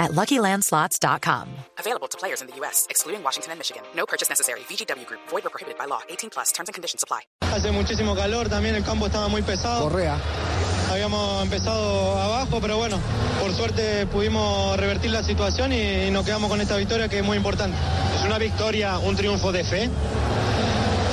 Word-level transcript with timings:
at 0.00 0.10
LuckyLandSlots.com. 0.12 1.48
Available 1.78 2.08
to 2.08 2.18
players 2.18 2.40
in 2.40 2.48
the 2.48 2.56
U.S., 2.56 2.86
excluding 2.90 3.22
Washington 3.22 3.52
and 3.52 3.58
Michigan. 3.60 3.82
No 3.94 4.06
purchase 4.06 4.28
necessary. 4.28 4.60
VGW 4.60 5.06
Group. 5.06 5.20
Void 5.28 5.46
or 5.46 5.50
prohibited 5.50 5.78
by 5.78 5.84
law. 5.84 6.00
18 6.08 6.30
plus. 6.30 6.50
Terms 6.52 6.68
and 6.68 6.74
conditions 6.74 7.04
apply. 7.04 7.20
Hace 7.42 7.70
muchísimo 7.70 8.16
calor, 8.16 8.48
también 8.48 8.74
el 8.74 8.84
campo 8.84 9.06
estaba 9.06 9.28
muy 9.28 9.42
pesado. 9.42 9.82
Correa. 9.88 10.18
Habíamos 10.90 11.42
empezado 11.44 12.18
abajo, 12.18 12.58
pero 12.60 12.76
bueno, 12.76 12.98
por 13.40 13.52
suerte 13.52 14.06
pudimos 14.06 14.76
revertir 14.76 15.12
la 15.12 15.22
situación 15.22 15.72
y, 15.72 16.06
y 16.06 16.10
nos 16.10 16.24
quedamos 16.24 16.50
con 16.50 16.60
esta 16.60 16.76
victoria 16.76 17.08
que 17.08 17.18
es 17.18 17.24
muy 17.24 17.36
importante. 17.36 17.76
¿Es 18.16 18.24
una 18.24 18.38
victoria, 18.38 18.98
un 18.98 19.14
triunfo 19.14 19.52
de 19.52 19.62
fe? 19.62 19.88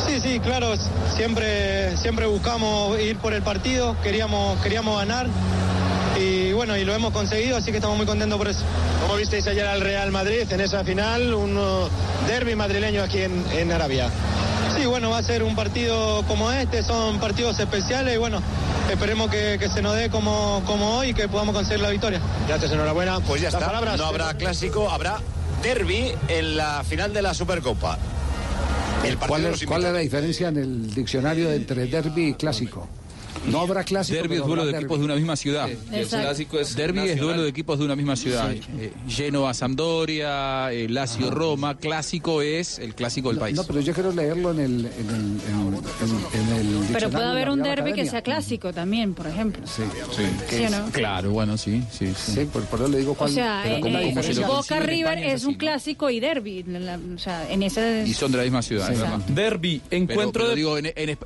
Sí, 0.07 0.19
sí, 0.19 0.39
claro, 0.39 0.73
siempre, 1.15 1.95
siempre 1.97 2.25
buscamos 2.25 2.99
ir 2.99 3.17
por 3.17 3.33
el 3.33 3.43
partido, 3.43 3.95
queríamos, 4.01 4.59
queríamos 4.61 4.97
ganar 4.97 5.27
y 6.19 6.51
bueno, 6.53 6.75
y 6.77 6.83
lo 6.85 6.93
hemos 6.95 7.11
conseguido, 7.13 7.57
así 7.57 7.71
que 7.71 7.77
estamos 7.77 7.97
muy 7.97 8.05
contentos 8.05 8.37
por 8.37 8.47
eso. 8.47 8.61
¿Cómo 9.01 9.15
visteis 9.15 9.45
ayer 9.47 9.65
al 9.65 9.81
Real 9.81 10.11
Madrid 10.11 10.43
en 10.51 10.61
esa 10.61 10.83
final? 10.83 11.33
Un 11.33 11.57
uh, 11.57 11.87
derby 12.27 12.55
madrileño 12.55 13.03
aquí 13.03 13.21
en, 13.21 13.43
en 13.55 13.71
Arabia. 13.71 14.09
Sí, 14.75 14.85
bueno, 14.85 15.09
va 15.09 15.19
a 15.19 15.23
ser 15.23 15.43
un 15.43 15.55
partido 15.55 16.23
como 16.27 16.51
este, 16.51 16.83
son 16.83 17.19
partidos 17.19 17.59
especiales 17.59 18.13
y 18.15 18.17
bueno, 18.17 18.41
esperemos 18.91 19.29
que, 19.31 19.57
que 19.59 19.69
se 19.69 19.81
nos 19.81 19.95
dé 19.95 20.09
como, 20.09 20.61
como 20.65 20.97
hoy 20.97 21.09
y 21.09 21.13
que 21.13 21.27
podamos 21.27 21.55
conseguir 21.55 21.81
la 21.81 21.89
victoria. 21.89 22.21
Gracias, 22.47 22.71
enhorabuena. 22.71 23.19
Pues 23.21 23.41
ya 23.41 23.47
Las 23.47 23.55
está. 23.55 23.65
palabras- 23.67 23.97
No 23.97 24.05
habrá 24.05 24.33
clásico, 24.35 24.89
habrá 24.89 25.17
derby 25.63 26.11
en 26.27 26.57
la 26.57 26.83
final 26.83 27.13
de 27.13 27.21
la 27.21 27.33
Supercopa. 27.33 27.97
El 29.03 29.17
¿Cuál 29.17 29.45
es, 29.45 29.65
cuál 29.65 29.85
es 29.85 29.93
la 29.93 29.99
diferencia 29.99 30.47
en 30.49 30.57
el 30.57 30.93
diccionario 30.93 31.51
entre 31.51 31.85
derby 31.85 32.29
y 32.29 32.33
clásico? 32.33 32.87
No 33.51 33.61
habrá 33.61 33.83
clásico. 33.83 34.17
Derby 34.19 34.35
es 34.35 34.45
duelo 34.45 34.65
de 34.65 34.71
equipos 34.77 34.99
de 34.99 35.05
una 35.05 35.15
misma 35.15 35.35
ciudad. 35.35 35.69
El 35.91 36.07
clásico 36.07 36.59
es 36.59 36.75
Derby 36.75 36.99
es 36.99 37.05
nacional. 37.05 37.25
duelo 37.25 37.43
de 37.43 37.49
equipos 37.49 37.79
de 37.79 37.85
una 37.85 37.95
misma 37.95 38.15
ciudad. 38.15 38.51
Eh, 38.51 38.91
Genoa 39.07 39.53
Sampdoria, 39.53 40.71
eh, 40.71 40.87
Lazio 40.89 41.31
Roma. 41.31 41.77
Clásico 41.77 42.41
es 42.41 42.79
el 42.79 42.93
clásico 42.95 43.29
del 43.29 43.39
país. 43.39 43.55
No, 43.55 43.63
pero 43.63 43.79
yo 43.81 43.93
quiero 43.93 44.11
leerlo 44.11 44.51
en 44.51 44.59
el, 44.59 44.85
en 44.85 45.09
el, 45.09 45.15
en, 45.15 45.73
en- 45.73 46.51
en 46.51 46.55
el 46.79 46.85
Pero 46.93 47.09
puede 47.09 47.23
de 47.25 47.31
haber 47.31 47.49
un 47.49 47.61
derby 47.63 47.93
que 47.93 48.05
sea 48.05 48.21
clásico 48.21 48.73
también, 48.73 49.13
por 49.13 49.27
ejemplo. 49.27 49.65
Sí, 49.67 49.83
Sí. 50.15 50.23
¿Sí 50.57 50.65
o 50.65 50.69
no? 50.69 50.89
Claro, 50.91 51.31
bueno, 51.31 51.57
sí, 51.57 51.83
sí, 51.91 52.07
sí. 52.17 52.31
sí, 52.33 52.45
por, 52.51 52.63
por 52.65 52.79
eso 52.81 52.89
le 52.89 52.97
digo 52.99 53.11
O 53.11 53.15
cuál. 53.15 53.31
sea, 53.31 53.61
pero 53.63 53.75
eh, 53.77 53.81
¿cómo 53.81 53.97
eh? 53.99 54.13
Boca 54.47 54.79
River 54.79 55.17
es 55.19 55.33
es 55.37 55.45
un 55.45 55.55
clásico 55.55 56.09
y 56.09 56.19
derby. 56.19 56.63
la- 56.63 56.79
la- 56.79 56.99
o 57.15 57.19
sea, 57.19 57.49
en 57.51 57.63
ese... 57.63 58.03
Y 58.05 58.13
son 58.13 58.31
de 58.31 58.37
la 58.39 58.43
misma 58.43 58.61
ciudad, 58.61 58.91
es 58.91 58.99
verdad. 58.99 59.17
Derby, 59.27 59.81
encuentro, 59.91 60.49
de- 60.49 60.55
digo, 60.55 60.77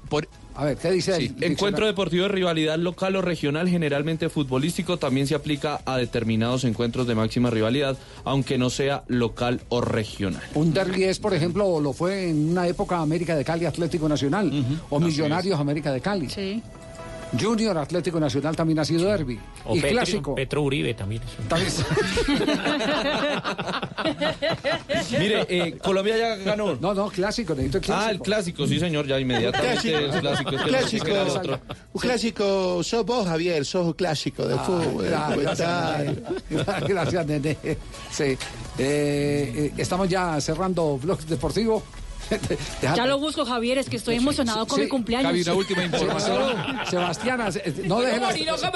por- 0.09 0.27
A 0.55 0.65
ver, 0.65 0.77
¿qué 0.77 0.91
dice 0.91 1.15
Sí, 1.15 1.33
el 1.39 1.51
encuentro 1.53 1.85
deportivo 1.85 2.23
de 2.23 2.29
rivalidad 2.29 2.77
local 2.77 3.15
o 3.15 3.21
regional, 3.21 3.69
generalmente 3.69 4.29
futbolístico, 4.29 4.97
también 4.97 5.27
se 5.27 5.35
aplica 5.35 5.81
a 5.85 5.97
determinados 5.97 6.63
encuentros 6.63 7.07
de 7.07 7.15
máxima 7.15 7.49
rivalidad, 7.49 7.97
aunque 8.23 8.57
no 8.57 8.69
sea 8.69 9.03
local 9.07 9.61
o 9.69 9.81
regional. 9.81 10.43
Un 10.53 10.73
derby 10.73 11.05
es, 11.05 11.19
por 11.19 11.33
ejemplo, 11.33 11.79
lo 11.79 11.93
fue 11.93 12.29
en 12.29 12.51
una 12.51 12.67
época 12.67 12.99
América 12.99 13.35
de 13.35 13.45
Cali 13.45 13.65
Atlético 13.65 14.09
Nacional, 14.09 14.51
o 14.89 14.99
Millonarios 14.99 15.59
América 15.59 15.91
de 15.91 16.01
Cali. 16.01 16.29
Sí. 16.29 16.61
Junior 17.39 17.77
Atlético 17.77 18.19
Nacional 18.19 18.55
también 18.55 18.79
ha 18.79 18.85
sido 18.85 19.07
derby. 19.09 19.39
O 19.65 19.75
y 19.75 19.81
Petro, 19.81 19.97
clásico. 19.97 20.35
Petro 20.35 20.61
Uribe 20.63 20.93
también. 20.93 21.21
También- 21.47 21.71
Mire, 25.19 25.45
eh, 25.49 25.77
Colombia 25.83 26.17
ya 26.17 26.35
ganó. 26.37 26.75
No, 26.79 26.93
no, 26.93 27.09
clásico, 27.09 27.53
necesito 27.53 27.77
el 27.79 27.83
clásico. 27.83 28.07
Ah, 28.07 28.11
el 28.11 28.19
clásico, 28.19 28.67
sí 28.67 28.79
señor, 28.79 29.05
ya 29.07 29.19
inmediatamente 29.19 29.93
el 29.95 30.09
clásico. 30.19 30.49
es 30.51 30.55
que 30.61 30.61
no 30.61 30.67
Clásico. 30.67 31.05
sé 31.05 31.11
el 31.11 31.17
otro. 31.29 31.59
Un 31.93 32.01
clásico, 32.01 32.83
sos 32.83 33.05
vos, 33.05 33.27
Javier, 33.27 33.65
sos 33.65 33.85
un 33.87 33.93
clásico 33.93 34.47
de 34.47 34.57
fútbol. 34.59 35.13
Ah, 35.13 35.35
gracias, 35.37 36.15
gracias, 36.87 37.25
nene. 37.27 37.57
Sí. 38.11 38.23
Eh, 38.23 38.37
eh, 38.77 39.73
estamos 39.77 40.07
ya 40.09 40.39
cerrando 40.41 40.97
Blog 40.97 41.19
Deportivo. 41.21 41.83
Deja- 42.81 42.95
Ya 42.95 43.05
lo 43.05 43.19
busco, 43.19 43.45
Javier, 43.45 43.77
es 43.77 43.89
que 43.89 43.97
estoy 43.97 44.15
emocionado 44.15 44.65
con 44.65 44.77
Sí, 44.77 44.83
mi 44.83 44.89
cumpleaños. 44.89 45.31
Javi, 45.31 45.41
una 45.41 45.53
última 45.53 45.83
información. 45.83 46.55
Sebastiana, 46.89 47.49
eh, 47.53 47.83
no 47.85 47.99
deje 48.01 48.19
la, 48.19 48.29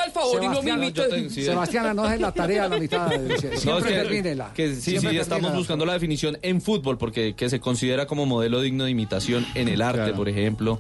el 0.05 0.11
favor 0.11 0.43
y 0.43 0.47
no 0.47 0.61
me 0.61 1.29
Sebastiana, 1.29 1.93
no 1.93 2.03
deje 2.03 2.19
la 2.19 2.31
tarea 2.31 2.65
a 2.65 2.69
la 2.69 2.77
mitad. 2.79 3.09
Siempre 3.09 3.59
No, 3.65 3.77
es 3.77 3.83
que- 3.85 3.91
termínela. 3.93 4.51
que 4.53 4.75
sí, 4.75 4.81
Siempre 4.81 5.11
sí, 5.11 5.17
estamos 5.17 5.41
termínela. 5.43 5.57
buscando 5.57 5.85
la 5.85 5.93
definición 5.93 6.37
en 6.41 6.61
fútbol, 6.61 6.97
porque 6.97 7.33
que 7.35 7.49
se 7.49 7.59
considera 7.59 8.05
como 8.07 8.25
modelo 8.25 8.61
digno 8.61 8.85
de 8.85 8.91
imitación 8.91 9.45
en 9.55 9.67
el 9.67 9.81
arte, 9.81 10.13
por 10.13 10.29
ejemplo, 10.29 10.79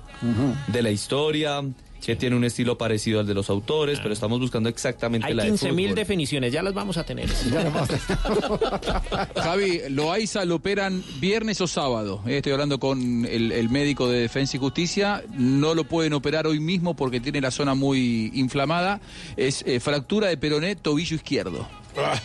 de 0.67 0.81
la 0.81 0.91
historia, 0.91 1.61
que 2.05 2.15
tiene 2.15 2.35
un 2.35 2.43
estilo 2.43 2.77
parecido 2.77 3.19
al 3.19 3.25
de 3.25 3.33
los 3.33 3.49
autores, 3.49 3.99
pero 3.99 4.13
estamos 4.13 4.39
buscando 4.39 4.69
exactamente 4.69 5.27
Hay 5.27 5.33
la 5.33 5.43
de 5.43 5.49
15 5.49 5.71
mil 5.71 5.87
fútbol. 5.87 5.95
definiciones, 5.95 6.53
ya 6.53 6.61
las 6.61 6.73
vamos 6.73 6.97
a 6.97 7.03
tener. 7.03 7.27
Javi, 9.41 9.81
Loaiza 9.89 10.45
lo 10.45 10.55
operan 10.55 11.03
viernes 11.19 11.59
o 11.61 11.67
sábado. 11.67 12.21
Eh, 12.27 12.37
Estoy 12.37 12.51
hablando 12.51 12.79
con 12.79 13.25
el, 13.25 13.51
el 13.51 13.69
médico 13.69 14.07
de 14.09 14.19
Defensa 14.19 14.57
y 14.57 14.59
Justicia. 14.59 15.23
No 15.33 15.73
lo 15.73 15.85
pueden 15.85 16.13
operar 16.13 16.45
hoy 16.47 16.59
mismo 16.59 16.95
porque 16.95 17.19
tiene 17.19 17.41
la 17.41 17.51
zona 17.51 17.73
muy 17.73 18.31
inflamada. 18.35 19.01
Es 19.35 19.63
eh, 19.65 19.79
fractura 19.79 20.27
de 20.27 20.37
peroné, 20.37 20.75
tobillo 20.75 21.15
izquierdo. 21.15 21.67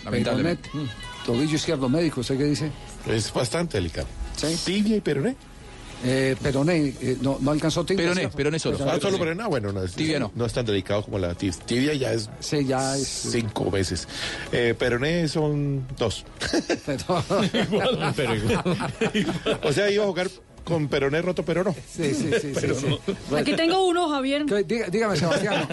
Lamentablemente. 0.04 0.68
Peronet, 0.70 0.91
Tobillo 1.24 1.54
izquierdo 1.54 1.88
médico, 1.88 2.22
¿usted 2.22 2.38
qué 2.38 2.44
dice? 2.44 2.70
Es 3.06 3.32
bastante 3.32 3.76
delicado. 3.76 4.08
Sí. 4.36 4.47
Tibia 4.64 4.97
y 4.97 5.00
peroné. 5.00 5.36
Eh, 6.03 6.34
peroné, 6.43 6.94
eh, 7.00 7.19
no, 7.21 7.37
no 7.41 7.50
alcanzó 7.50 7.84
tibia. 7.84 8.05
Peroné, 8.05 8.21
¿cierto? 8.22 8.37
peroné 8.37 8.59
solo. 8.59 8.78
Ah, 8.88 8.99
solo 9.00 9.16
sí. 9.16 9.19
peroné. 9.22 9.43
Ah, 9.43 9.49
bueno, 9.49 9.71
no 9.72 9.83
es, 9.83 9.93
Tibia 9.93 10.19
no. 10.19 10.33
no 10.34 10.47
es 10.47 10.53
tan 10.53 10.65
delicado 10.65 11.03
como 11.05 11.19
la 11.19 11.34
tibia. 11.34 11.55
Tibia 11.66 11.94
ya 11.94 12.12
es 12.12 12.31
Sí, 12.41 12.65
ya 12.65 12.97
es. 12.97 13.06
cinco 13.06 13.71
veces. 13.71 14.09
Eh, 14.50 14.75
peroné 14.78 15.28
son 15.28 15.87
dos. 15.99 16.25
pero- 16.87 17.22
O 19.62 19.72
sea, 19.72 19.91
iba 19.91 20.05
a 20.05 20.06
jugar 20.06 20.28
con 20.65 20.89
peroné 20.89 21.21
roto, 21.22 21.44
pero 21.44 21.65
no. 21.65 21.75
Sí, 21.75 22.15
sí, 22.15 22.31
sí. 22.41 22.55
sí, 22.55 22.66
sí. 22.75 23.34
Aquí 23.37 23.55
tengo 23.55 23.87
uno, 23.87 24.09
Javier. 24.09 24.44
Dígame, 24.91 25.16
Sebastián. 25.16 25.66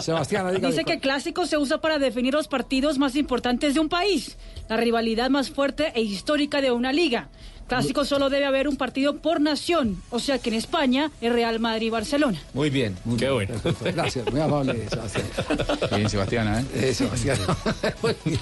Sebastián, 0.00 0.46
dígame. 0.54 0.68
Dice 0.68 0.84
que 0.84 1.00
clásico 1.00 1.46
se 1.46 1.56
usa 1.56 1.80
para 1.80 1.98
definir 1.98 2.34
los 2.34 2.48
partidos 2.48 2.98
más 2.98 3.16
importantes 3.16 3.74
de 3.74 3.80
un 3.80 3.88
país, 3.88 4.36
la 4.68 4.76
rivalidad 4.76 5.30
más 5.30 5.50
fuerte 5.50 5.92
e 5.94 6.02
histórica 6.02 6.60
de 6.60 6.70
una 6.72 6.92
liga. 6.92 7.28
Clásico 7.66 8.04
solo 8.04 8.30
debe 8.30 8.44
haber 8.46 8.68
un 8.68 8.76
partido 8.76 9.16
por 9.16 9.40
nación, 9.40 10.02
o 10.10 10.18
sea 10.18 10.38
que 10.38 10.50
en 10.50 10.56
España 10.56 11.10
es 11.20 11.32
Real 11.32 11.60
Madrid 11.60 11.86
y 11.86 11.90
Barcelona. 11.90 12.40
Muy 12.52 12.70
bien. 12.70 12.96
Qué 13.18 13.30
bueno. 13.30 13.54
Gracias, 13.80 14.30
muy 14.30 14.40
amable, 14.40 14.88
Sebastián. 14.90 15.26
Bien, 15.96 16.10
Sebastiana, 16.10 16.60
¿eh? 16.60 16.64
Eh, 16.74 16.94
Sebastián. 16.94 17.38
Muy 18.02 18.14
bien. 18.24 18.38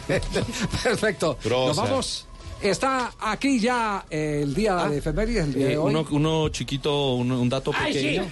Perfecto. 0.83 1.38
Nos 1.44 1.77
vamos. 1.77 2.27
Está 2.62 3.12
aquí 3.18 3.58
ya 3.60 4.04
eh, 4.08 4.40
el 4.44 4.54
día 4.54 4.86
de 4.88 4.98
efemérides, 4.98 5.44
el 5.46 5.54
día 5.54 5.66
de 5.66 5.72
Eh, 5.74 5.76
hoy. 5.78 5.90
uno, 5.90 6.06
uno 6.10 6.48
chiquito, 6.50 7.14
un, 7.14 7.32
un 7.32 7.48
dato 7.48 7.72
pequeño. 7.72 8.30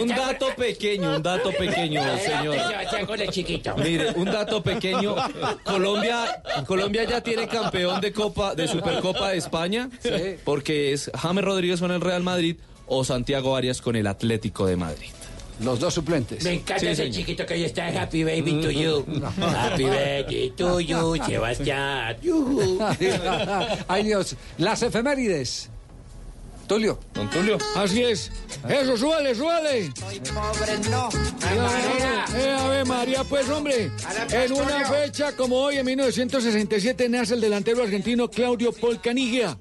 Un 0.00 0.08
dato 0.08 0.46
pequeño, 0.56 1.16
un 1.16 1.22
dato 1.22 1.50
pequeño, 1.52 2.02
señor. 2.18 2.56
Mire, 3.78 4.10
un 4.16 4.24
dato 4.26 4.62
pequeño. 4.62 5.14
Colombia, 5.64 6.42
Colombia 6.66 7.04
ya 7.04 7.20
tiene 7.20 7.46
campeón 7.48 8.00
de 8.00 8.12
Copa, 8.12 8.54
de 8.54 8.68
Supercopa 8.68 9.30
de 9.30 9.38
España, 9.38 9.88
Sí. 10.00 10.36
porque 10.44 10.92
es 10.92 11.10
James 11.14 11.44
Rodríguez 11.44 11.80
con 11.80 11.90
el 11.90 12.00
Real 12.00 12.22
Madrid 12.22 12.56
o 12.86 13.04
Santiago 13.04 13.56
Arias 13.56 13.80
con 13.80 13.96
el 13.96 14.06
Atlético 14.06 14.66
de 14.66 14.76
Madrid. 14.76 15.10
Los 15.60 15.78
dos 15.78 15.94
suplentes. 15.94 16.42
Me 16.42 16.54
encanta 16.54 16.80
Sí, 16.80 16.86
ese 16.88 16.96
señor. 17.04 17.14
chiquito 17.14 17.46
que 17.46 17.54
ahí 17.54 17.64
está. 17.64 17.86
Happy 17.88 18.24
baby 18.24 18.60
to 18.60 18.70
you. 18.70 19.04
Happy 19.40 19.84
baby 19.84 20.52
to 20.56 20.80
you, 20.80 21.16
Sebastián. 21.26 22.16
Yujú. 22.22 22.78
Ay 23.88 24.02
Dios, 24.04 24.34
las 24.58 24.82
efemérides. 24.82 25.70
Tulio. 26.66 26.98
Don 27.12 27.28
Tulio. 27.28 27.58
Así 27.76 28.02
es. 28.02 28.32
Eso, 28.66 28.96
súbale, 28.96 29.34
súbale. 29.34 29.92
Eh, 32.34 32.56
a 32.58 32.68
ver, 32.68 32.86
María, 32.86 33.22
pues, 33.24 33.48
hombre. 33.50 33.90
En 34.30 34.52
una 34.52 34.84
fecha 34.88 35.36
como 35.36 35.56
hoy, 35.56 35.76
en 35.76 35.84
1967, 35.86 37.08
nace 37.10 37.34
el 37.34 37.42
delantero 37.42 37.82
argentino 37.82 38.30
Claudio 38.30 38.72
Polcanigia, 38.72 39.58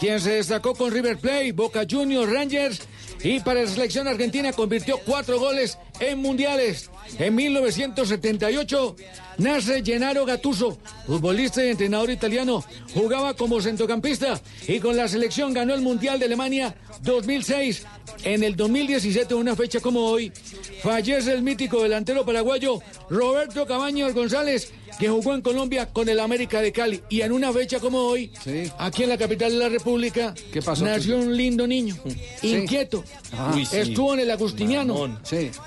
quien 0.00 0.20
se 0.20 0.32
destacó 0.32 0.74
con 0.74 0.90
River 0.90 1.18
Plate, 1.18 1.52
Boca 1.52 1.82
Juniors, 1.88 2.32
Rangers 2.32 2.80
y 3.22 3.40
para 3.40 3.62
la 3.62 3.68
selección 3.68 4.06
argentina 4.06 4.52
convirtió 4.52 4.98
cuatro 5.04 5.38
goles 5.38 5.78
en 6.00 6.20
mundiales. 6.20 6.90
En 7.18 7.34
1978 7.34 8.96
nace 9.38 9.82
Gennaro 9.84 10.24
Gattuso, 10.24 10.78
futbolista 11.06 11.64
y 11.64 11.70
entrenador 11.70 12.10
italiano. 12.10 12.64
Jugaba 12.94 13.34
como 13.34 13.60
centrocampista 13.60 14.40
y 14.66 14.78
con 14.78 14.96
la 14.96 15.08
selección 15.08 15.52
ganó 15.52 15.74
el 15.74 15.80
Mundial 15.80 16.18
de 16.18 16.26
Alemania 16.26 16.74
2006. 17.02 17.84
En 18.24 18.42
el 18.42 18.56
2017, 18.56 19.34
una 19.34 19.54
fecha 19.54 19.80
como 19.80 20.00
hoy, 20.00 20.32
fallece 20.82 21.32
el 21.32 21.42
mítico 21.42 21.82
delantero 21.82 22.24
paraguayo 22.24 22.80
Roberto 23.08 23.66
Cabaños 23.66 24.12
González, 24.12 24.72
que 24.98 25.08
jugó 25.08 25.34
en 25.34 25.42
Colombia 25.42 25.86
con 25.86 26.08
el 26.08 26.20
América 26.20 26.60
de 26.60 26.72
Cali. 26.72 27.02
Y 27.08 27.20
en 27.20 27.32
una 27.32 27.52
fecha 27.52 27.80
como 27.80 27.98
hoy, 27.98 28.30
aquí 28.78 29.04
en 29.04 29.08
la 29.08 29.18
capital 29.18 29.52
de 29.52 29.58
la 29.58 29.68
República, 29.68 30.34
pasó, 30.64 30.84
nació 30.84 31.18
un 31.18 31.36
lindo 31.36 31.66
niño, 31.66 31.96
inquieto. 32.42 33.04
Ah. 33.32 33.52
Uy, 33.54 33.64
sí. 33.64 33.78
Estuvo 33.78 34.14
en 34.14 34.20
el 34.20 34.30
Agustiniano, 34.30 35.18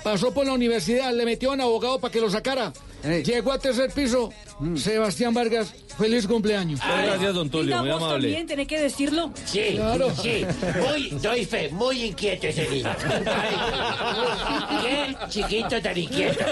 pasó 0.02 0.32
por 0.32 0.46
la 0.46 0.52
universidad, 0.52 1.12
le 1.14 1.24
metió 1.24 1.50
a 1.50 1.54
un 1.54 1.60
abogado 1.60 1.98
para 1.98 2.12
que 2.12 2.20
lo 2.20 2.30
sacara. 2.30 2.72
Llegó 3.02 3.52
a 3.52 3.58
tercer 3.58 3.90
piso, 3.90 4.32
Mm. 4.60 4.76
Sebastián 4.76 5.34
Vargas, 5.34 5.74
feliz 5.98 6.26
cumpleaños. 6.26 6.78
Gracias, 6.80 7.34
don 7.34 7.50
Tulio, 7.50 7.78
muy 7.80 7.90
amable. 7.90 8.28
también 8.28 8.46
tenés 8.46 8.68
que 8.68 8.80
decirlo. 8.80 9.32
Sí, 9.44 9.72
Claro. 9.74 10.08
sí. 10.14 10.46
Muy, 10.86 11.08
doy 11.20 11.44
fe, 11.44 11.68
muy 11.70 12.02
inquieto 12.04 12.46
ese 12.46 12.68
niño. 12.68 12.90
Ay, 13.26 15.16
qué 15.16 15.16
chiquito 15.30 15.82
tan 15.82 15.98
inquieto. 15.98 16.44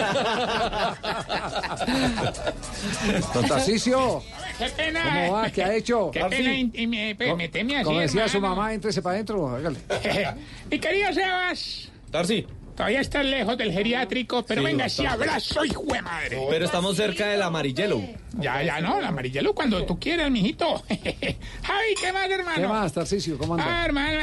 Don 3.34 3.46
Tarcicio, 3.46 4.22
Qué 4.58 4.66
pena. 4.70 5.02
¿cómo 5.26 5.32
va? 5.34 5.50
¿Qué 5.50 5.62
ha 5.62 5.74
hecho? 5.74 6.10
Qué 6.10 6.24
pena 6.24 6.54
y 6.72 6.86
me- 6.86 7.14
pues, 7.14 7.36
meteme 7.36 7.76
así, 7.76 7.84
Como 7.84 8.00
decía 8.00 8.28
su 8.28 8.40
mamá, 8.40 8.72
éntrese 8.74 9.00
para 9.02 9.14
adentro. 9.16 9.48
hágale. 9.48 9.78
Mi 10.70 10.78
querido 10.78 11.12
Sebas, 11.12 11.88
Tarsi, 12.10 12.44
todavía 12.76 13.00
estás 13.00 13.24
lejos 13.24 13.56
del 13.58 13.72
geriátrico, 13.72 14.44
pero 14.44 14.60
Sí, 14.62 14.66
venga, 14.66 14.88
si 14.88 15.06
abrazo, 15.06 15.64
hijo 15.64 15.82
de 15.92 16.02
madre. 16.02 16.38
pero 16.50 16.64
estamos 16.64 16.96
cerca 16.96 17.26
del 17.28 17.42
amarillelo. 17.42 18.00
Ya, 18.38 18.62
ya, 18.62 18.80
no, 18.80 18.98
el 18.98 19.04
amarillelo 19.04 19.54
cuando 19.54 19.84
tú 19.84 19.98
quieras, 19.98 20.30
mijito. 20.30 20.82
Javi, 20.88 21.94
¿qué 22.00 22.12
más, 22.12 22.30
hermano? 22.30 22.56
¿Qué 22.60 22.66
más, 22.68 22.92
Tarcicio? 22.92 23.36
¿Cómo 23.38 23.54
anda? 23.54 23.82
Ah, 23.82 23.84
hermano. 23.84 24.20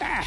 Ah, 0.00 0.24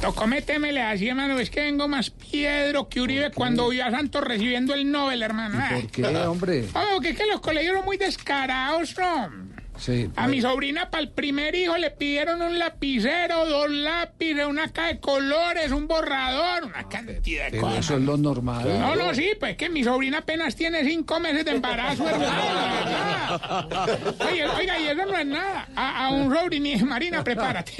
tocó 0.00 0.26
métemele 0.26 0.82
así, 0.82 1.08
hermano. 1.08 1.38
Es 1.38 1.50
que 1.50 1.60
vengo 1.60 1.88
más 1.88 2.10
piedro 2.10 2.88
que 2.88 3.00
Uribe 3.00 3.30
cuando 3.30 3.68
vio 3.68 3.84
a 3.84 3.90
Santos 3.90 4.22
recibiendo 4.22 4.74
el 4.74 4.90
Nobel, 4.90 5.22
hermano. 5.22 5.58
Ah. 5.60 5.70
¿Por 5.74 5.90
qué, 5.90 6.06
hombre? 6.06 6.64
Oh, 6.74 7.00
que 7.00 7.10
es 7.10 7.16
que 7.16 7.26
los 7.26 7.40
colegios 7.40 7.76
son 7.76 7.84
muy 7.84 7.96
descarados, 7.96 8.94
¿no? 8.98 9.47
Sí. 9.78 10.10
A 10.16 10.26
mi 10.26 10.40
sobrina 10.40 10.90
para 10.90 11.02
el 11.02 11.08
primer 11.10 11.54
hijo 11.54 11.76
le 11.78 11.90
pidieron 11.90 12.42
un 12.42 12.58
lapicero, 12.58 13.46
dos 13.46 13.70
lápices, 13.70 14.44
una 14.46 14.68
caja 14.72 14.88
de 14.88 15.00
colores, 15.00 15.70
un 15.70 15.86
borrador, 15.86 16.64
una 16.64 16.88
cantidad 16.88 17.44
de 17.44 17.50
Pero 17.52 17.62
cosas. 17.62 17.78
eso 17.84 17.96
es 17.96 18.02
lo 18.02 18.16
normal. 18.16 18.66
No, 18.80 18.96
no, 18.96 19.14
sí, 19.14 19.30
pues 19.38 19.56
que 19.56 19.68
mi 19.68 19.84
sobrina 19.84 20.18
apenas 20.18 20.56
tiene 20.56 20.84
cinco 20.84 21.20
meses 21.20 21.44
de 21.44 21.52
embarazo, 21.52 22.08
hermano. 22.08 22.32
Oye, 24.30 24.46
oiga, 24.48 24.78
y 24.80 24.86
eso 24.88 25.06
no 25.06 25.16
es 25.16 25.26
nada. 25.26 25.68
A, 25.76 26.06
a 26.06 26.10
un 26.10 26.34
sobrinito, 26.34 26.84
Marina, 26.86 27.22
prepárate. 27.22 27.72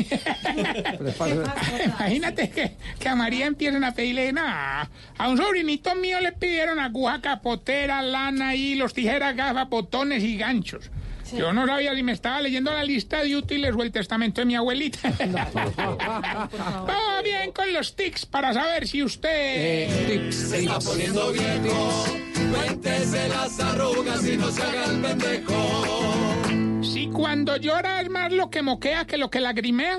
Imagínate 1.84 2.50
que, 2.50 2.72
que 2.98 3.08
a 3.08 3.14
María 3.14 3.46
empiecen 3.46 3.82
a 3.84 3.92
pedirle 3.92 4.32
nada. 4.32 4.88
A 5.18 5.28
un 5.28 5.36
sobrinito 5.36 5.94
mío 5.94 6.20
le 6.20 6.32
pidieron 6.32 6.78
aguja 6.78 7.20
capotera, 7.20 8.02
lana, 8.02 8.54
hilos, 8.54 8.94
tijeras, 8.94 9.34
gafas, 9.36 9.68
botones 9.68 10.22
y 10.22 10.36
ganchos. 10.36 10.90
Yo 11.36 11.52
no 11.52 11.66
sabía 11.66 11.94
si 11.94 12.02
me 12.02 12.12
estaba 12.12 12.40
leyendo 12.40 12.72
la 12.72 12.84
lista 12.84 13.22
de 13.22 13.36
útiles 13.36 13.74
o 13.76 13.82
el 13.82 13.92
testamento 13.92 14.40
de 14.40 14.46
mi 14.46 14.56
abuelita. 14.56 15.12
Vamos 15.18 17.18
bien 17.24 17.52
con 17.52 17.72
los 17.72 17.94
tics 17.96 18.26
para 18.26 18.52
saber 18.54 18.86
si 18.88 19.02
usted... 19.02 19.28
Eh, 19.32 20.28
Se 20.32 20.60
está 20.60 20.78
poniendo 20.78 21.32
viejo, 21.32 22.04
cuéntese 22.52 23.28
las 23.28 23.60
arrugas 23.60 24.24
y 24.26 24.36
no 24.36 24.50
se 24.50 24.62
haga 24.62 24.84
el 24.86 25.00
pendejo. 25.00 26.82
Si 26.82 27.08
cuando 27.08 27.56
llora 27.56 28.00
es 28.00 28.08
más 28.08 28.32
lo 28.32 28.50
que 28.50 28.62
moquea 28.62 29.04
que 29.04 29.18
lo 29.18 29.30
que 29.30 29.40
lagrimea. 29.40 29.98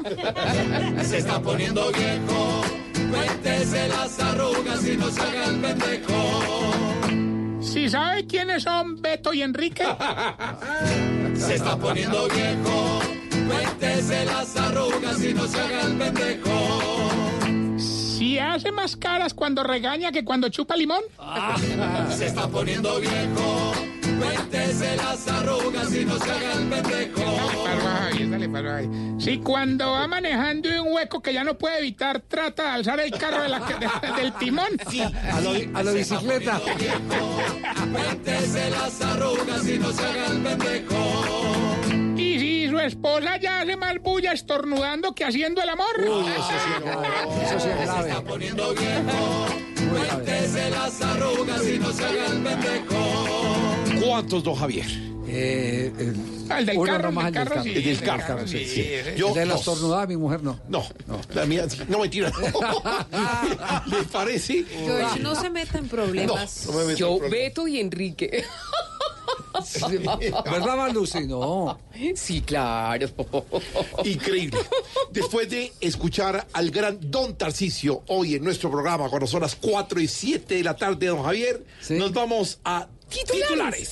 Se 1.04 1.18
está 1.20 1.42
poniendo 1.42 1.92
viejo, 1.92 2.62
cuéntese 3.12 3.88
las 3.90 4.20
arrugas 4.20 4.86
y 4.88 4.98
no 4.98 5.10
se 5.12 5.22
haga 5.22 5.46
el 5.46 5.60
pendejo. 5.60 7.29
Si 7.72 7.88
sabe 7.88 8.26
quiénes 8.26 8.64
son 8.64 9.00
Beto 9.00 9.32
y 9.32 9.44
Enrique. 9.44 9.84
Se 11.36 11.54
está 11.56 11.78
poniendo 11.78 12.28
viejo, 12.28 13.00
cuéntese 13.48 14.26
las 14.26 14.58
arrugas 14.58 15.24
y 15.24 15.34
no 15.36 15.48
se 15.48 15.60
haga 15.60 15.82
el 15.84 15.98
pendejo. 15.98 17.80
Si 17.80 18.40
hace 18.40 18.72
más 18.72 18.96
caras 18.98 19.36
cuando 19.36 19.64
regaña 19.64 20.12
que 20.12 20.26
cuando 20.26 20.50
chupa 20.50 20.76
limón. 20.76 21.04
Se 22.10 22.26
está 22.26 22.48
poniendo 22.48 23.00
viejo, 23.00 23.74
cuéntese 24.20 24.96
las 24.98 25.28
arrugas 25.28 25.96
y 25.96 26.06
no 26.06 26.18
se 26.20 26.32
haga 26.32 26.54
el 26.54 26.68
pendejo. 26.70 27.24
Si 29.20 29.38
cuando 29.40 29.92
va 29.92 30.08
manejando 30.08 30.70
en 30.70 30.80
un 30.80 30.94
hueco 30.94 31.22
que 31.22 31.34
ya 31.34 31.44
no 31.44 31.58
puede 31.58 31.80
evitar, 31.80 32.22
trata 32.22 32.64
de 32.64 32.70
alzar 32.70 33.00
el 33.00 33.12
carro 33.12 33.44
de 33.44 33.50
la- 33.50 33.60
de- 33.60 34.22
del 34.22 34.34
timón. 34.34 34.68
A 35.32 35.42
lo, 35.42 35.52
a 35.78 35.84
la 35.84 35.92
bicicleta. 35.92 36.60
Cuéntese 37.92 38.70
las 38.72 39.02
arrugas 39.02 39.68
y 39.68 39.78
no 39.80 39.92
se 39.92 40.06
haga 40.06 40.26
el 40.28 40.42
pendejo. 40.42 41.76
Y 42.18 42.40
si 42.40 42.70
su 42.70 42.80
esposa 42.80 43.38
ya 43.38 43.62
hace 43.62 43.76
más 43.76 43.96
bulla 44.02 44.32
estornudando 44.34 45.14
que 45.14 45.26
haciendo 45.26 45.62
el 45.62 45.70
amor. 45.70 45.88
Eso 46.00 46.24
sí 46.26 46.44
es 46.78 46.84
grave. 46.86 47.60
Se 47.60 48.08
está 48.08 48.22
poniendo 48.22 48.74
viejo, 48.74 49.48
cuéntese 49.92 50.70
las 50.72 51.02
arrugas 51.02 51.68
y 51.68 51.80
no 51.80 51.92
se 51.92 52.06
haga 52.06 52.26
el 52.28 52.42
pendejo. 52.44 53.79
¿Cuántos, 54.06 54.44
don 54.44 54.56
Javier? 54.56 54.86
Eh, 55.28 55.92
el, 56.00 56.16
Ah, 56.50 56.60
el 56.60 56.66
del 56.66 56.78
uno 56.80 56.92
carro, 56.92 57.04
nomás, 57.04 57.28
el 57.28 57.34
del 57.34 57.44
carro, 57.44 57.64
sí, 57.64 57.70
El 57.70 57.84
del 57.84 57.88
el 57.88 58.02
carro, 58.02 58.48
sí, 58.48 58.58
sí, 58.58 58.66
sí, 58.66 58.74
sí. 58.74 58.82
sí. 58.82 59.12
Yo, 59.16 59.28
el 59.30 59.34
de 59.36 59.46
la 59.46 59.56
estornudada, 59.56 60.08
mi 60.08 60.18
mujer 60.18 60.42
no. 60.42 60.60
No, 60.68 60.84
la 61.34 61.46
mía, 61.46 61.68
no 61.88 62.00
mentira. 62.00 62.32
¿Les 63.86 64.06
parece? 64.06 64.66
George, 64.66 65.20
no 65.20 65.36
se 65.36 65.50
meta 65.52 65.78
en 65.78 65.88
problemas. 65.88 66.66
No, 66.66 66.72
no 66.74 66.80
me 66.80 66.86
meto 66.86 66.92
en 66.92 66.98
Yo, 66.98 67.18
problemas. 67.20 67.32
Beto 67.32 67.68
y 67.68 67.80
Enrique. 67.80 68.46
¿Verdad, 70.46 70.78
Malusi? 70.78 71.28
No. 71.28 71.78
Sí, 72.16 72.42
claro. 72.42 73.08
Increíble. 74.04 74.60
Después 75.12 75.50
de 75.50 75.72
escuchar 75.82 76.48
al 76.54 76.72
gran 76.72 76.98
Don 77.00 77.36
Tarcicio 77.36 78.04
hoy 78.08 78.36
en 78.36 78.44
nuestro 78.44 78.72
programa, 78.72 79.10
cuando 79.10 79.28
son 79.28 79.42
las 79.42 79.56
4 79.56 80.00
y 80.00 80.08
7 80.08 80.56
de 80.56 80.64
la 80.64 80.76
tarde, 80.76 81.08
don 81.08 81.24
Javier, 81.24 81.64
nos 81.90 82.12
vamos 82.12 82.60
a 82.64 82.88
titulares. 83.10 83.90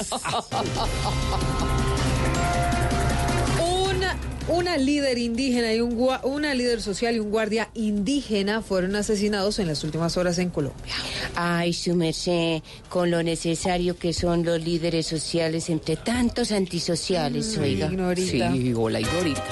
Una, 3.59 4.15
una 4.47 4.77
líder 4.77 5.17
indígena 5.17 5.73
y 5.73 5.81
un 5.81 5.97
una 6.23 6.53
líder 6.53 6.81
social 6.81 7.15
y 7.15 7.19
un 7.19 7.31
guardia 7.31 7.69
indígena 7.73 8.61
fueron 8.61 8.95
asesinados 8.95 9.59
en 9.59 9.67
las 9.67 9.83
últimas 9.83 10.15
horas 10.17 10.37
en 10.37 10.49
Colombia. 10.49 10.93
Ay, 11.35 11.73
su 11.73 11.95
merced, 11.95 12.61
con 12.89 13.09
lo 13.11 13.23
necesario 13.23 13.97
que 13.97 14.13
son 14.13 14.43
los 14.45 14.61
líderes 14.63 15.07
sociales 15.07 15.69
entre 15.69 15.95
tantos 15.97 16.51
antisociales, 16.51 17.57
Mm, 17.57 17.61
oiga. 17.61 17.87
Ignorita. 17.87 18.51
Sí, 18.51 18.73
hola, 18.75 18.99
Ignorita. 19.01 19.43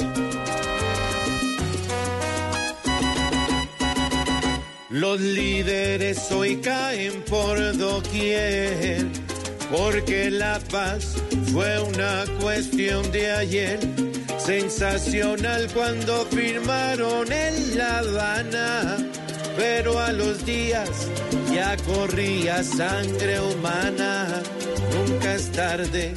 Los 4.90 5.20
líderes 5.20 6.32
hoy 6.32 6.58
caen 6.58 7.22
por 7.24 7.76
doquier, 7.78 9.06
porque 9.72 10.30
la 10.32 10.60
paz 10.72 11.16
fue 11.52 11.80
una 11.82 12.26
cuestión 12.40 13.12
de 13.12 13.32
ayer. 13.32 13.80
Sensacional 14.38 15.68
cuando 15.74 16.26
firmaron 16.26 17.32
en 17.32 17.78
La 17.78 18.00
Habana, 18.00 18.98
pero 19.58 20.00
a 20.00 20.12
los 20.12 20.46
días 20.46 20.90
ya 21.54 21.76
corría 21.78 22.64
sangre 22.64 23.40
humana. 23.40 24.42
Nunca 24.94 25.36
es 25.36 25.52
tarde 25.52 26.14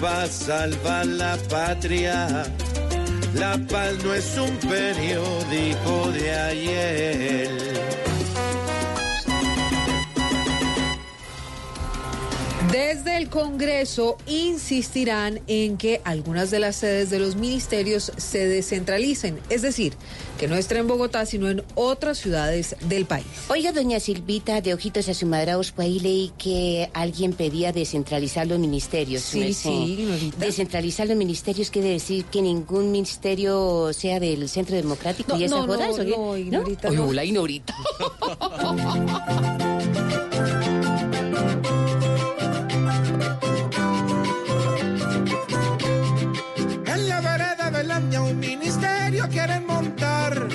para 0.00 0.26
salvar 0.26 1.06
la 1.06 1.36
patria. 1.50 2.44
La 3.34 3.58
paz 3.68 3.92
no 4.02 4.14
es 4.14 4.38
un 4.38 4.56
periódico 4.68 6.12
de 6.12 6.32
ayer. 6.32 7.50
Desde 12.72 13.16
el 13.16 13.28
Congreso 13.30 14.18
insistirán 14.26 15.40
en 15.46 15.76
que 15.76 16.00
algunas 16.04 16.50
de 16.50 16.58
las 16.58 16.76
sedes 16.76 17.10
de 17.10 17.18
los 17.20 17.36
ministerios 17.36 18.12
se 18.16 18.46
descentralicen, 18.46 19.38
es 19.50 19.62
decir, 19.62 19.94
que 20.36 20.48
no 20.48 20.56
estén 20.56 20.78
en 20.78 20.88
Bogotá, 20.88 21.24
sino 21.26 21.48
en 21.48 21.62
otras 21.74 22.18
ciudades 22.18 22.76
del 22.88 23.06
país. 23.06 23.24
Oiga, 23.48 23.72
doña 23.72 24.00
Silvita, 24.00 24.60
de 24.60 24.74
ojitos 24.74 25.08
asumadraos, 25.08 25.72
pues 25.72 25.86
ahí 25.86 26.00
leí 26.00 26.32
que 26.38 26.90
alguien 26.92 27.32
pedía 27.32 27.72
descentralizar 27.72 28.46
los 28.46 28.58
ministerios. 28.58 29.22
su 29.22 29.38
Sí, 29.38 29.54
sí, 29.54 29.96
Ignorita. 30.00 30.36
Descentralizar 30.38 31.06
los 31.06 31.16
ministerios 31.16 31.70
quiere 31.70 31.90
decir 31.90 32.24
que 32.26 32.42
ningún 32.42 32.90
ministerio 32.90 33.92
sea 33.92 34.18
del 34.20 34.48
Centro 34.48 34.76
Democrático 34.76 35.34
No, 35.34 35.40
y 35.40 35.44
esas 35.44 35.58
no, 35.60 35.66
no, 35.66 35.74
jodas, 35.74 35.98
¿o 35.98 36.04
qué? 36.04 36.10
no, 36.16 36.36
Ignorita, 36.36 36.88
Oye, 36.88 36.96
no. 36.98 37.06
hola, 37.06 37.24
Ignorita. 37.24 37.74
ministerio 48.36 49.28
quieren 49.28 49.66
montar 49.66 50.48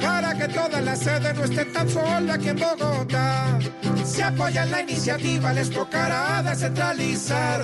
para 0.00 0.34
que 0.34 0.48
toda 0.48 0.80
la 0.80 0.96
sede 0.96 1.34
no 1.34 1.44
esté 1.44 1.64
tan 1.66 1.88
sola 1.88 2.34
aquí 2.34 2.48
en 2.48 2.58
Bogotá. 2.58 3.58
Si 4.04 4.22
apoyan 4.22 4.70
la 4.70 4.82
iniciativa 4.82 5.52
les 5.52 5.70
tocará 5.70 6.42
descentralizar, 6.42 7.62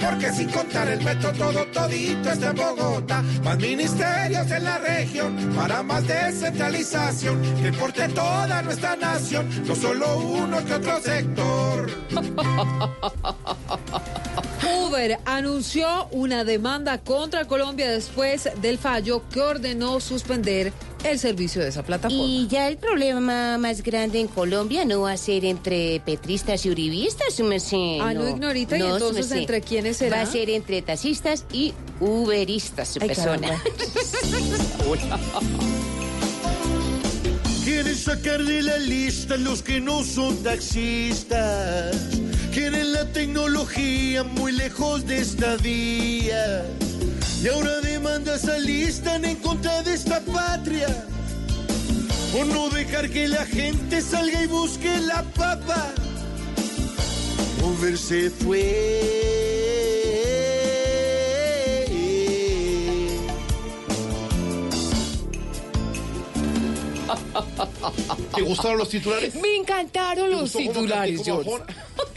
porque 0.00 0.32
sin 0.32 0.50
contar 0.50 0.88
el 0.88 1.02
metro 1.02 1.32
todo 1.32 1.66
todito 1.66 2.30
está 2.30 2.50
en 2.50 2.56
Bogotá. 2.56 3.22
Más 3.44 3.58
ministerios 3.58 4.50
en 4.50 4.64
la 4.64 4.78
región 4.78 5.36
para 5.54 5.82
más 5.82 6.06
descentralización 6.06 7.40
que 7.62 7.72
toda 8.08 8.62
nuestra 8.62 8.96
nación, 8.96 9.48
no 9.66 9.74
solo 9.74 10.18
uno 10.18 10.64
que 10.64 10.74
otro 10.74 11.00
sector. 11.00 11.90
Uber 14.66 15.18
anunció 15.24 16.08
una 16.10 16.44
demanda 16.44 16.98
contra 16.98 17.46
Colombia 17.46 17.90
después 17.90 18.48
del 18.60 18.78
fallo 18.78 19.22
que 19.30 19.40
ordenó 19.40 20.00
suspender 20.00 20.72
el 21.04 21.18
servicio 21.18 21.62
de 21.62 21.68
esa 21.68 21.82
plataforma. 21.82 22.24
Y 22.24 22.48
ya 22.48 22.68
el 22.68 22.78
problema 22.78 23.58
más 23.58 23.82
grande 23.82 24.20
en 24.20 24.28
Colombia 24.28 24.84
no 24.84 25.02
va 25.02 25.12
a 25.12 25.16
ser 25.16 25.44
entre 25.44 26.00
petristas 26.00 26.64
y 26.66 26.70
uribistas, 26.70 27.34
su 27.34 27.44
merced. 27.44 27.98
Ah, 28.00 28.14
no, 28.14 28.28
ignorita, 28.28 28.76
¿y 28.76 28.82
entonces 28.82 29.28
merced. 29.28 29.36
entre 29.36 29.60
quiénes 29.60 29.96
será? 29.98 30.16
Va 30.16 30.22
a 30.22 30.26
ser 30.26 30.50
entre 30.50 30.82
taxistas 30.82 31.44
y 31.52 31.74
uberistas, 32.00 32.88
su 32.88 32.98
Ay, 33.00 33.08
persona. 33.08 33.62
Quieren 37.66 37.96
sacar 37.96 38.44
de 38.44 38.62
la 38.62 38.78
lista 38.78 39.36
los 39.36 39.60
que 39.60 39.80
no 39.80 40.04
son 40.04 40.40
taxistas. 40.44 41.96
Quieren 42.54 42.92
la 42.92 43.04
tecnología 43.06 44.22
muy 44.22 44.52
lejos 44.52 45.04
de 45.04 45.18
esta 45.18 45.56
vía. 45.56 46.64
Y 47.42 47.48
ahora 47.48 47.80
demandas 47.80 48.44
alistan 48.44 49.24
en 49.24 49.34
contra 49.38 49.82
de 49.82 49.94
esta 49.94 50.20
patria. 50.20 50.86
Por 52.32 52.46
no 52.46 52.68
dejar 52.68 53.10
que 53.10 53.26
la 53.26 53.44
gente 53.44 54.00
salga 54.00 54.44
y 54.44 54.46
busque 54.46 54.98
la 54.98 55.24
papa. 55.34 55.92
Moverse 57.60 58.30
fue. 58.30 59.55
¿Te 68.34 68.42
gustaron 68.42 68.78
los 68.78 68.88
titulares? 68.88 69.34
Me 69.36 69.56
encantaron 69.56 70.30
los 70.30 70.52
titulares, 70.52 71.22
George. 71.24 71.50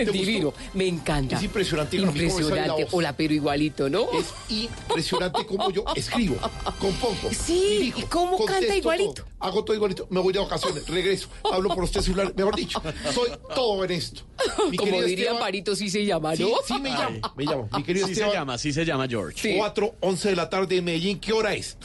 Divino, 0.06 0.54
me 0.74 0.88
encanta. 0.88 1.36
Es 1.38 1.44
impresionante, 1.44 1.98
Impresionante. 1.98 2.88
Hola, 2.92 3.16
pero 3.16 3.34
igualito, 3.34 3.90
¿no? 3.90 4.08
Es 4.14 4.28
impresionante 4.50 5.46
cómo 5.46 5.70
yo 5.72 5.84
escribo, 5.96 6.38
compongo. 6.80 7.30
Sí, 7.32 7.60
dirijo, 7.80 8.00
¿y 8.00 8.04
cómo 8.04 8.46
canta 8.46 8.76
igualito? 8.76 9.14
todo, 9.14 9.26
hago 9.40 9.64
todo 9.64 9.76
igualito. 9.76 10.08
Me 10.10 10.20
voy 10.20 10.34
de 10.34 10.40
vacaciones, 10.40 10.88
regreso, 10.88 11.30
hablo 11.52 11.70
por 11.70 11.80
los 11.80 11.92
tres 11.92 12.06
celulares. 12.06 12.36
Mejor 12.36 12.56
dicho, 12.56 12.82
soy 13.14 13.30
todo 13.56 13.84
en 13.86 13.92
esto. 13.92 14.22
Mi 14.70 14.78
Como 14.78 14.92
querido 14.92 15.08
diría 15.08 15.26
Esteban- 15.32 15.40
Parito, 15.40 15.76
sí 15.76 15.90
se 15.90 16.06
llama, 16.06 16.36
Sí, 16.36 16.44
¿no? 16.44 16.50
sí 16.66 16.80
me 16.80 16.90
llamo, 16.90 17.20
me 17.36 17.44
llamo. 17.46 17.70
Mi 17.76 17.84
querido 17.84 18.08
Sí 18.08 18.16
se 18.16 18.30
llama, 18.32 18.58
sí 18.58 18.74
se 18.74 18.86
llama 18.86 19.08
George. 19.08 19.56
4, 19.58 19.96
11 20.00 20.30
de 20.30 20.36
la 20.36 20.50
tarde 20.50 20.78
en 20.78 20.86
Medellín. 20.86 21.20
¿Qué 21.20 21.34
hora 21.34 21.54
es? 21.54 21.78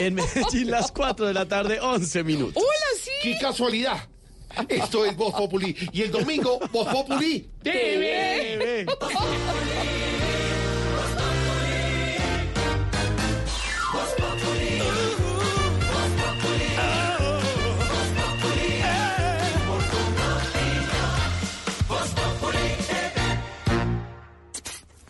En 0.00 0.14
Medellín, 0.14 0.70
las 0.70 0.90
4 0.92 1.26
de 1.26 1.34
la 1.34 1.46
tarde, 1.46 1.80
11 1.80 2.22
minutos. 2.24 2.62
Hola, 2.62 3.02
sí. 3.02 3.10
¡Qué 3.22 3.38
casualidad! 3.40 4.08
Esto 4.68 5.04
es 5.04 5.16
Voz 5.16 5.34
Populi. 5.34 5.76
Y 5.92 6.02
el 6.02 6.10
domingo, 6.10 6.58
Voz 6.72 6.88
Populi 6.88 7.48
TV. 7.62 8.86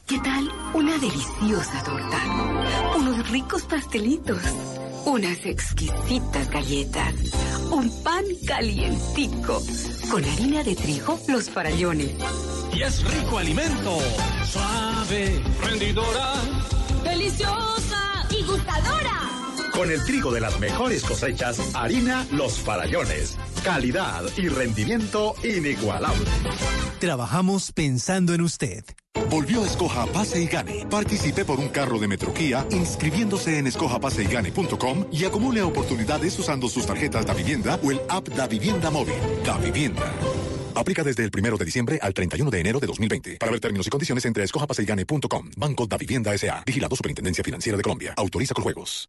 ¿Qué 0.06 0.18
tal 0.20 0.50
una 0.74 0.98
deliciosa 0.98 1.82
torta? 1.84 2.96
Unos 2.96 3.30
ricos 3.30 3.62
pastelitos, 3.62 4.40
unas 5.08 5.46
exquisitas 5.46 6.50
galletas, 6.50 7.14
un 7.70 7.90
pan 8.02 8.24
calientico, 8.46 9.62
con 10.10 10.22
harina 10.22 10.62
de 10.62 10.76
trigo, 10.76 11.18
los 11.28 11.48
farallones. 11.48 12.10
Y 12.74 12.82
es 12.82 13.02
rico 13.04 13.38
alimento, 13.38 13.98
suave, 14.44 15.42
rendidora. 15.62 16.34
¡Deliciosa 17.04 18.26
y 18.30 18.42
gustadora! 18.42 19.37
Con 19.78 19.92
el 19.92 20.04
trigo 20.04 20.32
de 20.32 20.40
las 20.40 20.58
mejores 20.58 21.04
cosechas, 21.04 21.60
harina 21.72 22.26
Los 22.32 22.58
Farallones. 22.58 23.38
Calidad 23.62 24.24
y 24.36 24.48
rendimiento 24.48 25.36
inigualable. 25.44 26.26
Trabajamos 26.98 27.70
pensando 27.70 28.34
en 28.34 28.40
usted. 28.40 28.82
Volvió 29.30 29.64
Escoja 29.64 30.06
Pase 30.06 30.42
y 30.42 30.46
Gane. 30.48 30.84
Participe 30.90 31.44
por 31.44 31.60
un 31.60 31.68
carro 31.68 32.00
de 32.00 32.08
Metroquía 32.08 32.66
inscribiéndose 32.72 33.56
en 33.56 33.68
escojapaseygane.com 33.68 35.06
y 35.12 35.24
acumule 35.24 35.62
oportunidades 35.62 36.36
usando 36.36 36.68
sus 36.68 36.84
tarjetas 36.84 37.24
Da 37.24 37.34
Vivienda 37.34 37.78
o 37.80 37.92
el 37.92 38.00
app 38.08 38.26
Da 38.30 38.48
Vivienda 38.48 38.90
Móvil. 38.90 39.14
Da 39.44 39.58
Vivienda. 39.58 40.12
Aplica 40.74 41.04
desde 41.04 41.22
el 41.22 41.30
1 41.32 41.56
de 41.56 41.64
diciembre 41.64 42.00
al 42.02 42.12
31 42.14 42.50
de 42.50 42.58
enero 42.58 42.80
de 42.80 42.88
2020. 42.88 43.36
Para 43.36 43.52
ver 43.52 43.60
términos 43.60 43.86
y 43.86 43.90
condiciones 43.90 44.24
entre 44.24 44.42
escojapaseygane.com. 44.42 45.50
Banco 45.56 45.86
Da 45.86 45.96
Vivienda 45.96 46.34
S.A. 46.34 46.64
Vigilado 46.66 46.96
Superintendencia 46.96 47.44
Financiera 47.44 47.76
de 47.76 47.84
Colombia. 47.84 48.14
Autoriza 48.16 48.54
con 48.54 48.64
juegos. 48.64 49.08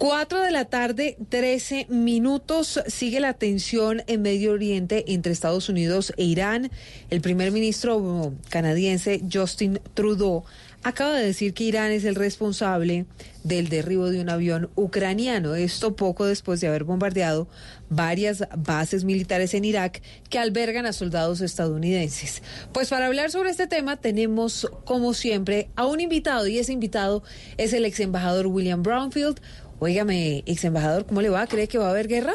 4 0.00 0.40
de 0.40 0.50
la 0.50 0.64
tarde, 0.64 1.18
13 1.28 1.88
minutos. 1.90 2.80
Sigue 2.86 3.20
la 3.20 3.34
tensión 3.34 4.02
en 4.06 4.22
Medio 4.22 4.52
Oriente 4.52 5.04
entre 5.12 5.30
Estados 5.30 5.68
Unidos 5.68 6.14
e 6.16 6.24
Irán. 6.24 6.70
El 7.10 7.20
primer 7.20 7.52
ministro 7.52 8.32
canadiense 8.48 9.20
Justin 9.30 9.78
Trudeau 9.92 10.44
acaba 10.82 11.16
de 11.16 11.26
decir 11.26 11.52
que 11.52 11.64
Irán 11.64 11.90
es 11.90 12.04
el 12.04 12.14
responsable 12.14 13.04
del 13.44 13.68
derribo 13.68 14.10
de 14.10 14.20
un 14.20 14.30
avión 14.30 14.70
ucraniano. 14.74 15.54
Esto 15.54 15.96
poco 15.96 16.26
después 16.26 16.60
de 16.60 16.68
haber 16.68 16.84
bombardeado 16.84 17.48
varias 17.88 18.44
bases 18.56 19.04
militares 19.04 19.54
en 19.54 19.64
Irak 19.64 20.02
que 20.28 20.38
albergan 20.38 20.86
a 20.86 20.92
soldados 20.92 21.40
estadounidenses. 21.40 22.42
Pues 22.72 22.88
para 22.88 23.06
hablar 23.06 23.30
sobre 23.30 23.50
este 23.50 23.66
tema 23.66 23.96
tenemos, 23.96 24.70
como 24.84 25.12
siempre, 25.12 25.68
a 25.76 25.86
un 25.86 26.00
invitado 26.00 26.46
y 26.46 26.58
ese 26.58 26.72
invitado 26.72 27.22
es 27.56 27.72
el 27.72 27.84
ex 27.84 28.00
embajador 28.00 28.46
William 28.46 28.82
Brownfield 28.82 29.40
Óigame, 29.82 30.42
ex 30.44 30.64
embajador, 30.64 31.06
¿cómo 31.06 31.22
le 31.22 31.30
va? 31.30 31.46
¿Cree 31.46 31.66
que 31.66 31.78
va 31.78 31.86
a 31.86 31.90
haber 31.90 32.06
guerra? 32.06 32.34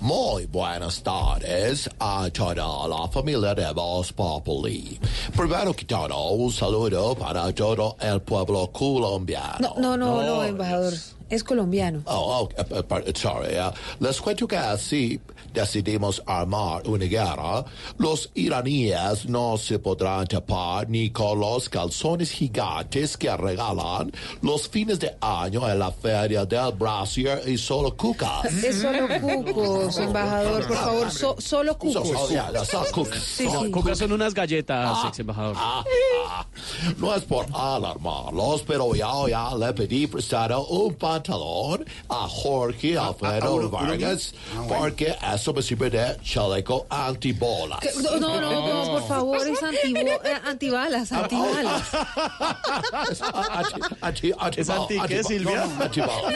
Muy 0.00 0.46
buenas 0.46 1.02
tardes 1.02 1.90
a 1.98 2.30
toda 2.30 2.86
la 2.88 3.08
familia 3.08 3.54
de 3.56 3.72
Voz 3.72 4.12
Populi. 4.12 4.98
Primero 5.36 5.74
que 5.74 5.84
todo, 5.84 6.30
un 6.30 6.52
saludo 6.52 7.16
para 7.16 7.52
todo 7.52 7.96
el 8.00 8.20
pueblo 8.22 8.70
colombiano. 8.70 9.74
No, 9.78 9.96
no, 9.96 9.96
no, 9.96 10.22
no, 10.22 10.44
embajador. 10.44 10.94
Es 11.28 11.42
colombiano. 11.44 12.02
Oh, 12.06 12.48
oh, 12.48 12.48
eh, 12.56 12.84
eh, 13.06 13.12
sorry. 13.16 13.54
eh. 13.54 13.70
Les 13.98 14.20
cuento 14.20 14.46
que 14.48 14.58
si 14.78 15.20
decidimos 15.52 16.22
armar 16.26 16.82
una 16.86 17.04
guerra, 17.06 17.64
los 17.98 18.30
iraníes 18.34 19.26
no 19.28 19.56
se 19.56 19.78
podrán 19.78 20.26
tapar 20.26 20.88
ni 20.88 21.10
con 21.10 21.40
los 21.40 21.68
calzones 21.68 22.30
gigantes 22.30 23.16
que 23.16 23.34
regalan 23.36 24.12
los 24.42 24.68
fines 24.68 24.98
de 25.00 25.16
año 25.20 25.68
en 25.68 25.78
la 25.78 25.90
feria 25.90 26.44
del 26.44 26.72
Brasier 26.72 27.42
y 27.46 27.56
solo 27.58 27.96
cucas. 27.96 28.44
Es 28.52 28.80
solo 28.80 29.06
cucos, 29.20 29.98
embajador, 29.98 30.66
por 30.66 30.76
favor, 30.76 31.10
so- 31.10 31.36
solo 31.40 31.76
cucos. 31.78 32.08
So- 32.08 32.26
so- 32.26 32.28
yeah, 32.30 32.50
cucas. 32.92 33.22
Sí, 33.22 33.44
No, 33.46 33.62
sí. 33.64 33.70
Cucas 33.70 33.98
son 33.98 34.12
unas 34.12 34.34
galletas, 34.34 35.04
ex 35.06 35.18
embajador. 35.18 35.56
Ah, 35.58 35.84
ah, 36.28 36.46
no 36.98 37.14
es 37.14 37.22
por 37.24 37.46
alarmarlos, 37.54 38.62
pero 38.62 38.94
ya, 38.94 39.10
ya 39.28 39.54
le 39.56 39.72
pedí 39.72 40.06
prestado 40.06 40.66
un 40.66 40.94
pantalón 40.94 41.84
a 42.08 42.26
Jorge 42.28 42.98
Alfredo 42.98 43.70
Vargas. 43.70 44.34
Ah, 44.54 44.60
bueno. 44.62 44.74
porque 44.78 45.14
eso 45.34 45.39
me 45.54 45.62
sirve 45.62 45.90
de 45.90 46.16
chaleco 46.22 46.86
antibolas. 46.90 47.80
No, 48.02 48.18
no, 48.20 48.40
no, 48.40 48.84
no, 48.84 48.90
por 48.92 49.08
favor, 49.08 49.36
es 49.38 49.58
eh, 49.62 50.40
antibalas, 50.46 51.10
antibalas. 51.12 51.82
Anti- 54.00 54.32
anti- 54.32 54.32
anti- 54.38 54.60
¿Es 54.60 54.68
anti 54.70 54.98
qué, 55.08 55.24
Silvia? 55.24 55.66
no, 55.66 55.84
antibalas. 55.84 56.34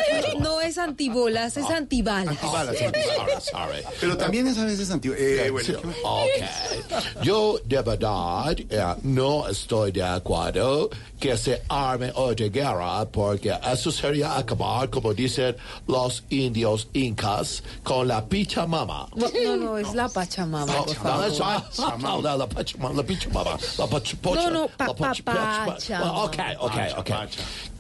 Es 0.64 0.78
antibolas, 0.78 1.56
es 1.56 1.66
antibalas. 1.70 2.28
Antibalas, 2.28 2.76
Sorry, 2.78 2.86
antibalas. 2.86 3.44
sorry. 3.44 3.82
Pero 4.00 4.16
también 4.16 4.46
es 4.46 4.58
a 4.58 4.64
veces 4.64 4.90
antiguo. 4.90 5.16
Eh, 5.18 5.50
bueno, 5.50 5.66
Sí, 5.66 5.74
ok. 6.02 7.22
Yo 7.22 7.58
de 7.64 7.82
verdad 7.82 8.56
eh, 8.58 8.94
no 9.02 9.46
estoy 9.48 9.92
de 9.92 10.02
acuerdo 10.02 10.88
que 11.20 11.36
se 11.36 11.62
arme 11.68 12.10
otra 12.14 12.46
guerra 12.48 13.04
porque 13.10 13.52
eso 13.72 13.90
sería 13.92 14.36
acabar, 14.36 14.88
como 14.90 15.12
dicen 15.12 15.54
los 15.86 16.24
indios 16.30 16.88
incas, 16.94 17.62
con 17.82 18.08
la 18.08 18.24
pichamama. 18.26 18.93
No, 19.14 19.28
no, 19.28 19.56
no, 19.56 19.78
es 19.78 19.94
la 19.94 20.08
Pachamama, 20.08 20.66
No, 20.72 20.84
por 20.84 20.94
favor. 20.96 21.26
es 21.26 21.38
la- 21.38 21.64
no, 21.98 22.20
no, 22.22 22.36
la 22.36 22.46
pachamama, 22.46 22.94
la 22.94 23.02
pichamama, 23.02 23.50
la 23.78 23.86
pach- 23.86 24.16
pocha- 24.16 24.34
No, 24.44 24.50
no, 24.50 24.68
pa- 24.68 24.86
la 24.86 24.94
pach- 24.94 25.22
pa- 25.24 25.32
pach- 25.34 25.66
pachamama. 25.66 26.24
Ok, 26.24 26.36
ok, 26.60 26.76
ok. 26.98 27.10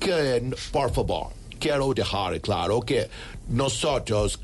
Que, 0.00 0.50
por 0.72 0.90
favor, 0.92 1.28
quiero 1.58 1.92
dejar 1.94 2.40
claro 2.40 2.80
que 2.80 3.08
nosotros 3.48 4.38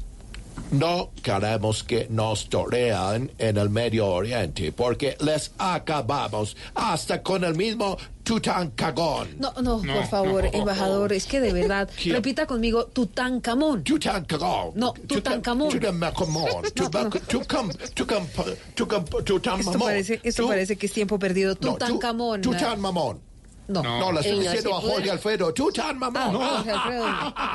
no 0.72 1.10
queremos 1.22 1.82
que 1.84 2.06
nos 2.10 2.48
torean 2.48 3.30
en 3.38 3.56
el 3.56 3.70
Medio 3.70 4.06
Oriente 4.08 4.72
porque 4.72 5.16
les 5.20 5.50
acabamos 5.58 6.56
hasta 6.74 7.22
con 7.22 7.44
el 7.44 7.54
mismo 7.54 7.96
Tutankamón. 8.30 9.28
No, 9.38 9.52
no, 9.60 9.82
No, 9.82 9.94
por 9.94 10.06
favor, 10.06 10.44
no. 10.44 10.50
embajador, 10.52 11.12
es 11.12 11.26
que 11.26 11.40
de 11.40 11.52
verdad, 11.52 11.90
¿Quién? 12.00 12.14
repita 12.14 12.46
conmigo, 12.46 12.86
Tutankamón. 12.86 13.82
Tutankamón. 13.82 14.72
No, 14.76 14.92
Tutankamón. 14.92 15.68
Tutankamón. 15.70 16.62
Tutankamón. 16.74 17.72
Tutankamón. 17.94 19.60
Esto 19.60 19.78
parece, 19.78 20.20
esto 20.22 20.46
parece 20.46 20.76
que 20.76 20.86
es 20.86 20.92
tiempo 20.92 21.18
perdido. 21.18 21.56
Tutankamón. 21.56 22.40
Tutankamón. 22.40 23.29
No, 23.70 23.82
No, 24.12 24.18
estoy 24.20 24.38
Eh, 24.38 24.40
diciendo 24.42 24.76
a 24.76 24.80
Jorge 24.80 25.10
Alfredo, 25.10 25.54
Tutankamón. 25.54 26.16
Ah, 26.16 26.30
Jorge 26.56 26.70
Alfredo, 26.70 27.06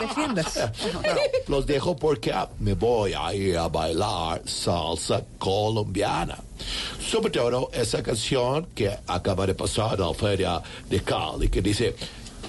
defiendas. 0.01 0.71
Bueno, 0.93 1.19
los 1.47 1.65
dejo 1.65 1.95
porque 1.95 2.33
me 2.59 2.73
voy 2.73 3.13
a 3.13 3.33
ir 3.33 3.57
a 3.57 3.67
bailar 3.67 4.41
salsa 4.45 5.23
colombiana. 5.37 6.37
Sobre 6.99 7.29
todo 7.31 7.69
esa 7.73 8.01
canción 8.01 8.67
que 8.73 8.89
acaba 9.07 9.45
de 9.45 9.53
pasar 9.55 9.95
en 9.99 10.01
la 10.07 10.13
feria 10.13 10.61
de 10.89 11.01
Cali, 11.03 11.49
que 11.49 11.61
dice, 11.61 11.95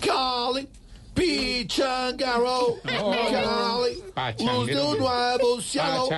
Cali, 0.01 0.69
Pichangaro, 1.15 2.77
Cali, 2.85 4.03
luz 4.45 4.67
de 4.67 4.81
un 4.81 4.99
nuevo 4.99 5.61
cielo, 5.61 6.09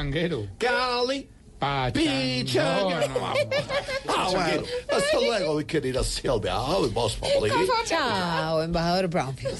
Pachanguero. 1.58 1.92
Cali, 1.92 2.44
Pichangaro. 2.44 3.32
Ah, 4.08 4.28
bueno, 4.32 4.62
hasta 4.90 5.20
luego, 5.20 5.54
mi 5.54 5.64
querida 5.64 6.02
Silvia, 6.04 6.56
vos, 6.92 7.16
Populi. 7.16 7.50
Chao, 7.86 8.62
embajador 8.62 9.08
Brownfield. 9.08 9.58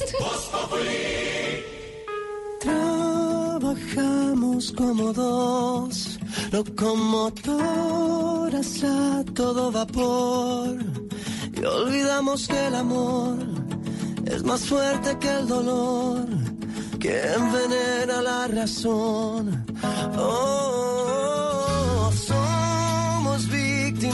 Trabajamos 2.61 4.73
como 4.73 5.12
dos 5.12 6.19
locomotoras 6.52 8.82
a 8.84 9.25
todo 9.34 9.71
vapor 9.71 10.78
y 11.54 11.65
olvidamos 11.65 12.49
que 12.49 12.67
el 12.67 12.75
amor 12.75 13.37
es 14.26 14.43
más 14.45 14.65
fuerte 14.65 15.17
que 15.19 15.28
el 15.28 15.47
dolor 15.47 16.26
que 16.99 17.21
envenena 17.32 18.23
la 18.23 18.49
razón. 18.49 19.65
Oh, 20.17 20.98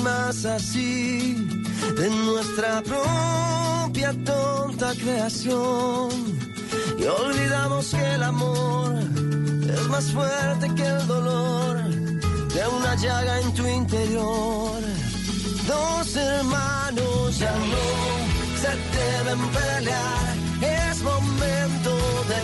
víctimas 0.05 0.45
así 0.45 1.35
de 1.97 2.11
nuestra 2.11 2.83
propia 2.83 4.13
tonta 4.25 4.93
creación. 4.95 6.11
Y 6.99 7.05
olvidamos 7.05 7.91
que 7.91 8.15
el 8.15 8.23
amor 8.23 8.95
es 8.97 9.89
más 9.89 10.13
fuerte 10.13 10.75
que 10.75 10.87
el 10.87 11.07
dolor 11.07 11.83
de 11.85 12.69
una 12.69 12.95
llaga 12.97 13.41
en 13.41 13.55
tu 13.55 13.67
interior. 13.67 14.81
Dos 15.67 16.17
hermanos 16.17 17.39
ya 17.39 17.53
no 17.53 17.87
se 18.61 18.69
deben 18.99 19.41
pelear, 19.49 20.35
es 20.61 21.03
momento 21.03 21.91
de 22.31 22.39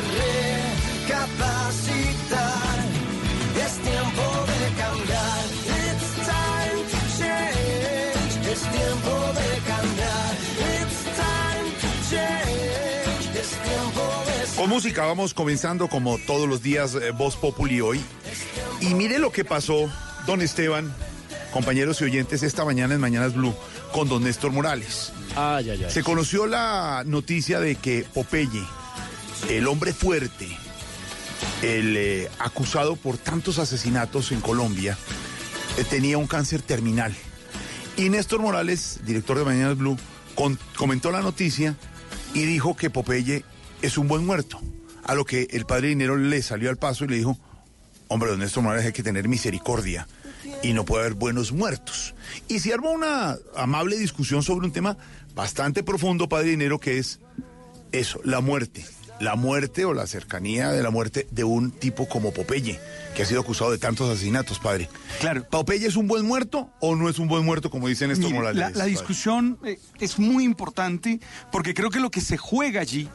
recapacitar, 1.08 2.78
es 3.64 3.72
tiempo 3.78 4.39
Con 14.60 14.68
música 14.68 15.06
vamos 15.06 15.32
comenzando 15.32 15.88
como 15.88 16.18
todos 16.18 16.46
los 16.46 16.62
días 16.62 16.94
eh, 16.94 17.12
Voz 17.12 17.34
Populi 17.34 17.80
hoy. 17.80 17.98
Y 18.82 18.92
mire 18.92 19.18
lo 19.18 19.32
que 19.32 19.42
pasó, 19.42 19.90
don 20.26 20.42
Esteban, 20.42 20.94
compañeros 21.50 22.02
y 22.02 22.04
oyentes, 22.04 22.42
esta 22.42 22.62
mañana 22.66 22.92
en 22.94 23.00
Mañanas 23.00 23.32
Blue 23.32 23.54
con 23.90 24.10
don 24.10 24.22
Néstor 24.22 24.52
Morales. 24.52 25.14
Ay, 25.34 25.70
ay, 25.70 25.84
ay. 25.84 25.90
Se 25.90 26.02
conoció 26.02 26.46
la 26.46 27.04
noticia 27.06 27.58
de 27.58 27.76
que 27.76 28.04
Popeye, 28.12 28.62
el 29.48 29.66
hombre 29.66 29.94
fuerte, 29.94 30.46
el 31.62 31.96
eh, 31.96 32.30
acusado 32.38 32.96
por 32.96 33.16
tantos 33.16 33.58
asesinatos 33.58 34.30
en 34.30 34.42
Colombia, 34.42 34.98
eh, 35.78 35.84
tenía 35.88 36.18
un 36.18 36.26
cáncer 36.26 36.60
terminal. 36.60 37.16
Y 37.96 38.10
Néstor 38.10 38.40
Morales, 38.40 39.00
director 39.06 39.38
de 39.38 39.44
Mañanas 39.46 39.78
Blue, 39.78 39.96
con- 40.34 40.58
comentó 40.76 41.10
la 41.10 41.22
noticia 41.22 41.76
y 42.34 42.42
dijo 42.42 42.76
que 42.76 42.90
Popeye 42.90 43.42
es 43.82 43.98
un 43.98 44.08
buen 44.08 44.24
muerto. 44.24 44.60
A 45.04 45.14
lo 45.14 45.24
que 45.24 45.48
el 45.50 45.66
padre 45.66 45.88
Dinero 45.88 46.16
le 46.16 46.42
salió 46.42 46.70
al 46.70 46.76
paso 46.76 47.04
y 47.04 47.08
le 47.08 47.16
dijo, 47.16 47.38
hombre, 48.08 48.30
don 48.30 48.40
Néstor 48.40 48.62
Morales, 48.62 48.86
hay 48.86 48.92
que 48.92 49.02
tener 49.02 49.28
misericordia 49.28 50.06
y 50.62 50.72
no 50.72 50.84
puede 50.84 51.04
haber 51.04 51.14
buenos 51.14 51.52
muertos. 51.52 52.14
Y 52.48 52.60
se 52.60 52.72
armó 52.72 52.90
una 52.90 53.36
amable 53.56 53.96
discusión 53.96 54.42
sobre 54.42 54.66
un 54.66 54.72
tema 54.72 54.96
bastante 55.34 55.82
profundo, 55.82 56.28
padre 56.28 56.50
Dinero, 56.50 56.78
que 56.78 56.98
es 56.98 57.20
eso, 57.92 58.20
la 58.24 58.40
muerte. 58.40 58.84
La 59.20 59.36
muerte 59.36 59.84
o 59.84 59.92
la 59.92 60.06
cercanía 60.06 60.70
de 60.70 60.82
la 60.82 60.88
muerte 60.88 61.26
de 61.30 61.44
un 61.44 61.72
tipo 61.72 62.08
como 62.08 62.32
Popeye, 62.32 62.80
que 63.14 63.22
ha 63.22 63.26
sido 63.26 63.42
acusado 63.42 63.70
de 63.70 63.76
tantos 63.76 64.08
asesinatos, 64.08 64.58
padre. 64.58 64.88
Claro. 65.20 65.46
¿Popeye 65.50 65.86
es 65.86 65.96
un 65.96 66.08
buen 66.08 66.24
muerto 66.24 66.70
o 66.80 66.96
no 66.96 67.06
es 67.06 67.18
un 67.18 67.28
buen 67.28 67.44
muerto, 67.44 67.70
como 67.70 67.88
dicen 67.88 68.10
estos 68.10 68.32
Morales? 68.32 68.58
la, 68.58 68.70
la 68.70 68.84
discusión 68.86 69.58
eh, 69.62 69.78
es 69.98 70.18
muy 70.18 70.44
importante 70.44 71.20
porque 71.52 71.74
creo 71.74 71.90
que 71.90 72.00
lo 72.00 72.10
que 72.10 72.22
se 72.22 72.38
juega 72.38 72.80
allí 72.80 73.10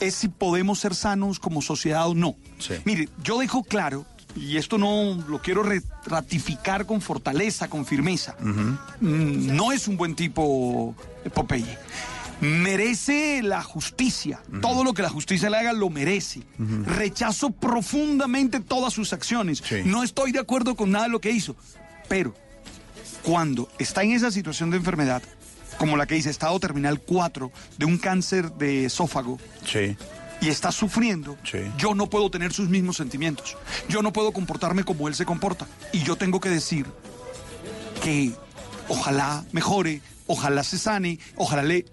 es 0.00 0.14
si 0.14 0.28
podemos 0.28 0.78
ser 0.78 0.94
sanos 0.94 1.38
como 1.38 1.62
sociedad 1.62 2.08
o 2.08 2.14
no. 2.14 2.36
Mire, 2.84 3.08
yo 3.22 3.38
dejo 3.38 3.62
claro, 3.62 4.04
y 4.36 4.56
esto 4.56 4.78
no 4.78 5.22
lo 5.28 5.40
quiero 5.40 5.62
ratificar 6.06 6.86
con 6.86 7.00
fortaleza, 7.00 7.68
con 7.68 7.86
firmeza, 7.86 8.36
mm, 8.40 9.54
no 9.54 9.72
es 9.72 9.88
un 9.88 9.96
buen 9.96 10.14
tipo 10.14 10.94
eh, 11.24 11.30
Popeye. 11.30 11.78
Merece 12.40 13.42
la 13.42 13.62
justicia. 13.62 14.40
Todo 14.60 14.84
lo 14.84 14.92
que 14.92 15.02
la 15.02 15.08
justicia 15.08 15.48
le 15.48 15.56
haga 15.56 15.72
lo 15.72 15.88
merece. 15.88 16.42
Rechazo 16.58 17.50
profundamente 17.50 18.60
todas 18.60 18.92
sus 18.92 19.12
acciones. 19.12 19.62
No 19.84 20.02
estoy 20.02 20.32
de 20.32 20.40
acuerdo 20.40 20.74
con 20.74 20.90
nada 20.90 21.04
de 21.04 21.10
lo 21.10 21.20
que 21.20 21.30
hizo. 21.30 21.56
Pero 22.08 22.34
cuando 23.22 23.68
está 23.78 24.02
en 24.02 24.12
esa 24.12 24.30
situación 24.30 24.70
de 24.70 24.76
enfermedad, 24.76 25.22
como 25.78 25.96
la 25.96 26.06
que 26.06 26.14
dice 26.14 26.30
estado 26.30 26.58
terminal 26.60 27.00
4 27.00 27.50
de 27.78 27.84
un 27.84 27.98
cáncer 27.98 28.52
de 28.52 28.86
esófago, 28.86 29.38
y 30.40 30.48
está 30.48 30.72
sufriendo, 30.72 31.38
yo 31.78 31.94
no 31.94 32.08
puedo 32.08 32.30
tener 32.30 32.52
sus 32.52 32.68
mismos 32.68 32.96
sentimientos. 32.96 33.56
Yo 33.88 34.02
no 34.02 34.12
puedo 34.12 34.32
comportarme 34.32 34.84
como 34.84 35.08
él 35.08 35.14
se 35.14 35.24
comporta. 35.24 35.66
Y 35.92 36.02
yo 36.02 36.16
tengo 36.16 36.40
que 36.40 36.50
decir 36.50 36.86
que 38.02 38.32
ojalá 38.88 39.44
mejore, 39.52 40.02
ojalá 40.26 40.62
se 40.62 40.78
sane, 40.78 41.18
ojalá 41.36 41.62
le, 41.62 41.86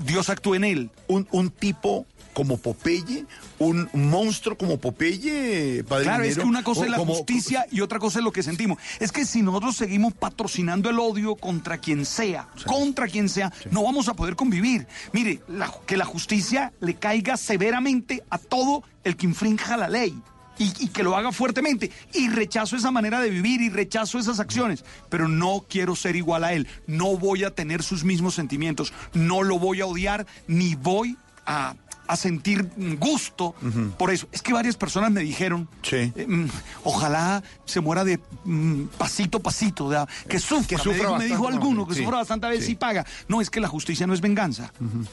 Dios 0.00 0.28
actúe 0.28 0.56
en 0.56 0.64
él. 0.64 0.90
Un, 1.06 1.28
un 1.30 1.50
tipo 1.50 2.06
como 2.34 2.58
Popeye, 2.58 3.24
un 3.58 3.88
monstruo 3.94 4.58
como 4.58 4.78
Popeye, 4.78 5.84
padre 5.84 6.04
Claro, 6.04 6.24
es 6.24 6.36
que 6.38 6.44
una 6.44 6.62
cosa 6.62 6.84
es 6.84 6.90
la 6.90 6.96
como- 6.98 7.14
justicia 7.14 7.66
y 7.70 7.80
otra 7.80 7.98
cosa 7.98 8.18
es 8.18 8.24
lo 8.24 8.32
que 8.32 8.42
sentimos. 8.42 8.78
Es 9.00 9.12
que 9.12 9.24
si 9.24 9.40
nosotros 9.42 9.76
seguimos 9.76 10.12
patrocinando 10.12 10.90
el 10.90 10.98
odio 10.98 11.36
contra 11.36 11.78
quien 11.78 12.04
sea, 12.04 12.48
contra 12.66 13.08
quien 13.08 13.28
sea, 13.28 13.52
no 13.70 13.82
vamos 13.84 14.08
a 14.08 14.14
poder 14.14 14.36
convivir. 14.36 14.86
Mire, 15.12 15.40
la- 15.48 15.72
que 15.86 15.96
la 15.96 16.04
justicia 16.04 16.72
le 16.80 16.94
caiga 16.96 17.36
severamente 17.36 18.22
a 18.30 18.38
todo 18.38 18.82
el 19.04 19.16
que 19.16 19.26
infrinja 19.26 19.76
la 19.76 19.88
ley. 19.88 20.18
Y, 20.56 20.72
y 20.84 20.88
que 20.90 21.02
lo 21.02 21.16
haga 21.16 21.32
fuertemente. 21.32 21.90
Y 22.12 22.28
rechazo 22.28 22.76
esa 22.76 22.92
manera 22.92 23.18
de 23.20 23.28
vivir 23.28 23.60
y 23.60 23.70
rechazo 23.70 24.20
esas 24.20 24.38
acciones. 24.38 24.84
Pero 25.08 25.26
no 25.26 25.64
quiero 25.68 25.96
ser 25.96 26.14
igual 26.14 26.44
a 26.44 26.52
él. 26.52 26.68
No 26.86 27.16
voy 27.16 27.42
a 27.42 27.50
tener 27.50 27.82
sus 27.82 28.04
mismos 28.04 28.34
sentimientos. 28.36 28.92
No 29.14 29.42
lo 29.42 29.58
voy 29.58 29.80
a 29.80 29.86
odiar 29.86 30.26
ni 30.46 30.76
voy 30.76 31.16
a, 31.44 31.74
a 32.06 32.16
sentir 32.16 32.68
gusto 32.98 33.54
por 33.98 34.10
eso. 34.10 34.28
Es 34.32 34.42
que 34.42 34.52
varias 34.52 34.76
personas 34.76 35.10
me 35.10 35.20
dijeron, 35.20 35.68
eh, 35.92 36.26
mm, 36.26 36.46
ojalá 36.84 37.42
se 37.64 37.80
muera 37.80 38.04
de 38.04 38.20
mm, 38.44 38.84
pasito 38.98 39.38
a 39.38 39.42
pasito, 39.42 39.90
que 40.28 40.38
sufra. 40.38 40.66
que 40.66 40.76
me 40.76 40.82
sufra 40.82 40.98
dijo, 40.98 41.18
me 41.18 41.24
dijo 41.24 41.48
alguno, 41.48 41.86
que 41.86 41.94
sí, 41.94 42.00
sufra 42.02 42.18
bastante 42.18 42.46
a 42.46 42.50
ver 42.50 42.60
sí. 42.60 42.68
si 42.68 42.74
paga. 42.74 43.06
No, 43.28 43.40
es 43.40 43.50
que 43.50 43.60
la 43.60 43.68
justicia 43.68 44.06
no 44.06 44.14
es 44.14 44.20
venganza. 44.20 44.72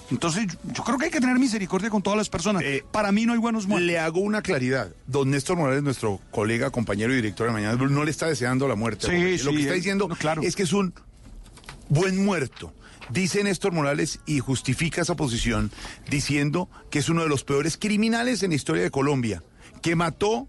Entonces, 0.09 0.47
yo, 0.47 0.73
yo 0.73 0.83
creo 0.83 0.97
que 0.97 1.05
hay 1.05 1.11
que 1.11 1.21
tener 1.21 1.37
misericordia 1.39 1.89
con 1.89 2.01
todas 2.01 2.17
las 2.17 2.29
personas. 2.29 2.63
Para 2.91 3.11
mí 3.11 3.25
no 3.25 3.33
hay 3.33 3.39
buenos 3.39 3.67
muertos. 3.67 3.87
Le 3.87 3.99
hago 3.99 4.19
una 4.19 4.41
claridad. 4.41 4.91
Don 5.07 5.29
Néstor 5.29 5.57
Morales, 5.57 5.83
nuestro 5.83 6.19
colega, 6.31 6.69
compañero 6.69 7.13
y 7.13 7.17
director 7.17 7.47
de 7.47 7.53
Mañana, 7.53 7.75
Blue, 7.75 7.89
no 7.89 8.03
le 8.03 8.11
está 8.11 8.27
deseando 8.27 8.67
la 8.67 8.75
muerte. 8.75 9.07
Lo 9.07 9.51
que 9.51 9.59
está 9.59 9.73
eh, 9.73 9.75
diciendo 9.75 10.09
es 10.41 10.55
que 10.55 10.63
es 10.63 10.73
un 10.73 10.93
buen 11.89 12.23
muerto. 12.23 12.73
Dice 13.11 13.43
Néstor 13.43 13.71
Morales 13.73 14.19
y 14.25 14.39
justifica 14.39 15.01
esa 15.01 15.15
posición 15.15 15.71
diciendo 16.09 16.69
que 16.89 16.99
es 16.99 17.09
uno 17.09 17.23
de 17.23 17.29
los 17.29 17.43
peores 17.43 17.77
criminales 17.77 18.43
en 18.43 18.51
la 18.51 18.55
historia 18.55 18.83
de 18.83 18.91
Colombia, 18.91 19.43
que 19.81 19.95
mató 19.95 20.47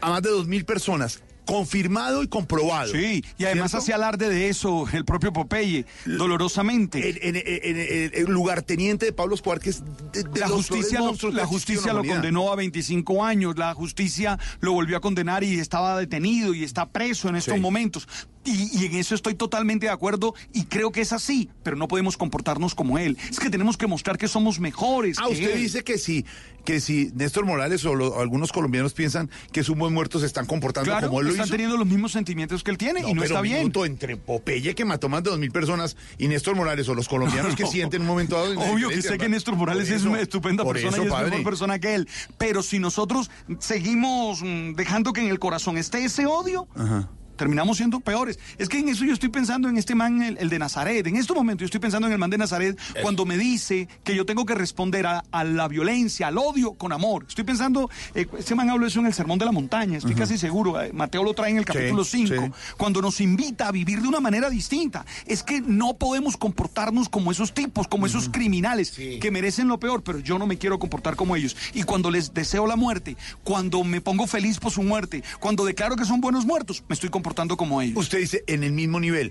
a 0.00 0.10
más 0.10 0.22
de 0.22 0.30
dos 0.30 0.46
mil 0.46 0.64
personas, 0.64 1.22
confirmado 1.44 2.22
y 2.22 2.28
comprobado. 2.28 2.92
Sí, 2.92 3.24
y 3.38 3.44
además 3.46 3.74
hacía 3.74 3.94
alarde 3.96 4.28
de 4.28 4.48
eso 4.50 4.86
el 4.92 5.04
propio 5.04 5.32
Popeye, 5.32 5.86
dolorosamente. 6.04 7.08
En, 7.08 7.36
en- 7.36 7.42
en- 7.44 7.76
en- 7.78 8.10
el 8.14 8.24
lugarteniente 8.32 9.06
de 9.06 9.12
Pablo 9.12 9.34
Escobar, 9.34 9.58
que 9.58 9.70
es 9.70 9.82
de, 10.12 10.24
de 10.24 10.40
la 10.40 10.48
justicia, 10.48 11.00
lo, 11.00 11.30
la 11.32 11.46
justicia 11.46 11.92
lo 11.92 12.04
condenó 12.04 12.52
a 12.52 12.56
25 12.56 13.24
años, 13.24 13.56
la 13.56 13.72
justicia 13.74 14.38
lo 14.60 14.72
volvió 14.72 14.98
a 14.98 15.00
condenar 15.00 15.42
y 15.42 15.58
estaba 15.58 15.98
detenido 15.98 16.52
y 16.54 16.64
está 16.64 16.90
preso 16.90 17.28
en 17.28 17.36
estos 17.36 17.54
Sí. 17.54 17.60
momentos. 17.60 18.06
Y, 18.48 18.70
y 18.82 18.86
en 18.86 18.94
eso 18.96 19.14
estoy 19.14 19.34
totalmente 19.34 19.86
de 19.86 19.92
acuerdo 19.92 20.34
y 20.52 20.64
creo 20.64 20.90
que 20.90 21.00
es 21.00 21.12
así, 21.12 21.50
pero 21.62 21.76
no 21.76 21.86
podemos 21.88 22.16
comportarnos 22.16 22.74
como 22.74 22.98
él. 22.98 23.16
Es 23.30 23.38
que 23.40 23.50
tenemos 23.50 23.76
que 23.76 23.86
mostrar 23.86 24.16
que 24.18 24.28
somos 24.28 24.58
mejores. 24.60 25.18
Ah, 25.18 25.24
que 25.26 25.34
usted 25.34 25.54
él. 25.54 25.60
dice 25.60 25.84
que 25.84 25.98
si, 25.98 26.24
que 26.64 26.80
si 26.80 27.10
Néstor 27.14 27.44
Morales 27.44 27.84
o 27.84 27.94
lo- 27.94 28.18
algunos 28.20 28.52
colombianos 28.52 28.94
piensan 28.94 29.30
que 29.52 29.60
es 29.60 29.68
un 29.68 29.78
buen 29.78 29.92
muerto, 29.92 30.18
se 30.20 30.26
están 30.26 30.46
comportando 30.46 30.90
Claro, 30.90 31.08
como 31.08 31.20
él 31.20 31.26
lo 31.26 31.32
están 31.32 31.46
hizo. 31.46 31.52
teniendo 31.52 31.76
los 31.76 31.86
mismos 31.86 32.12
sentimientos 32.12 32.62
que 32.64 32.70
él 32.70 32.78
tiene 32.78 33.00
y 33.00 33.14
no 33.14 33.22
pero 33.22 33.34
está 33.34 33.40
bien. 33.42 33.58
minuto 33.58 33.84
entre 33.84 34.16
Popeye 34.16 34.74
que 34.74 34.84
mató 34.84 35.08
más 35.08 35.22
de 35.22 35.30
dos 35.30 35.38
mil 35.38 35.50
personas 35.50 35.96
y 36.18 36.28
Néstor 36.28 36.56
Morales 36.56 36.88
o 36.88 36.94
los 36.94 37.08
colombianos 37.08 37.54
que 37.54 37.66
sienten 37.66 38.02
un 38.02 38.08
momento 38.08 38.36
dado. 38.36 38.58
Obvio 38.72 38.88
que 38.88 39.02
sé 39.02 39.18
que 39.18 39.28
Néstor 39.28 39.56
Morales 39.56 39.90
es 39.90 40.04
una 40.04 40.20
estupenda 40.20 40.64
persona 40.64 40.92
eso, 40.92 41.02
y 41.02 41.06
es 41.06 41.12
padre. 41.12 41.30
mejor 41.30 41.44
persona 41.44 41.78
que 41.78 41.94
él. 41.94 42.08
Pero 42.38 42.62
si 42.62 42.78
nosotros 42.78 43.30
seguimos 43.58 44.40
mm, 44.42 44.74
dejando 44.74 45.12
que 45.12 45.20
en 45.20 45.28
el 45.28 45.38
corazón 45.38 45.76
esté 45.78 46.04
ese 46.04 46.26
odio, 46.26 46.66
Ajá. 46.74 47.08
Terminamos 47.38 47.78
siendo 47.78 48.00
peores. 48.00 48.38
Es 48.58 48.68
que 48.68 48.78
en 48.78 48.88
eso 48.90 49.04
yo 49.06 49.14
estoy 49.14 49.30
pensando 49.30 49.68
en 49.70 49.78
este 49.78 49.94
man, 49.94 50.20
el, 50.20 50.36
el 50.38 50.50
de 50.50 50.58
Nazaret. 50.58 51.06
En 51.06 51.16
este 51.16 51.32
momento 51.32 51.60
yo 51.60 51.66
estoy 51.66 51.80
pensando 51.80 52.06
en 52.06 52.12
el 52.12 52.18
man 52.18 52.28
de 52.28 52.36
Nazaret 52.36 52.78
cuando 53.00 53.24
me 53.24 53.38
dice 53.38 53.88
que 54.04 54.14
yo 54.14 54.26
tengo 54.26 54.44
que 54.44 54.54
responder 54.54 55.06
a, 55.06 55.24
a 55.30 55.44
la 55.44 55.68
violencia, 55.68 56.26
al 56.26 56.36
odio 56.36 56.74
con 56.74 56.92
amor. 56.92 57.24
Estoy 57.28 57.44
pensando, 57.44 57.88
eh, 58.14 58.26
este 58.38 58.54
man 58.54 58.68
habló 58.68 58.84
de 58.84 58.88
eso 58.90 59.00
en 59.00 59.06
el 59.06 59.14
Sermón 59.14 59.38
de 59.38 59.46
la 59.46 59.52
Montaña, 59.52 59.96
estoy 59.96 60.14
casi 60.14 60.36
seguro. 60.36 60.82
eh, 60.82 60.90
Mateo 60.92 61.22
lo 61.22 61.32
trae 61.32 61.50
en 61.50 61.58
el 61.58 61.64
capítulo 61.64 62.04
5, 62.04 62.34
sí. 62.34 62.52
cuando 62.76 63.00
nos 63.00 63.20
invita 63.20 63.68
a 63.68 63.72
vivir 63.72 64.02
de 64.02 64.08
una 64.08 64.20
manera 64.20 64.50
distinta. 64.50 65.06
Es 65.26 65.42
que 65.42 65.60
no 65.60 65.94
podemos 65.94 66.36
comportarnos 66.36 67.08
como 67.08 67.30
esos 67.30 67.54
tipos, 67.54 67.86
como 67.86 68.06
esos 68.06 68.28
criminales 68.28 68.90
que 68.92 69.30
merecen 69.30 69.68
lo 69.68 69.78
peor, 69.78 70.02
pero 70.02 70.18
yo 70.18 70.38
no 70.38 70.46
me 70.46 70.58
quiero 70.58 70.78
comportar 70.78 71.14
como 71.16 71.36
ellos. 71.36 71.56
Y 71.72 71.84
cuando 71.84 72.10
les 72.10 72.34
deseo 72.34 72.66
la 72.66 72.76
muerte, 72.76 73.16
cuando 73.44 73.84
me 73.84 74.00
pongo 74.00 74.26
feliz 74.26 74.58
por 74.58 74.72
su 74.72 74.82
muerte, 74.82 75.22
cuando 75.38 75.64
declaro 75.64 75.94
que 75.96 76.04
son 76.04 76.20
buenos 76.20 76.44
muertos, 76.44 76.82
me 76.88 76.94
estoy 76.94 77.10
comportando 77.10 77.27
como 77.34 77.80
ellos. 77.82 77.96
Usted 77.98 78.18
dice 78.18 78.44
en 78.46 78.62
el 78.64 78.72
mismo 78.72 79.00
nivel. 79.00 79.30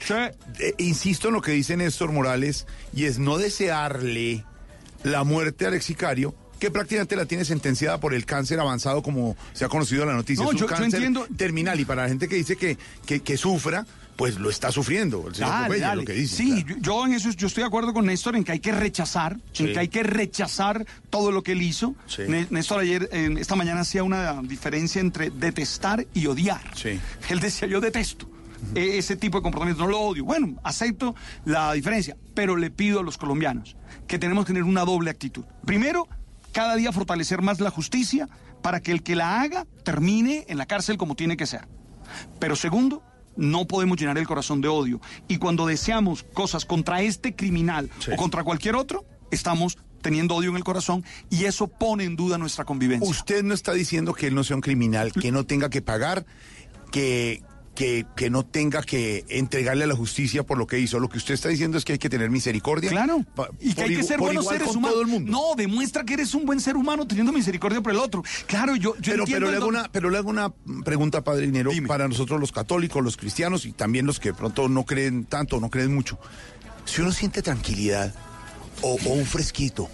Eh, 0.60 0.74
insisto 0.78 1.28
en 1.30 1.34
lo 1.36 1.42
que 1.42 1.52
dice 1.52 1.76
Néstor 1.78 2.12
Morales 2.12 2.66
y 2.94 3.06
es 3.06 3.20
no 3.20 3.38
desearle 3.38 4.44
la 5.04 5.24
muerte 5.24 5.66
al 5.66 5.74
ex 5.76 5.86
sicario 5.86 6.34
que 6.60 6.72
prácticamente 6.72 7.16
la 7.16 7.26
tiene 7.26 7.46
sentenciada 7.46 8.00
por 8.00 8.16
el 8.16 8.26
cáncer 8.26 8.60
avanzado 8.60 9.04
como 9.04 9.38
se 9.54 9.64
ha 9.64 9.70
conocido 9.70 10.02
en 10.04 10.10
la 10.10 10.16
noticia. 10.16 10.44
No, 10.44 10.50
es 10.50 10.56
un 10.56 10.60
yo- 10.62 10.66
yo 10.68 10.70
cáncer 10.76 11.04
entiendo- 11.04 11.28
terminal 11.38 11.80
y 11.80 11.86
para 11.86 12.04
la 12.04 12.10
gente 12.10 12.28
que 12.28 12.36
dice 12.36 12.56
que, 12.56 12.78
que, 13.06 13.20
que 13.20 13.38
sufra, 13.38 13.86
pues 14.18 14.38
lo 14.40 14.50
está 14.50 14.72
sufriendo. 14.72 15.26
El 15.28 15.36
señor 15.36 15.50
Dale, 15.52 15.66
Popeye, 15.68 15.82
dale. 15.82 16.02
lo 16.02 16.06
que 16.06 16.14
dice. 16.14 16.36
sí, 16.38 16.66
yo- 16.68 16.76
yo 16.80 17.06
en 17.06 17.14
eso 17.14 17.30
yo 17.30 17.48
estoy 17.48 17.62
de 17.62 17.68
acuerdo 17.68 17.94
con 17.94 18.06
Néstor 18.08 18.36
en 18.36 18.44
que 18.44 18.52
hay 18.52 18.60
que 18.60 18.72
rechazar, 18.74 19.38
Sí. 19.54 19.64
en 19.66 19.74
que 19.74 19.80
hay 19.80 19.88
que 19.88 20.04
rechazar 20.04 20.86
todo 21.10 21.32
lo 21.32 21.44
que 21.44 21.54
él 21.54 21.62
hizo. 21.62 21.96
Sí. 22.08 22.24
Né- 22.28 22.48
Néstor 22.50 22.80
ayer, 22.80 23.08
eh, 23.14 23.36
esta 23.40 23.56
mañana 23.56 23.82
hacía 23.82 24.04
una 24.04 24.42
diferencia 24.42 25.00
entre 25.00 25.30
detestar 25.30 26.06
y 26.14 26.26
odiar. 26.28 26.62
Él 27.30 27.40
decía, 27.40 27.68
yo 27.68 27.80
detesto 27.80 28.28
e- 28.74 28.98
ese 28.98 29.16
tipo 29.16 29.38
de 29.38 29.44
comportamiento, 29.44 29.84
no 29.84 29.90
lo 29.90 30.00
odio. 30.00 30.26
Bueno, 30.26 30.56
acepto 30.64 31.14
la 31.46 31.72
diferencia, 31.74 32.18
pero 32.34 32.56
le 32.56 32.72
pido 32.72 33.00
a 33.00 33.04
los 33.04 33.18
colombianos 33.18 33.76
que 34.08 34.18
tenemos 34.18 34.46
que 34.46 34.54
tener 34.54 34.64
una 34.64 34.84
doble 34.84 35.12
actitud. 35.12 35.46
Primero, 35.64 36.08
cada 36.54 36.76
día 36.76 36.92
fortalecer 36.92 37.44
más 37.44 37.60
la 37.60 37.70
justicia 37.70 38.28
para 38.64 38.80
que 38.82 38.92
el 38.92 39.04
que 39.04 39.16
la 39.16 39.42
haga 39.42 39.68
termine 39.84 40.46
en 40.50 40.58
la 40.58 40.66
cárcel 40.66 40.98
como 40.98 41.14
tiene 41.16 41.38
que 41.38 41.46
ser. 41.46 41.68
Pero 42.40 42.56
segundo, 42.56 43.04
no 43.38 43.66
podemos 43.66 43.98
llenar 43.98 44.18
el 44.18 44.28
corazón 44.28 44.62
de 44.62 44.68
odio. 44.68 45.00
Y 45.28 45.38
cuando 45.38 45.66
deseamos 45.66 46.24
cosas 46.24 46.66
contra 46.66 47.02
este 47.02 47.36
criminal 47.36 47.90
o 48.12 48.16
contra 48.16 48.44
cualquier 48.44 48.76
otro, 48.76 49.06
estamos 49.32 49.78
teniendo 50.02 50.36
odio 50.36 50.52
en 50.52 50.58
el 50.58 50.64
corazón 50.64 51.04
y 51.30 51.46
eso 51.46 51.68
pone 51.68 52.04
en 52.04 52.16
duda 52.16 52.38
nuestra 52.38 52.66
convivencia. 52.66 53.10
Usted 53.10 53.44
no 53.44 53.54
está 53.54 53.74
diciendo 53.74 54.14
que 54.14 54.28
él 54.28 54.36
no 54.36 54.44
sea 54.44 54.56
un 54.56 54.62
criminal, 54.62 55.12
que 55.12 55.32
no 55.32 55.46
tenga 55.46 55.70
que 55.70 55.82
pagar, 55.82 56.26
que, 56.92 57.44
que, 57.78 58.08
que 58.16 58.32
no 58.32 58.44
tenga 58.44 58.82
que 58.82 59.24
entregarle 59.30 59.84
a 59.84 59.88
la 59.88 59.96
justicia 59.96 60.42
por 60.42 60.58
lo 60.58 60.66
que 60.66 60.80
hizo. 60.80 61.00
Lo 61.00 61.10
que 61.10 61.20
usted 61.20 61.36
está 61.36 61.48
diciendo 61.50 61.78
es 61.78 61.86
que 61.86 61.94
hay 61.94 62.00
que 62.00 62.10
tener 62.10 62.32
misericordia. 62.32 62.90
Claro. 62.90 63.24
pa- 63.36 63.50
Y 63.62 63.76
que 63.76 63.84
hay 63.84 63.96
que 63.96 64.02
ser 64.02 64.18
buenos 64.18 64.48
seres 64.48 64.76
humanos. 64.76 64.98
No, 65.22 65.54
demuestra 65.56 66.04
que 66.04 66.16
eres 66.16 66.34
un 66.34 66.48
buen 66.48 66.60
ser 66.60 66.76
humano 66.76 67.06
teniendo 67.06 67.32
misericordia 67.32 67.80
por 67.80 67.92
el 67.92 68.00
otro. 68.00 68.24
Claro, 68.48 68.76
yo, 68.76 68.96
yo 68.96 69.12
pero, 69.12 69.24
entiendo 69.26 69.46
pero, 69.46 69.52
le 69.52 69.58
hago 69.58 69.68
una, 69.68 69.92
pero 69.92 70.10
le 70.10 70.18
hago 70.18 70.30
una 70.32 70.52
pregunta, 70.84 71.24
Padre 71.24 71.46
Dinero, 71.46 71.70
para 71.86 72.08
nosotros 72.08 72.40
los 72.40 72.52
católicos, 72.52 73.04
los 73.04 73.16
cristianos 73.16 73.68
y 73.68 73.74
también 73.74 74.08
los 74.08 74.20
que 74.20 74.30
de 74.30 74.34
pronto 74.34 74.68
no 74.70 74.84
creen 74.84 75.26
tanto, 75.26 75.60
no 75.60 75.70
creen 75.70 75.94
mucho. 75.94 76.18
Si 76.86 77.02
uno 77.02 77.12
siente 77.12 77.44
tranquilidad 77.44 78.12
o, 78.82 78.98
o 79.06 79.14
un 79.14 79.26
fresquito, 79.26 79.88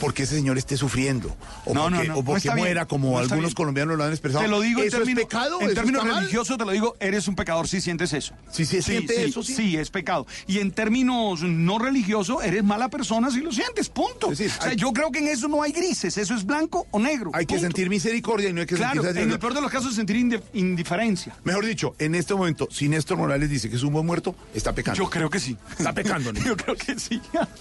porque 0.00 0.24
ese 0.24 0.34
señor 0.36 0.58
esté 0.58 0.76
sufriendo, 0.76 1.36
o 1.64 1.74
No, 1.74 1.84
porque, 1.90 2.08
no, 2.08 2.14
o 2.14 2.16
no 2.18 2.24
porque 2.24 2.38
está 2.38 2.54
bien, 2.54 2.66
muera, 2.66 2.86
como 2.86 3.18
algunos 3.18 3.44
bien. 3.44 3.54
colombianos 3.54 3.96
lo 3.96 4.04
han 4.04 4.10
expresado. 4.10 4.42
Te 4.44 4.48
lo 4.50 4.60
digo 4.60 4.80
en 4.82 4.88
¿Eso 4.88 4.98
términos, 4.98 5.20
es 5.22 5.26
pecado? 5.26 5.60
en 5.60 5.66
¿Eso 5.66 5.74
términos 5.74 6.04
religiosos, 6.04 6.58
te 6.58 6.64
lo 6.64 6.70
digo, 6.72 6.96
eres 7.00 7.28
un 7.28 7.34
pecador 7.36 7.68
si 7.68 7.80
sientes 7.80 8.12
eso. 8.12 8.34
Si 8.50 8.64
se 8.66 8.82
siente 8.82 9.24
eso, 9.24 9.42
sí. 9.42 9.54
Sí, 9.54 9.76
es 9.76 9.90
pecado. 9.90 10.26
Y 10.46 10.58
en 10.58 10.70
términos 10.72 11.42
no 11.42 11.78
religiosos, 11.78 12.44
eres 12.44 12.62
mala 12.64 12.88
persona 12.88 13.30
si 13.30 13.40
lo 13.40 13.52
sientes, 13.52 13.88
punto. 13.88 14.28
o 14.28 14.34
sea, 14.34 14.48
hay- 14.60 14.76
yo 14.76 14.92
creo 14.92 15.10
que 15.10 15.18
en 15.20 15.28
eso 15.28 15.48
no 15.48 15.62
hay 15.62 15.72
grises, 15.72 16.16
eso 16.18 16.34
es 16.34 16.44
blanco 16.44 16.86
o 16.90 16.98
negro. 16.98 17.30
Hay 17.34 17.46
que 17.46 17.58
sentir 17.58 17.88
misericordia 17.88 18.48
y 18.50 18.52
no 18.52 18.60
hay 18.60 18.66
que 18.66 18.74
Claro, 18.76 19.02
sentir 19.02 19.22
en 19.22 19.30
el 19.32 19.38
peor 19.38 19.54
de 19.54 19.60
los 19.60 19.70
casos 19.70 19.94
sentir 19.94 20.16
indi- 20.16 20.42
indiferencia. 20.52 21.34
Mejor 21.44 21.64
dicho, 21.64 21.94
en 21.98 22.14
este 22.14 22.34
momento, 22.34 22.68
si 22.70 22.88
Néstor 22.88 23.16
Morales 23.18 23.48
dice 23.50 23.70
que 23.70 23.76
es 23.76 23.82
un 23.82 23.92
buen 23.92 24.04
muerto, 24.06 24.34
está 24.54 24.72
pecando. 24.74 24.98
Yo 25.02 25.08
creo 25.10 25.30
que 25.30 25.40
sí. 25.40 25.56
Está 25.78 25.92
pecando. 25.92 26.32
Yo 26.46 26.56
creo 26.56 26.76
que 26.76 26.98
sí. 26.98 27.20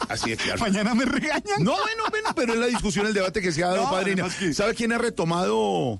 Así 0.09 0.31
es, 0.31 0.39
claro. 0.41 0.59
Mañana 0.61 0.93
me 0.93 1.05
regañan. 1.05 1.63
No, 1.63 1.71
bueno, 1.71 2.03
bueno, 2.09 2.24
pero 2.35 2.53
es 2.53 2.59
la 2.59 2.67
discusión, 2.67 3.05
el 3.07 3.13
debate 3.13 3.41
que 3.41 3.51
se 3.51 3.63
ha 3.63 3.67
dado, 3.67 3.83
No, 3.83 3.91
padre. 3.91 4.13
además 4.13 4.35
que- 4.35 4.53
¿Sabe 4.53 4.73
quién 4.75 4.91
ha 4.93 4.97
retomado 4.97 5.99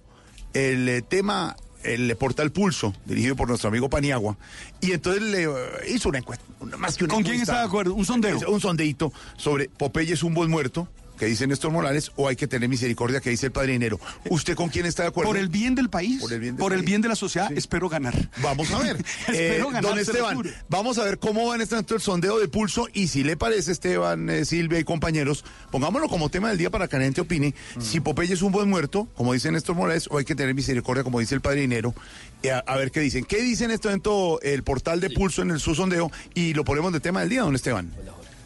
el 0.53 0.87
eh, 0.89 1.01
tema, 1.01 1.55
el 1.83 2.15
portal 2.17 2.51
Pulso, 2.51 2.93
dirigido 3.05 3.35
por 3.35 3.47
nuestro 3.47 3.69
amigo 3.69 3.89
Paniagua? 3.89 4.37
Y 4.81 4.91
entonces 4.93 5.21
le 5.21 5.43
eh, 5.43 5.49
hizo 5.89 6.09
una 6.09 6.19
encuesta, 6.19 6.43
más 6.77 6.97
que 6.97 7.03
una 7.05 7.13
¿Con 7.13 7.23
quién 7.23 7.41
está 7.41 7.59
de 7.59 7.65
acuerdo? 7.65 7.93
¿Un 7.93 8.05
sondeo? 8.05 8.39
Un 8.49 8.61
sondeito 8.61 9.11
sobre 9.37 9.69
Popeye 9.69 10.13
es 10.13 10.23
un 10.23 10.33
buen 10.33 10.49
muerto. 10.49 10.87
Que 11.17 11.25
dice 11.25 11.47
Néstor 11.47 11.71
Morales, 11.71 12.11
o 12.15 12.27
hay 12.27 12.35
que 12.35 12.47
tener 12.47 12.67
misericordia, 12.69 13.21
que 13.21 13.29
dice 13.29 13.47
el 13.47 13.51
padre 13.51 13.73
Dinero. 13.73 13.99
¿Usted 14.29 14.55
con 14.55 14.69
quién 14.69 14.85
está 14.85 15.03
de 15.03 15.09
acuerdo? 15.09 15.29
Por 15.31 15.37
el 15.37 15.49
bien 15.49 15.75
del 15.75 15.89
país, 15.89 16.21
Por 16.21 16.33
el 16.33 16.39
bien 16.39 16.55
del 16.55 16.59
por 16.63 16.73
el 16.73 16.83
bien 16.83 17.01
de 17.01 17.07
la 17.07 17.15
sociedad, 17.15 17.51
espero 17.51 17.89
ganar. 17.89 18.29
Vamos 18.41 18.71
a 18.71 18.79
ver. 18.79 18.97
espero 19.27 19.35
Eh, 19.35 19.71
ganar. 19.71 19.81
don 19.83 19.99
Esteban, 19.99 20.41
vamos 20.69 20.97
a 20.97 21.03
ver 21.03 21.19
cómo 21.19 21.47
va 21.47 21.55
en 21.55 21.61
este 21.61 21.75
momento 21.75 21.95
el 21.95 22.01
sondeo 22.01 22.39
de 22.39 22.47
pulso 22.47 22.87
y 22.93 23.07
si 23.07 23.23
le 23.23 23.37
parece, 23.37 23.71
Esteban, 23.71 24.29
eh, 24.29 24.45
Silvia 24.45 24.79
y 24.79 24.83
compañeros, 24.83 25.43
pongámoslo 25.71 26.07
como 26.09 26.29
tema 26.29 26.49
del 26.49 26.57
día 26.57 26.69
para 26.69 26.87
que 26.87 26.97
la 26.97 27.03
gente 27.03 27.21
opine, 27.21 27.53
si 27.79 27.99
Popeye 27.99 28.33
es 28.33 28.41
un 28.41 28.51
buen 28.51 28.69
muerto, 28.69 29.07
como 29.15 29.33
dice 29.33 29.51
Néstor 29.51 29.75
Morales, 29.75 30.07
o 30.11 30.17
hay 30.17 30.25
que 30.25 30.35
tener 30.35 30.53
misericordia, 30.53 31.03
como 31.03 31.19
dice 31.19 31.35
el 31.35 31.41
padre 31.41 31.61
Dinero, 31.61 31.93
y 32.41 32.49
a, 32.49 32.59
a 32.59 32.75
ver 32.77 32.91
qué 32.91 32.99
dicen. 32.99 33.25
¿Qué 33.25 33.41
dice 33.41 33.65
en 33.65 33.71
este 33.71 33.87
momento 33.87 34.39
el 34.41 34.63
portal 34.63 34.99
de 34.99 35.09
pulso 35.09 35.41
en 35.41 35.51
el 35.51 35.59
su 35.59 35.73
sondeo? 35.75 36.11
Y 36.33 36.53
lo 36.53 36.63
ponemos 36.65 36.93
de 36.93 36.99
tema 36.99 37.21
del 37.21 37.29
día, 37.29 37.41
don 37.41 37.55
Esteban. 37.55 37.91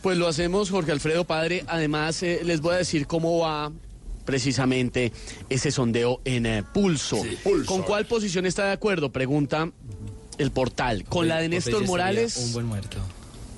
Pues 0.02 0.18
lo 0.18 0.28
hacemos, 0.28 0.70
Jorge 0.70 0.92
Alfredo 0.92 1.26
Padre. 1.26 1.64
Además, 1.68 2.24
eh, 2.24 2.42
les 2.44 2.62
voy 2.62 2.76
a 2.76 2.78
decir 2.78 3.06
cómo 3.08 3.40
va 3.40 3.72
precisamente 4.26 5.12
ese 5.50 5.72
sondeo 5.72 6.22
en 6.24 6.46
eh, 6.46 6.64
pulso. 6.74 7.18
¿Con 7.66 7.82
cuál 7.84 8.06
posición 8.06 8.46
está 8.46 8.66
de 8.66 8.72
acuerdo? 8.74 9.12
Pregunta 9.12 9.70
el 10.38 10.52
portal. 10.52 11.04
Con 11.06 11.28
la 11.28 11.40
de 11.42 11.50
Néstor 11.50 11.74
Popeye 11.74 11.88
sería 11.88 11.92
Morales, 11.92 12.38
Un 12.38 12.54
buen 12.54 12.66
muerto. 12.68 12.98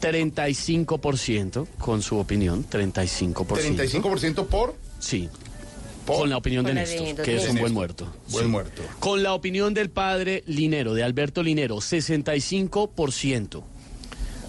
35%, 0.01 1.67
con 1.77 2.01
su 2.01 2.17
opinión, 2.17 2.65
35%. 2.67 3.45
35% 3.45 4.47
por... 4.47 4.75
Sí. 4.99 5.29
Con 6.07 6.29
la 6.31 6.37
opinión 6.37 6.65
de 6.65 6.71
Con 6.71 6.75
la 6.75 6.85
de 6.89 6.99
Néstor, 7.01 7.25
que 7.25 7.35
es 7.35 7.41
un 7.41 7.45
Néstor. 7.49 7.61
buen 7.61 7.73
muerto. 7.73 8.11
Buen 8.29 8.45
Sí. 8.45 8.51
muerto. 8.51 8.81
Con 8.99 9.21
la 9.21 9.33
opinión 9.35 9.75
del 9.75 9.91
padre 9.91 10.43
Linero, 10.47 10.95
de 10.95 11.03
Alberto 11.03 11.43
Linero, 11.43 11.77
65% 11.77 13.63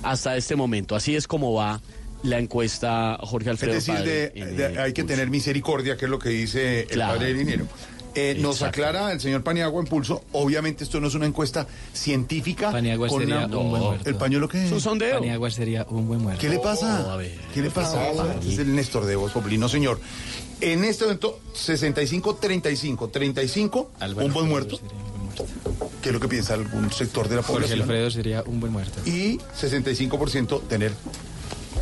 hasta 0.03 0.37
este 0.37 0.57
momento. 0.57 0.95
Así 0.97 1.15
es 1.17 1.27
como 1.27 1.53
va 1.55 1.81
la 2.23 2.39
encuesta 2.39 3.19
Jorge 3.23 3.51
Alfredo 3.51 3.75
Es 3.77 3.85
decir, 3.87 3.95
Padre 3.95 4.31
de- 4.35 4.45
de- 4.69 4.75
eh, 4.75 4.79
hay 4.79 4.93
que 4.93 5.03
tener 5.05 5.29
misericordia, 5.31 5.97
que 5.97 6.05
es 6.05 6.11
lo 6.11 6.19
que 6.19 6.29
dice 6.29 6.87
el 6.91 6.99
padre 6.99 7.35
Dinero. 7.35 7.67
Eh, 8.15 8.37
nos 8.39 8.61
aclara 8.61 9.11
el 9.11 9.21
señor 9.21 9.43
Paniagua 9.43 9.81
en 9.81 9.87
pulso. 9.87 10.23
Obviamente 10.33 10.85
esto 10.85 11.01
no 11.01 11.09
es 11.09 11.15
una 11.15 11.25
encuesta 11.25 11.67
científica. 11.95 12.71
Paniagua 12.71 13.09
con 13.09 13.21
sería 13.21 13.47
una- 13.47 13.57
un 13.59 13.71
buen 13.71 13.83
muerto. 13.83 14.09
¿El 14.09 14.17
pañuelo 14.17 14.49
qué? 14.49 14.67
Es 14.67 14.71
un 14.73 14.83
sondeo. 14.83 15.19
Paniagua 15.19 15.51
sería 15.51 15.87
un 15.89 16.07
buen 16.07 16.21
muerto. 16.21 16.39
¿Qué 16.41 16.51
le 16.51 16.59
pasa? 16.59 17.05
Oh, 17.07 17.11
a 17.13 17.17
ver, 17.17 17.33
¿Qué 17.55 17.63
le 17.63 17.71
por 17.71 17.83
pasa? 17.85 18.13
Es 18.47 18.59
el 18.59 18.75
Néstor 18.75 19.07
de 19.07 19.17
Voz 19.17 19.33
Populi. 19.33 19.57
No, 19.57 19.69
señor. 19.69 19.99
En 20.61 20.85
este 20.85 21.05
momento, 21.05 21.41
65-35. 21.55 23.09
35, 23.11 23.91
Álvaro 24.01 24.27
un 24.27 24.33
buen 24.33 24.49
muerto. 24.49 24.77
sería 24.77 24.93
un 24.93 24.99
buen 25.03 25.12
muerto. 25.33 25.47
Que 26.03 26.09
es 26.09 26.13
lo 26.13 26.21
que 26.21 26.29
piensa 26.29 26.55
algún 26.55 26.91
sector 26.93 27.29
de 27.29 27.37
la 27.37 27.43
Jorge 27.43 27.55
población. 27.63 27.81
Alfredo 27.83 28.11
sería 28.11 28.43
un 28.47 28.61
buen 28.61 28.73
muerto. 28.73 29.01
Y 29.09 29.39
65% 29.61 30.63
tener 30.69 30.93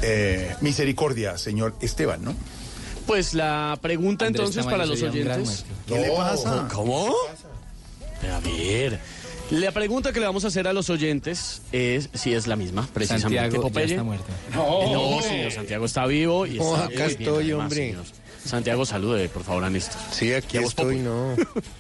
eh, 0.02 0.54
misericordia, 0.60 1.36
señor 1.38 1.74
Esteban, 1.80 2.22
¿no? 2.24 2.34
Pues 3.06 3.34
la 3.34 3.78
pregunta 3.80 4.26
Andrés 4.26 4.40
entonces 4.48 4.64
Tamayo 4.64 4.76
para 4.76 4.86
los 4.86 5.02
oyentes. 5.02 5.64
¿Qué 5.86 5.98
le 5.98 6.10
pasa? 6.10 6.68
¿Cómo? 6.72 7.14
A 8.32 8.40
ver. 8.40 8.98
La 9.50 9.72
pregunta 9.72 10.12
que 10.12 10.20
le 10.20 10.26
vamos 10.26 10.44
a 10.44 10.48
hacer 10.48 10.68
a 10.68 10.72
los 10.72 10.90
oyentes 10.90 11.62
es 11.72 12.08
si 12.14 12.34
es 12.34 12.46
la 12.46 12.54
misma, 12.54 12.88
precisamente. 12.94 13.40
Santiago 13.50 13.70
ya 13.74 13.80
está 13.84 14.02
muerto. 14.04 14.26
No, 14.54 15.20
señor, 15.22 15.50
Santiago 15.50 15.86
está 15.86 16.06
vivo 16.06 16.46
y 16.46 16.52
está 16.52 16.62
Oh, 16.64 16.76
muy 16.76 16.84
acá 16.94 17.06
bien, 17.06 17.20
estoy, 17.20 17.44
además, 17.46 17.64
hombre. 17.64 17.76
señor. 17.90 18.04
Santiago, 18.44 18.86
salude, 18.86 19.28
por 19.28 19.42
favor, 19.42 19.64
a 19.64 19.70
Néstor. 19.70 20.00
Sí, 20.12 20.32
aquí 20.32 20.58
estoy, 20.58 21.00
no. 21.00 21.34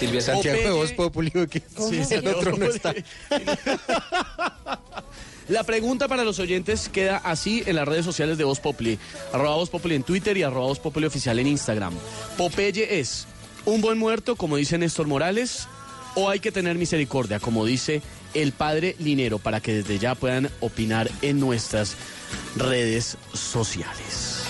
Silvia 0.00 0.20
Santiago 0.22 0.58
de. 0.58 0.70
Voz 0.70 0.92
Populi, 0.92 1.30
que 1.30 1.60
Sí, 1.60 2.14
el 2.14 2.26
otro 2.26 2.56
no 2.56 2.64
está. 2.64 2.94
La 5.48 5.64
pregunta 5.64 6.08
para 6.08 6.24
los 6.24 6.38
oyentes 6.38 6.88
queda 6.88 7.18
así 7.18 7.62
en 7.66 7.76
las 7.76 7.86
redes 7.86 8.04
sociales 8.04 8.38
de 8.38 8.44
Voz 8.44 8.60
Populi. 8.60 8.98
Arroba 9.32 9.56
Voz 9.56 9.68
Populi 9.68 9.96
en 9.96 10.04
Twitter 10.04 10.36
y 10.36 10.44
arroba 10.44 10.68
Voz 10.68 10.78
Populi 10.78 11.06
oficial 11.06 11.38
en 11.40 11.48
Instagram. 11.48 11.92
Popeye 12.36 13.00
es 13.00 13.26
un 13.64 13.80
buen 13.80 13.98
muerto, 13.98 14.36
como 14.36 14.56
dice 14.56 14.78
Néstor 14.78 15.08
Morales, 15.08 15.66
o 16.14 16.30
hay 16.30 16.38
que 16.38 16.52
tener 16.52 16.78
misericordia, 16.78 17.40
como 17.40 17.66
dice 17.66 18.00
el 18.32 18.52
padre 18.52 18.94
Linero, 19.00 19.38
para 19.38 19.60
que 19.60 19.74
desde 19.74 19.98
ya 19.98 20.14
puedan 20.14 20.50
opinar 20.60 21.10
en 21.20 21.40
nuestras 21.40 21.96
redes 22.56 23.16
sociales. 23.34 24.44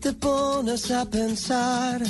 Te 0.00 0.12
pones 0.14 0.90
a 0.90 1.04
pensar, 1.04 2.00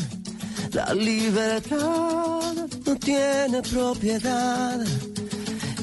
la 0.73 0.95
libertad 0.95 2.55
no 2.87 2.97
tiene 2.97 3.61
propiedad. 3.63 4.79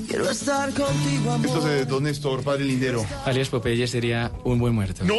Quiero 0.08 0.30
estar 0.30 0.70
contigo, 0.70 1.34
amor. 1.34 1.46
Entonces, 1.48 1.88
don 1.88 2.04
Néstor, 2.04 2.42
padre 2.42 2.64
Lindero. 2.64 3.06
Alias 3.26 3.50
Popeye 3.50 3.86
sería 3.88 4.32
un 4.46 4.58
buen 4.58 4.74
muerto. 4.74 5.04
No, 5.04 5.14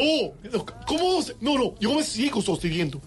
¿cómo? 0.87 1.21
No, 1.43 1.59
no, 1.59 1.75
yo 1.79 1.95
me 1.95 2.03
sigo 2.03 2.41
sosteniendo. 2.41 2.99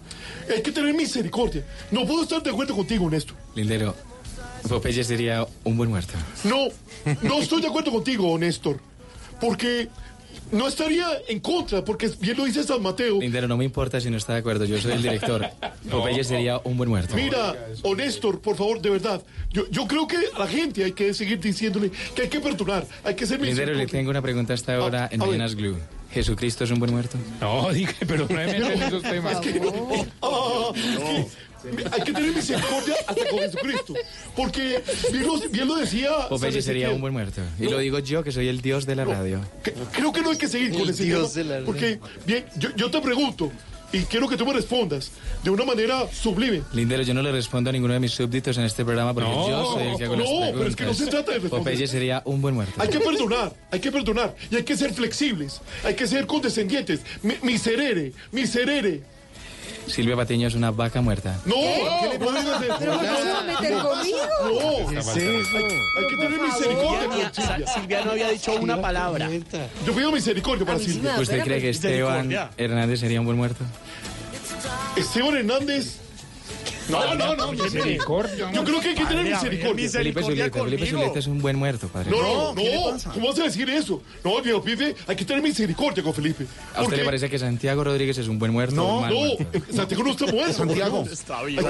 Hay 0.48 0.62
que 0.62 0.70
tener 0.70 0.94
misericordia. 0.94 1.64
No 1.90 2.06
puedo 2.06 2.22
estar 2.22 2.40
de 2.40 2.50
acuerdo 2.50 2.76
contigo, 2.76 3.10
Néstor. 3.10 3.36
Lindero, 3.56 3.96
Popeye 4.68 5.02
sería 5.02 5.44
un 5.64 5.76
buen 5.76 5.90
muerto. 5.90 6.12
No, 6.44 6.68
no 7.22 7.40
estoy 7.40 7.60
de 7.60 7.66
acuerdo 7.66 7.90
contigo, 7.90 8.38
Néstor. 8.38 8.78
Porque 9.40 9.88
no 10.52 10.68
estaría 10.68 11.06
en 11.28 11.40
contra, 11.40 11.84
porque 11.84 12.10
bien 12.20 12.36
lo 12.36 12.44
dice 12.44 12.62
San 12.62 12.82
Mateo. 12.82 13.20
Lindero, 13.20 13.48
no 13.48 13.56
me 13.56 13.64
importa 13.64 14.00
si 14.00 14.10
no 14.10 14.16
está 14.16 14.34
de 14.34 14.40
acuerdo, 14.40 14.64
yo 14.64 14.78
soy 14.80 14.92
el 14.92 15.02
director. 15.02 15.46
Popeye 15.90 16.24
sería 16.24 16.60
un 16.64 16.76
buen 16.76 16.88
muerto. 16.88 17.14
Mira, 17.14 17.54
o 17.82 17.94
Néstor, 17.94 18.40
por 18.40 18.56
favor, 18.56 18.80
de 18.80 18.90
verdad. 18.90 19.22
Yo, 19.50 19.68
yo 19.70 19.86
creo 19.86 20.06
que 20.06 20.18
a 20.34 20.38
la 20.38 20.46
gente 20.46 20.84
hay 20.84 20.92
que 20.92 21.12
seguir 21.14 21.40
diciéndole 21.40 21.90
que 22.14 22.22
hay 22.22 22.28
que 22.28 22.40
perdonar, 22.40 22.86
hay 23.04 23.14
que 23.14 23.26
ser 23.26 23.40
Lindero, 23.40 23.74
le 23.74 23.86
tengo 23.86 24.10
una 24.10 24.22
pregunta 24.22 24.54
hasta 24.54 24.76
ahora 24.76 25.08
en 25.10 25.20
a 25.20 25.24
ver. 25.24 25.32
Mañanas 25.32 25.54
Glue. 25.54 25.76
¿Jesucristo 26.12 26.64
es 26.64 26.70
un 26.70 26.78
buen 26.78 26.92
muerto? 26.92 27.16
No, 27.40 27.72
dije, 27.72 28.04
pero 28.06 28.26
no 28.28 28.36
me 28.36 28.56
en 28.56 28.82
esos 28.82 29.02
temas. 29.02 29.36
Ah, 29.36 29.40
es 29.42 29.52
que 29.52 29.60
hay 31.92 32.02
que 32.02 32.12
tener 32.12 32.34
misericordia 32.34 32.94
hasta 33.06 33.28
con 33.28 33.38
Jesucristo. 33.40 33.94
Porque 34.36 34.82
bien 35.10 35.26
lo, 35.26 35.38
bien 35.50 35.68
lo 35.68 35.74
decía. 35.76 36.10
Popeye 36.28 36.62
sería 36.62 36.90
un 36.90 37.00
buen 37.00 37.12
muerto. 37.12 37.40
Y 37.58 37.64
lo 37.68 37.78
digo 37.78 37.98
yo, 37.98 38.22
que 38.22 38.32
soy 38.32 38.48
el 38.48 38.60
dios 38.60 38.86
de 38.86 38.96
la 38.96 39.04
radio. 39.04 39.40
Que- 39.62 39.72
Creo 39.92 40.12
que 40.12 40.22
no 40.22 40.30
hay 40.30 40.38
que 40.38 40.48
seguir 40.48 40.70
con 40.72 40.82
El 40.82 40.90
ese 40.90 41.04
Dios 41.04 41.32
tema. 41.32 41.52
de 41.54 41.60
la- 41.60 41.66
Porque, 41.66 41.98
bien, 42.26 42.44
yo, 42.56 42.70
yo 42.76 42.90
te 42.90 43.00
pregunto, 43.00 43.50
y 43.94 44.00
quiero 44.04 44.26
que 44.26 44.38
tú 44.38 44.46
me 44.46 44.54
respondas 44.54 45.10
de 45.44 45.50
una 45.50 45.64
manera 45.66 46.06
sublime. 46.10 46.62
Lindero, 46.72 47.02
yo 47.02 47.12
no 47.12 47.20
le 47.20 47.30
respondo 47.30 47.68
a 47.68 47.72
ninguno 47.74 47.92
de 47.92 48.00
mis 48.00 48.12
súbditos 48.12 48.56
en 48.56 48.64
este 48.64 48.84
programa 48.86 49.12
porque 49.12 49.28
No, 49.28 49.48
yo 49.50 49.72
soy 49.74 49.88
el 49.88 49.96
que 49.98 50.04
hago 50.04 50.16
las 50.16 50.24
no, 50.24 50.30
preguntas. 50.30 50.54
pero 50.56 50.70
es 50.70 50.76
que 50.76 50.84
no 50.84 50.94
se 50.94 51.06
trata 51.08 51.32
de 51.32 51.38
responder. 51.40 51.72
Popeye 51.74 51.86
sería 51.86 52.22
un 52.24 52.40
buen 52.40 52.54
muerto. 52.54 52.72
Hay 52.78 52.88
que 52.88 53.00
perdonar, 53.00 53.52
hay 53.70 53.80
que 53.80 53.92
perdonar. 53.92 54.34
Y 54.50 54.56
hay 54.56 54.62
que 54.62 54.76
ser 54.78 54.94
flexibles, 54.94 55.60
hay 55.84 55.94
que 55.94 56.06
ser 56.06 56.26
condescendientes. 56.26 57.00
Mi- 57.22 57.36
miserere, 57.42 58.12
miserere. 58.30 59.02
Silvia 59.86 60.16
Patiño 60.16 60.48
es 60.48 60.54
una 60.54 60.70
vaca 60.70 61.00
muerta. 61.00 61.38
No, 61.44 61.54
¿qué 61.54 62.08
le 62.12 62.18
pasa? 62.18 62.58
¿Pero 62.78 62.92
por 62.92 63.00
qué 63.00 63.06
se 63.06 63.32
va 63.32 63.38
a 63.38 63.42
meter 63.42 63.78
conmigo? 63.78 64.18
No, 64.42 64.88
¿Qué 64.88 64.98
es 64.98 65.08
hay, 65.08 65.22
hay 65.24 66.06
que 66.08 66.16
tener 66.16 66.40
misericordia 66.40 67.08
con 67.08 67.34
Silvia. 67.34 67.66
Silvia 67.66 68.04
no 68.04 68.10
había 68.12 68.28
dicho 68.30 68.54
una 68.54 68.80
palabra. 68.80 69.28
Yo 69.86 69.94
pido 69.94 70.12
misericordia 70.12 70.66
para 70.66 70.78
Silvia. 70.78 71.18
¿Usted 71.18 71.42
cree 71.44 71.60
que 71.60 71.70
Esteban 71.70 72.30
Hernández 72.56 73.00
sería 73.00 73.20
un 73.20 73.26
buen 73.26 73.38
muerto? 73.38 73.64
Esteban 74.96 75.36
Hernández. 75.36 76.01
No, 76.88 77.14
no, 77.14 77.36
no, 77.36 77.52
misericordia. 77.52 78.50
Yo 78.52 78.64
creo 78.64 78.80
que 78.80 78.88
hay 78.88 78.94
que 78.94 79.04
tener 79.04 79.24
misericordia. 79.24 79.88
Felipe 79.90 80.22
Zuleta, 80.22 80.64
Felipe 80.64 80.86
Zuleta 80.86 81.18
es 81.18 81.26
un 81.26 81.40
buen 81.40 81.56
muerto, 81.56 81.88
padre. 81.88 82.10
No, 82.10 82.22
no, 82.22 82.54
no. 82.54 83.12
¿Cómo 83.12 83.28
vas 83.28 83.38
a 83.38 83.44
decir 83.44 83.68
eso? 83.70 84.02
No, 84.24 84.40
viejo 84.42 84.62
pibe, 84.62 84.94
hay 85.06 85.16
que 85.16 85.24
tener 85.24 85.42
misericordia 85.42 86.02
con 86.02 86.14
Felipe. 86.14 86.46
¿A 86.74 86.82
usted 86.82 86.96
le 86.96 87.04
parece 87.04 87.28
que 87.30 87.38
Santiago 87.38 87.84
Rodríguez 87.84 88.18
es 88.18 88.28
un 88.28 88.38
buen 88.38 88.52
muerto 88.52 88.74
No, 88.76 89.08
no? 89.08 89.14
Santiago 89.74 90.04
no 90.04 90.10
está 90.10 90.26
muerto. 90.26 90.52
Santiago. 90.52 91.04
Está 91.10 91.42
vivo. 91.42 91.68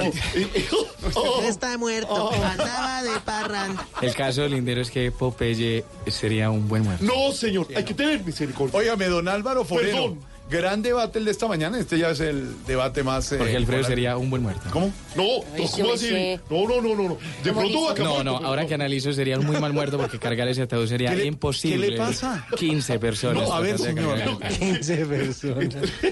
Oh. 1.15 1.41
Está 1.43 1.77
muerto, 1.77 2.31
andaba 2.33 3.03
de 3.03 3.19
parranda. 3.25 3.87
El 4.01 4.13
caso 4.13 4.41
de 4.41 4.49
Lindero 4.49 4.81
es 4.81 4.89
que 4.89 5.11
Popeye 5.11 5.83
sería 6.07 6.49
un 6.49 6.67
buen 6.67 6.83
muerto. 6.83 7.03
No, 7.03 7.31
señor, 7.31 7.67
hay 7.75 7.83
que 7.83 7.93
tener 7.93 8.23
misericordia. 8.23 8.77
Óigame, 8.77 9.05
don 9.05 9.27
Álvaro 9.27 9.63
Forero. 9.63 9.91
Perdón. 9.91 10.32
Gran 10.53 10.81
debate 10.83 11.17
el 11.19 11.25
de 11.25 11.31
esta 11.31 11.47
mañana. 11.47 11.79
Este 11.79 11.97
ya 11.97 12.11
es 12.11 12.19
el 12.19 12.47
debate 12.67 13.01
más. 13.03 13.31
eh, 13.31 13.37
Porque 13.37 13.57
Alfredo 13.57 13.83
sería 13.83 14.17
un 14.17 14.29
buen 14.29 14.43
muerto. 14.43 14.61
¿Cómo? 14.71 14.93
No, 15.15 15.23
Ay, 15.55 15.67
¿cómo 15.71 15.93
así? 15.93 16.07
sé. 16.09 16.39
No, 16.49 16.67
no, 16.67 16.79
no, 16.81 16.95
no, 16.95 17.09
no. 17.09 17.17
De 17.43 17.51
pronto 17.51 17.81
va 17.83 17.89
a 17.89 17.91
acabar. 17.93 18.23
No, 18.25 18.39
no, 18.39 18.45
ahora 18.45 18.67
que 18.67 18.73
analizo 18.75 19.11
sería 19.13 19.39
un 19.39 19.45
muy 19.47 19.57
mal 19.59 19.73
muerto 19.73 19.97
porque 19.97 20.19
cargar 20.19 20.47
ese 20.47 20.61
ataúd 20.61 20.87
sería 20.87 21.09
¿Qué 21.09 21.15
le- 21.17 21.25
imposible. 21.25 21.87
qué 21.87 21.91
le 21.93 21.97
pasa? 21.97 22.45
15 22.57 22.99
personas. 22.99 23.47
No, 23.47 23.53
a 23.53 23.59
ver, 23.61 23.79
señor. 23.79 24.17
cargar. 24.19 24.53
15 24.59 25.05
personas. 25.07 25.73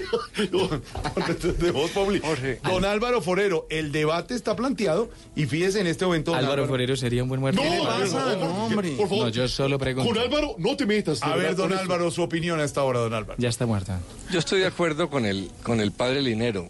de. 2.42 2.58
Don 2.62 2.84
Álvaro 2.84 3.22
Forero, 3.22 3.66
el 3.70 3.92
debate 3.92 4.34
está 4.34 4.56
planteado 4.56 5.10
y 5.36 5.46
fíjese 5.46 5.80
en 5.80 5.86
este 5.86 6.04
momento. 6.04 6.32
don 6.32 6.40
Álvaro 6.40 6.66
Forero 6.66 6.96
sería 6.96 7.22
un 7.22 7.28
buen 7.28 7.40
muerto. 7.40 7.62
No, 7.62 7.70
¿Qué 7.70 7.76
le 7.78 7.84
a 7.86 7.96
ver, 7.98 8.08
pasa? 8.10 8.24
por 8.24 8.32
favor, 8.40 8.48
No, 8.56 8.64
hombre. 8.66 8.90
Por 8.96 9.08
favor. 9.08 9.24
No, 9.26 9.28
yo 9.30 9.48
solo 9.48 9.78
pregunto. 9.78 10.08
Con 10.12 10.18
Álvaro, 10.18 10.54
no 10.58 10.76
te 10.76 10.86
metas. 10.86 11.22
A 11.22 11.36
ver, 11.36 11.54
don. 11.56 11.72
Álvaro, 11.72 12.10
su 12.10 12.22
opinión 12.22 12.60
a 12.60 12.64
esta 12.64 12.82
hora, 12.82 13.00
don 13.00 13.14
Álvaro. 13.14 13.36
Ya 13.38 13.48
está 13.48 13.66
muerta. 13.66 14.00
Yo 14.32 14.38
estoy 14.38 14.60
de 14.60 14.66
acuerdo 14.66 15.08
con 15.10 15.24
el, 15.26 15.50
con 15.62 15.80
el 15.80 15.92
padre 15.92 16.22
Linero. 16.22 16.68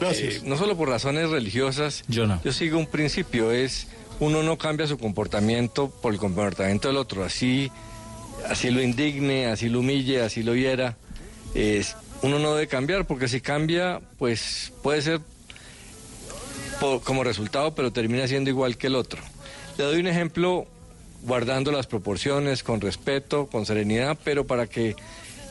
Gracias. 0.00 0.34
Eh, 0.34 0.40
no 0.44 0.56
solo 0.58 0.76
por 0.76 0.88
razones 0.90 1.30
religiosas. 1.30 2.04
Yo 2.08 2.26
no. 2.26 2.40
Yo 2.44 2.52
sigo 2.52 2.78
un 2.78 2.86
principio, 2.86 3.50
es 3.52 3.86
uno 4.20 4.42
no 4.42 4.58
cambia 4.58 4.86
su 4.86 4.98
comportamiento 4.98 5.88
por 5.90 6.12
el 6.12 6.18
comportamiento 6.18 6.88
del 6.88 6.96
otro, 6.96 7.24
así, 7.24 7.70
así 8.48 8.70
lo 8.70 8.82
indigne, 8.82 9.46
así 9.46 9.68
lo 9.68 9.80
humille, 9.80 10.20
así 10.20 10.42
lo 10.42 10.54
hiera. 10.54 10.96
es- 11.54 11.96
uno 12.22 12.38
no 12.38 12.54
debe 12.54 12.66
cambiar 12.66 13.06
porque 13.06 13.28
si 13.28 13.40
cambia, 13.40 14.00
pues 14.18 14.72
puede 14.82 15.00
ser 15.02 15.20
po- 16.80 17.00
como 17.00 17.24
resultado, 17.24 17.74
pero 17.74 17.92
termina 17.92 18.26
siendo 18.26 18.50
igual 18.50 18.76
que 18.76 18.86
el 18.88 18.94
otro. 18.96 19.20
Le 19.78 19.84
doy 19.84 20.00
un 20.00 20.06
ejemplo 20.06 20.66
guardando 21.22 21.72
las 21.72 21.86
proporciones, 21.86 22.62
con 22.62 22.80
respeto, 22.80 23.46
con 23.46 23.66
serenidad, 23.66 24.16
pero 24.24 24.46
para 24.46 24.66
que 24.66 24.96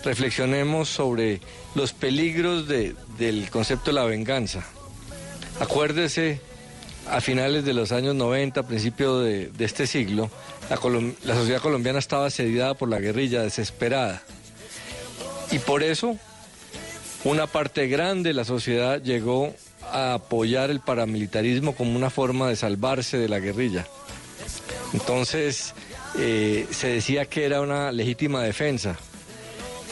reflexionemos 0.06 0.88
sobre 0.88 1.42
los 1.76 1.92
peligros 1.94 2.68
de- 2.68 2.96
del 3.18 3.50
concepto 3.50 3.88
de 3.92 3.94
la 3.94 4.06
venganza. 4.06 4.64
Acuérdese, 5.60 6.40
a 7.10 7.22
finales 7.22 7.66
de 7.66 7.74
los 7.74 7.92
años 7.92 8.16
90, 8.16 8.62
a 8.62 8.68
principios 8.68 9.24
de, 9.24 9.52
este 9.60 9.88
siglo, 9.88 10.30
la 11.24 11.36
sociedad 11.36 11.62
colombiana 11.62 12.00
estaba 12.00 12.28
asediada 12.28 12.74
por 12.74 12.90
la 12.90 13.00
guerrilla, 13.00 13.42
desesperada. 13.42 14.24
Y 15.52 15.60
por 15.60 15.84
eso, 15.84 16.18
una 17.24 17.48
parte 17.48 17.88
grande 17.88 18.30
de 18.30 18.34
la 18.34 18.46
sociedad 18.46 19.02
llegó 19.02 19.54
a 19.92 20.16
apoyar 20.16 20.72
el 20.72 20.80
paramilitarismo 20.80 21.76
como 21.76 21.96
una 21.96 22.10
forma 22.10 22.50
de 22.50 22.56
salvarse 22.56 23.18
de 23.18 23.30
la 23.30 23.40
guerrilla. 23.40 23.86
Entonces, 24.94 25.74
eh, 26.18 26.68
se 26.72 26.88
decía 26.88 27.26
que 27.26 27.46
era 27.46 27.62
una 27.62 27.92
legítima 27.92 28.42
defensa. 28.42 28.98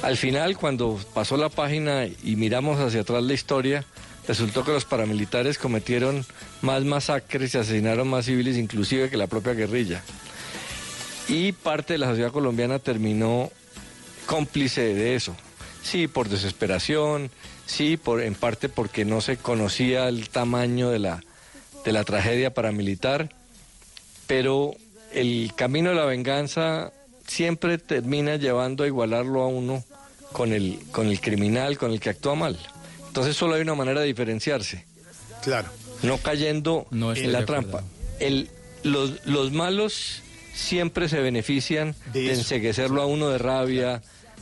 Al 0.03 0.17
final, 0.17 0.57
cuando 0.57 0.99
pasó 1.13 1.37
la 1.37 1.47
página 1.47 2.05
y 2.05 2.35
miramos 2.35 2.77
hacia 2.81 3.01
atrás 3.01 3.23
la 3.23 3.33
historia, 3.33 3.85
resultó 4.27 4.65
que 4.65 4.73
los 4.73 4.83
paramilitares 4.83 5.57
cometieron 5.57 6.25
más 6.61 6.83
masacres 6.83 7.55
y 7.55 7.57
asesinaron 7.57 8.09
más 8.09 8.25
civiles 8.25 8.57
inclusive 8.57 9.09
que 9.09 9.15
la 9.15 9.27
propia 9.27 9.53
guerrilla. 9.53 10.03
Y 11.29 11.53
parte 11.53 11.93
de 11.93 11.99
la 11.99 12.07
sociedad 12.07 12.33
colombiana 12.33 12.79
terminó 12.79 13.49
cómplice 14.25 14.93
de 14.93 15.15
eso. 15.15 15.37
Sí, 15.83 16.09
por 16.09 16.27
desesperación, 16.27 17.31
sí, 17.65 17.95
por, 17.95 18.21
en 18.21 18.35
parte 18.35 18.67
porque 18.67 19.05
no 19.05 19.21
se 19.21 19.37
conocía 19.37 20.09
el 20.09 20.27
tamaño 20.27 20.89
de 20.89 20.99
la, 20.99 21.23
de 21.85 21.93
la 21.93 22.03
tragedia 22.03 22.53
paramilitar, 22.53 23.29
pero 24.27 24.75
el 25.13 25.53
camino 25.55 25.91
de 25.91 25.95
la 25.95 26.05
venganza 26.05 26.91
siempre 27.27 27.77
termina 27.77 28.35
llevando 28.35 28.83
a 28.83 28.87
igualarlo 28.87 29.41
a 29.41 29.47
uno 29.47 29.83
con 30.31 30.51
el, 30.51 30.79
con 30.91 31.07
el 31.07 31.21
criminal, 31.21 31.77
con 31.77 31.91
el 31.91 31.99
que 31.99 32.09
actúa 32.09 32.35
mal. 32.35 32.57
Entonces 33.07 33.35
solo 33.35 33.55
hay 33.55 33.61
una 33.61 33.75
manera 33.75 34.01
de 34.01 34.07
diferenciarse. 34.07 34.85
Claro. 35.43 35.69
No 36.01 36.17
cayendo 36.17 36.87
en 36.91 37.31
la 37.31 37.45
trampa. 37.45 37.83
El, 38.19 38.49
los, 38.83 39.25
los 39.25 39.51
malos 39.51 40.21
siempre 40.53 41.09
se 41.09 41.19
benefician 41.19 41.95
De 42.11 42.21
de, 42.21 42.33
enseguecerlo 42.33 43.01
a 43.01 43.05
uno 43.05 43.29
de 43.29 43.37
rabia, 43.37 44.01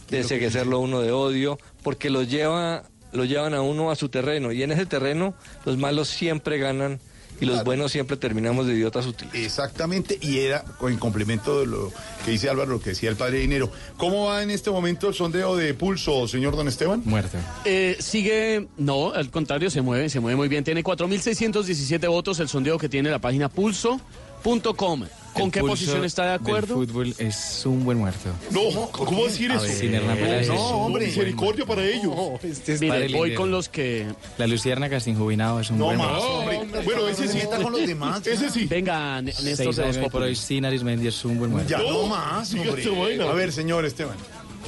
de 0.09 0.19
enseguecerlo 0.19 0.77
a 0.77 0.79
uno 0.79 1.01
de 1.01 1.11
odio, 1.11 1.59
porque 1.83 2.09
los 2.09 2.29
lleva, 2.29 2.83
lo 3.11 3.25
llevan 3.25 3.53
a 3.53 3.61
uno 3.61 3.91
a 3.91 3.95
su 3.95 4.09
terreno. 4.09 4.51
Y 4.51 4.63
en 4.63 4.71
ese 4.71 4.85
terreno 4.85 5.33
los 5.65 5.77
malos 5.77 6.09
siempre 6.09 6.57
ganan 6.57 6.99
y 7.41 7.45
los 7.45 7.63
buenos 7.63 7.91
siempre 7.91 8.17
terminamos 8.17 8.67
de 8.67 8.73
idiotas 8.73 9.05
útiles. 9.07 9.33
Exactamente, 9.33 10.17
y 10.21 10.39
era 10.39 10.63
en 10.81 10.97
complemento 10.97 11.59
de 11.59 11.65
lo 11.65 11.91
que 12.23 12.31
dice 12.31 12.49
Álvaro, 12.49 12.71
lo 12.71 12.81
que 12.81 12.91
decía 12.91 13.09
el 13.09 13.15
padre 13.15 13.39
Dinero. 13.39 13.71
¿Cómo 13.97 14.27
va 14.27 14.43
en 14.43 14.51
este 14.51 14.69
momento 14.69 15.09
el 15.09 15.15
sondeo 15.15 15.55
de 15.55 15.73
pulso, 15.73 16.27
señor 16.27 16.55
Don 16.55 16.67
Esteban? 16.67 17.01
Muerto. 17.03 17.37
Eh, 17.65 17.97
sigue, 17.99 18.67
no, 18.77 19.11
al 19.11 19.31
contrario, 19.31 19.69
se 19.71 19.81
mueve, 19.81 20.09
se 20.09 20.19
mueve 20.19 20.37
muy 20.37 20.47
bien. 20.47 20.63
Tiene 20.63 20.83
4.617 20.83 22.07
votos 22.07 22.39
el 22.39 22.47
sondeo 22.47 22.77
que 22.77 22.87
tiene 22.87 23.09
la 23.09 23.19
página 23.19 23.49
pulso.com. 23.49 25.03
¿Con 25.33 25.43
El 25.45 25.51
qué 25.51 25.61
posición 25.61 26.03
está 26.03 26.25
de 26.25 26.33
acuerdo? 26.33 26.75
fútbol 26.75 27.13
es 27.17 27.63
un 27.65 27.83
buen 27.85 27.97
muerto. 27.97 28.29
No, 28.51 28.89
¿cómo 28.91 29.25
decir 29.25 29.51
eso? 29.51 29.65
sin 29.65 29.93
Hernán 29.93 30.17
Peláez 30.17 30.47
no, 30.49 30.55
hombre, 30.55 31.05
misericordia 31.05 31.65
para 31.65 31.85
ellos. 31.85 32.13
Este 32.43 32.73
es 32.73 32.81
Mire, 32.81 33.07
voy 33.09 33.33
con 33.33 33.49
los 33.51 33.69
que... 33.69 34.07
La 34.37 34.47
Luciérnaga 34.47 34.99
sin 34.99 35.15
jubilado 35.17 35.59
es 35.59 35.69
un 35.69 35.77
No 35.79 35.85
buen 35.85 35.97
más, 35.97 36.07
muerto. 36.09 36.27
hombre. 36.59 36.81
Bueno, 36.83 37.07
ese 37.07 37.27
sí. 37.27 37.39
con 37.61 37.71
los 37.71 37.87
demás. 37.87 38.25
Ese 38.27 38.49
sí. 38.49 38.65
Venga, 38.65 39.21
Néstor 39.21 39.55
Seis 39.55 39.75
de 39.75 39.83
Voz 40.01 40.11
por 40.11 40.21
hoy, 40.23 40.35
sin 40.35 40.65
Arismendi 40.65 41.07
es 41.07 41.23
un 41.25 41.39
buen 41.39 41.51
muerto. 41.51 41.69
Ya 41.69 41.77
No, 41.77 41.89
no, 42.03 42.07
más, 42.07 42.53
hombre. 42.53 43.23
A 43.23 43.33
ver, 43.33 43.51
señor 43.53 43.85
Esteban. 43.85 44.17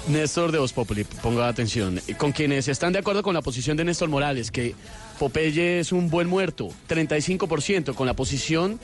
Néstor 0.08 0.52
de 0.52 0.58
Voz 0.60 0.74
Populi, 0.74 1.04
ponga 1.04 1.48
atención. 1.48 2.00
Con 2.18 2.32
quienes 2.32 2.68
están 2.68 2.92
de 2.94 3.00
acuerdo 3.00 3.24
con 3.24 3.34
la 3.34 3.42
posición 3.42 3.78
de 3.78 3.86
Néstor 3.86 4.10
Morales, 4.10 4.52
que 4.52 4.76
Popeye 5.20 5.80
es 5.80 5.92
un 5.92 6.10
buen 6.10 6.28
muerto, 6.28 6.70
35% 6.90 7.94
con 7.94 8.08
la 8.08 8.14
posición 8.14 8.80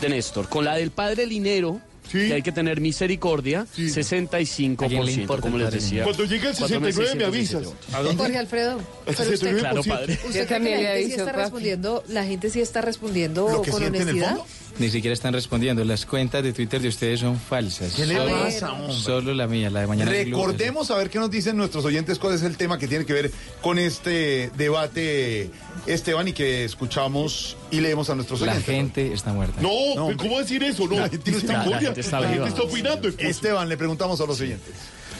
de 0.00 0.08
Néstor. 0.08 0.48
Con 0.48 0.64
la 0.64 0.76
del 0.76 0.90
padre 0.90 1.26
Linero, 1.26 1.80
que 2.10 2.32
hay 2.32 2.42
que 2.42 2.52
tener 2.52 2.80
misericordia, 2.80 3.66
65%, 3.76 4.84
¿A 4.84 4.88
quién 4.88 5.04
le 5.04 5.12
importa 5.12 5.42
como 5.42 5.58
les 5.58 5.70
decía. 5.70 6.04
Cuando 6.04 6.24
llegue 6.24 6.48
el 6.48 6.54
69 6.54 7.14
me 7.16 7.24
avisas. 7.24 7.62
4.617 7.64 8.16
Jorge 8.16 8.38
Alfredo, 8.38 8.80
pero 9.04 9.30
usted, 9.34 9.58
Claro, 9.58 9.82
padre. 9.84 10.12
usted 10.14 10.24
Yo 10.26 10.30
cree 10.32 10.42
que 10.46 10.54
también 10.54 10.82
la 10.84 10.94
le 10.94 10.98
gente 11.00 11.04
sí 11.14 11.20
está 11.20 11.24
papi. 11.32 11.42
respondiendo, 11.42 12.04
la 12.08 12.24
gente 12.24 12.50
sí 12.50 12.60
está 12.60 12.80
respondiendo 12.80 13.48
Lo 13.50 13.62
que 13.62 13.70
con 13.70 13.80
siente 13.80 13.98
en 13.98 14.08
el 14.08 14.14
honestidad. 14.22 14.38
Ni 14.78 14.88
siquiera 14.90 15.12
están 15.12 15.32
respondiendo. 15.34 15.84
Las 15.84 16.06
cuentas 16.06 16.42
de 16.42 16.52
Twitter 16.52 16.80
de 16.80 16.88
ustedes 16.88 17.18
son 17.20 17.38
falsas. 17.38 17.94
¿Qué 17.94 18.06
le 18.06 18.16
Solo- 18.16 18.30
pasa, 18.44 18.72
hombre? 18.72 18.94
Solo 18.94 19.34
la 19.34 19.46
mía, 19.48 19.70
la 19.70 19.80
de 19.80 19.86
mañana. 19.88 20.10
Recordemos 20.10 20.90
a 20.92 20.96
ver 20.96 21.10
qué 21.10 21.18
nos 21.18 21.30
dicen 21.30 21.56
nuestros 21.56 21.84
oyentes, 21.84 22.18
cuál 22.18 22.34
es 22.34 22.42
el 22.42 22.56
tema 22.56 22.78
que 22.78 22.86
tiene 22.86 23.04
que 23.04 23.12
ver 23.12 23.32
con 23.60 23.78
este 23.78 24.50
debate, 24.56 25.50
Esteban, 25.86 26.28
y 26.28 26.32
que 26.32 26.64
escuchamos 26.64 27.56
y 27.72 27.80
leemos 27.80 28.08
a 28.10 28.14
nuestros 28.14 28.40
La 28.42 28.52
oyentes. 28.52 28.72
gente 28.74 29.12
está 29.12 29.32
muerta. 29.32 29.60
No, 29.60 29.70
No, 29.96 30.16
¿cómo 30.16 30.38
decir 30.38 30.62
eso? 30.62 30.86
No, 30.86 31.00
La 31.00 31.08
gente 31.08 31.30
está. 31.32 31.66
La 31.66 31.80
gente 31.80 32.00
está 32.00 32.20
La 32.20 32.28
gente 32.28 32.48
está 32.48 32.62
opinando. 32.62 33.08
Esteban, 33.18 33.68
le 33.68 33.76
preguntamos 33.76 34.20
a 34.20 34.26
los 34.26 34.40
oyentes. 34.40 34.74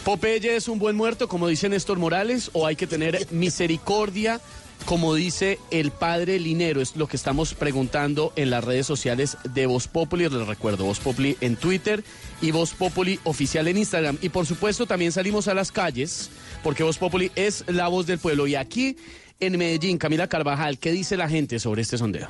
Popeye 0.05 0.55
es 0.57 0.68
un 0.68 0.79
buen 0.79 0.94
muerto, 0.97 1.29
como 1.29 1.49
dice 1.49 1.68
Néstor 1.68 1.99
Morales, 1.99 2.51
o 2.53 2.64
hay 2.66 2.77
que 2.77 2.87
tener 2.87 3.27
misericordia, 3.33 4.40
como 4.84 5.14
dice 5.14 5.58
el 5.70 5.90
padre 5.90 6.38
Linero. 6.38 6.80
Es 6.80 6.96
lo 6.96 7.06
que 7.06 7.16
estamos 7.16 7.54
preguntando 7.54 8.32
en 8.36 8.50
las 8.50 8.64
redes 8.64 8.86
sociales 8.86 9.36
de 9.44 9.66
Voz 9.66 9.88
Populi. 9.88 10.28
Les 10.28 10.46
recuerdo, 10.46 10.84
Voz 10.84 11.00
Populi 11.00 11.36
en 11.40 11.56
Twitter 11.56 12.04
y 12.40 12.50
Voz 12.50 12.72
Populi 12.72 13.20
oficial 13.24 13.68
en 13.68 13.78
Instagram. 13.78 14.18
Y 14.22 14.28
por 14.30 14.46
supuesto 14.46 14.86
también 14.86 15.12
salimos 15.12 15.48
a 15.48 15.54
las 15.54 15.72
calles, 15.72 16.30
porque 16.62 16.82
Voz 16.82 16.98
Populi 16.98 17.30
es 17.34 17.64
la 17.66 17.88
voz 17.88 18.06
del 18.06 18.18
pueblo. 18.18 18.46
Y 18.46 18.54
aquí 18.54 18.96
en 19.40 19.57
Medellín, 19.57 19.98
Camila 19.98 20.27
Carvajal, 20.27 20.79
¿qué 20.79 20.90
dice 20.90 21.16
la 21.16 21.29
gente 21.29 21.61
sobre 21.61 21.83
este 21.83 21.96
sondeo? 21.96 22.29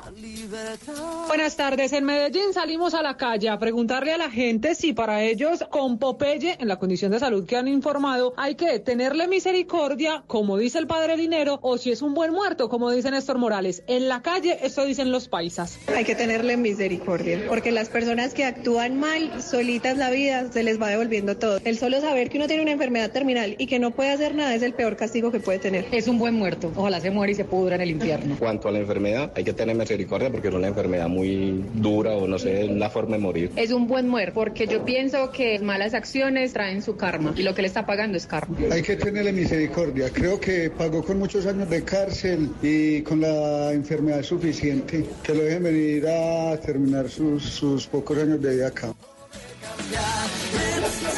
Buenas 1.27 1.55
tardes. 1.55 1.91
En 1.93 2.05
Medellín 2.05 2.53
salimos 2.53 2.93
a 2.93 3.01
la 3.01 3.17
calle 3.17 3.49
a 3.49 3.57
preguntarle 3.57 4.13
a 4.13 4.17
la 4.17 4.29
gente 4.29 4.75
si 4.75 4.93
para 4.93 5.23
ellos 5.23 5.65
con 5.71 5.97
Popeye, 5.97 6.57
en 6.59 6.67
la 6.67 6.77
condición 6.77 7.11
de 7.11 7.19
salud 7.19 7.47
que 7.47 7.57
han 7.57 7.67
informado, 7.67 8.33
hay 8.37 8.53
que 8.55 8.79
tenerle 8.79 9.27
misericordia, 9.27 10.23
como 10.27 10.57
dice 10.57 10.77
el 10.77 10.85
padre 10.85 11.17
Dinero, 11.17 11.57
o 11.63 11.79
si 11.79 11.91
es 11.91 12.03
un 12.03 12.13
buen 12.13 12.31
muerto, 12.31 12.69
como 12.69 12.91
dice 12.91 13.09
Néstor 13.09 13.39
Morales. 13.39 13.83
En 13.87 14.07
la 14.07 14.21
calle, 14.21 14.59
esto 14.61 14.85
dicen 14.85 15.11
los 15.11 15.27
paisas. 15.27 15.79
Hay 15.95 16.05
que 16.05 16.13
tenerle 16.13 16.57
misericordia, 16.57 17.43
porque 17.47 17.71
las 17.71 17.89
personas 17.89 18.35
que 18.35 18.45
actúan 18.45 18.99
mal, 18.99 19.41
solitas 19.41 19.97
la 19.97 20.11
vida, 20.11 20.51
se 20.51 20.61
les 20.61 20.79
va 20.79 20.89
devolviendo 20.89 21.37
todo. 21.37 21.59
El 21.63 21.77
solo 21.79 22.01
saber 22.01 22.29
que 22.29 22.37
uno 22.37 22.47
tiene 22.47 22.61
una 22.61 22.71
enfermedad 22.71 23.11
terminal 23.11 23.55
y 23.57 23.65
que 23.65 23.79
no 23.79 23.91
puede 23.91 24.11
hacer 24.11 24.35
nada 24.35 24.53
es 24.53 24.61
el 24.61 24.73
peor 24.73 24.95
castigo 24.95 25.31
que 25.31 25.39
puede 25.39 25.57
tener. 25.57 25.87
Es 25.91 26.07
un 26.07 26.19
buen 26.19 26.35
muerto. 26.35 26.71
Ojalá 26.75 26.98
se 26.99 27.11
muera 27.11 27.31
y 27.31 27.35
se 27.35 27.45
pudra 27.45 27.75
en 27.75 27.81
el 27.81 27.91
infierno. 27.91 28.35
cuanto 28.39 28.67
a 28.67 28.71
la 28.71 28.79
enfermedad, 28.79 29.31
hay 29.35 29.43
que 29.43 29.53
tener 29.53 29.75
misericordia 29.75 30.29
porque 30.29 30.49
es 30.49 30.53
una 30.53 30.67
enfermedad 30.67 31.07
muy 31.07 31.63
dura 31.73 32.11
o 32.13 32.27
no 32.27 32.39
sé, 32.39 32.67
la 32.67 32.89
forma 32.89 33.17
de 33.17 33.21
morir. 33.21 33.51
Es 33.55 33.71
un 33.71 33.87
buen 33.87 34.07
muerto, 34.07 34.33
porque 34.33 34.67
yo 34.67 34.85
pienso 34.85 35.31
que 35.31 35.59
malas 35.59 35.93
acciones 35.93 36.53
traen 36.53 36.81
su 36.81 36.95
karma 36.95 37.33
y 37.35 37.43
lo 37.43 37.53
que 37.55 37.61
le 37.61 37.67
está 37.67 37.85
pagando 37.85 38.17
es 38.17 38.27
karma. 38.27 38.57
Hay 38.71 38.81
que 38.81 38.95
tenerle 38.95 39.31
misericordia. 39.31 40.09
Creo 40.11 40.39
que 40.39 40.69
pagó 40.69 41.03
con 41.03 41.19
muchos 41.19 41.45
años 41.45 41.69
de 41.69 41.83
cárcel 41.83 42.49
y 42.61 43.01
con 43.01 43.21
la 43.21 43.71
enfermedad 43.73 44.23
suficiente. 44.23 45.05
Que 45.23 45.33
lo 45.33 45.43
dejen 45.43 45.63
venir 45.63 46.07
a 46.07 46.57
terminar 46.57 47.09
sus, 47.09 47.43
sus 47.43 47.87
pocos 47.87 48.17
años 48.17 48.41
de 48.41 48.55
vida 48.55 48.67
acá. 48.67 48.93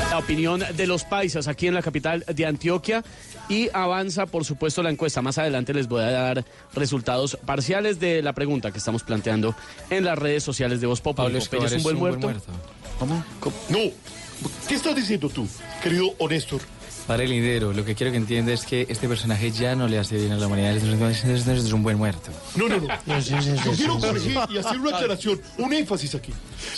La 0.09 0.17
opinión 0.17 0.61
de 0.75 0.87
los 0.87 1.03
paisas 1.03 1.47
aquí 1.47 1.67
en 1.67 1.73
la 1.73 1.81
capital 1.81 2.23
de 2.27 2.45
Antioquia 2.45 3.03
y 3.51 3.69
avanza, 3.73 4.25
por 4.27 4.45
supuesto, 4.45 4.81
la 4.81 4.89
encuesta. 4.89 5.21
Más 5.21 5.37
adelante 5.37 5.73
les 5.73 5.89
voy 5.89 6.03
a 6.03 6.11
dar 6.11 6.45
resultados 6.73 7.37
parciales 7.45 7.99
de 7.99 8.21
la 8.21 8.31
pregunta 8.31 8.71
que 8.71 8.77
estamos 8.77 9.03
planteando 9.03 9.53
en 9.89 10.05
las 10.05 10.17
redes 10.17 10.41
sociales 10.41 10.79
de 10.79 10.87
Voz 10.87 11.01
Populi. 11.01 11.27
Pablo 11.27 11.39
¿Popeye 11.39 11.65
Escobar 11.65 11.79
es 11.79 11.85
un 11.85 11.99
buen 11.99 12.19
muerto? 12.19 12.41
¿Cómo? 12.97 13.23
No. 13.67 13.79
¿Qué 14.69 14.75
estás 14.75 14.95
diciendo 14.95 15.27
tú, 15.29 15.45
querido 15.83 16.13
Honestor? 16.17 16.61
Padre 17.12 17.28
Lindero, 17.28 17.74
lo 17.74 17.84
que 17.84 17.93
quiero 17.93 18.10
que 18.13 18.17
entienda 18.17 18.54
es 18.54 18.65
que 18.65 18.86
este 18.88 19.10
personaje 19.10 19.52
ya 19.52 19.76
no 19.76 19.86
le 19.86 20.00
hace 20.00 20.15
bien 20.15 20.32
a 20.32 20.38
la 20.38 20.47
humanidad. 20.47 20.78
Este 20.78 21.34
es 21.34 21.45
es 21.45 21.74
un 21.74 21.84
buen 21.84 21.97
muerto. 21.97 22.32
No, 22.56 22.69
no, 22.69 22.78
no. 22.78 22.88
Yo 23.19 23.71
quiero 23.76 24.00
corregir 24.00 24.39
y 24.50 24.58
hacer 24.58 24.80
una 24.80 24.95
aclaración, 24.95 25.41
un 25.58 25.74
énfasis 25.74 26.15
aquí. 26.15 26.32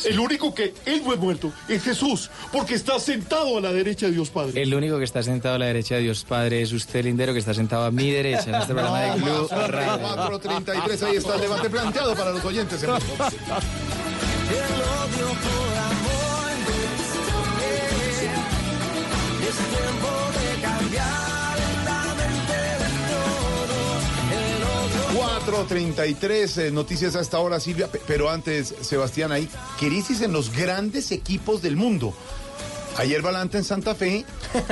El 0.05 0.19
único 0.19 0.51
que 0.55 0.73
es 0.87 1.03
buen 1.03 1.19
muerto 1.19 1.53
es 1.67 1.83
Jesús, 1.83 2.31
porque 2.51 2.73
está 2.73 2.99
sentado 2.99 3.59
a 3.59 3.61
la 3.61 3.71
derecha 3.71 4.07
de 4.07 4.13
Dios 4.13 4.31
Padre. 4.31 4.59
El 4.59 4.73
único 4.73 4.97
que 4.97 5.03
está 5.03 5.21
sentado 5.21 5.53
a 5.53 5.59
la 5.59 5.67
derecha 5.67 5.97
de 5.97 6.01
Dios 6.01 6.25
Padre 6.27 6.63
es 6.63 6.71
usted, 6.71 7.03
Lindero, 7.03 7.33
que 7.33 7.39
está 7.39 7.53
sentado 7.53 7.85
a 7.85 7.91
mi 7.91 8.09
derecha 8.09 8.49
en 8.49 8.55
este 8.55 8.73
programa 8.73 9.01
de 9.01 9.21
Blue 9.21 9.47
Radio. 9.51 10.39
4.33, 10.41 11.03
ahí 11.03 11.15
está 11.17 11.35
el 11.35 11.41
debate 11.41 11.69
planteado 11.69 12.15
para 12.15 12.31
los 12.31 12.43
oyentes. 12.43 12.81
el 12.81 12.89
odio 12.89 12.97
por 15.27 15.77
amor. 15.77 16.33
4.33, 25.13 26.57
eh, 26.57 26.71
noticias 26.71 27.15
a 27.15 27.21
esta 27.21 27.39
hora, 27.39 27.59
Silvia. 27.59 27.87
Pe- 27.91 28.01
Pero 28.07 28.29
antes, 28.29 28.73
Sebastián, 28.81 29.31
hay 29.31 29.49
crisis 29.79 30.21
en 30.21 30.31
los 30.31 30.51
grandes 30.55 31.11
equipos 31.11 31.61
del 31.61 31.75
mundo. 31.75 32.13
Ayer 32.97 33.21
Balanta 33.21 33.57
en 33.57 33.63
Santa 33.63 33.95
Fe 33.95 34.23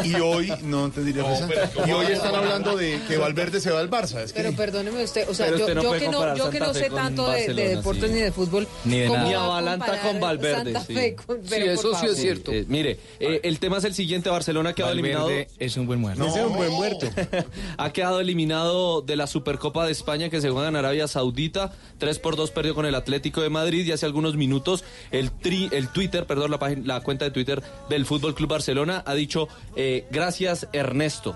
y 0.04 0.14
hoy, 0.16 0.54
no 0.64 0.86
entendí 0.86 1.12
la 1.12 1.24
frase. 1.26 1.46
pero 1.48 1.70
¿cómo 1.74 1.88
y 1.88 1.92
hoy 1.92 2.06
están 2.14 2.36
hablando 2.36 2.78
de 2.78 3.00
que 3.08 3.18
Valverde 3.18 3.60
se 3.60 3.72
va 3.72 3.80
al 3.80 3.90
Barça. 3.90 4.20
Es 4.22 4.32
que 4.32 4.42
Pero 4.44 4.56
perdóneme 4.56 5.04
usted, 5.04 5.28
o 5.28 5.34
sea, 5.34 5.50
yo, 5.50 5.56
usted 5.56 5.76
no 5.76 5.82
yo 5.84 5.90
puede 5.90 6.02
que 6.02 6.10
no, 6.10 6.36
yo 6.36 6.50
que 6.50 6.60
sé 6.74 6.90
tanto 6.90 7.30
de, 7.30 7.54
deportes 7.54 8.10
sí. 8.10 8.16
ni 8.16 8.22
de 8.22 8.32
fútbol, 8.32 8.68
Ni 8.86 9.00
de 9.00 9.08
¿cómo 9.08 9.24
nada. 9.24 9.48
Balanta 9.48 10.02
con 10.02 10.20
Valverde, 10.20 10.74
Santa 10.74 10.86
sí. 10.86 10.94
Fe 10.94 11.16
con- 11.16 11.38
Sí, 11.42 11.48
pero 11.50 11.72
eso 11.72 11.96
sí 11.96 12.06
es 12.06 12.18
cierto. 12.18 12.52
Eh, 12.52 12.66
mire, 12.68 13.00
eh, 13.20 13.40
el 13.44 13.60
tema 13.60 13.78
es 13.80 13.84
el 13.86 13.94
siguiente, 13.96 14.30
Barcelona 14.30 14.70
ha 14.70 14.74
quedado 14.74 14.94
Valverde 14.94 15.18
eliminado. 15.32 15.52
es 15.60 15.78
un 15.78 15.88
buen 15.88 16.00
muerto. 16.00 16.26
Ese 16.26 16.40
es 16.42 16.46
un 16.46 16.56
buen 16.56 16.72
muerto. 16.72 17.08
ha 17.78 17.92
quedado 17.94 18.20
eliminado 18.20 19.02
de 19.02 19.16
la 19.16 19.26
Supercopa 19.28 19.86
de 19.86 19.92
España 19.92 20.30
que 20.30 20.42
se 20.42 20.50
juega 20.52 20.70
en 20.70 20.76
Arabia 20.76 21.08
Saudita. 21.08 21.74
3 21.98 22.20
por 22.20 22.36
2 22.36 22.52
perdió 22.52 22.76
con 22.76 22.86
el 22.86 22.96
Atlético 22.96 23.42
de 23.42 23.50
Madrid 23.50 23.86
y 23.86 23.92
hace 23.92 24.06
algunos 24.06 24.36
minutos 24.36 24.84
el, 25.12 25.32
tri- 25.32 25.70
el 25.74 25.88
Twitter, 25.90 26.26
perdón, 26.28 26.52
la, 26.52 26.60
página, 26.60 26.82
la 26.86 27.02
cuenta 27.02 27.26
de 27.26 27.32
Twitter 27.32 27.62
del 27.90 28.06
Fútbol 28.12 28.36
Club 28.36 28.50
Barcelona 28.50 29.04
ha 29.06 29.14
dicho 29.14 29.48
eh, 29.78 30.06
gracias 30.12 30.68
Ernesto 30.74 31.34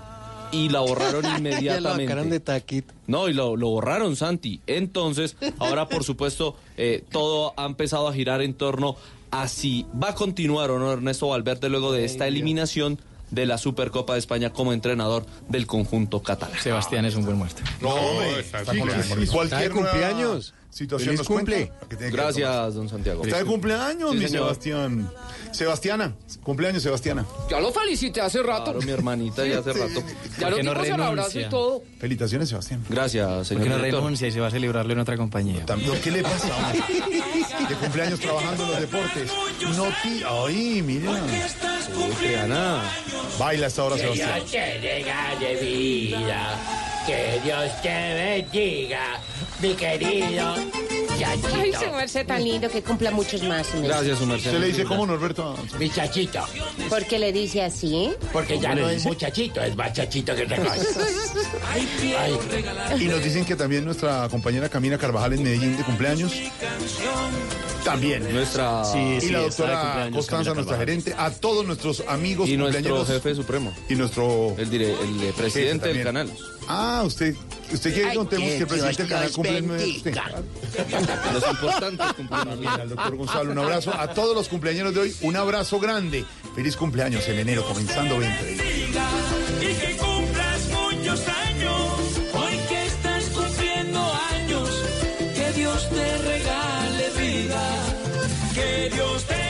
y 0.52 0.68
la 0.68 0.80
borraron 0.80 1.22
Ya 1.24 1.30
lo 1.30 1.38
inmediatamente. 1.38 2.04
sacaron 2.04 2.28
de 2.30 2.40
taquito. 2.40 2.92
No, 3.06 3.28
y 3.28 3.32
lo, 3.32 3.56
lo 3.56 3.68
borraron, 3.70 4.14
Santi. 4.14 4.60
Entonces, 4.66 5.36
ahora, 5.58 5.88
por 5.88 6.04
supuesto, 6.04 6.54
eh, 6.76 7.02
todo 7.10 7.54
ha 7.56 7.64
empezado 7.64 8.08
a 8.08 8.12
girar 8.12 8.42
en 8.42 8.52
torno 8.52 8.94
a 9.30 9.48
si 9.48 9.86
va 10.02 10.10
a 10.10 10.14
continuar 10.14 10.70
o 10.70 10.78
no 10.78 10.92
Ernesto 10.92 11.28
Valverde 11.28 11.70
luego 11.70 11.92
de 11.92 12.04
esta 12.04 12.26
eliminación 12.28 13.00
de 13.30 13.46
la 13.46 13.56
Supercopa 13.56 14.12
de 14.12 14.18
España 14.18 14.52
como 14.52 14.72
entrenador 14.74 15.24
del 15.48 15.66
conjunto 15.66 16.22
catalán. 16.22 16.60
Sebastián 16.60 17.06
es 17.06 17.16
un 17.16 17.24
buen 17.24 17.38
muerto. 17.38 17.62
No, 17.80 17.88
hombre, 17.88 18.40
está 18.40 18.64
sí, 18.70 18.78
con- 18.78 18.90
sí, 18.90 18.96
Está 19.22 19.32
cualquier 19.32 19.70
cumpleaños. 19.72 20.54
Situación 20.76 21.14
nos 21.16 21.26
cumple. 21.26 21.72
cuenta 21.88 22.10
Gracias, 22.10 22.74
don 22.74 22.86
Santiago. 22.86 23.24
Está 23.24 23.38
de 23.38 23.46
cumpleaños, 23.46 24.10
Sí, 24.10 24.18
mi 24.18 24.26
señor. 24.26 24.42
Sebastián. 24.44 25.10
Sebastiana, 25.50 26.14
cumpleaños, 26.42 26.82
Sebastiana. 26.82 27.24
Ya 27.50 27.60
lo 27.60 27.72
felicité 27.72 28.20
hace 28.20 28.42
rato. 28.42 28.64
Claro, 28.72 28.82
mi 28.82 28.90
hermanita, 28.92 29.46
ya 29.46 29.60
hace 29.60 29.72
rato. 29.72 30.02
Ya 30.38 30.50
lo 30.50 30.56
¿Por 30.56 30.56
qué 30.56 30.62
no 30.64 30.70
abrazo 30.72 30.92
y 30.92 30.96
renuncia? 31.14 31.48
todo. 31.48 31.82
Felicitaciones, 31.98 32.50
Sebastián. 32.50 32.84
Gracias, 32.90 33.46
señor 33.48 33.62
Porque 33.62 33.74
no 33.74 33.82
renuncia 33.82 34.28
y 34.28 34.32
se 34.32 34.40
va 34.40 34.48
a 34.48 34.50
celebrarlo 34.50 34.92
en 34.92 34.98
otra 34.98 35.16
compañía. 35.16 35.64
También, 35.64 35.98
¿Qué 36.04 36.10
le 36.10 36.22
pasa? 36.22 36.48
De 37.68 37.74
cumpleaños 37.76 38.20
trabajando 38.20 38.64
en 38.64 38.70
los 38.72 38.80
deportes. 38.80 39.30
No 39.76 39.84
ti. 40.02 40.22
Ay, 40.28 40.82
mira. 40.82 41.22
Triana. 42.18 42.82
Baila 43.38 43.66
esta 43.68 43.82
hora, 43.84 43.96
Que 43.96 44.02
Sebastián. 44.02 44.34
Dios 44.40 44.50
te 44.50 44.78
regale 44.80 45.56
vida, 45.56 46.58
que 47.06 47.40
Dios 47.44 47.82
te 47.82 47.88
bendiga, 48.52 49.20
mi 49.60 49.74
querido 49.74 50.54
Ay, 50.54 51.40
chachito. 51.72 51.80
su 51.80 51.90
merced 51.96 52.26
tan 52.26 52.44
lindo 52.44 52.68
que 52.68 52.82
cumpla 52.82 53.10
muchos 53.10 53.42
más. 53.44 53.66
Gracias, 53.82 54.18
su 54.18 54.26
merced. 54.26 54.50
Se 54.50 54.58
le 54.58 54.66
dice 54.66 54.84
cómo, 54.84 55.06
Norberto. 55.06 55.56
Mi 55.78 55.88
chachito, 55.88 56.40
¿Por 56.90 57.04
qué 57.06 57.18
le 57.18 57.32
dice 57.32 57.62
así? 57.62 58.10
porque 58.32 58.58
ya 58.58 58.70
¿Cómo 58.70 58.74
le 58.74 58.82
no 58.82 58.90
es 58.90 59.04
muchachito, 59.06 59.62
es 59.62 59.74
más 59.76 59.92
chachito 59.94 60.34
que 60.36 60.42
otra. 60.44 60.58
Ay, 61.74 62.38
Y 63.00 63.04
nos 63.06 63.22
dicen 63.24 63.44
que 63.46 63.56
también 63.56 63.84
nuestra 63.84 64.28
compañera 64.28 64.68
Camila 64.68 64.98
Carvajal 64.98 65.32
en 65.34 65.42
Medellín 65.42 65.76
de 65.76 65.82
cumpleaños. 65.84 66.32
También. 67.84 68.30
Nuestra 68.34 68.82
y 68.94 69.20
sí, 69.20 69.30
la 69.30 69.42
está 69.46 69.64
de 69.64 69.70
doctora 69.72 70.08
Constanza, 70.12 70.54
nuestra 70.54 70.76
gerente, 70.76 71.14
a 71.16 71.30
todos 71.30 71.64
nuestros 71.64 72.02
amigos 72.08 72.48
y 72.48 72.56
nuestro 72.56 73.06
jefe 73.06 73.34
supremo. 73.34 73.72
Y 73.88 73.94
nuestro 73.94 74.54
el, 74.58 74.68
dire- 74.70 74.94
el 75.00 75.32
presidente 75.34 75.88
del 75.92 76.02
canal. 76.02 76.30
Ah, 76.68 77.02
usted, 77.06 77.34
usted 77.72 77.94
quiere 77.94 78.10
que 78.10 78.16
contemos 78.16 78.48
que 78.48 78.56
el 78.58 78.66
presidente 78.66 79.02
del 79.02 79.10
canal 79.10 79.30
cumple 79.32 79.62
de. 79.62 80.22
Los 81.32 81.48
importantes 81.50 82.12
cumpleaños. 82.14 82.78
Al 82.80 82.88
doctor 82.88 83.16
Gonzalo, 83.16 83.52
un 83.52 83.58
abrazo. 83.58 83.92
A 83.94 84.08
todos 84.08 84.34
los 84.34 84.48
cumpleaños 84.48 84.94
de 84.94 85.00
hoy, 85.00 85.16
un 85.22 85.36
abrazo 85.36 85.78
grande. 85.80 86.24
Feliz 86.54 86.76
cumpleaños 86.76 87.26
en 87.28 87.38
enero, 87.38 87.64
comenzando 87.66 88.18
20. 88.18 88.52
y 88.52 89.74
que 89.74 89.96
cumplas 89.96 90.68
muchos 90.68 91.28
años. 91.28 91.92
Hoy 92.34 92.58
que 92.68 92.86
estás 92.86 93.24
cumpliendo 93.24 94.12
años, 94.32 94.70
que 95.34 95.52
Dios 95.52 95.88
te 95.90 96.18
regale 96.18 97.10
vida, 97.18 97.62
que 98.54 98.90
Dios 98.94 99.24
te 99.24 99.45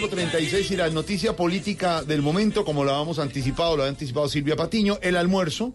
4.36 0.00 0.70
y 0.70 0.76
la 0.76 0.88
noticia 0.90 1.34
política 1.34 2.04
del 2.04 2.22
momento, 2.22 2.64
como 2.64 2.84
lo 2.84 2.92
habíamos 2.92 3.18
anticipado, 3.18 3.76
lo 3.76 3.82
ha 3.82 3.88
anticipado 3.88 4.28
Silvia 4.28 4.54
Patiño, 4.54 4.98
el 5.02 5.16
almuerzo 5.16 5.74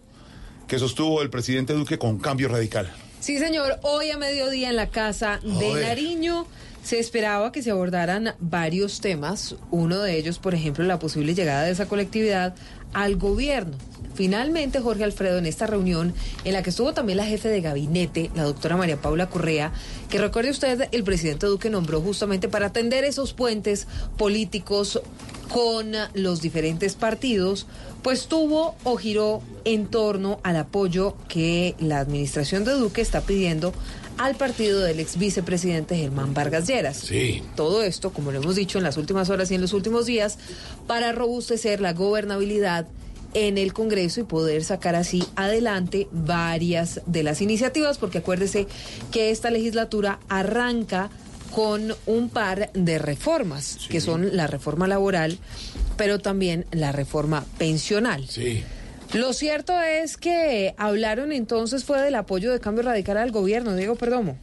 que 0.66 0.78
sostuvo 0.78 1.20
el 1.20 1.28
presidente 1.28 1.74
Duque 1.74 1.98
con 1.98 2.18
cambio 2.18 2.48
radical. 2.48 2.90
Sí, 3.20 3.38
señor. 3.38 3.78
Hoy 3.82 4.10
a 4.10 4.16
mediodía 4.16 4.70
en 4.70 4.76
la 4.76 4.88
casa 4.88 5.40
de 5.42 5.50
Joder. 5.50 5.88
Nariño 5.88 6.46
se 6.84 6.98
esperaba 6.98 7.50
que 7.50 7.62
se 7.62 7.70
abordaran 7.70 8.34
varios 8.38 9.00
temas. 9.00 9.56
Uno 9.70 10.00
de 10.00 10.16
ellos, 10.18 10.38
por 10.38 10.54
ejemplo, 10.54 10.84
la 10.84 10.98
posible 10.98 11.34
llegada 11.34 11.64
de 11.64 11.72
esa 11.72 11.86
colectividad 11.86 12.54
al 12.92 13.16
gobierno. 13.16 13.76
Finalmente, 14.14 14.80
Jorge 14.80 15.02
Alfredo, 15.02 15.38
en 15.38 15.46
esta 15.46 15.66
reunión, 15.66 16.14
en 16.44 16.52
la 16.52 16.62
que 16.62 16.70
estuvo 16.70 16.92
también 16.92 17.16
la 17.16 17.26
jefe 17.26 17.48
de 17.48 17.62
gabinete, 17.62 18.30
la 18.36 18.44
doctora 18.44 18.76
María 18.76 18.98
Paula 18.98 19.28
Correa, 19.28 19.72
que 20.08 20.18
recuerde 20.18 20.50
usted, 20.50 20.88
el 20.92 21.02
presidente 21.02 21.46
Duque 21.46 21.70
nombró 21.70 22.00
justamente 22.00 22.48
para 22.48 22.66
atender 22.66 23.02
esos 23.02 23.32
puentes 23.32 23.88
políticos 24.16 25.00
con 25.48 25.92
los 26.12 26.42
diferentes 26.42 26.94
partidos, 26.94 27.66
pues 28.02 28.26
tuvo 28.26 28.76
o 28.84 28.96
giró 28.96 29.42
en 29.64 29.86
torno 29.86 30.38
al 30.42 30.56
apoyo 30.56 31.16
que 31.28 31.74
la 31.80 31.98
administración 31.98 32.64
de 32.64 32.72
Duque 32.72 33.00
está 33.00 33.22
pidiendo 33.22 33.72
al 34.18 34.36
partido 34.36 34.80
del 34.80 35.00
ex 35.00 35.18
vicepresidente 35.18 35.96
Germán 35.96 36.34
Vargas 36.34 36.66
Lleras. 36.66 36.96
Sí. 36.98 37.42
Todo 37.56 37.82
esto, 37.82 38.12
como 38.12 38.32
lo 38.32 38.40
hemos 38.40 38.56
dicho 38.56 38.78
en 38.78 38.84
las 38.84 38.96
últimas 38.96 39.30
horas 39.30 39.50
y 39.50 39.54
en 39.54 39.60
los 39.60 39.72
últimos 39.72 40.06
días, 40.06 40.38
para 40.86 41.12
robustecer 41.12 41.80
la 41.80 41.92
gobernabilidad 41.92 42.86
en 43.34 43.58
el 43.58 43.72
Congreso 43.72 44.20
y 44.20 44.24
poder 44.24 44.64
sacar 44.64 44.94
así 44.94 45.24
adelante 45.34 46.08
varias 46.12 47.00
de 47.06 47.22
las 47.24 47.40
iniciativas, 47.40 47.98
porque 47.98 48.18
acuérdese 48.18 48.66
que 49.10 49.30
esta 49.30 49.50
legislatura 49.50 50.20
arranca 50.28 51.10
con 51.50 51.94
un 52.06 52.30
par 52.30 52.70
de 52.72 52.98
reformas, 52.98 53.78
que 53.88 54.00
son 54.00 54.36
la 54.36 54.46
reforma 54.46 54.88
laboral, 54.88 55.38
pero 55.96 56.18
también 56.18 56.66
la 56.72 56.90
reforma 56.90 57.44
pensional. 57.58 58.26
Sí. 58.28 58.62
Lo 59.14 59.32
cierto 59.32 59.80
es 59.80 60.16
que 60.16 60.74
hablaron 60.76 61.30
entonces 61.30 61.84
fue 61.84 62.02
del 62.02 62.16
apoyo 62.16 62.50
de 62.50 62.58
cambio 62.58 62.82
radical 62.82 63.16
al 63.16 63.30
gobierno, 63.30 63.76
Diego 63.76 63.94
Perdomo. 63.94 64.36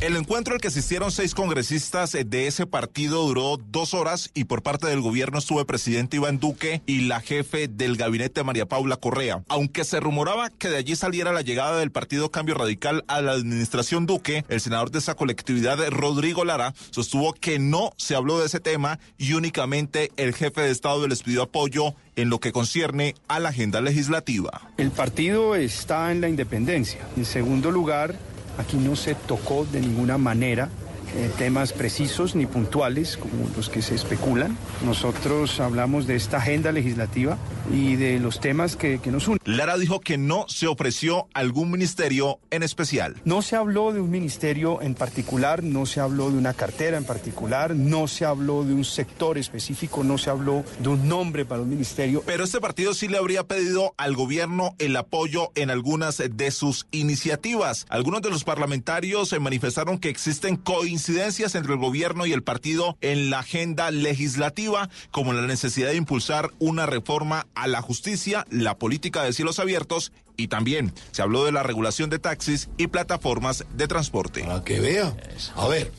El 0.00 0.14
encuentro 0.14 0.54
al 0.54 0.60
que 0.60 0.68
asistieron 0.68 1.10
seis 1.10 1.34
congresistas 1.34 2.14
eh, 2.14 2.22
de 2.22 2.46
ese 2.46 2.66
partido 2.66 3.26
duró 3.26 3.56
dos 3.56 3.94
horas 3.94 4.30
y 4.32 4.44
por 4.44 4.62
parte 4.62 4.86
del 4.86 5.00
gobierno 5.00 5.40
estuvo 5.40 5.58
el 5.58 5.66
presidente 5.66 6.18
Iván 6.18 6.38
Duque 6.38 6.82
y 6.86 7.00
la 7.00 7.20
jefe 7.20 7.66
del 7.66 7.96
gabinete 7.96 8.44
María 8.44 8.64
Paula 8.64 8.96
Correa. 8.96 9.42
Aunque 9.48 9.82
se 9.82 9.98
rumoraba 9.98 10.50
que 10.50 10.68
de 10.68 10.76
allí 10.76 10.94
saliera 10.94 11.32
la 11.32 11.42
llegada 11.42 11.80
del 11.80 11.90
partido 11.90 12.30
Cambio 12.30 12.54
Radical 12.54 13.02
a 13.08 13.20
la 13.22 13.32
administración 13.32 14.06
Duque, 14.06 14.44
el 14.48 14.60
senador 14.60 14.92
de 14.92 15.00
esa 15.00 15.16
colectividad, 15.16 15.84
Rodrigo 15.90 16.44
Lara, 16.44 16.74
sostuvo 16.90 17.32
que 17.32 17.58
no 17.58 17.90
se 17.96 18.14
habló 18.14 18.38
de 18.38 18.46
ese 18.46 18.60
tema 18.60 19.00
y 19.18 19.32
únicamente 19.32 20.12
el 20.16 20.32
jefe 20.32 20.60
de 20.60 20.70
Estado 20.70 21.08
les 21.08 21.24
pidió 21.24 21.42
apoyo 21.42 21.96
en 22.14 22.30
lo 22.30 22.38
que 22.38 22.52
concierne 22.52 23.16
a 23.26 23.40
la 23.40 23.48
agenda 23.48 23.80
legislativa. 23.80 24.70
El 24.76 24.92
partido 24.92 25.56
está 25.56 26.12
en 26.12 26.20
la 26.20 26.28
independencia. 26.28 27.00
En 27.16 27.24
segundo 27.24 27.72
lugar, 27.72 28.14
aquí 28.58 28.76
no 28.76 28.96
se 28.96 29.14
tocó 29.14 29.64
de 29.64 29.80
ninguna 29.80 30.18
manera 30.18 30.68
eh, 31.16 31.30
temas 31.38 31.72
precisos 31.72 32.34
ni 32.34 32.46
puntuales 32.46 33.16
como 33.16 33.48
los 33.56 33.70
que 33.70 33.80
se 33.80 33.94
especulan. 33.94 34.56
Nosotros 34.84 35.58
hablamos 35.58 36.06
de 36.06 36.16
esta 36.16 36.36
agenda 36.36 36.70
legislativa 36.70 37.38
y 37.72 37.96
de 37.96 38.18
los 38.18 38.40
temas 38.40 38.76
que, 38.76 38.98
que 38.98 39.10
nos 39.10 39.26
unen. 39.26 39.40
Lara 39.44 39.78
dijo 39.78 40.00
que 40.00 40.18
no 40.18 40.44
se 40.48 40.66
ofreció 40.66 41.28
algún 41.32 41.70
ministerio 41.70 42.40
en 42.50 42.62
especial. 42.62 43.16
No 43.24 43.40
se 43.40 43.56
habló 43.56 43.92
de 43.92 44.00
un 44.00 44.10
ministerio 44.10 44.82
en 44.82 44.94
particular, 44.94 45.62
no 45.62 45.86
se 45.86 46.00
habló 46.00 46.30
de 46.30 46.36
una 46.36 46.52
cartera 46.52 46.98
en 46.98 47.04
particular, 47.04 47.74
no 47.74 48.06
se 48.06 48.26
habló 48.26 48.64
de 48.64 48.74
un 48.74 48.84
sector 48.84 49.38
específico, 49.38 50.04
no 50.04 50.18
se 50.18 50.28
habló 50.28 50.62
de 50.78 50.88
un 50.90 51.08
nombre 51.08 51.46
para 51.46 51.62
un 51.62 51.70
ministerio. 51.70 52.22
Pero 52.26 52.44
este 52.44 52.60
partido 52.60 52.92
sí 52.92 53.08
le 53.08 53.16
habría 53.16 53.44
pedido 53.44 53.94
al 53.96 54.14
gobierno 54.14 54.74
el 54.78 54.94
apoyo 54.96 55.52
en 55.54 55.70
algunas 55.70 56.18
de 56.18 56.50
sus 56.50 56.86
iniciativas. 56.90 57.86
Algunos 57.88 58.20
de 58.20 58.30
los 58.30 58.44
parlamentarios 58.44 59.30
se 59.30 59.38
manifestaron 59.38 59.98
que 59.98 60.10
existen 60.10 60.56
coincidencias 60.56 60.97
incidencias 60.98 61.54
entre 61.54 61.72
el 61.72 61.78
gobierno 61.78 62.26
y 62.26 62.32
el 62.32 62.42
partido 62.42 62.98
en 63.00 63.30
la 63.30 63.38
agenda 63.38 63.90
legislativa, 63.92 64.90
como 65.12 65.32
la 65.32 65.46
necesidad 65.46 65.90
de 65.90 65.96
impulsar 65.96 66.50
una 66.58 66.86
reforma 66.86 67.46
a 67.54 67.68
la 67.68 67.80
justicia, 67.82 68.44
la 68.50 68.76
política 68.78 69.22
de 69.22 69.32
cielos 69.32 69.60
abiertos 69.60 70.12
y 70.36 70.48
también 70.48 70.92
se 71.12 71.22
habló 71.22 71.44
de 71.44 71.52
la 71.52 71.62
regulación 71.62 72.10
de 72.10 72.18
taxis 72.18 72.68
y 72.76 72.88
plataformas 72.88 73.64
de 73.76 73.86
transporte. 73.86 74.42
Para 74.42 74.64
que 74.64 74.80
vea. 74.80 75.14
A 75.54 75.68
ver, 75.68 75.92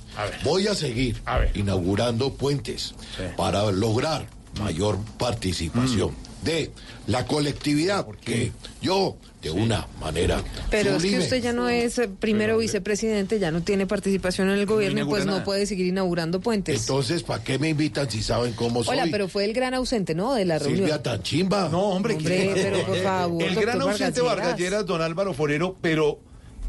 voy 0.44 0.68
a 0.68 0.76
seguir 0.76 1.22
inaugurando 1.54 2.34
puentes 2.34 2.94
para 3.38 3.72
lograr 3.72 4.28
mayor 4.60 4.98
participación 5.18 6.12
Mm. 6.12 6.29
De 6.44 6.72
la 7.08 7.26
colectividad, 7.26 8.06
porque 8.06 8.52
yo, 8.82 9.18
de 9.42 9.52
una 9.52 9.88
manera 10.02 10.44
Pero 10.70 10.98
es 10.98 11.04
que 11.04 11.18
usted 11.18 11.42
ya 11.42 11.54
no 11.54 11.70
es 11.70 11.98
eh, 11.98 12.10
primero 12.10 12.58
vicepresidente, 12.58 13.40
ya 13.40 13.52
no 13.52 13.62
tiene 13.62 13.88
participación 13.88 14.50
en 14.50 14.60
el 14.60 14.66
gobierno 14.66 15.02
y 15.02 15.06
pues 15.06 15.26
no 15.26 15.44
puede 15.44 15.66
seguir 15.66 15.88
inaugurando 15.88 16.40
puentes. 16.40 16.82
Entonces, 16.82 17.24
¿para 17.24 17.44
qué 17.44 17.58
me 17.58 17.70
invitan 17.70 18.10
si 18.10 18.22
saben 18.22 18.54
cómo 18.54 18.84
soy? 18.84 18.98
Hola, 18.98 19.08
pero 19.12 19.28
fue 19.28 19.46
el 19.46 19.54
gran 19.54 19.74
ausente, 19.74 20.16
¿no? 20.16 20.34
De 20.34 20.46
la 20.46 20.60
reunión. 20.60 20.80
Silvia 20.80 21.02
tan 21.02 21.24
chimba. 21.24 21.70
No, 21.70 21.90
hombre, 21.90 22.16
Hombre, 22.16 22.52
pero 22.56 22.86
por 22.86 22.98
favor, 23.04 23.44
El 23.44 23.56
gran 23.56 23.82
ausente 23.82 24.22
Vargas 24.22 24.46
Vargas 24.46 24.60
Lleras, 24.60 24.86
don 24.86 25.02
Álvaro 25.02 25.34
Forero, 25.34 25.76
pero 25.82 26.20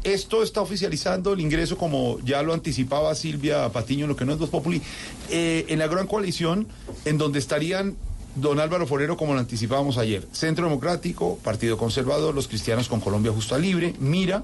esto 0.03 0.41
está 0.41 0.61
oficializando 0.61 1.33
el 1.33 1.41
ingreso, 1.41 1.77
como 1.77 2.19
ya 2.23 2.41
lo 2.41 2.53
anticipaba 2.53 3.13
Silvia 3.13 3.69
Patiño, 3.69 4.07
lo 4.07 4.15
que 4.15 4.25
no 4.25 4.33
es 4.33 4.39
Dos 4.39 4.49
Populi, 4.49 4.81
eh, 5.29 5.65
en 5.67 5.77
la 5.77 5.87
gran 5.87 6.07
coalición, 6.07 6.67
en 7.05 7.17
donde 7.17 7.37
estarían 7.37 7.95
don 8.35 8.59
Álvaro 8.59 8.87
Forero, 8.87 9.17
como 9.17 9.33
lo 9.33 9.39
anticipábamos 9.39 9.97
ayer, 9.97 10.25
Centro 10.31 10.65
Democrático, 10.65 11.37
Partido 11.43 11.77
Conservador, 11.77 12.33
los 12.33 12.47
cristianos 12.47 12.87
con 12.87 12.99
Colombia 12.99 13.31
Justa 13.31 13.57
Libre, 13.57 13.93
Mira, 13.99 14.43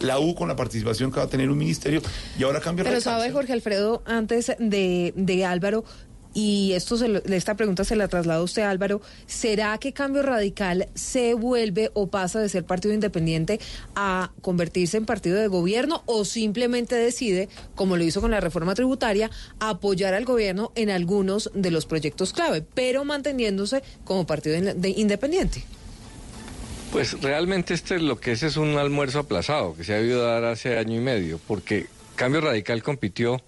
la 0.00 0.18
U 0.20 0.34
con 0.34 0.48
la 0.48 0.56
participación 0.56 1.10
que 1.10 1.18
va 1.18 1.26
a 1.26 1.28
tener 1.28 1.50
un 1.50 1.58
ministerio, 1.58 2.00
y 2.38 2.42
ahora 2.44 2.60
cambia 2.60 2.84
Pero 2.84 3.00
sabe, 3.00 3.30
Jorge 3.32 3.52
Alfredo, 3.52 4.02
antes 4.06 4.52
de, 4.58 5.12
de 5.16 5.44
Álvaro, 5.44 5.84
y 6.34 6.72
esto 6.74 6.96
se 6.96 7.08
lo- 7.08 7.22
esta 7.24 7.54
pregunta 7.56 7.84
se 7.84 7.96
la 7.96 8.08
traslado 8.08 8.42
a 8.42 8.44
usted, 8.44 8.62
Álvaro, 8.62 9.00
¿será 9.26 9.76
que 9.78 9.92
Cambio 9.92 10.22
Radical 10.22 10.88
se 10.94 11.34
vuelve 11.34 11.90
o 11.94 12.08
pasa 12.08 12.38
de 12.40 12.48
ser 12.48 12.64
partido 12.64 12.94
independiente 12.94 13.58
a 13.94 14.30
convertirse 14.42 14.96
en 14.96 15.06
partido 15.06 15.38
de 15.38 15.48
gobierno 15.48 16.02
o 16.06 16.24
simplemente 16.24 16.94
decide, 16.94 17.48
como 17.74 17.96
lo 17.96 18.04
hizo 18.04 18.20
con 18.20 18.30
la 18.30 18.40
reforma 18.40 18.74
tributaria, 18.74 19.30
apoyar 19.58 20.14
al 20.14 20.24
gobierno 20.24 20.72
en 20.74 20.90
algunos 20.90 21.50
de 21.54 21.70
los 21.70 21.86
proyectos 21.86 22.32
clave, 22.32 22.62
pero 22.74 23.04
manteniéndose 23.04 23.82
como 24.04 24.26
partido 24.26 24.60
de- 24.60 24.90
independiente? 24.90 25.64
Pues 26.92 27.20
realmente 27.20 27.74
este 27.74 27.98
lo 27.98 28.18
que 28.18 28.32
es 28.32 28.42
es 28.42 28.56
un 28.56 28.78
almuerzo 28.78 29.18
aplazado 29.18 29.74
que 29.76 29.84
se 29.84 29.92
ha 29.92 29.96
debido 29.96 30.24
dar 30.24 30.44
hace 30.44 30.78
año 30.78 30.96
y 30.96 31.00
medio, 31.00 31.38
porque 31.46 31.86
Cambio 32.16 32.40
Radical 32.40 32.82
compitió 32.82 33.42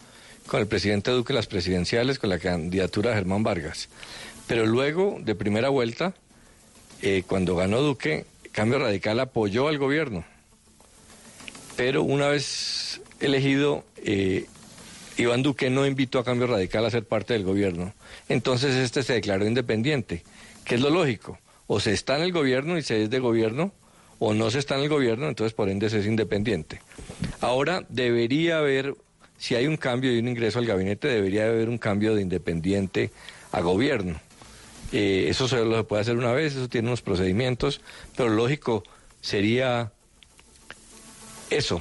con 0.51 0.61
el 0.61 0.67
presidente 0.67 1.13
Duque 1.13 1.33
las 1.33 1.47
presidenciales 1.47 2.19
con 2.19 2.29
la 2.29 2.41
candidatura 2.41 3.11
de 3.11 3.17
Germán 3.17 3.45
Vargas. 3.45 3.89
Pero 4.49 4.67
luego, 4.67 5.19
de 5.21 5.37
primera 5.37 5.69
vuelta, 5.69 6.13
eh, 7.03 7.23
cuando 7.25 7.55
ganó 7.55 7.81
Duque, 7.81 8.27
Cambio 8.51 8.81
Radical 8.81 9.21
apoyó 9.21 9.69
al 9.69 9.79
gobierno. 9.79 10.25
Pero 11.77 12.03
una 12.03 12.27
vez 12.27 13.01
elegido, 13.21 13.85
eh, 13.99 14.47
Iván 15.17 15.45
Duque 15.45 15.71
no 15.71 15.87
invitó 15.87 16.19
a 16.19 16.25
Cambio 16.25 16.49
Radical 16.49 16.85
a 16.85 16.91
ser 16.91 17.05
parte 17.05 17.33
del 17.33 17.45
gobierno. 17.45 17.95
Entonces 18.29 18.75
este 18.75 19.05
se 19.05 19.13
declaró 19.13 19.47
independiente, 19.47 20.25
que 20.65 20.75
es 20.75 20.81
lo 20.81 20.91
lógico. 20.91 21.39
O 21.69 21.79
se 21.79 21.93
está 21.93 22.17
en 22.17 22.25
el 22.25 22.33
gobierno 22.33 22.77
y 22.77 22.83
se 22.83 23.05
es 23.05 23.09
de 23.09 23.21
gobierno, 23.21 23.73
o 24.19 24.35
no 24.35 24.51
se 24.51 24.59
está 24.59 24.75
en 24.75 24.83
el 24.83 24.89
gobierno, 24.89 25.29
entonces 25.29 25.53
por 25.53 25.69
ende 25.69 25.89
se 25.91 26.01
es 26.01 26.07
independiente. 26.07 26.83
Ahora 27.41 27.85
debería 27.89 28.59
haber, 28.59 28.97
si 29.41 29.55
hay 29.55 29.67
un 29.67 29.79
cambio 29.79 30.15
y 30.15 30.19
un 30.19 30.29
ingreso 30.29 30.59
al 30.59 30.67
gabinete, 30.67 31.09
debería 31.09 31.47
haber 31.47 31.71
un 31.71 31.79
cambio 31.79 32.15
de 32.15 32.21
independiente 32.21 33.11
a 33.53 33.63
gobierno. 33.63 34.21
Eh, 34.93 35.27
eso 35.29 35.49
se 35.49 35.65
lo 35.65 35.89
puede 35.89 36.03
hacer 36.03 36.19
una 36.19 36.33
vez, 36.33 36.55
eso 36.55 36.69
tiene 36.69 36.89
unos 36.89 37.01
procedimientos, 37.01 37.81
pero 38.15 38.29
lógico 38.29 38.85
sería 39.23 39.93
eso. 41.49 41.81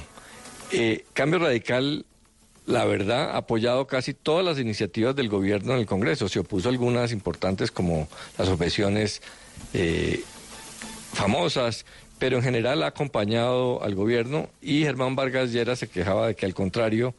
Eh, 0.72 1.04
Cambio 1.12 1.38
Radical, 1.38 2.06
la 2.64 2.86
verdad, 2.86 3.32
ha 3.32 3.36
apoyado 3.36 3.86
casi 3.86 4.14
todas 4.14 4.42
las 4.42 4.58
iniciativas 4.58 5.14
del 5.14 5.28
gobierno 5.28 5.74
en 5.74 5.80
el 5.80 5.86
Congreso. 5.86 6.30
Se 6.30 6.38
opuso 6.38 6.70
algunas 6.70 7.12
importantes 7.12 7.70
como 7.70 8.08
las 8.38 8.48
objeciones 8.48 9.20
eh, 9.74 10.22
famosas, 11.12 11.84
pero 12.18 12.38
en 12.38 12.42
general 12.42 12.82
ha 12.84 12.86
acompañado 12.86 13.82
al 13.82 13.94
gobierno 13.94 14.48
y 14.62 14.80
Germán 14.80 15.14
Vargas 15.14 15.52
Lleras 15.52 15.80
se 15.80 15.88
quejaba 15.88 16.28
de 16.28 16.36
que 16.36 16.46
al 16.46 16.54
contrario 16.54 17.14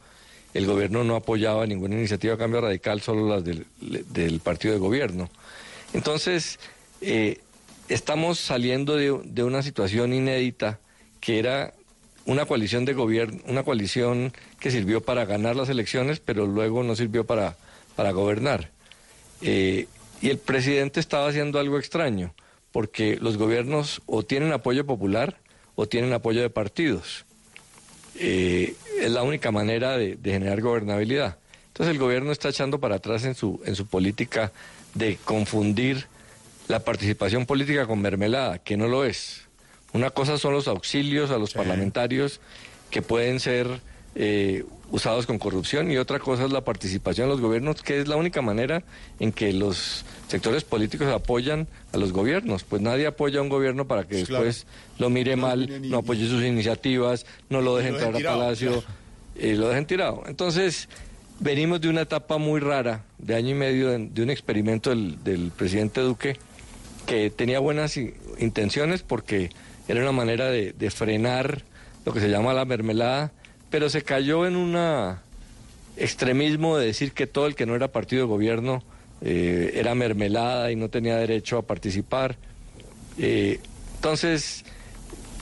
el 0.54 0.66
gobierno 0.66 1.04
no 1.04 1.16
apoyaba 1.16 1.66
ninguna 1.66 1.94
iniciativa 1.94 2.32
de 2.34 2.38
cambio 2.38 2.60
radical, 2.60 3.00
solo 3.00 3.28
las 3.28 3.44
del, 3.44 4.40
partido 4.40 4.74
de 4.74 4.80
gobierno. 4.80 5.30
Entonces, 5.94 6.58
eh, 7.00 7.40
estamos 7.88 8.38
saliendo 8.38 8.96
de, 8.96 9.42
una 9.42 9.62
situación 9.62 10.12
inédita 10.12 10.78
que 11.20 11.38
era 11.38 11.72
una 12.24 12.46
coalición 12.46 12.84
de 12.84 12.92
gobierno, 12.92 13.40
una 13.46 13.62
coalición 13.62 14.32
que 14.60 14.70
sirvió 14.70 15.00
para 15.00 15.24
ganar 15.24 15.56
las 15.56 15.68
elecciones, 15.68 16.20
pero 16.20 16.46
luego 16.46 16.82
no 16.82 16.94
sirvió 16.94 17.24
para, 17.24 17.56
para 17.96 18.12
gobernar. 18.12 18.70
Eh, 19.40 19.86
y 20.20 20.30
el 20.30 20.38
presidente 20.38 21.00
estaba 21.00 21.28
haciendo 21.28 21.58
algo 21.58 21.78
extraño, 21.78 22.34
porque 22.70 23.16
los 23.20 23.38
gobiernos 23.38 24.02
o 24.06 24.22
tienen 24.22 24.52
apoyo 24.52 24.86
popular 24.86 25.38
o 25.74 25.88
tienen 25.88 26.12
apoyo 26.12 26.42
de 26.42 26.50
partidos. 26.50 27.24
Eh, 28.18 28.74
es 29.00 29.10
la 29.10 29.22
única 29.22 29.50
manera 29.50 29.96
de, 29.96 30.16
de 30.16 30.30
generar 30.32 30.60
gobernabilidad. 30.60 31.38
Entonces 31.68 31.94
el 31.94 31.98
gobierno 31.98 32.32
está 32.32 32.50
echando 32.50 32.80
para 32.80 32.96
atrás 32.96 33.24
en 33.24 33.34
su, 33.34 33.60
en 33.64 33.74
su 33.74 33.86
política 33.86 34.52
de 34.94 35.18
confundir 35.24 36.06
la 36.68 36.80
participación 36.80 37.46
política 37.46 37.86
con 37.86 38.00
mermelada, 38.00 38.58
que 38.58 38.76
no 38.76 38.88
lo 38.88 39.04
es. 39.04 39.42
Una 39.92 40.10
cosa 40.10 40.38
son 40.38 40.52
los 40.52 40.68
auxilios 40.68 41.30
a 41.30 41.38
los 41.38 41.54
parlamentarios 41.54 42.40
que 42.90 43.02
pueden 43.02 43.40
ser 43.40 43.80
eh, 44.14 44.64
usados 44.90 45.26
con 45.26 45.38
corrupción 45.38 45.90
y 45.90 45.96
otra 45.96 46.18
cosa 46.18 46.44
es 46.44 46.52
la 46.52 46.62
participación 46.62 47.28
de 47.28 47.32
los 47.32 47.40
gobiernos, 47.40 47.82
que 47.82 48.00
es 48.00 48.08
la 48.08 48.16
única 48.16 48.42
manera 48.42 48.84
en 49.18 49.32
que 49.32 49.52
los 49.52 50.04
sectores 50.32 50.64
políticos 50.64 51.06
apoyan 51.08 51.68
a 51.92 51.98
los 51.98 52.12
gobiernos. 52.12 52.64
Pues 52.64 52.80
nadie 52.82 53.06
apoya 53.06 53.38
a 53.40 53.42
un 53.42 53.48
gobierno 53.50 53.86
para 53.86 54.04
que 54.08 54.24
Claro. 54.24 54.44
después 54.44 54.66
lo 54.98 55.10
mire 55.10 55.36
mal, 55.36 55.68
ni- 55.82 55.88
no 55.90 55.98
apoye 55.98 56.26
sus 56.26 56.42
iniciativas, 56.42 57.26
no 57.50 57.60
lo 57.60 57.76
deje 57.76 57.90
lo 57.92 57.98
dejen 57.98 58.16
entrar 58.16 58.32
a 58.34 58.38
Palacio, 58.38 58.70
claro. 58.72 58.86
eh, 59.36 59.54
lo 59.56 59.68
dejen 59.68 59.86
tirado. 59.86 60.22
Entonces, 60.26 60.88
venimos 61.38 61.80
de 61.82 61.88
una 61.90 62.00
etapa 62.02 62.38
muy 62.38 62.60
rara, 62.60 63.04
de 63.18 63.34
año 63.34 63.50
y 63.50 63.54
medio, 63.54 63.90
de, 63.90 63.98
de 64.08 64.22
un 64.22 64.30
experimento 64.30 64.90
del, 64.90 65.22
del 65.22 65.50
presidente 65.50 66.00
Duque, 66.00 66.36
que 67.06 67.30
tenía 67.30 67.58
buenas 67.60 67.96
intenciones 68.38 69.02
porque 69.02 69.50
era 69.88 70.00
una 70.00 70.12
manera 70.12 70.46
de, 70.46 70.72
de 70.72 70.90
frenar 70.90 71.62
lo 72.06 72.12
que 72.12 72.20
se 72.20 72.28
llama 72.30 72.54
la 72.54 72.64
mermelada, 72.64 73.32
pero 73.70 73.90
se 73.90 74.02
cayó 74.02 74.46
en 74.46 74.56
un 74.56 74.76
extremismo 75.96 76.78
de 76.78 76.86
decir 76.86 77.12
que 77.12 77.26
todo 77.26 77.46
el 77.46 77.54
que 77.54 77.66
no 77.66 77.74
era 77.74 77.88
partido 77.88 78.22
de 78.22 78.28
gobierno 78.28 78.82
eh, 79.22 79.72
era 79.74 79.94
mermelada 79.94 80.70
y 80.72 80.76
no 80.76 80.88
tenía 80.88 81.16
derecho 81.16 81.58
a 81.58 81.62
participar. 81.62 82.36
Eh, 83.18 83.60
entonces, 83.96 84.64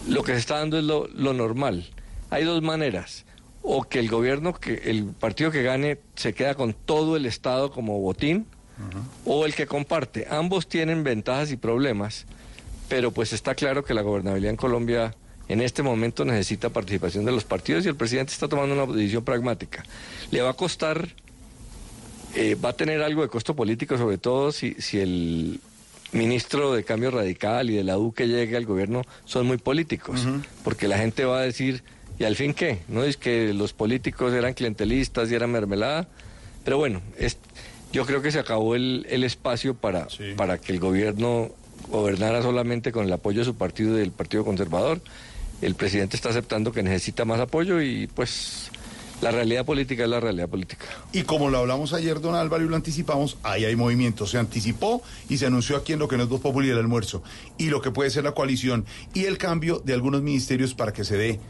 lo 0.09 0.23
que 0.23 0.33
se 0.33 0.39
está 0.39 0.59
dando 0.59 0.79
es 0.79 0.85
lo, 0.85 1.09
lo 1.09 1.33
normal. 1.33 1.89
Hay 2.31 2.45
dos 2.45 2.63
maneras. 2.63 3.25
O 3.63 3.83
que 3.83 3.99
el 3.99 4.09
gobierno, 4.09 4.55
que 4.55 4.75
el 4.87 5.05
partido 5.05 5.51
que 5.51 5.63
gane 5.63 5.99
se 6.15 6.33
queda 6.33 6.55
con 6.55 6.73
todo 6.73 7.17
el 7.17 7.27
Estado 7.27 7.71
como 7.71 8.01
botín, 8.01 8.47
o 9.25 9.45
el 9.45 9.55
que 9.55 9.67
comparte. 9.67 10.27
Ambos 10.31 10.67
tienen 10.67 11.05
ventajas 11.05 11.53
y 11.53 11.57
problemas, 11.57 12.27
pero 12.89 13.11
pues 13.11 13.33
está 13.33 13.55
claro 13.55 13.85
que 13.85 13.95
la 13.95 14.03
gobernabilidad 14.03 14.51
en 14.51 14.57
Colombia 14.57 15.15
en 15.49 15.61
este 15.61 15.83
momento 15.83 16.25
necesita 16.25 16.71
participación 16.71 17.25
de 17.25 17.33
los 17.33 17.45
partidos 17.45 17.85
y 17.85 17.89
el 17.89 17.97
presidente 17.97 18.33
está 18.33 18.49
tomando 18.49 18.83
una 18.83 18.93
decisión 18.95 19.25
pragmática. 19.25 19.83
Le 20.31 20.43
va 20.43 20.51
a 20.51 20.55
costar, 20.55 21.09
eh, 22.35 22.55
va 22.55 22.71
a 22.71 22.73
tener 22.73 23.03
algo 23.03 23.23
de 23.23 23.29
costo 23.29 23.55
político, 23.55 23.99
sobre 23.99 24.19
todo 24.19 24.53
si, 24.53 24.75
si 24.79 24.99
el 25.01 25.61
ministro 26.13 26.73
de 26.73 26.85
Cambio 26.85 27.11
Radical 27.11 27.71
y 27.71 27.75
de 27.77 27.85
la 27.85 27.99
U 27.99 28.13
que 28.13 28.27
llegue 28.27 28.57
al 28.57 28.67
gobierno 28.67 29.03
son 29.25 29.47
muy 29.47 29.59
políticos, 29.59 30.27
porque 30.65 30.89
la 30.89 30.99
gente 30.99 31.25
va 31.25 31.39
a 31.39 31.43
decir, 31.43 31.83
¿y 32.19 32.25
al 32.25 32.37
fin 32.37 32.55
qué? 32.55 32.81
¿No 32.89 33.05
es 33.05 33.17
que 33.17 33.55
los 33.55 33.73
políticos 33.73 34.33
eran 34.33 34.55
clientelistas 34.55 35.31
y 35.31 35.35
eran 35.35 35.51
mermelada? 35.51 36.09
Pero 36.65 36.79
bueno, 36.79 37.01
es, 37.19 37.39
yo 37.93 38.07
creo 38.07 38.23
que 38.23 38.31
se 38.31 38.39
acabó 38.39 38.75
el, 38.75 39.07
el 39.09 39.25
espacio 39.25 39.75
para, 39.75 40.09
para 40.37 40.59
que 40.59 40.73
el 40.73 40.81
gobierno 40.81 41.51
gobernara 41.89 42.43
solamente 42.43 42.93
con 42.93 43.07
el 43.07 43.13
apoyo 43.13 43.41
de 43.41 43.45
su 43.45 43.55
partido 43.55 43.97
y 43.97 44.01
del 44.01 44.13
Partido 44.13 44.45
Conservador. 44.45 45.01
El 45.63 45.75
presidente 45.75 46.17
está 46.17 46.31
aceptando 46.31 46.73
que 46.73 46.83
necesita 46.83 47.25
más 47.25 47.41
apoyo 47.41 47.81
y 47.81 48.07
pues 48.07 48.71
la 49.21 49.31
realidad 49.31 49.65
política 49.65 50.05
es 50.05 50.09
la 50.09 50.21
realidad 50.21 50.49
política. 50.49 50.87
Y 51.13 51.23
como 51.23 51.51
lo 51.51 51.59
hablamos 51.59 51.93
ayer, 51.93 52.21
don 52.21 52.35
Álvaro, 52.35 52.65
y 52.65 52.69
lo 52.69 52.77
anticipamos, 52.77 53.37
ahí 53.43 53.65
hay 53.65 53.77
movimiento. 53.77 54.27
Se 54.27 54.39
anticipó 54.39 55.03
y 55.29 55.37
se 55.39 55.47
anunció 55.47 55.77
aquí 55.77 55.93
en 55.93 55.99
lo 55.99 56.09
que 56.09 56.17
no 56.17 56.23
es 56.23 56.29
Voz 56.29 56.41
Populi 56.41 56.71
el 56.71 56.79
almuerzo. 56.79 57.23
Y 57.59 57.69
lo 57.69 57.83
que 57.83 57.91
puede 57.91 58.11
ser 58.11 58.25
la 58.25 58.33
coalición 58.33 58.87
y 59.13 59.25
el 59.25 59.37
cambio 59.39 59.81
de 59.85 59.93
algunos 59.93 60.23
ministerios 60.23 60.75
para 60.75 60.93
que 60.93 61.05
se 61.05 61.17
dé 61.17 61.41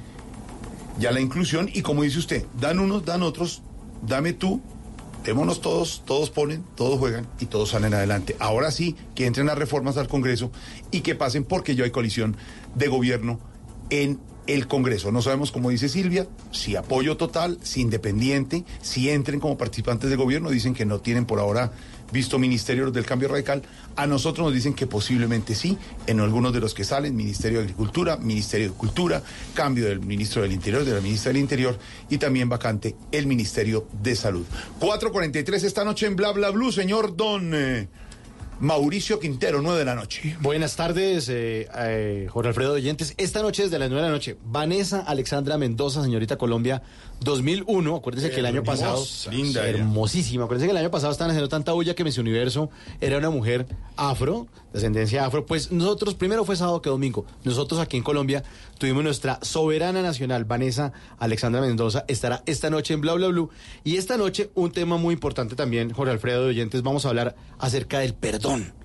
ya 0.99 1.13
la 1.13 1.21
inclusión. 1.21 1.71
Y 1.73 1.83
como 1.83 2.03
dice 2.03 2.19
usted, 2.19 2.45
dan 2.61 2.81
unos, 2.81 3.05
dan 3.05 3.23
otros, 3.23 3.63
dame 4.03 4.33
tú, 4.33 4.61
démonos 5.25 5.61
todos, 5.61 6.03
todos 6.05 6.31
ponen, 6.31 6.65
todos 6.77 6.99
juegan 6.99 7.29
y 7.39 7.47
todos 7.47 7.71
salen 7.71 7.95
adelante. 7.95 8.35
Ahora 8.41 8.73
sí, 8.73 8.97
que 9.15 9.27
entren 9.27 9.47
las 9.47 9.59
reformas 9.59 9.97
al 9.97 10.09
Congreso 10.09 10.51
y 10.91 11.03
que 11.03 11.15
pasen 11.15 11.45
porque 11.45 11.77
ya 11.77 11.85
hay 11.85 11.91
coalición 11.91 12.37
de 12.75 12.89
gobierno 12.89 13.39
en 13.91 14.19
el 14.55 14.67
Congreso. 14.67 15.13
No 15.13 15.23
sabemos, 15.23 15.53
como 15.53 15.71
dice 15.71 15.89
Silvia, 15.89 16.27
si 16.51 16.77
apoyo 16.77 17.17
total, 17.17 17.59
si 17.63 17.81
independiente, 17.81 18.65
si 18.83 19.09
entren 19.09 19.39
como 19.39 19.57
participantes 19.57 20.11
del 20.11 20.19
gobierno. 20.19 20.51
Dicen 20.51 20.75
que 20.75 20.85
no 20.85 21.01
tienen 21.01 21.25
por 21.25 21.39
ahora 21.39 21.73
visto 22.13 22.39
ministerios 22.39 22.93
del 22.93 23.07
cambio 23.07 23.29
radical. 23.29 23.63
A 23.97 24.07
nosotros 24.07 24.47
nos 24.47 24.55
dicen 24.55 24.75
que 24.75 24.87
posiblemente 24.87 25.55
sí, 25.55 25.79
en 26.07 26.21
algunos 26.21 26.53
de 26.53 26.61
los 26.61 26.75
que 26.75 26.85
salen, 26.85 27.15
Ministerio 27.15 27.59
de 27.59 27.65
Agricultura, 27.65 28.17
Ministerio 28.17 28.71
de 28.71 28.75
Cultura, 28.75 29.23
cambio 29.55 29.87
del 29.87 30.01
ministro 30.01 30.43
del 30.43 30.53
Interior, 30.53 30.85
de 30.85 30.95
la 30.95 31.01
ministra 31.01 31.33
del 31.33 31.41
Interior 31.41 31.79
y 32.09 32.19
también 32.19 32.49
vacante 32.49 32.97
el 33.13 33.27
Ministerio 33.27 33.87
de 34.03 34.17
Salud. 34.17 34.45
4.43 34.81 35.65
esta 35.65 35.85
noche 35.85 36.07
en 36.07 36.17
Bla 36.17 36.33
Bla 36.33 36.51
Blue, 36.51 36.73
señor 36.73 37.17
Don 37.17 37.53
eh, 37.55 37.89
Mauricio 38.61 39.19
Quintero, 39.19 39.63
9 39.63 39.79
de 39.79 39.85
la 39.87 39.95
noche. 39.95 40.37
Buenas 40.41 40.77
tardes, 40.77 41.31
eh, 41.31 41.67
eh, 41.79 42.27
Jorge 42.29 42.49
Alfredo 42.49 42.75
Oyentes. 42.75 43.15
Esta 43.17 43.41
noche, 43.41 43.63
desde 43.63 43.79
las 43.79 43.89
9 43.89 44.03
de 44.03 44.09
la 44.09 44.15
noche, 44.15 44.37
Vanessa 44.45 45.01
Alexandra 45.01 45.57
Mendoza, 45.57 46.03
señorita 46.03 46.37
Colombia, 46.37 46.83
2001. 47.21 47.97
Acuérdense 47.97 48.31
que 48.31 48.41
el 48.41 48.47
año 48.47 48.63
pasado. 48.63 49.05
Linda. 49.31 49.67
Hermosísima. 49.67 50.45
Acuérdense 50.45 50.67
que 50.67 50.73
el 50.73 50.77
año 50.79 50.91
pasado 50.91 51.13
estaban 51.13 51.31
haciendo 51.31 51.49
tanta 51.49 51.73
bulla 51.73 51.95
que 51.95 52.05
Miss 52.05 52.19
Universo 52.19 52.71
era 53.01 53.19
una 53.19 53.31
mujer 53.31 53.67
afro, 53.97 54.47
de 54.73 54.79
ascendencia 54.79 55.25
afro. 55.27 55.47
Pues 55.47 55.71
nosotros, 55.71 56.15
primero 56.15 56.45
fue 56.45 56.57
sábado 56.57 56.83
que 56.83 56.91
domingo. 56.91 57.27
Nosotros 57.45 57.81
aquí 57.81 57.97
en 57.97 58.03
Colombia 58.03 58.43
tuvimos 58.79 59.05
nuestra 59.05 59.39
soberana 59.43 60.03
nacional, 60.03 60.45
Vanessa 60.45 60.93
Alexandra 61.19 61.61
Mendoza. 61.61 62.05
Estará 62.09 62.43
esta 62.47 62.71
noche 62.71 62.95
en 62.95 63.01
Bla 63.01 63.15
Bla 63.15 63.29
Blue. 63.29 63.51
Y 63.85 63.97
esta 63.97 64.17
noche, 64.17 64.51
un 64.55 64.73
tema 64.73 64.97
muy 64.97 65.15
importante 65.15 65.55
también, 65.57 65.91
Jorge 65.91 66.13
Alfredo 66.13 66.47
Oyentes, 66.47 66.83
vamos 66.83 67.05
a 67.05 67.11
hablar 67.11 67.37
acerca 67.59 68.01
del 68.01 68.15
perdón. 68.15 68.80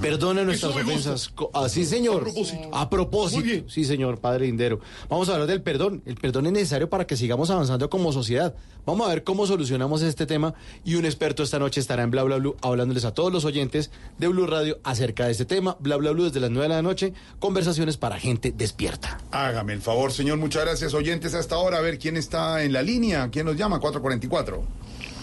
Perdona 0.00 0.42
nuestras 0.42 0.74
ofensas. 0.74 1.32
Así, 1.54 1.84
señor. 1.84 2.22
A 2.22 2.24
propósito. 2.24 2.70
A 2.72 2.90
propósito. 2.90 3.68
Sí, 3.68 3.84
señor, 3.84 4.18
padre 4.18 4.46
Lindero. 4.46 4.80
Vamos 5.08 5.28
a 5.28 5.34
hablar 5.34 5.48
del 5.48 5.62
perdón. 5.62 6.02
El 6.06 6.16
perdón 6.16 6.46
es 6.46 6.52
necesario 6.52 6.88
para 6.90 7.06
que 7.06 7.16
sigamos 7.16 7.50
avanzando 7.50 7.88
como 7.88 8.12
sociedad. 8.12 8.54
Vamos 8.84 9.06
a 9.06 9.10
ver 9.10 9.22
cómo 9.22 9.46
solucionamos 9.46 10.02
este 10.02 10.26
tema 10.26 10.54
y 10.84 10.96
un 10.96 11.04
experto 11.04 11.42
esta 11.42 11.58
noche 11.58 11.80
estará 11.80 12.02
en 12.02 12.10
Bla 12.10 12.24
Bla 12.24 12.36
Blue 12.36 12.56
hablándoles 12.62 13.04
a 13.04 13.14
todos 13.14 13.32
los 13.32 13.44
oyentes 13.44 13.90
de 14.18 14.28
Blue 14.28 14.46
Radio 14.46 14.80
acerca 14.82 15.26
de 15.26 15.32
este 15.32 15.44
tema. 15.44 15.76
Bla 15.78 15.96
Bla 15.96 16.10
Blue 16.10 16.24
desde 16.24 16.40
las 16.40 16.50
9 16.50 16.68
de 16.68 16.74
la 16.74 16.82
noche. 16.82 17.12
Conversaciones 17.38 17.96
para 17.96 18.18
gente 18.18 18.52
despierta. 18.56 19.18
Hágame 19.30 19.72
el 19.72 19.80
favor, 19.80 20.12
señor. 20.12 20.38
Muchas 20.38 20.64
gracias, 20.64 20.94
oyentes, 20.94 21.34
hasta 21.34 21.54
ahora. 21.54 21.78
A 21.78 21.80
ver 21.80 21.98
quién 21.98 22.16
está 22.16 22.64
en 22.64 22.72
la 22.72 22.82
línea. 22.82 23.28
¿Quién 23.30 23.46
nos 23.46 23.56
llama? 23.56 23.78
444. 23.78 24.62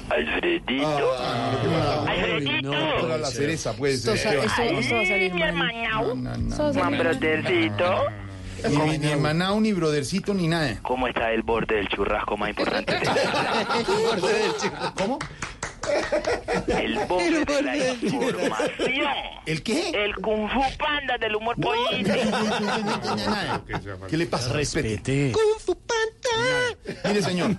Alfredito. 0.09 1.15
Alfredito. 2.07 2.71
Toda 2.99 3.17
la 3.17 3.27
cereza, 3.27 3.73
pues. 3.73 3.95
Esto 3.95 4.13
eh, 4.13 4.17
sa- 4.17 4.29
Esteban. 4.33 4.47
esto- 4.49 4.61
esto 4.79 4.95
va 4.95 5.01
a 5.01 5.05
salir 5.05 5.33
mi 5.33 6.97
brothercito. 6.97 8.03
Ni, 8.69 8.97
ni 8.97 9.07
hermanao, 9.07 9.61
ni 9.61 9.71
brodercito, 9.71 10.33
ni 10.33 10.47
nada. 10.49 10.79
¿Cómo 10.81 11.07
está 11.07 11.31
el 11.31 11.43
borde 11.43 11.75
del 11.75 11.87
churrasco 11.87 12.35
más 12.35 12.49
importante? 12.49 12.93
¿Cómo? 14.97 15.17
El 16.67 16.99
borde 17.07 17.45
de 17.45 17.61
la 17.61 17.77
información. 17.77 19.07
¿El 19.45 19.63
qué? 19.63 19.89
El 19.91 20.13
Kung 20.15 20.49
Fu 20.49 20.59
Panda 20.77 21.17
del 21.19 21.35
humor 21.37 21.55
político. 21.55 22.17
¿Qué 24.09 24.17
le 24.17 24.25
pasa? 24.25 24.51
Respete. 24.53 25.31
Kung 25.31 25.59
Fu 25.59 25.75
Panda. 25.75 26.99
Mire, 27.07 27.21
señor, 27.21 27.51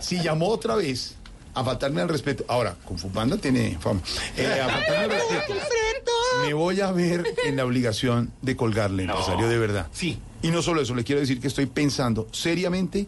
si 0.00 0.20
llamó 0.22 0.48
otra 0.48 0.76
vez 0.76 1.16
a 1.56 1.64
faltarme 1.64 2.02
al 2.02 2.08
respeto, 2.08 2.44
ahora, 2.48 2.76
Kung 2.84 2.98
Fu 2.98 3.10
Panda 3.10 3.38
tiene 3.38 3.78
fama, 3.80 4.02
Eh, 4.36 4.60
a 4.62 4.68
faltarme 4.68 5.04
al 5.04 5.10
respeto, 5.10 6.12
me 6.42 6.52
voy 6.52 6.82
a 6.82 6.92
ver 6.92 7.24
en 7.46 7.56
la 7.56 7.64
obligación 7.64 8.30
de 8.42 8.54
colgarle, 8.54 9.04
empresario, 9.04 9.48
de 9.48 9.58
verdad. 9.58 9.86
Sí. 9.90 10.18
Y 10.42 10.48
no 10.48 10.60
solo 10.60 10.82
eso, 10.82 10.94
le 10.94 11.02
quiero 11.02 11.22
decir 11.22 11.40
que 11.40 11.48
estoy 11.48 11.64
pensando 11.64 12.28
seriamente 12.30 13.06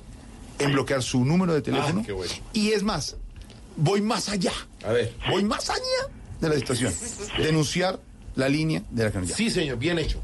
en 0.59 0.73
bloquear 0.73 1.03
su 1.03 1.27
número 1.27 1.53
de 1.53 1.61
teléfono. 1.61 2.01
Ah, 2.01 2.07
qué 2.07 2.13
bueno. 2.13 2.33
Y 2.55 2.73
es 2.73 2.83
más, 2.83 3.17
voy 3.77 4.01
más 4.01 4.31
allá. 4.31 4.53
A 4.83 4.93
ver. 4.93 5.13
Voy 5.31 5.45
más 5.45 5.69
allá 5.69 6.09
de 6.41 6.49
la 6.49 6.55
situación. 6.55 6.95
Denunciar 7.37 8.01
la 8.35 8.49
línea 8.49 8.83
de 8.91 9.05
la 9.05 9.11
canalla. 9.11 9.37
Sí, 9.37 9.51
señor, 9.51 9.77
bien 9.79 9.99
hecho. 9.99 10.21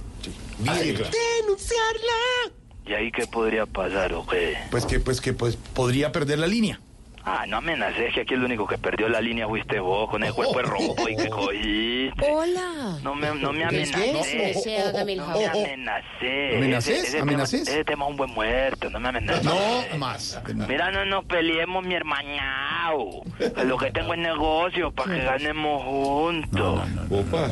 Bien 0.60 0.74
Así, 0.74 0.90
hecho. 0.90 1.04
Denunciarla. 1.42 2.54
¿Y 2.86 2.94
ahí 2.94 3.12
qué 3.12 3.26
podría 3.26 3.66
pasar 3.66 4.14
o 4.14 4.26
qué? 4.26 4.56
Pues 4.70 4.86
que, 4.86 4.98
pues 4.98 5.20
que, 5.20 5.34
pues 5.34 5.56
podría 5.56 6.10
perder 6.10 6.38
la 6.38 6.46
línea. 6.46 6.80
Ah, 7.26 7.46
no 7.48 7.56
amenaces, 7.56 8.12
que 8.12 8.20
aquí 8.20 8.34
el 8.34 8.44
único 8.44 8.66
que 8.66 8.76
perdió 8.76 9.08
la 9.08 9.18
línea 9.20 9.48
fuiste 9.48 9.80
vos 9.80 10.10
con 10.10 10.22
el 10.24 10.34
cuerpo 10.34 10.60
rojo 10.60 11.08
y 11.08 11.16
que 11.16 11.30
cogiste. 11.30 12.30
Hola. 12.30 12.98
No 13.02 13.14
me, 13.14 13.34
no 13.34 13.50
me 13.52 13.66
¿Qué 13.68 13.82
es 13.82 13.94
amenacé. 13.94 14.50
eso? 14.50 14.60
Sí, 14.60 14.76
hágame 14.76 15.12
el 15.14 15.18
No 15.20 15.28
me 15.38 15.46
amenacé. 15.46 16.56
¿Amenacés? 16.58 16.98
Ese- 16.98 17.06
ese 17.08 17.20
¿Amenacés? 17.20 17.64
Tema, 17.64 17.74
ese 17.76 17.84
tema 17.84 18.04
es 18.04 18.10
un 18.10 18.16
buen 18.18 18.30
muerto, 18.32 18.90
no 18.90 19.00
me 19.00 19.08
amenaces. 19.08 19.42
No 19.44 19.96
más. 19.98 20.38
Mira, 20.68 20.90
no 20.90 21.06
nos 21.06 21.24
peleemos, 21.24 21.82
mi 21.86 21.94
hermanao. 21.94 23.22
Lo 23.64 23.78
que 23.78 23.90
tengo 23.90 24.12
es 24.12 24.20
negocio 24.20 24.92
para 24.92 25.14
que 25.14 25.24
ganemos 25.24 25.82
juntos. 25.82 26.82
Opa. 27.10 27.48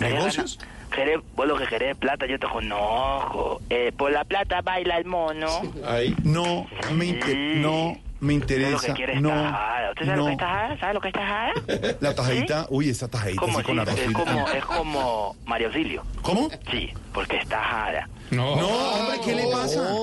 ¿Negocios? 0.00 0.58
Querés, 0.94 1.20
vos 1.34 1.46
lo 1.48 1.56
que 1.56 1.66
querés 1.66 1.92
es 1.92 1.96
plata, 1.96 2.26
yo 2.26 2.38
te 2.38 2.46
conozco. 2.46 3.62
Eh, 3.70 3.92
por 3.96 4.12
la 4.12 4.24
plata 4.24 4.60
baila 4.60 4.98
el 4.98 5.06
mono. 5.06 5.48
Ahí. 5.86 6.14
No 6.22 6.66
me, 6.92 7.12
no 7.54 7.96
me 8.22 8.36
¿Usted 8.36 8.58
lo 8.60 8.68
interesa. 8.70 8.94
es 8.96 9.20
No. 9.20 9.30
¿Usted 9.90 10.06
sabe 10.06 10.16
lo 10.16 10.22
no. 10.22 10.26
que 10.26 10.32
es 10.32 10.38
tajada? 10.38 10.78
¿Sabe 10.78 10.94
lo 10.94 11.00
que 11.00 11.08
es 11.08 11.14
tajada? 11.14 11.52
La 12.00 12.14
tajadita, 12.14 12.66
uy, 12.70 12.88
esta 12.88 13.08
tajadita 13.08 13.40
¿Cómo 13.40 13.62
con 13.62 13.74
sí? 13.74 13.80
arroz 13.80 13.94
Es 13.98 14.04
frito. 14.04 14.24
como, 14.24 14.48
es 14.48 14.64
como 14.64 15.36
María 15.44 15.66
Auxilio. 15.66 16.04
¿Cómo? 16.22 16.48
Sí, 16.70 16.90
porque 17.12 17.36
es 17.38 17.48
tajada. 17.48 18.08
No, 18.30 18.52
hombre, 18.54 19.20
¿qué 19.24 19.34
le 19.34 19.46
pasa? 19.48 19.94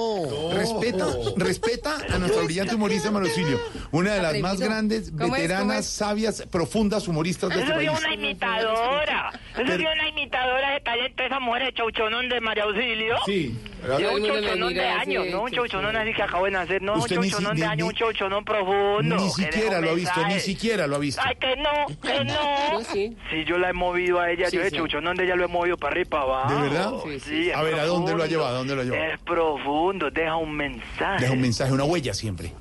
Respeta, 0.54 1.06
respeta 1.36 1.98
a 2.14 2.18
nuestra 2.20 2.44
brillante 2.44 2.76
humorista 2.76 3.10
Marusilio, 3.12 3.60
una 3.92 4.14
de 4.14 4.22
las 4.22 4.38
más 4.40 4.60
grandes, 4.60 5.10
¿Cómo 5.12 5.24
es? 5.24 5.30
¿Cómo 5.30 5.36
veteranas, 5.36 5.80
es? 5.80 5.86
sabias, 5.92 6.44
profundas 6.52 7.08
humoristas 7.08 7.50
de 7.50 7.56
este 7.56 7.66
Eso 7.66 7.74
país. 7.76 7.90
dio 7.90 7.98
una 8.00 8.14
imitadora. 8.14 9.30
Eso 9.34 9.40
Pero- 9.56 9.78
dio 9.78 9.92
una 9.92 10.10
imitadora 10.10 10.72
de 10.74 10.80
talento 10.82 11.24
esa 11.24 11.40
mujer 11.40 11.64
de 11.66 11.74
chauchonón 11.74 12.30
de 12.30 12.42
María 12.42 12.64
Auxilio. 12.66 13.16
Sí. 13.26 13.58
Dio 13.98 14.14
un 14.14 14.24
chauchonón 14.26 14.74
de 14.74 14.86
años, 14.86 15.26
no 15.32 15.42
un 15.44 15.52
chauchonón 15.52 15.96
así 15.96 16.14
que 16.14 16.22
acabo 16.22 16.46
de 16.46 16.52
nacer, 16.52 16.82
no 16.82 16.94
un 16.96 17.00
Usted 17.00 17.18
ni 17.18 17.24
si- 17.24 17.30
chauchonón 17.32 17.58
de 17.58 17.66
años, 17.66 17.88
un 17.88 17.94
chauchonón 17.96 18.46
profundo. 18.46 19.16
Ni 19.16 19.30
siquiera 19.32 19.80
lo 19.82 19.92
ha 19.92 19.94
visto, 19.94 20.28
ni 20.28 20.40
siquiera 20.40 20.86
lo 20.88 20.98
ha 20.98 21.00
visto. 21.00 21.22
Ay, 21.26 21.36
que 21.38 21.56
no, 21.56 21.88
que 22.02 22.24
no. 22.26 22.84
sí. 22.92 23.16
yo 23.48 23.58
la 23.58 23.70
he 23.70 23.74
movido 23.74 24.20
a 24.20 24.30
ella, 24.32 24.50
yo 24.50 24.62
de 24.62 24.72
chauchonón 24.72 25.16
de 25.18 25.24
ella 25.24 25.36
lo 25.36 25.46
he 25.46 25.48
movido 25.48 25.78
para 25.78 25.92
arriba 25.94 26.06
y 26.08 26.10
para 26.10 26.24
abajo. 26.24 26.54
¿De 26.56 26.62
verdad? 26.70 26.92
Sí, 27.04 27.50
es 27.50 27.56
A 27.56 27.62
ver, 27.64 27.76
¿a 27.80 27.86
dónde 27.86 28.16
lo 28.16 28.24
ha 28.24 28.28
llevado? 28.28 28.50
¿A 28.50 28.58
dónde 28.60 28.76
lo 28.76 28.82
ha 28.82 28.84
llevado? 28.84 29.04
Es 29.04 29.20
profundo, 29.22 30.10
deja 30.12 30.36
un 30.36 30.52
mensaje. 30.56 31.22
Deja 31.22 31.34
un 31.34 31.42
mensaje, 31.42 31.72
una 31.72 31.84
huella 31.84 32.14
siempre. 32.14 32.54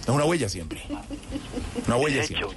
Deja 0.00 0.12
una 0.12 0.24
huella 0.24 0.48
siempre. 0.48 0.82
Una 1.86 1.96
huella 1.96 2.20
Ese 2.22 2.34
siempre. 2.34 2.56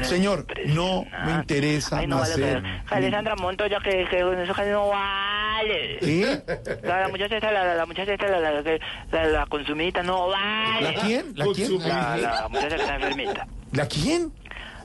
es 0.00 0.06
Señor, 0.08 0.46
no 0.66 1.04
me 1.24 1.32
interesa 1.32 1.98
Ay, 1.98 2.06
no 2.06 2.18
vale 2.18 2.62
Alessandra 2.90 3.34
Montoya, 3.36 3.78
que, 3.82 4.06
que 4.10 4.42
eso 4.42 4.54
casi 4.54 4.70
no 4.70 4.88
vale. 4.88 5.98
¿Eh? 6.02 6.42
La, 6.82 7.00
la 7.00 7.08
muchacha 7.08 7.36
esta, 7.36 7.50
la, 7.50 7.64
la, 7.64 7.74
la 7.74 7.86
muchacha 7.86 8.12
esta, 8.12 8.26
la, 8.28 8.40
la, 8.40 8.62
que- 8.62 8.80
la, 9.12 9.24
la 9.26 9.46
consumidita, 9.46 10.02
no 10.02 10.28
vale. 10.28 10.92
¿La 10.92 11.00
quién? 11.02 11.32
¿La 11.34 11.46
quién? 11.54 11.78
La, 11.80 12.16
la 12.16 12.48
muchacha 12.48 12.76
que 12.76 12.82
está 12.82 12.94
enfermita. 12.96 13.46
¿La 13.72 13.86
quién? 13.88 14.32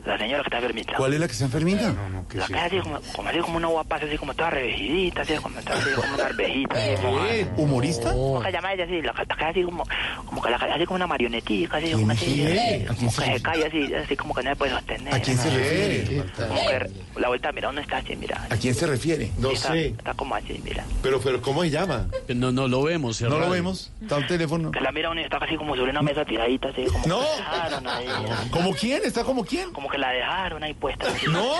La 0.05 0.17
señora 0.17 0.43
que 0.43 0.47
está 0.47 0.57
enfermita. 0.57 0.93
¿Cuál 0.97 1.13
es 1.13 1.19
la 1.19 1.27
que 1.27 1.33
está 1.33 1.45
enfermita? 1.45 1.93
La 2.33 2.47
que 2.47 2.53
es 2.53 2.59
así 2.59 2.79
como, 2.79 2.99
como 3.15 3.29
así 3.29 3.39
como 3.39 3.57
una 3.57 3.67
guapaza, 3.67 4.05
así 4.05 4.17
como 4.17 4.33
toda 4.33 4.49
revejidita, 4.49 5.21
así 5.21 5.35
como, 5.35 5.57
así 5.59 5.91
como 5.95 6.13
una 6.15 6.25
arvejita. 6.25 6.75
Así 6.75 6.95
como, 7.01 7.17
¿Humorista? 7.57 8.11
¿Cómo 8.11 8.41
se 8.43 8.51
llama 8.51 8.73
ella 8.73 8.83
así? 8.85 9.01
La, 9.01 9.13
que- 9.13 9.25
la 9.27 9.35
que 9.35 9.45
así 9.45 9.63
como, 9.63 9.83
como 10.25 10.41
que 10.41 10.49
la 10.49 10.57
que- 10.57 10.65
así 10.65 10.85
como 10.85 10.95
una 10.95 11.07
marionetica, 11.07 11.77
así 11.77 11.91
como 11.91 12.11
así. 12.11 12.25
que 12.35 13.09
se 13.11 13.41
cae 13.41 13.65
así, 13.65 13.93
así 13.93 14.15
como 14.15 14.33
que 14.33 14.43
no 14.43 14.49
se 14.51 14.55
puede 14.55 14.71
sostener. 14.71 15.13
¿A 15.13 15.19
quién 15.21 15.37
se 15.37 15.49
refiere? 15.49 16.23
Como 16.47 16.67
que 16.67 16.91
la 17.19 17.27
vuelta, 17.27 17.51
mira, 17.51 17.69
uno 17.69 17.81
está 17.81 17.97
así, 17.97 18.15
mira. 18.15 18.47
¿A 18.49 18.55
quién 18.57 18.73
se 18.73 18.87
refiere? 18.87 19.31
No 19.37 19.51
está, 19.51 19.73
sé. 19.73 19.87
Está 19.87 20.13
como 20.15 20.33
así, 20.35 20.59
mira. 20.63 20.83
Pero, 21.03 21.19
pero, 21.21 21.41
¿cómo 21.41 21.61
se 21.61 21.69
llama? 21.69 22.07
No, 22.29 22.51
no 22.51 22.67
lo 22.67 22.81
vemos. 22.83 23.21
No 23.21 23.37
lo 23.37 23.49
vemos. 23.49 23.91
Está 24.01 24.17
un 24.17 24.27
teléfono. 24.27 24.71
Que 24.71 24.79
la 24.81 24.91
mira 24.91 25.11
está 25.21 25.37
casi 25.39 25.55
como 25.57 25.75
sobre 25.75 25.91
una 25.91 26.01
mesa 26.01 26.25
tiradita, 26.25 26.69
así 26.69 26.85
como 26.85 27.05
No. 27.05 27.19
que. 27.19 28.49
¿Como 28.49 28.73
quién? 28.73 29.01
¿Está 29.05 29.23
como 29.23 29.43
quién? 29.45 29.71
Como 29.71 29.87
que 29.91 29.97
la 29.97 30.09
dejaron 30.11 30.63
ahí 30.63 30.73
puesta. 30.73 31.05
No. 31.31 31.53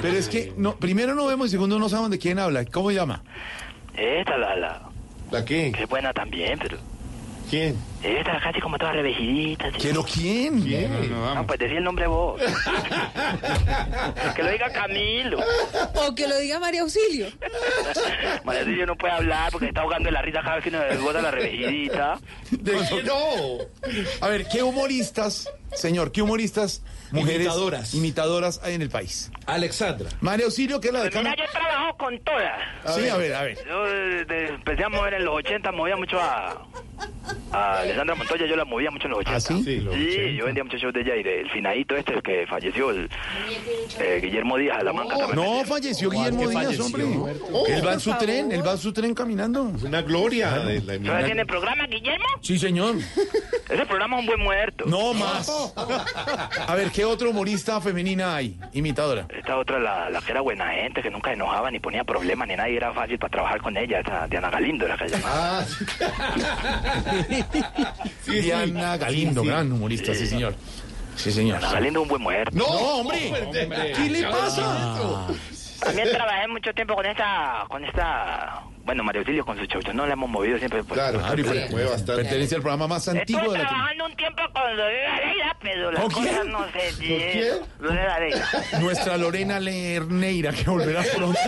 Pero 0.00 0.16
es 0.16 0.28
que 0.28 0.52
no, 0.56 0.76
primero 0.76 1.14
no 1.14 1.26
vemos 1.26 1.48
y 1.48 1.50
segundo 1.50 1.78
no 1.78 1.88
sabemos 1.88 2.10
de 2.10 2.18
quién 2.18 2.38
habla. 2.38 2.64
¿Cómo 2.66 2.90
se 2.90 2.96
llama? 2.96 3.22
Esta, 3.96 4.36
la, 4.36 4.56
la. 4.56 4.82
¿La 5.30 5.44
qué? 5.44 5.72
Que 5.72 5.84
es 5.84 5.88
buena 5.88 6.12
también, 6.12 6.58
pero. 6.58 6.78
¿Quién? 7.52 7.76
Esta 8.02 8.40
casi 8.40 8.60
como 8.60 8.78
toda 8.78 8.92
revejidita. 8.92 9.70
¿Pero 9.80 10.02
quién? 10.02 10.64
No, 11.10 11.46
pues 11.46 11.58
decía 11.58 11.76
el 11.76 11.84
nombre 11.84 12.06
vos. 12.06 12.40
que 14.34 14.42
lo 14.42 14.50
diga 14.50 14.70
Camilo. 14.70 15.38
O 15.94 16.14
que 16.14 16.26
lo 16.26 16.38
diga 16.38 16.58
María 16.58 16.80
Auxilio. 16.80 17.26
María 18.44 18.64
Silvia 18.64 18.86
no 18.86 18.96
puede 18.96 19.12
hablar 19.12 19.52
porque 19.52 19.66
está 19.66 19.82
ahogando 19.82 20.08
en 20.08 20.14
la 20.14 20.22
risa 20.22 20.40
cada 20.40 20.54
vez 20.56 20.64
que 20.64 20.70
nos 20.70 21.02
bota 21.02 21.20
la 21.20 21.30
revejidita. 21.30 22.18
¿De 22.50 22.72
qué 22.72 23.02
no? 23.02 23.18
A 24.22 24.28
ver, 24.28 24.46
¿qué 24.48 24.62
humoristas, 24.62 25.50
señor, 25.74 26.10
qué 26.10 26.22
humoristas, 26.22 26.82
mujeres 27.12 27.40
Imitadoras. 27.46 27.94
imitadoras 27.94 28.60
hay 28.62 28.74
en 28.74 28.82
el 28.82 28.90
país? 28.90 29.30
Alexandra. 29.46 30.08
María 30.20 30.46
Auxilio, 30.46 30.80
que 30.80 30.88
es 30.88 30.94
la 30.94 31.00
de 31.04 31.10
mira, 31.10 31.22
Cana. 31.22 31.34
yo 31.36 31.44
trabajo 31.50 31.96
con 31.96 32.18
todas. 32.20 32.60
Sí, 32.96 33.08
a 33.08 33.16
ver, 33.16 33.34
a 33.34 33.42
ver. 33.42 33.58
Yo 33.66 33.84
desde- 33.84 34.48
empecé 34.54 34.84
a 34.84 34.88
mover 34.88 35.14
en 35.14 35.24
los 35.24 35.34
80, 35.36 35.72
movía 35.72 35.96
mucho 35.96 36.18
a, 36.20 36.66
a 37.52 37.80
Alessandra 37.80 38.14
Montoya, 38.14 38.46
yo 38.46 38.56
la 38.56 38.64
movía 38.64 38.90
mucho 38.90 39.04
en 39.06 39.10
los 39.10 39.20
80. 39.20 39.36
¿Ah, 39.36 39.40
sí? 39.40 39.62
Sí, 39.64 39.80
los 39.80 39.94
80. 39.94 40.30
yo 40.32 40.44
vendía 40.46 40.64
muchos 40.64 40.80
shows 40.80 40.94
de 40.94 41.00
ella 41.02 41.16
y 41.16 41.22
del 41.22 41.50
finadito 41.50 41.96
este, 41.96 42.14
el 42.14 42.22
que 42.22 42.46
falleció, 42.46 42.90
el 42.90 43.08
eh, 44.00 44.20
Guillermo 44.22 44.56
Díaz 44.56 44.78
de 44.78 44.84
la 44.84 44.92
Manca 44.92 45.16
también. 45.18 45.36
No, 45.36 45.64
falleció 45.64 46.10
Guillermo 46.10 46.48
Díaz, 46.48 46.52
falleció? 46.52 46.84
hombre. 46.86 47.04
Oh, 47.52 47.66
él 47.66 47.86
va 47.86 47.92
en 47.94 48.00
su 48.00 48.10
favor. 48.10 48.24
tren, 48.26 48.52
él 48.52 48.66
va 48.66 48.72
en 48.72 48.78
su 48.78 48.92
tren 48.92 49.14
caminando. 49.14 49.62
Una 49.62 50.02
gloria 50.02 50.50
de 50.60 50.80
la 50.80 50.98
¿Todavía 50.98 51.26
tiene 51.26 51.46
programa, 51.46 51.86
Guillermo? 51.86 52.24
Sí, 52.40 52.58
señor. 52.58 52.96
Ese 53.68 53.86
programa 53.86 54.16
es 54.16 54.20
un 54.20 54.26
buen 54.26 54.40
muerto. 54.40 54.84
No 54.86 55.14
más. 55.14 55.50
A 56.66 56.74
ver, 56.74 56.90
¿qué 56.90 57.04
otro 57.04 57.30
humorista 57.30 57.80
femenina 57.80 58.36
hay? 58.36 58.58
Imitadora. 58.72 59.26
Esta 59.28 59.56
otra, 59.58 59.78
la, 59.78 60.10
la 60.10 60.20
que 60.20 60.32
era 60.32 60.40
buena 60.40 60.68
gente, 60.70 61.00
que 61.02 61.10
nunca 61.10 61.30
se 61.30 61.34
enojaba 61.34 61.70
ni 61.70 61.78
ponía 61.80 62.04
problemas 62.04 62.48
ni 62.48 62.56
nada, 62.56 62.68
y 62.68 62.76
era 62.76 62.92
fácil 62.92 63.18
para 63.18 63.30
trabajar 63.30 63.60
con 63.62 63.76
ella, 63.76 64.00
esa 64.00 64.26
Diana 64.26 64.50
Galindo 64.50 64.84
era 64.86 64.96
que 64.96 65.08
se 65.08 65.16
llamaba. 65.16 65.60
Ah, 65.60 66.91
sí. 68.24 68.40
Diana 68.40 68.96
Galindo, 68.96 69.40
Sí, 69.42 69.46
sí. 69.46 69.50
gran 69.52 69.72
humorista, 69.72 70.14
sí, 70.14 70.26
señor. 70.26 70.54
Sí, 71.16 71.30
señor. 71.30 71.60
Galindo 71.60 72.00
es 72.00 72.02
un 72.04 72.08
buen 72.08 72.22
muerto. 72.22 72.56
No, 72.56 72.64
hombre. 72.66 73.32
¿Qué 73.96 74.08
le 74.10 74.24
pasa? 74.24 75.26
También 75.80 76.10
trabajé 76.10 76.48
mucho 76.48 76.72
tiempo 76.72 76.94
con 76.94 77.06
esta, 77.06 77.64
con 77.68 77.84
esta, 77.84 78.62
bueno, 78.84 79.04
María 79.04 79.20
Auxilio 79.20 79.44
con 79.44 79.56
su 79.58 79.64
show, 79.66 79.80
no 79.94 80.06
la 80.06 80.12
hemos 80.14 80.28
movido 80.28 80.58
siempre. 80.58 80.82
Pues, 80.84 80.98
Claro, 81.00 81.18
Claro, 81.20 81.36
se 81.44 81.50
per- 81.50 81.70
mueve 81.70 81.90
bastante. 81.90 82.22
pertenece 82.22 82.54
al 82.56 82.60
programa 82.62 82.88
más 82.88 83.06
antiguo 83.08 83.40
Estuve 83.42 83.58
de 83.58 83.62
la 83.64 83.68
trabajando 83.70 84.06
un 84.06 84.16
tiempo 84.16 84.42
con 84.52 84.76
Lorena 84.76 85.20
Leira, 85.20 85.56
pero 85.60 85.92
las 85.92 86.02
¿Con 86.02 86.10
cosas 86.12 86.30
quién? 86.40 86.50
no 86.52 86.64
sé 86.72 86.90
quién? 86.98 87.54
Lorena 87.80 88.18
Leira. 88.20 88.48
Nuestra 88.80 89.16
Lorena 89.16 89.60
Lerneira, 89.60 90.52
que 90.52 90.64
volverá 90.70 91.02
pronto. 91.16 91.38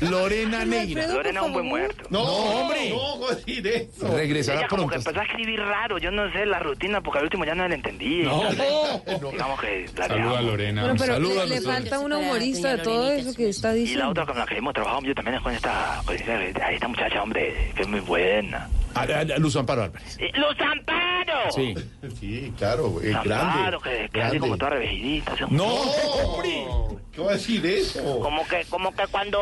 Lorena 0.00 0.64
Neira. 0.64 1.06
Lorena 1.08 1.40
es 1.40 1.46
un 1.46 1.52
buen 1.52 1.66
muerto. 1.66 2.04
No, 2.08 2.24
No, 2.24 2.32
hombre. 2.32 2.90
No, 2.90 2.96
¿cómo 2.98 3.28
decir 3.28 3.66
eso? 3.66 4.16
Regresará 4.16 4.60
Ella 4.60 4.68
como 4.68 4.86
pronto. 4.86 4.92
que 5.04 5.10
empezó 5.10 5.20
a 5.20 5.24
escribir 5.24 5.60
raro, 5.60 5.98
yo 5.98 6.10
no 6.10 6.30
sé 6.32 6.46
la 6.46 6.58
rutina, 6.58 7.00
porque 7.02 7.18
al 7.18 7.24
último 7.24 7.44
ya 7.44 7.54
no 7.54 7.68
la 7.68 7.74
entendí. 7.74 8.22
No. 8.22 8.42
Digamos 8.50 9.60
que 9.60 9.86
la 9.96 10.06
Saluda 10.08 10.38
a. 10.38 10.42
Lorena. 10.42 10.82
Bueno, 10.82 10.96
pero 10.98 11.12
Saluda, 11.14 11.44
le, 11.44 11.56
le 11.56 11.60
falta 11.60 11.98
una 11.98 12.16
humorista 12.18 12.76
de 12.76 12.82
todo 12.82 13.10
eso 13.12 13.34
que 13.34 13.50
está 13.50 13.68
Y 13.68 13.72
la 13.72 13.80
diciendo. 13.80 14.08
otra 14.10 14.26
con 14.26 14.38
la 14.38 14.46
que 14.46 14.56
hemos 14.56 14.69
trabajado 14.72 15.02
yo 15.02 15.14
también 15.14 15.40
con 15.42 15.52
esta, 15.52 16.02
con 16.04 16.14
esta, 16.14 16.70
esta 16.70 16.88
muchacha, 16.88 17.22
hombre, 17.22 17.72
que 17.74 17.82
es 17.82 17.88
muy 17.88 18.00
buena. 18.00 18.68
A, 18.94 19.00
a- 19.02 19.20
a 19.20 19.38
Luz 19.38 19.56
Amparo 19.56 19.84
Álvarez. 19.84 20.16
Eh, 20.20 20.30
¡Luz 20.34 20.56
Amparo! 20.60 21.50
Sí. 21.54 21.74
Sí, 22.18 22.52
claro, 22.58 23.00
es 23.00 23.12
grande. 23.22 23.34
Amparo, 23.34 23.80
que, 23.80 24.08
grande. 24.12 24.38
como 24.40 24.56
toda 24.58 24.70
revejidita. 24.72 25.34
No, 25.50 25.64
hombre. 25.66 26.64
¿Qué 27.12 27.20
va 27.20 27.30
a 27.30 27.34
decir 27.34 27.64
eso? 27.66 28.20
Como 28.20 28.46
que, 28.46 28.64
como 28.70 28.94
que 28.94 29.06
cuando, 29.08 29.40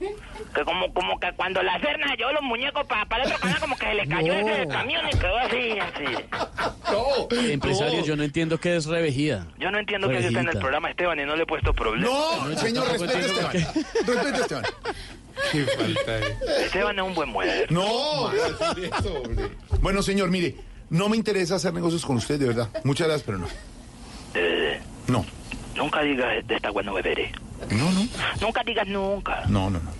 que 0.00 0.64
como, 0.64 0.92
como 0.92 1.18
que 1.20 1.32
cuando 1.36 1.62
la 1.62 1.78
Serna 1.80 2.14
llevó 2.16 2.32
los 2.32 2.42
muñecos 2.42 2.84
para, 2.86 3.06
para 3.06 3.22
el 3.24 3.28
otro 3.30 3.40
canal, 3.40 3.60
como 3.60 3.76
que 3.76 3.86
se 3.86 3.94
le 3.94 4.06
cayó 4.08 4.32
ese 4.34 4.50
del 4.50 4.68
camión 4.68 5.04
y 5.08 5.16
quedó 5.16 5.38
así, 5.38 5.78
así. 5.78 6.04
No, 6.92 7.38
Empresario, 7.50 8.04
yo 8.04 8.16
no 8.16 8.22
entiendo 8.24 8.58
qué 8.58 8.76
es 8.76 8.86
revejida. 8.86 9.46
Yo 9.58 9.70
no 9.70 9.78
entiendo 9.78 10.08
qué 10.08 10.18
hace 10.18 10.28
usted 10.28 10.40
en 10.40 10.48
el 10.48 10.58
programa, 10.58 10.90
Esteban, 10.90 11.18
y 11.20 11.24
no 11.24 11.36
le 11.36 11.44
he 11.44 11.46
puesto 11.46 11.72
problema. 11.72 12.06
No, 12.08 12.56
señor, 12.58 12.86
respete 12.88 13.14
a 13.16 13.20
Esteban. 13.20 13.52
Respete 14.06 14.36
a 14.36 14.40
Esteban. 14.40 14.64
Qué 15.52 15.64
falta 15.64 16.12
de... 16.18 16.36
Esteban 16.66 16.98
es 16.98 17.04
un 17.04 17.14
buen 17.14 17.28
muerto. 17.30 17.72
No. 17.74 18.30
Bueno, 19.80 20.02
señor, 20.02 20.30
mire, 20.30 20.56
no 20.90 21.08
me 21.08 21.16
interesa 21.16 21.56
hacer 21.56 21.72
negocios 21.74 22.04
con 22.04 22.16
usted, 22.16 22.38
de 22.38 22.46
verdad. 22.46 22.68
Muchas 22.84 23.06
gracias, 23.06 23.24
pero 23.26 23.38
no. 23.38 23.46
Eh, 24.34 24.80
No. 25.08 25.24
nunca 25.76 26.02
digas 26.02 26.46
de 26.46 26.54
esta 26.56 26.68
agua 26.68 26.82
no 26.82 26.94
beberé. 26.94 27.32
No, 27.70 27.90
no. 27.92 28.06
Nunca 28.40 28.62
digas 28.64 28.86
nunca. 28.86 29.42
No, 29.48 29.70
no, 29.70 29.80
no. 29.80 29.90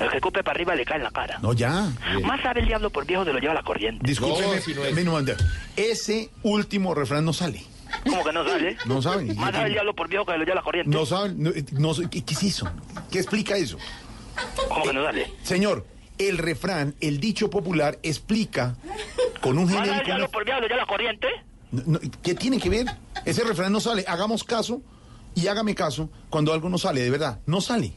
El 0.00 0.10
que 0.10 0.16
escupe 0.16 0.42
para 0.42 0.56
arriba 0.56 0.74
le 0.74 0.84
cae 0.84 0.96
en 0.96 1.04
la 1.04 1.10
cara. 1.10 1.38
No, 1.42 1.52
ya. 1.52 1.88
Más 2.24 2.40
sabe 2.42 2.60
el 2.60 2.66
diablo 2.66 2.90
por 2.90 3.06
viejo 3.06 3.24
de 3.24 3.32
lo 3.32 3.38
lleva 3.38 3.54
la 3.54 3.62
corriente. 3.62 4.04
Discúlpeme, 4.04 4.56
No, 4.56 4.62
si 4.62 4.74
no 4.74 5.18
es-. 5.18 5.36
Ese 5.76 6.30
último 6.42 6.94
refrán 6.94 7.24
no 7.24 7.32
sale. 7.32 7.62
¿Cómo 8.08 8.24
que 8.24 8.32
no 8.32 8.42
sale? 8.44 8.76
No 8.86 9.02
saben. 9.02 9.36
Más 9.36 9.52
sabe 9.52 9.66
el 9.66 9.72
diablo 9.74 9.94
por 9.94 10.08
viejo 10.08 10.24
que 10.24 10.32
lo 10.32 10.44
lleva 10.44 10.56
la 10.56 10.62
corriente. 10.62 10.90
No 10.90 11.04
saben. 11.06 11.36
No, 11.72 11.94
¿qué, 12.10 12.24
qué 12.24 12.34
es 12.34 12.42
eso? 12.42 12.68
¿Qué 13.10 13.18
explica 13.18 13.54
eso? 13.56 13.76
¿Cómo 14.68 14.84
que 14.84 14.92
no 14.92 15.04
sale? 15.04 15.32
Señor, 15.42 15.86
el 16.18 16.38
refrán, 16.38 16.94
el 17.00 17.20
dicho 17.20 17.50
popular, 17.50 17.98
explica 18.02 18.76
con 19.40 19.58
un 19.58 19.68
el 19.70 19.76
genérico. 19.76 20.04
diablo 20.04 20.24
una- 20.24 20.32
por 20.32 20.46
lo 20.48 20.66
lleva 20.68 20.76
la 20.76 20.86
corriente. 20.86 21.26
No, 21.70 21.82
no, 21.86 22.00
¿Qué 22.22 22.34
tiene 22.34 22.58
que 22.58 22.68
ver? 22.68 22.86
Ese 23.24 23.44
refrán 23.44 23.72
no 23.72 23.80
sale. 23.80 24.04
Hagamos 24.06 24.44
caso 24.44 24.82
y 25.34 25.46
hágame 25.46 25.74
caso 25.74 26.10
cuando 26.30 26.52
algo 26.52 26.68
no 26.68 26.78
sale, 26.78 27.00
de 27.02 27.10
verdad. 27.10 27.40
No 27.46 27.60
sale. 27.60 27.94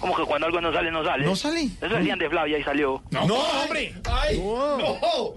¿Cómo 0.00 0.16
que 0.16 0.22
cuando 0.24 0.46
algo 0.46 0.60
no 0.62 0.72
sale, 0.72 0.90
no 0.90 1.04
sale? 1.04 1.24
No 1.26 1.36
sale. 1.36 1.64
Eso 1.80 1.94
decían 1.94 2.18
de 2.18 2.30
Flavia 2.30 2.58
y 2.58 2.62
salió. 2.64 3.02
No, 3.10 3.22
hombre. 3.24 3.92
¡Ay! 4.10 4.38
¡No! 4.38 5.34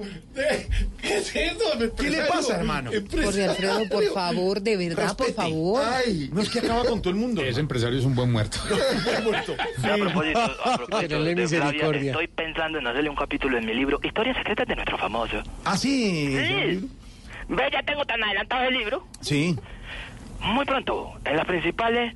¿Qué 1.01 1.17
es 1.17 1.35
eso? 1.35 1.65
¿Qué 1.99 2.09
le 2.09 2.21
pasa, 2.23 2.55
hermano? 2.57 2.89
Jorge 3.11 3.43
Alfredo, 3.45 3.81
por 3.89 4.05
favor, 4.13 4.61
de 4.61 4.77
verdad, 4.77 5.17
por 5.17 5.33
favor. 5.33 5.83
¡Ay! 5.85 6.29
No 6.31 6.41
es 6.41 6.49
que 6.49 6.59
acaba 6.59 6.85
con 6.85 7.01
todo 7.01 7.09
el 7.11 7.19
mundo. 7.19 7.41
Ese 7.43 7.59
empresario 7.59 7.99
es 7.99 8.05
un 8.05 8.15
buen 8.15 8.31
muerto. 8.31 8.57
Sí, 9.83 9.89
A 9.89 9.95
propósito, 9.97 10.39
a 10.39 10.77
propósito 10.77 11.15
Flavia, 11.17 11.35
misericordia. 11.35 12.11
estoy 12.11 12.27
pensando 12.27 12.77
en 12.79 12.87
hacerle 12.87 13.09
un 13.09 13.15
capítulo 13.15 13.57
en 13.57 13.65
mi 13.65 13.73
libro 13.73 13.99
Historias 14.01 14.37
secretas 14.37 14.67
de 14.67 14.75
nuestro 14.75 14.97
famoso. 14.97 15.41
Ah, 15.65 15.77
sí. 15.77 16.27
Sí. 16.37 16.89
Ve, 17.49 17.63
ya 17.71 17.83
tengo 17.83 18.05
tan 18.05 18.23
adelantado 18.23 18.63
el 18.67 18.73
libro. 18.77 19.05
Sí. 19.21 19.57
Muy 20.39 20.65
pronto, 20.65 21.11
en 21.25 21.35
las 21.37 21.45
principales 21.45 22.13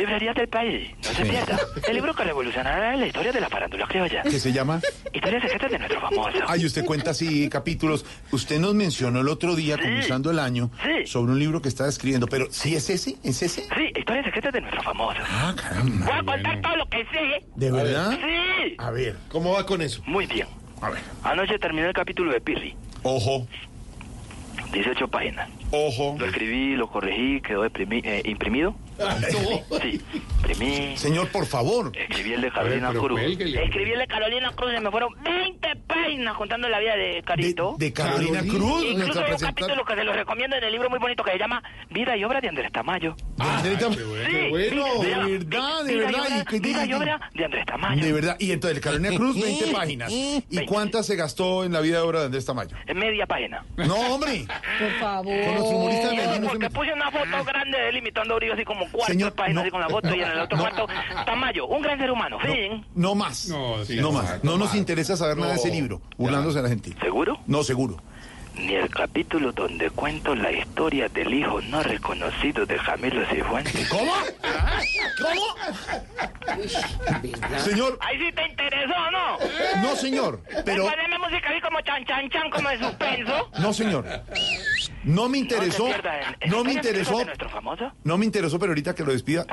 librerías 0.00 0.34
del 0.34 0.48
país. 0.48 0.90
No 0.96 1.10
se 1.10 1.24
Sí. 1.24 1.30
pierda. 1.30 1.58
El 1.88 1.94
libro 1.94 2.14
que 2.14 2.24
revolucionará 2.24 2.96
la 2.96 3.06
historia 3.06 3.32
de 3.32 3.40
la 3.40 3.48
farándula 3.48 3.86
criolla. 3.86 4.22
¿Qué 4.22 4.38
se 4.40 4.52
llama? 4.52 4.80
Historias 5.12 5.42
secretas 5.42 5.70
de 5.70 5.78
nuestro 5.78 6.00
famoso. 6.00 6.38
Ay, 6.46 6.64
usted 6.66 6.84
cuenta 6.84 7.10
así 7.12 7.48
capítulos. 7.48 8.04
Usted 8.32 8.58
nos 8.58 8.74
mencionó 8.74 9.20
el 9.20 9.28
otro 9.28 9.54
día, 9.54 9.76
comenzando 9.76 10.30
el 10.30 10.38
año, 10.38 10.70
sobre 11.06 11.32
un 11.32 11.38
libro 11.38 11.60
que 11.62 11.68
estaba 11.68 11.88
escribiendo. 11.88 12.26
Pero, 12.26 12.46
¿sí 12.50 12.74
es 12.74 12.88
ese? 12.90 13.16
¿Es 13.22 13.42
ese? 13.42 13.62
Sí, 13.62 13.92
historias 13.96 14.24
secretas 14.24 14.52
de 14.52 14.60
nuestro 14.60 14.82
famoso. 14.82 15.20
Ah, 15.28 15.54
caramba. 15.56 16.06
Voy 16.06 16.14
a 16.18 16.22
contar 16.24 16.60
todo 16.62 16.76
lo 16.76 16.88
que 16.88 17.04
sé. 17.06 17.44
¿De 17.56 17.70
verdad? 17.70 18.12
Sí. 18.12 18.74
A 18.78 18.90
ver. 18.90 19.16
¿Cómo 19.28 19.52
va 19.52 19.66
con 19.66 19.82
eso? 19.82 20.02
Muy 20.06 20.26
bien. 20.26 20.46
A 20.80 20.90
ver. 20.90 21.00
Anoche 21.24 21.58
terminé 21.58 21.88
el 21.88 21.92
capítulo 21.94 22.32
de 22.32 22.40
Pirri. 22.40 22.74
Ojo, 23.02 23.46
18 24.72 25.08
páginas. 25.08 25.48
ojo. 25.72 26.16
Lo 26.18 26.26
escribí, 26.26 26.76
lo 26.76 26.88
corregí, 26.88 27.40
quedó 27.40 27.64
eh, 27.64 28.22
imprimido. 28.24 28.74
Sí, 29.30 30.00
imprimí. 30.14 30.96
Señor, 30.96 31.28
por 31.28 31.46
favor. 31.46 31.92
Escribí 31.96 32.34
el 32.34 32.40
de 32.42 32.50
Carolina 32.50 32.90
Cruz. 32.90 33.20
Escribí 33.20 33.92
el 33.92 33.98
de 33.98 34.06
Carolina 34.06 34.50
Cruz 34.54 34.72
y 34.76 34.80
me 34.80 34.90
fueron 34.90 35.14
20 35.22 35.68
páginas 35.86 36.36
contando 36.36 36.68
la 36.68 36.78
vida 36.80 36.96
de 36.96 37.22
Carito. 37.22 37.74
De 37.78 37.92
Carolina 37.92 38.40
Cruz, 38.40 38.84
Incluso 38.84 39.20
hay 39.24 39.32
un 39.32 39.38
capítulo 39.38 39.84
que 39.84 39.94
se 39.94 40.04
lo 40.04 40.12
recomiendo 40.12 40.56
en 40.56 40.64
el 40.64 40.72
libro 40.72 40.90
muy 40.90 40.98
bonito 40.98 41.22
que 41.24 41.32
se 41.32 41.38
llama 41.38 41.62
Vida 41.90 42.16
y 42.16 42.24
Obra 42.24 42.40
de 42.40 42.48
Andrés 42.48 42.70
Tamayo. 42.72 43.14
Andrés 43.38 43.78
Tam- 43.78 43.94
Sí, 43.94 44.48
bueno, 44.50 45.00
se 45.00 45.08
de 45.08 45.38
verdad, 45.38 45.84
de 45.84 45.94
Vida 45.94 46.04
y 46.10 46.12
verdad. 46.12 46.46
¿Y 46.52 46.58
Vida 46.60 46.86
y 46.86 46.92
Obra 46.94 47.30
de 47.34 47.44
Andrés 47.44 47.66
Tamayo. 47.66 48.04
De 48.04 48.12
verdad. 48.12 48.36
Y 48.38 48.52
entonces, 48.52 48.76
el 48.76 48.82
Carolina 48.82 49.16
Cruz, 49.16 49.40
20 49.40 49.66
páginas. 49.72 50.12
¿Y 50.12 50.64
cuántas 50.66 51.06
se 51.06 51.16
gastó 51.16 51.64
en 51.64 51.72
la 51.72 51.80
vida 51.80 51.96
de 51.96 52.02
obra 52.02 52.20
de 52.20 52.26
Andrés 52.26 52.44
Tamayo? 52.44 52.76
En 52.86 52.98
media 52.98 53.26
página. 53.26 53.64
No, 53.76 53.94
hombre. 54.14 54.44
Por 54.78 54.90
favor. 55.00 55.44
Con 55.44 55.54
los 55.54 55.64
humoristas 55.68 56.10
de 56.10 56.40
porque 56.48 56.70
puse 56.70 56.92
una 56.92 57.10
foto 57.10 57.44
grande 57.44 57.78
de 57.78 57.88
él 57.90 57.96
imitando 57.98 58.34
a 58.34 58.36
Uribe 58.36 58.52
así 58.54 58.64
como 58.64 58.86
cuatro 58.92 59.12
Señor, 59.12 59.32
páginas 59.34 59.54
no. 59.54 59.60
así 59.62 59.70
con 59.70 59.80
la 59.80 59.88
foto 59.88 60.14
y 60.14 60.20
en 60.22 60.30
el 60.30 60.40
otro 60.40 60.56
No. 60.56 60.62
cuarto 60.64 60.86
Tamayo, 61.26 61.66
un 61.66 61.82
gran 61.82 61.98
ser 61.98 62.10
humano, 62.10 62.38
fin. 62.40 62.84
No 62.94 63.14
más. 63.14 63.48
No, 63.48 63.78
No, 63.78 63.84
sí, 63.84 64.00
más. 64.00 64.42
No 64.44 64.56
nos 64.58 64.74
interesa 64.74 65.16
saber 65.16 65.36
nada 65.36 65.52
de 65.52 65.58
ese 65.58 65.70
libro, 65.70 66.00
burlándose 66.16 66.58
de 66.58 66.62
la 66.62 66.68
gente. 66.68 66.92
¿Seguro? 67.00 67.38
No, 67.46 67.62
seguro. 67.62 67.96
Ni 68.60 68.74
el 68.74 68.88
capítulo 68.90 69.52
donde 69.52 69.90
cuento 69.90 70.34
la 70.34 70.52
historia 70.52 71.08
del 71.08 71.32
hijo 71.32 71.60
no 71.62 71.82
reconocido 71.82 72.66
de 72.66 72.78
Jamilo 72.78 73.24
Cifuentes. 73.26 73.88
¿Cómo? 73.88 74.12
Señor, 77.58 77.98
Ahí 78.00 78.18
sí 78.18 78.32
te 78.34 78.46
interesó, 78.46 78.94
¿no? 79.10 79.82
no, 79.82 79.96
señor. 79.96 80.40
Pero, 80.64 80.84
Poneme 80.88 81.18
música 81.18 81.48
así 81.50 81.60
como 81.60 81.80
chan 81.82 82.04
chan 82.06 82.28
chan, 82.30 82.50
como 82.50 82.68
de 82.68 82.78
suspenso. 82.78 83.50
no, 83.60 83.72
señor. 83.72 84.04
No 85.04 85.28
me 85.28 85.38
interesó. 85.38 85.84
No, 85.88 85.94
se 85.94 86.00
pierda 86.00 86.20
en- 86.20 86.36
en 86.40 86.50
No 86.50 86.64
me 86.64 86.72
interesó. 86.72 87.18
de 87.18 87.24
nuestro 87.26 87.48
famoso. 87.48 87.92
No 88.04 88.18
me 88.18 88.24
interesó, 88.26 88.58
pero 88.58 88.72
ahorita 88.72 88.94
que 88.94 89.04
lo 89.04 89.12
despida. 89.12 89.46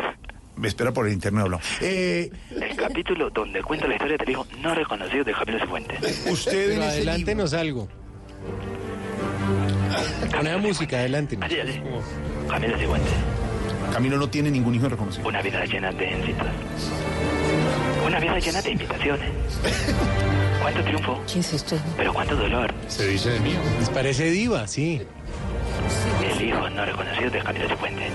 Me 0.57 0.67
espera 0.67 0.91
por 0.91 1.05
el 1.07 1.13
internet 1.13 1.43
hablamos. 1.43 1.65
Eh, 1.81 2.31
El 2.59 2.75
capítulo 2.75 3.29
donde 3.29 3.61
cuenta 3.61 3.87
la 3.87 3.93
historia 3.93 4.17
del 4.17 4.29
hijo 4.31 4.45
no 4.59 4.73
reconocido 4.73 5.23
de 5.23 5.31
Camilo 5.33 5.59
Cifuentes. 5.59 6.25
Usted 6.27 6.71
en 6.71 6.81
ese 6.81 6.89
adelántenos 6.89 7.53
algo. 7.53 7.87
Una 10.39 10.57
música. 10.57 11.03
Así, 11.03 11.59
así. 11.59 11.81
Camilo 12.49 12.77
Cifuentes. 12.77 13.13
Camilo 13.91 14.17
no 14.17 14.29
tiene 14.29 14.51
ningún 14.51 14.75
hijo 14.75 14.89
reconocido. 14.89 15.27
Una 15.27 15.41
vida 15.41 15.65
llena 15.65 15.91
de 15.91 16.09
éxitos. 16.09 16.47
Una 18.05 18.19
vida 18.19 18.39
llena 18.39 18.61
de 18.61 18.71
invitaciones. 18.71 19.29
¿Cuánto 20.61 20.83
triunfo? 20.83 21.21
¿Qué 21.31 21.39
es 21.39 21.53
esto? 21.53 21.77
Pero 21.95 22.13
cuánto 22.13 22.35
dolor. 22.35 22.73
Se 22.87 23.07
dice 23.07 23.29
de 23.31 23.39
mío. 23.39 23.59
Les 23.79 23.89
parece 23.89 24.29
diva, 24.29 24.67
sí. 24.67 25.01
El 26.23 26.41
hijo 26.41 26.69
no 26.69 26.85
reconocido 26.85 27.29
de 27.29 27.39
Camilo 27.39 27.69
Cifuentes. 27.69 28.11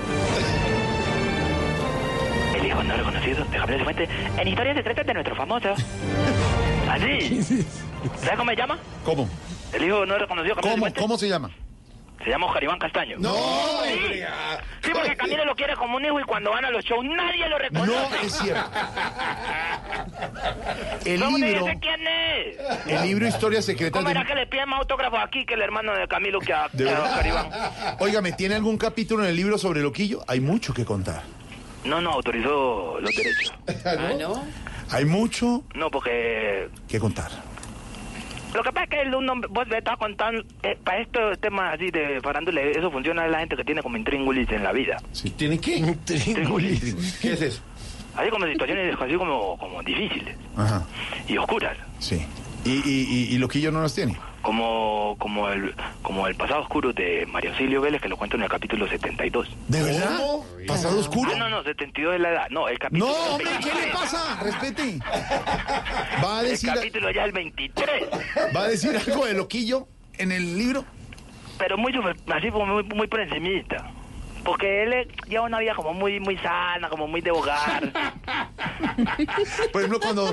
El 2.55 2.67
hijo 2.67 2.83
no 2.83 2.97
reconocido 2.97 3.45
de 3.45 3.57
Camilo 3.59 3.79
Cifuentes 3.79 4.09
en 4.39 4.49
historias 4.49 4.77
secretas 4.77 5.07
de 5.07 5.15
nuestro 5.15 5.37
famoso. 5.37 5.69
Así. 6.91 7.43
¿Sabes 7.43 8.39
cómo 8.39 8.51
se 8.51 8.57
llama? 8.57 8.79
¿Cómo? 9.05 9.29
El 9.73 9.85
hijo 9.85 10.05
no 10.07 10.19
reconocido 10.19 10.55
de 10.55 10.61
Camilo 10.61 10.63
¿Cómo, 10.63 10.75
Cifuentes. 10.75 11.03
¿Cómo 11.03 11.19
se 11.19 11.29
llama? 11.29 11.51
Se 12.25 12.31
llama 12.31 12.47
Oscar 12.47 12.63
Iván 12.63 12.79
Castaño. 12.79 13.17
No, 13.19 13.35
sí. 13.85 14.23
Sí, 14.83 14.91
porque 14.93 15.17
Camilo 15.17 15.45
lo 15.45 15.55
quiere 15.57 15.75
como 15.77 15.97
un 15.97 16.05
hijo 16.05 16.21
y 16.21 16.25
cuando 16.25 16.51
van 16.51 16.65
a 16.65 16.71
los 16.71 16.85
shows 16.85 17.05
nadie 17.05 17.49
lo 17.49 17.59
reconoce. 17.59 17.91
No 17.93 18.17
es 18.23 18.33
cierto. 18.33 18.71
El 21.05 21.21
¿Cómo 21.21 21.39
te 21.39 21.45
libro, 21.47 21.65
dice 21.67 21.79
quién 21.81 22.01
es? 22.07 22.87
el 22.87 23.03
libro 23.03 23.27
Historias 23.27 23.65
Secretas 23.65 23.93
¿Cómo 23.93 24.07
de... 24.09 24.13
era 24.13 24.25
que 24.25 24.35
le 24.35 24.47
piden 24.47 24.69
más 24.69 24.81
autógrafos 24.81 25.19
aquí 25.23 25.45
que 25.45 25.55
el 25.55 25.63
hermano 25.63 25.95
de 25.95 26.07
Camilo 26.07 26.39
que 26.41 26.53
a, 26.53 26.69
¿De 26.73 26.85
que 26.85 26.91
a? 26.91 27.03
Oscar 27.03 27.27
Iván? 27.27 27.51
Óigame, 27.99 28.33
¿tiene 28.33 28.55
algún 28.55 28.79
capítulo 28.79 29.25
en 29.25 29.31
el 29.31 29.37
libro 29.37 29.59
sobre 29.59 29.81
Loquillo? 29.81 30.23
Hay 30.29 30.41
mucho 30.41 30.73
que 30.73 30.85
contar. 30.85 31.23
No, 31.85 32.01
no, 32.01 32.13
autorizó 32.13 32.99
los 33.01 33.11
derechos. 33.15 33.53
Ah, 33.85 34.13
¿no? 34.19 34.45
Hay 34.91 35.05
mucho 35.05 35.65
No, 35.75 35.91
porque 35.91 36.69
que 36.89 37.01
contar. 37.01 37.31
Lo 38.55 38.63
que 38.63 38.71
pasa 38.71 38.85
es 38.85 38.91
que 38.91 39.01
el 39.03 39.15
uno, 39.15 39.35
vos 39.51 39.67
me 39.69 39.79
estás 39.79 39.97
contando, 39.97 40.43
eh, 40.63 40.77
para 40.85 41.01
estos 41.01 41.39
temas 41.41 41.75
así 41.75 41.91
de 41.91 42.21
farándula, 42.21 42.61
eso 42.61 42.91
funciona 42.91 43.27
la 43.27 43.39
gente 43.41 43.57
que 43.57 43.65
tiene 43.65 43.83
como 43.83 43.97
intríngulis 43.97 44.51
en 44.51 44.63
la 44.63 44.73
vida. 44.73 44.99
¿Tiene 45.37 45.59
qué? 45.59 45.77
Intríngulis. 45.79 47.19
¿Qué 47.21 47.33
es 47.33 47.43
eso? 47.43 47.63
Así 48.15 48.29
como 48.31 48.47
situaciones 48.47 48.95
así 49.01 49.15
como, 49.15 49.57
como 49.57 49.83
difíciles 49.83 50.37
Ajá, 50.57 50.87
y 51.29 51.37
oscuras. 51.39 51.77
sí. 51.99 52.25
¿Y, 52.65 52.71
y, 52.75 53.07
y, 53.31 53.35
y 53.35 53.39
Loquillo 53.39 53.73
no 53.73 53.83
las 53.83 53.93
tiene? 53.93 54.17
Como, 54.43 55.15
como, 55.19 55.49
el, 55.51 55.73
como 56.03 56.27
el 56.27 56.35
pasado 56.35 56.63
oscuro 56.63 56.93
de 56.93 57.25
María 57.27 57.51
Auxilio 57.51 57.81
Vélez, 57.81 58.03
que 58.03 58.09
lo 58.09 58.17
cuento 58.17 58.37
en 58.37 58.43
el 58.43 58.49
capítulo 58.49 58.89
72. 58.89 59.49
¿De 59.69 59.83
verdad? 59.83 60.19
¿Pasado 60.67 60.99
oscuro? 60.99 61.31
Ah, 61.35 61.39
no, 61.39 61.49
no, 61.49 61.63
72 61.63 62.15
es 62.17 62.21
la 62.21 62.31
edad. 62.31 62.47
No, 62.51 62.69
el 62.69 62.79
capítulo... 62.79 63.07
No, 63.07 63.35
hombre, 63.35 63.47
¿qué 63.61 63.67
le 63.69 63.73
23. 63.75 63.95
pasa? 63.95 64.41
Respete. 64.43 64.99
¿Va 66.25 66.39
a 66.39 66.43
El 66.43 66.49
decir, 66.49 66.71
capítulo 66.75 67.11
ya 67.13 67.21
es 67.23 67.27
el 67.29 67.33
23. 67.33 67.87
¿va 68.55 68.63
a 68.63 68.69
decir 68.69 68.97
algo 69.07 69.27
de 69.27 69.35
Loquillo 69.35 69.87
en 70.19 70.33
el 70.33 70.59
libro? 70.59 70.85
Pero 71.59 71.79
muy, 71.79 71.93
super- 71.93 72.17
así 72.35 72.51
como 72.51 72.67
muy, 72.67 72.83
muy 72.83 73.07
por 73.07 73.21
encimita. 73.21 73.91
Porque 74.45 74.83
él 74.83 75.09
lleva 75.29 75.45
una 75.45 75.59
vida 75.61 75.75
como 75.75 75.95
muy, 75.95 76.19
muy 76.21 76.37
sana, 76.39 76.89
como 76.89 77.07
muy 77.07 77.21
de 77.21 77.31
hogar. 77.31 77.93
Por 79.73 79.81
ejemplo, 79.83 80.01
cuando, 80.01 80.33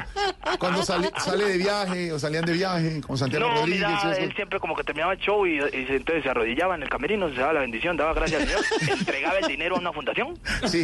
cuando 0.59 0.83
sale, 0.83 1.09
sale 1.17 1.45
de 1.45 1.57
viaje 1.57 2.11
o 2.11 2.19
salían 2.19 2.45
de 2.45 2.53
viaje 2.53 3.01
con 3.01 3.17
Santiago 3.17 3.47
No, 3.47 3.55
Rodríguez. 3.55 3.87
mira, 3.87 4.13
él 4.17 4.33
siempre 4.35 4.59
como 4.59 4.75
que 4.75 4.83
terminaba 4.83 5.13
el 5.13 5.19
show 5.19 5.45
y, 5.45 5.59
entonces 5.59 6.23
se 6.23 6.29
arrodillaba 6.29 6.75
en 6.75 6.83
el 6.83 6.89
camerino, 6.89 7.29
se 7.29 7.35
daba 7.39 7.53
la 7.53 7.59
bendición, 7.61 7.95
daba 7.97 8.13
gracias 8.13 8.41
al 8.41 8.47
Señor, 8.79 8.99
entregaba 8.99 9.37
el 9.39 9.47
dinero 9.47 9.75
a 9.75 9.79
una 9.79 9.93
fundación 9.93 10.37
Sí. 10.65 10.81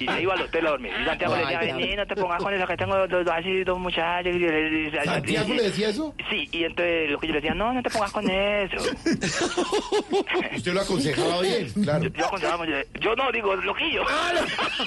y 0.00 0.06
se 0.06 0.22
iba 0.22 0.34
al 0.34 0.42
hotel 0.42 0.66
a 0.66 0.70
dormir. 0.70 0.92
Y 1.00 1.04
Santiago 1.04 1.36
le 1.36 1.42
decía, 1.42 1.58
vení, 1.60 1.96
no 1.96 2.06
te 2.06 2.16
pongas 2.16 2.42
con 2.42 2.54
eso, 2.54 2.66
que 2.66 2.76
tengo 2.76 3.06
dos, 3.08 3.26
así 3.32 3.64
dos 3.64 3.78
muchachos. 3.78 4.34
Y, 4.34 4.38
y- 4.44 4.88
y- 4.88 5.04
¿Santiago 5.04 5.54
y- 5.54 5.56
le 5.56 5.62
decía 5.64 5.88
eso? 5.90 6.14
Sí, 6.30 6.48
y 6.52 6.64
entonces 6.64 7.10
lo 7.10 7.18
que 7.18 7.26
yo 7.28 7.32
le 7.34 7.40
decía, 7.40 7.54
no, 7.54 7.72
no 7.72 7.82
te 7.82 7.90
pongas 7.90 8.12
con 8.12 8.28
eso. 8.28 8.76
Usted 10.56 10.72
lo 10.74 10.80
aconsejaba 10.80 11.40
bien, 11.40 11.68
claro. 11.82 12.04
Yo, 12.04 12.10
yo 12.10 12.26
aconsejaba, 12.26 12.63
yo, 12.64 12.76
yo 13.00 13.16
no 13.16 13.30
digo, 13.32 13.54
loquillo. 13.56 14.02
Hasta 14.08 14.84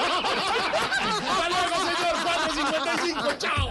luego, 1.49 1.75
señor. 1.86 2.15
455. 2.23 3.34
Chao. 3.38 3.69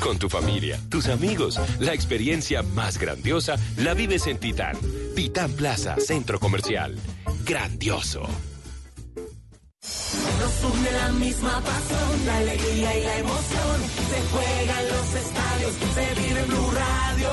Con 0.00 0.18
tu 0.18 0.28
familia, 0.28 0.78
tus 0.90 1.08
amigos, 1.08 1.60
la 1.78 1.94
experiencia 1.94 2.62
más 2.62 2.98
grandiosa 2.98 3.56
la 3.78 3.94
vives 3.94 4.26
en 4.26 4.38
Titán. 4.38 4.76
Titán 5.14 5.52
Plaza, 5.52 5.96
Centro 5.98 6.40
Comercial. 6.40 6.96
Grandioso. 7.44 8.28
Nos 9.82 10.72
une 10.72 10.90
la 10.92 11.08
misma 11.12 11.60
pasión, 11.60 12.26
la 12.26 12.36
alegría 12.36 12.98
y 12.98 13.02
la 13.02 13.18
emoción. 13.18 13.76
Se 14.10 14.18
juegan 14.30 14.84
los 14.94 15.08
estadios, 15.24 15.72
se 15.94 16.20
vive 16.20 16.40
en 16.40 16.46
Blue 16.46 16.70
Radio. 16.70 17.30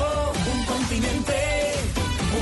Un 0.52 0.64
continente 0.64 1.36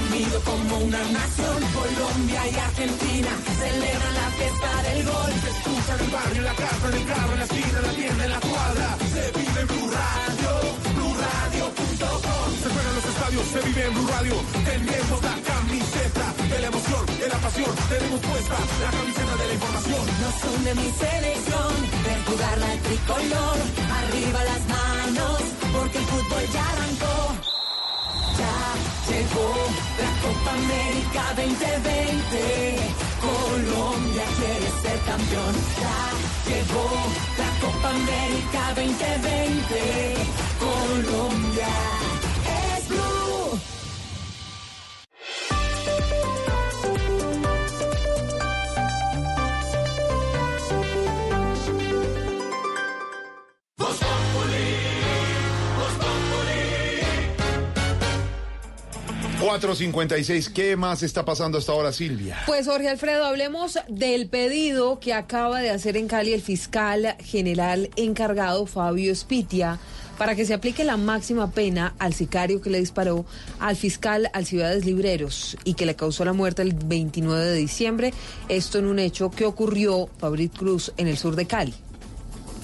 unido 0.00 0.40
como 0.44 0.78
una 0.78 1.02
nación. 1.12 1.58
Colombia 1.74 2.40
y 2.48 2.56
Argentina 2.56 3.30
celebran 3.60 4.14
la 4.14 4.28
fiesta 4.38 4.82
del 4.88 5.04
gol. 5.04 5.32
Se 5.42 5.50
escucha 5.50 5.94
en 5.94 6.04
el 6.04 6.10
barrio, 6.10 6.38
en 6.38 6.44
la 6.44 6.54
casa, 6.54 6.88
en 6.88 6.94
el 6.94 7.06
carro, 7.06 7.32
en 7.32 7.38
la 7.38 7.44
esquina, 7.44 7.78
en 7.78 7.86
la 7.86 7.92
tienda, 7.92 8.24
en 8.24 8.30
la 8.30 8.40
cuadra. 8.40 8.88
Se 9.12 9.22
vive 9.38 9.60
en 9.60 9.66
Blue 9.66 9.90
Radio, 9.98 10.50
BlueRadio.com. 10.94 11.97
Se 12.68 12.74
juegan 12.74 12.94
los 12.96 13.04
estadios, 13.06 13.46
se 13.48 13.60
vive 13.62 13.86
en 13.86 13.94
Blue 13.94 14.08
Radio. 14.08 14.34
Tenemos 14.62 15.22
la 15.24 15.36
camiseta 15.40 16.26
de 16.52 16.58
la 16.60 16.66
emoción, 16.66 17.06
de 17.18 17.28
la 17.28 17.38
pasión. 17.38 17.72
Tenemos 17.88 18.20
puesta 18.20 18.56
la 18.84 18.90
camiseta 18.90 19.34
de 19.40 19.46
la 19.48 19.54
información. 19.54 20.04
Nos 20.20 20.36
une 20.52 20.74
mi 20.74 20.90
selección, 20.92 21.72
ver 22.04 22.20
jugar 22.28 22.58
la 22.58 22.72
tricolor. 22.84 23.56
Arriba 24.00 24.40
las 24.44 24.62
manos, 24.68 25.40
porque 25.72 25.96
el 25.96 26.04
fútbol 26.12 26.44
ya 26.52 26.64
arrancó. 26.68 27.16
Ya 28.36 28.56
llegó 29.08 29.48
la 30.04 30.12
Copa 30.20 30.50
América 30.60 31.22
2020. 31.40 32.36
Colombia 33.24 34.26
quiere 34.36 34.68
ser 34.82 34.98
campeón. 35.08 35.54
Ya 35.80 35.98
llegó 36.52 36.86
la 37.40 37.50
Copa 37.64 37.88
América 37.96 38.60
2020. 38.76 39.72
Colombia 40.60 42.07
456. 59.40 60.48
¿Qué 60.48 60.76
más 60.76 61.02
está 61.02 61.24
pasando 61.24 61.58
hasta 61.58 61.72
ahora, 61.72 61.92
Silvia? 61.92 62.38
Pues 62.46 62.66
Jorge 62.66 62.88
Alfredo, 62.88 63.24
hablemos 63.24 63.78
del 63.88 64.28
pedido 64.28 64.98
que 64.98 65.14
acaba 65.14 65.60
de 65.60 65.70
hacer 65.70 65.96
en 65.96 66.08
Cali 66.08 66.32
el 66.32 66.42
fiscal 66.42 67.16
general 67.20 67.90
encargado 67.96 68.66
Fabio 68.66 69.14
Spitia 69.14 69.78
para 70.18 70.34
que 70.34 70.44
se 70.44 70.54
aplique 70.54 70.82
la 70.82 70.96
máxima 70.96 71.52
pena 71.52 71.94
al 72.00 72.12
sicario 72.12 72.60
que 72.60 72.70
le 72.70 72.80
disparó 72.80 73.24
al 73.60 73.76
fiscal 73.76 74.28
Alcibiades 74.32 74.84
Libreros 74.84 75.56
y 75.62 75.74
que 75.74 75.86
le 75.86 75.94
causó 75.94 76.24
la 76.24 76.32
muerte 76.32 76.62
el 76.62 76.74
29 76.74 77.46
de 77.46 77.54
diciembre. 77.54 78.12
Esto 78.48 78.78
en 78.78 78.86
un 78.86 78.98
hecho 78.98 79.30
que 79.30 79.46
ocurrió, 79.46 80.08
Fabrit 80.18 80.56
Cruz, 80.56 80.92
en 80.96 81.06
el 81.06 81.16
sur 81.16 81.36
de 81.36 81.46
Cali. 81.46 81.74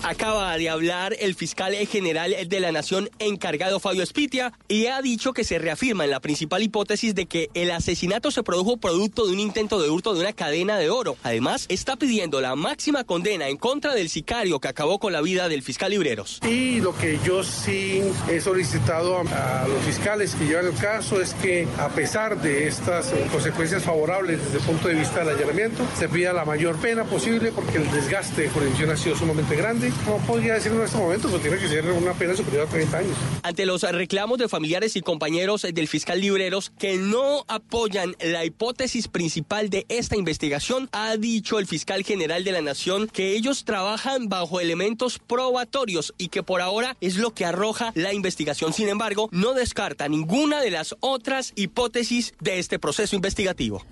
Acaba 0.02 0.56
de 0.58 0.68
hablar 0.68 1.16
el 1.18 1.34
fiscal 1.34 1.74
general 1.86 2.34
de 2.46 2.60
la 2.60 2.72
Nación 2.72 3.08
encargado 3.18 3.80
Fabio 3.80 4.02
Espitia 4.02 4.52
y 4.68 4.86
ha 4.86 5.00
dicho 5.00 5.32
que 5.32 5.44
se 5.44 5.58
reafirma 5.58 6.04
en 6.04 6.10
la 6.10 6.20
principal 6.20 6.62
hipótesis 6.62 7.14
de 7.14 7.26
que 7.26 7.50
el 7.54 7.70
asesinato 7.70 8.30
se 8.30 8.42
produjo 8.42 8.76
producto 8.76 9.26
de 9.26 9.32
un 9.32 9.40
intento 9.40 9.80
de 9.80 9.90
hurto 9.90 10.14
de 10.14 10.20
una 10.20 10.32
cadena 10.32 10.78
de 10.78 10.90
oro. 10.90 11.16
Además, 11.22 11.66
está 11.68 11.96
pidiendo 11.96 12.40
la 12.40 12.54
máxima 12.54 13.04
condena 13.04 13.48
en 13.48 13.56
contra 13.56 13.94
del 13.94 14.08
sicario 14.08 14.60
que 14.60 14.68
acabó 14.68 14.98
con 14.98 15.12
la 15.12 15.20
vida 15.20 15.48
del 15.48 15.62
fiscal 15.62 15.90
Libreros. 15.90 16.40
Y 16.48 16.80
lo 16.80 16.96
que 16.96 17.18
yo 17.24 17.42
sí 17.42 18.02
he 18.28 18.40
solicitado 18.40 19.18
a, 19.18 19.66
los 19.68 19.82
fiscales 19.84 20.34
que 20.34 20.46
llevan 20.46 20.66
el 20.66 20.74
caso 20.74 21.20
es 21.20 21.34
que 21.34 21.66
a 21.78 21.88
pesar 21.88 22.40
de 22.40 22.68
estas 22.68 23.12
consecuencias 23.30 23.82
favorables 23.82 24.42
desde 24.42 24.58
el 24.58 24.64
punto 24.64 24.88
de 24.88 24.94
vista 24.94 25.20
del 25.20 25.30
allanamiento, 25.30 25.86
se 25.98 26.08
pida 26.08 26.32
la 26.32 26.44
mayor 26.44 26.76
pena 26.76 27.04
posible 27.04 27.52
porque 27.52 27.78
el 27.78 27.90
desgaste 27.90 28.42
de 28.42 28.48
jurisdicción 28.50 28.90
ha 28.90 28.96
sido 28.96 29.16
sumamente 29.16 29.56
grande 29.56 29.83
no 30.06 30.16
podría 30.26 30.54
decirlo 30.54 30.78
en 30.78 30.84
este 30.84 30.98
momento, 30.98 31.28
pero 31.28 31.40
tiene 31.40 31.58
que 31.58 31.68
ser 31.68 31.90
una 31.90 32.12
pena 32.12 32.36
superior 32.36 32.66
a 32.66 32.70
30 32.70 32.98
años. 32.98 33.16
Ante 33.42 33.66
los 33.66 33.82
reclamos 33.82 34.38
de 34.38 34.48
familiares 34.48 34.96
y 34.96 35.00
compañeros 35.00 35.62
del 35.62 35.88
fiscal 35.88 36.20
Libreros 36.20 36.72
que 36.78 36.96
no 36.96 37.44
apoyan 37.48 38.16
la 38.20 38.44
hipótesis 38.44 39.08
principal 39.08 39.70
de 39.70 39.86
esta 39.88 40.16
investigación, 40.16 40.88
ha 40.92 41.16
dicho 41.16 41.58
el 41.58 41.66
fiscal 41.66 42.04
general 42.04 42.44
de 42.44 42.52
la 42.52 42.62
Nación 42.62 43.08
que 43.08 43.36
ellos 43.36 43.64
trabajan 43.64 44.28
bajo 44.28 44.60
elementos 44.60 45.18
probatorios 45.18 46.14
y 46.18 46.28
que 46.28 46.42
por 46.42 46.60
ahora 46.60 46.96
es 47.00 47.16
lo 47.16 47.34
que 47.34 47.44
arroja 47.44 47.92
la 47.94 48.12
investigación. 48.12 48.72
Sin 48.72 48.88
embargo, 48.88 49.28
no 49.32 49.54
descarta 49.54 50.08
ninguna 50.08 50.60
de 50.60 50.70
las 50.70 50.96
otras 51.00 51.52
hipótesis 51.56 52.34
de 52.40 52.58
este 52.58 52.78
proceso 52.78 53.16
investigativo. 53.16 53.84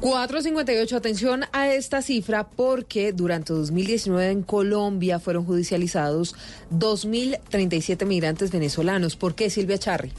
458, 0.00 0.96
atención 0.96 1.44
a 1.52 1.72
esta 1.72 2.02
cifra 2.02 2.46
porque 2.46 3.12
durante 3.12 3.54
2019 3.54 4.30
en 4.30 4.42
Colombia 4.42 5.18
fueron 5.18 5.46
judicializados 5.46 6.34
2.037 6.70 8.04
migrantes 8.04 8.50
venezolanos. 8.50 9.16
¿Por 9.16 9.34
qué, 9.34 9.48
Silvia 9.48 9.78
Charri? 9.78 10.12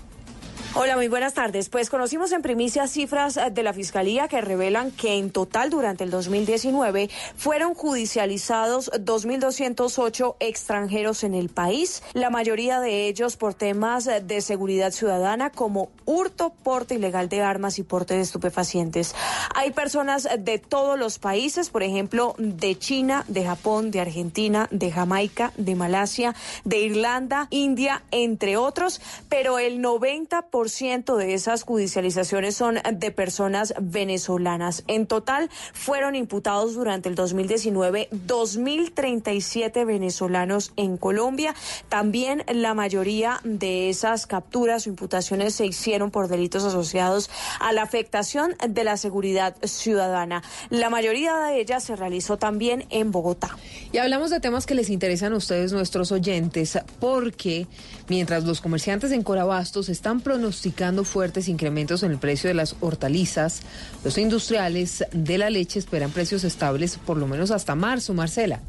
Hola, 0.80 0.96
muy 0.96 1.08
buenas 1.08 1.34
tardes. 1.34 1.70
Pues 1.70 1.90
conocimos 1.90 2.32
en 2.32 2.44
primicia 2.44 2.86
cifras 2.86 3.36
eh, 3.36 3.50
de 3.50 3.64
la 3.64 3.74
Fiscalía 3.74 4.28
que 4.28 4.42
revelan 4.42 4.92
que 4.92 5.18
en 5.18 5.32
total 5.32 5.72
durante 5.72 6.04
el 6.04 6.12
2019 6.12 7.10
fueron 7.36 7.74
judicializados 7.74 8.92
2.208 8.92 10.36
extranjeros 10.40 11.24
en 11.24 11.34
el 11.34 11.50
país, 11.50 12.04
la 12.14 12.30
mayoría 12.30 12.80
de 12.80 13.08
ellos 13.08 13.38
por 13.38 13.56
temas 13.56 14.06
eh, 14.06 14.22
de 14.22 14.40
seguridad 14.40 14.92
ciudadana 14.92 15.50
como 15.50 15.90
hurto, 16.06 16.54
porte 16.62 16.94
ilegal 16.94 17.28
de 17.28 17.42
armas 17.42 17.80
y 17.80 17.84
porte 17.84 18.14
de 18.14 18.22
estupefacientes. 18.22 19.16
Hay 19.56 19.72
personas 19.72 20.30
de 20.38 20.60
todos 20.60 21.00
los 21.00 21.18
países, 21.18 21.72
por 21.72 21.82
ejemplo, 21.82 22.36
de 22.38 22.78
China, 22.78 23.26
de 23.28 23.44
Japón, 23.44 23.90
de 23.90 24.02
Argentina, 24.02 24.68
de 24.70 24.92
Jamaica, 24.92 25.54
de 25.58 25.74
Malasia, 25.74 26.36
de 26.66 26.82
Irlanda, 26.82 27.48
India, 27.50 28.04
entre 28.12 28.58
otros, 28.58 29.02
pero 29.28 29.58
el 29.58 29.82
90% 29.82 30.67
de 30.68 31.34
esas 31.34 31.64
judicializaciones 31.64 32.58
son 32.58 32.80
de 32.94 33.12
personas 33.12 33.74
venezolanas. 33.80 34.84
En 34.88 35.08
total 35.08 35.50
fueron 35.74 36.14
imputados 36.14 36.74
durante 36.76 37.08
el 37.08 37.16
2019 37.16 38.10
2.037 38.12 39.86
venezolanos 39.86 40.74
en 40.76 40.98
Colombia. 40.98 41.56
También 41.88 42.44
la 42.54 42.74
mayoría 42.74 43.40
de 43.46 43.90
esas 43.90 44.28
capturas 44.28 44.86
o 44.86 44.90
imputaciones 44.90 45.56
se 45.56 45.66
hicieron 45.66 46.12
por 46.12 46.28
delitos 46.28 46.66
asociados 46.66 47.30
a 47.62 47.72
la 47.72 47.84
afectación 47.84 48.54
de 48.68 48.84
la 48.84 48.98
seguridad 48.98 49.56
ciudadana. 49.64 50.44
La 50.70 50.90
mayoría 50.90 51.38
de 51.38 51.62
ellas 51.62 51.86
se 51.86 51.96
realizó 51.96 52.38
también 52.38 52.86
en 52.90 53.12
Bogotá. 53.12 53.58
Y 53.94 54.00
hablamos 54.00 54.32
de 54.32 54.42
temas 54.42 54.66
que 54.66 54.76
les 54.76 54.90
interesan 54.90 55.32
a 55.32 55.38
ustedes, 55.38 55.72
nuestros 55.72 56.12
oyentes, 56.12 56.78
porque 57.00 57.68
mientras 58.10 58.44
los 58.44 58.60
comerciantes 58.60 59.12
en 59.12 59.24
Corabastos 59.24 59.88
están 59.90 60.20
pronosticando 60.48 61.04
fuertes 61.04 61.50
incrementos 61.50 62.04
en 62.04 62.12
el 62.12 62.20
precio 62.20 62.48
de 62.48 62.54
las 62.54 62.78
hortalizas, 62.80 63.64
los 64.06 64.18
industriales 64.18 65.04
de 65.12 65.38
la 65.38 65.50
leche 65.50 65.78
esperan 65.78 66.12
precios 66.12 66.46
estables 66.46 66.98
por 67.06 67.18
lo 67.18 67.28
menos 67.28 67.52
hasta 67.52 67.76
marzo, 67.76 68.14
Marcela. 68.14 68.62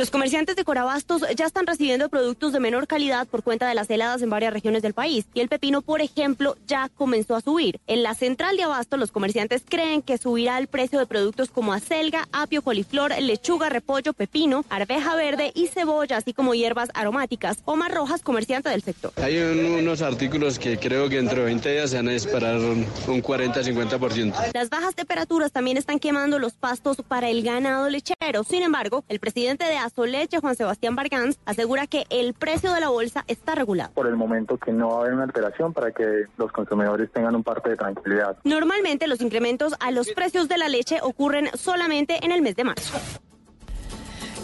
Los 0.00 0.10
comerciantes 0.10 0.56
de 0.56 0.64
Corabastos 0.64 1.20
ya 1.36 1.44
están 1.44 1.66
recibiendo 1.66 2.08
productos 2.08 2.54
de 2.54 2.58
menor 2.58 2.86
calidad 2.86 3.26
por 3.28 3.42
cuenta 3.42 3.68
de 3.68 3.74
las 3.74 3.90
heladas 3.90 4.22
en 4.22 4.30
varias 4.30 4.50
regiones 4.50 4.80
del 4.80 4.94
país 4.94 5.26
y 5.34 5.40
el 5.40 5.50
pepino, 5.50 5.82
por 5.82 6.00
ejemplo, 6.00 6.56
ya 6.66 6.88
comenzó 6.96 7.36
a 7.36 7.42
subir. 7.42 7.78
En 7.86 8.02
la 8.02 8.14
central 8.14 8.56
de 8.56 8.62
Abasto, 8.62 8.96
los 8.96 9.12
comerciantes 9.12 9.62
creen 9.68 10.00
que 10.00 10.16
subirá 10.16 10.56
el 10.56 10.68
precio 10.68 10.98
de 10.98 11.04
productos 11.06 11.50
como 11.50 11.74
acelga, 11.74 12.26
apio, 12.32 12.62
coliflor, 12.62 13.12
lechuga, 13.20 13.68
repollo, 13.68 14.14
pepino, 14.14 14.64
arveja 14.70 15.14
verde 15.16 15.52
y 15.54 15.66
cebolla, 15.66 16.16
así 16.16 16.32
como 16.32 16.54
hierbas 16.54 16.88
aromáticas. 16.94 17.58
Omar 17.66 17.92
Rojas, 17.92 18.22
comerciante 18.22 18.70
del 18.70 18.80
sector. 18.80 19.12
Hay 19.22 19.36
un- 19.36 19.66
unos 19.66 20.00
artículos 20.00 20.58
que 20.58 20.78
creo 20.78 21.10
que 21.10 21.18
entre 21.18 21.44
20 21.44 21.72
días 21.72 21.90
se 21.90 21.96
van 21.96 22.08
a 22.08 22.12
disparar 22.12 22.56
un, 22.56 22.86
un 23.06 23.22
40-50%. 23.22 24.32
Las 24.54 24.70
bajas 24.70 24.94
temperaturas 24.94 25.52
también 25.52 25.76
están 25.76 25.98
quemando 25.98 26.38
los 26.38 26.54
pastos 26.54 26.96
para 27.06 27.28
el 27.28 27.42
ganado 27.42 27.90
lechero. 27.90 28.44
Sin 28.48 28.62
embargo, 28.62 29.04
el 29.10 29.20
presidente 29.20 29.66
de 29.66 29.76
Azoleche, 29.90 30.38
Juan 30.38 30.56
Sebastián 30.56 30.94
Barganz, 30.94 31.38
asegura 31.44 31.86
que 31.86 32.06
el 32.10 32.32
precio 32.34 32.72
de 32.72 32.80
la 32.80 32.88
bolsa 32.88 33.24
está 33.26 33.54
regulado. 33.54 33.92
por 33.92 34.06
el 34.06 34.16
momento 34.16 34.56
que 34.56 34.72
no 34.72 34.88
va 34.88 34.96
a 34.96 35.00
haber 35.00 35.14
una 35.14 35.24
alteración 35.24 35.72
para 35.72 35.90
que 35.92 36.24
los 36.38 36.52
consumidores 36.52 37.10
tengan 37.12 37.34
un 37.34 37.42
parte 37.42 37.70
de 37.70 37.76
tranquilidad. 37.76 38.36
Normalmente 38.44 39.06
los 39.06 39.20
incrementos 39.20 39.74
a 39.80 39.90
los 39.90 40.10
precios 40.12 40.48
de 40.48 40.58
la 40.58 40.68
leche 40.68 40.98
ocurren 41.02 41.48
solamente 41.54 42.24
en 42.24 42.32
el 42.32 42.42
mes 42.42 42.56
de 42.56 42.64
marzo. 42.64 42.98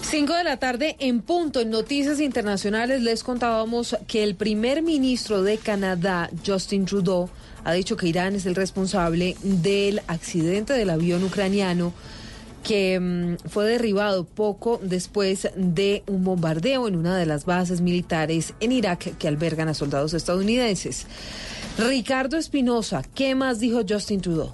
5 0.03 0.35
de 0.35 0.45
la 0.45 0.57
tarde 0.57 0.97
en 1.01 1.21
punto. 1.21 1.61
En 1.61 1.71
Noticias 1.71 2.21
Internacionales 2.21 3.03
les 3.03 3.25
contábamos 3.25 3.97
que 4.07 4.23
el 4.23 4.37
primer 4.37 4.83
ministro 4.83 5.43
de 5.43 5.59
Canadá, 5.59 6.31
Justin 6.47 6.87
Trudeau, 6.87 7.29
ha 7.65 7.73
dicho 7.73 7.97
que 7.97 8.07
Irán 8.07 8.37
es 8.37 8.47
el 8.47 8.55
responsable 8.55 9.37
del 9.43 10.01
accidente 10.07 10.75
del 10.75 10.91
avión 10.91 11.25
ucraniano 11.25 11.93
que 12.67 12.99
mm, 12.99 13.49
fue 13.49 13.65
derribado 13.65 14.25
poco 14.25 14.81
después 14.83 15.49
de 15.55 16.03
un 16.09 16.25
bombardeo 16.25 16.89
en 16.89 16.97
una 16.97 17.17
de 17.17 17.25
las 17.25 17.47
bases 17.47 17.81
militares 17.81 18.55
en 18.59 18.73
Irak 18.73 19.17
que 19.19 19.29
albergan 19.29 19.69
a 19.69 19.75
soldados 19.75 20.15
estadounidenses. 20.15 21.07
Ricardo 21.79 22.37
Espinosa, 22.37 23.03
¿qué 23.15 23.35
más 23.37 23.61
dijo 23.61 23.83
Justin 23.89 24.21
Trudeau? 24.21 24.53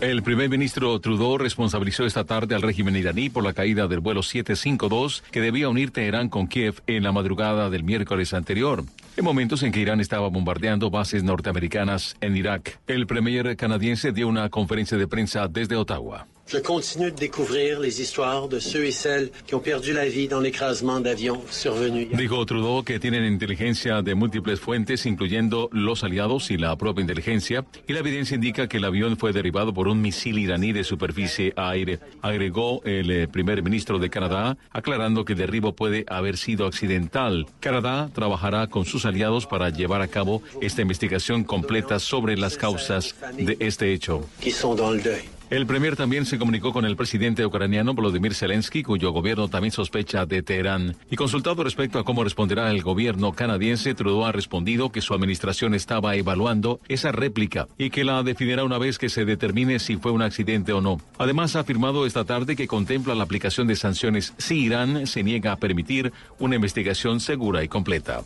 El 0.00 0.22
primer 0.22 0.50
ministro 0.50 0.98
Trudeau 1.00 1.38
responsabilizó 1.38 2.04
esta 2.04 2.24
tarde 2.24 2.54
al 2.54 2.62
régimen 2.62 2.96
iraní 2.96 3.30
por 3.30 3.44
la 3.44 3.54
caída 3.54 3.86
del 3.86 4.00
vuelo 4.00 4.22
752 4.22 5.22
que 5.30 5.40
debía 5.40 5.68
unir 5.68 5.90
Teherán 5.90 6.28
con 6.28 6.48
Kiev 6.48 6.82
en 6.86 7.04
la 7.04 7.12
madrugada 7.12 7.70
del 7.70 7.84
miércoles 7.84 8.34
anterior, 8.34 8.84
en 9.16 9.24
momentos 9.24 9.62
en 9.62 9.72
que 9.72 9.80
Irán 9.80 10.00
estaba 10.00 10.28
bombardeando 10.28 10.90
bases 10.90 11.22
norteamericanas 11.22 12.16
en 12.20 12.36
Irak. 12.36 12.78
El 12.88 13.06
premier 13.06 13.56
canadiense 13.56 14.12
dio 14.12 14.28
una 14.28 14.50
conferencia 14.50 14.98
de 14.98 15.06
prensa 15.06 15.48
desde 15.48 15.76
Ottawa. 15.76 16.26
Je 16.48 16.58
continue 16.58 17.10
de 17.10 17.16
découvrir 17.16 17.80
les 17.80 18.00
histoires 18.00 18.46
de 18.46 18.60
ceux 18.60 18.84
et 18.84 18.92
celles 18.92 19.30
qui 19.48 19.56
ont 19.56 19.60
perdu 19.60 19.92
la 19.92 20.08
vie 20.08 20.28
dans 20.28 20.38
l'écrasement 20.38 21.00
d'avions 21.00 21.42
survenu. 21.50 22.06
Dijo 22.12 22.44
Trudeau 22.44 22.84
que 22.84 23.00
tienen 23.00 23.24
inteligencia 23.24 24.00
de 24.00 24.14
múltiples 24.14 24.56
fuentes, 24.56 25.06
incluyendo 25.06 25.68
los 25.72 26.04
aliados 26.04 26.52
y 26.52 26.56
la 26.56 26.76
propia 26.76 27.02
inteligencia, 27.02 27.64
y 27.88 27.92
la 27.92 27.98
evidencia 27.98 28.36
indica 28.36 28.68
que 28.68 28.76
el 28.76 28.84
avión 28.84 29.16
fue 29.16 29.32
derribado 29.32 29.74
por 29.74 29.88
un 29.88 30.00
misil 30.00 30.38
iraní 30.38 30.72
de 30.72 30.84
superficie 30.84 31.52
a 31.56 31.70
aire. 31.70 31.98
Agregó 32.22 32.80
el 32.84 33.10
eh, 33.10 33.26
primer 33.26 33.64
ministro 33.64 33.98
de 33.98 34.08
Canadá, 34.08 34.56
aclarando 34.70 35.24
que 35.24 35.32
el 35.32 35.40
derribo 35.40 35.74
puede 35.74 36.04
haber 36.06 36.36
sido 36.36 36.66
accidental. 36.66 37.46
Canadá 37.58 38.08
trabajará 38.14 38.68
con 38.68 38.84
sus 38.84 39.04
aliados 39.04 39.46
para 39.46 39.70
llevar 39.70 40.00
a 40.00 40.06
cabo 40.06 40.42
esta 40.60 40.80
investigación 40.80 41.42
completa 41.42 41.98
sobre 41.98 42.36
las 42.36 42.56
causas 42.56 43.16
de 43.36 43.56
este 43.58 43.92
hecho. 43.92 44.22
qui 44.40 44.52
sont 44.52 44.76
dans 44.76 44.92
le 44.92 45.02
deuil. 45.02 45.35
El 45.48 45.64
premier 45.64 45.94
también 45.94 46.26
se 46.26 46.38
comunicó 46.38 46.72
con 46.72 46.84
el 46.84 46.96
presidente 46.96 47.46
ucraniano 47.46 47.94
Volodymyr 47.94 48.34
Zelensky, 48.34 48.82
cuyo 48.82 49.12
gobierno 49.12 49.48
también 49.48 49.70
sospecha 49.70 50.26
de 50.26 50.42
Teherán. 50.42 50.96
Y 51.08 51.14
consultado 51.14 51.62
respecto 51.62 52.00
a 52.00 52.04
cómo 52.04 52.24
responderá 52.24 52.68
el 52.72 52.82
gobierno 52.82 53.32
canadiense, 53.32 53.94
Trudeau 53.94 54.24
ha 54.24 54.32
respondido 54.32 54.90
que 54.90 55.00
su 55.00 55.14
administración 55.14 55.72
estaba 55.74 56.16
evaluando 56.16 56.80
esa 56.88 57.12
réplica 57.12 57.68
y 57.78 57.90
que 57.90 58.02
la 58.02 58.24
definirá 58.24 58.64
una 58.64 58.78
vez 58.78 58.98
que 58.98 59.08
se 59.08 59.24
determine 59.24 59.78
si 59.78 59.98
fue 59.98 60.10
un 60.10 60.22
accidente 60.22 60.72
o 60.72 60.80
no. 60.80 61.00
Además, 61.16 61.54
ha 61.54 61.60
afirmado 61.60 62.06
esta 62.06 62.24
tarde 62.24 62.56
que 62.56 62.66
contempla 62.66 63.14
la 63.14 63.22
aplicación 63.22 63.68
de 63.68 63.76
sanciones 63.76 64.34
si 64.38 64.58
Irán 64.58 65.06
se 65.06 65.22
niega 65.22 65.52
a 65.52 65.58
permitir 65.58 66.12
una 66.40 66.56
investigación 66.56 67.20
segura 67.20 67.62
y 67.62 67.68
completa. 67.68 68.24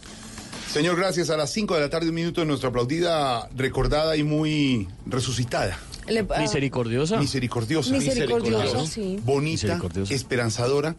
Señor, 0.70 0.96
gracias. 0.96 1.28
A 1.28 1.36
las 1.36 1.52
5 1.52 1.74
de 1.74 1.80
la 1.80 1.90
tarde, 1.90 2.08
un 2.08 2.14
minuto 2.14 2.40
de 2.40 2.46
nuestra 2.46 2.70
aplaudida, 2.70 3.46
recordada 3.56 4.16
y 4.16 4.22
muy 4.22 4.88
resucitada. 5.04 5.78
Le- 6.10 6.26
ah, 6.34 6.40
Misericordiosa. 6.40 7.16
Misericordiosa. 7.18 7.92
Misericordiosa, 7.92 8.86
sí. 8.86 9.18
Bonita, 9.24 9.66
Misericordiosa. 9.66 10.14
esperanzadora. 10.14 10.96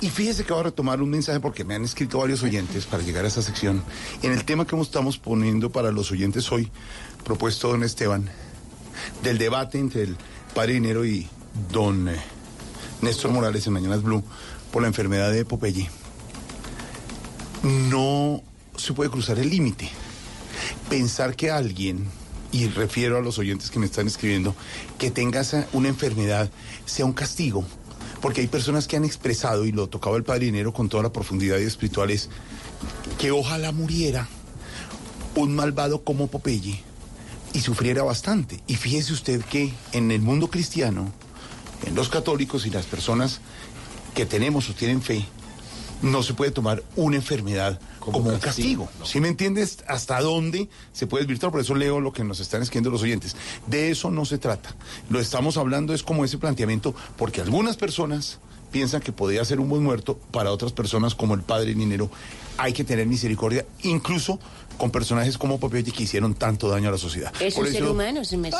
Y 0.00 0.10
fíjese 0.10 0.44
que 0.44 0.52
voy 0.52 0.60
a 0.60 0.64
retomar 0.64 1.00
un 1.00 1.10
mensaje 1.10 1.38
porque 1.38 1.64
me 1.64 1.74
han 1.76 1.84
escrito 1.84 2.18
varios 2.18 2.42
oyentes 2.42 2.86
para 2.86 3.02
llegar 3.04 3.24
a 3.24 3.28
esta 3.28 3.40
sección. 3.42 3.82
En 4.22 4.32
el 4.32 4.44
tema 4.44 4.66
que 4.66 4.78
estamos 4.80 5.16
poniendo 5.18 5.70
para 5.70 5.92
los 5.92 6.10
oyentes 6.10 6.50
hoy, 6.50 6.70
propuesto 7.24 7.68
don 7.68 7.84
Esteban, 7.84 8.28
del 9.22 9.38
debate 9.38 9.78
entre 9.78 10.02
el 10.02 10.16
padre 10.54 10.74
Dinero 10.74 11.04
y 11.04 11.28
don 11.70 12.08
eh, 12.08 12.16
Néstor 13.00 13.30
Morales 13.30 13.64
en 13.68 13.74
Mañanas 13.74 14.02
Blue 14.02 14.24
por 14.72 14.82
la 14.82 14.88
enfermedad 14.88 15.30
de 15.32 15.44
Popeye. 15.44 15.88
No 17.62 18.42
se 18.76 18.92
puede 18.92 19.10
cruzar 19.10 19.38
el 19.38 19.50
límite. 19.50 19.88
Pensar 20.88 21.36
que 21.36 21.50
alguien, 21.50 22.06
y 22.52 22.68
refiero 22.68 23.16
a 23.18 23.20
los 23.20 23.38
oyentes 23.38 23.70
que 23.70 23.78
me 23.78 23.86
están 23.86 24.06
escribiendo, 24.06 24.54
que 24.98 25.10
tenga 25.10 25.40
esa- 25.40 25.66
una 25.72 25.88
enfermedad 25.88 26.50
sea 26.86 27.06
un 27.06 27.12
castigo. 27.14 27.64
Porque 28.20 28.40
hay 28.42 28.46
personas 28.46 28.86
que 28.86 28.96
han 28.96 29.04
expresado, 29.04 29.64
y 29.64 29.72
lo 29.72 29.88
tocaba 29.88 30.16
el 30.16 30.22
Padre 30.22 30.44
Dinero 30.46 30.72
con 30.72 30.88
toda 30.88 31.02
la 31.02 31.12
profundidad 31.12 31.58
y 31.58 31.64
espiritual, 31.64 32.10
es 32.10 32.28
que 33.18 33.32
ojalá 33.32 33.72
muriera 33.72 34.28
un 35.34 35.56
malvado 35.56 36.04
como 36.04 36.28
Popeye 36.28 36.80
y 37.52 37.60
sufriera 37.60 38.02
bastante. 38.02 38.60
Y 38.66 38.76
fíjese 38.76 39.12
usted 39.12 39.42
que 39.44 39.72
en 39.92 40.10
el 40.10 40.20
mundo 40.20 40.50
cristiano, 40.50 41.12
en 41.84 41.94
los 41.94 42.08
católicos 42.10 42.64
y 42.66 42.70
las 42.70 42.86
personas 42.86 43.40
que 44.14 44.26
tenemos 44.26 44.68
o 44.68 44.74
tienen 44.74 45.02
fe, 45.02 45.24
no 46.02 46.22
se 46.22 46.34
puede 46.34 46.50
tomar 46.50 46.82
una 46.96 47.16
enfermedad 47.16 47.80
como, 48.10 48.30
un 48.30 48.38
castigo. 48.38 48.88
¿Sí 49.04 49.20
me 49.20 49.28
entiendes 49.28 49.78
hasta 49.86 50.20
dónde 50.20 50.68
se 50.92 51.06
puede 51.06 51.24
desvirtuar? 51.24 51.52
Por 51.52 51.60
eso 51.60 51.74
leo 51.74 52.00
lo 52.00 52.12
que 52.12 52.24
nos 52.24 52.40
están 52.40 52.62
escribiendo 52.62 52.90
los 52.90 53.02
oyentes. 53.02 53.36
De 53.66 53.90
eso 53.90 54.10
no 54.10 54.24
se 54.24 54.38
trata. 54.38 54.74
Lo 55.08 55.20
estamos 55.20 55.56
hablando 55.56 55.94
es 55.94 56.02
como 56.02 56.24
ese 56.24 56.38
planteamiento, 56.38 56.94
porque 57.16 57.40
algunas 57.40 57.76
personas 57.76 58.38
piensan 58.72 59.02
que 59.02 59.12
podría 59.12 59.44
ser 59.44 59.60
un 59.60 59.68
buen 59.68 59.82
muerto, 59.82 60.18
para 60.32 60.50
otras 60.50 60.72
personas 60.72 61.14
como 61.14 61.34
el 61.34 61.42
padre 61.42 61.74
Ninero 61.74 62.10
hay 62.56 62.72
que 62.72 62.84
tener 62.84 63.06
misericordia, 63.06 63.64
incluso 63.82 64.40
con 64.78 64.90
personajes 64.90 65.38
como 65.38 65.60
Popeye 65.60 65.92
que 65.92 66.02
hicieron 66.02 66.34
tanto 66.34 66.68
daño 66.68 66.88
a 66.88 66.92
la 66.92 66.98
sociedad. 66.98 67.32
Es 67.38 67.54
Por 67.54 67.66
un 67.66 67.72
ser 67.72 67.84
humano, 67.84 68.24
se 68.24 68.36
me 68.36 68.50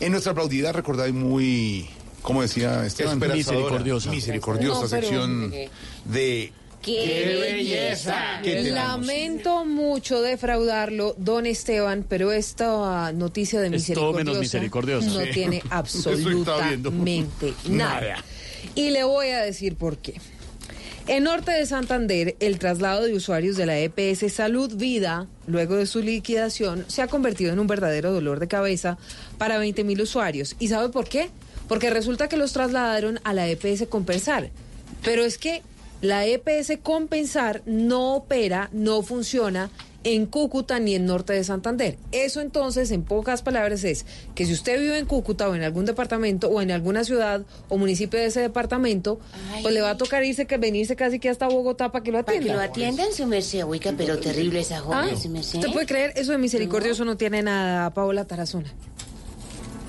En 0.00 0.12
nuestra 0.12 0.32
aplaudida, 0.32 0.72
recordada 0.72 1.08
y 1.08 1.12
muy, 1.12 1.88
como 2.22 2.42
decía 2.42 2.84
Esteban. 2.84 3.18
Misericordiosa. 3.18 4.10
misericordiosa 4.10 4.80
No, 4.82 4.88
sección 4.88 5.50
de... 6.04 6.52
¡Qué 6.82 7.38
belleza! 7.40 8.40
Lamento 8.42 9.64
mucho 9.64 10.20
defraudarlo, 10.20 11.14
don 11.18 11.46
Esteban, 11.46 12.04
pero 12.08 12.32
esta 12.32 13.12
noticia 13.12 13.60
de 13.60 13.74
Es 13.76 13.86
todo 13.94 14.12
menos 14.12 14.38
misericordiosa 14.38 15.06
misericordiosa. 15.06 15.06
no 15.20 15.24
Sí. 15.26 15.30
tiene 15.32 15.62
absolutamente 15.70 17.54
nada. 17.68 18.00
Nada. 18.00 18.24
Y 18.74 18.90
le 18.90 19.04
voy 19.04 19.28
a 19.28 19.40
decir 19.42 19.76
por 19.76 19.98
qué. 19.98 20.14
En 21.08 21.24
Norte 21.24 21.50
de 21.50 21.66
Santander, 21.66 22.36
el 22.38 22.58
traslado 22.60 23.04
de 23.04 23.14
usuarios 23.14 23.56
de 23.56 23.66
la 23.66 23.76
EPS 23.78 24.32
Salud 24.32 24.72
Vida, 24.76 25.26
luego 25.48 25.74
de 25.76 25.86
su 25.86 26.00
liquidación, 26.00 26.84
se 26.86 27.02
ha 27.02 27.08
convertido 27.08 27.52
en 27.52 27.58
un 27.58 27.66
verdadero 27.66 28.12
dolor 28.12 28.38
de 28.38 28.46
cabeza 28.46 28.98
para 29.36 29.58
20 29.58 29.82
mil 29.82 30.00
usuarios. 30.00 30.54
¿Y 30.60 30.68
sabe 30.68 30.90
por 30.90 31.08
qué? 31.08 31.28
Porque 31.66 31.90
resulta 31.90 32.28
que 32.28 32.36
los 32.36 32.52
trasladaron 32.52 33.18
a 33.24 33.32
la 33.34 33.48
EPS 33.48 33.86
Compensar. 33.88 34.50
Pero 35.02 35.24
es 35.24 35.38
que 35.38 35.62
la 36.02 36.26
EPS 36.26 36.78
Compensar 36.82 37.62
no 37.64 38.14
opera, 38.16 38.68
no 38.72 39.02
funciona 39.02 39.70
en 40.04 40.26
Cúcuta 40.26 40.80
ni 40.80 40.96
en 40.96 41.06
Norte 41.06 41.32
de 41.32 41.44
Santander. 41.44 41.96
Eso 42.10 42.40
entonces, 42.40 42.90
en 42.90 43.04
pocas 43.04 43.42
palabras, 43.42 43.84
es 43.84 44.04
que 44.34 44.44
si 44.44 44.52
usted 44.52 44.80
vive 44.80 44.98
en 44.98 45.06
Cúcuta 45.06 45.48
o 45.48 45.54
en 45.54 45.62
algún 45.62 45.84
departamento 45.84 46.48
o 46.48 46.60
en 46.60 46.72
alguna 46.72 47.04
ciudad 47.04 47.42
o 47.68 47.78
municipio 47.78 48.18
de 48.18 48.26
ese 48.26 48.40
departamento, 48.40 49.20
pues 49.62 49.72
le 49.72 49.80
va 49.80 49.90
a 49.90 49.96
tocar 49.96 50.24
irse 50.24 50.46
que 50.48 50.58
venirse 50.58 50.96
casi 50.96 51.20
que 51.20 51.28
hasta 51.28 51.46
Bogotá 51.46 51.92
para 51.92 52.02
que 52.02 52.10
lo 52.10 52.18
Para 52.24 52.32
que 52.32 52.38
atiendan. 52.38 52.56
lo 52.56 52.62
atiendan, 52.64 53.12
su 53.12 53.26
merced, 53.26 53.64
oiga, 53.64 53.94
pero 53.96 54.18
terrible 54.18 54.58
esa 54.58 54.78
Ah, 54.78 54.80
joven, 54.80 55.16
su 55.20 55.28
merced. 55.28 55.60
¿Usted 55.60 55.72
puede 55.72 55.86
creer? 55.86 56.12
Eso 56.16 56.32
de 56.32 56.38
misericordioso 56.38 57.04
no 57.04 57.16
tiene 57.16 57.40
nada, 57.44 57.90
Paola 57.94 58.24
Tarazona. 58.24 58.74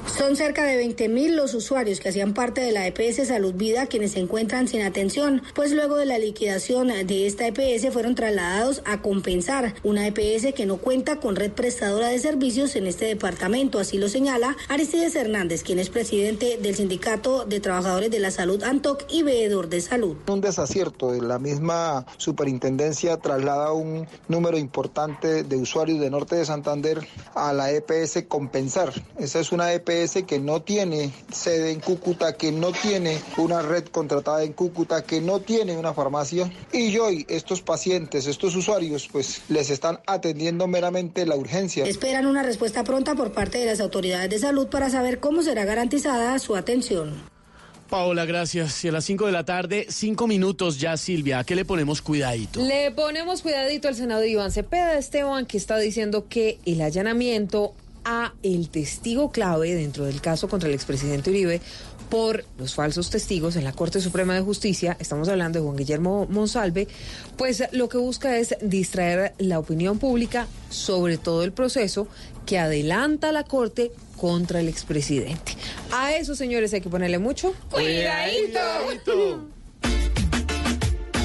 Son 0.06 0.36
cerca 0.36 0.64
de 0.66 0.84
20.000 0.84 1.32
los 1.32 1.54
usuarios 1.54 2.00
que 2.00 2.10
hacían 2.10 2.34
parte 2.34 2.62
de 2.62 2.72
la 2.72 2.86
EPS 2.86 3.28
Salud 3.28 3.54
Vida 3.54 3.88
quienes 3.88 4.12
se 4.12 4.20
encuentran 4.20 4.68
sin 4.68 4.82
atención, 4.82 5.42
pues 5.56 5.72
luego 5.72 5.96
de 5.96 6.06
la 6.06 6.18
liquidación 6.18 6.90
de 6.90 7.26
esta 7.26 7.48
EPS 7.48 7.92
fueron 7.92 8.14
trasladados 8.14 8.82
a 8.86 9.02
compensar 9.02 9.74
una 9.84 10.06
EPS 10.06 10.54
que 10.54 10.66
no 10.66 10.78
cuenta 10.78 11.20
con 11.20 11.36
red 11.36 11.52
prestadora 11.52 12.10
de 12.10 12.20
servicios 12.20 12.76
en 12.76 12.88
este 12.88 13.06
departamento, 13.06 13.80
así 13.80 13.98
lo 13.98 14.10
señala 14.10 14.56
Aristides 14.68 15.16
Hernández, 15.16 15.64
quien 15.64 15.80
es 15.80 15.90
presidente 15.90 16.58
del 16.62 16.76
Sindicato 16.76 17.46
de 17.46 17.60
Trabajadores 17.60 18.12
de 18.12 18.20
la 18.20 18.32
Salud 18.32 18.62
ANTOC 18.62 19.06
y 19.10 19.24
veedor 19.24 19.70
de 19.70 19.82
salud. 19.82 20.18
Un 20.28 20.42
desacierto. 20.42 21.14
La 21.14 21.40
misma 21.40 22.06
superintendencia 22.18 23.18
traslada 23.18 23.72
un 23.72 24.08
número 24.28 24.58
importante 24.58 25.44
de 25.44 25.56
usuarios 25.56 26.00
de 26.00 26.10
Norte 26.10 26.36
de 26.36 26.46
Santander 26.46 27.08
a 27.34 27.54
la 27.54 27.72
EPS 27.72 28.26
Compensar. 28.28 28.94
Esa 29.18 29.40
es 29.40 29.52
una 29.52 29.74
EPS 29.74 29.93
que 30.28 30.40
no 30.40 30.62
tiene 30.62 31.12
sede 31.32 31.72
en 31.72 31.80
Cúcuta, 31.80 32.34
que 32.34 32.52
no 32.52 32.72
tiene 32.72 33.22
una 33.38 33.62
red 33.62 33.86
contratada 33.86 34.44
en 34.44 34.54
Cúcuta, 34.54 35.04
que 35.04 35.22
no 35.22 35.40
tiene 35.40 35.78
una 35.78 35.94
farmacia. 35.94 36.52
Y 36.72 36.98
hoy 36.98 37.26
estos 37.30 37.62
pacientes, 37.62 38.26
estos 38.26 38.56
usuarios, 38.56 39.08
pues 39.12 39.42
les 39.50 39.70
están 39.70 40.00
atendiendo 40.08 40.68
meramente 40.68 41.26
la 41.26 41.36
urgencia. 41.36 41.86
Esperan 41.86 42.26
una 42.26 42.44
respuesta 42.44 42.84
pronta 42.84 43.16
por 43.16 43.34
parte 43.34 43.60
de 43.60 43.66
las 43.66 43.80
autoridades 43.80 44.30
de 44.30 44.40
salud 44.40 44.68
para 44.68 44.90
saber 44.90 45.20
cómo 45.20 45.44
será 45.44 45.64
garantizada 45.64 46.40
su 46.40 46.56
atención. 46.56 47.14
Paola, 47.90 48.26
gracias. 48.26 48.84
Y 48.84 48.88
a 48.88 48.92
las 48.92 49.06
5 49.06 49.28
de 49.28 49.32
la 49.32 49.46
tarde, 49.46 49.86
5 49.88 50.26
minutos 50.26 50.80
ya, 50.80 50.98
Silvia. 50.98 51.40
¿A 51.40 51.44
qué 51.44 51.56
le 51.56 51.64
ponemos 51.64 52.02
cuidadito? 52.02 52.60
Le 52.66 52.90
ponemos 52.90 53.44
cuidadito 53.44 53.88
al 53.88 53.94
senador 53.94 54.26
Iván 54.26 54.52
Cepeda 54.52 54.98
Esteban, 54.98 55.46
que 55.46 55.58
está 55.58 55.78
diciendo 55.78 56.28
que 56.28 56.58
el 56.66 56.82
allanamiento 56.82 57.76
a 58.06 58.34
el 58.44 58.70
testigo 58.70 59.32
clave 59.32 59.76
dentro 59.76 60.06
del 60.06 60.22
caso 60.22 60.48
contra 60.48 60.70
el 60.70 60.76
expresidente 60.76 61.30
Uribe 61.30 61.62
por 62.10 62.46
los 62.60 62.76
falsos 62.76 63.10
testigos 63.10 63.56
en 63.56 63.64
la 63.64 63.72
Corte 63.72 64.00
Suprema 64.00 64.36
de 64.36 64.42
Justicia, 64.42 64.96
estamos 65.00 65.30
hablando 65.30 65.58
de 65.58 65.66
Juan 65.66 65.78
Guillermo 65.78 66.28
Monsalve, 66.30 66.88
pues 67.38 67.64
lo 67.72 67.90
que 67.90 67.98
busca 67.98 68.38
es 68.38 68.56
distraer 68.62 69.34
la 69.40 69.58
opinión 69.58 69.98
pública 69.98 70.46
sobre 70.70 71.18
todo 71.18 71.44
el 71.44 71.54
proceso 71.54 72.08
que 72.46 72.60
adelanta 72.60 73.32
la 73.32 73.44
Corte 73.44 73.92
contra 74.18 74.60
el 74.60 74.68
expresidente. 74.68 75.58
A 75.92 76.14
eso, 76.14 76.36
señores, 76.36 76.72
hay 76.74 76.82
que 76.82 76.90
ponerle 76.90 77.18
mucho 77.18 77.56
Cuidadito. 77.72 78.60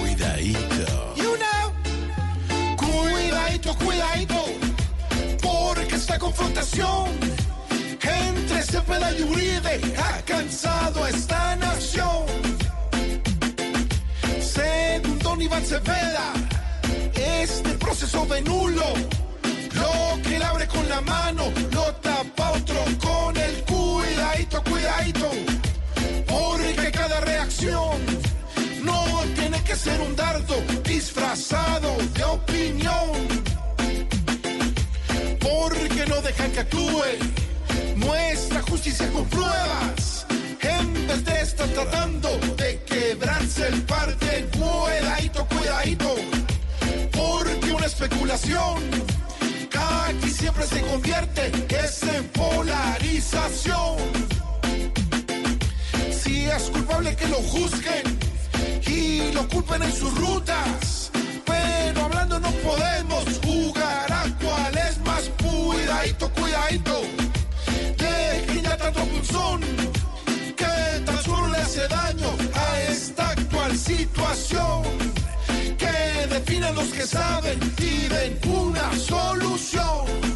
Cuidadito. 0.00 1.14
You 1.16 1.36
know. 1.36 2.76
Cuidadito, 2.76 3.74
cuidadito. 3.76 4.67
Porque 5.78 5.94
esta 5.94 6.18
confrontación 6.18 7.08
entre 8.02 8.62
Cepeda 8.64 9.12
y 9.12 9.22
Uribe 9.22 9.80
ha 9.96 10.20
cansado 10.22 11.04
a 11.04 11.08
esta 11.08 11.54
nación. 11.54 12.26
Según 14.40 15.20
Don 15.20 15.40
Iván 15.40 15.64
Cepeda, 15.64 16.32
este 17.14 17.70
proceso 17.74 18.26
de 18.26 18.42
nulo. 18.42 18.86
Lo 19.74 20.20
que 20.22 20.36
él 20.36 20.42
abre 20.42 20.66
con 20.66 20.88
la 20.88 21.00
mano, 21.00 21.44
lo 21.70 21.94
tapa 22.06 22.50
otro 22.50 22.84
con 23.00 23.36
el 23.36 23.62
cuidadito, 23.62 24.60
cuidadito. 24.64 25.30
Porque 26.26 26.90
cada 26.90 27.20
reacción 27.20 27.98
no 28.82 29.04
tiene 29.36 29.62
que 29.62 29.76
ser 29.76 30.00
un 30.00 30.16
dardo 30.16 30.56
disfrazado 30.82 31.96
de 32.14 32.24
opinión. 32.24 33.47
No 36.08 36.20
dejan 36.22 36.50
que 36.52 36.60
actúe 36.60 37.04
nuestra 37.96 38.62
justicia 38.62 39.08
con 39.12 39.24
pruebas. 39.26 40.26
En 40.60 41.06
vez 41.06 41.24
de 41.24 41.40
estar 41.40 41.68
tratando 41.68 42.28
de 42.56 42.82
quebrarse 42.84 43.68
el 43.68 43.82
parte, 43.82 44.48
cuidadito, 44.52 45.46
cuidadito. 45.46 46.14
Porque 47.12 47.72
una 47.72 47.86
especulación 47.86 49.08
aquí 50.08 50.30
siempre 50.30 50.66
se 50.66 50.80
convierte 50.82 51.52
es 51.68 52.02
en 52.02 52.24
polarización. 52.28 53.96
Si 56.10 56.44
es 56.44 56.62
culpable 56.70 57.14
que 57.16 57.28
lo 57.28 57.36
juzguen 57.36 58.18
y 58.86 59.32
lo 59.32 59.46
culpen 59.48 59.82
en 59.82 59.92
sus 59.92 60.14
rutas. 60.14 61.10
Pero 61.44 62.04
hablando 62.04 62.40
no 62.40 62.50
podemos 62.50 63.24
jugar 63.44 64.12
a 64.12 64.17
cuidadito, 66.14 66.30
cuidadito. 66.30 67.02
Dejen 67.96 68.62
ya 68.62 68.76
tanto 68.76 69.04
punzón 69.04 69.60
que 70.56 71.00
tan 71.04 71.22
solo 71.22 71.48
le 71.48 71.58
hace 71.58 71.86
daño 71.88 72.30
a 72.54 72.80
esta 72.82 73.30
actual 73.30 73.76
situación. 73.76 74.82
Que 75.76 76.26
definan 76.28 76.74
los 76.74 76.88
que 76.88 77.06
saben 77.06 77.58
y 77.78 78.08
den 78.08 78.38
una 78.48 78.92
solución. 78.96 80.28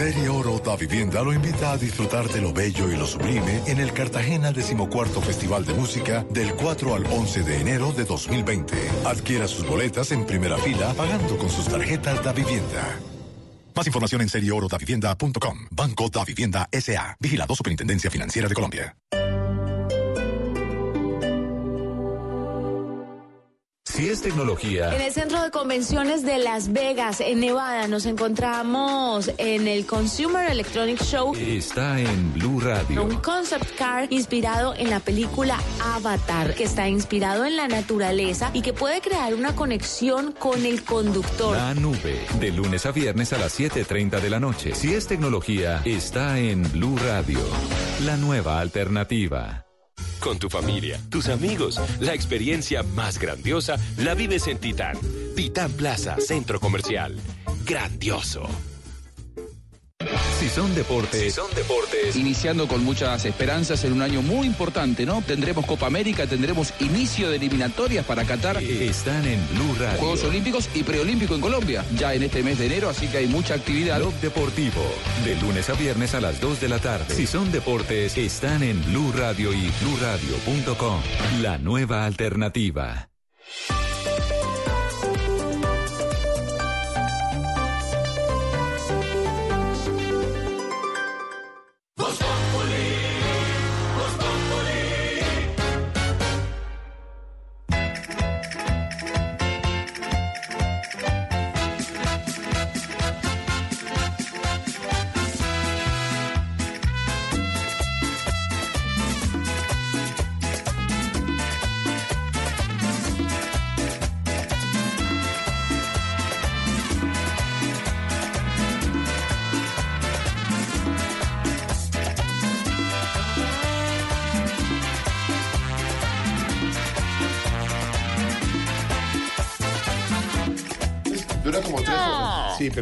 Serie 0.00 0.30
Oro 0.30 0.58
da 0.58 0.76
Vivienda 0.76 1.22
lo 1.22 1.30
invita 1.30 1.72
a 1.72 1.76
disfrutar 1.76 2.26
de 2.26 2.40
lo 2.40 2.54
bello 2.54 2.90
y 2.90 2.96
lo 2.96 3.06
sublime 3.06 3.60
en 3.66 3.80
el 3.80 3.92
Cartagena 3.92 4.50
decimocuarto 4.50 5.20
Festival 5.20 5.66
de 5.66 5.74
Música 5.74 6.24
del 6.30 6.54
4 6.54 6.94
al 6.94 7.04
11 7.04 7.42
de 7.42 7.60
enero 7.60 7.92
de 7.92 8.06
2020. 8.06 8.74
Adquiera 9.04 9.46
sus 9.46 9.66
boletas 9.66 10.10
en 10.12 10.24
primera 10.24 10.56
fila 10.56 10.94
pagando 10.94 11.36
con 11.36 11.50
sus 11.50 11.68
tarjetas 11.68 12.24
da 12.24 12.32
Vivienda. 12.32 12.98
Más 13.76 13.86
información 13.86 14.22
en 14.22 14.30
serieorodavivienda.com. 14.30 15.66
Banco 15.70 16.08
da 16.08 16.24
Vivienda 16.24 16.66
S.A. 16.72 17.18
Vigilado 17.20 17.54
Superintendencia 17.54 18.10
Financiera 18.10 18.48
de 18.48 18.54
Colombia. 18.54 18.96
Si 23.90 24.08
es 24.08 24.22
tecnología. 24.22 24.94
En 24.94 25.00
el 25.02 25.12
centro 25.12 25.42
de 25.42 25.50
convenciones 25.50 26.22
de 26.22 26.38
Las 26.38 26.72
Vegas, 26.72 27.20
en 27.20 27.40
Nevada, 27.40 27.88
nos 27.88 28.06
encontramos 28.06 29.32
en 29.36 29.66
el 29.66 29.84
Consumer 29.84 30.48
Electronic 30.48 31.02
Show. 31.02 31.34
Está 31.34 31.98
en 31.98 32.32
Blue 32.32 32.60
Radio. 32.60 33.02
Un 33.02 33.16
concept 33.16 33.76
car 33.76 34.06
inspirado 34.10 34.76
en 34.76 34.90
la 34.90 35.00
película 35.00 35.58
Avatar, 35.82 36.54
que 36.54 36.64
está 36.64 36.88
inspirado 36.88 37.44
en 37.44 37.56
la 37.56 37.66
naturaleza 37.66 38.52
y 38.54 38.62
que 38.62 38.72
puede 38.72 39.00
crear 39.00 39.34
una 39.34 39.56
conexión 39.56 40.32
con 40.38 40.64
el 40.64 40.84
conductor. 40.84 41.56
La 41.56 41.74
nube. 41.74 42.20
De 42.38 42.52
lunes 42.52 42.86
a 42.86 42.92
viernes 42.92 43.32
a 43.32 43.38
las 43.38 43.58
7:30 43.58 44.20
de 44.20 44.30
la 44.30 44.38
noche. 44.38 44.72
Si 44.76 44.94
es 44.94 45.08
tecnología, 45.08 45.82
está 45.84 46.38
en 46.38 46.62
Blue 46.70 46.96
Radio. 46.96 47.40
La 48.04 48.16
nueva 48.16 48.60
alternativa. 48.60 49.66
Con 50.20 50.38
tu 50.38 50.50
familia, 50.50 51.00
tus 51.08 51.28
amigos, 51.28 51.80
la 51.98 52.12
experiencia 52.12 52.82
más 52.82 53.18
grandiosa 53.18 53.76
la 53.96 54.14
vives 54.14 54.46
en 54.48 54.58
Titán. 54.58 54.98
Titán 55.34 55.72
Plaza, 55.72 56.16
Centro 56.20 56.60
Comercial. 56.60 57.18
Grandioso. 57.64 58.46
Si 60.38 60.48
son 60.48 60.74
deportes. 60.74 61.34
son 61.34 61.54
deportes. 61.54 62.16
Iniciando 62.16 62.66
con 62.66 62.82
muchas 62.82 63.26
esperanzas 63.26 63.84
en 63.84 63.92
un 63.92 64.00
año 64.00 64.22
muy 64.22 64.46
importante, 64.46 65.04
¿no? 65.04 65.20
Tendremos 65.20 65.66
Copa 65.66 65.86
América, 65.86 66.26
tendremos 66.26 66.72
inicio 66.80 67.28
de 67.28 67.36
eliminatorias 67.36 68.06
para 68.06 68.24
Qatar. 68.24 68.62
Están 68.62 69.26
en 69.26 69.46
Blue 69.50 69.74
Radio. 69.78 69.98
Juegos 69.98 70.24
Olímpicos 70.24 70.70
y 70.74 70.84
Preolímpico 70.84 71.34
en 71.34 71.42
Colombia, 71.42 71.84
ya 71.96 72.14
en 72.14 72.22
este 72.22 72.42
mes 72.42 72.58
de 72.58 72.66
enero, 72.66 72.88
así 72.88 73.08
que 73.08 73.18
hay 73.18 73.26
mucha 73.26 73.52
actividad. 73.54 73.98
Blog 73.98 74.14
Deportivo. 74.14 74.82
De 75.22 75.36
lunes 75.36 75.68
a 75.68 75.74
viernes 75.74 76.14
a 76.14 76.20
las 76.22 76.40
2 76.40 76.60
de 76.60 76.68
la 76.70 76.78
tarde. 76.78 77.14
Si 77.14 77.26
son 77.26 77.52
deportes, 77.52 78.16
están 78.16 78.62
en 78.62 78.82
Blue 78.86 79.12
Radio 79.14 79.52
y 79.52 79.70
bluradio.com. 79.82 81.02
La 81.42 81.58
nueva 81.58 82.06
alternativa. 82.06 83.10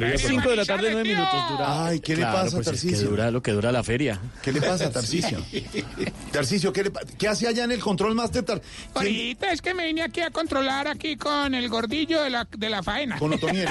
Ya- 0.00 0.18
5 0.18 0.48
de 0.50 0.56
la 0.56 0.64
tarde, 0.64 0.88
9 0.92 1.08
minutos 1.08 1.48
dura. 1.50 1.86
Ay, 1.86 2.00
¿qué 2.00 2.16
le 2.16 2.22
pasa, 2.22 2.56
pues 2.56 2.68
es 2.68 2.82
que 2.82 2.96
dura 3.04 3.30
lo 3.30 3.42
que 3.42 3.52
dura 3.52 3.72
la 3.72 3.82
feria. 3.82 4.20
¿Qué 4.42 4.52
le 4.52 4.60
pasa, 4.60 4.90
Tarcicio? 4.92 5.38
Tarcicio, 6.32 6.72
¿qué, 6.72 6.84
le 6.84 6.92
¿qué 7.18 7.28
hace 7.28 7.48
allá 7.48 7.64
en 7.64 7.72
el 7.72 7.80
Control 7.80 8.14
Master? 8.14 8.44
Tar- 8.44 8.60
¿Quién- 8.60 8.92
Ahorita 8.94 9.52
es 9.52 9.62
que 9.62 9.74
me 9.74 9.86
vine 9.86 10.02
aquí 10.02 10.20
a 10.20 10.30
controlar 10.30 10.88
aquí 10.88 11.16
con 11.16 11.54
el 11.54 11.68
gordillo 11.68 12.22
de 12.22 12.30
la, 12.30 12.46
de 12.56 12.68
la 12.70 12.82
faena. 12.82 13.18
Con 13.18 13.32
Otoniel. 13.34 13.68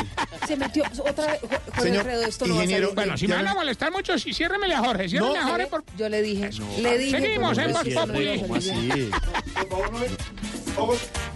Se 0.47 0.55
metió 0.57 0.83
otra 0.99 1.27
vez. 1.27 1.39
Señor 1.81 1.99
Alfredo, 1.99 2.21
esto 2.23 2.45
no 2.47 2.55
va 2.55 2.61
a 2.61 2.63
ingeniero, 2.63 2.87
salir 2.87 2.95
Bueno, 2.95 3.09
bien. 3.13 3.17
si 3.19 3.27
me 3.27 3.35
van 3.35 3.47
a 3.47 3.53
molestar 3.53 3.91
mucho, 3.91 4.17
sí, 4.17 4.33
ciérremele 4.33 4.73
a 4.73 4.79
Jorge, 4.79 5.09
ciérremele 5.09 5.39
a 5.39 5.47
Jorge 5.47 5.67
por... 5.67 5.83
Yo 5.97 6.09
le 6.09 6.21
dije, 6.21 6.49
le 6.81 6.97
dije. 6.97 7.19
Seguimos, 7.21 7.53
por 7.55 7.63
en 7.63 7.73
favor, 7.73 7.85
Voz 7.85 7.93
no 7.95 8.01
Populi. 8.07 8.29
a 8.29 8.41
¿Cómo 8.41 8.61
salir 8.61 8.93
bien. 8.93 9.11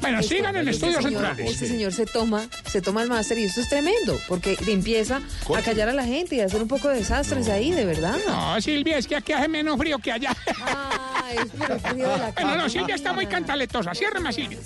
Bueno, 0.01 0.19
Este- 0.19 0.35
sigan 0.37 0.55
en 0.55 0.67
este 0.67 0.71
estudios 0.87 1.03
señor- 1.03 1.21
centrales. 1.21 1.51
Este 1.53 1.67
señor 1.67 1.93
se 1.93 2.05
toma, 2.05 2.47
se 2.69 2.81
toma 2.81 3.03
el 3.03 3.09
máster 3.09 3.37
y 3.37 3.43
esto 3.43 3.61
es 3.61 3.69
tremendo, 3.69 4.17
porque 4.27 4.57
empieza 4.67 5.21
a 5.55 5.61
callar 5.61 5.89
a 5.89 5.93
la 5.93 6.03
gente 6.05 6.35
y 6.35 6.39
a 6.41 6.45
hacer 6.45 6.61
un 6.61 6.67
poco 6.67 6.89
de 6.89 6.95
desastres 6.97 7.47
ahí, 7.49 7.71
de 7.71 7.85
verdad. 7.85 8.17
No, 8.27 8.59
Silvia, 8.61 8.97
es 8.97 9.07
que 9.07 9.15
aquí 9.15 9.31
hace 9.33 9.47
menos 9.47 9.77
frío 9.77 9.99
que 9.99 10.11
allá. 10.11 10.35
Ah, 10.65 11.29
es 11.33 11.45
por 11.51 11.71
el 11.71 11.79
frío 11.79 12.09
de 12.09 12.17
la 12.17 12.31
Bueno, 12.35 12.55
no, 12.57 12.69
Silvia 12.69 12.95
está 12.95 13.13
muy 13.13 13.25
cantaletosa. 13.27 13.93
Ciérreme 13.93 14.29
a 14.29 14.31
Silvia. 14.31 14.57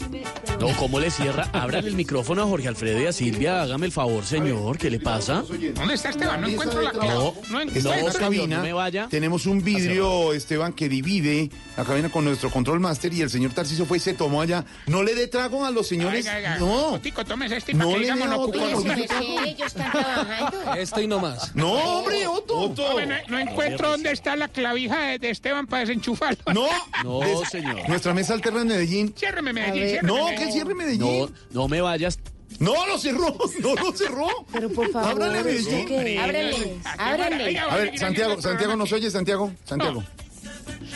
No, 0.60 0.68
¿cómo 0.78 1.00
le 1.02 1.12
cierra? 1.12 1.50
Ábrale 1.52 1.88
el 1.90 1.96
micrófono 1.96 2.44
a 2.44 2.46
Jorge 2.46 2.68
Alfredo 2.70 3.02
y 3.02 3.06
a 3.06 3.12
Silvia. 3.14 3.62
Hágame 3.62 3.86
el 3.88 3.92
favor, 3.92 4.26
señor. 4.26 4.78
¿Qué 4.78 4.90
le 4.90 5.00
pasa? 5.00 5.44
¿Dónde 5.76 5.94
está 5.96 6.10
Esteban? 6.10 6.40
No 6.42 6.48
encuentro 6.48 6.82
la 6.82 6.92
clave. 6.92 7.08
No, 7.14 7.34
No 7.50 7.62
encuentro. 7.62 8.20
cabina. 8.20 8.58
no 8.58 8.64
me 8.64 8.74
vaya. 8.74 9.08
Tenemos 9.10 9.46
un 9.48 9.64
vidrio, 9.64 10.32
Esteban, 10.34 10.72
que 10.74 10.88
divide 10.88 11.50
la 11.76 11.84
cabina 11.84 12.10
con 12.10 12.24
nuestro 12.24 12.50
Control 12.50 12.80
Master 12.80 13.14
y 13.14 13.22
el 13.22 13.30
señor 13.30 13.52
Tarcicio 13.54 13.86
fue 13.86 13.98
y 13.98 14.00
se 14.00 14.14
tomó 14.14 14.42
allá. 14.42 14.65
No 14.88 15.04
le 15.04 15.16
dé 15.16 15.28
trago 15.28 15.66
a 15.66 15.72
los 15.72 15.88
señores. 15.88 16.26
Oiga, 16.26 16.38
oiga, 16.38 16.58
No. 16.58 16.94
Otico, 16.94 17.24
tómese 17.26 17.58
este 17.58 17.74
No 17.74 17.86
para 17.86 17.94
que 17.94 18.00
le 18.00 18.04
digamos 18.14 18.28
no 18.28 18.48
no 18.48 19.44
ellos 19.44 19.68
están 19.68 19.92
trabajando. 19.92 20.74
Esto 20.76 21.02
y 21.02 21.08
no 21.08 21.20
más. 21.20 21.56
No, 21.56 21.72
hombre, 21.74 22.28
Otto. 22.28 22.74
No, 22.76 23.06
no, 23.06 23.16
no 23.28 23.40
encuentro 23.40 23.90
dónde 23.92 24.12
está 24.12 24.36
la 24.36 24.48
clavija 24.48 25.00
de, 25.02 25.20
de 25.20 25.30
Esteban 25.30 25.68
para 25.68 25.82
desenchufarlo. 25.82 26.44
No. 26.54 26.68
No, 27.04 27.46
señor. 27.46 27.88
Nuestra 27.90 28.14
mesa 28.14 28.34
alterna 28.34 28.62
en 28.62 28.68
Medellín. 28.68 29.14
Ciérreme, 29.18 29.54
Medellín, 29.54 29.90
ciérreme. 29.90 30.08
No, 30.08 30.26
Medellín. 30.26 30.46
que 30.46 30.52
cierre 30.52 30.70
No, 30.70 30.76
Medellín. 30.76 31.36
no 31.52 31.68
me 31.68 31.82
vayas. 31.82 32.20
No, 32.60 32.86
lo 32.88 32.98
cerró. 32.98 33.36
No 33.60 33.76
lo 33.76 33.92
cerró. 33.92 34.28
Pero 34.52 34.70
por 34.70 34.90
favor, 34.92 35.12
Ábrale 35.12 35.40
¿esto 35.52 35.72
Medellín. 35.72 36.20
Ábrele, 36.20 36.80
ábrele. 36.98 37.60
A 37.60 37.76
ver, 37.76 37.98
Santiago, 38.00 38.42
Santiago, 38.42 38.76
¿nos 38.76 38.92
oye? 38.94 39.10
Santiago, 39.12 39.52
Santiago. 39.66 40.04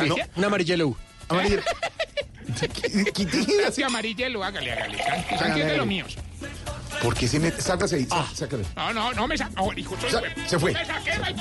No, 0.07 0.15
Un 0.37 0.43
amarillelo. 0.45 0.95
amarillo. 1.27 1.59
Así 3.67 3.83
amarillelo, 3.83 4.43
hágale, 4.43 4.71
hágale. 4.73 4.97
Es 5.31 5.55
de 5.55 5.77
los 5.77 5.87
míos. 5.87 6.15
¿Por 7.01 7.15
qué 7.15 7.27
se 7.27 7.39
mete? 7.39 7.61
Sácase 7.61 7.97
ahí. 7.97 8.07
Ah. 8.11 8.27
sácale. 8.33 8.63
No, 8.75 8.93
no, 8.93 9.13
no 9.13 9.27
me 9.27 9.37
sa... 9.37 9.49
Oh, 9.57 9.71
hijo, 9.75 9.95
soy- 10.01 10.09
Sa- 10.11 10.21
se 10.47 10.59
fue. 10.59 10.73
Me 10.73 10.85
saqué, 10.85 11.11
ay, 11.23 11.35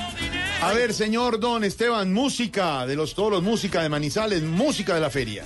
A 0.61 0.71
ver, 0.73 0.93
señor 0.93 1.39
Don 1.39 1.63
Esteban, 1.63 2.13
música 2.13 2.85
de 2.85 2.95
los 2.95 3.13
toros, 3.15 3.41
música 3.43 3.81
de 3.81 3.89
Manizales, 3.89 4.41
música 4.43 4.93
de 4.93 5.01
la 5.01 5.09
feria. 5.09 5.45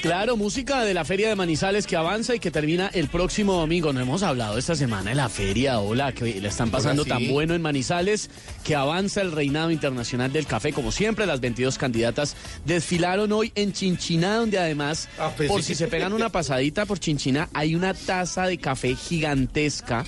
Claro, 0.00 0.36
música 0.36 0.84
de 0.84 0.94
la 0.94 1.04
Feria 1.04 1.28
de 1.28 1.34
Manizales 1.34 1.84
que 1.86 1.96
avanza 1.96 2.34
y 2.34 2.38
que 2.38 2.52
termina 2.52 2.88
el 2.94 3.08
próximo 3.08 3.54
domingo. 3.54 3.92
No 3.92 4.00
hemos 4.00 4.22
hablado 4.22 4.56
esta 4.56 4.76
semana 4.76 5.10
de 5.10 5.16
la 5.16 5.28
feria, 5.28 5.80
hola, 5.80 6.12
que 6.12 6.40
le 6.40 6.48
están 6.48 6.70
pasando 6.70 7.02
sí. 7.02 7.08
tan 7.08 7.26
bueno 7.28 7.54
en 7.54 7.62
Manizales, 7.62 8.30
que 8.64 8.76
avanza 8.76 9.22
el 9.22 9.32
reinado 9.32 9.72
internacional 9.72 10.32
del 10.32 10.46
café. 10.46 10.72
Como 10.72 10.92
siempre, 10.92 11.26
las 11.26 11.40
22 11.40 11.78
candidatas 11.78 12.36
desfilaron 12.64 13.32
hoy 13.32 13.50
en 13.56 13.72
Chinchiná, 13.72 14.36
donde 14.36 14.58
además, 14.58 15.08
Ah, 15.18 15.32
pues 15.36 15.48
por 15.48 15.62
sí. 15.62 15.68
si 15.68 15.74
se 15.74 15.88
pegan 15.88 16.12
una 16.12 16.28
pasadita 16.30 16.86
por 16.86 17.00
Chinchiná, 17.00 17.48
hay 17.52 17.74
una 17.74 17.92
taza 17.92 18.46
de 18.46 18.56
café 18.58 18.94
gigantesca 18.94 20.04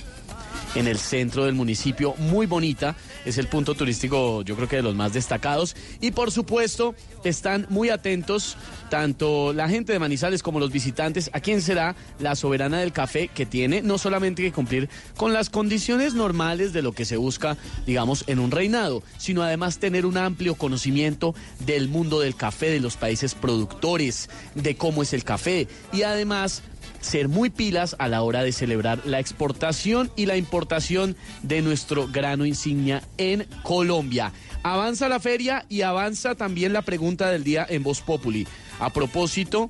en 0.75 0.87
el 0.87 0.97
centro 0.97 1.45
del 1.45 1.53
municipio, 1.53 2.15
muy 2.17 2.45
bonita, 2.45 2.95
es 3.25 3.37
el 3.37 3.47
punto 3.47 3.75
turístico 3.75 4.41
yo 4.43 4.55
creo 4.55 4.67
que 4.67 4.77
de 4.77 4.81
los 4.81 4.95
más 4.95 5.13
destacados. 5.13 5.75
Y 5.99 6.11
por 6.11 6.31
supuesto 6.31 6.95
están 7.23 7.65
muy 7.69 7.89
atentos 7.89 8.57
tanto 8.89 9.53
la 9.53 9.69
gente 9.69 9.93
de 9.93 9.99
Manizales 9.99 10.43
como 10.43 10.59
los 10.59 10.71
visitantes 10.71 11.29
a 11.33 11.39
quién 11.39 11.61
será 11.61 11.95
la 12.19 12.35
soberana 12.35 12.79
del 12.79 12.91
café 12.91 13.27
que 13.27 13.45
tiene 13.45 13.81
no 13.81 13.97
solamente 13.97 14.41
que 14.41 14.51
cumplir 14.51 14.89
con 15.15 15.33
las 15.33 15.49
condiciones 15.49 16.13
normales 16.13 16.73
de 16.73 16.81
lo 16.81 16.91
que 16.91 17.05
se 17.05 17.17
busca 17.17 17.57
digamos 17.85 18.23
en 18.27 18.39
un 18.39 18.51
reinado, 18.51 19.03
sino 19.17 19.43
además 19.43 19.79
tener 19.79 20.05
un 20.05 20.17
amplio 20.17 20.55
conocimiento 20.55 21.35
del 21.59 21.87
mundo 21.87 22.19
del 22.19 22.35
café, 22.35 22.69
de 22.69 22.79
los 22.79 22.97
países 22.97 23.35
productores, 23.35 24.29
de 24.55 24.75
cómo 24.75 25.03
es 25.03 25.13
el 25.13 25.23
café. 25.23 25.67
Y 25.93 26.03
además 26.03 26.61
ser 27.01 27.27
muy 27.27 27.49
pilas 27.49 27.95
a 27.99 28.07
la 28.07 28.21
hora 28.21 28.43
de 28.43 28.51
celebrar 28.51 29.01
la 29.05 29.19
exportación 29.19 30.11
y 30.15 30.25
la 30.25 30.37
importación 30.37 31.15
de 31.43 31.61
nuestro 31.61 32.07
grano 32.07 32.45
insignia 32.45 33.03
en 33.17 33.45
Colombia. 33.63 34.31
Avanza 34.63 35.09
la 35.09 35.19
feria 35.19 35.65
y 35.69 35.81
avanza 35.81 36.35
también 36.35 36.73
la 36.73 36.83
pregunta 36.83 37.29
del 37.29 37.43
día 37.43 37.65
en 37.67 37.83
Voz 37.83 38.01
Populi. 38.01 38.47
A 38.79 38.91
propósito 38.91 39.69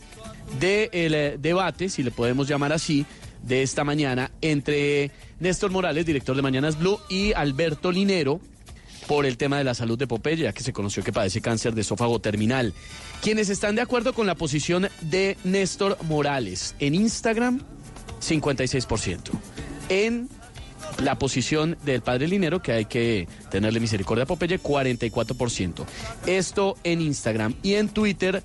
del 0.60 0.90
eh, 0.91 1.38
debate, 1.40 1.90
si 1.90 2.03
le 2.03 2.12
podemos 2.12 2.48
llamar 2.48 2.74
así, 2.74 3.06
de 3.44 3.64
esta 3.64 3.84
mañana 3.84 4.32
entre 4.41 5.12
Néstor 5.40 5.72
Morales, 5.72 6.06
director 6.06 6.36
de 6.36 6.41
Mañanas 6.41 6.78
Blue, 6.78 6.99
y 7.10 7.34
Alberto 7.34 7.91
Linero, 7.91 8.40
por 9.11 9.25
el 9.25 9.35
tema 9.35 9.57
de 9.57 9.65
la 9.65 9.73
salud 9.73 9.97
de 9.99 10.07
Popeye, 10.07 10.43
ya 10.43 10.53
que 10.53 10.63
se 10.63 10.71
conoció 10.71 11.03
que 11.03 11.11
padece 11.11 11.41
cáncer 11.41 11.75
de 11.75 11.81
esófago 11.81 12.19
terminal. 12.19 12.73
Quienes 13.21 13.49
están 13.49 13.75
de 13.75 13.81
acuerdo 13.81 14.13
con 14.13 14.25
la 14.25 14.35
posición 14.35 14.88
de 15.01 15.35
Néstor 15.43 15.97
Morales 16.03 16.75
en 16.79 16.95
Instagram, 16.95 17.59
56%. 18.21 19.31
En 19.89 20.29
la 21.03 21.19
posición 21.19 21.77
del 21.83 22.01
padre 22.01 22.29
Linero, 22.29 22.61
que 22.61 22.71
hay 22.71 22.85
que 22.85 23.27
tenerle 23.49 23.81
misericordia 23.81 24.23
a 24.23 24.27
Popeye, 24.27 24.63
44%. 24.63 25.83
Esto 26.25 26.77
en 26.85 27.01
Instagram. 27.01 27.55
Y 27.63 27.73
en 27.73 27.89
Twitter, 27.89 28.41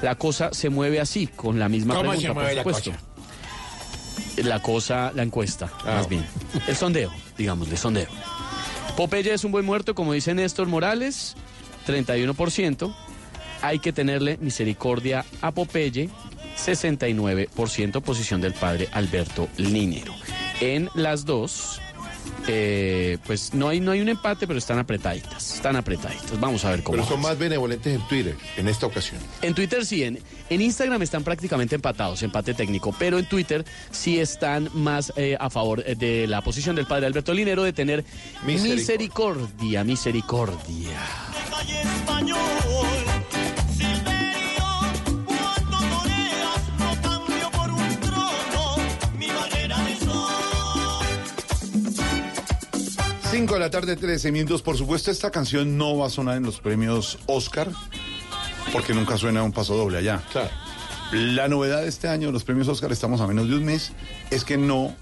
la 0.00 0.14
cosa 0.14 0.54
se 0.54 0.70
mueve 0.70 1.00
así, 1.00 1.26
con 1.26 1.58
la 1.58 1.68
misma 1.68 1.94
¿Cómo 1.94 2.12
pregunta, 2.12 2.28
se 2.28 2.32
mueve 2.32 2.48
por 2.62 2.72
la 2.72 2.78
supuesto. 2.78 2.90
cosa? 2.92 4.48
la 4.48 4.62
cosa, 4.62 5.12
la 5.14 5.22
encuesta, 5.22 5.70
más 5.84 6.08
bien. 6.08 6.24
El 6.66 6.76
sondeo, 6.76 7.12
digamos, 7.36 7.68
el 7.68 7.76
sondeo. 7.76 8.08
Popeye 8.98 9.32
es 9.32 9.44
un 9.44 9.52
buen 9.52 9.64
muerto, 9.64 9.94
como 9.94 10.12
dice 10.12 10.34
Néstor 10.34 10.66
Morales, 10.66 11.36
31%. 11.86 12.92
Hay 13.62 13.78
que 13.78 13.92
tenerle 13.92 14.38
misericordia 14.38 15.24
a 15.40 15.52
Popeye, 15.52 16.08
69%, 16.56 18.02
posición 18.02 18.40
del 18.40 18.54
padre 18.54 18.88
Alberto 18.90 19.48
Linero. 19.56 20.12
En 20.60 20.90
las 20.96 21.24
dos, 21.24 21.80
eh, 22.48 23.18
pues 23.26 23.54
no 23.54 23.68
hay, 23.68 23.80
no 23.80 23.92
hay 23.92 24.00
un 24.00 24.08
empate, 24.08 24.46
pero 24.46 24.58
están 24.58 24.78
apretaditas, 24.78 25.54
están 25.54 25.76
apretaditas. 25.76 26.38
Vamos 26.40 26.64
a 26.64 26.70
ver 26.70 26.82
cómo. 26.82 26.96
Pero 26.96 27.04
son 27.04 27.14
avanza. 27.14 27.30
más 27.30 27.38
benevolentes 27.38 27.94
en 27.94 28.06
Twitter 28.08 28.36
en 28.56 28.68
esta 28.68 28.86
ocasión. 28.86 29.20
En 29.42 29.54
Twitter 29.54 29.84
sí, 29.84 30.02
en, 30.04 30.18
en 30.50 30.60
Instagram 30.60 31.02
están 31.02 31.24
prácticamente 31.24 31.74
empatados, 31.74 32.22
empate 32.22 32.54
técnico, 32.54 32.94
pero 32.98 33.18
en 33.18 33.26
Twitter 33.26 33.64
sí 33.90 34.18
están 34.18 34.70
más 34.72 35.12
eh, 35.16 35.36
a 35.38 35.50
favor 35.50 35.82
eh, 35.86 35.94
de 35.94 36.26
la 36.26 36.42
posición 36.42 36.76
del 36.76 36.86
padre 36.86 37.06
Alberto 37.06 37.34
Linero 37.34 37.62
de 37.62 37.72
tener 37.72 38.04
misericordia, 38.44 39.84
misericordia. 39.84 40.98
Cinco 53.38 53.54
de 53.54 53.60
la 53.60 53.70
tarde, 53.70 53.94
13 53.94 54.32
minutos. 54.32 54.62
Por 54.62 54.76
supuesto, 54.76 55.12
esta 55.12 55.30
canción 55.30 55.78
no 55.78 55.96
va 55.96 56.08
a 56.08 56.10
sonar 56.10 56.38
en 56.38 56.42
los 56.42 56.58
premios 56.58 57.20
Oscar, 57.26 57.70
porque 58.72 58.94
nunca 58.94 59.16
suena 59.16 59.44
un 59.44 59.52
paso 59.52 59.76
doble 59.76 59.98
allá. 59.98 60.20
La 61.12 61.46
novedad 61.46 61.82
de 61.82 61.88
este 61.88 62.08
año, 62.08 62.32
los 62.32 62.42
premios 62.42 62.66
Oscar, 62.66 62.90
estamos 62.90 63.20
a 63.20 63.28
menos 63.28 63.48
de 63.48 63.54
un 63.54 63.64
mes, 63.64 63.92
es 64.32 64.42
que 64.42 64.56
no 64.56 64.92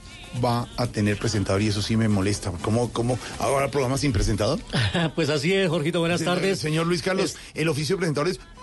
va 0.44 0.68
a 0.76 0.86
tener 0.86 1.16
presentador 1.18 1.62
y 1.62 1.68
eso 1.68 1.80
sí 1.80 1.96
me 1.96 2.08
molesta. 2.08 2.52
¿Cómo, 2.60 2.92
cómo 2.92 3.18
ahora 3.38 3.70
programa 3.70 3.96
sin 3.96 4.12
presentador? 4.12 4.60
Pues 5.14 5.30
así 5.30 5.54
es, 5.54 5.70
Jorgito, 5.70 6.00
buenas 6.00 6.22
tardes. 6.22 6.58
Señor 6.58 6.86
Luis 6.86 7.00
Carlos, 7.00 7.36
el 7.54 7.70
oficio 7.70 7.96
de 7.96 8.00
presentador 8.00 8.28
es 8.28 8.38
muy 8.38 8.55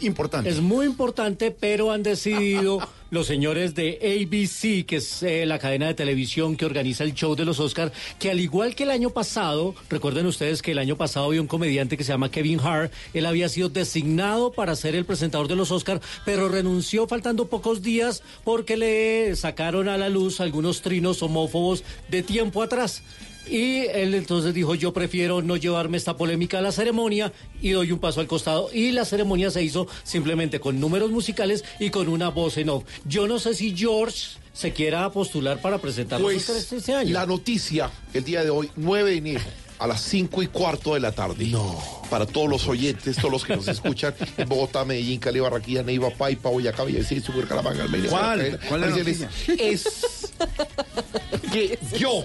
importante. 0.00 0.50
Es 0.50 0.60
muy 0.60 0.86
importante, 0.86 1.50
pero 1.50 1.90
han 1.92 2.02
decidido 2.02 2.80
los 3.10 3.26
señores 3.26 3.74
de 3.74 3.98
ABC, 4.02 4.84
que 4.86 4.96
es 4.96 5.22
eh, 5.22 5.46
la 5.46 5.58
cadena 5.58 5.86
de 5.86 5.94
televisión 5.94 6.56
que 6.56 6.66
organiza 6.66 7.04
el 7.04 7.14
show 7.14 7.36
de 7.36 7.44
los 7.44 7.60
Oscar, 7.60 7.92
que 8.18 8.30
al 8.30 8.40
igual 8.40 8.74
que 8.74 8.82
el 8.82 8.90
año 8.90 9.10
pasado, 9.10 9.74
recuerden 9.88 10.26
ustedes 10.26 10.62
que 10.62 10.72
el 10.72 10.78
año 10.78 10.96
pasado 10.96 11.26
había 11.26 11.40
un 11.40 11.46
comediante 11.46 11.96
que 11.96 12.04
se 12.04 12.12
llama 12.12 12.30
Kevin 12.30 12.60
Hart, 12.60 12.92
él 13.12 13.26
había 13.26 13.48
sido 13.48 13.68
designado 13.68 14.52
para 14.52 14.74
ser 14.74 14.94
el 14.96 15.04
presentador 15.04 15.48
de 15.48 15.56
los 15.56 15.70
Oscar, 15.70 16.00
pero 16.24 16.48
renunció 16.48 17.06
faltando 17.06 17.46
pocos 17.46 17.82
días 17.82 18.22
porque 18.42 18.76
le 18.76 19.36
sacaron 19.36 19.88
a 19.88 19.96
la 19.96 20.08
luz 20.08 20.40
algunos 20.40 20.82
trinos 20.82 21.22
homófobos 21.22 21.84
de 22.10 22.22
tiempo 22.22 22.62
atrás. 22.62 23.02
Y 23.48 23.86
él 23.86 24.14
entonces 24.14 24.54
dijo, 24.54 24.74
yo 24.74 24.92
prefiero 24.92 25.42
no 25.42 25.56
llevarme 25.56 25.96
esta 25.96 26.16
polémica 26.16 26.58
a 26.58 26.62
la 26.62 26.72
ceremonia 26.72 27.32
y 27.60 27.70
doy 27.70 27.92
un 27.92 27.98
paso 27.98 28.20
al 28.20 28.26
costado. 28.26 28.70
Y 28.72 28.92
la 28.92 29.04
ceremonia 29.04 29.50
se 29.50 29.62
hizo 29.62 29.86
simplemente 30.02 30.60
con 30.60 30.80
números 30.80 31.10
musicales 31.10 31.64
y 31.78 31.90
con 31.90 32.08
una 32.08 32.28
voz 32.30 32.56
en 32.56 32.70
off. 32.70 32.84
Yo 33.04 33.26
no 33.28 33.38
sé 33.38 33.54
si 33.54 33.76
George 33.76 34.38
se 34.52 34.72
quiera 34.72 35.10
postular 35.10 35.60
para 35.60 35.78
presentar 35.78 36.20
los 36.20 36.32
Pues 36.32 36.72
este 36.72 36.94
año. 36.94 37.12
la 37.12 37.26
noticia 37.26 37.90
el 38.12 38.24
día 38.24 38.44
de 38.44 38.50
hoy, 38.50 38.70
9 38.76 39.10
de 39.10 39.16
enero, 39.16 39.44
a 39.78 39.86
las 39.86 40.00
5 40.02 40.42
y 40.42 40.46
cuarto 40.48 40.94
de 40.94 41.00
la 41.00 41.12
tarde. 41.12 41.46
No. 41.46 41.82
Para 42.10 42.26
todos 42.26 42.48
los 42.48 42.66
oyentes, 42.68 43.16
todos 43.16 43.30
los 43.32 43.44
que 43.44 43.56
nos 43.56 43.66
escuchan 43.68 44.14
en 44.36 44.48
Bogotá, 44.48 44.84
Medellín, 44.84 45.18
Cali, 45.20 45.40
Barranquilla, 45.40 45.82
Neiva, 45.82 46.10
Paipa, 46.10 46.48
Boyacá, 46.50 46.84
Villavicencio, 46.84 47.34
Bucaramanga, 47.34 47.82
Almería, 47.84 48.10
¿Cuál? 48.10 48.38
Maracaibo, 48.38 48.58
¿Cuál 48.68 48.84
es. 49.08 49.26
Es 49.58 50.32
que 51.52 51.78
yo 51.98 52.24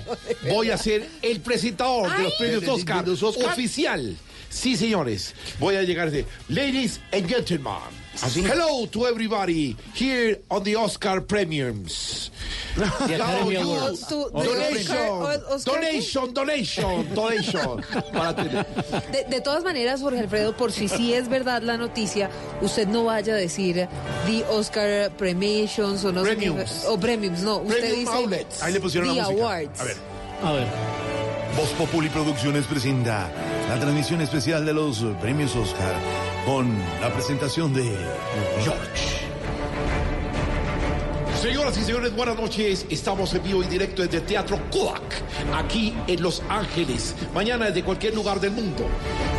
voy 0.49 0.71
a 0.71 0.77
ser 0.77 1.07
el 1.21 1.39
presentador 1.41 2.15
de 2.17 2.23
los 2.23 2.33
premios 2.33 2.61
¿De- 2.61 2.67
de- 2.67 2.71
Oscar, 2.71 3.03
de 3.05 3.11
los 3.11 3.23
Oscar? 3.23 3.53
oficial. 3.53 4.15
Sí, 4.49 4.75
señores. 4.75 5.35
Voy 5.59 5.75
a 5.75 5.83
llegar 5.83 6.09
de 6.11 6.25
Ladies 6.47 6.99
and 7.11 7.27
gentlemen. 7.27 7.73
Hello 8.21 8.85
to 8.87 9.05
everybody 9.07 9.77
here 9.95 10.39
on 10.51 10.63
the 10.63 10.75
Oscar 10.75 11.21
Premiums. 11.21 12.31
The 12.75 12.83
Academy 13.15 13.17
Now 13.17 13.49
you- 13.49 13.59
Awards. 13.59 14.07
To- 14.07 14.29
to- 14.29 14.43
Donation, 14.43 14.97
Oscar- 14.97 15.53
Oscar- 15.53 15.73
donation, 15.73 16.33
donation, 16.33 17.13
donation. 17.15 17.83
De, 19.11 19.23
de 19.23 19.41
todas 19.41 19.63
maneras, 19.63 20.01
Jorge 20.01 20.19
Alfredo, 20.19 20.55
por 20.55 20.71
si 20.73 20.89
sí 20.89 21.13
es 21.13 21.29
verdad 21.29 21.61
la 21.63 21.77
noticia, 21.77 22.29
usted 22.61 22.87
no 22.89 23.05
vaya 23.05 23.33
a 23.33 23.37
decir 23.37 23.87
the 24.27 24.43
Oscar 24.51 25.11
Premiations 25.17 26.03
o 26.03 26.11
no 26.11 26.21
Premiums. 26.23 26.85
o 26.87 26.99
premiums, 26.99 27.39
no, 27.41 27.59
usted 27.59 27.79
Premium 27.79 27.99
dice 27.99 28.11
outlets. 28.13 28.61
Ahí 28.63 28.73
le 28.73 28.79
pusieron 28.81 29.09
the 29.09 29.15
la 29.15 29.29
música. 29.29 29.41
awards. 29.41 29.79
A 29.79 29.83
ver. 29.85 29.97
A 30.43 30.51
ver. 30.51 30.67
Voz 31.55 31.69
Populi 31.77 32.09
Producciones 32.09 32.65
presenta 32.65 33.29
la 33.67 33.79
transmisión 33.79 34.21
especial 34.21 34.65
de 34.65 34.73
los 34.73 35.03
premios 35.21 35.55
Oscar 35.55 35.95
con 36.45 36.77
la 37.01 37.11
presentación 37.11 37.73
de 37.73 37.83
George. 38.63 39.19
Señoras 41.41 41.77
y 41.77 41.83
señores, 41.83 42.15
buenas 42.15 42.35
noches. 42.35 42.85
Estamos 42.89 43.33
en 43.33 43.43
vivo 43.43 43.63
y 43.63 43.67
directo 43.67 44.01
desde 44.01 44.21
Teatro 44.21 44.59
Kodak, 44.71 45.21
aquí 45.55 45.95
en 46.07 46.21
Los 46.21 46.41
Ángeles. 46.49 47.15
Mañana 47.33 47.67
desde 47.67 47.83
cualquier 47.83 48.13
lugar 48.13 48.39
del 48.39 48.51
mundo. 48.51 48.85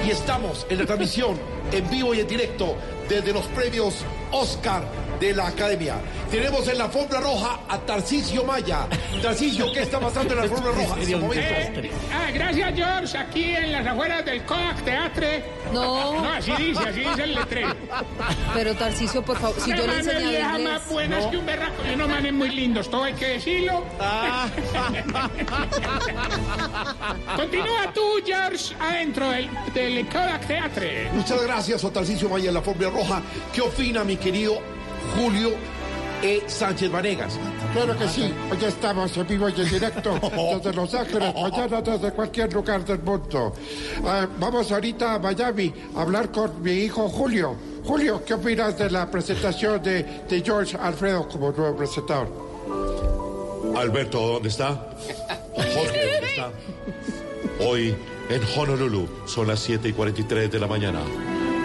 Y 0.06 0.10
estamos 0.10 0.66
en 0.70 0.78
la 0.78 0.86
transmisión 0.86 1.38
en 1.72 1.88
vivo 1.90 2.14
y 2.14 2.20
en 2.20 2.26
directo 2.26 2.76
desde 3.08 3.32
los 3.32 3.46
premios 3.48 3.96
Oscar 4.32 4.82
de 5.20 5.34
la 5.34 5.48
Academia. 5.48 5.96
Tenemos 6.30 6.66
en 6.66 6.78
la 6.78 6.84
alfombra 6.84 7.20
roja 7.20 7.60
a 7.68 7.78
Tarcisio 7.78 8.42
Maya. 8.44 8.86
Tarcisio, 9.22 9.70
¿qué 9.72 9.82
está 9.82 10.00
pasando 10.00 10.32
en 10.32 10.38
la 10.38 10.42
alfombra 10.44 10.72
roja 10.72 10.94
en 10.94 11.00
este 11.02 11.16
momento? 11.16 11.42
Eh, 11.42 11.90
ah, 12.12 12.30
gracias, 12.32 12.74
George. 12.74 13.18
Aquí 13.18 13.54
en 13.54 13.72
las 13.72 13.86
afueras 13.86 14.24
del 14.24 14.42
Kodak 14.44 14.82
Teatre. 14.82 15.44
No. 15.72 16.22
No, 16.22 16.30
así 16.30 16.52
dice, 16.52 16.82
así 16.88 17.00
dice 17.00 17.22
el 17.24 17.34
letrero. 17.34 17.74
Pero 18.54 18.74
Tarcicio, 18.74 19.22
por 19.22 19.38
favor, 19.38 19.60
si 19.60 19.70
yo 19.70 19.86
le 19.86 19.98
enseñaba 19.98 20.30
vieja 20.30 20.58
inglés. 20.58 20.72
más 20.72 20.88
buenas 20.88 21.26
que 21.26 21.36
un 21.36 21.46
berraco 21.46 21.74
y 21.88 21.94
unos 21.94 22.08
manes 22.08 22.32
muy 22.32 22.48
lindos, 22.48 22.90
todo 22.90 23.04
hay 23.04 23.14
que 23.14 23.26
decirlo. 23.26 23.84
Continúa 27.36 27.92
tú, 27.92 28.02
George, 28.24 28.74
adentro 28.80 29.28
del, 29.30 29.50
del 29.74 30.08
Kodak 30.08 30.46
Teatre. 30.46 31.10
Muchas 31.12 31.42
gracias 31.42 31.84
a 31.84 31.92
Tarcisio 31.92 32.30
Maya 32.30 32.48
en 32.48 32.54
la 32.54 32.60
alfombra 32.60 32.88
roja. 32.88 33.20
¿Qué 33.52 33.60
opina 33.60 34.02
mi 34.02 34.16
querido 34.16 34.79
Julio 35.16 35.50
E. 36.22 36.42
Sánchez 36.46 36.90
Vanegas? 36.90 37.38
Claro 37.72 37.96
que 37.96 38.08
sí, 38.08 38.32
hoy 38.50 38.64
estamos 38.66 39.16
en 39.16 39.26
vivo 39.26 39.48
y 39.48 39.60
en 39.60 39.70
directo 39.70 40.18
desde 40.54 40.72
Los 40.74 40.94
Ángeles, 40.94 41.34
mañana 41.34 41.80
desde 41.84 42.12
cualquier 42.12 42.52
lugar 42.52 42.84
del 42.84 43.00
mundo. 43.00 43.54
Ah, 44.04 44.26
vamos 44.38 44.70
ahorita 44.70 45.14
a 45.14 45.18
Miami 45.18 45.72
a 45.96 46.02
hablar 46.02 46.30
con 46.30 46.62
mi 46.62 46.72
hijo 46.72 47.08
Julio. 47.08 47.56
Julio, 47.84 48.22
¿qué 48.24 48.34
opinas 48.34 48.76
de 48.76 48.90
la 48.90 49.10
presentación 49.10 49.82
de, 49.82 50.02
de 50.28 50.42
George 50.42 50.76
Alfredo 50.76 51.26
como 51.28 51.50
nuevo 51.52 51.76
presentador? 51.76 52.28
Alberto, 53.76 54.20
¿dónde 54.20 54.48
está? 54.48 54.90
Jorge, 55.54 56.10
¿dónde 56.12 56.28
está? 56.28 56.50
Hoy 57.60 57.94
en 58.28 58.42
Honolulu 58.56 59.08
son 59.26 59.48
las 59.48 59.60
7 59.60 59.88
y 59.88 59.92
43 59.92 60.50
de 60.50 60.58
la 60.58 60.66
mañana. 60.66 61.00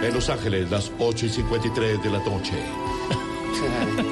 En 0.02 0.14
Los 0.14 0.28
Ángeles, 0.28 0.70
las 0.70 0.90
8 0.98 1.26
y 1.26 1.28
53 1.28 2.02
de 2.02 2.10
la 2.10 2.18
noche. 2.18 2.54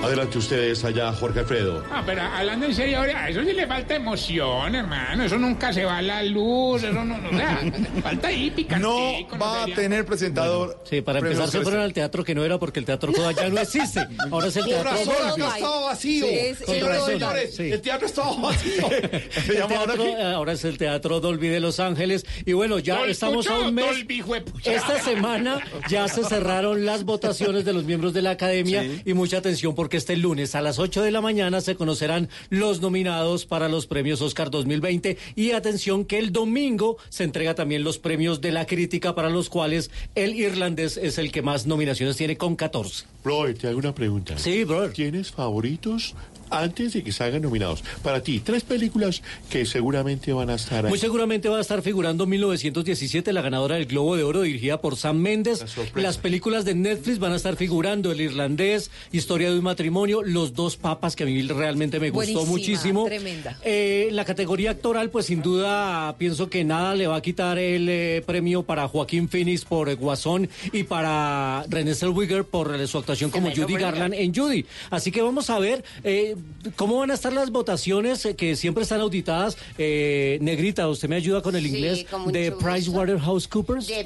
Adelante 0.02 0.38
ustedes 0.38 0.84
allá, 0.84 1.12
Jorge 1.12 1.40
Alfredo. 1.40 1.82
Ah, 1.90 2.02
pero 2.04 2.22
hablando 2.22 2.66
en 2.66 2.74
serio, 2.74 2.98
ahora, 2.98 3.24
a 3.24 3.28
eso 3.30 3.42
sí 3.42 3.52
le 3.52 3.66
falta 3.66 3.94
emoción, 3.94 4.74
hermano. 4.74 5.24
Eso 5.24 5.38
nunca 5.38 5.72
se 5.72 5.84
va 5.84 5.98
a 5.98 6.02
la 6.02 6.22
luz, 6.22 6.82
eso 6.82 6.92
no, 6.92 7.04
no, 7.18 7.28
o 7.28 7.32
sea, 7.32 7.60
falta 8.02 8.28
ahí 8.28 8.50
picantico. 8.50 8.88
No 9.36 9.38
va 9.38 9.62
a 9.64 9.66
tener 9.66 10.04
presentador. 10.04 10.80
Sí, 10.88 11.00
para 11.00 11.18
empezar 11.20 11.48
se 11.48 11.60
fueron 11.62 11.80
al 11.80 11.92
teatro 11.92 12.22
que 12.24 12.34
no 12.34 12.44
era 12.44 12.58
porque 12.58 12.80
el 12.80 12.86
teatro 12.86 13.12
ya 13.34 13.48
no 13.48 13.60
existe. 13.60 14.06
Ahora 14.30 14.48
es 14.48 14.56
el 14.56 14.64
teatro 14.66 14.90
razón, 14.90 15.14
Dolby. 15.28 15.42
acá 15.42 15.54
estaba 15.56 15.80
vacío. 15.86 16.26
Sí, 16.26 16.80
razón. 16.80 17.06
señores, 17.06 17.54
Sí. 17.56 17.70
el 17.72 17.80
teatro 17.80 18.06
estaba 18.06 18.36
vacío. 18.36 18.88
El 19.54 19.66
teatro, 19.68 20.04
eh, 20.04 20.22
ahora 20.34 20.52
es 20.52 20.64
el 20.64 20.78
Teatro 20.78 21.20
Dolby 21.20 21.48
de 21.48 21.60
Los 21.60 21.78
Ángeles. 21.80 22.24
Y 22.44 22.52
bueno, 22.52 22.78
ya 22.78 23.00
Dol- 23.00 23.08
estamos 23.10 23.46
a 23.48 23.58
un 23.58 23.74
mes. 23.74 23.84
Dolby. 23.86 24.22
Esta 24.64 25.00
semana 25.00 25.58
ya 25.88 26.08
se 26.08 26.24
cerraron 26.24 26.84
las 26.84 27.04
votaciones 27.04 27.64
de 27.64 27.72
los 27.72 27.84
miembros 27.84 28.12
de 28.14 28.22
la 28.22 28.30
academia 28.30 28.84
y 29.04 29.12
mucha 29.34 29.48
atención 29.48 29.74
porque 29.74 29.96
este 29.96 30.16
lunes 30.16 30.54
a 30.54 30.62
las 30.62 30.78
8 30.78 31.02
de 31.02 31.10
la 31.10 31.20
mañana 31.20 31.60
se 31.60 31.74
conocerán 31.74 32.28
los 32.50 32.80
nominados 32.80 33.46
para 33.46 33.68
los 33.68 33.88
premios 33.88 34.22
Oscar 34.22 34.48
2020 34.48 35.18
y 35.34 35.50
atención 35.50 36.04
que 36.04 36.20
el 36.20 36.30
domingo 36.30 36.98
se 37.08 37.24
entrega 37.24 37.56
también 37.56 37.82
los 37.82 37.98
premios 37.98 38.40
de 38.40 38.52
la 38.52 38.64
crítica 38.64 39.16
para 39.16 39.30
los 39.30 39.50
cuales 39.50 39.90
el 40.14 40.36
irlandés 40.36 40.96
es 40.96 41.18
el 41.18 41.32
que 41.32 41.42
más 41.42 41.66
nominaciones 41.66 42.16
tiene 42.16 42.36
con 42.36 42.54
14. 42.54 43.06
Brother, 43.24 43.58
te 43.58 43.66
hago 43.66 43.78
una 43.78 43.92
pregunta. 43.92 44.38
Sí, 44.38 44.62
brother. 44.62 44.92
¿Tienes 44.92 45.32
favoritos? 45.32 46.14
Antes 46.60 46.92
de 46.92 47.02
que 47.02 47.12
salgan 47.12 47.42
nominados. 47.42 47.82
Para 48.02 48.22
ti, 48.22 48.40
tres 48.40 48.62
películas 48.62 49.22
que 49.50 49.66
seguramente 49.66 50.32
van 50.32 50.50
a 50.50 50.54
estar 50.54 50.84
ahí. 50.84 50.90
Muy 50.90 50.98
seguramente 50.98 51.48
va 51.48 51.58
a 51.58 51.60
estar 51.60 51.82
figurando 51.82 52.26
1917, 52.26 53.32
la 53.32 53.42
ganadora 53.42 53.76
del 53.76 53.86
Globo 53.86 54.16
de 54.16 54.22
Oro, 54.22 54.42
dirigida 54.42 54.80
por 54.80 54.96
Sam 54.96 55.18
Mendes. 55.18 55.64
Las 55.94 56.18
películas 56.18 56.64
de 56.64 56.74
Netflix 56.74 57.18
van 57.18 57.32
a 57.32 57.36
estar 57.36 57.56
figurando 57.56 58.12
El 58.12 58.20
Irlandés, 58.20 58.90
Historia 59.12 59.50
de 59.50 59.58
un 59.58 59.64
matrimonio, 59.64 60.22
Los 60.22 60.54
dos 60.54 60.76
papas, 60.76 61.16
que 61.16 61.24
a 61.24 61.26
mí 61.26 61.42
realmente 61.42 62.00
me 62.00 62.10
gustó 62.10 62.44
Buenísima, 62.44 62.50
muchísimo. 62.50 63.04
Tremenda. 63.04 63.58
Eh, 63.62 64.08
la 64.12 64.24
categoría 64.24 64.70
actoral, 64.70 65.10
pues 65.10 65.26
sin 65.26 65.42
duda 65.42 66.14
pienso 66.18 66.48
que 66.48 66.64
nada 66.64 66.94
le 66.94 67.06
va 67.06 67.16
a 67.16 67.22
quitar 67.22 67.58
el 67.58 67.88
eh, 67.88 68.22
premio 68.26 68.62
para 68.62 68.88
Joaquín 68.88 69.28
Phoenix 69.28 69.64
por 69.64 69.88
eh, 69.88 69.94
Guasón 69.94 70.48
y 70.72 70.84
para 70.84 71.64
René 71.68 71.94
Zellweger 71.94 72.44
por 72.44 72.74
eh, 72.74 72.86
su 72.86 72.98
actuación 72.98 73.30
como 73.30 73.50
Judy 73.50 73.74
Garland 73.74 74.14
en 74.14 74.34
Judy. 74.34 74.64
Así 74.90 75.10
que 75.10 75.22
vamos 75.22 75.50
a 75.50 75.58
ver 75.58 75.84
eh, 76.02 76.36
cómo 76.76 76.98
van 76.98 77.10
a 77.10 77.14
estar 77.14 77.32
las 77.32 77.50
votaciones 77.50 78.24
eh, 78.24 78.34
que 78.36 78.56
siempre 78.56 78.82
están 78.84 79.00
auditadas. 79.00 79.56
Eh, 79.78 80.38
Negrita, 80.40 80.88
usted 80.88 81.08
me 81.08 81.16
ayuda 81.16 81.42
con 81.42 81.54
el 81.56 81.62
Sí, 81.62 81.68
inglés 81.68 82.06
con 82.10 82.32
de. 82.32 82.52
PricewaterhouseCoopers. 82.52 83.86
De 83.86 84.04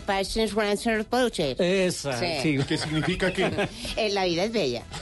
Poacher. 1.09 1.60
Esa, 1.60 2.19
sí. 2.43 2.59
¿Qué 2.69 2.77
significa 2.78 3.32
que? 3.32 3.48
Eh, 3.97 4.10
La 4.10 4.24
vida 4.24 4.44
es 4.44 4.52
bella. 4.52 4.82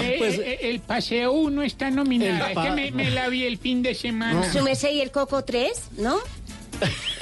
Eh, 0.00 0.14
Pues- 0.18 0.38
eh, 0.38 0.58
el 0.62 0.80
paseo 0.80 1.32
1 1.32 1.62
está 1.62 1.90
nominado. 1.90 2.46
Es 2.46 2.58
que 2.58 2.70
me, 2.70 2.90
me 2.90 3.10
la 3.10 3.28
vi 3.28 3.44
el 3.44 3.58
fin 3.58 3.82
de 3.82 3.94
semana. 3.94 4.50
Su 4.52 4.62
merced 4.62 4.90
y 4.92 5.00
el 5.00 5.10
Coco 5.10 5.44
3, 5.44 5.72
¿no? 5.98 6.16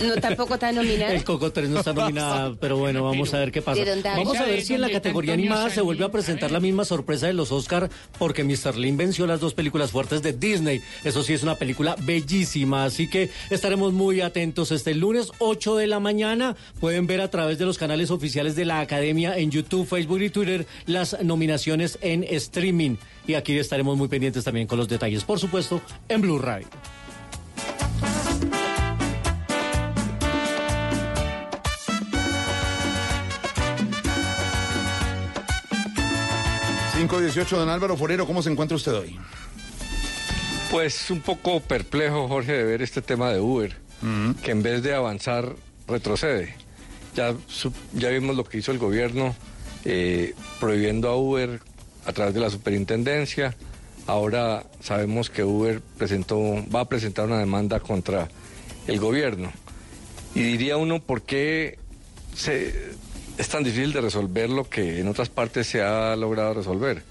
No, 0.05 0.15
tampoco 0.17 0.55
está 0.55 0.73
nominada. 0.73 1.13
El 1.13 1.25
Coco 1.25 1.53
3 1.53 1.71
no 1.71 1.79
está 1.79 1.93
nominada, 1.93 2.55
pero 2.61 2.77
bueno, 2.77 3.03
vamos 3.03 3.33
a 3.33 3.39
ver 3.39 3.51
qué 3.51 3.63
pasa. 3.63 3.83
Vamos 4.17 4.37
a 4.37 4.45
ver 4.45 4.63
si 4.63 4.75
en 4.75 4.81
la 4.81 4.87
¿Dónde 4.87 4.97
está 4.99 5.09
categoría 5.09 5.35
animada 5.35 5.71
se 5.71 5.81
vuelve 5.81 6.05
a 6.05 6.11
presentar 6.11 6.51
la 6.51 6.61
misma 6.61 6.85
sorpresa 6.85 7.27
de 7.27 7.33
los 7.33 7.53
Oscar, 7.53 7.89
porque 8.19 8.45
Mr. 8.45 8.77
Lin 8.77 8.97
venció 8.97 9.27
las 9.27 9.41
dos 9.41 9.55
películas 9.55 9.91
fuertes 9.91 10.23
de 10.23 10.33
Disney. 10.33 10.81
Eso 11.05 11.23
sí 11.23 11.33
es 11.33 11.43
una 11.43 11.55
película 11.57 11.97
bellísima, 12.03 12.85
así 12.85 13.09
que 13.09 13.31
estaremos 13.51 13.93
muy 13.93 14.21
atentos 14.21 14.71
este 14.71 14.95
lunes 14.95 15.31
8 15.39 15.77
de 15.77 15.87
la 15.87 16.01
mañana. 16.01 16.57
Pueden 16.81 17.07
ver 17.07 17.21
a 17.21 17.31
través 17.31 17.59
de 17.59 17.65
los 17.65 17.79
canales 17.79 18.11
oficiales 18.11 18.57
de 18.57 18.65
la 18.65 18.81
Academia 18.81 19.37
en 19.39 19.51
YouTube, 19.51 19.87
Facebook 19.87 20.21
y 20.21 20.31
Twitter 20.31 20.67
las 20.87 21.23
nominaciones 21.23 21.99
en 22.03 22.25
streaming. 22.25 22.97
Y 23.27 23.35
aquí 23.35 23.59
estaremos 23.59 23.97
muy 23.97 24.09
pendientes 24.09 24.45
también 24.45 24.67
con 24.67 24.79
los 24.79 24.89
detalles, 24.89 25.25
por 25.25 25.41
supuesto, 25.41 25.81
en 26.09 26.21
Blue 26.21 26.39
Radio. 26.39 26.69
Cinco 36.97 37.21
dieciocho, 37.21 37.59
don 37.59 37.69
Álvaro 37.69 37.97
Forero, 37.97 38.27
¿cómo 38.27 38.43
se 38.43 38.51
encuentra 38.51 38.77
usted 38.77 38.95
hoy? 38.95 39.19
Pues 40.71 41.11
un 41.11 41.21
poco 41.21 41.61
perplejo, 41.61 42.27
Jorge, 42.29 42.53
de 42.53 42.65
ver 42.65 42.83
este 42.83 43.03
tema 43.03 43.31
de 43.31 43.41
Uber, 43.41 43.77
que 44.43 44.51
en 44.51 44.63
vez 44.63 44.83
de 44.83 44.95
avanzar, 44.95 45.55
retrocede. 45.87 46.55
Ya, 47.15 47.35
ya 47.93 48.09
vimos 48.11 48.37
lo 48.37 48.45
que 48.45 48.59
hizo 48.59 48.73
el 48.73 48.79
gobierno 48.79 49.35
eh, 49.85 50.35
prohibiendo 50.59 51.09
a 51.09 51.17
Uber 51.17 51.61
a 52.07 52.13
través 52.13 52.35
de 52.35 52.41
la 52.41 52.51
superintendencia. 52.51 53.55
Ahora 54.07 54.65
sabemos 54.81 55.31
que 55.31 55.45
Uber 55.45 55.81
presentó, 55.99 56.41
va 56.75 56.81
a 56.81 56.85
presentar 56.89 57.27
una 57.27 57.39
demanda 57.39 57.81
contra 57.81 58.29
el 58.87 58.99
gobierno. 59.01 59.53
Y 60.35 60.41
diría 60.43 60.77
uno, 60.77 61.01
¿por 61.01 61.23
qué 61.23 61.79
se- 62.35 62.93
es 63.39 63.49
tan 63.49 63.65
difícil 63.65 63.93
de 63.93 64.01
resolver 64.01 64.51
lo 64.51 64.69
que 64.69 65.01
en 65.01 65.09
otras 65.09 65.29
partes 65.29 65.67
se 65.67 65.83
ha 65.83 66.17
logrado 66.17 66.55
resolver? 66.55 67.03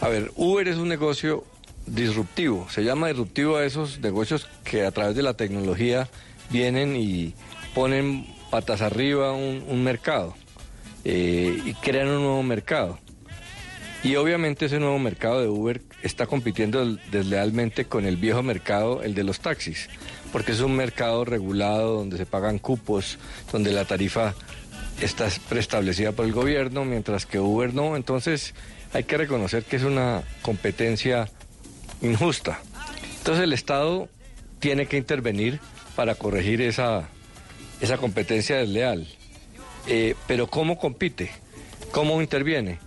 A 0.00 0.08
ver, 0.08 0.32
Uber 0.36 0.68
es 0.68 0.76
un 0.76 0.88
negocio 0.88 1.44
disruptivo. 1.86 2.66
Se 2.70 2.84
llama 2.84 3.08
disruptivo 3.08 3.56
a 3.56 3.64
esos 3.64 4.00
negocios 4.00 4.48
que 4.64 4.84
a 4.84 4.90
través 4.90 5.16
de 5.16 5.22
la 5.22 5.34
tecnología 5.34 6.08
vienen 6.50 6.96
y 6.96 7.34
ponen 7.74 8.26
patas 8.50 8.80
arriba 8.82 9.32
un, 9.32 9.82
mercado 9.82 10.34
eh, 11.04 11.58
y 11.64 11.74
crean 11.74 12.08
un 12.08 12.22
nuevo 12.22 12.42
mercado. 12.42 12.98
Y 14.02 14.16
obviamente 14.16 14.66
ese 14.66 14.78
nuevo 14.78 14.98
mercado 14.98 15.40
de 15.40 15.48
Uber 15.48 15.80
está 16.02 16.26
compitiendo 16.26 16.84
deslealmente 17.10 17.86
con 17.86 18.04
el 18.04 18.18
viejo 18.18 18.42
mercado, 18.42 19.02
el 19.02 19.14
de 19.14 19.24
los 19.24 19.40
taxis, 19.40 19.88
porque 20.30 20.52
es 20.52 20.60
un 20.60 20.76
mercado 20.76 21.24
regulado 21.24 21.96
donde 21.96 22.18
se 22.18 22.26
pagan 22.26 22.58
cupos, 22.58 23.18
donde 23.50 23.72
la 23.72 23.86
tarifa 23.86 24.34
está 25.00 25.28
preestablecida 25.48 26.12
por 26.12 26.26
el 26.26 26.32
gobierno, 26.32 26.84
mientras 26.84 27.26
que 27.26 27.38
Uber 27.38 27.74
no. 27.74 27.96
Entonces 27.96 28.54
hay 28.92 29.04
que 29.04 29.16
reconocer 29.16 29.64
que 29.64 29.76
es 29.76 29.82
una 29.82 30.22
competencia 30.42 31.28
injusta. 32.02 32.60
Entonces 33.18 33.44
el 33.44 33.52
Estado 33.52 34.08
tiene 34.60 34.86
que 34.86 34.96
intervenir 34.96 35.60
para 35.96 36.14
corregir 36.14 36.60
esa, 36.60 37.08
esa 37.80 37.98
competencia 37.98 38.56
desleal. 38.56 39.06
Eh, 39.86 40.14
pero 40.26 40.46
¿cómo 40.46 40.78
compite? 40.78 41.30
¿Cómo 41.92 42.20
interviene? 42.22 42.78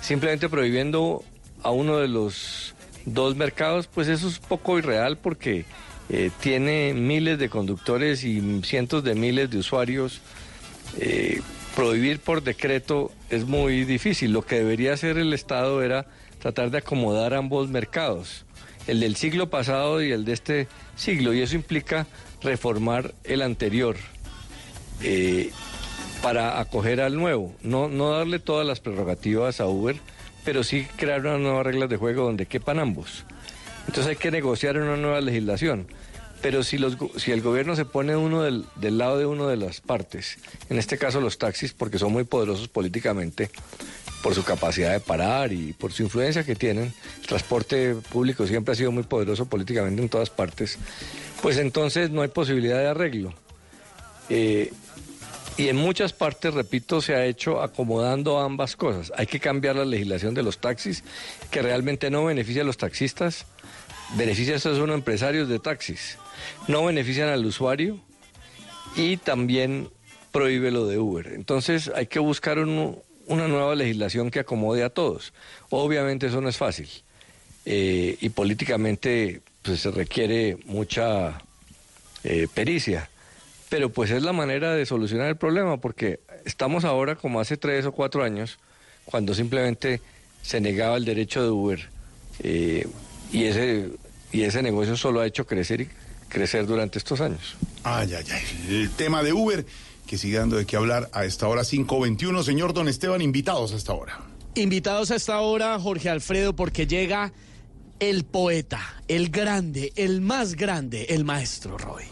Simplemente 0.00 0.48
prohibiendo 0.48 1.22
a 1.62 1.70
uno 1.70 1.98
de 1.98 2.08
los 2.08 2.74
dos 3.04 3.36
mercados, 3.36 3.86
pues 3.86 4.08
eso 4.08 4.28
es 4.28 4.38
poco 4.38 4.78
irreal 4.78 5.18
porque 5.18 5.64
eh, 6.08 6.30
tiene 6.40 6.92
miles 6.94 7.38
de 7.38 7.48
conductores 7.48 8.24
y 8.24 8.62
cientos 8.62 9.04
de 9.04 9.14
miles 9.14 9.50
de 9.50 9.58
usuarios. 9.58 10.20
Eh, 10.98 11.40
prohibir 11.76 12.18
por 12.20 12.42
decreto 12.42 13.12
es 13.30 13.46
muy 13.46 13.84
difícil. 13.84 14.32
Lo 14.32 14.42
que 14.42 14.56
debería 14.56 14.94
hacer 14.94 15.18
el 15.18 15.32
Estado 15.32 15.82
era 15.82 16.06
tratar 16.40 16.70
de 16.70 16.78
acomodar 16.78 17.34
ambos 17.34 17.68
mercados, 17.68 18.44
el 18.86 19.00
del 19.00 19.16
siglo 19.16 19.50
pasado 19.50 20.02
y 20.02 20.10
el 20.10 20.24
de 20.24 20.32
este 20.32 20.68
siglo, 20.96 21.34
y 21.34 21.42
eso 21.42 21.54
implica 21.54 22.06
reformar 22.42 23.14
el 23.24 23.42
anterior 23.42 23.96
eh, 25.02 25.50
para 26.22 26.60
acoger 26.60 27.00
al 27.00 27.16
nuevo, 27.16 27.54
no, 27.62 27.88
no 27.88 28.10
darle 28.10 28.38
todas 28.38 28.66
las 28.66 28.80
prerrogativas 28.80 29.60
a 29.60 29.66
Uber, 29.66 29.96
pero 30.44 30.64
sí 30.64 30.86
crear 30.96 31.20
unas 31.20 31.40
nuevas 31.40 31.64
reglas 31.64 31.88
de 31.88 31.96
juego 31.96 32.24
donde 32.24 32.46
quepan 32.46 32.78
ambos. 32.78 33.24
Entonces 33.86 34.08
hay 34.10 34.16
que 34.16 34.30
negociar 34.30 34.76
una 34.78 34.96
nueva 34.96 35.20
legislación. 35.20 35.86
Pero 36.42 36.62
si, 36.62 36.78
los, 36.78 36.96
si 37.16 37.32
el 37.32 37.42
gobierno 37.42 37.76
se 37.76 37.84
pone 37.84 38.16
uno 38.16 38.42
del, 38.42 38.64
del 38.76 38.96
lado 38.98 39.18
de 39.18 39.26
una 39.26 39.46
de 39.46 39.56
las 39.56 39.80
partes, 39.80 40.38
en 40.70 40.78
este 40.78 40.96
caso 40.96 41.20
los 41.20 41.36
taxis, 41.36 41.74
porque 41.74 41.98
son 41.98 42.12
muy 42.12 42.24
poderosos 42.24 42.68
políticamente, 42.68 43.50
por 44.22 44.34
su 44.34 44.44
capacidad 44.44 44.92
de 44.92 45.00
parar 45.00 45.52
y 45.52 45.72
por 45.72 45.92
su 45.92 46.02
influencia 46.02 46.44
que 46.44 46.54
tienen, 46.54 46.92
el 47.20 47.26
transporte 47.26 47.94
público 47.94 48.46
siempre 48.46 48.72
ha 48.72 48.74
sido 48.74 48.92
muy 48.92 49.02
poderoso 49.02 49.46
políticamente 49.46 50.02
en 50.02 50.08
todas 50.08 50.30
partes, 50.30 50.78
pues 51.42 51.56
entonces 51.56 52.10
no 52.10 52.22
hay 52.22 52.28
posibilidad 52.28 52.78
de 52.78 52.88
arreglo. 52.88 53.34
Eh, 54.28 54.72
y 55.56 55.68
en 55.68 55.76
muchas 55.76 56.12
partes, 56.12 56.54
repito, 56.54 57.00
se 57.00 57.14
ha 57.14 57.26
hecho 57.26 57.60
acomodando 57.60 58.38
ambas 58.38 58.76
cosas. 58.76 59.12
Hay 59.16 59.26
que 59.26 59.40
cambiar 59.40 59.76
la 59.76 59.84
legislación 59.84 60.32
de 60.32 60.42
los 60.42 60.58
taxis, 60.58 61.02
que 61.50 61.60
realmente 61.60 62.10
no 62.10 62.24
beneficia 62.24 62.62
a 62.62 62.64
los 62.64 62.76
taxistas, 62.76 63.46
beneficia 64.16 64.54
a 64.54 64.56
esos 64.56 64.78
empresarios 64.88 65.48
de 65.48 65.58
taxis, 65.58 66.16
no 66.68 66.84
benefician 66.84 67.28
al 67.28 67.44
usuario 67.46 67.98
y 68.96 69.16
también 69.16 69.88
prohíbe 70.32 70.70
lo 70.70 70.86
de 70.86 70.98
Uber. 70.98 71.28
Entonces 71.34 71.90
hay 71.94 72.06
que 72.06 72.18
buscar 72.18 72.58
un- 72.58 72.98
una 73.26 73.46
nueva 73.48 73.74
legislación 73.74 74.30
que 74.30 74.40
acomode 74.40 74.82
a 74.82 74.90
todos. 74.90 75.32
Obviamente 75.70 76.26
eso 76.26 76.40
no 76.40 76.48
es 76.48 76.56
fácil 76.56 76.88
eh, 77.66 78.16
y 78.20 78.28
políticamente 78.30 79.42
pues, 79.62 79.80
se 79.80 79.90
requiere 79.90 80.56
mucha 80.66 81.40
eh, 82.24 82.48
pericia. 82.52 83.08
Pero 83.68 83.90
pues 83.90 84.10
es 84.10 84.22
la 84.24 84.32
manera 84.32 84.74
de 84.74 84.84
solucionar 84.84 85.28
el 85.28 85.36
problema, 85.36 85.76
porque 85.80 86.18
estamos 86.44 86.84
ahora 86.84 87.14
como 87.14 87.38
hace 87.40 87.56
tres 87.56 87.86
o 87.86 87.92
cuatro 87.92 88.24
años, 88.24 88.58
cuando 89.04 89.32
simplemente 89.32 90.00
se 90.42 90.60
negaba 90.60 90.96
el 90.96 91.04
derecho 91.04 91.42
de 91.42 91.50
Uber 91.50 91.88
eh, 92.42 92.88
y, 93.32 93.44
ese, 93.44 93.90
y 94.32 94.42
ese 94.42 94.62
negocio 94.62 94.96
solo 94.96 95.20
ha 95.20 95.26
hecho 95.26 95.46
crecer 95.46 95.82
y 95.82 95.88
crecer 96.30 96.66
durante 96.66 96.98
estos 96.98 97.20
años. 97.20 97.56
Ay, 97.84 98.14
ay, 98.14 98.24
ay. 98.32 98.66
El 98.68 98.90
tema 98.90 99.22
de 99.22 99.34
Uber, 99.34 99.66
que 100.06 100.16
sigue 100.16 100.38
dando 100.38 100.56
de 100.56 100.64
qué 100.64 100.76
hablar 100.76 101.10
a 101.12 101.26
esta 101.26 101.46
hora 101.46 101.62
5.21. 101.62 102.42
Señor 102.42 102.72
Don 102.72 102.88
Esteban, 102.88 103.20
invitados 103.20 103.72
a 103.72 103.76
esta 103.76 103.92
hora. 103.92 104.20
Invitados 104.54 105.10
a 105.10 105.16
esta 105.16 105.40
hora, 105.40 105.78
Jorge 105.78 106.08
Alfredo, 106.08 106.56
porque 106.56 106.86
llega 106.86 107.32
el 108.00 108.24
poeta, 108.24 108.80
el 109.08 109.28
grande, 109.28 109.92
el 109.94 110.22
más 110.22 110.54
grande, 110.54 111.04
el 111.10 111.24
maestro 111.24 111.76
Roy. 111.76 112.04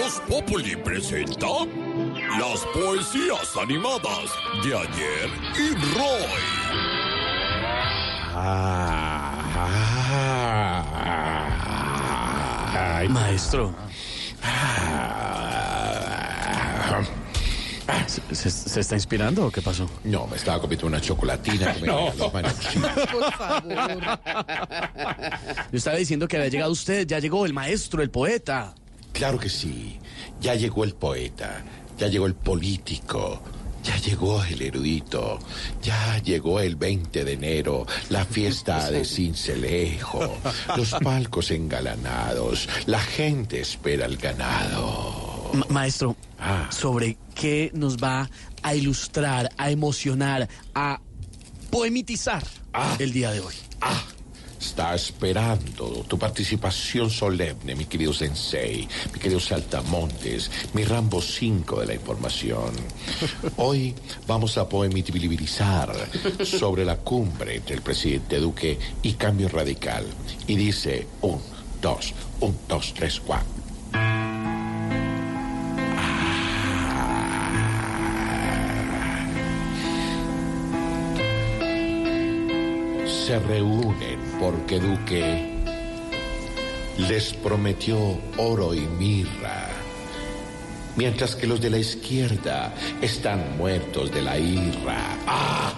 Voz 0.00 0.22
Populi 0.26 0.76
presenta 0.76 1.46
las 2.40 2.64
poesías 2.72 3.56
animadas 3.60 4.30
de 4.64 4.74
ayer 4.74 5.30
y 5.56 5.70
Roy. 5.94 6.64
Maestro. 13.08 13.74
¿Se, 18.32 18.50
se 18.50 18.80
está 18.80 18.94
inspirando 18.94 19.46
o 19.46 19.50
qué 19.50 19.62
pasó? 19.62 19.88
No, 20.04 20.26
me 20.26 20.36
estaba 20.36 20.60
comiendo 20.60 20.86
una 20.86 21.00
chocolatina. 21.00 21.74
que 21.74 21.80
me 21.82 21.86
No. 21.86 22.10
Por 22.12 23.32
favor. 23.32 23.62
Yo 25.70 25.78
estaba 25.78 25.96
diciendo 25.96 26.26
que 26.26 26.36
había 26.36 26.48
llegado 26.48 26.72
usted, 26.72 27.06
ya 27.06 27.18
llegó 27.18 27.46
el 27.46 27.52
maestro, 27.52 28.02
el 28.02 28.10
poeta. 28.10 28.74
Claro 29.12 29.38
que 29.38 29.48
sí. 29.48 29.98
Ya 30.40 30.54
llegó 30.54 30.84
el 30.84 30.94
poeta, 30.94 31.62
ya 31.96 32.08
llegó 32.08 32.26
el 32.26 32.34
político, 32.34 33.40
ya 33.84 33.96
llegó 33.98 34.42
el 34.44 34.62
erudito, 34.62 35.38
ya 35.82 36.18
llegó 36.18 36.58
el 36.60 36.74
20 36.76 37.24
de 37.24 37.32
enero, 37.32 37.86
la 38.08 38.24
fiesta 38.24 38.90
de 38.90 39.04
Cincelejo, 39.04 40.38
los 40.76 40.90
palcos 41.02 41.50
engalanados, 41.50 42.68
la 42.86 43.00
gente 43.00 43.60
espera 43.60 44.06
el 44.06 44.16
ganado. 44.16 45.50
Ma- 45.52 45.66
maestro, 45.68 46.16
¿sobre 46.70 47.16
qué 47.34 47.70
nos 47.74 47.96
va 47.98 48.28
a 48.62 48.74
ilustrar, 48.74 49.50
a 49.58 49.70
emocionar, 49.70 50.48
a 50.74 51.00
poemitizar 51.70 52.42
el 52.98 53.12
día 53.12 53.30
de 53.30 53.40
hoy? 53.40 53.54
Ah, 53.80 54.02
está 54.64 54.94
esperando 54.94 56.04
tu 56.08 56.18
participación 56.18 57.10
solemne, 57.10 57.74
mi 57.74 57.84
querido 57.84 58.12
Sensei, 58.12 58.88
mi 59.12 59.20
querido 59.20 59.38
Saltamontes, 59.38 60.50
mi 60.72 60.84
Rambo 60.84 61.20
5 61.20 61.80
de 61.80 61.86
la 61.86 61.94
información. 61.94 62.72
Hoy 63.56 63.94
vamos 64.26 64.56
a 64.56 64.66
poemitibilizar 64.66 65.92
sobre 66.44 66.84
la 66.84 66.96
cumbre 66.96 67.56
entre 67.56 67.76
el 67.76 67.82
presidente 67.82 68.38
Duque 68.38 68.78
y 69.02 69.12
Cambio 69.12 69.48
Radical. 69.48 70.06
Y 70.46 70.56
dice, 70.56 71.06
un, 71.20 71.40
dos, 71.82 72.14
un, 72.40 72.56
dos, 72.66 72.94
tres, 72.94 73.20
cuatro. 73.20 73.54
se 83.26 83.38
reúnen 83.38 84.23
porque 84.40 84.78
Duque 84.80 85.50
les 86.98 87.32
prometió 87.34 87.98
oro 88.36 88.72
y 88.74 88.80
mirra, 88.82 89.68
mientras 90.96 91.34
que 91.34 91.46
los 91.46 91.60
de 91.60 91.70
la 91.70 91.78
izquierda 91.78 92.72
están 93.02 93.56
muertos 93.56 94.12
de 94.12 94.22
la 94.22 94.38
irra. 94.38 95.16
¡Ah! 95.26 95.70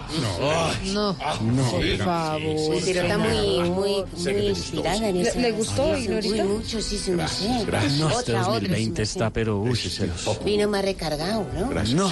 No, 0.93 1.13
no, 1.43 1.71
por 1.71 1.83
sí, 1.83 1.97
favor. 1.99 2.41
Pero 2.85 3.03
está 3.03 3.19
muy, 3.19 3.61
muy, 3.71 4.05
muy 4.17 4.47
inspirada 4.49 5.09
en 5.09 5.23
¿Le- 5.23 5.35
le 5.35 5.53
gustó, 5.53 5.97
Ignorita? 5.97 6.45
Muy 6.45 6.53
mucho, 6.59 6.81
sí, 6.81 6.97
sí, 6.99 7.11
no 7.11 7.27
sé. 7.29 7.65
gracias. 7.67 7.93
No, 7.99 8.09
este 8.09 8.21
Otra, 8.33 8.41
otra, 8.43 8.53
2020 8.55 9.07
sí, 9.07 9.13
está, 9.13 9.31
pero 9.31 9.59
uy, 9.59 9.77
cielos. 9.77 10.39
Vino 10.45 10.69
más 10.69 10.85
recargado, 10.85 11.47
¿no? 11.55 11.69
Gracias. 11.71 11.95
No. 11.95 12.11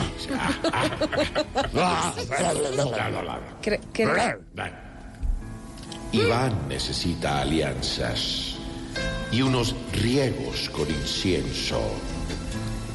Iván 6.14 6.68
necesita 6.68 7.40
alianzas 7.40 8.54
y 9.32 9.42
unos 9.42 9.74
riegos 9.92 10.70
con 10.70 10.88
incienso, 10.88 11.80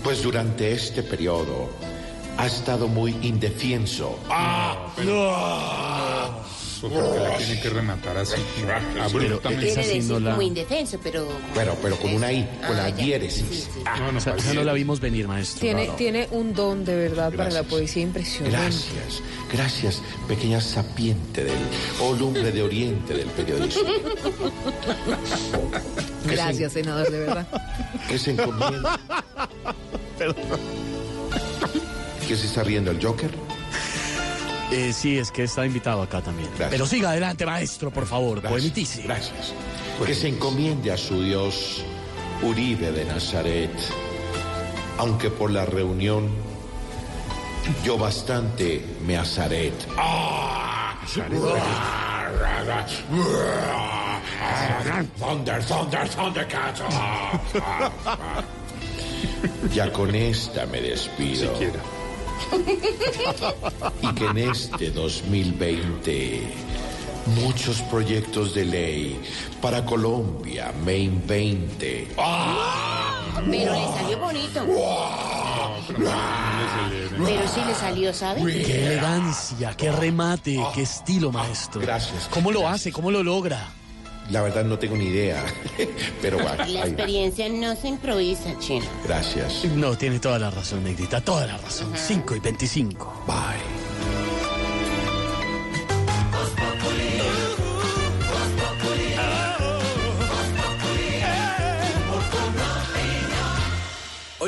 pues 0.01 0.23
durante 0.23 0.71
este 0.71 1.03
periodo 1.03 1.69
ha 2.39 2.47
estado 2.47 2.87
muy 2.87 3.15
indefenso. 3.21 4.17
¡Ah! 4.29 4.77
Porque 6.81 7.19
la 7.19 7.35
tiene 7.35 7.59
que 7.59 7.69
rematar 7.69 8.17
así, 8.17 8.35
abruptamente. 9.01 9.65
Quiere 9.73 9.85
decir 9.95 10.07
como 10.13 10.41
indefenso, 10.41 10.97
pero... 11.03 11.27
Pero, 11.53 11.75
pero 11.81 11.97
con 11.97 12.13
una 12.13 12.31
I, 12.31 12.47
con 12.65 12.77
la 12.77 12.85
Ah, 12.85 12.91
diéresis. 12.91 13.67
No, 13.97 14.13
no, 14.13 14.17
O 14.17 14.21
sea, 14.21 14.35
esa 14.35 14.53
no 14.53 14.63
la 14.63 14.71
vimos 14.71 15.01
venir, 15.01 15.27
maestro. 15.27 15.59
Tiene, 15.59 15.87
no. 15.87 15.93
tiene 15.95 16.29
un 16.31 16.53
don 16.53 16.85
de 16.85 16.95
verdad 16.95 17.33
para 17.33 17.49
la 17.51 17.63
poesía 17.63 18.03
impresionante. 18.03 18.57
Gracias, 18.57 19.21
gracias, 19.51 20.01
pequeña 20.29 20.61
sapiente 20.61 21.43
del, 21.43 21.57
o 22.01 22.13
lumbre 22.13 22.49
de 22.49 22.63
oriente 22.63 23.13
del 23.13 23.27
periodismo. 23.27 23.83
Gracias, 26.27 26.71
senador, 26.71 27.11
de 27.11 27.19
verdad. 27.19 27.47
Que 28.07 28.17
se 28.17 28.31
encomienda. 28.31 28.97
¿Qué 32.29 32.37
se 32.37 32.45
está 32.45 32.63
riendo 32.63 32.91
el 32.91 33.03
Joker? 33.03 33.31
Eh, 34.71 34.93
sí, 34.93 35.17
es 35.17 35.31
que 35.31 35.45
está 35.45 35.65
invitado 35.65 36.03
acá 36.03 36.21
también. 36.21 36.47
Gracias. 36.49 36.69
Pero 36.69 36.85
siga 36.85 37.09
adelante, 37.09 37.43
maestro, 37.43 37.89
por 37.89 38.05
favor, 38.05 38.39
Gracias, 38.39 38.51
poemitice. 38.51 39.01
Gracias. 39.01 39.51
Que 40.05 40.13
se 40.13 40.27
encomiende 40.27 40.91
a 40.91 40.97
su 40.97 41.23
Dios 41.23 41.83
Uribe 42.43 42.91
de 42.91 43.03
Nazaret, 43.05 43.71
aunque 44.99 45.31
por 45.31 45.49
la 45.49 45.65
reunión 45.65 46.29
yo 47.83 47.97
bastante 47.97 48.85
me 49.07 49.17
azaret. 49.17 49.73
¡Ah! 49.97 50.99
Thunder, 55.17 55.65
thunder, 55.65 56.09
thundercats. 56.09 56.81
Ya 59.73 59.91
con 59.91 60.13
esta 60.13 60.67
me 60.67 60.79
despido. 60.79 61.53
Y 64.01 64.13
que 64.13 64.25
en 64.25 64.37
este 64.37 64.91
2020 64.91 66.41
muchos 67.35 67.81
proyectos 67.83 68.55
de 68.55 68.65
ley 68.65 69.21
para 69.61 69.85
Colombia 69.85 70.73
me 70.83 70.97
invente. 70.97 72.07
Pero 73.35 73.73
le 73.73 73.87
salió 73.97 74.19
bonito. 74.19 74.65
Pero 77.25 77.47
sí 77.47 77.61
le 77.65 77.75
salió, 77.75 78.13
¿sabe? 78.13 78.41
Qué 78.63 78.85
elegancia, 78.85 79.75
qué 79.75 79.91
remate, 79.91 80.59
qué 80.73 80.81
estilo, 80.83 81.31
maestro. 81.31 81.81
Gracias. 81.81 82.27
¿Cómo 82.31 82.51
lo 82.51 82.67
hace? 82.67 82.91
¿Cómo 82.91 83.11
lo 83.11 83.23
logra? 83.23 83.73
La 84.29 84.41
verdad 84.41 84.63
no 84.63 84.77
tengo 84.77 84.95
ni 84.95 85.05
idea, 85.05 85.43
pero 86.21 86.37
bueno, 86.37 86.65
La 86.67 86.85
experiencia 86.85 87.49
no 87.49 87.75
se 87.75 87.87
improvisa, 87.87 88.57
chino. 88.59 88.85
Gracias. 89.05 89.65
No, 89.75 89.97
tiene 89.97 90.19
toda 90.19 90.37
la 90.37 90.51
razón, 90.51 90.83
Negrita, 90.83 91.21
toda 91.21 91.47
la 91.47 91.57
razón. 91.57 91.91
5 91.95 92.35
y 92.35 92.39
25. 92.39 93.23
Bye. 93.25 93.78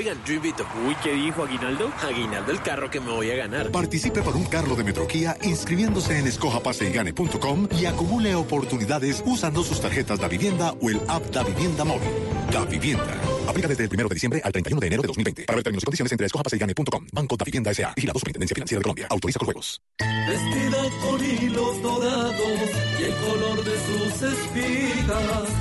Oigan, 0.02 0.18
yo 0.26 0.34
invito. 0.34 0.65
Uy, 0.84 0.95
¿qué 1.03 1.14
dijo 1.14 1.44
Aguinaldo? 1.44 1.91
Aguinaldo 2.02 2.52
el 2.52 2.60
carro 2.64 2.90
que 2.90 2.99
me 2.99 3.11
voy 3.11 3.30
a 3.30 3.36
ganar. 3.36 3.69
Participe 3.69 4.23
por 4.23 4.36
un 4.36 4.45
carro 4.45 4.76
de 4.76 4.84
Metroquía 4.84 5.38
inscribiéndose 5.44 6.18
en 6.18 6.26
escojapaseygane.com 6.26 7.68
y 7.80 7.86
acumule 7.86 8.34
oportunidades 8.34 9.22
usando 9.28 9.64
sus 9.64 9.80
tarjetas 9.80 10.19
Da 10.19 10.28
Vivienda 10.28 10.73
o 10.82 10.90
el 10.90 10.99
app 11.07 11.23
Da 11.28 11.44
Vivienda 11.44 11.84
Móvil. 11.84 12.10
Da 12.52 12.65
Vivienda. 12.65 13.15
Aplica 13.48 13.68
desde 13.68 13.84
el 13.84 13.90
1 13.94 14.10
de 14.10 14.15
diciembre 14.15 14.41
al 14.44 14.52
31 14.52 14.80
de 14.80 14.88
enero 14.88 15.02
de 15.03 15.07
2020. 15.10 15.44
Para 15.44 15.56
ver 15.57 15.64
términos 15.65 15.84
y 15.84 15.86
condiciones 15.86 16.11
entre 16.11 16.26
escojapaseygane.com. 16.26 17.06
Banco 17.14 17.38
Da 17.38 17.45
Vivienda 17.45 17.69
S.A. 17.69 17.94
Vigilado 17.95 18.18
Superintendencia 18.18 18.56
Financiera 18.56 18.80
de 18.80 18.84
Colombia. 18.84 19.07
Autoriza 19.07 19.38
con 19.38 19.45
juegos. 19.45 19.84
Vestida 19.99 20.82
con 21.06 21.23
hilos 21.23 21.82
dorados 21.84 22.60
y 22.99 23.03
el 23.03 23.14
color 23.18 23.64
de 23.64 23.76
sus 23.78 24.22
espigas 24.34 25.61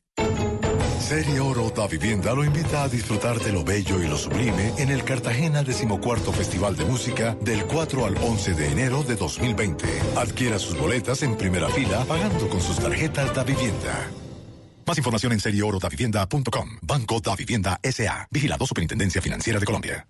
Serie 1.11 1.41
Oro 1.41 1.69
da 1.69 1.87
Vivienda 1.87 2.33
lo 2.33 2.41
invita 2.41 2.83
a 2.83 2.87
disfrutar 2.87 3.37
de 3.37 3.51
lo 3.51 3.65
bello 3.65 4.01
y 4.01 4.07
lo 4.07 4.17
sublime 4.17 4.71
en 4.77 4.89
el 4.91 5.03
Cartagena 5.03 5.61
decimocuarto 5.61 6.31
Festival 6.31 6.77
de 6.77 6.85
Música 6.85 7.35
del 7.41 7.65
4 7.65 8.05
al 8.05 8.15
11 8.15 8.53
de 8.53 8.71
enero 8.71 9.03
de 9.03 9.17
2020. 9.17 9.85
Adquiera 10.15 10.57
sus 10.57 10.77
boletas 10.77 11.21
en 11.23 11.35
primera 11.35 11.67
fila 11.67 12.05
pagando 12.05 12.47
con 12.47 12.61
sus 12.61 12.79
tarjetas 12.79 13.35
da 13.35 13.43
Vivienda. 13.43 14.09
Más 14.87 14.97
información 14.97 15.33
en 15.33 15.41
serieorodavivienda.com. 15.41 16.77
Banco 16.81 17.19
da 17.19 17.35
Vivienda 17.35 17.77
S.A. 17.83 18.29
Vigilado 18.31 18.65
Superintendencia 18.65 19.21
Financiera 19.21 19.59
de 19.59 19.65
Colombia. 19.65 20.07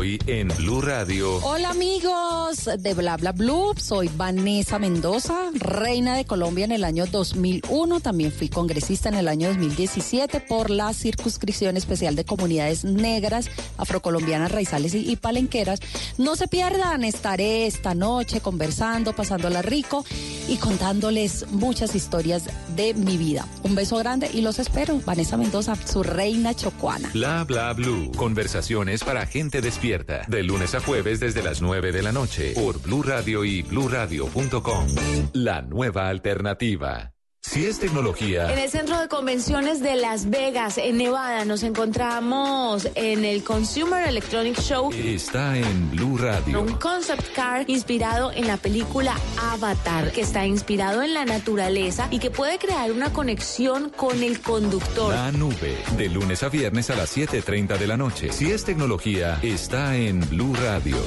Hoy 0.00 0.18
en 0.26 0.48
Blue 0.56 0.80
Radio. 0.80 1.44
Hola 1.44 1.68
amigos 1.68 2.70
de 2.78 2.94
Bla 2.94 3.18
Bla 3.18 3.32
Blue, 3.32 3.74
soy 3.76 4.08
Vanessa 4.16 4.78
Mendoza, 4.78 5.50
reina 5.52 6.16
de 6.16 6.24
Colombia 6.24 6.64
en 6.64 6.72
el 6.72 6.84
año 6.84 7.04
2001, 7.04 8.00
también 8.00 8.32
fui 8.32 8.48
congresista 8.48 9.10
en 9.10 9.16
el 9.16 9.28
año 9.28 9.48
2017 9.48 10.40
por 10.40 10.70
la 10.70 10.94
circunscripción 10.94 11.76
especial 11.76 12.16
de 12.16 12.24
comunidades 12.24 12.82
negras, 12.82 13.50
afrocolombianas, 13.76 14.50
raizales 14.50 14.94
y, 14.94 15.06
y 15.06 15.16
palenqueras. 15.16 15.80
No 16.16 16.34
se 16.34 16.48
pierdan, 16.48 17.04
estaré 17.04 17.66
esta 17.66 17.94
noche 17.94 18.40
conversando, 18.40 19.14
pasándola 19.14 19.60
rico 19.60 20.06
y 20.48 20.56
contándoles 20.56 21.46
muchas 21.50 21.94
historias 21.94 22.44
de 22.74 22.94
mi 22.94 23.18
vida. 23.18 23.46
Un 23.64 23.74
beso 23.74 23.98
grande 23.98 24.30
y 24.32 24.40
los 24.40 24.60
espero. 24.60 24.98
Vanessa 25.04 25.36
Mendoza, 25.36 25.74
su 25.76 26.02
reina 26.02 26.54
chocuana. 26.54 27.10
Bla 27.12 27.44
bla 27.44 27.74
blue. 27.74 28.10
Conversaciones 28.16 29.04
para 29.04 29.26
gente 29.26 29.60
despierta. 29.60 29.89
De 30.28 30.42
lunes 30.44 30.74
a 30.74 30.80
jueves 30.80 31.18
desde 31.18 31.42
las 31.42 31.60
9 31.60 31.90
de 31.90 32.02
la 32.02 32.12
noche. 32.12 32.52
Por 32.54 32.80
Blue 32.80 33.02
Radio 33.02 33.44
y 33.44 33.62
bluradio.com. 33.62 34.86
La 35.32 35.62
nueva 35.62 36.08
alternativa. 36.08 37.12
Si 37.42 37.64
es 37.64 37.78
tecnología. 37.78 38.52
En 38.52 38.58
el 38.58 38.68
centro 38.68 39.00
de 39.00 39.08
convenciones 39.08 39.80
de 39.80 39.96
Las 39.96 40.28
Vegas, 40.28 40.76
en 40.76 40.98
Nevada, 40.98 41.46
nos 41.46 41.62
encontramos 41.62 42.86
en 42.94 43.24
el 43.24 43.42
Consumer 43.42 44.06
Electronic 44.06 44.60
Show. 44.60 44.92
Está 44.92 45.56
en 45.56 45.90
Blue 45.90 46.18
Radio. 46.18 46.60
Un 46.60 46.74
concept 46.74 47.34
car 47.34 47.64
inspirado 47.68 48.30
en 48.30 48.46
la 48.46 48.58
película 48.58 49.16
Avatar, 49.40 50.12
que 50.12 50.20
está 50.20 50.44
inspirado 50.44 51.02
en 51.02 51.14
la 51.14 51.24
naturaleza 51.24 52.08
y 52.10 52.18
que 52.18 52.30
puede 52.30 52.58
crear 52.58 52.92
una 52.92 53.10
conexión 53.10 53.88
con 53.88 54.22
el 54.22 54.40
conductor. 54.42 55.14
La 55.14 55.32
nube. 55.32 55.78
De 55.96 56.10
lunes 56.10 56.42
a 56.42 56.50
viernes 56.50 56.90
a 56.90 56.94
las 56.94 57.16
7.30 57.16 57.78
de 57.78 57.86
la 57.86 57.96
noche. 57.96 58.32
Si 58.32 58.50
es 58.50 58.64
tecnología, 58.64 59.38
está 59.42 59.96
en 59.96 60.20
Blue 60.28 60.54
Radio. 60.54 60.98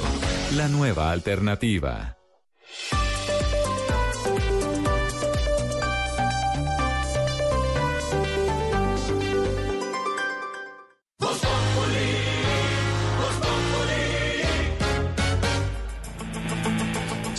La 0.56 0.66
nueva 0.66 1.12
alternativa. 1.12 2.18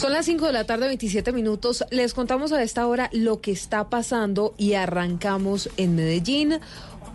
Son 0.05 0.13
las 0.13 0.27
5 0.27 0.45
de 0.45 0.53
la 0.53 0.65
tarde, 0.65 0.85
27 0.85 1.31
minutos. 1.31 1.83
Les 1.89 2.13
contamos 2.13 2.51
a 2.51 2.61
esta 2.61 2.85
hora 2.85 3.09
lo 3.11 3.41
que 3.41 3.49
está 3.49 3.89
pasando 3.89 4.53
y 4.55 4.73
arrancamos 4.73 5.67
en 5.77 5.95
Medellín 5.95 6.59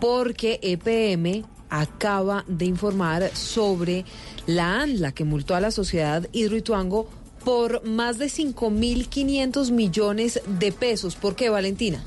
porque 0.01 0.59
EPM 0.61 1.45
acaba 1.69 2.43
de 2.49 2.65
informar 2.65 3.33
sobre 3.33 4.03
la 4.45 4.81
ANLA 4.81 5.13
que 5.13 5.23
multó 5.23 5.55
a 5.55 5.61
la 5.61 5.71
sociedad 5.71 6.27
Hidroituango 6.33 7.07
por 7.45 7.81
más 7.85 8.17
de 8.17 8.25
5.500 8.25 9.71
millones 9.71 10.41
de 10.59 10.73
pesos. 10.73 11.15
¿Por 11.15 11.37
qué, 11.37 11.47
Valentina? 11.47 12.03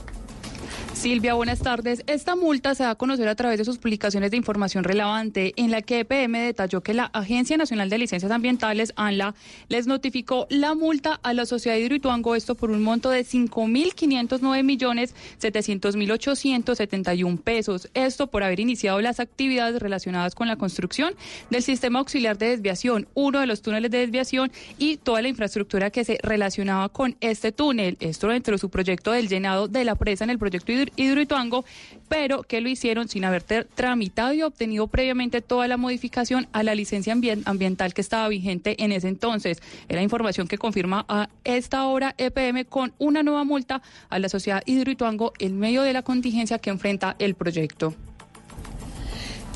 Silvia, 1.04 1.34
buenas 1.34 1.58
tardes. 1.58 2.02
Esta 2.06 2.34
multa 2.34 2.74
se 2.74 2.82
da 2.82 2.92
a 2.92 2.94
conocer 2.94 3.28
a 3.28 3.34
través 3.34 3.58
de 3.58 3.66
sus 3.66 3.76
publicaciones 3.76 4.30
de 4.30 4.38
información 4.38 4.84
relevante, 4.84 5.52
en 5.56 5.70
la 5.70 5.82
que 5.82 6.00
EPM 6.00 6.38
detalló 6.38 6.80
que 6.80 6.94
la 6.94 7.10
Agencia 7.12 7.58
Nacional 7.58 7.90
de 7.90 7.98
Licencias 7.98 8.32
Ambientales, 8.32 8.94
ANLA, 8.96 9.34
les 9.68 9.86
notificó 9.86 10.46
la 10.48 10.74
multa 10.74 11.20
a 11.22 11.34
la 11.34 11.44
sociedad 11.44 11.76
Hidroituango, 11.76 12.34
esto 12.34 12.54
por 12.54 12.70
un 12.70 12.82
monto 12.82 13.10
de 13.10 13.20
5.509 13.22 14.62
millones 14.62 15.14
700 15.36 15.94
mil 15.94 16.10
871 16.10 17.36
pesos. 17.36 17.90
Esto 17.92 18.28
por 18.28 18.42
haber 18.42 18.60
iniciado 18.60 19.02
las 19.02 19.20
actividades 19.20 19.82
relacionadas 19.82 20.34
con 20.34 20.48
la 20.48 20.56
construcción 20.56 21.12
del 21.50 21.62
sistema 21.62 21.98
auxiliar 21.98 22.38
de 22.38 22.48
desviación, 22.48 23.08
uno 23.12 23.40
de 23.40 23.46
los 23.46 23.60
túneles 23.60 23.90
de 23.90 23.98
desviación 23.98 24.50
y 24.78 24.96
toda 24.96 25.20
la 25.20 25.28
infraestructura 25.28 25.90
que 25.90 26.02
se 26.02 26.18
relacionaba 26.22 26.88
con 26.88 27.14
este 27.20 27.52
túnel. 27.52 27.98
Esto 28.00 28.28
dentro 28.28 28.52
de 28.54 28.58
su 28.58 28.70
proyecto 28.70 29.12
del 29.12 29.28
llenado 29.28 29.68
de 29.68 29.84
la 29.84 29.96
presa 29.96 30.24
en 30.24 30.30
el 30.30 30.38
proyecto 30.38 30.72
Hidro- 30.72 30.93
Hidroituango, 30.96 31.64
pero 32.08 32.42
que 32.42 32.60
lo 32.60 32.68
hicieron 32.68 33.08
sin 33.08 33.24
haber 33.24 33.42
tramitado 33.42 34.32
y 34.32 34.42
obtenido 34.42 34.86
previamente 34.86 35.40
toda 35.40 35.68
la 35.68 35.76
modificación 35.76 36.46
a 36.52 36.62
la 36.62 36.74
licencia 36.74 37.12
ambien- 37.14 37.42
ambiental 37.46 37.94
que 37.94 38.00
estaba 38.00 38.28
vigente 38.28 38.82
en 38.82 38.92
ese 38.92 39.08
entonces. 39.08 39.62
Es 39.88 39.96
la 39.96 40.02
información 40.02 40.48
que 40.48 40.58
confirma 40.58 41.04
a 41.08 41.28
esta 41.44 41.86
hora 41.86 42.14
EPM 42.18 42.64
con 42.64 42.92
una 42.98 43.22
nueva 43.22 43.44
multa 43.44 43.82
a 44.10 44.18
la 44.18 44.28
sociedad 44.28 44.62
Hidroituango 44.66 45.32
en 45.38 45.58
medio 45.58 45.82
de 45.82 45.92
la 45.92 46.02
contingencia 46.02 46.58
que 46.58 46.70
enfrenta 46.70 47.16
el 47.18 47.34
proyecto. 47.34 47.94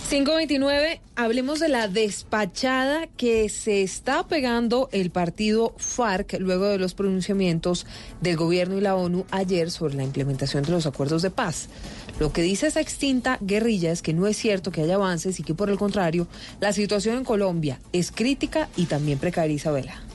529, 0.08 1.02
hablemos 1.16 1.60
de 1.60 1.68
la 1.68 1.86
despachada 1.86 3.06
que 3.16 3.48
se 3.50 3.82
está 3.82 4.26
pegando 4.26 4.88
el 4.90 5.10
partido 5.10 5.74
FARC 5.76 6.38
luego 6.40 6.64
de 6.66 6.78
los 6.78 6.94
pronunciamientos 6.94 7.84
del 8.22 8.36
gobierno 8.36 8.78
y 8.78 8.80
la 8.80 8.96
ONU 8.96 9.26
ayer 9.30 9.70
sobre 9.70 9.94
la 9.94 10.04
implementación 10.04 10.62
de 10.62 10.70
los 10.70 10.86
acuerdos 10.86 11.20
de 11.20 11.30
paz. 11.30 11.68
Lo 12.18 12.32
que 12.32 12.40
dice 12.40 12.68
esa 12.68 12.80
extinta 12.80 13.38
guerrilla 13.42 13.92
es 13.92 14.00
que 14.00 14.14
no 14.14 14.26
es 14.26 14.38
cierto 14.38 14.72
que 14.72 14.80
haya 14.80 14.94
avances 14.94 15.40
y 15.40 15.42
que 15.42 15.54
por 15.54 15.68
el 15.68 15.76
contrario, 15.76 16.26
la 16.58 16.72
situación 16.72 17.18
en 17.18 17.24
Colombia 17.24 17.78
es 17.92 18.10
crítica 18.10 18.68
y 18.76 18.86
también 18.86 19.18
precaria, 19.18 19.54
Isabela. 19.54 20.07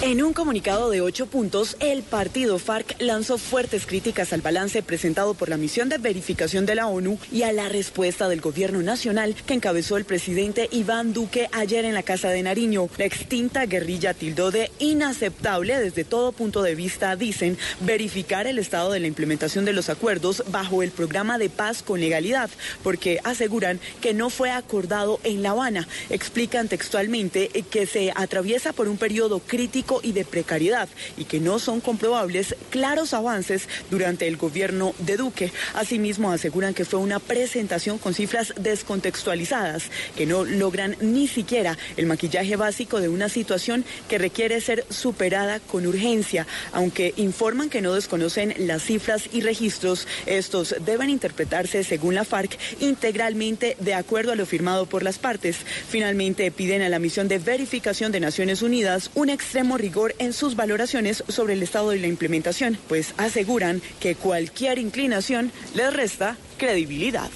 En 0.00 0.20
un 0.20 0.32
comunicado 0.32 0.90
de 0.90 1.00
ocho 1.00 1.26
puntos, 1.26 1.76
el 1.78 2.02
partido 2.02 2.58
FARC 2.58 2.96
lanzó 3.00 3.38
fuertes 3.38 3.86
críticas 3.86 4.32
al 4.32 4.40
balance 4.40 4.82
presentado 4.82 5.34
por 5.34 5.48
la 5.48 5.56
misión 5.56 5.88
de 5.88 5.98
verificación 5.98 6.66
de 6.66 6.74
la 6.74 6.88
ONU 6.88 7.18
y 7.30 7.44
a 7.44 7.52
la 7.52 7.68
respuesta 7.68 8.28
del 8.28 8.40
gobierno 8.40 8.82
nacional 8.82 9.36
que 9.46 9.54
encabezó 9.54 9.96
el 9.96 10.04
presidente 10.04 10.68
Iván 10.72 11.12
Duque 11.12 11.48
ayer 11.52 11.84
en 11.84 11.94
la 11.94 12.02
Casa 12.02 12.30
de 12.30 12.42
Nariño. 12.42 12.88
La 12.98 13.04
extinta 13.04 13.66
guerrilla 13.66 14.12
tildó 14.12 14.50
de 14.50 14.72
inaceptable 14.80 15.78
desde 15.78 16.02
todo 16.02 16.32
punto 16.32 16.62
de 16.62 16.74
vista, 16.74 17.14
dicen, 17.14 17.56
verificar 17.80 18.48
el 18.48 18.58
estado 18.58 18.90
de 18.90 18.98
la 18.98 19.06
implementación 19.06 19.64
de 19.64 19.72
los 19.72 19.88
acuerdos 19.88 20.42
bajo 20.50 20.82
el 20.82 20.90
programa 20.90 21.38
de 21.38 21.48
paz 21.48 21.84
con 21.84 22.00
legalidad, 22.00 22.50
porque 22.82 23.20
aseguran 23.22 23.78
que 24.00 24.14
no 24.14 24.30
fue 24.30 24.50
acordado 24.50 25.20
en 25.22 25.44
La 25.44 25.50
Habana. 25.50 25.86
Explican 26.10 26.66
textualmente 26.66 27.50
que 27.70 27.86
se 27.86 28.12
atraviesa 28.16 28.72
por 28.72 28.88
un 28.88 28.96
periodo 28.96 29.38
crítico 29.38 29.81
y 30.02 30.12
de 30.12 30.24
precariedad 30.24 30.88
y 31.16 31.24
que 31.24 31.40
no 31.40 31.58
son 31.58 31.80
comprobables 31.80 32.54
claros 32.70 33.14
avances 33.14 33.68
durante 33.90 34.28
el 34.28 34.36
gobierno 34.36 34.94
de 34.98 35.16
Duque. 35.16 35.52
Asimismo, 35.74 36.30
aseguran 36.30 36.74
que 36.74 36.84
fue 36.84 37.00
una 37.00 37.18
presentación 37.18 37.98
con 37.98 38.14
cifras 38.14 38.54
descontextualizadas 38.58 39.84
que 40.16 40.26
no 40.26 40.44
logran 40.44 40.96
ni 41.00 41.26
siquiera 41.26 41.76
el 41.96 42.06
maquillaje 42.06 42.56
básico 42.56 43.00
de 43.00 43.08
una 43.08 43.28
situación 43.28 43.84
que 44.08 44.18
requiere 44.18 44.60
ser 44.60 44.84
superada 44.88 45.60
con 45.60 45.86
urgencia. 45.86 46.46
Aunque 46.72 47.14
informan 47.16 47.70
que 47.70 47.80
no 47.80 47.94
desconocen 47.94 48.54
las 48.58 48.82
cifras 48.82 49.28
y 49.32 49.40
registros, 49.40 50.06
estos 50.26 50.76
deben 50.84 51.10
interpretarse 51.10 51.84
según 51.84 52.14
la 52.14 52.24
FARC 52.24 52.58
integralmente 52.80 53.76
de 53.80 53.94
acuerdo 53.94 54.32
a 54.32 54.36
lo 54.36 54.46
firmado 54.46 54.86
por 54.86 55.02
las 55.02 55.18
partes. 55.18 55.56
Finalmente 55.88 56.50
piden 56.50 56.82
a 56.82 56.88
la 56.88 56.98
misión 56.98 57.28
de 57.28 57.38
verificación 57.38 58.12
de 58.12 58.20
Naciones 58.20 58.62
Unidas 58.62 59.10
un 59.14 59.30
extremo 59.30 59.71
rigor 59.78 60.14
en 60.18 60.32
sus 60.32 60.56
valoraciones 60.56 61.24
sobre 61.28 61.54
el 61.54 61.62
estado 61.62 61.90
de 61.90 61.98
la 61.98 62.06
implementación, 62.06 62.78
pues 62.88 63.14
aseguran 63.16 63.82
que 64.00 64.14
cualquier 64.14 64.78
inclinación 64.78 65.52
les 65.74 65.92
resta 65.92 66.36
credibilidad. 66.58 67.30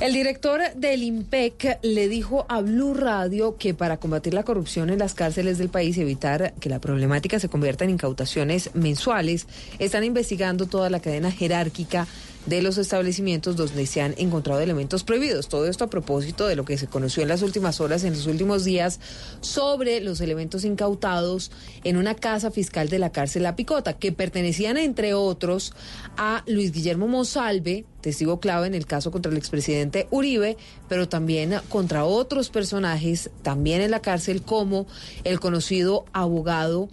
El 0.00 0.12
director 0.12 0.60
del 0.74 1.04
IMPEC 1.04 1.78
le 1.82 2.08
dijo 2.08 2.46
a 2.48 2.60
Blue 2.60 2.94
Radio 2.94 3.56
que 3.56 3.74
para 3.74 3.98
combatir 3.98 4.34
la 4.34 4.42
corrupción 4.42 4.90
en 4.90 4.98
las 4.98 5.14
cárceles 5.14 5.56
del 5.56 5.68
país 5.68 5.96
y 5.96 6.00
evitar 6.00 6.52
que 6.54 6.68
la 6.68 6.80
problemática 6.80 7.38
se 7.38 7.48
convierta 7.48 7.84
en 7.84 7.90
incautaciones 7.90 8.70
mensuales, 8.74 9.46
están 9.78 10.02
investigando 10.02 10.66
toda 10.66 10.90
la 10.90 10.98
cadena 10.98 11.30
jerárquica 11.30 12.08
de 12.46 12.62
los 12.62 12.78
establecimientos 12.78 13.56
donde 13.56 13.86
se 13.86 14.02
han 14.02 14.14
encontrado 14.18 14.60
elementos 14.60 15.04
prohibidos. 15.04 15.48
Todo 15.48 15.66
esto 15.66 15.84
a 15.84 15.90
propósito 15.90 16.46
de 16.46 16.56
lo 16.56 16.64
que 16.64 16.78
se 16.78 16.86
conoció 16.86 17.22
en 17.22 17.28
las 17.28 17.42
últimas 17.42 17.80
horas, 17.80 18.04
en 18.04 18.12
los 18.12 18.26
últimos 18.26 18.64
días, 18.64 19.00
sobre 19.40 20.00
los 20.00 20.20
elementos 20.20 20.64
incautados 20.64 21.50
en 21.84 21.96
una 21.96 22.14
casa 22.14 22.50
fiscal 22.50 22.88
de 22.88 22.98
la 22.98 23.10
cárcel 23.10 23.42
La 23.42 23.56
Picota, 23.56 23.94
que 23.94 24.12
pertenecían, 24.12 24.76
entre 24.76 25.14
otros, 25.14 25.72
a 26.16 26.42
Luis 26.46 26.72
Guillermo 26.72 27.08
Monsalve, 27.08 27.84
testigo 28.00 28.38
clave 28.40 28.66
en 28.66 28.74
el 28.74 28.86
caso 28.86 29.10
contra 29.10 29.32
el 29.32 29.38
expresidente 29.38 30.06
Uribe, 30.10 30.56
pero 30.88 31.08
también 31.08 31.54
contra 31.70 32.04
otros 32.04 32.50
personajes, 32.50 33.30
también 33.42 33.80
en 33.80 33.90
la 33.90 34.00
cárcel, 34.00 34.42
como 34.42 34.86
el 35.24 35.40
conocido 35.40 36.04
abogado 36.12 36.88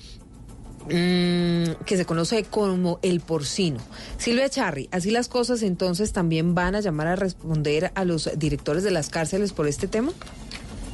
que 0.88 1.98
se 1.98 2.06
conoce 2.06 2.44
como 2.44 3.00
el 3.02 3.20
porcino. 3.20 3.80
Silvia 4.18 4.50
Charri, 4.50 4.90
así 4.92 5.12
las 5.12 5.28
cosas 5.28 5.64
entonces 5.64 6.12
también 6.14 6.56
van 6.56 6.76
a 6.76 6.82
llamar 6.82 7.08
a 7.08 7.16
responder 7.16 7.92
a 7.96 8.06
los 8.06 8.30
directores 8.38 8.84
de 8.84 8.92
las 8.92 9.10
cárceles 9.10 9.54
por 9.54 9.68
este 9.68 9.88
tema. 9.88 10.12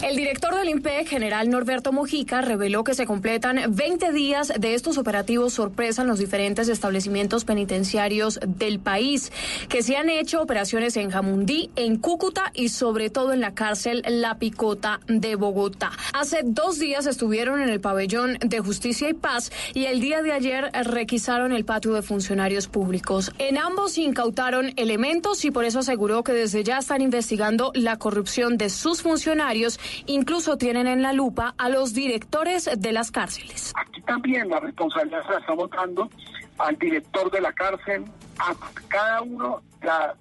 El 0.03 0.15
director 0.15 0.55
del 0.55 0.69
INPEC, 0.69 1.07
general 1.07 1.49
Norberto 1.49 1.91
Mojica, 1.91 2.41
reveló 2.41 2.83
que 2.83 2.93
se 2.93 3.07
completan 3.07 3.59
20 3.75 4.11
días 4.11 4.53
de 4.55 4.75
estos 4.75 4.99
operativos 4.99 5.53
sorpresa 5.53 6.03
en 6.03 6.07
los 6.07 6.19
diferentes 6.19 6.69
establecimientos 6.69 7.45
penitenciarios 7.45 8.39
del 8.45 8.79
país, 8.79 9.31
que 9.69 9.81
se 9.81 9.97
han 9.97 10.09
hecho 10.09 10.39
operaciones 10.39 10.97
en 10.97 11.09
Jamundí, 11.09 11.71
en 11.75 11.97
Cúcuta 11.97 12.51
y 12.53 12.69
sobre 12.69 13.09
todo 13.09 13.33
en 13.33 13.39
la 13.39 13.55
cárcel 13.55 14.03
La 14.07 14.37
Picota 14.37 14.99
de 15.07 15.35
Bogotá. 15.35 15.91
Hace 16.13 16.41
dos 16.43 16.77
días 16.77 17.07
estuvieron 17.07 17.59
en 17.59 17.69
el 17.69 17.81
pabellón 17.81 18.37
de 18.39 18.59
Justicia 18.59 19.09
y 19.09 19.15
Paz 19.15 19.51
y 19.73 19.85
el 19.85 19.99
día 19.99 20.21
de 20.21 20.31
ayer 20.31 20.69
requisaron 20.85 21.51
el 21.53 21.65
patio 21.65 21.93
de 21.93 22.03
funcionarios 22.03 22.67
públicos. 22.67 23.31
En 23.39 23.57
ambos 23.57 23.97
incautaron 23.97 24.73
elementos 24.75 25.43
y 25.43 25.49
por 25.49 25.65
eso 25.65 25.79
aseguró 25.79 26.23
que 26.23 26.33
desde 26.33 26.63
ya 26.63 26.77
están 26.77 27.01
investigando 27.01 27.71
la 27.73 27.97
corrupción 27.97 28.59
de 28.59 28.69
sus 28.69 29.01
funcionarios 29.01 29.79
Incluso 30.05 30.57
tienen 30.57 30.87
en 30.87 31.01
la 31.01 31.13
lupa 31.13 31.53
a 31.57 31.69
los 31.69 31.93
directores 31.93 32.69
de 32.77 32.91
las 32.91 33.11
cárceles. 33.11 33.73
Aquí 33.75 34.01
también 34.01 34.49
la 34.49 34.59
responsabilidad 34.59 35.25
se 35.25 35.31
la 35.33 35.39
estamos 35.39 35.69
dando 35.69 36.09
al 36.57 36.77
director 36.77 37.31
de 37.31 37.41
la 37.41 37.53
cárcel, 37.53 38.05
a 38.39 38.55
cada 38.87 39.21
uno 39.21 39.61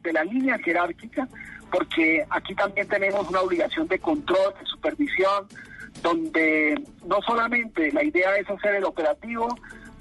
de 0.02 0.12
la 0.12 0.24
línea 0.24 0.58
jerárquica, 0.58 1.28
porque 1.70 2.24
aquí 2.30 2.54
también 2.54 2.88
tenemos 2.88 3.28
una 3.28 3.40
obligación 3.40 3.88
de 3.88 3.98
control, 3.98 4.54
de 4.60 4.66
supervisión, 4.66 5.46
donde 6.02 6.80
no 7.06 7.20
solamente 7.22 7.90
la 7.92 8.04
idea 8.04 8.36
es 8.36 8.48
hacer 8.48 8.76
el 8.76 8.84
operativo, 8.84 9.48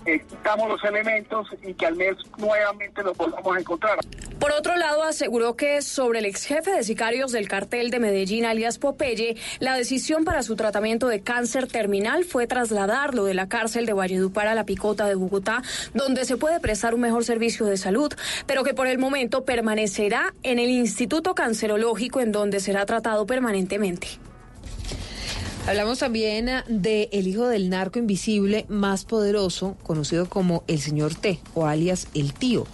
eh, 0.05 0.23
quitamos 0.29 0.69
los 0.69 0.83
elementos 0.83 1.47
y 1.63 1.73
que 1.73 1.85
al 1.85 1.95
mes 1.95 2.15
nuevamente 2.37 3.01
los 3.03 3.17
volvamos 3.17 3.55
a 3.55 3.59
encontrar. 3.59 3.99
Por 4.39 4.51
otro 4.51 4.75
lado, 4.75 5.03
aseguró 5.03 5.55
que 5.55 5.81
sobre 5.81 6.19
el 6.19 6.25
ex 6.25 6.45
jefe 6.45 6.71
de 6.71 6.83
sicarios 6.83 7.31
del 7.31 7.47
cartel 7.47 7.89
de 7.89 7.99
Medellín, 7.99 8.45
alias 8.45 8.77
Popeye, 8.77 9.37
la 9.59 9.75
decisión 9.75 10.25
para 10.25 10.43
su 10.43 10.55
tratamiento 10.55 11.07
de 11.07 11.21
cáncer 11.21 11.67
terminal 11.67 12.25
fue 12.25 12.45
trasladarlo 12.45 13.25
de 13.25 13.33
la 13.33 13.47
cárcel 13.47 13.85
de 13.85 13.93
Valledupar 13.93 14.47
a 14.47 14.55
la 14.55 14.65
Picota 14.65 15.07
de 15.07 15.15
Bogotá, 15.15 15.63
donde 15.93 16.25
se 16.25 16.37
puede 16.37 16.59
prestar 16.59 16.93
un 16.93 17.01
mejor 17.01 17.23
servicio 17.23 17.65
de 17.65 17.77
salud, 17.77 18.13
pero 18.45 18.63
que 18.63 18.73
por 18.73 18.87
el 18.87 18.99
momento 18.99 19.45
permanecerá 19.45 20.33
en 20.43 20.59
el 20.59 20.69
Instituto 20.69 21.33
Cancerológico, 21.33 22.19
en 22.19 22.31
donde 22.31 22.59
será 22.59 22.85
tratado 22.85 23.25
permanentemente. 23.25 24.19
Hablamos 25.67 25.97
también 25.97 26.47
de 26.67 27.09
el 27.11 27.27
hijo 27.27 27.47
del 27.47 27.71
narco 27.71 27.97
invisible 27.97 28.67
más 28.69 29.03
poderoso, 29.03 29.75
conocido 29.81 30.29
como 30.29 30.63
el 30.67 30.79
señor 30.79 31.15
T 31.15 31.39
o 31.55 31.65
alias 31.65 32.07
el 32.13 32.33
tío. 32.33 32.67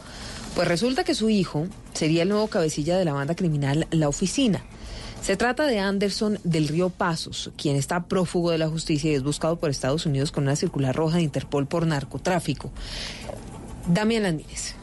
Pues 0.55 0.67
resulta 0.67 1.05
que 1.05 1.15
su 1.15 1.29
hijo 1.29 1.67
sería 1.93 2.23
el 2.23 2.29
nuevo 2.29 2.47
cabecilla 2.47 2.97
de 2.97 3.05
la 3.05 3.13
banda 3.13 3.33
criminal 3.33 3.87
La 3.91 4.09
Oficina. 4.09 4.61
Se 5.21 5.37
trata 5.37 5.67
de 5.67 5.79
Anderson 5.79 6.39
del 6.43 6.67
Río 6.67 6.89
Pasos, 6.89 7.51
quien 7.55 7.77
está 7.77 8.07
prófugo 8.07 8.51
de 8.51 8.57
la 8.57 8.67
justicia 8.67 9.09
y 9.09 9.15
es 9.15 9.23
buscado 9.23 9.55
por 9.55 9.69
Estados 9.69 10.05
Unidos 10.05 10.33
con 10.33 10.43
una 10.43 10.57
circular 10.57 10.93
roja 10.93 11.15
de 11.17 11.23
Interpol 11.23 11.67
por 11.67 11.87
narcotráfico. 11.87 12.71
Damián 13.87 14.23
Landines. 14.23 14.75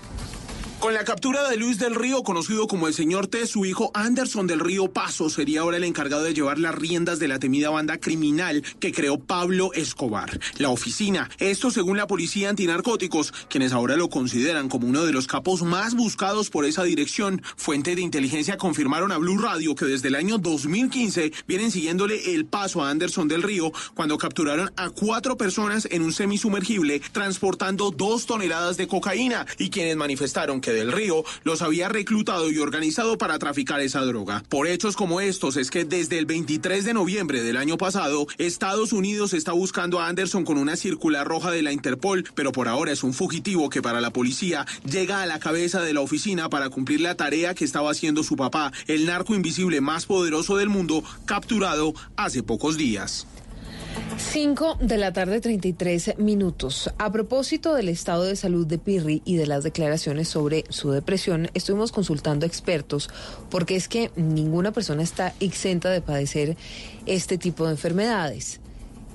Con 0.81 0.95
la 0.95 1.05
captura 1.05 1.49
de 1.49 1.57
Luis 1.57 1.81
del 1.81 1.97
Río, 1.97 2.23
conocido 2.23 2.69
como 2.69 2.87
el 2.87 2.95
señor 2.95 3.27
T, 3.27 3.49
su 3.49 3.67
hijo 3.67 3.91
Anderson 3.95 4.47
del 4.47 4.61
Río 4.61 4.93
Paso 4.93 5.29
sería 5.29 5.63
ahora 5.63 5.77
el 5.77 5.83
encargado 5.83 6.23
de 6.23 6.33
llevar 6.33 6.61
las 6.61 6.73
riendas 6.73 7.19
de 7.19 7.27
la 7.27 7.41
temida 7.41 7.69
banda 7.69 7.99
criminal 7.99 8.63
que 8.79 8.93
creó 8.93 9.19
Pablo 9.19 9.73
Escobar. 9.75 10.39
La 10.59 10.69
oficina, 10.69 11.29
esto 11.41 11.73
según 11.73 11.97
la 11.97 12.07
policía 12.07 12.49
antinarcóticos, 12.49 13.33
quienes 13.49 13.73
ahora 13.73 13.97
lo 13.97 14.09
consideran 14.09 14.69
como 14.69 14.87
uno 14.87 15.05
de 15.05 15.13
los 15.13 15.27
capos 15.27 15.63
más 15.63 15.97
buscados 15.97 16.49
por 16.49 16.65
esa 16.65 16.85
dirección. 16.85 17.43
Fuente 17.57 17.97
de 17.97 18.03
inteligencia 18.03 18.57
confirmaron 18.57 19.11
a 19.11 19.19
Blue 19.19 19.39
Radio 19.39 19.75
que 19.75 19.87
desde 19.87 20.09
el 20.09 20.15
año 20.15 20.39
2015 20.39 21.33
vienen 21.49 21.73
siguiéndole 21.73 22.35
el 22.35 22.47
paso 22.47 22.85
a 22.85 22.91
Anderson 22.91 23.27
del 23.27 23.43
Río 23.43 23.73
cuando 23.95 24.17
capturaron 24.17 24.71
a 24.77 24.91
cuatro 24.91 25.37
personas 25.37 25.89
en 25.91 26.03
un 26.03 26.13
semisumergible 26.13 27.01
transportando 27.11 27.91
dos 27.91 28.27
toneladas 28.27 28.77
de 28.77 28.87
cocaína 28.87 29.45
y 29.59 29.71
quienes 29.71 29.97
manifestaron 29.97 30.61
que 30.61 30.68
del 30.73 30.93
Río 30.93 31.25
los 31.45 31.63
había 31.63 31.89
reclutado 31.89 32.51
y 32.51 32.59
organizado 32.59 33.19
para 33.19 33.39
traficar 33.39 33.81
esa 33.81 34.01
droga. 34.01 34.43
Por 34.49 34.67
hechos 34.67 34.97
como 34.97 35.21
estos 35.21 35.57
es 35.57 35.71
que 35.71 35.85
desde 35.85 36.19
el 36.19 36.27
23 36.27 36.85
de 36.85 36.95
noviembre 36.95 37.43
del 37.43 37.57
año 37.57 37.79
pasado, 37.79 38.27
Estados 38.39 38.93
Unidos 38.93 39.35
está 39.35 39.53
buscando 39.53 40.01
a 40.01 40.09
Anderson 40.09 40.45
con 40.45 40.59
una 40.59 40.77
circular 40.77 41.27
roja 41.27 41.51
de 41.51 41.63
la 41.63 41.73
Interpol, 41.73 42.25
pero 42.35 42.53
por 42.53 42.69
ahora 42.69 42.93
es 42.93 43.03
un 43.03 43.15
fugitivo 43.15 43.71
que 43.71 43.83
para 43.83 44.01
la 44.01 44.11
policía 44.11 44.67
llega 44.85 45.23
a 45.23 45.27
la 45.27 45.39
cabeza 45.39 45.83
de 45.83 45.95
la 45.95 46.01
oficina 46.01 46.49
para 46.49 46.71
cumplir 46.71 47.01
la 47.01 47.15
tarea 47.15 47.55
que 47.55 47.65
estaba 47.65 47.91
haciendo 47.91 48.23
su 48.23 48.37
papá, 48.37 48.73
el 48.87 49.07
narco 49.07 49.35
invisible 49.35 49.81
más 49.81 50.07
poderoso 50.07 50.57
del 50.57 50.69
mundo, 50.69 51.03
capturado 51.27 51.95
hace 52.17 52.43
pocos 52.43 52.77
días. 52.77 53.27
5 54.17 54.79
de 54.81 54.99
la 54.99 55.13
tarde, 55.13 55.41
33 55.41 56.19
minutos. 56.19 56.91
A 56.99 57.11
propósito 57.11 57.75
del 57.75 57.89
estado 57.89 58.25
de 58.25 58.37
salud 58.37 58.67
de 58.67 58.79
Pirri 58.79 59.23
y 59.25 59.37
de 59.37 59.47
las 59.47 59.65
declaraciones 59.65 60.29
sobre 60.29 60.65
su 60.69 60.91
depresión, 60.91 61.49
estuvimos 61.55 61.93
consultando 61.93 62.47
expertos 62.47 63.11
porque 63.51 63.77
es 63.77 63.89
que 63.89 64.11
ninguna 64.17 64.73
persona 64.73 65.03
está 65.03 65.35
exenta 65.41 65.91
de 65.91 66.01
padecer 66.01 66.57
este 67.07 67.39
tipo 67.39 67.65
de 67.65 67.73
enfermedades. 67.73 68.61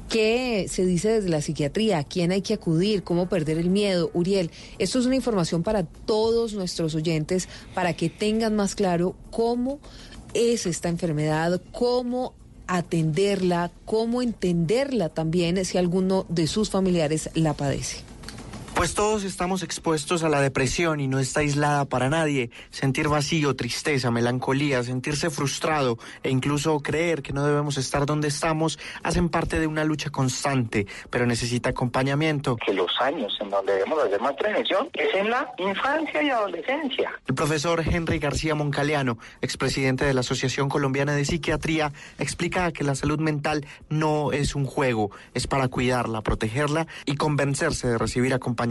¿Qué 0.09 0.67
se 0.69 0.85
dice 0.85 1.09
desde 1.09 1.29
la 1.29 1.41
psiquiatría? 1.41 1.99
¿A 1.99 2.03
quién 2.03 2.31
hay 2.31 2.41
que 2.41 2.53
acudir? 2.53 3.03
¿Cómo 3.03 3.27
perder 3.27 3.57
el 3.57 3.69
miedo? 3.69 4.11
Uriel, 4.13 4.51
esto 4.77 4.99
es 4.99 5.05
una 5.05 5.15
información 5.15 5.63
para 5.63 5.83
todos 5.83 6.53
nuestros 6.53 6.93
oyentes 6.95 7.49
para 7.73 7.93
que 7.93 8.09
tengan 8.09 8.55
más 8.55 8.75
claro 8.75 9.15
cómo 9.31 9.79
es 10.33 10.65
esta 10.65 10.89
enfermedad, 10.89 11.61
cómo 11.71 12.35
atenderla, 12.67 13.71
cómo 13.85 14.21
entenderla 14.21 15.09
también 15.09 15.63
si 15.65 15.77
alguno 15.77 16.25
de 16.29 16.47
sus 16.47 16.69
familiares 16.69 17.29
la 17.33 17.53
padece. 17.53 18.12
Pues 18.75 18.95
todos 18.95 19.23
estamos 19.23 19.61
expuestos 19.61 20.23
a 20.23 20.29
la 20.29 20.41
depresión 20.41 20.99
y 20.99 21.07
no 21.07 21.19
está 21.19 21.41
aislada 21.41 21.85
para 21.85 22.09
nadie. 22.09 22.49
Sentir 22.71 23.07
vacío, 23.07 23.55
tristeza, 23.55 24.09
melancolía, 24.09 24.83
sentirse 24.83 25.29
frustrado 25.29 25.99
e 26.23 26.31
incluso 26.31 26.79
creer 26.79 27.21
que 27.21 27.33
no 27.33 27.45
debemos 27.45 27.77
estar 27.77 28.05
donde 28.07 28.27
estamos 28.27 28.79
hacen 29.03 29.29
parte 29.29 29.59
de 29.59 29.67
una 29.67 29.83
lucha 29.83 30.09
constante, 30.09 30.87
pero 31.11 31.27
necesita 31.27 31.69
acompañamiento. 31.69 32.57
que 32.57 32.73
los 32.73 32.91
años 32.99 33.37
en 33.39 33.51
donde 33.51 33.73
debemos 33.73 34.03
hacer 34.03 34.19
más 34.19 34.33
prevención 34.33 34.89
es 34.93 35.13
en 35.13 35.29
la 35.29 35.53
infancia 35.59 36.23
y 36.23 36.29
adolescencia. 36.31 37.11
El 37.27 37.35
profesor 37.35 37.83
Henry 37.85 38.17
García 38.17 38.55
Moncaleano, 38.55 39.19
expresidente 39.41 40.03
de 40.03 40.15
la 40.15 40.21
Asociación 40.21 40.67
Colombiana 40.67 41.13
de 41.13 41.25
Psiquiatría, 41.25 41.93
explica 42.17 42.71
que 42.71 42.83
la 42.83 42.95
salud 42.95 43.19
mental 43.19 43.65
no 43.89 44.31
es 44.31 44.55
un 44.55 44.65
juego, 44.65 45.11
es 45.35 45.45
para 45.45 45.67
cuidarla, 45.67 46.21
protegerla 46.21 46.87
y 47.05 47.15
convencerse 47.15 47.87
de 47.87 47.97
recibir 47.99 48.33
acompañamiento 48.33 48.62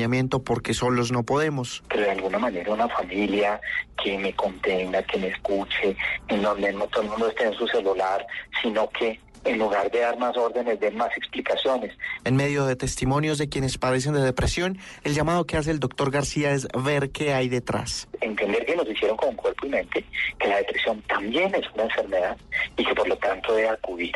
porque 0.45 0.75
solos 0.75 1.13
no 1.13 1.23
podemos. 1.23 1.83
Que 1.89 1.99
de 1.99 2.11
alguna 2.11 2.39
manera 2.39 2.73
una 2.73 2.89
familia 2.89 3.61
que 4.03 4.19
me 4.19 4.33
contenga, 4.35 5.03
que 5.03 5.19
me 5.19 5.29
escuche, 5.29 5.97
en 6.29 6.43
donde 6.43 6.73
no 6.73 6.87
todo 6.89 7.03
el 7.03 7.09
mundo 7.11 7.29
esté 7.29 7.45
en 7.45 7.55
su 7.55 7.67
celular, 7.69 8.27
sino 8.63 8.89
que 8.89 9.21
en 9.45 9.59
lugar 9.59 9.91
de 9.91 10.01
dar 10.01 10.17
más 10.19 10.37
órdenes, 10.37 10.79
den 10.79 10.97
más 10.97 11.11
explicaciones. 11.17 11.93
En 12.25 12.37
medio 12.37 12.65
de 12.65 12.77
testimonios 12.77 13.39
de 13.39 13.49
quienes 13.49 13.77
padecen 13.77 14.15
de 14.15 14.23
depresión, 14.23 14.79
el 15.03 15.15
llamado 15.15 15.45
que 15.47 15.57
hace 15.57 15.73
el 15.73 15.81
doctor 15.81 16.11
García 16.11 16.53
es 16.53 16.69
ver 16.85 17.11
qué 17.11 17.35
hay 17.35 17.49
detrás. 17.49 18.09
Entender 18.21 18.65
que 18.65 18.77
nos 18.77 18.89
hicieron 18.89 19.17
con 19.17 19.35
cuerpo 19.35 19.67
y 19.67 19.71
mente, 19.71 20.05
que 20.39 20.49
la 20.49 20.59
depresión 20.59 21.03
también 21.03 21.53
es 21.55 21.65
una 21.75 21.85
enfermedad 21.85 22.37
y 22.77 22.85
que 22.85 22.95
por 22.95 23.09
lo 23.09 23.17
tanto 23.17 23.55
debe 23.55 23.71
acudir. 23.71 24.13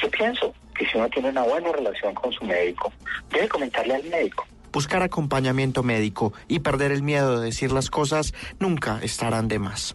Yo 0.00 0.08
pienso 0.10 0.54
que 0.76 0.86
si 0.86 0.96
uno 0.96 1.08
tiene 1.10 1.30
una 1.30 1.42
buena 1.42 1.72
relación 1.72 2.14
con 2.14 2.32
su 2.32 2.44
médico, 2.44 2.92
debe 3.30 3.48
comentarle 3.48 3.96
al 3.96 4.04
médico. 4.04 4.46
Buscar 4.72 5.02
acompañamiento 5.02 5.82
médico 5.82 6.32
y 6.48 6.60
perder 6.60 6.92
el 6.92 7.02
miedo 7.02 7.40
de 7.40 7.46
decir 7.46 7.72
las 7.72 7.90
cosas 7.90 8.34
nunca 8.58 9.00
estarán 9.02 9.48
de 9.48 9.58
más. 9.58 9.94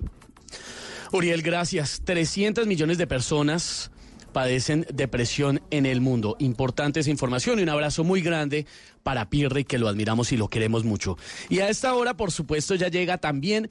Uriel, 1.12 1.42
gracias. 1.42 2.02
300 2.04 2.66
millones 2.66 2.98
de 2.98 3.06
personas 3.06 3.92
padecen 4.34 4.86
depresión 4.92 5.62
en 5.70 5.86
el 5.86 6.02
mundo. 6.02 6.36
Importante 6.40 7.00
esa 7.00 7.12
información 7.12 7.60
y 7.60 7.64
un 7.64 7.70
abrazo 7.70 8.04
muy 8.04 8.22
grande 8.22 8.66
para 9.04 9.30
Pirri, 9.30 9.64
que 9.64 9.78
lo 9.78 9.88
admiramos 9.88 10.32
y 10.32 10.38
lo 10.38 10.50
queremos 10.50 10.84
mucho. 10.84 11.18
Y 11.50 11.60
a 11.60 11.70
esta 11.70 11.94
hora, 11.94 12.16
por 12.16 12.32
supuesto, 12.32 12.76
ya 12.76 12.88
llega 12.88 13.20
también 13.20 13.70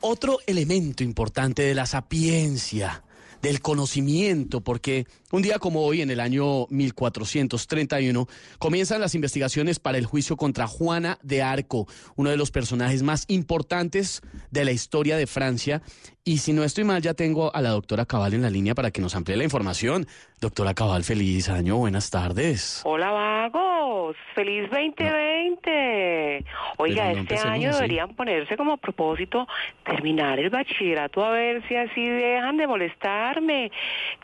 otro 0.00 0.38
elemento 0.46 1.04
importante 1.04 1.62
de 1.62 1.74
la 1.74 1.86
sapiencia 1.86 3.04
del 3.42 3.60
conocimiento, 3.60 4.60
porque 4.60 5.06
un 5.32 5.42
día 5.42 5.58
como 5.58 5.84
hoy, 5.84 6.00
en 6.00 6.10
el 6.10 6.20
año 6.20 6.66
1431, 6.70 8.28
comienzan 8.58 9.00
las 9.00 9.14
investigaciones 9.14 9.80
para 9.80 9.98
el 9.98 10.06
juicio 10.06 10.36
contra 10.36 10.66
Juana 10.66 11.18
de 11.22 11.42
Arco, 11.42 11.86
uno 12.16 12.30
de 12.30 12.36
los 12.36 12.50
personajes 12.50 13.02
más 13.02 13.24
importantes 13.28 14.22
de 14.50 14.64
la 14.64 14.70
historia 14.70 15.16
de 15.16 15.26
Francia. 15.26 15.82
Y 16.24 16.38
si 16.38 16.52
no 16.52 16.62
estoy 16.62 16.84
mal, 16.84 17.02
ya 17.02 17.14
tengo 17.14 17.52
a 17.54 17.60
la 17.60 17.70
doctora 17.70 18.06
Cabal 18.06 18.34
en 18.34 18.42
la 18.42 18.50
línea 18.50 18.76
para 18.76 18.92
que 18.92 19.00
nos 19.00 19.16
amplíe 19.16 19.36
la 19.36 19.42
información. 19.42 20.06
Doctora 20.40 20.72
Cabal, 20.72 21.02
feliz 21.02 21.48
año, 21.48 21.78
buenas 21.78 22.10
tardes. 22.10 22.82
Hola 22.84 23.10
vagos, 23.10 24.16
feliz 24.34 24.70
2020. 24.70 26.44
Oiga, 26.76 27.12
no 27.12 27.20
este 27.20 27.38
año 27.38 27.70
así. 27.70 27.78
deberían 27.78 28.14
ponerse 28.14 28.56
como 28.56 28.76
propósito 28.76 29.48
terminar 29.84 30.38
el 30.38 30.50
bachillerato 30.50 31.24
a 31.24 31.30
ver 31.30 31.66
si 31.66 31.74
así 31.74 32.08
dejan 32.08 32.56
de 32.56 32.68
molestar 32.68 33.31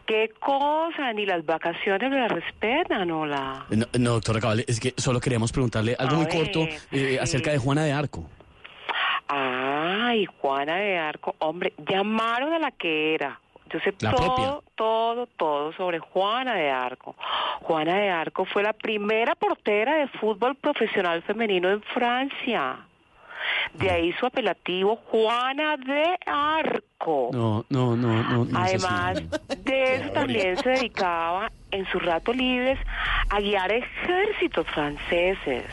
¿Qué 0.06 0.32
cosa? 0.40 1.12
Ni 1.12 1.26
las 1.26 1.44
vacaciones 1.44 2.10
me 2.10 2.18
las 2.18 2.30
respetan, 2.30 3.10
hola. 3.10 3.66
No, 3.70 3.86
no, 3.98 4.10
doctora 4.12 4.40
Cabal, 4.40 4.64
es 4.66 4.80
que 4.80 4.94
solo 4.96 5.20
queríamos 5.20 5.52
preguntarle 5.52 5.96
algo 5.98 6.14
A 6.14 6.16
muy 6.18 6.26
ver, 6.26 6.36
corto 6.36 6.60
eh, 6.62 6.78
sí. 6.90 7.18
acerca 7.18 7.50
de 7.50 7.58
Juana 7.58 7.84
de 7.84 7.92
Arco. 7.92 8.24
Ay, 9.28 10.26
Juana 10.40 10.76
de 10.76 10.98
Arco, 10.98 11.34
hombre, 11.40 11.74
llamaron 11.86 12.52
a 12.52 12.58
la 12.58 12.70
que 12.70 13.14
era. 13.14 13.40
Yo 13.70 13.78
sé 13.80 13.92
La 14.00 14.12
todo, 14.12 14.26
propia. 14.34 14.70
todo, 14.76 15.26
todo 15.26 15.72
sobre 15.74 15.98
Juana 15.98 16.54
de 16.54 16.70
Arco. 16.70 17.14
Juana 17.60 17.96
de 17.98 18.08
Arco 18.08 18.46
fue 18.46 18.62
la 18.62 18.72
primera 18.72 19.34
portera 19.34 19.96
de 19.96 20.08
fútbol 20.08 20.54
profesional 20.54 21.22
femenino 21.22 21.70
en 21.70 21.82
Francia. 21.82 22.78
De 23.74 23.90
ahí 23.90 24.12
su 24.14 24.26
apelativo 24.26 24.96
Juana 25.10 25.76
de 25.76 26.18
Arco. 26.26 27.30
No, 27.32 27.64
no, 27.68 27.96
no, 27.96 28.44
no. 28.44 28.58
Además 28.58 29.22
de 29.64 29.94
eso 29.94 30.10
también 30.10 30.56
se 30.56 30.70
dedicaba 30.70 31.50
en 31.70 31.86
sus 31.86 32.02
ratos 32.02 32.34
libres 32.36 32.78
a 33.30 33.40
guiar 33.40 33.70
ejércitos 33.72 34.66
franceses. 34.68 35.64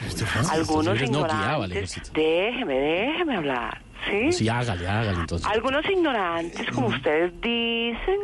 Algunos 0.52 0.96
libres 0.96 1.12
no 1.12 1.24
guiaba 1.24 1.66
al 1.66 1.72
ignorantes. 1.72 2.14
Déjeme, 2.14 2.76
déjeme 2.76 3.36
hablar. 3.38 3.82
¿sí? 4.10 4.32
Sí, 4.32 4.50
hágale, 4.50 4.88
hágale 4.88 5.20
entonces. 5.20 5.48
Algunos 5.48 5.86
ignorantes, 5.90 6.70
como 6.72 6.88
ustedes 6.88 7.34
dicen, 7.42 8.20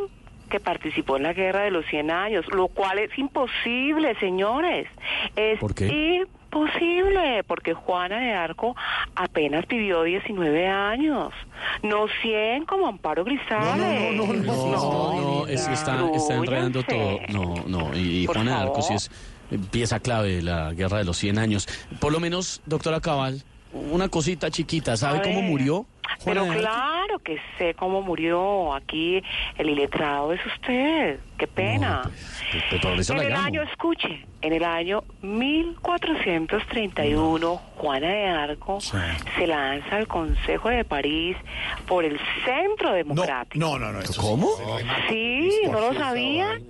que 0.50 0.60
participó 0.60 1.16
en 1.16 1.24
la 1.24 1.32
guerra 1.32 1.62
de 1.62 1.70
los 1.70 1.86
100 1.86 2.10
años, 2.10 2.44
lo 2.52 2.68
cual 2.68 2.98
es 2.98 3.16
imposible, 3.18 4.14
señores. 4.20 4.86
Es 5.34 5.58
¿Por 5.58 5.74
qué? 5.74 6.26
Imposible, 6.52 7.42
porque 7.44 7.74
Juana 7.74 8.20
de 8.20 8.32
Arco 8.32 8.76
apenas 9.14 9.66
vivió 9.66 10.02
19 10.02 10.68
años, 10.68 11.32
no 11.82 12.06
100 12.20 12.66
como 12.66 12.86
Amparo 12.86 13.24
Grisales. 13.24 14.14
No, 14.14 14.26
no, 14.32 15.46
es 15.46 15.66
que 15.66 15.74
está, 15.74 16.10
está 16.14 16.34
enredando 16.34 16.82
todo. 16.82 17.20
No, 17.28 17.54
no, 17.66 17.96
y, 17.96 18.22
y 18.22 18.26
Juana 18.26 18.56
de 18.56 18.62
Arco 18.62 18.82
sí 18.82 18.94
es 18.94 19.10
pieza 19.70 20.00
clave 20.00 20.36
de 20.36 20.42
la 20.42 20.72
guerra 20.72 20.98
de 20.98 21.04
los 21.04 21.16
100 21.16 21.38
años. 21.38 21.68
Por 22.00 22.12
lo 22.12 22.20
menos, 22.20 22.60
doctora 22.66 23.00
Cabal, 23.00 23.42
una 23.72 24.08
cosita 24.08 24.50
chiquita, 24.50 24.96
¿sabe 24.96 25.22
cómo 25.22 25.42
murió? 25.42 25.86
Pero 26.24 26.46
claro 26.46 27.18
que 27.20 27.38
sé 27.58 27.74
cómo 27.74 28.02
murió. 28.02 28.74
Aquí 28.74 29.22
el 29.58 29.70
iletrado 29.70 30.32
es 30.32 30.40
usted. 30.46 31.18
Qué 31.38 31.46
pena. 31.46 32.02
Pues 32.70 32.80
por 32.80 32.92
eso 32.92 33.12
en 33.14 33.20
el 33.20 33.30
llamo. 33.30 33.46
año, 33.46 33.62
escuche, 33.62 34.24
en 34.40 34.52
el 34.52 34.64
año 34.64 35.02
1431, 35.22 37.56
Juana 37.76 38.08
de 38.08 38.26
Arco 38.26 38.80
se 38.80 39.46
lanza 39.46 39.96
al 39.96 40.06
Consejo 40.06 40.68
de 40.68 40.84
París 40.84 41.36
por 41.86 42.04
el 42.04 42.20
Centro 42.44 42.92
Democrático. 42.92 43.58
No, 43.58 43.78
no, 43.78 43.92
no. 43.92 44.00
¿Cómo? 44.16 44.48
Sí, 45.08 45.62
¿no 45.70 45.80
lo 45.80 45.94
sabía? 45.94 46.60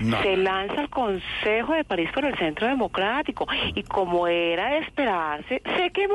No. 0.00 0.20
Se 0.22 0.36
lanza 0.36 0.80
al 0.80 0.90
Consejo 0.90 1.72
de 1.74 1.84
París 1.84 2.10
por 2.12 2.24
el 2.24 2.36
Centro 2.36 2.66
Democrático 2.66 3.46
y 3.74 3.82
como 3.84 4.26
era 4.26 4.70
de 4.70 4.78
esperarse, 4.78 5.62
se 5.76 5.90
quemó. 5.90 6.14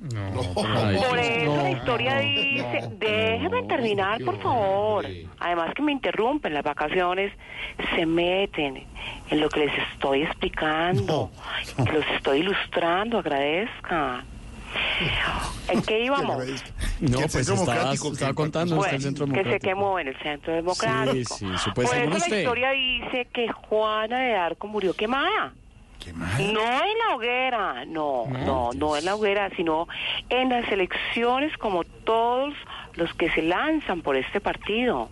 Ay, 0.00 0.96
Por 0.96 1.18
eso 1.18 1.56
no. 1.56 1.62
la 1.62 1.70
historia 1.70 2.18
dice, 2.18 2.88
déjeme 2.98 3.64
terminar, 3.64 4.22
por 4.24 4.38
favor. 4.40 5.06
Además 5.40 5.74
que 5.74 5.82
me 5.82 5.90
interrumpen 5.92 6.54
las 6.54 6.62
vacaciones, 6.62 7.32
se 7.96 8.06
meten 8.06 8.84
en 9.30 9.40
lo 9.40 9.48
que 9.48 9.66
les 9.66 9.72
estoy 9.92 10.22
explicando, 10.22 11.30
los 11.92 12.06
estoy 12.14 12.40
ilustrando, 12.40 13.18
agradezcan. 13.18 14.24
¿En 15.68 15.82
qué 15.82 16.04
íbamos? 16.04 16.36
No, 17.00 17.18
pues 17.20 17.32
Centro 17.32 17.54
estaba, 17.54 17.74
Democrático, 17.74 18.12
estaba 18.12 18.30
que- 18.30 18.34
contando 18.34 18.84
el 18.84 19.00
centro 19.00 19.26
que 19.26 19.30
se 19.32 19.36
democrático. 19.36 19.68
quemó 19.68 19.98
en 19.98 20.08
el 20.08 20.16
Centro 20.18 20.52
Democrático. 20.54 21.34
Sí, 21.36 21.46
sí, 21.58 21.64
Por 21.66 21.74
pues 21.74 21.92
eso 21.92 22.28
la 22.28 22.36
historia 22.38 22.70
dice 22.70 23.28
que 23.32 23.48
Juana 23.52 24.18
de 24.20 24.34
Arco 24.36 24.66
murió 24.66 24.94
quemada. 24.94 25.52
No 26.38 26.60
en 26.62 26.98
la 27.06 27.14
hoguera, 27.16 27.84
no, 27.86 28.24
no, 28.28 28.70
no 28.74 28.96
en 28.96 29.04
la 29.04 29.14
hoguera, 29.14 29.50
sino 29.56 29.86
en 30.30 30.48
las 30.48 30.70
elecciones 30.72 31.56
como 31.58 31.84
todos 31.84 32.54
los 32.94 33.12
que 33.14 33.30
se 33.32 33.42
lanzan 33.42 34.00
por 34.00 34.16
este 34.16 34.40
partido. 34.40 35.10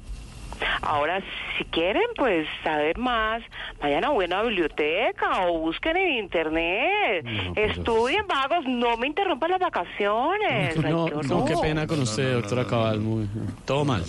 Ahora, 0.83 1.23
si 1.59 1.65
quieren, 1.65 2.03
pues 2.17 2.47
saber 2.63 2.99
más, 2.99 3.43
vayan 3.81 4.05
a 4.05 4.11
buena 4.11 4.43
biblioteca 4.43 5.47
o 5.47 5.59
busquen 5.59 5.97
en 5.97 6.19
internet. 6.19 7.27
Estudien, 7.57 8.27
vagos, 8.27 8.65
no 8.67 8.97
me 8.97 9.07
interrumpan 9.07 9.51
las 9.51 9.61
vacaciones. 9.61 10.77
Ay, 10.77 10.93
No, 10.93 11.07
qué 11.07 11.29
no, 11.29 11.45
qué 11.45 11.55
pena 11.61 11.87
con 11.87 12.01
usted, 12.01 12.35
doctora 12.35 12.67
Cabal. 12.67 13.01
Muy, 13.01 13.29
todo 13.65 13.85
mal. 13.85 14.05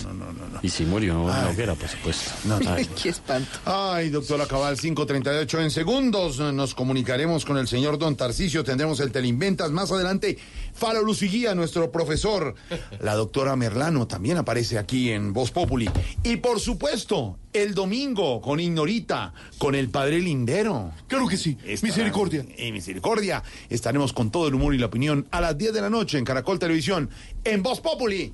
Y 0.62 0.70
sí 0.70 0.86
murió 0.86 1.14
en 1.22 1.28
la 1.28 1.50
hoguera, 1.50 1.76
por 1.76 1.88
supuesto. 1.88 2.32
Ay. 2.68 2.88
Qué 3.02 3.10
espanto. 3.10 3.60
Ay, 3.66 4.10
doctora 4.10 4.46
Cabal, 4.46 4.78
538 4.78 5.62
en 5.62 5.72
segundos. 5.72 6.40
Nos 6.40 6.74
comunicaremos 6.74 7.46
con 7.46 7.58
el 7.58 7.68
señor 7.68 7.98
Don 7.98 8.16
Tarcicio. 8.16 8.64
Tendremos 8.64 9.00
el 9.00 9.12
Teleinventas. 9.12 9.72
Más 9.72 9.92
adelante, 9.92 10.38
Faro 10.74 11.02
Luciguía, 11.04 11.56
nuestro 11.56 11.92
profesor. 11.92 12.56
La 13.00 13.16
doctora 13.16 13.56
Merlano 13.56 14.08
también 14.08 14.38
aparece 14.38 14.78
aquí 14.78 15.12
en 15.12 15.34
Voz 15.34 15.52
Populi. 15.52 15.90
Y 16.24 16.37
por 16.38 16.60
supuesto, 16.60 17.40
el 17.54 17.74
domingo 17.74 18.42
con 18.42 18.60
Ignorita, 18.60 19.34
con 19.58 19.76
el 19.76 19.90
padre 19.90 20.20
Lindero. 20.20 20.92
Claro 21.08 21.28
que 21.28 21.38
sí. 21.38 21.58
Misericordia. 21.82 22.46
Y 22.58 22.72
misericordia. 22.72 23.44
Estaremos 23.70 24.14
con 24.14 24.32
todo 24.32 24.48
el 24.48 24.56
humor 24.56 24.76
y 24.76 24.78
la 24.78 24.88
opinión 24.88 25.28
a 25.32 25.42
las 25.42 25.58
10 25.58 25.74
de 25.74 25.82
la 25.82 25.90
noche 25.90 26.18
en 26.18 26.26
Caracol 26.26 26.60
Televisión, 26.60 27.10
en 27.44 27.64
Voz 27.64 27.82
Populi. 27.82 28.34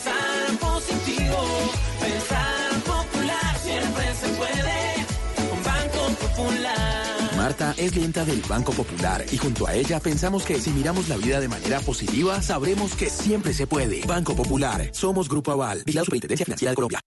Marta 7.41 7.73
es 7.75 7.91
clienta 7.91 8.23
del 8.23 8.39
Banco 8.47 8.71
Popular 8.71 9.25
y 9.31 9.35
junto 9.35 9.65
a 9.65 9.73
ella 9.73 9.99
pensamos 9.99 10.43
que 10.43 10.61
si 10.61 10.69
miramos 10.69 11.09
la 11.09 11.17
vida 11.17 11.39
de 11.39 11.47
manera 11.47 11.79
positiva, 11.79 12.39
sabremos 12.39 12.93
que 12.93 13.09
siempre 13.09 13.51
se 13.51 13.65
puede. 13.65 14.05
Banco 14.05 14.35
Popular, 14.35 14.91
somos 14.93 15.27
Grupo 15.27 15.51
Aval 15.51 15.81
y 15.87 15.93
la 15.93 16.03
Superintendencia 16.03 16.45
Financiera 16.45 16.69
de 16.73 16.75
Colombia. 16.75 16.99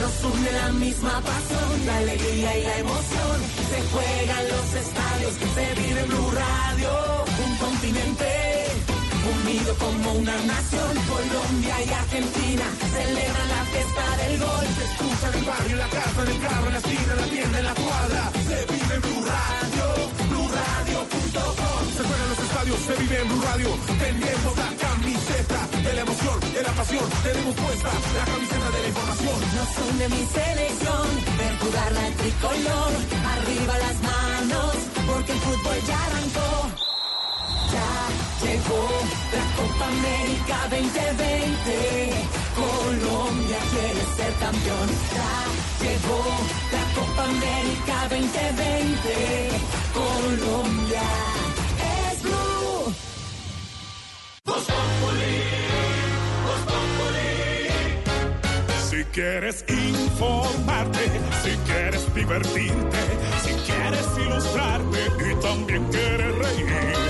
Nos 0.00 0.34
une 0.34 0.50
la 0.50 0.72
misma 0.72 1.20
pasión, 1.20 1.86
la 1.86 1.98
alegría 1.98 2.58
y 2.58 2.62
la 2.64 2.78
emoción. 2.78 3.40
Se 3.70 3.80
juegan 3.92 4.48
los 4.48 4.74
estadios, 4.74 5.34
se 5.54 5.80
vive 5.80 6.00
en 6.00 6.08
Blue 6.08 6.30
Radio. 6.32 6.90
Un 7.46 7.56
continente 7.58 8.49
unido 9.42 9.74
como 9.76 10.12
una 10.12 10.36
nación. 10.44 10.92
Colombia 11.08 11.76
y 11.84 11.90
Argentina 11.92 12.66
celebran 12.92 13.48
la 13.48 13.62
fiesta 13.72 14.04
del 14.20 14.38
gol. 14.38 14.66
Se 14.76 14.84
escucha 14.84 15.26
en 15.28 15.34
el 15.38 15.44
barrio, 15.44 15.72
en 15.72 15.78
la 15.78 15.88
casa, 15.88 16.22
en 16.22 16.28
el 16.28 16.40
carro, 16.40 16.66
en 16.66 16.72
la 16.72 16.78
esquina, 16.78 17.12
en 17.12 17.20
la 17.20 17.26
tienda, 17.26 17.58
en 17.58 17.64
la 17.64 17.74
cuadra. 17.74 18.22
Se 18.48 18.58
vive 18.72 18.94
en 18.94 19.02
Blue 19.02 19.24
Radio, 19.30 19.86
BlueRadio.com. 20.30 21.82
Se 21.96 22.02
juegan 22.08 22.28
los 22.32 22.38
estadios, 22.38 22.78
se 22.86 22.94
vive 23.02 23.16
en 23.20 23.28
Blue 23.28 23.42
Radio. 23.42 23.68
Tenemos 23.98 24.52
la 24.56 24.70
camiseta 24.84 25.60
de 25.84 25.92
la 25.94 26.00
emoción, 26.00 26.40
de 26.54 26.62
la 26.62 26.72
pasión. 26.72 27.06
Tenemos 27.22 27.54
puesta 27.54 27.90
la 28.18 28.24
camiseta 28.32 28.68
de 28.70 28.80
la 28.82 28.88
información. 28.88 29.38
Nos 29.56 29.70
une 29.88 30.08
mi 30.08 30.22
selección, 30.38 31.06
ver 31.38 31.54
jugar 31.62 31.90
la 31.92 32.06
tricolor. 32.20 32.90
Arriba 33.34 33.74
las 33.84 33.96
manos, 34.10 34.74
porque 35.06 35.32
el 35.32 35.40
fútbol 35.40 35.78
ya 35.86 35.98
arrancó. 36.06 36.89
Ya 37.72 38.46
llegó 38.46 38.82
la 39.32 39.44
Copa 39.56 39.86
América 39.86 40.56
2020. 40.70 41.70
Colombia 42.56 43.58
quiere 43.70 44.04
ser 44.16 44.32
campeón. 44.40 44.88
Ya 45.14 45.32
llegó 45.84 46.20
la 46.72 46.84
Copa 46.94 47.24
América 47.24 47.96
2020. 48.10 49.06
Colombia 49.94 51.02
es 52.10 52.22
blue. 52.22 52.94
Si 58.90 59.04
quieres 59.12 59.64
informarte, 59.68 61.04
si 61.44 61.56
quieres 61.70 62.14
divertirte, 62.14 62.98
si 63.44 63.52
quieres 63.70 64.06
ilustrarte 64.18 65.00
y 65.30 65.34
también 65.40 65.84
quieres 65.84 66.34
reír. 66.38 67.09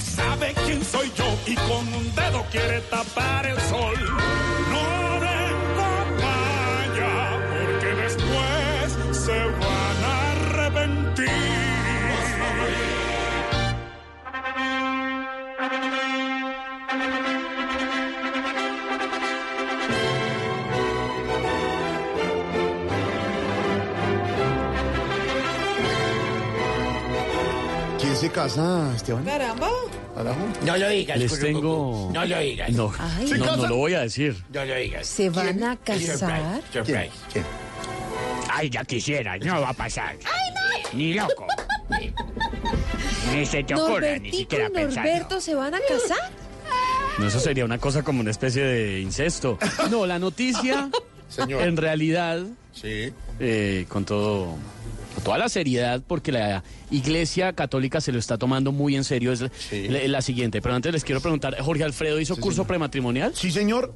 No 0.00 0.06
sabe 0.06 0.54
quién 0.64 0.84
soy 0.84 1.12
yo 1.16 1.24
y 1.46 1.54
con 1.54 1.94
un 1.94 2.14
dedo 2.14 2.44
quiere 2.50 2.80
tapar 2.82 3.46
el 3.46 3.60
sol. 3.60 3.94
No 4.72 5.20
den 5.20 5.56
papaya, 5.76 7.12
porque 7.50 7.94
después 8.02 9.24
se 9.24 9.38
van 9.44 10.04
a 10.04 10.30
arrepentir. 10.32 11.28
¿Quién 28.00 28.16
se 28.16 28.30
casa, 28.30 28.92
Esteban? 28.96 29.24
Caramba. 29.24 29.89
No 30.64 30.76
lo 30.76 30.88
digas. 30.88 31.18
Les 31.18 31.38
tengo... 31.40 32.10
No 32.12 32.24
lo 32.24 32.38
digas. 32.38 32.70
No, 32.70 32.92
Ay. 32.98 33.30
no, 33.38 33.56
no 33.56 33.66
lo 33.68 33.76
voy 33.76 33.94
a 33.94 34.00
decir. 34.00 34.36
No 34.52 34.64
lo 34.64 34.74
digas. 34.74 35.06
¿Se 35.06 35.30
van 35.30 35.62
a 35.64 35.76
casar? 35.76 36.60
Surprise. 36.72 37.10
¿Quién? 37.32 37.44
Ay, 38.52 38.68
ya 38.70 38.84
quisiera, 38.84 39.38
no 39.38 39.60
va 39.60 39.70
a 39.70 39.72
pasar. 39.74 40.16
Ni 40.92 41.14
loco. 41.14 41.46
Ni 43.34 43.46
se 43.46 43.62
te 43.62 43.74
ocurra, 43.74 44.18
ni 44.18 44.32
siquiera 44.32 44.66
y 44.66 44.70
pensarlo. 44.70 45.10
Norberto 45.10 45.40
se 45.40 45.54
van 45.54 45.74
a 45.74 45.78
casar. 45.80 46.30
No, 47.18 47.26
eso 47.28 47.38
sería 47.38 47.64
una 47.64 47.78
cosa 47.78 48.02
como 48.02 48.20
una 48.20 48.30
especie 48.30 48.62
de 48.64 49.00
incesto. 49.00 49.58
No, 49.90 50.06
la 50.06 50.18
noticia, 50.18 50.88
Señor. 51.28 51.62
en 51.62 51.76
realidad, 51.76 52.42
Sí. 52.72 53.12
eh, 53.38 53.84
con 53.88 54.04
todo, 54.04 54.56
toda 55.24 55.38
la 55.38 55.48
seriedad, 55.48 56.02
porque 56.06 56.32
la 56.32 56.62
Iglesia 56.90 57.52
Católica 57.52 58.00
se 58.00 58.12
lo 58.12 58.18
está 58.18 58.38
tomando 58.38 58.72
muy 58.72 58.96
en 58.96 59.04
serio, 59.04 59.32
es 59.32 59.40
la, 59.40 59.50
la- 59.70 60.08
la 60.08 60.22
siguiente. 60.22 60.62
Pero 60.62 60.74
antes 60.74 60.92
les 60.92 61.04
quiero 61.04 61.20
preguntar, 61.20 61.56
Jorge 61.60 61.84
Alfredo 61.84 62.20
hizo 62.20 62.36
curso 62.36 62.64
prematrimonial. 62.66 63.32
Sí, 63.34 63.50
señor. 63.50 63.92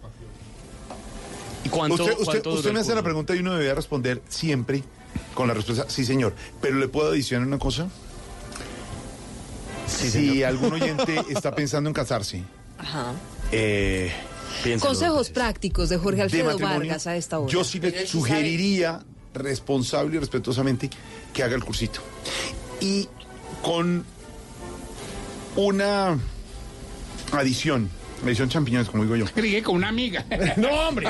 ¿Y 1.64 1.68
cuánto, 1.70 1.94
usted 2.04 2.18
usted, 2.18 2.42
cuánto 2.42 2.72
me 2.74 2.80
hace 2.80 2.94
la 2.94 3.02
pregunta 3.02 3.34
y 3.34 3.38
uno 3.38 3.52
debería 3.52 3.74
responder 3.74 4.20
siempre 4.28 4.82
con 5.34 5.48
la 5.48 5.54
respuesta, 5.54 5.86
sí, 5.88 6.04
señor. 6.04 6.34
Pero 6.60 6.76
le 6.78 6.88
puedo 6.88 7.10
adicionar 7.10 7.46
una 7.46 7.58
cosa. 7.58 7.88
Sí, 9.86 10.04
si 10.04 10.10
señor. 10.10 10.44
algún 10.46 10.72
oyente 10.74 11.20
está 11.30 11.54
pensando 11.54 11.88
en 11.88 11.94
casarse, 11.94 12.42
Ajá. 12.78 13.12
eh, 13.52 14.12
Consejos 14.80 15.30
prácticos 15.30 15.88
de 15.88 15.96
Jorge 15.98 16.22
Alfredo 16.22 16.58
Vargas 16.58 17.06
a 17.06 17.16
esta 17.16 17.38
hora. 17.38 17.50
yo 17.52 17.64
sí 17.64 17.80
le 17.80 18.06
sugeriría 18.06 19.00
responsable 19.34 20.16
y 20.16 20.18
respetuosamente 20.20 20.88
que 21.32 21.42
haga 21.42 21.56
el 21.56 21.64
cursito. 21.64 22.00
Y 22.80 23.08
con 23.62 24.04
una 25.56 26.18
adición, 27.32 27.90
adición 28.22 28.48
champiñones, 28.48 28.88
como 28.88 29.04
digo 29.04 29.16
yo. 29.16 29.24
Creí 29.34 29.60
con 29.62 29.76
una 29.76 29.88
amiga. 29.88 30.24
No, 30.56 30.68
hombre. 30.88 31.08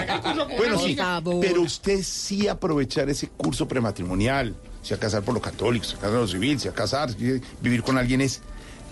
Bueno, 0.56 0.78
sí, 0.78 0.96
pero 1.40 1.62
usted 1.62 2.02
sí 2.02 2.48
aprovechar 2.48 3.08
ese 3.08 3.28
curso 3.28 3.68
prematrimonial, 3.68 4.54
si 4.82 4.94
a 4.94 4.98
casar 4.98 5.22
por 5.22 5.34
lo 5.34 5.40
católico, 5.40 5.84
si 5.84 5.94
a 5.94 5.96
casar 5.96 6.10
por 6.12 6.20
lo 6.20 6.28
civil, 6.28 6.60
si 6.60 6.68
a 6.68 6.72
casar, 6.72 7.10
si 7.10 7.40
vivir 7.60 7.82
con 7.82 7.98
alguien 7.98 8.20
es 8.20 8.40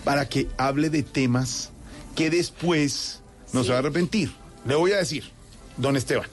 para 0.03 0.27
que 0.27 0.47
hable 0.57 0.89
de 0.89 1.03
temas 1.03 1.71
que 2.15 2.29
después 2.29 3.21
no 3.51 3.63
se 3.63 3.69
va 3.69 3.77
a 3.77 3.79
arrepentir. 3.79 4.31
Le 4.65 4.75
voy 4.75 4.91
a 4.91 4.97
decir, 4.97 5.23
don 5.77 5.95
Esteban, 5.95 6.27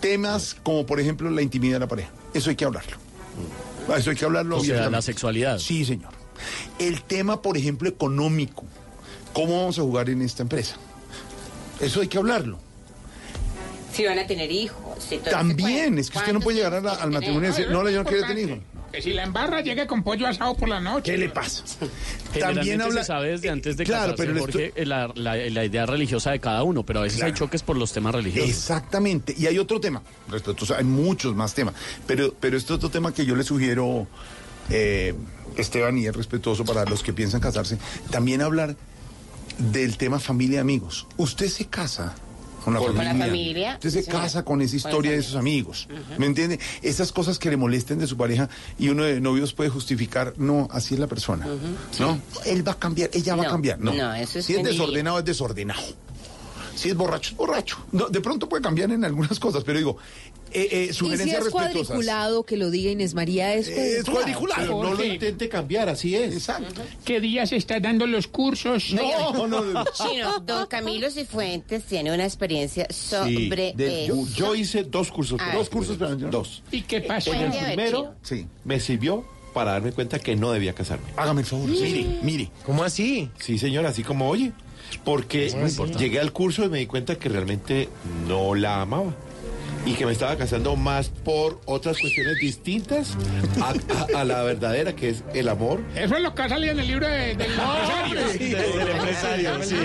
temas 0.00 0.56
como 0.62 0.86
por 0.86 1.00
ejemplo 1.00 1.30
la 1.30 1.42
intimidad 1.42 1.74
de 1.74 1.80
la 1.80 1.88
pareja. 1.88 2.10
Eso 2.34 2.50
hay 2.50 2.56
que 2.56 2.64
hablarlo. 2.64 2.96
Eso 3.96 4.10
hay 4.10 4.16
que 4.16 4.24
hablarlo. 4.24 4.58
O 4.58 4.64
sea, 4.64 4.88
la 4.90 5.02
sexualidad. 5.02 5.58
Sí, 5.58 5.84
señor. 5.84 6.10
El 6.78 7.02
tema, 7.02 7.40
por 7.42 7.56
ejemplo, 7.56 7.88
económico. 7.88 8.64
¿Cómo 9.32 9.58
vamos 9.58 9.78
a 9.78 9.82
jugar 9.82 10.10
en 10.10 10.22
esta 10.22 10.42
empresa? 10.42 10.76
Eso 11.80 12.00
hay 12.00 12.08
que 12.08 12.18
hablarlo. 12.18 12.58
Si 13.92 14.04
van 14.04 14.18
a 14.18 14.26
tener 14.26 14.50
hijos. 14.50 14.78
si 15.06 15.18
todo 15.18 15.30
También, 15.30 15.98
es 15.98 16.10
que 16.10 16.18
usted 16.18 16.32
no 16.32 16.40
puede 16.40 16.58
llegar 16.58 16.74
a 16.74 16.80
la- 16.80 16.94
al 16.94 17.10
matrimonio 17.10 17.48
y 17.50 17.52
decir, 17.52 17.68
no, 17.70 17.88
yo 17.88 18.02
no 18.02 18.08
quiero 18.08 18.26
tener 18.26 18.48
hijos. 18.48 18.58
Que 18.92 19.00
si 19.00 19.12
la 19.14 19.22
embarra 19.22 19.62
llegue 19.62 19.86
con 19.86 20.02
pollo 20.02 20.26
asado 20.26 20.54
por 20.54 20.68
la 20.68 20.78
noche. 20.78 21.12
¿Qué 21.12 21.16
le 21.18 21.30
pasa? 21.30 21.64
También 22.38 22.80
habla- 22.82 23.00
se 23.00 23.06
sabe 23.06 23.28
desde 23.30 23.48
antes 23.48 23.76
de 23.76 23.84
Claro, 23.84 24.12
casarse, 24.12 24.24
pero 24.32 24.40
Jorge, 24.40 24.72
eh, 24.76 24.84
la, 24.86 25.10
la- 25.14 25.36
la 25.36 25.64
idea 25.64 25.86
religiosa 25.86 26.30
de 26.30 26.40
cada 26.40 26.62
uno, 26.62 26.82
pero 26.84 27.00
a 27.00 27.02
veces 27.04 27.22
hay 27.22 27.32
choques 27.32 27.62
por 27.62 27.76
los 27.76 27.92
temas 27.92 28.14
religiosos. 28.14 28.50
Exactamente. 28.50 29.34
Y 29.38 29.46
hay 29.46 29.58
otro 29.58 29.80
tema, 29.80 30.02
respetuoso, 30.28 30.76
hay 30.76 30.84
muchos 30.84 31.34
más 31.34 31.54
temas, 31.54 31.74
pero, 32.06 32.34
pero 32.38 32.56
este 32.58 32.72
otro 32.74 32.90
tema 32.90 33.14
que 33.14 33.24
yo 33.24 33.34
le 33.34 33.44
sugiero, 33.44 34.06
eh, 34.70 35.14
Esteban, 35.56 35.96
y 35.96 36.06
es 36.06 36.14
respetuoso 36.14 36.64
para 36.64 36.84
los 36.84 37.02
que 37.02 37.12
piensan 37.14 37.40
casarse, 37.40 37.78
también 38.10 38.42
hablar 38.42 38.76
del 39.58 39.96
tema 39.96 40.18
familia 40.18 40.56
y 40.56 40.60
amigos. 40.60 41.06
Usted 41.16 41.48
se 41.48 41.66
casa 41.66 42.14
con 42.62 42.74
la 42.74 42.80
Con 42.80 42.96
la 42.96 43.14
familia. 43.14 43.74
Usted 43.74 43.90
se 43.90 44.04
casa 44.04 44.44
con 44.44 44.60
esa 44.62 44.70
Con 44.70 44.76
historia 44.76 45.12
de 45.12 45.18
esos 45.18 45.36
amigos. 45.36 45.88
¿Me 46.18 46.26
entiende? 46.26 46.58
Esas 46.82 47.12
cosas 47.12 47.38
que 47.38 47.50
le 47.50 47.56
molesten 47.56 47.98
de 47.98 48.06
su 48.06 48.16
pareja 48.16 48.48
y 48.78 48.88
uno 48.88 49.04
de 49.04 49.20
novios 49.20 49.52
puede 49.52 49.70
justificar, 49.70 50.34
no, 50.36 50.68
así 50.70 50.94
es 50.94 51.00
la 51.00 51.06
persona. 51.06 51.46
¿No? 51.98 52.20
Él 52.46 52.66
va 52.66 52.72
a 52.72 52.78
cambiar, 52.78 53.10
ella 53.12 53.36
va 53.36 53.44
a 53.44 53.48
cambiar. 53.48 53.78
No, 53.78 53.92
no, 53.92 54.14
eso 54.14 54.38
es 54.38 54.46
Si 54.46 54.54
es 54.54 54.64
desordenado, 54.64 55.18
es 55.18 55.24
desordenado. 55.24 55.82
Si 56.74 56.88
es 56.88 56.96
borracho, 56.96 57.32
es 57.32 57.36
borracho. 57.36 57.78
No, 57.92 58.08
de 58.08 58.20
pronto 58.20 58.48
puede 58.48 58.62
cambiar 58.62 58.90
en 58.90 59.04
algunas 59.04 59.38
cosas, 59.38 59.62
pero 59.62 59.78
digo, 59.78 59.98
eh, 60.54 60.68
eh, 60.70 60.88
Y 60.90 60.92
si 60.94 61.04
es 61.12 61.18
respetuosas. 61.18 61.50
cuadriculado, 61.52 62.44
que 62.44 62.56
lo 62.56 62.70
diga 62.70 62.90
Inés 62.90 63.14
María, 63.14 63.54
es 63.54 63.68
Es 63.68 64.04
cuadriculado. 64.04 64.66
cuadriculado. 64.66 64.82
no 64.82 64.94
lo 64.94 65.04
intente 65.04 65.48
cambiar, 65.48 65.88
así 65.88 66.14
es. 66.14 66.32
Exacto. 66.34 66.82
¿Qué 67.04 67.20
día 67.20 67.46
se 67.46 67.56
están 67.56 67.82
dando 67.82 68.06
los 68.06 68.26
cursos? 68.26 68.92
No, 68.92 69.46
no, 69.46 69.60
no. 69.64 69.84
Sí, 69.94 70.18
don 70.44 70.66
Camilo 70.66 71.10
Cifuentes 71.10 71.84
tiene 71.84 72.12
una 72.12 72.24
experiencia 72.24 72.86
sobre 72.90 73.72
de- 73.76 74.06
yo, 74.06 74.14
eso. 74.22 74.34
yo 74.34 74.54
hice 74.54 74.84
dos 74.84 75.10
cursos. 75.10 75.40
Ah. 75.42 75.52
Dos 75.54 75.68
cursos, 75.68 75.96
dos. 76.30 76.62
¿Y 76.70 76.82
qué 76.82 77.00
pasó? 77.00 77.32
En 77.32 77.52
el 77.52 77.64
primero 77.64 78.14
Sí. 78.22 78.46
me 78.64 78.80
sirvió 78.80 79.24
para 79.54 79.72
darme 79.72 79.92
cuenta 79.92 80.18
que 80.18 80.34
no 80.36 80.50
debía 80.52 80.72
casarme. 80.74 81.06
Hágame 81.16 81.42
el 81.42 81.46
favor. 81.46 81.68
Mire, 81.68 82.06
mire. 82.22 82.50
¿Cómo 82.64 82.84
así? 82.84 83.28
Sí, 83.38 83.58
señor, 83.58 83.84
así 83.86 84.02
como 84.02 84.28
oye. 84.28 84.52
Porque 85.04 85.50
llegué 85.98 86.20
al 86.20 86.32
curso 86.32 86.64
y 86.64 86.68
me 86.68 86.78
di 86.78 86.86
cuenta 86.86 87.16
que 87.16 87.28
realmente 87.28 87.88
no 88.28 88.54
la 88.54 88.82
amaba. 88.82 89.14
Y 89.84 89.94
que 89.94 90.06
me 90.06 90.12
estaba 90.12 90.36
casando 90.36 90.76
más 90.76 91.08
por 91.08 91.60
otras 91.64 91.98
cuestiones 91.98 92.36
distintas 92.38 93.16
a, 93.60 93.70
a- 94.16 94.20
a 94.20 94.24
la 94.24 94.42
verdadera, 94.44 94.94
que 94.94 95.08
es 95.08 95.24
el 95.34 95.48
amor. 95.48 95.80
Eso 95.96 96.14
es 96.16 96.22
lo 96.22 96.32
que 96.36 96.42
ha 96.42 96.48
salido 96.48 96.72
en 96.72 96.78
el 96.80 96.86
libro 96.86 97.08
de- 97.08 97.34
del 97.34 97.50
empresario. 97.50 98.56
Del 98.78 98.88
empresario, 98.88 99.62
sí. 99.64 99.76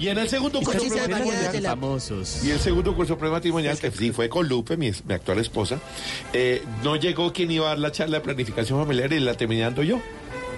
Y 0.00 0.08
en 0.08 0.18
el 0.18 0.28
segundo 0.28 0.60
curso 0.60 0.80
prematrimonial, 0.88 1.62
famosos. 1.62 2.44
y 2.44 2.50
el 2.50 2.58
segundo 2.58 2.96
curso 2.96 3.16
prematrimonial, 3.16 3.78
que 3.78 3.90
sí 3.92 4.10
fue 4.10 4.28
con 4.28 4.48
Lupe, 4.48 4.76
mi, 4.76 4.90
mi 5.06 5.14
actual 5.14 5.38
esposa, 5.38 5.78
eh, 6.32 6.62
no 6.82 6.96
llegó 6.96 7.32
quien 7.32 7.50
iba 7.52 7.66
a 7.66 7.68
dar 7.70 7.78
la 7.78 7.92
charla 7.92 8.18
de 8.18 8.24
planificación 8.24 8.80
familiar 8.80 9.12
y 9.12 9.20
la 9.20 9.34
terminé 9.34 9.62
dando 9.62 9.84
yo. 9.84 10.00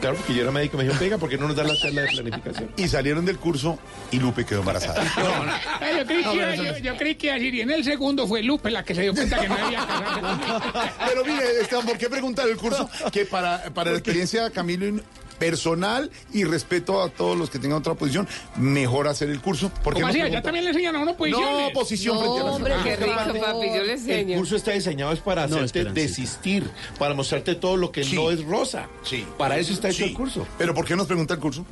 Claro, 0.00 0.16
porque 0.16 0.34
yo 0.34 0.42
era 0.42 0.50
médico 0.52 0.76
y 0.76 0.78
me 0.78 0.84
dijo, 0.84 0.98
pega, 0.98 1.18
¿por 1.18 1.28
qué 1.28 1.36
no 1.36 1.48
nos 1.48 1.56
dan 1.56 1.66
la 1.68 1.76
charla 1.76 2.02
de 2.02 2.08
planificación? 2.08 2.70
Y 2.76 2.86
salieron 2.88 3.24
del 3.24 3.38
curso 3.38 3.78
y 4.12 4.18
Lupe 4.20 4.44
quedó 4.46 4.60
embarazada. 4.60 5.02
Yo, 5.04 6.06
creí 6.06 6.22
que 6.24 6.34
iba- 6.34 6.54
yo, 6.54 6.78
yo 6.78 6.96
creí 6.96 7.14
que 7.16 7.26
iba 7.26 7.34
a 7.34 7.38
decir, 7.38 7.54
y 7.54 7.60
en 7.62 7.70
el 7.70 7.82
segundo 7.84 8.26
fue 8.28 8.42
Lupe 8.42 8.70
la 8.70 8.84
que 8.84 8.94
se 8.94 9.02
dio 9.02 9.14
cuenta 9.14 9.38
que 9.40 9.48
no 9.48 9.56
debía 9.56 9.86
casarse. 9.86 10.92
Pero 11.08 11.24
mire, 11.24 11.60
Esteban, 11.62 11.84
¿por 11.86 11.98
qué 11.98 12.08
preguntar 12.08 12.48
el 12.48 12.56
curso? 12.56 12.88
Que 13.10 13.24
para, 13.26 13.62
para 13.74 13.90
la 13.90 13.98
experiencia 13.98 14.44
de 14.44 14.50
Camilo 14.52 14.86
y- 14.86 15.02
personal 15.38 16.10
y 16.32 16.44
respeto 16.44 17.02
a 17.02 17.08
todos 17.08 17.36
los 17.38 17.50
que 17.50 17.58
tengan 17.58 17.78
otra 17.78 17.94
posición, 17.94 18.26
mejor 18.56 19.08
hacer 19.08 19.30
el 19.30 19.40
curso. 19.40 19.70
Porque 19.82 20.00
¿Cómo 20.00 20.10
así? 20.10 20.20
Allá 20.20 20.42
también 20.42 20.64
le 20.64 20.70
enseñan 20.70 20.96
a 20.96 21.00
uno 21.00 21.16
posiciones. 21.16 21.68
No, 21.68 21.72
posición 21.72 22.18
frente 22.18 22.40
a 22.40 22.44
la 22.44 22.52
Hombre, 22.52 22.74
qué 22.84 22.96
rico, 22.96 23.14
papi, 23.16 23.66
yo 23.68 23.74
le 23.74 23.82
El 23.84 23.90
enseño. 23.90 24.36
curso 24.38 24.56
está 24.56 24.72
diseñado 24.72 25.12
es 25.12 25.20
para 25.20 25.46
No, 25.46 25.56
hacerte 25.58 25.84
desistir, 25.92 26.68
para 26.98 27.14
mostrarte 27.14 27.54
todo 27.54 27.76
lo 27.76 27.92
que 27.92 28.04
Sí. 28.04 28.14
no 28.16 28.30
es 28.30 28.44
rosa. 28.44 28.88
Sí. 29.02 29.24
Para 29.36 29.58
eso 29.58 29.72
está 29.72 29.88
hecho 29.88 30.04
Sí. 30.04 30.10
el 30.10 30.14
curso. 30.14 30.46
Pero 30.58 30.74
¿por 30.74 30.84
qué 30.84 30.96
nos 30.96 31.06
pregunta 31.06 31.34
el 31.34 31.40
curso? 31.40 31.64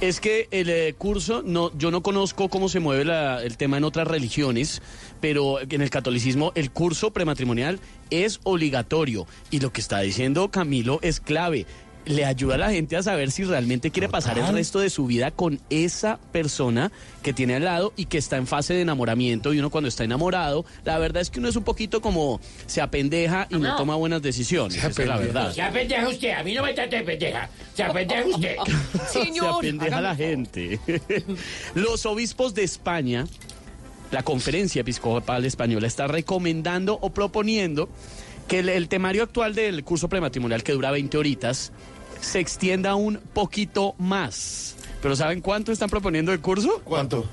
Es 0.00 0.18
que 0.18 0.48
el 0.50 0.70
eh, 0.70 0.94
curso, 0.96 1.42
no, 1.44 1.70
yo 1.76 1.90
no 1.90 2.02
conozco 2.02 2.48
cómo 2.48 2.70
se 2.70 2.80
mueve 2.80 3.04
la- 3.04 3.42
el 3.42 3.58
tema 3.58 3.76
en 3.76 3.84
otras 3.84 4.08
religiones, 4.08 4.80
pero 5.20 5.60
en 5.60 5.82
el 5.82 5.90
catolicismo 5.90 6.52
el 6.54 6.70
curso 6.70 7.10
prematrimonial 7.10 7.80
es 8.08 8.40
obligatorio. 8.44 9.26
Y 9.50 9.60
lo 9.60 9.72
que 9.74 9.82
está 9.82 10.00
diciendo 10.00 10.50
Camilo 10.50 11.00
es 11.02 11.20
clave. 11.20 11.66
Le 12.06 12.24
ayuda 12.24 12.54
a 12.54 12.58
la 12.58 12.70
gente 12.70 12.96
a 12.96 13.02
saber 13.02 13.30
si 13.30 13.44
realmente 13.44 13.90
quiere 13.90 14.08
pasar 14.08 14.38
el 14.38 14.48
resto 14.48 14.80
de 14.80 14.90
su 14.90 15.06
vida 15.06 15.30
con 15.30 15.60
esa 15.70 16.18
persona 16.32 16.90
que 17.22 17.32
tiene 17.32 17.56
al 17.56 17.64
lado 17.64 17.92
y 17.94 18.06
que 18.06 18.18
está 18.18 18.36
en 18.36 18.46
fase 18.46 18.74
de 18.74 18.80
enamoramiento. 18.80 19.52
Y 19.52 19.58
uno 19.58 19.70
cuando 19.70 19.88
está 19.88 20.02
enamorado, 20.04 20.64
la 20.84 20.98
verdad 20.98 21.20
es 21.22 21.30
que 21.30 21.38
uno 21.40 21.48
es 21.48 21.56
un 21.56 21.62
poquito 21.64 22.00
como 22.00 22.40
se 22.66 22.80
apendeja 22.80 23.46
y 23.50 23.54
no, 23.54 23.60
No. 23.60 23.76
toma 23.76 23.96
buenas 23.96 24.22
decisiones. 24.22 24.78
Esa 24.78 24.88
es 25.02 25.08
la 25.08 25.18
verdad. 25.18 25.52
Se 25.52 25.62
apendeja 25.62 26.08
usted, 26.08 26.30
a 26.30 26.42
mí 26.42 26.54
no 26.54 26.62
me 26.62 26.72
trate 26.72 26.96
de 26.96 27.02
pendeja. 27.02 27.48
Se 27.74 27.82
apendeja 27.84 28.26
usted. 28.26 28.56
Se 29.12 29.46
apendeja 29.46 30.00
la 30.00 30.16
gente. 30.16 30.80
Los 31.74 32.06
obispos 32.06 32.54
de 32.54 32.64
España, 32.64 33.26
la 34.10 34.22
Conferencia 34.22 34.80
Episcopal 34.80 35.44
Española, 35.44 35.86
está 35.86 36.06
recomendando 36.08 36.98
o 37.00 37.10
proponiendo 37.10 37.88
que 38.50 38.58
el, 38.58 38.68
el 38.68 38.88
temario 38.88 39.22
actual 39.22 39.54
del 39.54 39.84
curso 39.84 40.08
prematrimonial, 40.08 40.64
que 40.64 40.72
dura 40.72 40.90
20 40.90 41.16
horitas, 41.16 41.70
se 42.20 42.40
extienda 42.40 42.96
un 42.96 43.18
poquito 43.32 43.94
más. 43.98 44.74
¿Pero 45.00 45.14
saben 45.14 45.40
cuánto 45.40 45.70
están 45.70 45.88
proponiendo 45.88 46.32
el 46.32 46.40
curso? 46.40 46.80
¿Cuánto? 46.84 47.24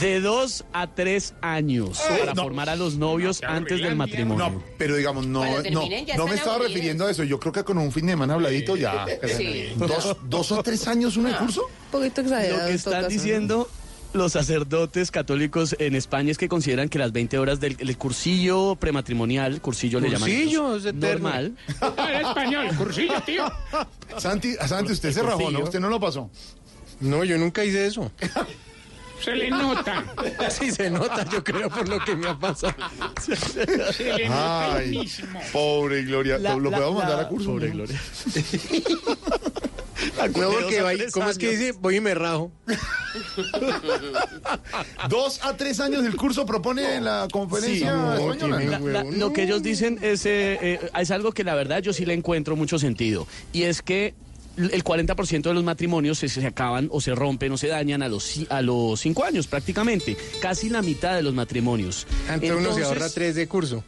De 0.00 0.20
dos 0.20 0.64
a 0.72 0.86
tres 0.86 1.34
años 1.40 1.98
Eh, 2.10 2.16
para 2.20 2.34
no. 2.34 2.42
formar 2.42 2.68
a 2.68 2.76
los 2.76 2.96
novios 2.96 3.42
antes 3.42 3.80
del 3.80 3.96
matrimonio. 3.96 4.50
No, 4.50 4.62
pero 4.76 4.96
digamos, 4.96 5.26
no, 5.26 5.44
no, 5.44 5.62
terminen, 5.62 6.06
no 6.16 6.26
me 6.26 6.34
estaba 6.34 6.56
aburridos. 6.56 6.72
refiriendo 6.74 7.06
a 7.06 7.10
eso. 7.10 7.24
Yo 7.24 7.40
creo 7.40 7.52
que 7.52 7.64
con 7.64 7.78
un 7.78 7.90
fin 7.90 8.04
de 8.06 8.12
semana 8.12 8.34
habladito 8.34 8.76
ya. 8.76 9.06
Sí. 9.36 9.68
¿Dos, 9.76 10.16
dos 10.28 10.52
o 10.52 10.62
tres 10.62 10.86
años 10.88 11.16
uno 11.16 11.30
de 11.30 11.36
curso? 11.36 11.62
Un 11.66 11.90
poquito 11.90 12.20
Lo 12.22 12.28
exagerado. 12.28 12.66
que 12.66 12.72
en 12.74 12.82
todo 12.82 12.94
están 12.94 13.08
diciendo 13.08 13.68
los 14.14 14.32
sacatólicos 14.32 15.10
católicos 15.10 15.76
en 15.78 15.94
España 15.94 16.30
es 16.30 16.38
que 16.38 16.48
consideran 16.48 16.88
que 16.88 16.98
las 16.98 17.12
20 17.12 17.38
horas 17.38 17.60
del 17.60 17.76
el 17.80 17.96
cursillo 17.98 18.76
prematrimonial, 18.76 19.60
cursillo 19.60 20.00
le 20.00 20.08
llaman 20.10 20.28
Cursillo, 20.30 20.76
es 20.76 20.84
eterno. 20.86 21.08
normal. 21.28 21.56
Era 21.98 22.20
español, 22.28 22.66
cursillo, 22.78 23.20
tío. 23.26 23.44
Santi, 24.18 24.54
Santi, 24.66 24.92
usted 24.92 25.12
se 25.12 25.22
rajó, 25.22 25.50
¿no? 25.50 25.60
Usted 25.60 25.80
no 25.80 25.88
lo 25.88 25.98
pasó. 26.00 26.30
No, 27.00 27.24
yo 27.24 27.36
nunca 27.38 27.64
hice 27.64 27.86
eso. 27.86 28.10
Se 29.20 29.34
le 29.34 29.50
nota. 29.50 30.04
Sí, 30.50 30.70
se 30.70 30.90
nota, 30.90 31.24
yo 31.30 31.42
creo, 31.42 31.68
por 31.70 31.88
lo 31.88 31.98
que 32.04 32.14
me 32.14 32.28
ha 32.28 32.38
pasado. 32.38 32.74
Se 33.20 34.04
le 34.14 34.28
nota 34.28 34.82
el 34.82 34.88
Ay, 34.90 34.98
mismo. 34.98 35.40
pobre 35.52 36.02
Gloria. 36.04 36.38
La- 36.38 36.54
¿Lo 36.56 36.70
la- 36.70 36.76
podemos 36.76 36.98
mandar 36.98 37.16
la- 37.16 37.22
a 37.24 37.28
curso? 37.28 37.50
Pobre 37.50 37.68
no? 37.68 37.74
Gloria. 37.74 38.00
No, 40.36 40.50
porque 40.50 40.82
va- 40.82 40.92
¿cómo 41.12 41.30
es 41.30 41.38
que 41.38 41.50
dice? 41.50 41.72
Voy 41.72 41.96
y 41.96 42.00
me 42.00 42.14
rajo. 42.14 42.50
Dos 45.08 45.40
a 45.42 45.56
tres 45.56 45.80
años 45.80 46.02
del 46.02 46.16
curso 46.16 46.44
propone 46.46 47.00
la 47.00 47.28
conferencia 47.30 47.92
no, 47.92 48.32
española. 48.32 48.80
La- 48.80 49.04
lo 49.04 49.32
que 49.32 49.44
ellos 49.44 49.62
dicen 49.62 49.98
es, 50.02 50.26
eh, 50.26 50.58
eh, 50.60 50.90
es 50.98 51.10
algo 51.10 51.32
que 51.32 51.44
la 51.44 51.54
verdad 51.54 51.80
yo 51.82 51.92
sí 51.92 52.04
le 52.06 52.14
encuentro 52.14 52.56
mucho 52.56 52.78
sentido. 52.78 53.26
Y 53.52 53.62
es 53.64 53.82
que 53.82 54.14
el 54.56 54.84
40% 54.84 55.42
de 55.42 55.54
los 55.54 55.64
matrimonios 55.64 56.18
se, 56.18 56.28
se 56.28 56.46
acaban 56.46 56.88
o 56.92 57.00
se 57.00 57.14
rompen 57.14 57.50
o 57.52 57.56
se 57.58 57.66
dañan 57.68 58.02
a 58.02 58.08
los, 58.08 58.40
a 58.50 58.62
los 58.62 59.00
cinco 59.00 59.24
años 59.24 59.46
prácticamente. 59.46 60.16
Casi 60.40 60.68
la 60.70 60.80
mitad 60.82 61.14
de 61.14 61.22
los 61.22 61.34
matrimonios. 61.34 62.06
Antes 62.28 62.50
uno 62.50 62.60
se 62.60 62.64
Entonces, 62.66 62.84
ahorra 62.86 63.08
tres 63.10 63.34
de 63.34 63.48
curso. 63.48 63.84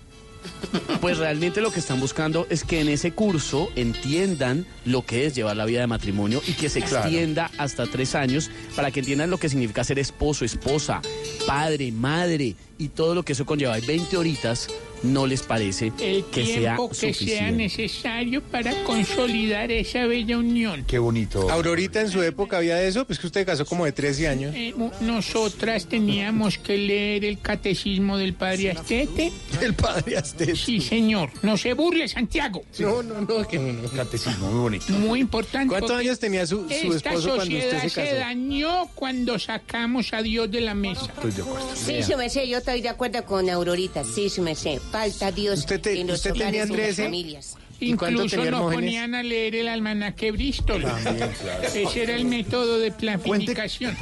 Pues 1.01 1.19
realmente 1.19 1.61
lo 1.61 1.71
que 1.71 1.81
están 1.81 2.01
buscando 2.01 2.47
es 2.51 2.65
que 2.65 2.81
en 2.81 2.89
ese 2.89 3.13
curso 3.13 3.71
entiendan 3.77 4.67
lo 4.85 5.05
que 5.05 5.27
es 5.27 5.35
llevar 5.35 5.57
la 5.57 5.65
vida 5.65 5.81
de 5.81 5.87
matrimonio 5.87 6.43
y 6.47 6.53
que 6.53 6.69
se 6.69 6.81
Claro. 6.83 7.07
extienda 7.07 7.51
hasta 7.59 7.87
tres 7.87 8.15
años 8.15 8.51
para 8.75 8.91
que 8.91 9.01
entiendan 9.01 9.31
lo 9.31 9.39
que 9.39 9.49
significa 9.49 9.85
ser 9.85 9.99
esposo, 9.99 10.45
esposa, 10.45 11.01
padre, 11.47 11.91
madre 11.93 12.57
y 12.79 12.89
todo 12.89 13.15
lo 13.15 13.23
que 13.25 13.33
eso 13.33 13.47
conlleva. 13.47 13.79
Y 13.79 13.87
20 13.87 14.17
horitas 14.17 14.69
no 15.07 15.27
les 15.27 15.43
parece 15.43 15.93
El 16.01 16.25
que 16.27 16.45
sea 16.45 16.77
tiempo 16.77 16.91
que 16.91 17.15
sea 17.15 17.51
necesario 17.51 18.43
para 18.43 18.85
consolidar 18.85 19.71
esa 19.71 20.07
bella 20.07 20.39
unión. 20.39 20.85
Qué 20.87 20.99
bonito. 20.99 21.51
Aurorita 21.51 22.01
en 22.01 22.11
su 22.11 22.23
época 22.23 22.59
había 22.59 22.83
eso, 22.83 23.07
pues 23.07 23.19
que 23.19 23.27
usted 23.27 23.47
casó 23.47 23.65
como 23.65 23.85
de 23.85 23.93
13 23.93 24.29
años. 24.29 24.55
Eh, 24.55 24.75
nosotras 25.01 25.87
teníamos 25.87 26.59
que 26.59 26.77
leer 26.77 27.25
el 27.25 27.41
catecismo 27.41 28.19
del 28.19 28.35
padre 28.35 28.73
Astete. 28.73 29.33
El 29.61 29.75
padre 29.75 30.17
Astete. 30.17 30.57
Sí, 30.57 30.81
señor. 30.81 31.31
No 31.43 31.57
se 31.57 31.73
burle, 31.75 32.09
Santiago. 32.09 32.63
No, 32.79 33.03
no, 33.03 33.21
no, 33.21 33.47
que 33.47 33.59
no, 33.59 33.73
no. 33.73 33.89
Catecismo, 33.89 34.51
muy 34.51 34.61
bonito. 34.61 34.93
Muy 34.93 35.21
importante. 35.21 35.69
¿Cuántos 35.69 35.97
años 35.99 36.19
tenía 36.19 36.47
su, 36.47 36.67
esposo 36.69 37.37
cuando 37.37 37.43
usted 37.43 37.83
sociedad 37.83 37.83
se 37.83 37.91
se, 37.91 38.05
casó? 38.05 38.17
dañó 38.17 38.89
cuando 38.95 39.39
sacamos 39.39 40.13
a 40.13 40.23
Dios 40.23 40.51
de 40.51 40.61
la 40.61 40.75
mesa. 40.75 41.07
Estoy 41.07 41.33
de 41.33 41.43
acuerdo. 41.43 41.69
Sí, 41.75 42.03
su 42.03 42.17
merced, 42.17 42.45
yo 42.45 42.59
estoy 42.59 42.81
de 42.81 42.89
acuerdo 42.89 43.25
con 43.25 43.49
Aurorita. 43.49 44.05
Sí, 44.05 44.29
su 44.29 44.43
merced. 44.43 44.81
Falta 44.97 45.31
Dios 45.31 45.59
Usted 45.59 45.79
te- 45.81 46.01
en 46.01 46.07
los 46.07 46.17
usted 46.17 46.33
tenía 46.33 46.49
en 46.49 46.55
las 46.55 46.71
Andrés, 46.71 46.99
¿eh? 46.99 47.03
familias. 47.05 47.57
¿Y 47.79 47.93
cuánto 47.93 48.23
Incluso 48.25 48.37
nos 48.39 48.47
Hermógenes? 48.47 48.75
ponían 48.77 49.15
a 49.15 49.23
leer 49.23 49.55
el 49.57 49.69
almanaque 49.69 50.33
Bristol. 50.33 50.83
Ese 51.75 52.03
era 52.03 52.15
el 52.15 52.25
método 52.25 52.79
de 52.79 52.91
Cuente, 52.93 53.19
planificación. 53.19 53.95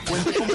Cuente 0.00 0.32
cómo, 0.36 0.52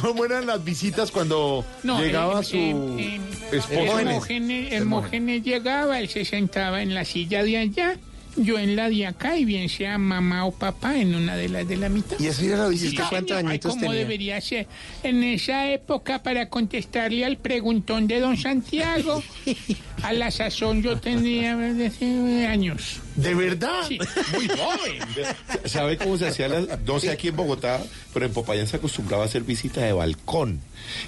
cómo 0.02 0.24
eran 0.24 0.46
las 0.48 0.64
visitas 0.64 1.12
cuando 1.12 1.64
No, 1.84 2.00
llegaba 2.02 2.40
eh, 2.40 2.44
su 2.44 2.56
eh, 2.98 3.20
eh, 3.52 4.68
Hermógenes 4.72 5.44
llegaba, 5.44 6.00
él 6.00 6.08
se 6.08 6.24
sentaba 6.24 6.82
en 6.82 6.92
la 6.94 7.04
silla 7.04 7.44
de 7.44 7.58
allá, 7.58 7.96
yo 8.36 8.58
en 8.58 8.76
la 8.76 8.88
de 8.88 9.06
acá, 9.06 9.36
y 9.36 9.44
bien 9.44 9.68
sea 9.68 9.98
mamá 9.98 10.44
o 10.44 10.52
papá 10.52 10.96
en 10.96 11.14
una 11.14 11.36
de 11.36 11.48
las 11.48 11.66
de 11.66 11.76
la 11.76 11.88
mitad. 11.88 12.18
Y 12.18 12.28
así 12.28 12.46
era 12.46 12.68
la 12.68 12.76
Sí. 12.76 12.96
¿Cuántos. 13.08 13.36
Ay, 13.36 13.46
añitos 13.46 13.72
¿Cómo 13.72 13.82
tenía? 13.82 13.98
debería 13.98 14.40
ser? 14.40 14.66
En 15.02 15.22
esa 15.22 15.70
época, 15.70 16.22
para 16.22 16.48
contestarle 16.48 17.24
al 17.24 17.36
preguntón 17.38 18.06
de 18.06 18.20
don 18.20 18.36
Santiago, 18.36 19.22
a 20.02 20.12
la 20.12 20.30
sazón 20.30 20.82
yo 20.82 20.98
tenía 20.98 21.56
eh, 22.00 22.46
años. 22.46 23.00
¿De 23.16 23.34
verdad? 23.34 23.84
Sí, 23.86 23.98
muy 24.32 24.48
joven. 24.48 24.98
¿Sabe 25.64 25.96
cómo 25.96 26.16
se 26.16 26.28
hacía? 26.28 26.48
La, 26.48 26.78
no 26.84 26.98
sé 26.98 27.10
aquí 27.10 27.28
en 27.28 27.36
Bogotá, 27.36 27.80
pero 28.12 28.26
en 28.26 28.32
Popayán 28.32 28.66
se 28.66 28.76
acostumbraba 28.76 29.22
a 29.22 29.26
hacer 29.26 29.42
visita 29.42 29.80
de 29.80 29.92
balcón. 29.92 30.60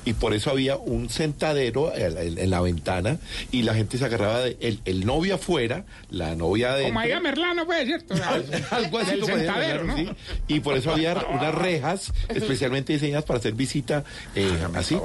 Y 0.05 0.15
por 0.15 0.33
eso 0.33 0.51
había 0.51 0.77
un 0.77 1.11
sentadero 1.11 1.93
en, 1.95 2.51
la 2.51 2.61
ventana 2.61 3.19
y 3.51 3.63
la 3.63 3.75
gente 3.75 3.99
se 3.99 4.05
agarraba 4.05 4.41
de 4.41 4.57
el, 4.61 4.81
el 4.85 5.05
novio 5.05 5.35
afuera, 5.35 5.85
la 6.11 6.35
novia 6.35 6.73
adentro. 6.73 6.89
Como 6.89 7.01
allá 7.01 7.21
Merlano 7.21 7.67
puede 7.67 7.87
ser. 7.87 8.05
Algo 8.71 8.99
así 8.99 9.19
como 9.19 9.37
sentadero, 9.37 9.85
¿no? 9.85 9.97
sí. 9.97 10.09
Y 10.49 10.61
por 10.61 10.77
eso 10.77 10.93
había 10.93 11.15
unas 11.31 11.55
rejas 11.55 12.13
especialmente 12.29 12.93
diseñadas 12.93 13.25
para 13.25 13.39
hacer 13.39 13.55
visita 13.55 14.05
eh, 14.35 14.49
así. 14.75 14.97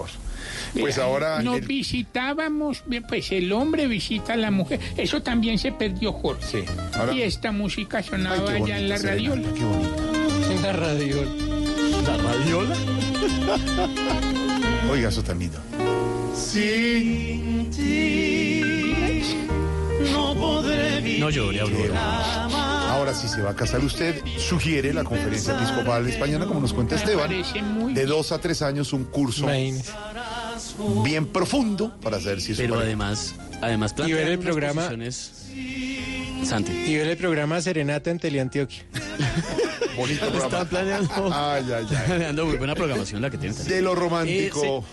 Pues 0.80 0.98
ahora. 0.98 1.42
Nos 1.42 1.58
el- 1.58 1.68
visitábamos, 1.68 2.84
bien, 2.86 3.04
pues 3.08 3.32
el 3.32 3.52
hombre 3.52 3.88
visita 3.88 4.34
a 4.34 4.38
la 4.38 4.52
mujer. 4.52 4.80
Eso 4.98 5.22
también 5.22 5.58
se 5.60 5.72
perdió, 5.72 6.14
Jorge. 6.14 6.66
Sí. 6.66 6.74
Ahora. 6.94 7.14
Y 7.14 7.22
esta 7.22 7.52
música 7.52 8.00
Ay, 8.00 8.04
sonaba 8.04 8.46
qué 8.46 8.52
allá 8.64 8.80
en 8.80 8.90
la 8.90 8.98
radiola. 8.98 9.42
Qué 9.54 9.64
bonito. 9.64 10.52
En 10.52 10.62
la 10.62 10.74
radio. 10.74 11.18
¿La 12.08 12.18
radiola? 12.18 12.76
Oiga, 14.92 15.10
eso 15.10 15.24
tan 15.24 15.40
lindo. 15.40 15.60
Sin 16.36 17.70
ti 17.70 18.62
no 20.12 20.34
podré 20.36 21.02
vivir. 21.02 21.20
No 21.20 21.30
llore, 21.30 21.60
Aurora. 21.62 22.46
Ahora, 22.92 23.14
si 23.14 23.28
se 23.28 23.42
va 23.42 23.52
a 23.52 23.56
casar 23.56 23.84
usted, 23.84 24.22
sugiere 24.38 24.94
la 24.94 25.04
Conferencia 25.04 25.56
Episcopal 25.56 26.08
Española, 26.08 26.46
como 26.46 26.60
nos 26.60 26.74
cuenta 26.74 26.96
Esteban, 26.96 27.32
de 27.94 28.06
dos 28.06 28.32
a 28.32 28.40
tres 28.40 28.62
años 28.62 28.92
un 28.94 29.06
curso 29.06 29.48
bien 31.04 31.28
profundo 31.28 31.94
para 32.02 32.20
saber 32.20 32.42
si 32.42 32.52
es 32.54 32.58
Pero 32.58 32.80
además, 32.80 33.36
además 33.62 33.96
Y 34.06 34.14
ver 34.14 34.28
el 34.28 34.40
programa- 34.40 34.90
Santi. 36.44 36.72
Y 36.72 36.96
ver 36.96 37.08
el 37.08 37.18
programa 37.18 37.62
Serenata 37.62 38.10
en 38.10 38.18
Teleantioquia. 38.20 38.84
Bonito 39.96 40.26
Está 40.26 40.40
programa. 40.40 40.66
planeando, 40.66 41.30
Ay, 41.34 41.64
ay, 41.68 41.86
ay. 41.90 41.98
planeando 42.08 42.46
muy 42.48 42.58
buena 42.58 42.74
programación 42.76 43.22
la 43.22 43.30
que 43.30 43.38
tiene. 43.38 43.56
De 43.56 43.82
lo 43.82 43.94
romántico. 43.94 44.80
Eh, 44.80 44.84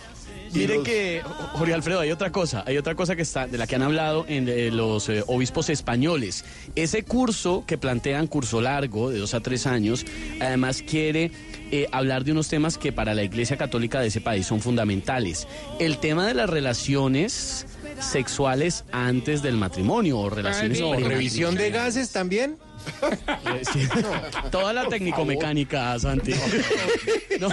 Mire 0.53 0.75
los- 0.75 0.83
que, 0.83 1.21
Jorge 1.53 1.73
Alfredo, 1.73 1.99
hay 1.99 2.11
otra 2.11 2.31
cosa, 2.31 2.63
hay 2.65 2.77
otra 2.77 2.95
cosa 2.95 3.15
que 3.15 3.21
está, 3.21 3.47
de 3.47 3.57
la 3.57 3.67
que 3.67 3.75
han 3.75 3.81
hablado 3.83 4.25
en 4.27 4.47
eh, 4.49 4.71
los 4.71 5.09
eh, 5.09 5.23
obispos 5.27 5.69
españoles. 5.69 6.43
Ese 6.75 7.03
curso 7.03 7.63
que 7.67 7.77
plantean, 7.77 8.27
curso 8.27 8.61
largo, 8.61 9.09
de 9.09 9.19
dos 9.19 9.33
a 9.33 9.39
tres 9.41 9.67
años, 9.67 10.05
además 10.39 10.81
quiere 10.81 11.31
eh, 11.71 11.87
hablar 11.91 12.23
de 12.23 12.31
unos 12.31 12.47
temas 12.47 12.77
que 12.77 12.91
para 12.91 13.13
la 13.13 13.23
Iglesia 13.23 13.57
Católica 13.57 13.99
de 13.99 14.07
ese 14.07 14.21
país 14.21 14.45
son 14.47 14.61
fundamentales. 14.61 15.47
El 15.79 15.97
tema 15.99 16.27
de 16.27 16.33
las 16.33 16.49
relaciones 16.49 17.65
sexuales 17.99 18.85
antes 18.91 19.41
del 19.41 19.55
matrimonio 19.57 20.17
o 20.19 20.29
relaciones 20.29 20.81
Padre. 20.81 21.01
No, 21.03 21.09
revisión 21.09 21.55
de 21.55 21.69
gases 21.69 22.11
también. 22.11 22.57
Sí. 23.73 23.87
Toda 24.51 24.73
la 24.73 24.87
técnico-mecánica, 24.87 25.97
Santi. 25.99 26.33
No. 27.39 27.49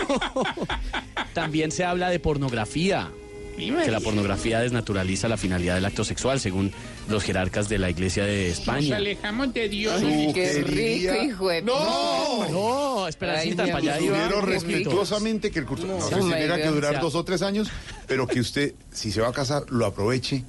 También 1.32 1.70
se 1.70 1.84
habla 1.84 2.10
de 2.10 2.18
pornografía. 2.18 3.10
Que 3.56 3.90
la 3.90 4.00
pornografía 4.00 4.60
desnaturaliza 4.60 5.28
la 5.28 5.38
finalidad 5.38 5.76
del 5.76 5.84
acto 5.86 6.04
sexual, 6.04 6.40
según 6.40 6.72
los 7.08 7.22
jerarcas 7.22 7.70
de 7.70 7.78
la 7.78 7.88
Iglesia 7.88 8.24
de 8.26 8.48
Nos 8.50 8.58
España. 8.58 8.96
alejamos 8.96 9.54
de 9.54 9.68
Dios. 9.68 10.02
Qué 10.34 10.62
rico, 10.62 11.14
hijo 11.24 11.48
de... 11.48 11.62
¡No! 11.62 12.48
No, 12.50 13.04
Ay, 13.06 13.12
para 13.14 13.38
allá 13.40 13.96
poquito. 13.96 14.40
respetuosamente 14.42 15.50
que 15.50 15.60
el 15.60 15.66
curso 15.66 15.86
no, 15.86 16.00
sé 16.06 16.16
si 16.16 16.22
my 16.22 16.32
tenga 16.32 16.56
que 16.56 16.68
durar 16.68 17.00
dos 17.00 17.14
o 17.14 17.24
tres 17.24 17.40
años, 17.40 17.68
pero 18.06 18.26
que 18.26 18.40
usted, 18.40 18.74
si 18.92 19.10
se 19.10 19.22
va 19.22 19.28
a 19.28 19.32
casar, 19.32 19.62
lo 19.70 19.86
aproveche 19.86 20.44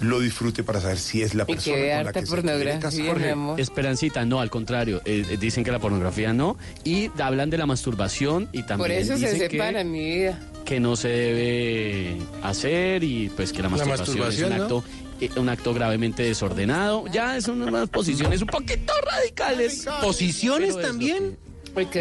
lo 0.00 0.20
disfrute 0.20 0.62
para 0.64 0.80
saber 0.80 0.98
si 0.98 1.22
es 1.22 1.34
la 1.34 1.44
Y 1.44 1.54
persona 1.54 1.76
que 1.76 1.80
con 1.82 1.88
la 1.90 1.98
harta 1.98 2.12
que 2.12 2.20
se 2.26 2.32
quiere 2.32 2.42
pornografía, 2.42 2.80
casar. 2.80 3.06
Jorge, 3.06 3.30
amor. 3.30 3.60
Esperancita, 3.60 4.24
no, 4.24 4.40
al 4.40 4.50
contrario. 4.50 5.02
eh, 5.04 5.24
eh, 5.30 5.36
dicen 5.38 5.62
que 5.64 5.70
la 5.72 5.78
pornografía 5.78 6.32
no. 6.32 6.56
Y 6.84 7.10
hablan 7.20 7.50
de 7.50 7.58
la 7.58 7.66
masturbación 7.66 8.48
y 8.52 8.62
también 8.62 8.78
Por 8.78 8.90
eso 8.90 9.16
se 9.18 9.32
dicen 9.32 9.48
que- 9.48 9.56
separan, 9.58 9.90
mi 9.90 10.04
vida. 10.16 10.38
que 10.64 10.80
no 10.80 10.96
se 10.96 11.08
debe 11.08 12.16
hacer 12.42 13.02
y 13.04 13.28
pues 13.30 13.52
que 13.52 13.62
la 13.62 13.68
La 13.70 13.84
masturbación, 13.84 14.52
es 14.52 14.56
un 14.58 14.62
acto 14.62 14.84
eh, 15.20 15.28
un 15.36 15.48
acto 15.50 15.74
gravemente 15.74 16.22
desordenado. 16.22 17.04
Ya 17.12 17.36
es 17.36 17.46
unas 17.48 17.88
posiciones 17.90 18.40
un 18.40 18.48
poquito 18.48 18.92
radicales. 19.04 19.86
¿Posiciones 20.00 20.80
también? 20.80 21.36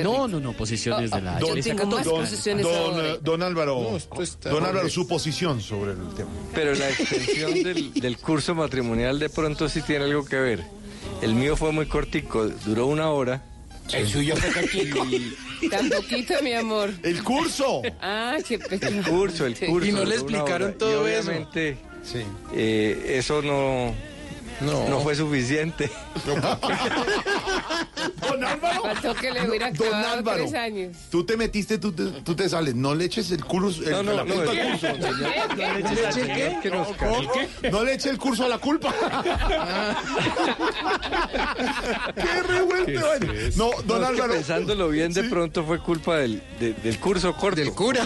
No, 0.04 0.28
no, 0.28 0.40
no, 0.40 0.54
posiciones 0.54 1.12
de 1.12 1.22
la 1.22 1.40
Yo 1.40 1.48
Iglesia 1.50 1.76
tengo 1.76 1.88
más 1.88 1.98
Católica. 2.04 2.22
posiciones 2.30 2.66
Don, 2.66 3.06
eh, 3.06 3.18
don 3.22 3.44
Álvaro, 3.44 4.00
No, 4.14 4.50
don 4.50 4.66
Álvaro, 4.66 4.90
su 4.90 5.08
posición 5.08 5.62
sobre 5.62 5.92
el 5.92 6.10
tema. 6.16 6.30
Pero 6.54 6.74
la 6.76 6.90
extensión 6.90 7.54
del, 7.64 7.94
del 7.94 8.18
curso 8.18 8.56
matrimonial 8.56 9.20
de 9.20 9.30
pronto 9.30 9.70
sí 9.70 9.82
tiene 9.82 10.06
algo 10.06 10.26
que 10.26 10.38
ver. 10.38 10.64
El 11.22 11.34
mío 11.36 11.56
fue 11.56 11.72
muy 11.72 11.86
cortico, 11.86 12.46
duró 12.66 12.88
una 12.88 13.10
hora. 13.10 13.44
El 13.94 14.08
suyo 14.08 14.36
fue 14.36 14.52
cortico. 14.54 15.06
Tan 15.72 15.90
poquito, 15.90 16.34
mi 16.44 16.54
amor. 16.54 16.94
¡El 17.04 17.24
curso! 17.24 17.82
Ah, 18.02 18.38
qué 18.48 18.56
El 18.56 18.62
pecado. 18.62 19.02
curso, 19.10 19.46
el 19.46 19.56
curso. 19.58 19.88
Y 19.88 19.92
no 19.92 20.06
le 20.06 20.16
explicaron 20.16 20.78
todo 20.78 21.08
y 21.10 21.12
eso. 21.14 21.30
obviamente, 21.30 21.78
Sí. 22.04 22.20
eh, 22.54 23.16
eso 23.18 23.42
no, 23.42 23.94
No. 24.62 24.88
no 24.90 25.00
fue 25.02 25.16
suficiente. 25.16 25.90
Don 26.26 26.44
Álvaro. 28.44 28.82
Faltó 28.84 29.16
que 29.16 29.32
le 29.32 29.50
hubiera 29.50 29.72
Don 29.72 29.94
Álvaro. 29.94 30.38
tres 30.44 30.54
años. 30.54 30.96
Tú 31.10 31.24
te 31.24 31.38
metiste, 31.38 31.78
tú 31.78 31.92
te, 31.92 32.04
tú 32.24 32.36
te 32.36 32.50
sales. 32.50 32.76
No 32.76 32.94
le 32.96 33.06
eches 33.06 33.32
el 33.32 33.44
curso. 33.44 33.82
el- 33.84 33.92
No, 33.92 34.04
no, 34.04 34.14
la 34.14 34.24
no, 34.26 34.34
culpa 34.36 34.52
al 34.52 34.72
curso. 34.72 34.88
No 34.98 35.12
le 35.12 35.28
eches 36.10 36.60
que 36.62 36.70
nos. 36.70 36.88
No 37.72 37.84
le 37.84 37.94
el 38.00 38.18
curso 38.18 38.46
a 38.46 38.50
la 38.50 38.58
culpa. 38.60 38.94
¡Qué 42.16 42.44
revuelto! 42.44 43.02
No, 43.56 43.70
don 43.86 44.02
No, 44.02 44.08
es 44.08 44.16
que 44.16 44.22
Álvaro. 44.22 44.34
pensándolo 44.34 44.90
bien, 44.90 45.14
de 45.14 45.24
pronto 45.24 45.64
fue 45.64 45.80
culpa 45.80 46.18
del, 46.18 46.42
de- 46.60 46.74
del 46.74 47.00
curso 47.00 47.34
corto. 47.36 47.60
Del 47.60 47.72
cura. 47.74 48.06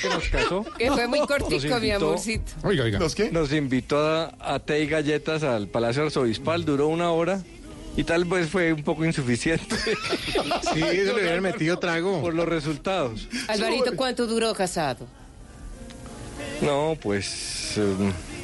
Que 0.00 0.08
nos 0.08 0.28
casó. 0.28 0.64
Que 0.78 0.90
fue 0.90 1.06
muy 1.06 1.20
cortico, 1.20 1.50
Nos 1.50 1.62
mi 1.80 1.88
invitó- 1.88 2.06
amorcito. 2.06 2.52
Oiga, 2.64 2.84
oiga. 2.84 2.98
¿Los 2.98 3.14
qué? 3.14 3.30
Nos 3.30 3.52
invitó 3.52 3.98
a, 4.04 4.34
a 4.40 4.58
té 4.60 4.80
y 4.80 4.86
galletas 4.86 5.42
al 5.42 5.68
Palacio 5.72 6.02
Arzobispal, 6.04 6.64
duró 6.64 6.88
una 6.88 7.10
hora 7.10 7.42
y 7.96 8.04
tal 8.04 8.24
vez 8.24 8.48
fue 8.48 8.72
un 8.72 8.82
poco 8.82 9.04
insuficiente 9.04 9.76
Sí, 10.74 10.80
eso 10.82 11.14
le 11.14 11.22
hubieran 11.22 11.42
metido 11.42 11.78
trago. 11.78 12.20
por 12.22 12.34
los 12.34 12.46
resultados. 12.48 13.28
Alvarito, 13.48 13.96
¿cuánto 13.96 14.26
duró 14.26 14.52
casado? 14.54 15.06
No, 16.60 16.96
pues 17.02 17.74
eh, 17.76 17.94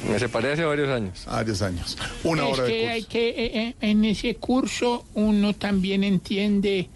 me 0.09 0.19
separé 0.19 0.53
hace 0.53 0.65
varios 0.65 0.89
años. 0.89 1.25
Varios 1.25 1.61
años. 1.61 1.97
Una 2.23 2.47
es 2.47 2.53
hora 2.53 2.63
de 2.63 2.69
que 2.71 2.79
curso. 2.79 2.93
hay 2.93 3.03
que, 3.03 3.29
eh, 3.29 3.35
eh, 3.53 3.75
en 3.81 4.05
ese 4.05 4.35
curso 4.35 5.05
uno 5.13 5.53
también 5.53 6.03
entiende 6.03 6.89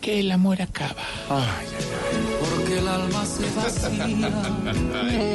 que 0.00 0.20
el 0.20 0.30
amor 0.32 0.62
acaba. 0.62 0.96
Porque 1.28 2.78
el 2.78 2.88
alma 2.88 3.26
se 3.26 3.44
vacía 3.54 4.30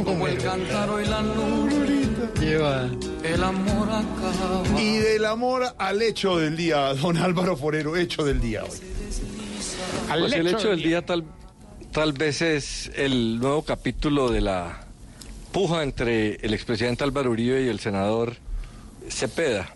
como 0.03 0.27
el 0.27 0.37
cántaro 0.39 0.99
y 1.01 1.05
la 1.05 1.21
nube. 1.21 1.94
Lleva. 2.39 2.89
El 3.23 3.43
amor 3.43 3.89
acaba. 3.89 4.81
Y 4.81 4.97
del 4.97 5.25
amor 5.25 5.63
al 5.77 6.01
hecho 6.01 6.37
del 6.37 6.55
día, 6.55 6.93
don 6.93 7.17
Álvaro 7.17 7.55
Forero, 7.55 7.95
hecho 7.95 8.23
del 8.23 8.41
día 8.41 8.63
hoy. 8.63 8.79
Al 10.09 10.19
Pues 10.21 10.33
el 10.33 10.47
hecho 10.47 10.69
del 10.69 10.77
del 10.77 10.83
día 10.83 11.05
tal, 11.05 11.23
tal 11.91 12.13
vez 12.13 12.41
es 12.41 12.91
el 12.95 13.39
nuevo 13.39 13.63
capítulo 13.63 14.29
de 14.29 14.41
la 14.41 14.85
puja 15.51 15.83
entre 15.83 16.35
el 16.45 16.53
expresidente 16.53 17.03
Álvaro 17.03 17.31
Uribe 17.31 17.63
y 17.63 17.69
el 17.69 17.79
senador 17.79 18.35
Cepeda, 19.09 19.73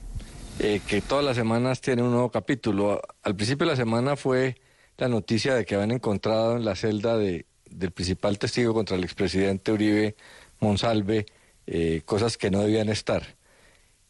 eh, 0.60 0.82
que 0.86 1.02
todas 1.02 1.24
las 1.24 1.36
semanas 1.36 1.82
tiene 1.82 2.04
un 2.04 2.12
nuevo 2.12 2.30
capítulo. 2.30 3.02
Al 3.24 3.36
principio 3.36 3.66
de 3.66 3.72
la 3.72 3.78
semana 3.78 4.16
fue 4.16 4.58
la 4.98 5.08
noticia 5.08 5.56
de 5.56 5.66
que 5.66 5.76
habían 5.76 5.92
encontrado 5.92 6.58
en 6.58 6.66
la 6.66 6.76
celda 6.76 7.18
de, 7.18 7.46
del 7.70 7.92
principal 7.92 8.38
testigo 8.38 8.74
contra 8.74 8.98
el 8.98 9.04
expresidente 9.04 9.72
Uribe 9.72 10.16
Monsalve 10.60 11.26
eh, 11.72 12.02
cosas 12.04 12.36
que 12.36 12.50
no 12.50 12.62
debían 12.62 12.90
estar. 12.90 13.36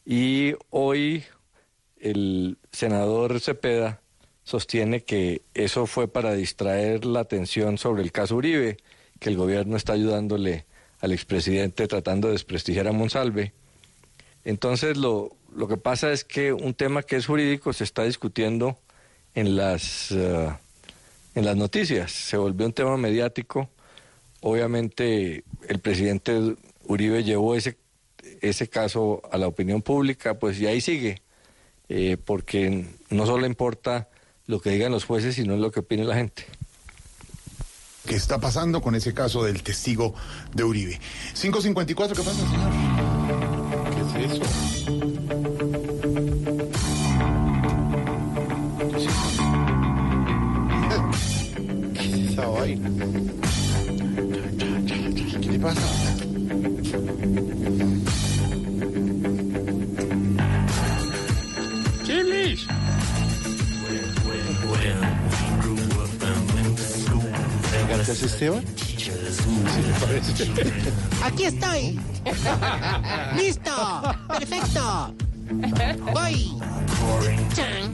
Y 0.05 0.53
hoy 0.69 1.25
el 1.99 2.57
senador 2.71 3.41
Cepeda 3.41 3.99
sostiene 4.45 5.03
que 5.03 5.41
eso 5.53 5.85
fue 5.85 6.07
para 6.07 6.33
distraer 6.35 7.03
la 7.03 7.19
atención 7.19 7.77
sobre 7.77 8.01
el 8.01 8.13
caso 8.13 8.37
Uribe, 8.37 8.77
que 9.19 9.27
el 9.27 9.35
gobierno 9.35 9.75
está 9.75 9.91
ayudándole 9.91 10.65
al 11.01 11.11
expresidente 11.11 11.85
tratando 11.89 12.29
de 12.29 12.35
desprestigiar 12.35 12.87
a 12.87 12.93
Monsalve. 12.93 13.51
Entonces 14.45 14.95
lo, 14.95 15.35
lo 15.53 15.67
que 15.67 15.75
pasa 15.75 16.13
es 16.13 16.23
que 16.23 16.53
un 16.53 16.73
tema 16.73 17.03
que 17.03 17.17
es 17.17 17.25
jurídico 17.25 17.73
se 17.73 17.83
está 17.83 18.05
discutiendo 18.05 18.79
en 19.35 19.57
las, 19.57 20.11
eh, 20.11 20.49
en 21.35 21.43
las 21.43 21.57
noticias, 21.57 22.13
se 22.13 22.37
volvió 22.37 22.65
un 22.65 22.73
tema 22.73 22.95
mediático. 22.95 23.69
Obviamente 24.39 25.43
el 25.67 25.79
presidente 25.79 26.55
Uribe 26.89 27.23
llevó 27.23 27.55
ese, 27.55 27.77
ese 28.41 28.67
caso 28.67 29.21
a 29.31 29.37
la 29.37 29.47
opinión 29.47 29.83
pública, 29.83 30.39
pues 30.39 30.59
y 30.59 30.65
ahí 30.65 30.81
sigue, 30.81 31.21
eh, 31.87 32.17
porque 32.17 32.87
no 33.11 33.27
solo 33.27 33.45
importa 33.45 34.09
lo 34.47 34.59
que 34.59 34.71
digan 34.71 34.91
los 34.91 35.05
jueces, 35.05 35.35
sino 35.35 35.55
lo 35.55 35.71
que 35.71 35.81
opine 35.81 36.03
la 36.03 36.15
gente. 36.15 36.47
¿Qué 38.07 38.15
está 38.15 38.39
pasando 38.39 38.81
con 38.81 38.95
ese 38.95 39.13
caso 39.13 39.43
del 39.43 39.61
testigo 39.61 40.15
de 40.55 40.63
Uribe? 40.63 40.99
554, 41.39 42.15
¿qué 42.15 42.23
pasa, 42.23 42.39
señor? 42.49 42.71
¿Qué 43.93 44.25
es 44.25 44.31
eso? 44.31 44.41
¿Qué 51.93 51.99
es 51.99 52.31
esa 52.31 52.47
vaina? 52.47 52.89
¿Qué 55.39 55.51
le 55.51 55.59
pasa? 55.59 56.08
Chilis. 62.03 62.65
¿Gracias, 67.87 68.23
Esteban? 68.23 68.63
Aquí 71.23 71.45
estoy. 71.45 71.99
Listo. 73.37 74.01
Perfecto. 74.27 75.15
Voy. 76.13 76.57
Chan. 77.53 77.93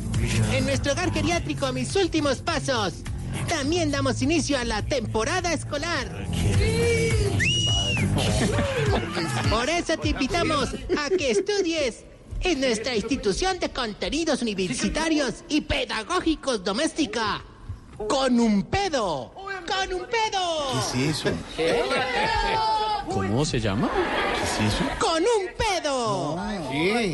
En 0.53 0.65
nuestro 0.65 0.93
hogar 0.93 1.13
geriátrico, 1.13 1.71
mis 1.71 1.95
últimos 1.95 2.39
pasos. 2.39 2.93
También 3.47 3.91
damos 3.91 4.21
inicio 4.21 4.57
a 4.57 4.63
la 4.63 4.81
temporada 4.81 5.53
escolar. 5.53 6.25
Por 9.49 9.69
eso 9.69 9.97
te 9.97 10.09
invitamos 10.09 10.69
a 10.97 11.09
que 11.09 11.31
estudies 11.31 12.03
en 12.41 12.59
nuestra 12.59 12.95
institución 12.95 13.59
de 13.59 13.69
contenidos 13.69 14.41
universitarios 14.41 15.43
y 15.49 15.61
pedagógicos 15.61 16.63
doméstica. 16.63 17.41
Con 18.09 18.39
un 18.39 18.63
pedo. 18.63 19.31
Con 19.33 19.93
un 19.93 20.05
pedo. 20.05 20.81
¿Qué 20.93 21.09
es 21.09 21.17
eso? 21.17 21.29
¿Cómo 23.09 23.45
se 23.45 23.59
llama? 23.59 23.89
¿Qué 23.89 24.65
es 24.65 24.73
eso? 24.73 24.83
Con 24.99 25.23
un 25.23 25.47
pedo. 25.57 26.35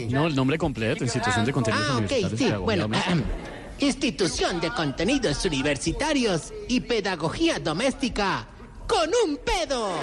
No, 0.09 0.27
el 0.27 0.35
nombre 0.35 0.57
completo, 0.57 1.03
Institución 1.03 1.45
de 1.45 1.53
Contenidos 1.53 1.87
Ah, 1.87 1.97
ok, 1.97 2.11
Universitarios 2.11 2.39
sí. 2.39 2.63
Bueno. 2.63 2.89
Institución 3.79 4.59
de 4.61 4.69
Contenidos 4.69 5.43
Universitarios 5.45 6.53
y 6.67 6.81
Pedagogía 6.81 7.59
Doméstica. 7.59 8.47
Con 8.91 9.09
un 9.25 9.37
pedo. 9.37 9.93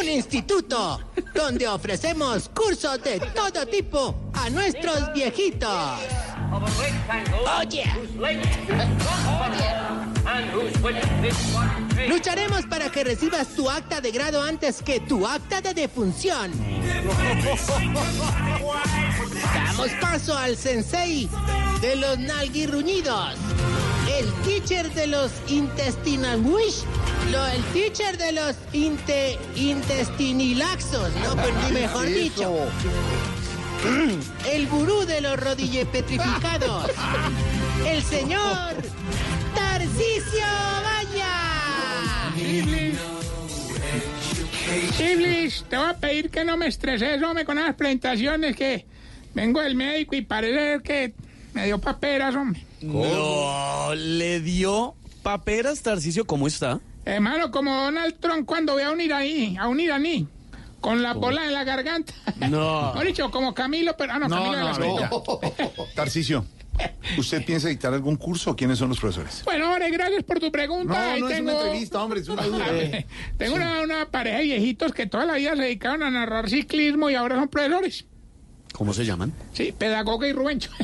Un 0.00 0.08
instituto 0.08 1.00
donde 1.34 1.66
ofrecemos 1.66 2.48
cursos 2.48 3.02
de 3.02 3.18
todo 3.18 3.66
tipo 3.66 4.14
a 4.32 4.48
nuestros 4.48 5.12
viejitos. 5.12 5.98
Oye. 7.58 7.84
Lucharemos 12.08 12.64
para 12.66 12.88
que 12.88 13.02
recibas 13.02 13.48
tu 13.56 13.68
acta 13.68 14.00
de 14.00 14.12
grado 14.12 14.40
antes 14.40 14.80
que 14.82 15.00
tu 15.00 15.26
acta 15.26 15.60
de 15.60 15.74
defunción. 15.74 16.52
Damos 19.66 19.90
paso 20.00 20.38
al 20.38 20.56
sensei 20.56 21.28
de 21.80 21.96
los 21.96 22.20
nalguirruñidos. 22.20 23.34
El 24.22 24.32
teacher 24.44 24.88
de 24.94 25.08
los 25.08 25.32
intestinal 25.48 26.40
wish. 26.44 26.84
Lo, 27.32 27.44
el 27.48 27.62
teacher 27.72 28.16
de 28.16 28.30
los 28.30 28.54
inte, 28.72 29.36
intestinilaxos. 29.56 31.10
No, 31.24 31.34
pues 31.34 31.52
ni 31.64 31.72
mejor 31.80 32.06
dicho. 32.06 32.68
El 34.48 34.68
gurú 34.68 35.04
de 35.06 35.20
los 35.22 35.40
rodillepetrificados. 35.40 36.88
El 37.84 38.00
señor 38.04 38.74
Tarcisio 39.56 40.46
Vaya. 40.84 42.32
Iblis, 45.00 45.64
te 45.68 45.76
voy 45.76 45.86
a 45.86 45.94
pedir 45.94 46.30
que 46.30 46.44
no 46.44 46.56
me 46.56 46.68
estreses, 46.68 47.20
hombre, 47.24 47.44
con 47.44 47.58
esas 47.58 47.74
presentaciones 47.74 48.54
que 48.54 48.86
vengo 49.34 49.60
del 49.60 49.74
médico 49.74 50.14
y 50.14 50.22
parece 50.22 50.80
que 50.84 51.12
me 51.54 51.64
dio 51.64 51.80
paperas, 51.80 52.36
hombre. 52.36 52.71
No, 52.82 53.94
le 53.94 54.40
dio 54.40 54.94
paperas, 55.22 55.82
Tarcicio, 55.82 56.26
¿cómo 56.26 56.46
está? 56.46 56.80
Hermano, 57.04 57.50
como 57.50 57.74
Donald 57.74 58.16
Trump 58.20 58.46
cuando 58.46 58.76
ve 58.76 58.84
a 58.84 58.90
un 58.90 59.00
iraní, 59.00 59.56
a 59.58 59.68
un 59.68 59.80
iraní, 59.80 60.26
con 60.80 61.02
la 61.02 61.14
bola 61.14 61.44
en 61.46 61.52
la 61.52 61.64
garganta. 61.64 62.12
No. 62.48 62.92
Mejor 62.94 63.06
dicho, 63.06 63.30
como 63.30 63.54
Camilo, 63.54 63.96
pero 63.96 64.12
ah, 64.12 64.18
no, 64.18 64.28
No, 64.28 64.36
Camilo 64.36 64.56
de 64.56 64.62
no, 64.62 64.72
no, 64.72 65.38
Bellas. 65.40 65.56
ya. 65.58 65.94
Tarcicio, 65.94 66.44
¿usted 67.18 67.44
piensa 67.44 67.68
dictar 67.68 67.92
algún 67.94 68.16
curso? 68.16 68.54
¿Quiénes 68.56 68.78
son 68.78 68.88
los 68.88 69.00
profesores? 69.00 69.42
Bueno, 69.44 69.70
hombre, 69.70 69.90
gracias 69.90 70.22
por 70.24 70.38
tu 70.40 70.50
pregunta. 70.50 70.92
No, 70.92 71.12
Ahí 71.12 71.20
no 71.20 71.28
es 71.28 71.40
una 71.40 71.52
entrevista, 71.52 72.02
hombre, 72.02 72.20
es 72.20 72.28
una 72.28 72.42
duda. 72.42 72.66
tengo 73.38 73.56
una, 73.56 73.80
una 73.82 74.06
pareja 74.06 74.38
de 74.38 74.44
viejitos 74.44 74.92
que 74.92 75.06
toda 75.06 75.24
la 75.24 75.34
vida 75.34 75.56
se 75.56 75.62
dedicaron 75.62 76.02
a 76.02 76.10
narrar 76.10 76.48
ciclismo 76.48 77.10
y 77.10 77.14
ahora 77.14 77.36
son 77.36 77.48
profesores. 77.48 78.06
¿Cómo 78.72 78.94
se 78.94 79.04
llaman? 79.04 79.32
Sí, 79.52 79.72
Pedagoga 79.76 80.26
y 80.26 80.32
Rubencho. 80.32 80.70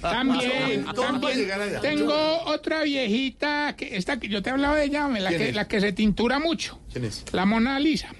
también, 0.00 0.86
también 0.94 1.48
tengo 1.82 2.42
otra 2.44 2.82
viejita, 2.82 3.74
que 3.76 3.96
esta 3.96 4.18
que 4.18 4.28
yo 4.28 4.42
te 4.42 4.50
hablaba 4.50 4.76
de 4.76 4.84
ella, 4.84 5.08
la 5.08 5.28
¿Quién 5.28 5.40
que, 5.40 5.48
es? 5.48 5.54
la 5.54 5.66
que 5.66 5.80
se 5.80 5.92
tintura 5.92 6.38
mucho. 6.38 6.78
¿Quién 6.92 7.04
es? 7.04 7.24
La 7.32 7.46
Mona 7.46 7.78
Lisa. 7.80 8.08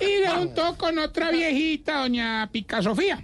y 0.00 0.22
de 0.22 0.32
un 0.40 0.54
toco 0.54 0.78
con 0.78 0.98
otra 0.98 1.30
viejita, 1.30 2.00
doña 2.00 2.48
Pica 2.50 2.82
Sofía. 2.82 3.22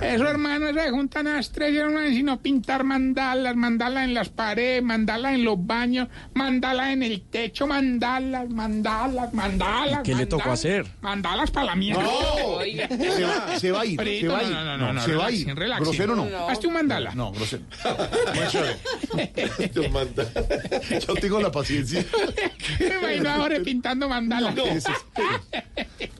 Eso, 0.00 0.28
hermano, 0.28 0.72
se 0.72 0.90
juntan 0.90 1.26
a 1.28 1.36
las 1.36 1.50
tres 1.50 1.72
y 1.72 1.78
hermano, 1.78 2.08
sino 2.08 2.40
pintar 2.40 2.84
mandalas, 2.84 3.56
mandalas 3.56 4.04
en 4.04 4.14
las 4.14 4.28
paredes, 4.28 4.82
mandalas 4.82 5.34
en 5.34 5.44
los 5.44 5.64
baños, 5.64 6.08
mandalas 6.34 6.90
en 6.90 7.02
el 7.02 7.22
techo, 7.22 7.66
mandalas, 7.66 8.48
mandalas, 8.48 9.32
mandalas. 9.32 10.00
¿Qué 10.02 10.14
le 10.14 10.26
tocó 10.26 10.52
hacer? 10.52 10.86
Mandalas 11.00 11.50
para 11.50 11.66
la 11.66 11.76
mierda. 11.76 12.02
No. 12.02 12.60
Se 12.60 13.24
va, 13.24 13.58
se 13.58 13.72
va 13.72 13.80
a 13.82 13.86
ir, 13.86 14.00
se 14.00 14.28
va 14.28 14.38
a 14.38 14.42
ir. 14.42 14.50
No, 14.50 14.64
no, 14.64 14.76
no, 14.76 14.92
no, 14.92 15.00
se 15.00 15.14
va 15.14 15.26
a 15.26 15.30
ir. 15.30 15.54
Grosero 15.54 16.16
no. 16.16 16.48
Hazte 16.48 16.66
un 16.66 16.74
mandala. 16.74 17.14
No, 17.14 17.32
grosero. 17.32 17.62
Yo 21.06 21.14
tengo 21.14 21.40
la 21.40 21.52
paciencia. 21.52 22.04
Me 22.80 22.86
imagino 22.86 23.30
ahora 23.30 23.60
pintando 23.60 24.08
mandalas. 24.08 24.54
No. 24.54 24.64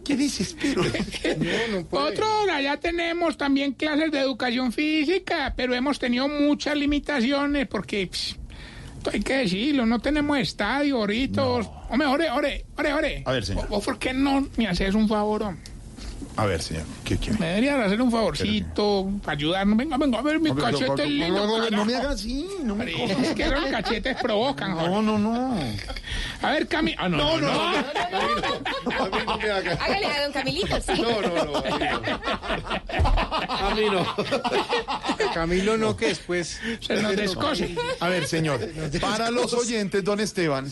¿Qué 0.05 0.17
desespero? 0.17 0.83
Otro, 1.91 2.27
allá 2.53 2.79
tenemos 2.79 3.37
también 3.37 3.64
clases 3.73 4.13
de 4.13 4.21
educación 4.21 4.73
física, 4.73 5.55
pero 5.57 5.75
hemos 5.75 5.99
tenido 5.99 6.29
muchas 6.29 6.77
limitaciones 6.77 7.67
porque, 7.67 8.07
pss, 8.07 8.37
hay 9.13 9.21
que 9.21 9.35
decirlo, 9.39 9.87
no 9.87 9.99
tenemos 9.99 10.39
estadio 10.39 10.97
ahorita. 10.97 11.45
Hombre, 11.45 12.07
ore, 12.07 12.31
ore, 12.31 12.67
ore, 12.77 12.93
ore. 12.93 13.23
A 13.27 13.33
ver, 13.33 13.45
señor. 13.45 13.69
¿Vos 13.69 13.85
por 13.85 13.99
qué 13.99 14.13
no 14.13 14.49
me 14.57 14.69
haces 14.69 14.95
un 14.95 15.09
favor? 15.09 15.43
hombre? 15.43 15.74
A 16.37 16.47
ver, 16.47 16.61
señor, 16.61 16.85
¿qué 17.05 17.17
quiere? 17.17 17.39
Me 17.39 17.47
deberías 17.47 17.79
hacer 17.87 18.03
un 18.03 18.11
favorcito 18.11 19.09
para 19.23 19.37
ayudarnos. 19.37 19.77
Venga, 19.77 19.97
venga, 19.97 20.19
a 20.19 20.23
ver 20.23 20.41
mi 20.41 20.51
Hombre, 20.51 20.65
no, 20.65 20.71
cachete 20.73 20.89
no, 20.89 21.05
lindo. 21.05 21.47
no, 21.47 21.59
no, 21.59 21.71
no 21.71 21.85
me 21.85 21.95
haga 21.95 22.11
así, 22.11 22.49
no 22.65 22.75
me 22.75 22.91
Es 22.91 23.35
que 23.35 23.47
los 23.47 23.67
cachetes 23.67 24.17
provocan, 24.21 24.75
No, 24.75 25.01
no, 25.01 25.17
no. 25.17 25.57
A 26.43 26.51
ver, 26.51 26.67
Cami. 26.67 26.95
Ah, 26.99 27.09
no, 27.09 27.39
no, 27.39 27.53
no. 27.53 27.63
A 27.63 27.73
mí 27.73 29.19
no 29.27 29.39
me 29.39 29.51
haga. 29.51 29.73
Hágale 29.81 30.07
a 30.07 30.23
don 30.23 30.33
Camilito, 30.33 30.81
sí. 30.81 31.01
No, 31.01 31.21
no, 31.21 31.45
no. 31.45 31.63
A 33.49 33.75
mí 33.75 33.83
no. 33.91 35.25
Camilo 35.33 35.77
no, 35.77 35.97
que 35.97 36.09
después... 36.09 36.61
Se 36.81 37.01
nos 37.01 37.17
descose. 37.17 37.77
A 38.01 38.09
ver, 38.09 38.27
señor, 38.27 38.61
para 39.01 39.31
los 39.31 39.53
oyentes, 39.55 40.03
don 40.03 40.19
Esteban, 40.21 40.71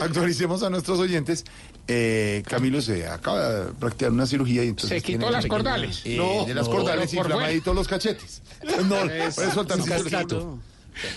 actualicemos 0.00 0.62
a 0.62 0.70
nuestros 0.70 0.98
oyentes. 0.98 1.44
Eh, 1.86 2.42
Camilo 2.46 2.80
se 2.80 3.06
acaba 3.06 3.48
de 3.50 3.72
practicar 3.74 4.10
una 4.10 4.26
cirugía 4.26 4.64
y 4.64 4.68
entonces. 4.68 4.88
Se 5.00 5.02
quitó 5.06 5.18
tiene 5.18 5.32
las 5.32 5.46
cordales. 5.46 6.00
Eh, 6.04 6.16
No, 6.16 6.44
de 6.46 6.54
las 6.54 6.66
no, 6.66 6.74
cordales 6.74 7.10
por 7.14 7.26
inflamaditos 7.26 7.74
los 7.74 7.86
cachetes. 7.88 8.42
No, 8.88 9.00
por 9.00 9.10
eso 9.12 9.60
el 9.60 9.66
Tarcisio- 9.66 10.58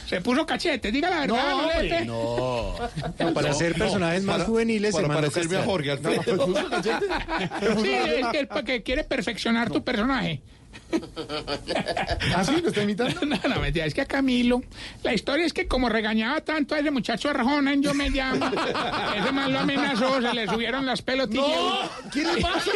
Se 0.07 0.22
puso 0.22 0.45
cachete, 0.45 0.91
diga 0.91 1.10
la 1.10 1.19
verdad, 1.22 1.38
No, 1.52 1.61
no, 1.61 1.68
hombre. 1.69 2.06
No. 3.26 3.34
para 3.34 3.53
ser 3.53 3.76
personajes 3.76 4.23
más 4.23 4.38
para- 4.38 4.45
juveniles 4.49 4.94
para 4.94 5.07
mandó 5.07 5.22
parecerme 5.30 5.57
a. 5.57 5.64
Jorge 5.64 5.91
Alfredo. 5.91 6.22
Sí, 7.81 7.89
es 7.94 8.27
que, 8.27 8.39
el 8.39 8.65
que 8.65 8.84
quiere 8.84 9.03
perfeccionar 9.03 9.69
tu 9.69 9.84
personaje. 9.84 10.41
¿Ah, 12.35 12.43
sí? 12.43 12.61
¿Lo 12.61 12.69
está 12.69 12.84
imitando? 12.84 13.19
No, 13.27 13.38
no, 13.55 13.59
mentira, 13.61 13.85
es 13.85 13.93
que 13.93 14.01
a 14.01 14.05
Camilo, 14.05 14.61
la 15.03 15.14
historia 15.14 15.45
es 15.45 15.51
que 15.53 15.68
como 15.68 15.89
regañaba 15.89 16.39
tanto 16.41 16.76
a 16.76 16.80
ese 16.80 16.91
muchacho 16.91 17.30
Arjona 17.30 17.73
en 17.73 17.81
Yo 17.84 17.93
Me 17.93 18.09
Llamo, 18.09 18.49
ese 19.18 19.31
man 19.31 19.51
lo 19.51 19.59
amenazó, 19.59 20.22
se 20.22 20.34
le 20.34 20.47
subieron 20.47 20.85
las 20.85 21.01
pelotillas. 21.01 21.45
No, 21.45 22.09
¿qué 22.11 22.23
le 22.23 22.41
pasa? 22.41 22.72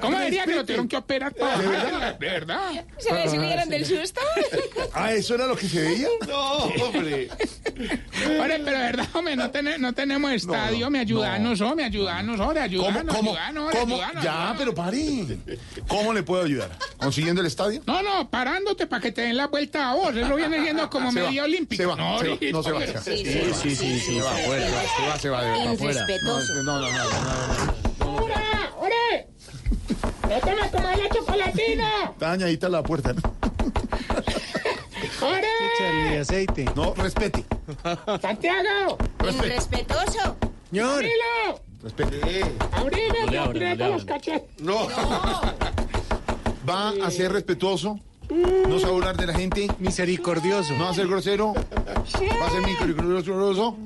¿Cómo 0.00 0.20
diría 0.20 0.44
que 0.44 0.54
lo 0.56 0.62
tuvieron 0.64 0.88
que 0.88 0.96
operar 0.96 1.32
todo? 1.32 1.48
¿De 1.58 1.66
verdad? 1.66 2.18
¿De 2.18 2.26
verdad? 2.26 2.84
¿Se 2.98 3.12
le 3.14 3.28
subieron 3.30 3.68
del 3.68 3.86
susto? 3.86 4.20
Ah, 4.92 5.12
¿eso 5.12 5.34
era 5.34 5.46
lo 5.46 5.56
que 5.56 5.66
se 5.68 5.80
veía? 5.80 6.08
No, 6.28 6.52
hombre. 6.86 7.28
Oye, 7.78 8.60
pero 8.64 8.64
de 8.64 8.70
verdad, 8.84 9.08
hombre, 9.14 9.36
no, 9.36 9.50
tene- 9.50 9.78
no 9.78 9.92
tenemos 9.92 10.32
estadio, 10.32 10.90
me 10.90 10.98
ayudanos, 11.00 11.60
hombre, 11.60 11.84
ayudanos, 11.86 12.38
hombre, 12.40 12.62
¿Cómo? 12.68 12.80
ayudanos, 12.90 13.14
¿Cómo? 13.14 13.30
ayudanos, 13.30 13.64
hombre, 13.64 13.80
¿Cómo? 13.80 13.94
ayudanos, 13.96 14.24
Ya, 14.24 14.30
ayudanos. 14.32 14.56
pero 14.58 14.74
pare. 14.74 15.38
¿Cómo 15.88 16.12
le 16.14 16.22
puedo 16.22 16.44
ayudar? 16.44 16.70
¿Consiguiendo 17.14 17.42
el 17.42 17.46
estadio? 17.46 17.80
No, 17.86 18.02
no, 18.02 18.28
parándote 18.28 18.88
para 18.88 19.00
que 19.00 19.12
te 19.12 19.22
den 19.22 19.36
la 19.36 19.46
vuelta 19.46 19.90
a 19.90 19.94
vos. 19.94 20.16
Eso 20.16 20.34
viene 20.34 20.60
siendo 20.64 20.90
como 20.90 21.12
Se 21.12 21.20
va, 21.20 21.28
media 21.28 21.44
olímpica. 21.44 21.80
Se 21.80 21.86
va, 21.86 21.94
no, 21.94 22.18
se 22.18 22.28
va, 22.28 22.36
no 22.50 22.62
se 22.64 22.72
va. 22.72 22.78
va. 22.80 22.86
Sí, 22.86 23.16
Sí, 23.18 23.52
sí, 23.54 23.76
sí, 23.76 24.00
sí. 24.00 24.14
Se 24.16 24.20
va, 24.20 24.32
afuera, 24.32 24.66
se 24.66 25.06
va, 25.06 25.18
se 25.20 25.28
va, 25.28 25.42
de 25.44 25.50
verdad. 25.52 25.72
Irrespetuoso. 25.74 26.54
No, 26.64 26.80
no, 26.80 26.80
no, 26.80 26.90
no, 26.90 27.04
no, 27.04 28.16
no. 28.16 28.24
¡Ora! 28.24 28.42
¡Ore! 28.80 29.28
¡Déjame 30.28 30.62
a 30.62 30.70
comer 30.72 30.98
la 30.98 31.08
chocolatina! 31.08 31.90
Está 32.10 32.26
dañadita 32.30 32.68
la 32.68 32.82
puerta. 32.82 33.12
¿no? 33.12 33.22
¡Ore! 35.24 35.48
Échale 35.76 36.18
aceite. 36.18 36.64
No, 36.74 36.94
respete. 36.94 37.44
¡Santiago! 38.20 38.98
Irrespetuoso. 39.24 40.36
Señor. 40.68 40.96
¡Camilo! 40.96 41.62
Respete. 41.80 42.44
¡Abrime! 42.72 43.26
¡Que 43.30 43.38
aprieto 43.38 43.86
los 43.86 44.04
cachetes! 44.04 44.60
No. 44.60 44.88
Va 46.68 46.90
a 46.90 47.10
ser 47.10 47.32
respetuoso. 47.32 48.00
No 48.30 48.78
se 48.78 48.84
va 48.84 48.90
a 48.90 48.92
burlar 48.92 49.16
de 49.16 49.26
la 49.26 49.34
gente. 49.34 49.68
Misericordioso. 49.78 50.72
No 50.74 50.84
va 50.84 50.90
a 50.90 50.94
ser 50.94 51.06
grosero. 51.06 51.52
Va 51.54 52.46
a 52.46 52.50
ser 52.50 52.62
misericordioso. 52.62 53.76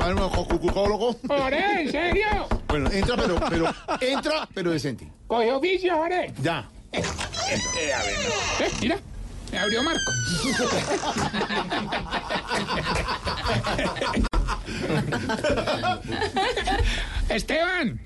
Va 0.00 0.04
a 0.04 0.08
ser 0.08 0.14
un 0.14 0.28
jocucólogo. 0.28 1.16
¡Ore! 1.28 1.82
¿En 1.82 1.90
serio? 1.90 2.26
Bueno, 2.68 2.90
entra, 2.90 3.16
pero, 3.16 3.40
pero, 3.48 3.74
entra, 4.00 4.48
pero 4.52 4.70
decente. 4.70 5.10
Coge 5.26 5.50
oficio, 5.52 5.98
ore. 5.98 6.32
Ya. 6.42 6.68
Eh, 6.92 7.02
mira, 8.80 8.98
me 9.50 9.58
abrió 9.58 9.82
Marco. 9.82 10.10
Esteban. 17.30 17.98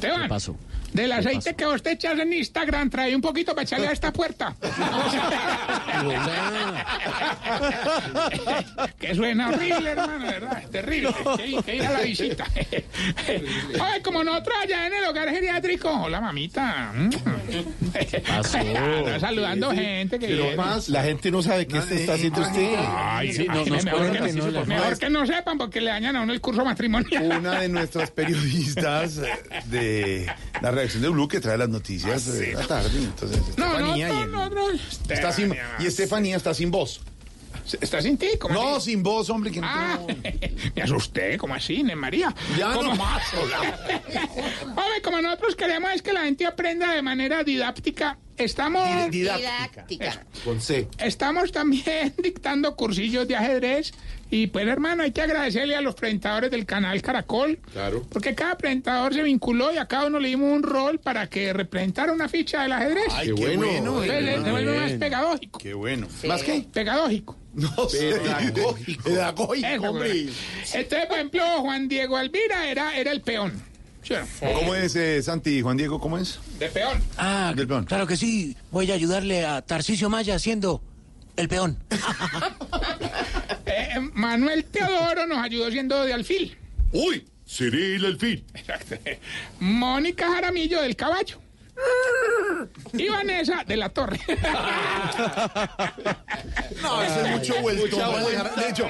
Esteban. 0.00 0.22
¿Qué 0.22 0.28
pasó? 0.28 0.56
Del 0.92 1.12
aceite 1.12 1.54
que 1.54 1.64
vos 1.66 1.82
te 1.82 1.92
echas 1.92 2.18
en 2.18 2.32
Instagram, 2.32 2.90
trae 2.90 3.14
un 3.14 3.20
poquito 3.20 3.54
para 3.54 3.64
echarle 3.64 3.88
a 3.88 3.92
esta 3.92 4.12
puerta. 4.12 4.56
que 8.98 9.14
suena 9.14 9.50
horrible, 9.50 9.90
hermano, 9.90 10.26
¿verdad? 10.26 10.62
Terrible. 10.70 11.14
Que, 11.36 11.62
que 11.62 11.76
ir 11.76 11.86
a 11.86 11.92
la 11.92 12.00
visita. 12.00 12.44
Ay, 13.80 14.00
como 14.02 14.24
nosotros 14.24 14.56
allá 14.62 14.86
en 14.86 14.94
el 14.94 15.04
hogar 15.04 15.28
geriátrico. 15.30 15.90
Hola, 15.90 16.20
mamita. 16.20 16.92
Mm. 16.94 17.10
pasó? 18.26 18.58
Anda 18.58 19.20
saludando 19.20 19.70
gente 19.72 20.18
que 20.18 20.28
Pero 20.28 20.56
más, 20.56 20.88
la 20.88 21.02
gente 21.02 21.30
no 21.30 21.42
sabe 21.42 21.66
qué 21.66 21.78
está 21.78 22.14
haciendo 22.14 22.40
usted. 22.40 22.74
Ay, 22.78 23.32
Sí, 23.32 23.46
no, 23.48 23.64
mejor, 23.64 24.12
que, 24.12 24.32
no, 24.32 24.50
no, 24.50 24.64
mejor 24.64 24.98
que 24.98 25.10
no 25.10 25.26
sepan 25.26 25.58
porque 25.58 25.80
le 25.80 25.90
dañan 25.90 26.16
a 26.16 26.22
uno 26.22 26.32
el 26.32 26.40
curso 26.40 26.64
matrimonial. 26.64 27.38
Una 27.38 27.60
de 27.60 27.68
nuestras 27.68 28.10
periodistas 28.10 29.20
de 29.66 30.30
la 30.62 30.70
redacción 30.76 31.02
de 31.02 31.08
Blue 31.08 31.26
que 31.28 31.40
trae 31.40 31.58
las 31.58 31.68
noticias 31.68 32.24
de 32.32 32.52
la 32.54 32.66
tarde. 32.66 32.90
Entonces, 32.98 33.38
No, 33.56 33.66
no, 33.78 33.94
Estefanía 33.94 34.08
no, 34.08 34.22
y, 34.24 34.26
no, 34.28 34.48
no. 34.50 34.70
está 35.08 35.32
sin, 35.32 35.54
y 35.80 35.86
Estefanía 35.86 36.36
está 36.36 36.54
sin 36.54 36.70
voz. 36.70 37.00
¿Está 37.80 38.00
sin 38.00 38.16
ti? 38.16 38.28
¿Cómo 38.38 38.54
No, 38.54 38.76
así? 38.76 38.90
sin 38.92 39.02
voz, 39.02 39.28
hombre. 39.28 39.50
Que 39.50 39.60
no 39.60 39.66
Ah, 39.68 39.98
me 40.76 40.82
asusté, 40.82 41.36
como 41.36 41.52
así, 41.54 41.74
Inés 41.80 41.96
María? 41.96 42.32
Ya 42.56 42.72
¿Cómo? 42.72 42.90
no 42.90 42.96
más, 42.96 43.22
Hombre, 44.62 45.02
como 45.02 45.20
nosotros 45.20 45.56
queremos 45.56 45.90
es 45.92 46.02
que 46.02 46.12
la 46.12 46.22
gente 46.22 46.46
aprenda 46.46 46.92
de 46.92 47.02
manera 47.02 47.42
didáctica 47.42 48.18
estamos... 48.36 49.10
Didáctica. 49.10 50.24
Con 50.44 50.60
C. 50.60 50.86
Estamos 50.98 51.50
también 51.50 52.14
dictando 52.22 52.76
cursillos 52.76 53.26
de 53.26 53.34
ajedrez 53.34 53.92
y 54.30 54.48
pues 54.48 54.66
hermano 54.66 55.02
hay 55.04 55.12
que 55.12 55.22
agradecerle 55.22 55.76
a 55.76 55.80
los 55.80 55.94
presentadores 55.94 56.50
del 56.50 56.66
canal 56.66 57.00
Caracol 57.02 57.58
Claro. 57.72 58.02
porque 58.10 58.34
cada 58.34 58.56
presentador 58.58 59.14
se 59.14 59.22
vinculó 59.22 59.72
y 59.72 59.78
a 59.78 59.86
cada 59.86 60.06
uno 60.06 60.18
le 60.18 60.28
dimos 60.28 60.52
un 60.52 60.62
rol 60.62 60.98
para 60.98 61.28
que 61.28 61.52
representara 61.52 62.12
una 62.12 62.28
ficha 62.28 62.62
del 62.62 62.72
ajedrez. 62.72 63.06
Ay, 63.12 63.26
qué 63.34 63.56
bueno. 63.56 64.02
Entonces, 64.02 64.24
se 64.36 64.42
se 64.44 64.50
vuelve 64.50 64.80
más 64.80 64.92
pedagógico. 64.92 65.58
Qué 65.60 65.74
bueno. 65.74 66.08
¿Más 66.26 66.42
qué? 66.42 66.66
Pedagógico. 66.72 67.36
No, 67.54 67.70
pedagógico. 67.88 69.02
Pedagógico, 69.04 69.66
Eso, 69.66 69.82
hombre. 69.90 70.10
Entonces, 70.74 71.06
por 71.06 71.16
ejemplo, 71.16 71.42
Juan 71.60 71.88
Diego 71.88 72.16
Alvira 72.16 72.68
era, 72.68 72.96
era 72.96 73.12
el 73.12 73.22
peón. 73.22 73.62
¿Cómo 74.54 74.74
es, 74.74 74.94
eh, 74.94 75.20
Santi, 75.22 75.62
Juan 75.62 75.76
Diego? 75.76 75.98
¿Cómo 76.00 76.16
es? 76.18 76.38
De 76.60 76.68
peón. 76.68 76.98
Ah, 77.16 77.52
Del 77.56 77.66
peón. 77.66 77.84
claro 77.86 78.06
que 78.06 78.16
sí. 78.16 78.56
Voy 78.70 78.90
a 78.90 78.94
ayudarle 78.94 79.44
a 79.44 79.62
Tarcisio 79.62 80.08
Maya 80.10 80.38
siendo 80.38 80.80
el 81.36 81.48
peón. 81.48 81.76
Eh, 83.78 84.00
Manuel 84.14 84.64
Teodoro 84.64 85.26
nos 85.26 85.36
ayudó 85.36 85.70
siendo 85.70 86.02
de 86.02 86.14
alfil. 86.14 86.56
Uy, 86.92 87.26
Cyril 87.46 88.06
el 88.06 88.18
fin. 88.18 88.42
Exacto. 88.54 88.96
Mónica 89.60 90.28
Jaramillo 90.28 90.80
del 90.80 90.96
caballo. 90.96 91.38
Y 92.92 93.08
Vanessa 93.08 93.62
de 93.66 93.76
la 93.76 93.88
Torre. 93.90 94.18
No, 96.82 97.02
ese 97.02 97.20
es 97.22 97.30
mucho 97.30 97.60
vuelto. 97.62 97.96
Mucha 97.96 98.08
vuelta. 98.08 98.50
De 98.56 98.68
hecho, 98.70 98.88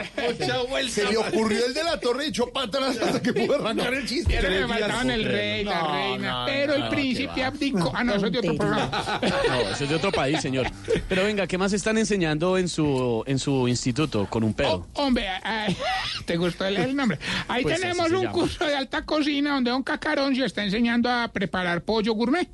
se 0.89 1.05
le 1.11 1.17
ocurrió 1.17 1.67
el 1.67 1.75
de 1.75 1.85
la 1.85 1.99
torre 2.01 2.27
y 2.27 2.29
echó 2.29 2.47
para 2.51 2.67
atrás 2.67 2.99
hasta 3.01 3.23
que 3.23 3.33
pudo 3.33 3.55
arrancar 3.57 3.95
el 3.95 4.07
chiste. 4.07 4.37
Pero 4.41 4.55
días. 4.67 4.69
faltaban 4.69 5.11
el 5.11 5.25
rey, 5.25 5.65
la 5.65 5.81
No, 5.83 5.93
reina. 5.93 6.41
no, 6.41 6.47
pero 6.47 6.75
el 6.75 6.81
no, 6.83 6.91
príncipe 6.91 7.45
abdicó. 7.45 7.93
Ah, 7.95 8.05
no, 8.05 8.15
eso 8.15 8.27
es 8.27 8.33
de 8.33 8.39
otro 8.39 8.57
programa. 8.57 9.21
No, 9.49 9.61
eso 9.71 9.85
es 9.85 9.91
de 9.91 9.95
otro 9.97 10.13
país, 10.13 10.41
señor. 10.41 10.67
Pero 11.09 11.25
venga, 11.25 11.47
¿qué 11.47 11.57
más 11.59 11.73
están 11.73 11.97
enseñando 11.99 12.59
en 12.59 12.69
su 12.69 13.23
en 13.27 13.39
su 13.39 13.69
instituto 13.69 14.27
con 14.29 14.43
un 14.45 14.53
pedo? 14.55 14.87
Hombre, 14.95 15.29
ay, 15.43 15.77
¿te 16.25 16.37
gustó 16.37 16.65
el, 16.67 16.77
el 16.77 16.97
nombre? 16.97 17.19
Ahí 17.49 17.63
Pues 17.63 17.81
tenemos 17.81 18.09
se 18.09 18.15
un 18.15 18.23
llama. 18.23 18.33
curso 18.33 18.65
de 18.67 18.75
alta 18.77 19.05
cocina 19.05 19.55
donde 19.55 19.71
don 19.71 19.83
Cacaroncio 19.83 20.45
está 20.45 20.63
enseñando 20.65 21.09
a 21.11 21.29
preparar 21.29 21.83
pollo 21.83 22.13
gourmet. 22.15 22.49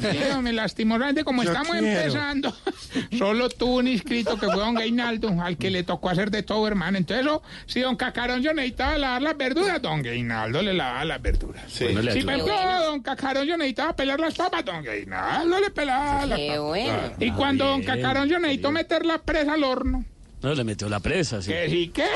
Sí, 0.00 0.18
hombre, 0.34 0.52
lastimosamente, 0.52 1.24
como 1.24 1.42
Yo 1.42 1.50
estamos 1.50 1.72
quiero. 1.76 1.86
empezando, 1.86 2.54
solo 3.18 3.48
tuvo 3.48 3.76
un 3.76 3.88
inscrito 3.88 4.38
que 4.38 4.46
fue 4.46 4.56
don 4.56 4.74
Gainaldo, 4.74 5.34
al 5.42 5.56
que 5.56 5.70
le 5.70 5.82
tocó 5.82 6.08
hacer 6.10 6.30
de 6.30 6.42
todo, 6.42 6.66
hermano. 6.66 6.98
Entonces, 6.98 7.26
oh, 7.26 7.42
si 7.66 7.80
don 7.80 7.96
Cacaroncio 7.96 8.52
necesitaba 8.54 8.98
lavar 8.98 9.22
las 9.22 9.36
verduras, 9.36 9.80
don 9.82 10.02
Gainaldo 10.02 10.62
le 10.62 10.74
lavaba 10.74 11.04
las 11.04 11.22
verduras. 11.22 11.62
Sí. 11.68 11.84
Bueno, 11.84 12.02
le 12.02 12.12
Si, 12.12 12.18
ayuda. 12.20 12.34
ejemplo, 12.36 12.84
don 12.86 13.00
Cacaroncio 13.02 13.56
necesitaba 13.56 13.96
pelar 13.96 14.20
las 14.20 14.34
papas, 14.34 14.64
don 14.64 14.82
Gainaldo 14.82 15.60
le 15.60 15.70
pelaba 15.70 16.26
las 16.26 16.38
Qué 16.38 16.46
papas. 16.48 16.62
bueno. 16.62 16.98
Y 17.18 17.30
cuando 17.32 17.64
don 17.66 17.80
bien, 17.80 17.90
Cacaroncio 17.96 18.38
necesitó 18.38 18.70
meter 18.72 19.04
la 19.06 19.18
presa 19.18 19.54
al 19.54 19.64
horno, 19.64 20.04
No, 20.42 20.54
le 20.54 20.64
metió 20.64 20.88
la 20.88 21.00
presa, 21.00 21.42
sí. 21.42 21.50
que 21.52 21.68
sí 21.68 21.88
que... 21.88 22.06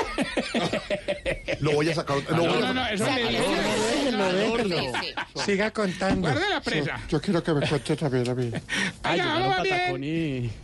Lo 1.61 1.73
voy 1.73 1.91
a 1.91 1.95
sacar. 1.95 2.17
Lo 2.31 2.37
voy 2.37 2.47
No, 2.47 2.55
a 2.55 2.61
no, 2.61 2.75
no, 2.75 2.87
eso 2.89 3.05
le 3.05 3.29
dice. 3.29 5.15
Siga 5.45 5.71
contando. 5.71 6.23
Guarde 6.23 6.49
la 6.49 6.61
presa. 6.61 7.01
Yo 7.09 7.21
quiero 7.21 7.43
que 7.43 7.53
me 7.53 7.69
cuente 7.69 7.97
también 7.97 8.29
a 8.31 8.35
mí. 8.35 8.51
Ay. 9.03 9.21
Patacón 9.21 10.05
y... 10.05 10.51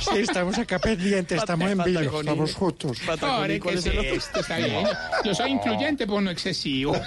Sí, 0.00 0.18
estamos 0.18 0.58
acá 0.58 0.78
pendientes, 0.78 1.38
estamos 1.38 1.70
en 1.70 1.82
vivo, 1.82 2.20
estamos 2.20 2.54
juntos. 2.54 2.98
Pobre, 3.18 3.58
¿cuál 3.58 3.74
¿qué 3.74 3.78
es 3.80 3.86
el 3.86 3.98
otro? 3.98 4.40
Está 4.40 4.56
bien. 4.58 4.86
Yo 5.24 5.34
soy 5.34 5.50
influyente, 5.52 6.06
pero 6.06 6.20
no 6.20 6.30
excesivo. 6.30 6.92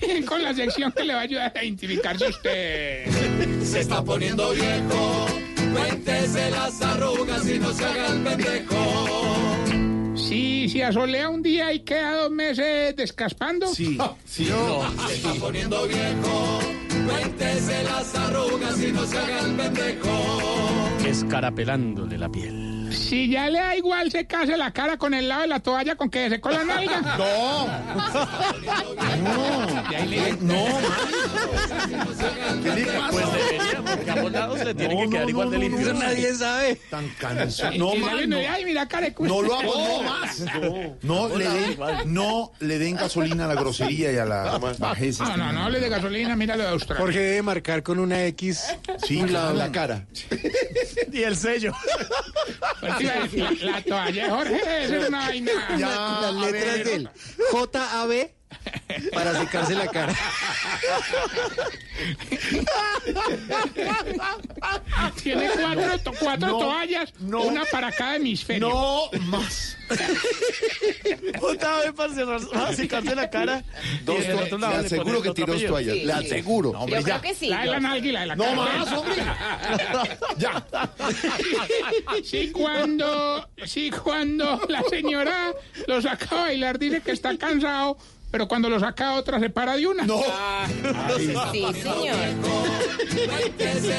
Bien 0.00 0.24
con 0.24 0.42
la 0.42 0.54
sección 0.54 0.92
que 0.92 1.04
le 1.04 1.14
va 1.14 1.20
a 1.20 1.22
ayudar 1.24 1.52
a 1.56 1.64
identificarse 1.64 2.28
usted. 2.28 3.06
Se 3.64 3.80
está 3.80 4.02
poniendo 4.02 4.50
viejo. 4.50 5.26
Cuéntese 5.72 6.50
las 6.50 6.82
arrugas 6.82 7.48
y 7.48 7.58
no 7.58 7.72
se 7.72 7.84
haga 7.84 8.06
el 8.08 8.22
pendejo. 8.22 8.76
Sí, 10.14 10.68
si 10.68 10.82
asolea 10.82 11.28
un 11.28 11.42
día 11.42 11.72
y 11.72 11.80
queda 11.80 12.16
dos 12.16 12.30
meses 12.30 12.94
descaspando. 12.96 13.66
Sí, 13.68 13.98
sí. 14.24 14.46
Se 14.46 15.14
está 15.14 15.34
poniendo 15.40 15.86
viejo. 15.86 16.60
Cuéntese 17.06 17.82
las 17.84 18.14
arrugas 18.14 18.82
y 18.82 18.92
no 18.92 19.04
se 19.04 19.18
haga 19.18 19.40
el 19.40 19.56
pendejo. 19.56 20.08
Escarapelándole 21.06 22.18
la 22.18 22.28
piel. 22.28 22.81
Si 22.92 23.28
ya 23.28 23.48
le 23.48 23.58
da 23.58 23.76
igual 23.76 24.10
se 24.10 24.26
case 24.26 24.56
la 24.56 24.72
cara 24.72 24.96
con 24.96 25.14
el 25.14 25.28
lado 25.28 25.42
de 25.42 25.48
la 25.48 25.60
toalla 25.60 25.96
con 25.96 26.10
que 26.10 26.24
se 26.24 26.30
secó 26.36 26.50
la 26.50 26.64
nalga. 26.64 27.00
No. 29.22 29.46
No, 30.40 30.64
¿Qué 32.62 32.70
le 32.74 32.84
pasa? 32.86 33.10
Pues 33.10 33.32
debería, 33.32 33.82
porque 33.84 34.10
a 34.10 34.12
ambos 34.14 34.32
lados 34.32 34.64
le 34.64 34.74
tiene 34.74 34.94
No, 34.94 35.00
que 35.02 35.08
quedar 35.10 35.22
no, 35.24 35.28
igual 35.30 35.50
de 35.50 35.58
no, 35.58 35.62
limpio. 35.64 35.92
no, 35.92 36.00
Nadie 36.00 36.34
sabe. 36.34 36.76
Tan 36.90 37.08
cansado. 37.18 37.72
No, 37.78 37.94
man, 37.94 38.28
no. 38.28 38.36
Ay, 38.38 38.64
mira, 38.64 38.86
cara 38.88 39.08
de 39.10 39.14
No 39.20 39.42
lo 39.42 39.54
hago, 39.58 39.74
no 39.74 40.02
más. 40.02 40.42
No, 41.02 41.28
le 41.36 41.48
den, 41.48 41.76
no 42.06 42.52
le 42.60 42.78
den 42.78 42.96
gasolina 42.96 43.44
a 43.44 43.48
la 43.48 43.54
grosería 43.54 44.12
y 44.12 44.16
a 44.18 44.24
la 44.24 44.58
bajeza. 44.78 45.24
No, 45.24 45.36
no, 45.36 45.52
no 45.52 45.70
le 45.70 45.80
de 45.80 45.88
gasolina, 45.88 46.34
mira 46.36 46.56
lo 46.56 46.64
de 46.64 46.68
Australia. 46.70 47.02
Jorge 47.04 47.20
debe 47.20 47.42
marcar 47.42 47.82
con 47.82 47.98
una 47.98 48.24
X 48.26 48.64
Sí, 49.06 49.20
un 49.20 49.32
lado 49.32 49.54
la 49.54 49.70
cara. 49.70 50.06
Y 51.12 51.22
el 51.24 51.36
sello. 51.36 51.74
Pues 52.80 52.98
decir, 52.98 53.62
la, 53.62 53.70
la 53.72 53.82
toalla 53.82 54.24
de 54.24 54.30
Jorge 54.30 54.86
ser 54.88 55.08
una 55.08 55.18
vaina. 55.18 55.52
Ya, 55.70 55.78
Las 55.78 56.24
a 56.24 56.32
letras 56.32 56.74
ver. 56.74 56.84
del 56.84 57.08
JAB 57.50 58.30
para 59.12 59.38
secarse 59.40 59.74
la 59.74 59.86
cara. 59.88 60.14
Tiene 65.22 65.48
cuatro, 65.50 65.98
to- 66.00 66.12
cuatro 66.18 66.48
No, 66.48 66.58
toallas, 66.58 67.12
no. 67.20 67.42
una 67.42 67.64
para 67.66 67.92
cada 67.92 68.16
hemisferio. 68.16 68.68
No 68.68 69.10
más. 69.26 69.76
Otra 71.40 71.78
vez 71.80 71.92
para 71.92 72.14
cerrar- 72.14 72.48
para 72.50 72.74
secarse 72.74 73.14
la 73.14 73.28
cara. 73.30 73.62
Dos 74.04 74.16
Y 74.16 74.22
del 74.22 74.26
toallas. 74.32 74.46
otro 74.46 74.58
lado 74.58 74.72
Le 74.82 74.98
otro 74.98 75.30
apellido. 75.52 75.68
toallas. 75.70 75.94
Sí, 75.94 76.04
Le 76.04 76.12
sí. 76.14 76.18
aseguro. 76.26 76.72
Yo 76.72 76.78
hombre, 76.80 77.02
creo 77.02 77.16
ya. 77.16 77.20
que 77.22 77.34
sí. 77.34 77.46
La 77.48 77.60
de 77.60 77.66
la 77.66 77.74
yo- 77.74 77.80
nalga 77.80 78.06
y 78.06 78.12
la 78.12 78.20
de 78.20 78.26
la 78.26 78.36
No 78.36 78.44
cara. 78.44 78.56
más, 78.56 78.92
hombre. 78.92 79.16
Ya. 80.38 80.64
Sí, 82.24 82.50
cuando, 82.52 83.48
sí, 83.66 83.90
cuando 83.90 84.60
la 84.68 84.82
señora 84.88 85.52
lo 85.86 86.00
saca 86.02 86.26
a 86.30 86.40
bailar, 86.44 86.78
dice 86.78 87.00
que 87.02 87.12
está 87.12 87.36
cansado, 87.36 87.96
pero 88.32 88.48
cuando 88.48 88.70
lo 88.70 88.80
saca 88.80 89.12
otra 89.12 89.38
se 89.38 89.50
para 89.50 89.76
de 89.76 89.86
una. 89.86 90.04
No. 90.04 90.22
Sí, 91.18 91.62
señor. 91.74 92.16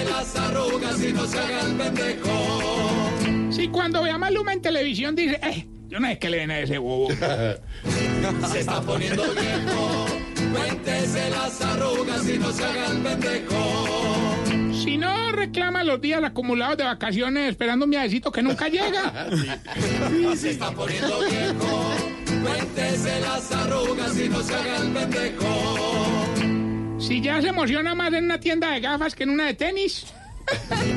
Las 0.10 0.35
arrugas 0.35 1.01
y 1.03 1.14
no 1.14 1.26
se 1.27 1.39
haga 1.39 1.61
el 1.61 1.76
pendejo. 1.76 3.11
Sí, 3.51 3.68
cuando 3.68 4.01
ve 4.01 4.10
a 4.10 4.18
Maluma 4.18 4.53
en 4.53 4.61
televisión, 4.61 5.15
dice, 5.15 5.39
eh, 5.43 5.68
yo 5.88 5.99
no 5.99 6.07
sé 6.07 6.18
qué 6.18 6.31
le 6.31 6.38
ven 6.38 6.49
a 6.51 6.60
ese 6.60 6.80
bobo. 6.80 7.10
Se 8.51 8.60
está 8.60 8.81
poniendo 8.81 9.23
viejo. 9.23 10.05
Cuéntese 10.51 11.30
las 11.30 11.61
arrugas 11.61 12.27
y 12.27 12.39
no 12.39 12.51
se 12.51 12.65
haga 12.65 12.88
el 12.88 12.97
pendejo. 12.97 14.35
Si 14.73 14.97
no, 14.97 15.31
reclama 15.31 15.84
los 15.84 16.01
días 16.01 16.23
acumulados 16.23 16.77
de 16.77 16.85
vacaciones 16.85 17.51
esperando 17.51 17.85
un 17.85 17.91
viajecito 17.91 18.31
que 18.31 18.41
nunca 18.41 18.68
llega. 18.68 19.30
Se 20.35 20.49
está 20.49 20.72
poniendo 20.72 21.19
viejo. 21.19 22.12
Cuéntese 22.44 23.20
las 23.22 23.52
arrugas 23.52 24.20
y 24.20 24.30
no 24.30 24.41
se 24.41 24.53
haga 24.53 24.78
el 24.78 24.91
pendejo. 24.91 25.48
Si 26.99 27.22
ya 27.22 27.41
se 27.41 27.48
emociona 27.49 27.95
más 27.95 28.14
en 28.14 28.26
una 28.26 28.40
tienda 28.40 28.72
de 28.72 28.82
gafas 28.82 29.15
que 29.15 29.24
en 29.24 29.30
una 29.30 29.45
de 29.45 29.53
tenis. 29.53 30.06
Cuéntese 30.45 30.91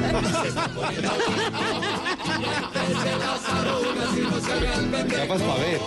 las 3.19 3.49
arrugas 3.49 4.17
y 4.17 4.21
no 4.23 4.41
se 4.41 4.53
haga 4.53 4.75
el 4.75 4.87
pendejo. 4.87 5.23
Gafas 5.23 5.43
para 5.43 5.61
ver. 5.61 5.81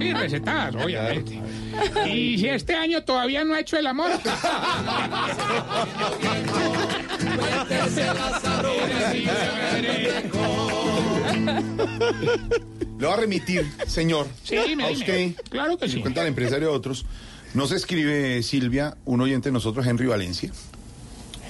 Sí, 0.00 0.12
recetadas, 0.14 0.74
obviamente. 0.82 1.42
Y 2.06 2.38
si 2.38 2.48
este 2.48 2.74
año 2.74 3.04
todavía 3.04 3.44
no 3.44 3.54
ha 3.54 3.60
hecho 3.60 3.76
el 3.76 3.86
amor. 3.86 4.10
Le 11.44 13.06
voy 13.06 13.12
a 13.12 13.16
remitir, 13.16 13.66
señor. 13.86 14.26
Sí, 14.42 14.56
dime, 14.66 14.84
a 14.84 14.88
dime. 14.88 14.98
usted. 15.00 15.34
Claro 15.50 15.78
que 15.78 15.88
sí. 15.88 16.00
cuenta 16.00 16.20
al 16.22 16.26
empresario 16.28 16.68
a 16.70 16.72
otros. 16.72 17.04
Nos 17.54 17.72
escribe 17.72 18.42
Silvia, 18.42 18.96
un 19.04 19.20
oyente 19.20 19.48
de 19.48 19.52
nosotros, 19.52 19.86
Henry 19.86 20.06
Valencia. 20.06 20.50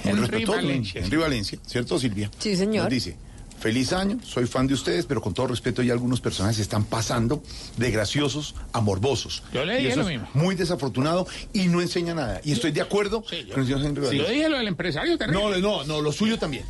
Henry 0.03 0.45
Valencia, 0.45 1.01
Henry 1.03 1.17
Valencia, 1.17 1.59
¿cierto, 1.65 1.99
Silvia? 1.99 2.31
Sí, 2.39 2.55
señor. 2.55 2.85
Nos 2.85 2.89
dice, 2.93 3.17
feliz 3.59 3.91
año, 3.91 4.17
soy 4.23 4.45
fan 4.45 4.65
de 4.65 4.73
ustedes, 4.73 5.05
pero 5.05 5.21
con 5.21 5.33
todo 5.33 5.47
respeto 5.47 5.81
ya 5.81 5.91
algunos 5.91 6.21
personajes 6.21 6.55
se 6.55 6.61
están 6.61 6.85
pasando 6.85 7.43
de 7.75 7.91
graciosos 7.91 8.55
a 8.71 8.79
morbosos. 8.79 9.43
Yo 9.51 9.65
le 9.65 9.73
Y 9.73 9.77
dije 9.79 9.89
eso 9.89 10.01
lo 10.03 10.09
es 10.09 10.13
mismo. 10.19 10.29
Muy 10.35 10.55
desafortunado 10.55 11.27
y 11.51 11.67
no 11.67 11.81
enseña 11.81 12.13
nada. 12.13 12.39
Y 12.45 12.53
estoy 12.53 12.71
de 12.71 12.79
acuerdo 12.81 13.21
con 13.23 13.33
el 13.59 13.65
señor 13.65 13.81
Henry 13.85 14.01
Yo 14.03 14.07
Valencia. 14.07 14.31
dije 14.31 14.49
lo 14.49 14.57
del 14.57 14.67
empresario 14.69 15.17
terrible. 15.17 15.59
No, 15.59 15.79
no, 15.79 15.83
no, 15.83 16.01
lo 16.01 16.11
suyo 16.13 16.39
también. 16.39 16.63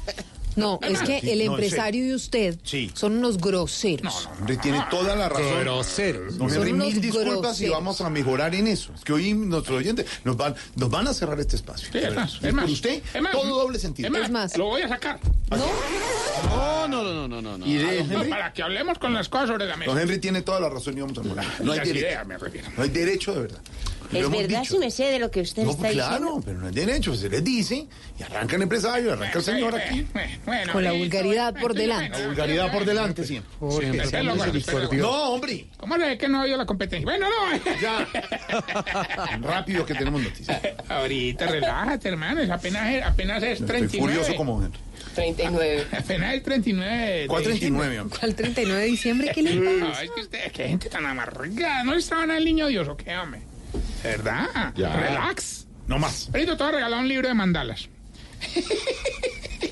No, 0.56 0.80
es 0.82 1.00
que 1.02 1.20
el 1.20 1.46
No, 1.46 1.52
empresario 1.54 2.06
y 2.06 2.14
usted 2.14 2.58
Sí. 2.64 2.92
son 2.94 3.18
unos 3.18 3.38
groseros. 3.38 4.28
Henry 4.40 4.58
tiene 4.58 4.84
toda 4.90 5.16
la 5.16 5.30
razón. 5.30 5.60
Groseros. 5.62 6.38
Don 6.38 6.54
Henry, 6.54 6.74
mil 6.74 7.00
disculpas 7.00 7.62
y 7.62 7.70
vamos 7.70 8.02
a 8.02 8.10
mejorar 8.10 8.54
en 8.56 8.68
eso. 8.68 8.92
Es 8.94 9.04
que 9.04 9.14
hoy 9.14 9.34
nuestros 9.34 9.78
oyentes 9.78 10.06
nos 10.24 10.36
van, 10.38 10.56
nos 10.76 10.90
van 10.90 11.08
a 11.08 11.14
cerrar 11.14 11.40
este 11.40 11.56
espacio. 11.56 11.90
Sí, 11.92 12.00
es 12.00 12.14
más, 12.14 12.40
Y 12.42 12.48
es 12.48 12.54
más. 12.54 12.66
por 12.66 12.74
usted, 12.74 13.02
Es 13.14 13.22
más, 13.22 13.32
todo 13.32 13.60
doble 13.60 13.80
sentido. 13.80 14.08
Es 14.08 14.12
más, 14.12 14.24
Es 14.24 14.30
más. 14.32 14.58
lo 14.58 14.66
voy 14.66 14.82
a 14.82 14.90
sacar. 14.90 15.20
No, 15.52 16.88
no, 16.88 17.04
no, 17.04 17.28
no, 17.28 17.42
no, 17.42 17.58
no. 17.58 17.66
Y 17.66 17.76
de 17.76 18.04
No, 18.04 18.16
Henry, 18.16 18.30
para 18.30 18.52
que 18.54 18.64
hablemos 18.64 18.98
con 19.00 19.14
las 19.14 19.30
cosas 19.30 19.50
sobre 19.50 19.66
la 19.66 19.78
mesa. 19.78 19.92
don 19.92 20.00
Henry 20.00 20.20
tiene 20.20 20.42
toda 20.42 20.60
la 20.60 20.70
razón 20.70 20.98
y 20.98 21.02
vamos 21.02 21.18
a 21.18 21.24
morar. 21.24 21.46
No 21.64 21.72
hay 21.72 21.80
derecho. 21.80 22.26
me 22.26 22.38
refiero. 22.38 22.68
No 22.76 22.84
hay 22.84 22.90
derecho 22.90 23.34
de 23.34 23.42
verdad. 23.42 23.60
Es 24.12 24.30
verdad, 24.30 24.64
si 24.64 24.78
me 24.80 24.90
sé 24.90 25.06
de 25.06 25.20
lo 25.20 25.30
que 25.30 25.42
usted 25.42 25.64
No, 25.64 25.72
está 25.72 25.90
claro, 25.90 26.14
diciendo. 26.18 26.42
pero 26.46 26.60
no 26.60 26.68
hay 26.68 26.74
derecho. 26.74 27.14
Se 27.16 27.30
les 27.30 27.44
dice 27.44 27.88
y 28.20 28.24
arranca 28.24 28.56
el 28.56 28.64
empresario, 28.64 29.14
arranca 29.14 29.38
el 29.40 29.44
señor 29.46 29.76
aquí. 29.76 30.06
Bueno, 30.46 30.74
Con 30.74 30.84
la 30.84 30.92
vulgaridad 30.94 31.54
por 31.60 31.74
delante. 31.74 32.10
bueno, 32.12 32.28
Vulgaridad 32.30 32.72
por 32.72 32.86
delante 32.86 33.24
siempre. 33.24 33.52
Jorge, 33.60 33.92
Siempre. 34.08 34.62
Siempre. 34.62 34.98
No, 34.98 35.12
hombre. 35.34 35.68
¿Cómo 35.78 35.98
le 35.98 36.18
que 36.18 36.28
no 36.28 36.40
ha 36.40 36.42
habido 36.44 36.58
la 36.58 36.66
competencia? 36.66 37.06
Bueno, 37.06 37.28
no. 37.30 37.76
Ya. 37.82 38.08
Rápido 39.42 39.86
que 39.86 39.94
tenemos 39.96 40.22
noticias. 40.22 40.60
Ahorita 40.88 41.48
relájate, 41.48 42.10
hermano. 42.10 42.42
es 42.42 42.50
Apenas, 42.50 42.94
es- 42.94 43.04
apenas 43.04 43.44
es 43.44 43.52
Estoy 43.62 43.68
39. 43.68 44.00
furioso 44.14 44.36
como 44.36 44.64
Henry. 44.64 44.80
39. 45.16 45.88
Apenas 45.98 46.34
es 46.36 46.44
39. 46.44 47.26
¿Cuál 47.28 47.44
de 47.44 47.50
39, 47.50 48.00
hombre? 48.00 48.20
¿Cuál 48.20 48.36
39 48.36 48.82
de 48.82 48.88
diciembre? 48.88 49.32
¿Qué 49.34 49.42
le 49.44 49.56
pasa? 49.58 49.72
No, 49.72 49.92
es 50.02 50.12
que 50.12 50.22
usted, 50.22 50.52
qué 50.52 50.68
gente 50.68 50.90
tan 50.90 51.06
amargada. 51.06 51.84
¿No 51.84 51.94
estaban 51.96 52.32
al 52.32 52.44
niño 52.44 52.68
Dios 52.68 52.88
o 52.88 52.96
qué, 52.98 53.16
hombre? 53.18 53.42
¿Verdad? 54.04 54.74
Ya. 54.76 54.96
Relax. 54.96 55.68
No 55.88 56.00
más. 56.00 56.30
Perito, 56.32 56.56
te 56.56 56.64
voy 56.64 56.72
a 56.74 56.76
regalar 56.76 57.00
un 57.00 57.08
libro 57.08 57.28
de 57.28 57.34
mandalas. 57.34 57.90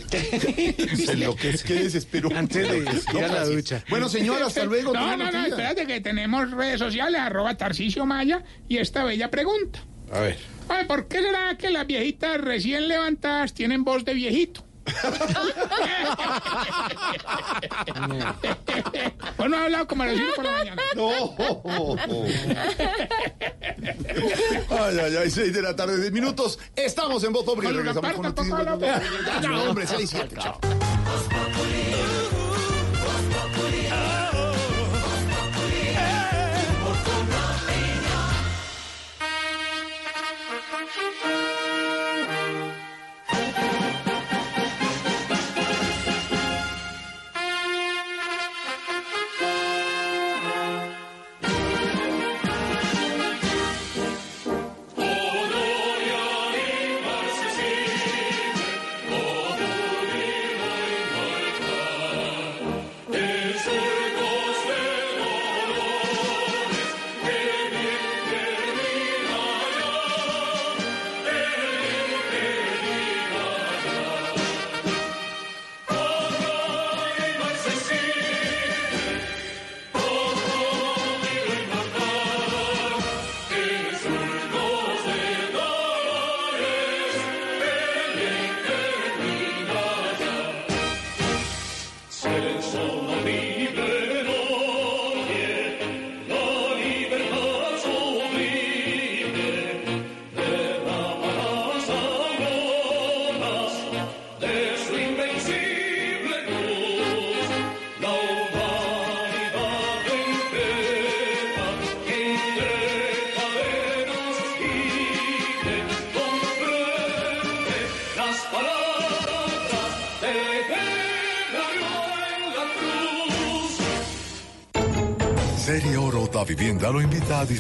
Se 0.10 1.12
enloquece. 1.14 1.66
Qué 1.68 1.74
desespero. 1.76 2.30
Antes 2.36 2.70
de 2.70 2.78
ir 2.80 3.24
a 3.24 3.28
la 3.28 3.46
ducha. 3.46 3.84
Bueno, 3.90 4.10
señor, 4.10 4.42
hasta 4.42 4.66
luego. 4.66 4.94
No, 4.94 5.16
no, 5.18 5.32
no, 5.32 5.46
espérate 5.46 5.86
que 5.86 6.02
tenemos 6.02 6.52
redes 6.52 6.80
sociales, 6.80 7.20
arroba 7.22 7.56
Tarcicio 7.56 8.06
Maya, 8.06 8.44
y 8.68 8.78
esta 8.78 9.04
bella 9.04 9.30
pregunta. 9.30 9.80
A 10.12 10.20
ver. 10.22 10.38
Ay, 10.70 10.86
¿por 10.86 11.08
qué 11.08 11.22
será 11.22 11.58
que 11.58 11.70
las 11.70 11.88
viejitas 11.88 12.40
recién 12.42 12.88
levantadas 12.88 13.54
tienen 13.54 13.84
voz 13.84 14.04
de 14.06 14.14
viejito? 14.14 14.66
¿O 19.38 19.48
no 19.48 19.58
ha 19.58 19.64
hablado 19.66 19.88
como 19.88 20.04
a 20.04 20.06
las 20.08 20.16
cinco 20.16 20.32
por 20.36 20.46
la 20.46 20.52
mañana? 20.52 20.82
No. 20.96 21.12
Ay, 24.70 25.00
ay, 25.00 25.16
ay, 25.18 25.32
seis 25.32 25.54
de 25.54 25.62
la 25.62 25.76
tarde, 25.76 26.00
10 26.00 26.12
minutos. 26.12 26.60
Estamos 26.76 27.24
en 27.24 27.34
Voz 27.34 27.44
Populi. 27.46 27.68
Regresamos 27.68 28.14
con 28.14 28.24
noticias. 28.24 28.66
ya, 29.42 29.52
hombre, 29.64 29.88
seis, 29.88 30.10
siete, 30.10 30.36
chao. 30.40 30.60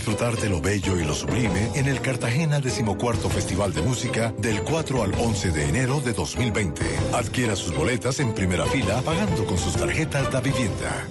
Disfrutar 0.08 0.38
de 0.38 0.50
lo 0.50 0.62
bello 0.62 0.98
y 0.98 1.04
lo 1.04 1.14
sublime 1.14 1.70
en 1.76 1.86
el 1.86 2.00
Cartagena 2.00 2.62
decimocuarto 2.62 3.30
Festival 3.30 3.74
de 3.74 3.82
Música 3.82 4.34
del 4.38 4.62
4 4.62 5.04
al 5.04 5.14
11 5.14 5.52
de 5.52 5.68
enero 5.68 6.00
de 6.00 6.14
2020. 6.14 6.82
Adquiera 7.14 7.58
sus 7.58 7.76
boletas 7.76 8.22
en 8.22 8.34
primera 8.34 8.66
fila 8.68 9.02
pagando 9.02 9.46
con 9.46 9.58
sus 9.58 9.76
tarjetas 9.76 10.32
da 10.32 10.40
Vivienda. 10.40 11.10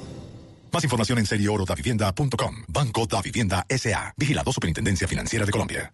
Más 0.72 0.82
información 0.82 1.18
en 1.18 1.26
serieorodavivienda.com. 1.26 2.56
Banco 2.68 3.06
da 3.06 3.20
Vivienda 3.20 3.66
S.A. 3.68 4.14
Vigilado 4.16 4.50
Superintendencia 4.50 5.06
Financiera 5.06 5.44
de 5.44 5.52
Colombia. 5.52 5.92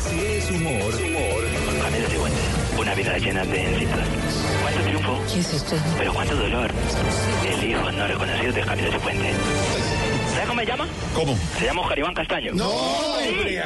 Si 0.00 0.18
es 0.18 0.50
humor, 0.50 0.94
una 2.78 2.94
vida 2.94 3.18
llena 3.18 3.44
de 3.44 3.74
éxitos. 3.74 4.17
¿Cuánto 5.38 5.38
triunfo? 5.38 5.38
¿Qué 5.38 5.40
es 5.40 5.52
esto? 5.54 5.76
Pero 5.98 6.14
cuánto 6.14 6.34
dolor. 6.34 6.70
El 7.46 7.70
hijo 7.70 7.92
no 7.92 8.06
reconocido 8.08 8.52
de 8.52 8.60
Camilo 8.62 8.90
Cifuentes. 8.90 9.36
¿Sabes 10.32 10.48
cómo 10.48 10.60
se 10.60 10.66
llama? 10.66 10.86
¿Cómo? 11.14 11.38
Se 11.58 11.64
llama 11.64 11.80
Oscar 11.82 11.98
Iván 11.98 12.14
Castaño. 12.14 12.52
No, 12.54 12.70
sí. 13.20 13.28
hombre. 13.28 13.62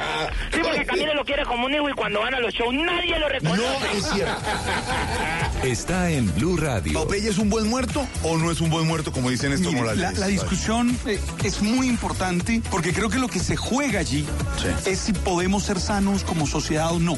Sí, 0.52 0.60
porque 0.62 0.84
Camilo 0.84 1.14
lo 1.14 1.24
quiere 1.24 1.44
como 1.44 1.66
un 1.66 1.74
hijo 1.74 1.88
y 1.88 1.92
cuando 1.92 2.20
van 2.20 2.34
a 2.34 2.40
los 2.40 2.52
shows 2.52 2.74
nadie 2.74 3.18
lo 3.18 3.28
reconoce. 3.28 3.62
No 3.62 3.98
es 3.98 4.06
cierto. 4.10 4.34
Está 5.62 6.10
en 6.10 6.34
Blue 6.34 6.56
Radio. 6.56 6.92
¿Popeye 6.94 7.28
es 7.28 7.38
un 7.38 7.48
buen 7.48 7.68
muerto 7.68 8.04
o 8.24 8.36
no 8.36 8.50
es 8.50 8.60
un 8.60 8.68
buen 8.68 8.84
muerto, 8.84 9.12
como 9.12 9.30
dicen 9.30 9.52
estos 9.52 9.68
Mire, 9.68 9.80
Morales? 9.80 10.02
la, 10.02 10.12
la 10.12 10.26
discusión 10.26 10.98
eh, 11.06 11.20
es 11.44 11.62
muy 11.62 11.86
importante 11.86 12.60
porque 12.68 12.92
creo 12.92 13.08
que 13.08 13.20
lo 13.20 13.28
que 13.28 13.38
se 13.38 13.54
juega 13.54 14.00
allí 14.00 14.26
es 14.86 14.98
si 14.98 15.12
podemos 15.12 15.62
ser 15.62 15.78
sanos 15.78 16.24
como 16.24 16.48
sociedad 16.48 16.90
o 16.92 16.98
no. 16.98 17.16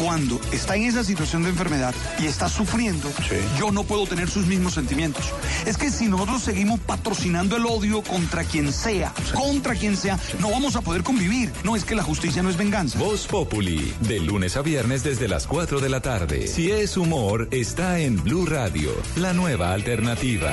Cuando 0.00 0.40
está 0.52 0.76
en 0.76 0.84
esa 0.84 1.02
situación 1.02 1.42
de 1.42 1.48
enfermedad 1.48 1.92
y 2.20 2.26
está 2.26 2.48
sufriendo, 2.48 3.10
yo 3.58 3.72
no 3.72 3.82
puedo 3.82 4.06
tener 4.06 4.30
sus 4.30 4.46
mismos 4.46 4.74
sentimientos. 4.74 5.24
Es 5.66 5.76
que 5.76 5.90
si 5.90 6.06
nosotros 6.06 6.42
seguimos 6.42 6.78
patrocinando 6.78 7.56
el 7.56 7.66
odio 7.66 8.02
contra 8.02 8.44
quien 8.44 8.72
sea, 8.72 9.12
contra 9.34 9.74
quien 9.74 9.96
sea, 9.96 10.16
no 10.38 10.52
vamos 10.52 10.76
a 10.76 10.80
poder 10.80 11.02
convivir. 11.02 11.50
No 11.64 11.74
es 11.74 11.84
que 11.84 11.96
la 11.96 12.04
justicia 12.04 12.40
no 12.40 12.50
es 12.50 12.56
venganza. 12.56 13.00
Voz 13.00 13.26
Populi, 13.26 13.92
de 14.02 14.20
lunes 14.20 14.56
a 14.56 14.62
viernes 14.62 15.02
desde 15.02 15.26
las 15.26 15.48
4 15.48 15.80
de 15.80 15.88
la 15.88 16.00
tarde. 16.00 16.46
Si 16.46 16.70
es 16.70 16.96
humor, 16.96 17.48
está 17.50 17.79
en 17.80 18.22
Blue 18.22 18.44
Radio, 18.46 18.90
la 19.16 19.32
nueva 19.32 19.72
alternativa. 19.72 20.52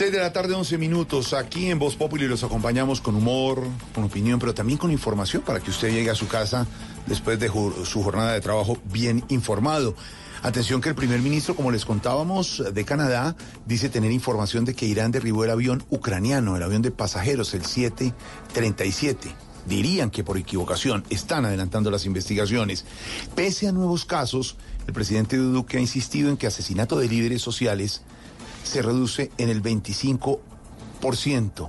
6 0.00 0.12
de 0.12 0.18
la 0.18 0.32
tarde, 0.32 0.54
11 0.54 0.78
minutos. 0.78 1.34
Aquí 1.34 1.70
en 1.70 1.78
Voz 1.78 1.94
Populi 1.94 2.26
los 2.26 2.42
acompañamos 2.42 3.02
con 3.02 3.16
humor, 3.16 3.62
con 3.94 4.04
opinión, 4.04 4.38
pero 4.38 4.54
también 4.54 4.78
con 4.78 4.90
información 4.90 5.42
para 5.42 5.60
que 5.60 5.68
usted 5.68 5.92
llegue 5.92 6.08
a 6.08 6.14
su 6.14 6.26
casa 6.26 6.66
después 7.06 7.38
de 7.38 7.48
su 7.84 8.02
jornada 8.02 8.32
de 8.32 8.40
trabajo 8.40 8.78
bien 8.90 9.22
informado. 9.28 9.94
Atención 10.42 10.80
que 10.80 10.88
el 10.88 10.94
primer 10.94 11.20
ministro, 11.20 11.54
como 11.54 11.70
les 11.70 11.84
contábamos, 11.84 12.64
de 12.72 12.84
Canadá, 12.86 13.36
dice 13.66 13.90
tener 13.90 14.10
información 14.10 14.64
de 14.64 14.72
que 14.74 14.86
Irán 14.86 15.10
derribó 15.10 15.44
el 15.44 15.50
avión 15.50 15.84
ucraniano, 15.90 16.56
el 16.56 16.62
avión 16.62 16.80
de 16.80 16.92
pasajeros, 16.92 17.52
el 17.52 17.66
737. 17.66 19.34
Dirían 19.66 20.08
que 20.08 20.24
por 20.24 20.38
equivocación 20.38 21.04
están 21.10 21.44
adelantando 21.44 21.90
las 21.90 22.06
investigaciones. 22.06 22.86
Pese 23.34 23.68
a 23.68 23.72
nuevos 23.72 24.06
casos, 24.06 24.56
el 24.86 24.94
presidente 24.94 25.36
Duque 25.36 25.76
ha 25.76 25.80
insistido 25.80 26.30
en 26.30 26.38
que 26.38 26.46
asesinato 26.46 26.98
de 26.98 27.06
líderes 27.06 27.42
sociales 27.42 28.00
se 28.62 28.82
reduce 28.82 29.30
en 29.38 29.48
el 29.48 29.62
25%. 29.62 31.68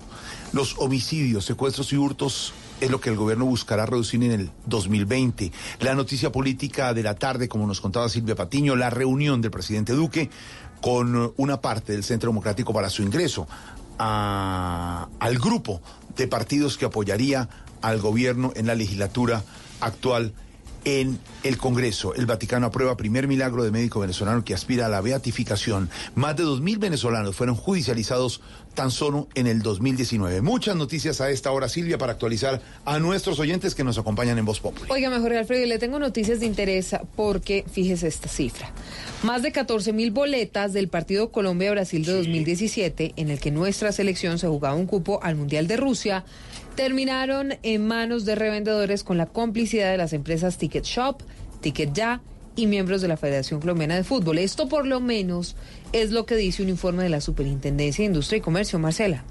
Los 0.53 0.77
homicidios, 0.77 1.45
secuestros 1.45 1.93
y 1.93 1.97
hurtos 1.97 2.53
es 2.81 2.89
lo 2.89 2.99
que 2.99 3.09
el 3.09 3.15
gobierno 3.15 3.45
buscará 3.45 3.85
reducir 3.85 4.21
en 4.23 4.31
el 4.31 4.51
2020. 4.65 5.51
La 5.79 5.95
noticia 5.95 6.31
política 6.31 6.93
de 6.93 7.03
la 7.03 7.15
tarde, 7.15 7.47
como 7.47 7.67
nos 7.67 7.79
contaba 7.79 8.09
Silvia 8.09 8.35
Patiño, 8.35 8.75
la 8.75 8.89
reunión 8.89 9.41
del 9.41 9.51
presidente 9.51 9.93
Duque 9.93 10.29
con 10.81 11.33
una 11.37 11.61
parte 11.61 11.93
del 11.93 12.03
Centro 12.03 12.31
Democrático 12.31 12.73
para 12.73 12.89
su 12.89 13.03
ingreso 13.03 13.47
al 13.97 15.37
grupo 15.37 15.79
de 16.17 16.27
partidos 16.27 16.77
que 16.77 16.85
apoyaría 16.85 17.47
al 17.83 17.99
gobierno 17.99 18.51
en 18.55 18.65
la 18.65 18.73
legislatura 18.73 19.43
actual 19.79 20.33
en 20.85 21.19
el 21.43 21.57
Congreso. 21.57 22.13
El 22.15 22.25
Vaticano 22.25 22.67
aprueba 22.67 22.97
primer 22.97 23.27
milagro 23.27 23.63
de 23.63 23.71
médico 23.71 23.99
venezolano 23.99 24.43
que 24.43 24.53
aspira 24.53 24.85
a 24.85 24.89
la 24.89 25.01
beatificación. 25.01 25.89
Más 26.15 26.35
de 26.35 26.43
2.000 26.43 26.79
venezolanos 26.79 27.35
fueron 27.35 27.55
judicializados 27.55 28.41
tan 28.73 28.91
solo 28.91 29.27
en 29.35 29.47
el 29.47 29.61
2019. 29.61 30.41
Muchas 30.41 30.75
noticias 30.75 31.21
a 31.21 31.29
esta 31.29 31.51
hora, 31.51 31.67
Silvia, 31.67 31.97
para 31.97 32.13
actualizar 32.13 32.61
a 32.85 32.99
nuestros 32.99 33.39
oyentes 33.39 33.75
que 33.75 33.83
nos 33.83 33.97
acompañan 33.97 34.37
en 34.37 34.45
Voz 34.45 34.59
Populi. 34.59 34.89
Oiga, 34.89 35.09
mejor 35.09 35.33
Alfredo, 35.33 35.65
le 35.65 35.79
tengo 35.79 35.99
noticias 35.99 36.39
de 36.39 36.45
interés 36.45 36.95
porque 37.15 37.65
fíjese 37.69 38.07
esta 38.07 38.29
cifra. 38.29 38.71
Más 39.23 39.41
de 39.41 39.51
14 39.51 39.93
mil 39.93 40.11
boletas 40.11 40.73
del 40.73 40.87
partido 40.87 41.31
Colombia-Brasil 41.31 42.05
de 42.05 42.13
2017, 42.13 43.13
en 43.17 43.29
el 43.29 43.39
que 43.39 43.51
nuestra 43.51 43.91
selección 43.91 44.39
se 44.39 44.47
jugaba 44.47 44.75
un 44.75 44.87
cupo 44.87 45.19
al 45.21 45.35
Mundial 45.35 45.67
de 45.67 45.77
Rusia, 45.77 46.23
terminaron 46.75 47.53
en 47.63 47.87
manos 47.87 48.25
de 48.25 48.35
revendedores 48.35 49.03
con 49.03 49.17
la 49.17 49.25
complicidad 49.25 49.91
de 49.91 49.97
las 49.97 50.13
empresas 50.13 50.57
Ticket 50.57 50.85
Shop, 50.85 51.21
Ticket 51.61 51.93
Ya 51.93 52.21
y 52.55 52.67
miembros 52.67 53.01
de 53.01 53.07
la 53.07 53.17
Federación 53.17 53.59
Colombiana 53.59 53.95
de 53.95 54.03
Fútbol. 54.03 54.37
Esto 54.37 54.67
por 54.67 54.85
lo 54.85 54.99
menos 54.99 55.55
es 55.93 56.11
lo 56.11 56.25
que 56.25 56.35
dice 56.35 56.63
un 56.63 56.69
informe 56.69 57.03
de 57.03 57.09
la 57.09 57.21
Superintendencia 57.21 58.03
de 58.03 58.07
Industria 58.07 58.37
y 58.37 58.41
Comercio, 58.41 58.79
Marcela. 58.79 59.23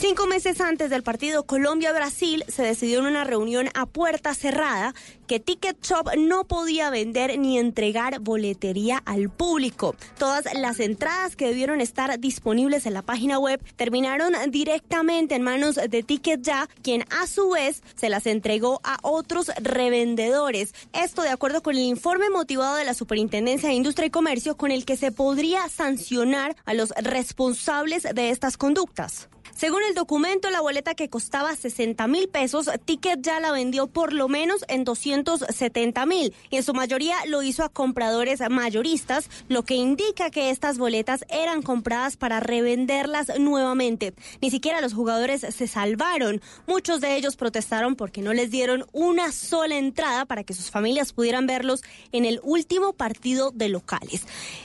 Cinco 0.00 0.26
meses 0.26 0.62
antes 0.62 0.88
del 0.88 1.02
partido 1.02 1.44
Colombia-Brasil 1.44 2.42
se 2.48 2.62
decidió 2.62 3.00
en 3.00 3.04
una 3.04 3.24
reunión 3.24 3.68
a 3.74 3.84
puerta 3.84 4.34
cerrada 4.34 4.94
que 5.26 5.40
Ticket 5.40 5.84
Shop 5.84 6.16
no 6.16 6.46
podía 6.46 6.88
vender 6.88 7.38
ni 7.38 7.58
entregar 7.58 8.18
boletería 8.20 9.02
al 9.04 9.28
público. 9.28 9.94
Todas 10.16 10.46
las 10.54 10.80
entradas 10.80 11.36
que 11.36 11.48
debieron 11.48 11.82
estar 11.82 12.18
disponibles 12.18 12.86
en 12.86 12.94
la 12.94 13.02
página 13.02 13.38
web 13.38 13.60
terminaron 13.76 14.32
directamente 14.48 15.34
en 15.34 15.42
manos 15.42 15.74
de 15.74 16.02
Ticket 16.02 16.40
Ya, 16.40 16.66
quien 16.82 17.04
a 17.10 17.26
su 17.26 17.50
vez 17.50 17.82
se 17.94 18.08
las 18.08 18.24
entregó 18.24 18.80
a 18.82 18.96
otros 19.02 19.52
revendedores. 19.60 20.72
Esto 20.94 21.20
de 21.20 21.28
acuerdo 21.28 21.62
con 21.62 21.76
el 21.76 21.82
informe 21.82 22.30
motivado 22.30 22.76
de 22.76 22.86
la 22.86 22.94
Superintendencia 22.94 23.68
de 23.68 23.74
Industria 23.74 24.06
y 24.06 24.10
Comercio 24.10 24.56
con 24.56 24.70
el 24.70 24.86
que 24.86 24.96
se 24.96 25.12
podría 25.12 25.68
sancionar 25.68 26.56
a 26.64 26.72
los 26.72 26.88
responsables 26.96 28.04
de 28.14 28.30
estas 28.30 28.56
conductas. 28.56 29.28
Según 29.60 29.82
el 29.86 29.94
documento, 29.94 30.48
la 30.48 30.62
boleta 30.62 30.94
que 30.94 31.10
costaba 31.10 31.54
60 31.54 32.06
mil 32.06 32.30
pesos, 32.30 32.70
Ticket 32.86 33.20
ya 33.20 33.40
la 33.40 33.52
vendió 33.52 33.88
por 33.88 34.14
lo 34.14 34.26
menos 34.26 34.64
en 34.68 34.84
270 34.84 36.06
mil 36.06 36.32
y 36.48 36.56
en 36.56 36.62
su 36.62 36.72
mayoría 36.72 37.16
lo 37.26 37.42
hizo 37.42 37.62
a 37.62 37.68
compradores 37.68 38.40
mayoristas, 38.48 39.28
lo 39.48 39.62
que 39.62 39.74
indica 39.74 40.30
que 40.30 40.48
estas 40.48 40.78
boletas 40.78 41.26
eran 41.28 41.60
compradas 41.60 42.16
para 42.16 42.40
revenderlas 42.40 43.38
nuevamente. 43.38 44.14
Ni 44.40 44.50
siquiera 44.50 44.80
los 44.80 44.94
jugadores 44.94 45.42
se 45.42 45.66
salvaron. 45.66 46.40
Muchos 46.66 47.02
de 47.02 47.16
ellos 47.16 47.36
protestaron 47.36 47.96
porque 47.96 48.22
no 48.22 48.32
les 48.32 48.50
dieron 48.50 48.86
una 48.92 49.30
sola 49.30 49.76
entrada 49.76 50.24
para 50.24 50.42
que 50.42 50.54
sus 50.54 50.70
familias 50.70 51.12
pudieran 51.12 51.46
verlos 51.46 51.82
en 52.12 52.24
el 52.24 52.40
último 52.44 52.94
partido 52.94 53.50
de 53.50 53.68
locales. 53.68 54.22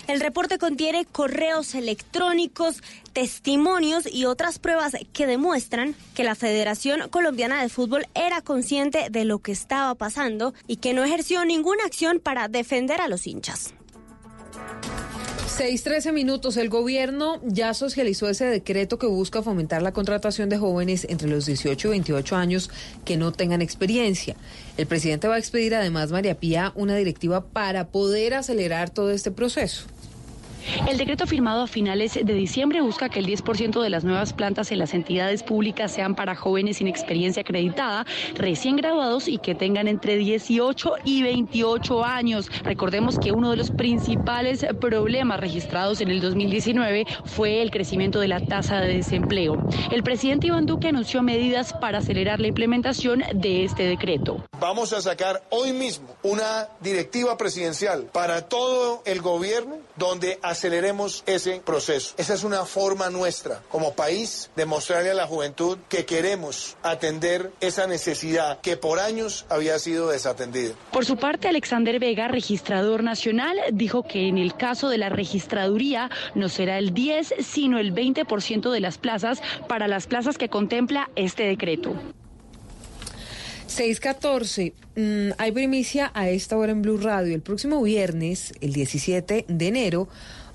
El 0.08 0.22
reporte 0.22 0.58
contiene 0.58 1.04
correos 1.04 1.76
electrónicos, 1.76 2.82
testimonios 3.12 4.06
y 4.10 4.24
otras 4.24 4.58
pruebas 4.60 4.85
que 5.14 5.28
demuestran 5.28 5.96
que 6.14 6.24
la 6.24 6.36
Federación 6.36 7.10
Colombiana 7.10 7.62
de 7.62 7.70
Fútbol 7.70 8.08
era 8.14 8.42
consciente 8.42 9.10
de 9.10 9.26
lo 9.26 9.40
que 9.40 9.52
estaba 9.52 9.96
pasando 9.96 10.54
y 10.68 10.78
que 10.78 10.94
no 10.94 11.04
ejerció 11.04 11.46
ninguna 11.46 11.86
acción 11.86 12.20
para 12.20 12.48
defender 12.48 13.02
a 13.02 13.08
los 13.08 13.28
hinchas. 13.28 13.74
6-13 15.58 16.12
minutos. 16.12 16.58
El 16.58 16.68
gobierno 16.68 17.40
ya 17.46 17.74
socializó 17.74 18.28
ese 18.28 18.44
decreto 18.44 19.00
que 19.00 19.08
busca 19.08 19.42
fomentar 19.42 19.82
la 19.82 19.94
contratación 19.94 20.50
de 20.50 20.58
jóvenes 20.58 21.08
entre 21.10 21.30
los 21.30 21.46
18 21.46 21.88
y 21.88 21.92
28 21.92 22.36
años 22.36 22.70
que 23.06 23.16
no 23.16 23.32
tengan 23.32 23.62
experiencia. 23.62 24.36
El 24.76 24.86
presidente 24.86 25.30
va 25.30 25.36
a 25.36 25.40
expedir 25.40 25.74
además, 25.74 26.12
María 26.12 26.38
Pía, 26.38 26.74
una 26.76 26.98
directiva 26.98 27.46
para 27.46 27.88
poder 27.88 28.34
acelerar 28.34 28.90
todo 28.90 29.12
este 29.12 29.32
proceso. 29.32 29.86
El 30.88 30.98
decreto 30.98 31.28
firmado 31.28 31.64
a 31.64 31.68
finales 31.68 32.14
de 32.14 32.34
diciembre 32.34 32.82
busca 32.82 33.10
que 33.10 33.20
el 33.20 33.28
10% 33.28 33.82
de 33.82 33.90
las 33.90 34.04
nuevas 34.04 34.34
plantas 34.34 34.72
en 34.72 34.80
las 34.80 34.94
entidades 34.94 35.44
públicas 35.44 35.92
sean 35.92 36.16
para 36.16 36.36
jóvenes 36.36 36.78
sin 36.78 36.88
experiencia 36.88 37.42
acreditada, 37.42 38.06
recién 38.36 38.76
graduados 38.76 39.28
y 39.28 39.38
que 39.38 39.56
tengan 39.56 39.88
entre 39.88 40.18
18 40.18 40.94
y 41.04 41.24
28 41.24 42.04
años. 42.04 42.50
Recordemos 42.64 43.20
que 43.20 43.32
uno 43.32 43.52
de 43.52 43.58
los 43.58 43.72
principales 43.72 44.66
problemas 44.80 45.40
registrados 45.40 46.02
en 46.02 46.10
el 46.10 46.22
2019 46.22 47.06
fue 47.26 47.62
el 47.62 47.72
crecimiento 47.72 48.20
de 48.20 48.28
la 48.28 48.40
tasa 48.40 48.80
de 48.80 48.98
desempleo. 48.98 49.58
El 49.92 50.04
presidente 50.04 50.48
Iván 50.48 50.66
Duque 50.66 50.90
anunció 50.90 51.22
medidas 51.22 51.74
para 51.74 52.00
acelerar 52.00 52.40
la 52.40 52.48
implementación 52.48 53.24
de 53.34 53.64
este 53.66 53.84
decreto. 53.84 54.44
Vamos 54.60 54.94
a 54.94 55.02
sacar 55.02 55.44
hoy 55.50 55.74
mismo 55.74 56.08
una 56.24 56.70
directiva 56.80 57.38
presidencial 57.38 58.10
para 58.12 58.48
todo 58.48 59.02
el 59.06 59.22
gobierno 59.22 59.78
donde 59.96 60.40
aceleremos 60.56 61.24
ese 61.28 61.62
proceso. 61.64 62.16
Esa 62.18 62.34
es 62.34 62.46
una 62.46 62.64
forma 62.64 63.10
nuestra 63.10 63.62
como 63.70 63.94
país 63.94 64.50
de 64.56 64.66
mostrarle 64.66 65.12
a 65.12 65.14
la 65.14 65.28
juventud 65.28 65.78
que 65.90 66.06
queremos 66.06 66.78
atender 66.82 67.52
esa 67.60 67.88
necesidad 67.88 68.62
que 68.62 68.78
por 68.78 69.00
años 69.00 69.46
había 69.50 69.78
sido 69.80 70.10
desatendida. 70.10 70.74
Por 70.94 71.06
su 71.06 71.18
parte, 71.18 71.50
Alexander 71.50 72.00
Vega, 72.00 72.30
registrador 72.30 73.04
nacional, 73.04 73.58
dijo 73.74 74.04
que 74.04 74.30
en 74.30 74.38
el 74.38 74.56
caso 74.56 74.88
de 74.88 74.98
la 74.98 75.10
registraduría 75.10 76.10
no 76.36 76.48
será 76.48 76.78
el 76.78 76.94
10, 76.94 77.36
sino 77.40 77.78
el 77.78 77.94
20% 77.94 78.72
de 78.72 78.80
las 78.80 78.98
plazas 78.98 79.42
para 79.68 79.90
las 79.90 80.08
plazas 80.08 80.38
que 80.38 80.48
contempla 80.48 81.10
este 81.16 81.44
decreto. 81.44 81.94
614. 83.68 84.74
Mm, 84.96 85.32
hay 85.38 85.52
primicia 85.52 86.12
a 86.14 86.30
esta 86.30 86.58
hora 86.58 86.72
en 86.72 86.82
Blue 86.82 86.98
Radio. 86.98 87.36
El 87.36 87.42
próximo 87.42 87.82
viernes, 87.84 88.54
el 88.62 88.72
17 88.72 89.46
de 89.50 89.68
enero, 89.68 90.08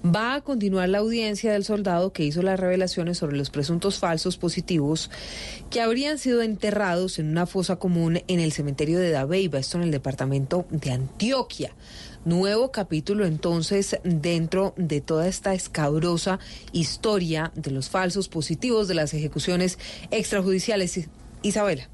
va 0.04 0.34
a 0.34 0.40
continuar 0.40 0.88
la 0.88 0.98
audiencia 0.98 1.52
del 1.52 1.64
soldado 1.64 2.12
que 2.12 2.24
hizo 2.24 2.42
las 2.42 2.58
revelaciones 2.58 3.18
sobre 3.18 3.36
los 3.36 3.50
presuntos 3.50 3.98
falsos 3.98 4.36
positivos 4.36 5.10
que 5.70 5.80
habrían 5.80 6.18
sido 6.18 6.42
enterrados 6.42 7.18
en 7.18 7.28
una 7.28 7.46
fosa 7.46 7.76
común 7.76 8.22
en 8.26 8.40
el 8.40 8.52
cementerio 8.52 8.98
de 8.98 9.10
Dabeiba, 9.10 9.58
esto 9.58 9.76
en 9.78 9.84
el 9.84 9.90
departamento 9.90 10.66
de 10.70 10.92
Antioquia. 10.92 11.74
Nuevo 12.24 12.70
capítulo 12.70 13.24
entonces 13.24 13.98
dentro 14.04 14.74
de 14.76 15.00
toda 15.00 15.26
esta 15.26 15.54
escabrosa 15.54 16.38
historia 16.72 17.52
de 17.54 17.70
los 17.70 17.88
falsos 17.88 18.28
positivos 18.28 18.88
de 18.88 18.94
las 18.94 19.14
ejecuciones 19.14 19.78
extrajudiciales. 20.10 21.08
Isabela. 21.42 21.88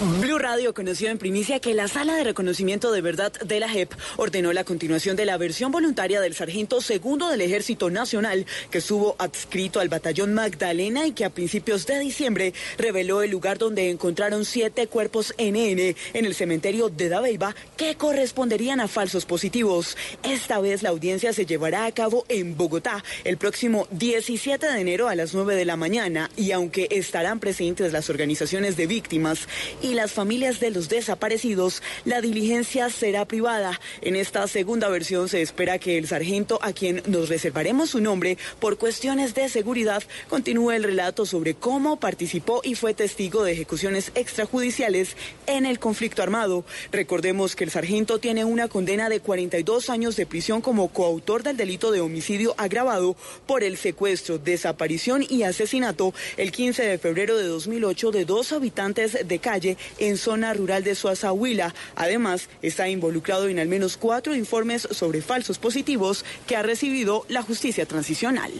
Blue 0.00 0.38
Radio 0.38 0.74
conoció 0.74 1.10
en 1.10 1.18
primicia 1.18 1.60
que 1.60 1.74
la 1.74 1.86
Sala 1.86 2.14
de 2.16 2.24
Reconocimiento 2.24 2.90
de 2.90 3.00
Verdad 3.00 3.32
de 3.32 3.60
la 3.60 3.68
JEP 3.68 3.92
ordenó 4.16 4.52
la 4.52 4.64
continuación 4.64 5.14
de 5.14 5.26
la 5.26 5.36
versión 5.36 5.70
voluntaria 5.70 6.20
del 6.20 6.34
sargento 6.34 6.80
segundo 6.80 7.28
del 7.28 7.40
Ejército 7.40 7.88
Nacional 7.88 8.46
que 8.70 8.78
estuvo 8.78 9.14
adscrito 9.18 9.78
al 9.78 9.88
batallón 9.88 10.34
Magdalena 10.34 11.06
y 11.06 11.12
que 11.12 11.24
a 11.24 11.30
principios 11.30 11.86
de 11.86 12.00
diciembre 12.00 12.52
reveló 12.78 13.22
el 13.22 13.30
lugar 13.30 13.58
donde 13.58 13.90
encontraron 13.90 14.44
siete 14.44 14.88
cuerpos 14.88 15.34
NN 15.38 15.94
en 16.14 16.24
el 16.24 16.34
cementerio 16.34 16.88
de 16.88 17.08
Dabeiba 17.08 17.54
que 17.76 17.94
corresponderían 17.94 18.80
a 18.80 18.88
falsos 18.88 19.24
positivos. 19.24 19.96
Esta 20.24 20.58
vez 20.58 20.82
la 20.82 20.88
audiencia 20.88 21.32
se 21.32 21.46
llevará 21.46 21.86
a 21.86 21.92
cabo 21.92 22.24
en 22.28 22.56
Bogotá 22.56 23.04
el 23.22 23.36
próximo 23.36 23.86
17 23.92 24.66
de 24.66 24.80
enero 24.80 25.08
a 25.08 25.14
las 25.14 25.32
9 25.32 25.54
de 25.54 25.64
la 25.64 25.76
mañana 25.76 26.28
y 26.36 26.50
aunque 26.50 26.88
estarán 26.90 27.38
presentes 27.38 27.92
las 27.92 28.10
organizaciones 28.10 28.76
de 28.76 28.86
víctimas 28.88 29.46
y 29.82 29.94
las 29.94 30.12
familias 30.12 30.60
de 30.60 30.70
los 30.70 30.88
desaparecidos, 30.88 31.82
la 32.04 32.20
diligencia 32.20 32.88
será 32.88 33.24
privada. 33.24 33.80
En 34.00 34.14
esta 34.16 34.46
segunda 34.46 34.88
versión 34.88 35.28
se 35.28 35.42
espera 35.42 35.78
que 35.78 35.98
el 35.98 36.06
sargento, 36.06 36.60
a 36.62 36.72
quien 36.72 37.02
nos 37.06 37.28
reservaremos 37.28 37.90
su 37.90 38.00
nombre 38.00 38.38
por 38.60 38.78
cuestiones 38.78 39.34
de 39.34 39.48
seguridad, 39.48 40.02
continúe 40.28 40.72
el 40.72 40.84
relato 40.84 41.26
sobre 41.26 41.54
cómo 41.54 41.98
participó 41.98 42.60
y 42.62 42.76
fue 42.76 42.94
testigo 42.94 43.42
de 43.42 43.52
ejecuciones 43.52 44.12
extrajudiciales 44.14 45.16
en 45.46 45.66
el 45.66 45.80
conflicto 45.80 46.22
armado. 46.22 46.64
Recordemos 46.92 47.56
que 47.56 47.64
el 47.64 47.70
sargento 47.70 48.18
tiene 48.18 48.44
una 48.44 48.68
condena 48.68 49.08
de 49.08 49.20
42 49.20 49.90
años 49.90 50.16
de 50.16 50.26
prisión 50.26 50.60
como 50.60 50.88
coautor 50.88 51.42
del 51.42 51.56
delito 51.56 51.90
de 51.90 52.00
homicidio 52.00 52.54
agravado 52.56 53.16
por 53.46 53.64
el 53.64 53.76
secuestro, 53.76 54.38
desaparición 54.38 55.24
y 55.28 55.42
asesinato 55.42 56.14
el 56.36 56.52
15 56.52 56.84
de 56.84 56.98
febrero 56.98 57.36
de 57.36 57.48
2008 57.48 58.12
de 58.12 58.24
dos 58.24 58.52
habitantes 58.52 59.26
de 59.26 59.38
calle 59.40 59.71
en 59.98 60.16
zona 60.16 60.54
rural 60.54 60.84
de 60.84 60.94
Suazahuila. 60.94 61.74
Además, 61.94 62.48
está 62.62 62.88
involucrado 62.88 63.48
en 63.48 63.58
al 63.58 63.68
menos 63.68 63.96
cuatro 63.96 64.34
informes 64.34 64.88
sobre 64.90 65.22
falsos 65.22 65.58
positivos 65.58 66.24
que 66.46 66.56
ha 66.56 66.62
recibido 66.62 67.24
la 67.28 67.42
justicia 67.42 67.86
transicional. 67.86 68.52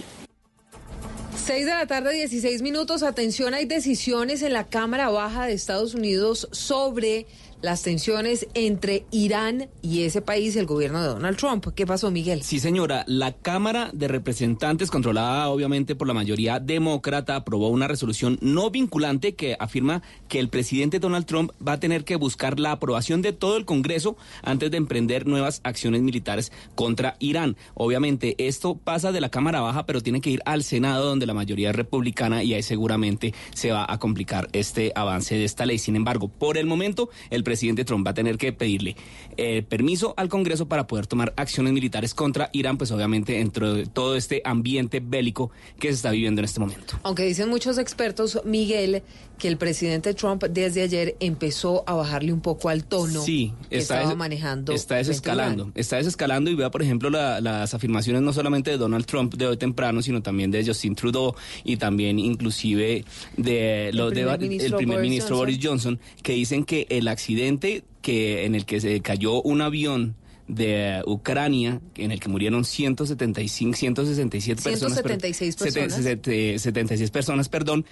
6 1.44 1.66
de 1.66 1.73
la 1.73 1.86
tarde, 1.86 2.12
16 2.15 2.62
minutos. 2.62 3.02
Atención, 3.02 3.52
hay 3.52 3.65
decisiones 3.65 4.42
en 4.42 4.52
la 4.52 4.68
Cámara 4.68 5.08
Baja 5.08 5.47
de 5.47 5.55
Estados 5.55 5.94
Unidos 5.94 6.49
sobre 6.52 7.26
las 7.62 7.82
tensiones 7.82 8.49
entre 8.55 9.07
Irán 9.12 9.68
y 9.82 10.02
ese 10.02 10.20
país, 10.20 10.57
el 10.57 10.66
gobierno 10.66 11.00
de 11.00 11.07
Donald 11.07 11.36
Trump. 11.36 11.68
¿Qué 11.74 11.86
pasó, 11.86 12.10
Miguel? 12.10 12.42
Sí, 12.42 12.58
señora. 12.58 13.05
La 13.07 13.32
Cámara 13.32 13.91
de 13.92 14.08
Representantes, 14.08 14.91
controlada 14.91 15.49
obviamente 15.49 15.94
por 15.94 16.08
la 16.08 16.15
mayoría 16.15 16.58
demócrata, 16.58 17.36
aprobó 17.36 17.68
una 17.68 17.86
resolución 17.86 18.36
no 18.42 18.70
vinculante 18.70 19.34
que 19.34 19.57
afirma 19.58 20.02
que 20.28 20.41
el 20.41 20.49
presidente 20.49 20.99
Donald 20.99 21.24
Trump 21.24 21.52
va 21.66 21.74
a 21.74 21.81
tener 21.81 22.05
que 22.05 22.16
buscar 22.16 22.58
la 22.58 22.73
aprobación 22.73 23.23
de 23.23 23.32
todo 23.32 23.57
el 23.57 23.65
Congreso 23.65 24.16
antes 24.42 24.70
de 24.73 24.76
emprender 24.76 25.26
nuevas 25.26 25.60
acciones 25.62 26.02
militares 26.02 26.50
contra 26.74 27.15
Irán. 27.20 27.57
Obviamente, 27.74 28.34
esto 28.39 28.74
pasa 28.74 29.12
de 29.12 29.20
la 29.20 29.28
Cámara 29.28 29.60
Baja, 29.60 29.86
pero 29.86 30.00
tiene 30.00 30.20
que 30.20 30.31
ir 30.31 30.42
al 30.47 30.65
Senado, 30.65 31.07
donde 31.07 31.26
la 31.26 31.34
mayoría 31.34 31.70
es 31.70 31.76
republicana, 31.76 32.42
y 32.42 32.55
ahí 32.55 32.62
seguramente 32.62 33.34
se 33.55 33.70
va 33.70 33.86
a 33.89 33.99
complicar 34.00 34.49
este 34.52 34.91
avance 34.97 35.36
de 35.36 35.44
esta 35.44 35.65
ley. 35.65 35.78
Sin 35.78 35.94
embargo, 35.94 36.26
por 36.26 36.58
el 36.58 36.66
momento, 36.66 37.08
el 37.31 37.44
presidente 37.44 37.51
Trump 37.84 38.06
va 38.06 38.10
a 38.10 38.14
tener 38.14 38.39
que 38.39 38.52
pedirle 38.52 38.97
eh, 39.36 39.62
permiso 39.62 40.14
al 40.16 40.28
Congreso 40.28 40.66
para 40.66 40.86
poder 40.86 41.06
tomar 41.06 41.32
acciones 41.36 41.72
militares 41.72 42.14
contra 42.14 42.50
Irán, 42.52 42.78
pues 42.78 42.90
obviamente 42.90 43.32
dentro 43.32 43.74
de 43.74 43.86
todo 43.86 44.16
este 44.16 44.42
ambiente 44.44 45.00
bélico 45.00 45.50
que 45.78 45.89
se 45.89 45.94
está 45.94 46.10
viviendo 46.10 46.40
en 46.40 46.44
este 46.44 46.60
momento. 46.60 46.98
Aunque 47.02 47.24
dicen 47.24 47.48
muchos 47.48 47.78
expertos, 47.78 48.40
Miguel, 48.44 49.02
que 49.42 49.48
el 49.48 49.56
presidente 49.56 50.14
Trump 50.14 50.44
desde 50.44 50.82
ayer 50.82 51.16
empezó 51.18 51.82
a 51.88 51.94
bajarle 51.94 52.32
un 52.32 52.40
poco 52.40 52.68
al 52.68 52.84
tono 52.84 53.22
Sí, 53.24 53.52
que 53.68 53.78
está, 53.78 53.94
estaba 53.96 54.08
des- 54.10 54.16
manejando. 54.16 54.72
está 54.72 54.94
desescalando. 54.94 55.72
Está 55.74 55.96
desescalando 55.96 56.48
y 56.48 56.54
vea, 56.54 56.70
por 56.70 56.80
ejemplo, 56.80 57.10
la- 57.10 57.40
las 57.40 57.74
afirmaciones 57.74 58.22
no 58.22 58.32
solamente 58.32 58.70
de 58.70 58.76
Donald 58.78 59.04
Trump 59.04 59.34
de 59.34 59.48
hoy 59.48 59.56
temprano, 59.56 60.00
sino 60.00 60.22
también 60.22 60.52
de 60.52 60.64
Justin 60.64 60.94
Trudeau 60.94 61.34
y 61.64 61.76
también 61.76 62.20
inclusive 62.20 63.04
de 63.36 63.90
lo 63.94 64.10
de 64.10 64.20
primer 64.22 64.34
el 64.42 64.48
ministro 64.48 64.76
primer 64.78 64.96
Boris 64.98 65.10
ministro. 65.10 65.36
Boris 65.38 65.58
Johnson, 65.60 65.98
que 66.22 66.34
dicen 66.34 66.62
que 66.64 66.86
el 66.88 67.08
accidente 67.08 67.82
que 68.00 68.44
en 68.44 68.54
el 68.54 68.64
que 68.64 68.80
se 68.80 69.00
cayó 69.00 69.42
un 69.42 69.60
avión 69.60 70.14
de 70.48 71.02
Ucrania, 71.06 71.80
en 71.96 72.10
el 72.10 72.20
que 72.20 72.28
murieron 72.28 72.64
175, 72.64 73.74
167 73.76 74.60
personas. 74.62 75.00
pero- 75.02 75.14
176 75.14 75.54
sete- 75.56 75.80
personas. 75.80 76.04
sete- 76.04 76.58
76 76.58 77.10
personas, 77.10 77.48
perdón, 77.48 77.86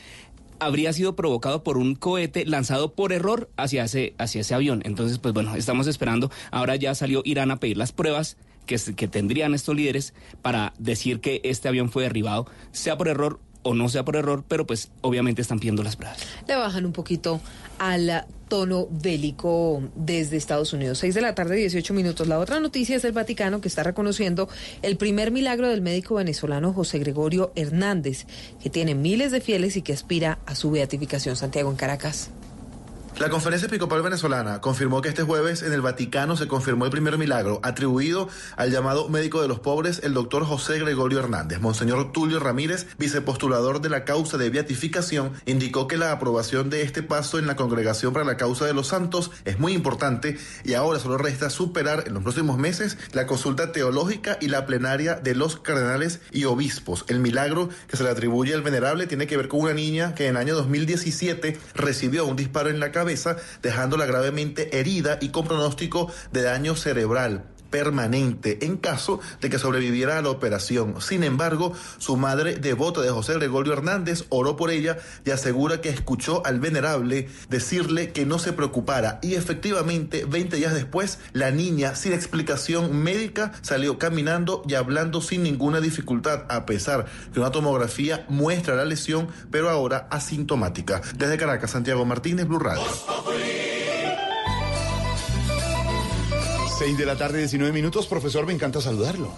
habría 0.61 0.93
sido 0.93 1.17
provocado 1.17 1.65
por 1.65 1.79
un 1.79 1.95
cohete 1.95 2.47
lanzado 2.47 2.95
por 2.95 3.13
error 3.13 3.51
hacia 3.57 3.85
ese, 3.85 4.15
hacia 4.19 4.43
ese 4.43 4.55
avión. 4.55 4.83
Entonces, 4.85 5.19
pues 5.19 5.35
bueno, 5.35 5.57
estamos 5.57 5.87
esperando. 5.87 6.31
Ahora 6.51 6.77
ya 6.77 6.95
salió 6.95 7.23
Irán 7.25 7.51
a 7.51 7.59
pedir 7.59 7.77
las 7.77 7.93
pruebas 7.93 8.37
que, 8.67 8.77
que 8.95 9.09
tendrían 9.09 9.55
estos 9.55 9.75
líderes 9.75 10.15
para 10.43 10.75
decir 10.79 11.21
que 11.21 11.41
este 11.45 11.69
avión 11.69 11.91
fue 11.91 12.05
derribado, 12.05 12.47
sea 12.73 12.97
por 12.97 13.09
error 13.09 13.41
o 13.63 13.75
no 13.75 13.89
sea 13.89 14.05
por 14.05 14.17
error, 14.17 14.45
pero 14.47 14.67
pues 14.67 14.91
obviamente 15.01 15.43
están 15.43 15.59
pidiendo 15.59 15.83
las 15.83 15.97
pruebas. 15.97 16.19
Le 16.47 16.57
bajan 16.57 16.87
un 16.87 16.93
poquito 16.93 17.41
al 17.79 18.25
tono 18.49 18.89
bélico 18.91 19.83
desde 19.95 20.37
Estados 20.37 20.73
Unidos. 20.73 20.99
6 20.99 21.15
de 21.15 21.21
la 21.21 21.35
tarde, 21.35 21.57
18 21.57 21.95
minutos. 21.95 22.27
La 22.27 22.39
otra 22.39 22.61
noticia 22.61 22.97
es 22.97 23.03
del 23.03 23.13
Vaticano 23.13 23.61
que 23.61 23.69
está 23.69 23.83
reconociendo 23.83 24.49
el 24.83 24.97
primer 24.97 25.31
milagro 25.31 25.69
del 25.69 25.81
médico 25.81 26.17
venezolano 26.17 26.73
José 26.73 26.99
Gregorio 26.99 27.53
Hernández, 27.55 28.27
que 28.63 28.71
tiene 28.71 28.95
miles 28.95 29.31
de 29.31 29.41
fieles 29.41 29.77
y 29.77 29.83
que 29.83 29.93
aspira 29.93 30.39
a 30.47 30.55
su 30.55 30.71
beatificación. 30.71 31.37
Santiago 31.37 31.71
en 31.71 31.77
Caracas. 31.77 32.31
La 33.21 33.29
Conferencia 33.29 33.67
Episcopal 33.67 34.01
Venezolana 34.01 34.63
confirmó 34.63 35.03
que 35.03 35.11
este 35.11 35.25
jueves 35.25 35.63
en 35.63 35.75
el 35.75 35.83
Vaticano 35.83 36.39
se 36.39 36.49
confirmó 36.49 36.87
el 36.87 36.91
primer 36.91 37.19
milagro 37.19 37.61
atribuido 37.63 38.31
al 38.57 38.71
llamado 38.71 39.11
médico 39.11 39.43
de 39.43 39.49
los 39.49 39.61
pobres, 39.61 40.01
el 40.03 40.15
doctor 40.15 40.47
José 40.47 40.79
Gregorio 40.79 41.19
Hernández. 41.19 41.61
Monseñor 41.61 42.13
Tulio 42.13 42.41
Ramírez, 42.41 42.87
vicepostulador 42.97 43.83
de 43.83 43.91
la 43.91 44.07
causa 44.07 44.39
de 44.39 44.49
beatificación, 44.49 45.35
indicó 45.45 45.87
que 45.87 45.99
la 45.99 46.13
aprobación 46.13 46.71
de 46.71 46.81
este 46.81 47.03
paso 47.03 47.39
en 47.39 47.47
la 47.47 47.57
Congregación 47.57 48.15
para 48.15 48.25
la 48.25 48.39
Causa 48.39 48.65
de 48.65 48.73
los 48.73 48.87
Santos 48.87 49.31
es 49.45 49.59
muy 49.59 49.75
importante 49.75 50.39
y 50.65 50.73
ahora 50.73 50.99
solo 50.99 51.19
resta 51.19 51.51
superar 51.51 52.05
en 52.07 52.15
los 52.15 52.23
próximos 52.23 52.57
meses 52.57 52.97
la 53.13 53.27
consulta 53.27 53.71
teológica 53.71 54.39
y 54.41 54.49
la 54.49 54.65
plenaria 54.65 55.17
de 55.17 55.35
los 55.35 55.61
cardenales 55.61 56.21
y 56.33 56.45
obispos. 56.45 57.05
El 57.07 57.19
milagro 57.19 57.69
que 57.87 57.99
se 57.99 58.03
le 58.03 58.09
atribuye 58.09 58.55
al 58.55 58.63
venerable 58.63 59.07
tiene 59.07 59.27
que 59.27 59.37
ver 59.37 59.49
con 59.49 59.61
una 59.61 59.75
niña 59.75 60.15
que 60.15 60.25
en 60.25 60.37
el 60.37 60.37
año 60.39 60.55
2017 60.55 61.59
recibió 61.75 62.25
un 62.25 62.37
disparo 62.37 62.71
en 62.71 62.81
la 62.81 62.93
cabeza, 62.93 63.10
dejándola 63.63 64.07
gravemente 64.07 64.79
herida 64.79 65.19
y 65.21 65.31
con 65.31 65.47
pronóstico 65.47 66.13
de 66.33 66.43
daño 66.43 66.77
cerebral 66.77 67.45
permanente 67.71 68.65
en 68.65 68.77
caso 68.77 69.21
de 69.41 69.51
que 69.51 69.59
sobreviviera 69.59 70.19
a 70.19 70.23
la 70.23 70.31
operación. 70.31 71.01
Sin 71.01 71.25
embargo, 71.25 71.73
su 71.99 72.17
madre 72.17 72.57
devota 72.57 73.01
de 73.01 73.11
José 73.11 73.35
Gregorio 73.35 73.73
Hernández 73.73 74.25
oró 74.29 74.57
por 74.57 74.71
ella 74.71 74.99
y 75.25 75.31
asegura 75.31 75.81
que 75.81 75.89
escuchó 75.89 76.45
al 76.45 76.61
venerable 76.61 77.29
decirle 77.49 78.13
que 78.13 78.27
no 78.27 78.39
se 78.39 78.53
preocupara 78.53 79.19
y 79.23 79.35
efectivamente 79.35 80.25
20 80.25 80.57
días 80.57 80.75
después 80.75 81.19
la 81.33 81.51
niña 81.51 81.95
sin 81.95 82.13
explicación 82.13 83.03
médica 83.03 83.53
salió 83.63 83.99
caminando 83.99 84.63
y 84.67 84.75
hablando 84.75 85.21
sin 85.21 85.43
ninguna 85.43 85.81
dificultad 85.81 86.45
a 86.49 86.67
pesar 86.67 87.07
que 87.33 87.41
una 87.41 87.51
tomografía 87.51 88.25
muestra 88.29 88.75
la 88.75 88.85
lesión 88.85 89.29
pero 89.51 89.71
ahora 89.71 90.09
asintomática. 90.11 91.03
Desde 91.17 91.39
Caracas, 91.39 91.71
Santiago 91.71 92.05
Martínez, 92.05 92.47
Blue 92.47 92.59
Radio. 92.59 92.83
6 96.81 96.97
de 96.97 97.05
la 97.05 97.15
tarde, 97.15 97.41
19 97.41 97.75
minutos. 97.75 98.07
Profesor, 98.07 98.47
me 98.47 98.55
encanta 98.55 98.81
saludarlo. 98.81 99.31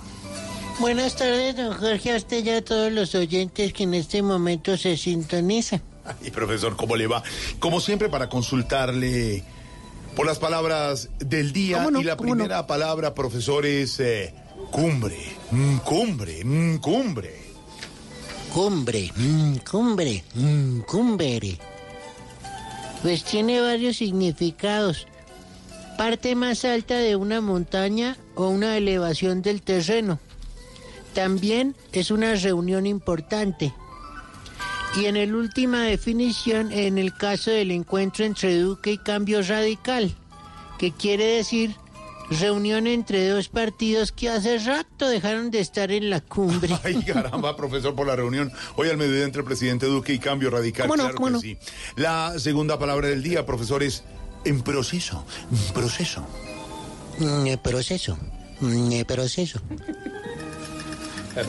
Buenas 0.78 1.16
tardes, 1.16 1.56
don 1.56 1.76
Jorge, 1.76 2.12
a 2.12 2.16
usted 2.16 2.44
y 2.44 2.50
a 2.50 2.64
todos 2.64 2.92
los 2.92 3.16
oyentes 3.16 3.72
que 3.72 3.82
en 3.82 3.94
este 3.94 4.22
momento 4.22 4.76
se 4.76 4.96
sintonizan. 4.96 5.82
Y 6.22 6.30
profesor, 6.30 6.76
¿cómo 6.76 6.94
le 6.94 7.08
va? 7.08 7.24
Como 7.58 7.80
siempre, 7.80 8.08
para 8.08 8.28
consultarle 8.28 9.42
por 10.14 10.24
las 10.24 10.38
palabras 10.38 11.08
del 11.18 11.52
día. 11.52 11.84
Y 11.98 12.04
la 12.04 12.16
primera 12.16 12.64
palabra, 12.68 13.12
profesor, 13.12 13.66
es 13.66 13.98
eh, 13.98 14.32
cumbre. 14.70 15.18
Mm, 15.50 15.78
cumbre, 15.78 16.44
mm, 16.44 16.76
cumbre. 16.76 17.40
Cumbre, 18.54 19.10
mm, 19.16 19.56
cumbre, 19.68 20.22
mm, 20.36 20.80
cumbre. 20.82 21.58
Pues 23.02 23.24
tiene 23.24 23.60
varios 23.60 23.96
significados. 23.96 25.08
Parte 25.96 26.34
más 26.34 26.64
alta 26.64 26.96
de 26.96 27.16
una 27.16 27.40
montaña 27.40 28.16
o 28.34 28.48
una 28.48 28.76
elevación 28.76 29.42
del 29.42 29.62
terreno. 29.62 30.18
También 31.14 31.74
es 31.92 32.10
una 32.10 32.34
reunión 32.34 32.86
importante. 32.86 33.72
Y 34.96 35.06
en 35.06 35.16
el 35.16 35.34
última 35.34 35.82
definición, 35.82 36.72
en 36.72 36.98
el 36.98 37.14
caso 37.14 37.50
del 37.50 37.70
encuentro 37.70 38.24
entre 38.24 38.58
Duque 38.58 38.92
y 38.92 38.98
Cambio 38.98 39.42
Radical, 39.42 40.14
que 40.78 40.92
quiere 40.92 41.24
decir 41.24 41.76
Reunión 42.40 42.86
entre 42.86 43.28
dos 43.28 43.48
partidos 43.48 44.10
que 44.12 44.28
hace 44.30 44.58
rato 44.58 45.08
dejaron 45.08 45.50
de 45.50 45.60
estar 45.60 45.90
en 45.92 46.08
la 46.08 46.20
cumbre. 46.20 46.74
Ay, 46.84 47.02
caramba, 47.02 47.56
profesor, 47.56 47.94
por 47.94 48.06
la 48.06 48.16
reunión 48.16 48.50
hoy 48.76 48.88
al 48.88 48.96
mediodía 48.96 49.24
entre 49.24 49.40
el 49.40 49.44
presidente 49.44 49.86
Duque 49.86 50.14
y 50.14 50.18
Cambio 50.18 50.50
Radical. 50.50 50.86
¿Cómo 50.86 50.96
no, 50.96 51.02
claro 51.04 51.16
cómo 51.16 51.26
que 51.26 51.32
no? 51.32 51.40
sí. 51.40 51.58
La 51.96 52.38
segunda 52.38 52.78
palabra 52.78 53.08
del 53.08 53.22
día, 53.22 53.44
profesor, 53.44 53.82
es 53.82 54.04
en 54.44 54.62
proceso. 54.62 55.24
Proceso. 55.74 56.24
Mm, 57.18 57.46
eh, 57.46 57.58
proceso. 57.58 58.18
Mm, 58.60 58.92
eh, 58.92 59.04
proceso. 59.04 59.60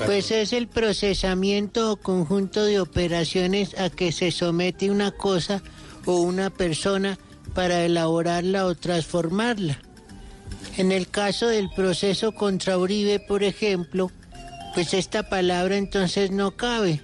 Pues 0.06 0.32
es 0.32 0.54
el 0.54 0.68
procesamiento 0.68 1.92
o 1.92 1.96
conjunto 1.98 2.64
de 2.64 2.80
operaciones 2.80 3.78
a 3.78 3.90
que 3.90 4.14
se 4.14 4.32
somete 4.32 4.90
una 4.90 5.12
cosa 5.12 5.62
o 6.06 6.22
una 6.22 6.50
persona 6.50 7.18
para 7.54 7.84
elaborarla 7.84 8.66
o 8.66 8.76
transformarla. 8.76 9.78
En 10.78 10.92
el 10.92 11.10
caso 11.10 11.48
del 11.48 11.70
proceso 11.70 12.32
contra 12.32 12.78
Uribe, 12.78 13.20
por 13.20 13.44
ejemplo, 13.44 14.10
pues 14.74 14.94
esta 14.94 15.30
palabra 15.30 15.76
entonces 15.78 16.32
no 16.32 16.56
cabe, 16.56 17.02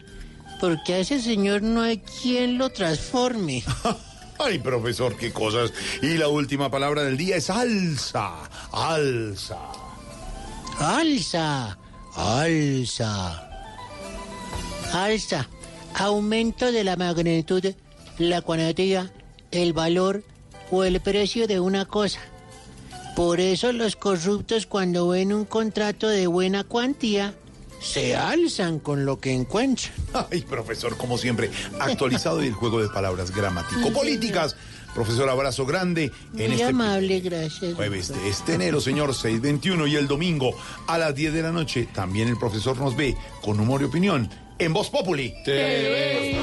porque 0.59 0.93
a 0.93 0.99
ese 0.99 1.21
señor 1.21 1.61
no 1.61 1.81
hay 1.81 1.99
quien 1.99 2.57
lo 2.57 2.69
transforme. 2.69 3.63
Ay, 4.39 4.57
profesor, 4.59 5.17
qué 5.17 5.33
cosas. 5.33 5.73
Y 6.01 6.17
la 6.17 6.29
última 6.29 6.71
palabra 6.71 7.03
del 7.03 7.17
día 7.17 7.35
es 7.35 7.49
alza. 7.49 8.49
Alza. 8.71 9.57
Alza, 10.79 11.77
alza. 12.15 13.49
Alza, 14.93 15.49
aumento 15.93 16.71
de 16.71 16.85
la 16.85 16.95
magnitud, 16.95 17.63
la 18.17 18.41
cuantía, 18.41 19.11
el 19.51 19.73
valor 19.73 20.23
o 20.71 20.85
el 20.85 21.01
precio 21.01 21.45
de 21.45 21.59
una 21.59 21.85
cosa. 21.85 22.21
Por 23.17 23.41
eso 23.41 23.73
los 23.73 23.97
corruptos 23.97 24.65
cuando 24.65 25.09
ven 25.09 25.33
un 25.33 25.43
contrato 25.43 26.07
de 26.07 26.27
buena 26.27 26.63
cuantía, 26.63 27.35
se 27.81 28.15
alzan 28.15 28.79
con 28.79 29.05
lo 29.05 29.19
que 29.19 29.33
encuentran. 29.33 29.91
Ay, 30.31 30.41
profesor, 30.41 30.97
como 30.97 31.17
siempre, 31.17 31.49
actualizado 31.79 32.43
y 32.43 32.47
el 32.47 32.53
juego 32.53 32.81
de 32.81 32.89
palabras 32.89 33.33
gramático-políticas. 33.35 34.55
Profesor, 34.93 35.29
abrazo 35.29 35.65
grande 35.67 36.11
en 36.35 36.51
Muy 36.51 36.53
este 36.53 36.63
amable, 36.63 37.19
gracias. 37.19 37.75
jueves 37.75 38.07
de 38.07 38.27
este 38.27 38.55
enero, 38.55 38.81
señor, 38.81 39.13
621 39.13 39.85
y 39.85 39.95
el 39.95 40.07
domingo 40.07 40.51
a 40.87 40.97
las 40.97 41.13
10 41.13 41.33
de 41.33 41.41
la 41.43 41.51
noche. 41.51 41.87
También 41.93 42.27
el 42.27 42.37
profesor 42.37 42.75
nos 42.77 42.95
ve 42.95 43.15
con 43.41 43.59
humor 43.59 43.81
y 43.81 43.85
opinión 43.85 44.29
en 44.57 44.73
Voz 44.73 44.89
Populi. 44.89 45.33
Hoy 45.45 46.35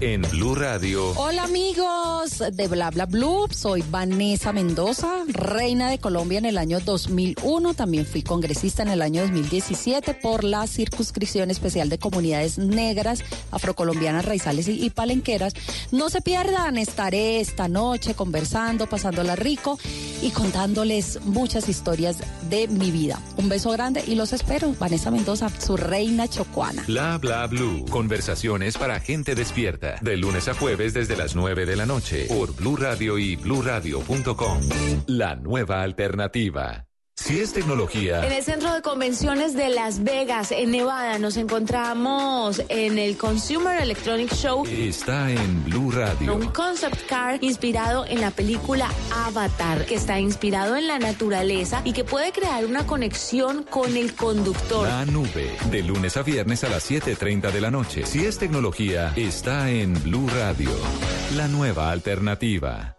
en 0.00 0.22
Blue 0.22 0.54
Radio. 0.54 1.12
Hola 1.16 1.44
amigos 1.44 2.42
de 2.52 2.68
Bla 2.68 2.90
Bla 2.90 3.06
Blue, 3.06 3.46
soy 3.50 3.82
Vanessa 3.90 4.52
Mendoza, 4.52 5.24
reina 5.28 5.90
de 5.90 5.98
Colombia 5.98 6.38
en 6.38 6.44
el 6.44 6.58
año 6.58 6.80
2001, 6.80 7.74
también 7.74 8.04
fui 8.04 8.22
congresista 8.22 8.82
en 8.82 8.88
el 8.88 9.02
año 9.02 9.22
2017 9.22 10.14
por 10.14 10.44
la 10.44 10.66
circunscripción 10.66 11.50
especial 11.50 11.88
de 11.88 11.98
comunidades 11.98 12.58
negras, 12.58 13.22
afrocolombianas, 13.50 14.24
raizales 14.24 14.68
y, 14.68 14.84
y 14.84 14.90
palenqueras. 14.90 15.54
No 15.92 16.10
se 16.10 16.20
pierdan, 16.20 16.78
estaré 16.78 17.40
esta 17.40 17.68
noche 17.68 18.14
conversando, 18.14 18.86
pasándola 18.88 19.36
rico 19.36 19.78
y 20.22 20.30
contándoles 20.30 21.20
muchas 21.24 21.68
historias 21.68 22.18
de 22.50 22.68
mi 22.68 22.90
vida. 22.90 23.20
Un 23.36 23.48
beso 23.48 23.70
grande 23.70 24.02
y 24.06 24.14
los 24.14 24.32
espero, 24.32 24.74
Vanessa 24.78 25.10
Mendoza, 25.10 25.48
su 25.60 25.76
reina 25.76 26.28
chocuana. 26.28 26.84
Bla 26.86 27.18
bla 27.18 27.46
blue. 27.46 27.84
Conversaciones 27.90 28.76
para 28.76 29.00
gente 29.00 29.34
despierta. 29.34 29.85
De 30.00 30.16
lunes 30.16 30.48
a 30.48 30.54
jueves 30.54 30.94
desde 30.94 31.16
las 31.16 31.34
9 31.34 31.66
de 31.66 31.76
la 31.76 31.86
noche. 31.86 32.26
Por 32.28 32.54
Blue 32.54 32.76
Radio 32.76 33.18
y 33.18 33.36
bluradio.com. 33.36 34.60
La 35.06 35.36
nueva 35.36 35.82
alternativa. 35.82 36.86
Si 37.18 37.40
es 37.40 37.54
tecnología. 37.54 38.24
En 38.24 38.30
el 38.30 38.44
centro 38.44 38.72
de 38.74 38.82
convenciones 38.82 39.54
de 39.54 39.70
Las 39.70 40.04
Vegas, 40.04 40.52
en 40.52 40.70
Nevada, 40.70 41.18
nos 41.18 41.38
encontramos 41.38 42.62
en 42.68 42.98
el 42.98 43.16
Consumer 43.16 43.80
Electronic 43.80 44.32
Show. 44.34 44.66
Está 44.66 45.30
en 45.30 45.64
Blue 45.64 45.90
Radio. 45.90 46.34
Un 46.34 46.48
concept 46.48 47.06
car 47.08 47.42
inspirado 47.42 48.04
en 48.06 48.20
la 48.20 48.30
película 48.30 48.90
Avatar, 49.24 49.86
que 49.86 49.94
está 49.94 50.20
inspirado 50.20 50.76
en 50.76 50.86
la 50.86 50.98
naturaleza 50.98 51.80
y 51.84 51.94
que 51.94 52.04
puede 52.04 52.32
crear 52.32 52.66
una 52.66 52.86
conexión 52.86 53.62
con 53.62 53.96
el 53.96 54.14
conductor. 54.14 54.86
La 54.86 55.06
nube. 55.06 55.56
De 55.70 55.82
lunes 55.82 56.18
a 56.18 56.22
viernes 56.22 56.64
a 56.64 56.68
las 56.68 56.88
7.30 56.88 57.50
de 57.50 57.60
la 57.62 57.70
noche. 57.70 58.04
Si 58.04 58.26
es 58.26 58.38
tecnología, 58.38 59.14
está 59.16 59.70
en 59.70 59.94
Blue 60.02 60.28
Radio. 60.28 60.70
La 61.34 61.48
nueva 61.48 61.90
alternativa. 61.90 62.98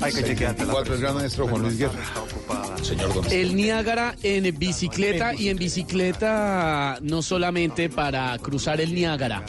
Hay 0.00 0.12
que 0.12 0.22
chequearte 0.22 0.64
la 0.64 0.72
Cuatro 0.72 0.94
el 0.94 1.00
gran 1.00 1.14
maestro 1.14 1.48
Juan 1.48 1.62
Luis 1.62 1.78
Guerra. 1.78 2.00
Señor 2.82 3.10
El 3.30 3.56
Niágara 3.56 4.14
en 4.22 4.56
bicicleta 4.58 5.34
y 5.34 5.48
en 5.48 5.56
bicicleta 5.56 6.98
no 7.02 7.22
solamente 7.22 7.88
para 7.88 8.38
cruzar 8.38 8.80
el 8.80 8.94
Niágara. 8.94 9.44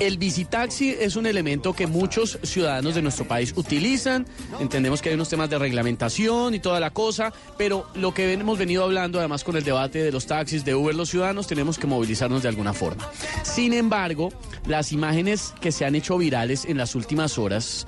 El 0.00 0.18
bicitaxi 0.18 0.90
es 0.90 1.16
un 1.16 1.26
elemento 1.26 1.72
que 1.72 1.86
muchos 1.86 2.38
ciudadanos 2.42 2.94
de 2.94 3.02
nuestro 3.02 3.26
país 3.26 3.52
utilizan. 3.56 4.26
Entendemos 4.58 5.00
que 5.00 5.10
hay 5.10 5.14
unos 5.14 5.28
temas 5.28 5.48
de 5.48 5.58
reglamentación 5.58 6.54
y 6.54 6.58
toda 6.58 6.80
la 6.80 6.90
cosa, 6.90 7.32
pero 7.56 7.86
lo 7.94 8.12
que 8.12 8.32
hemos 8.32 8.58
venido 8.58 8.82
hablando, 8.82 9.18
además 9.18 9.44
con 9.44 9.56
el 9.56 9.64
debate 9.64 10.02
de 10.02 10.10
los 10.10 10.26
taxis, 10.26 10.64
de 10.64 10.74
Uber, 10.74 10.94
los 10.94 11.10
ciudadanos, 11.10 11.46
tenemos 11.46 11.78
que 11.78 11.86
movilizarnos 11.86 12.42
de 12.42 12.48
alguna 12.48 12.72
forma. 12.72 13.08
Sin 13.42 13.72
embargo, 13.72 14.30
las 14.66 14.92
imágenes 14.92 15.54
que 15.60 15.70
se 15.70 15.84
han 15.84 15.94
hecho 15.94 16.18
virales 16.18 16.64
en 16.64 16.76
las 16.76 16.94
últimas 16.94 17.38
horas 17.38 17.86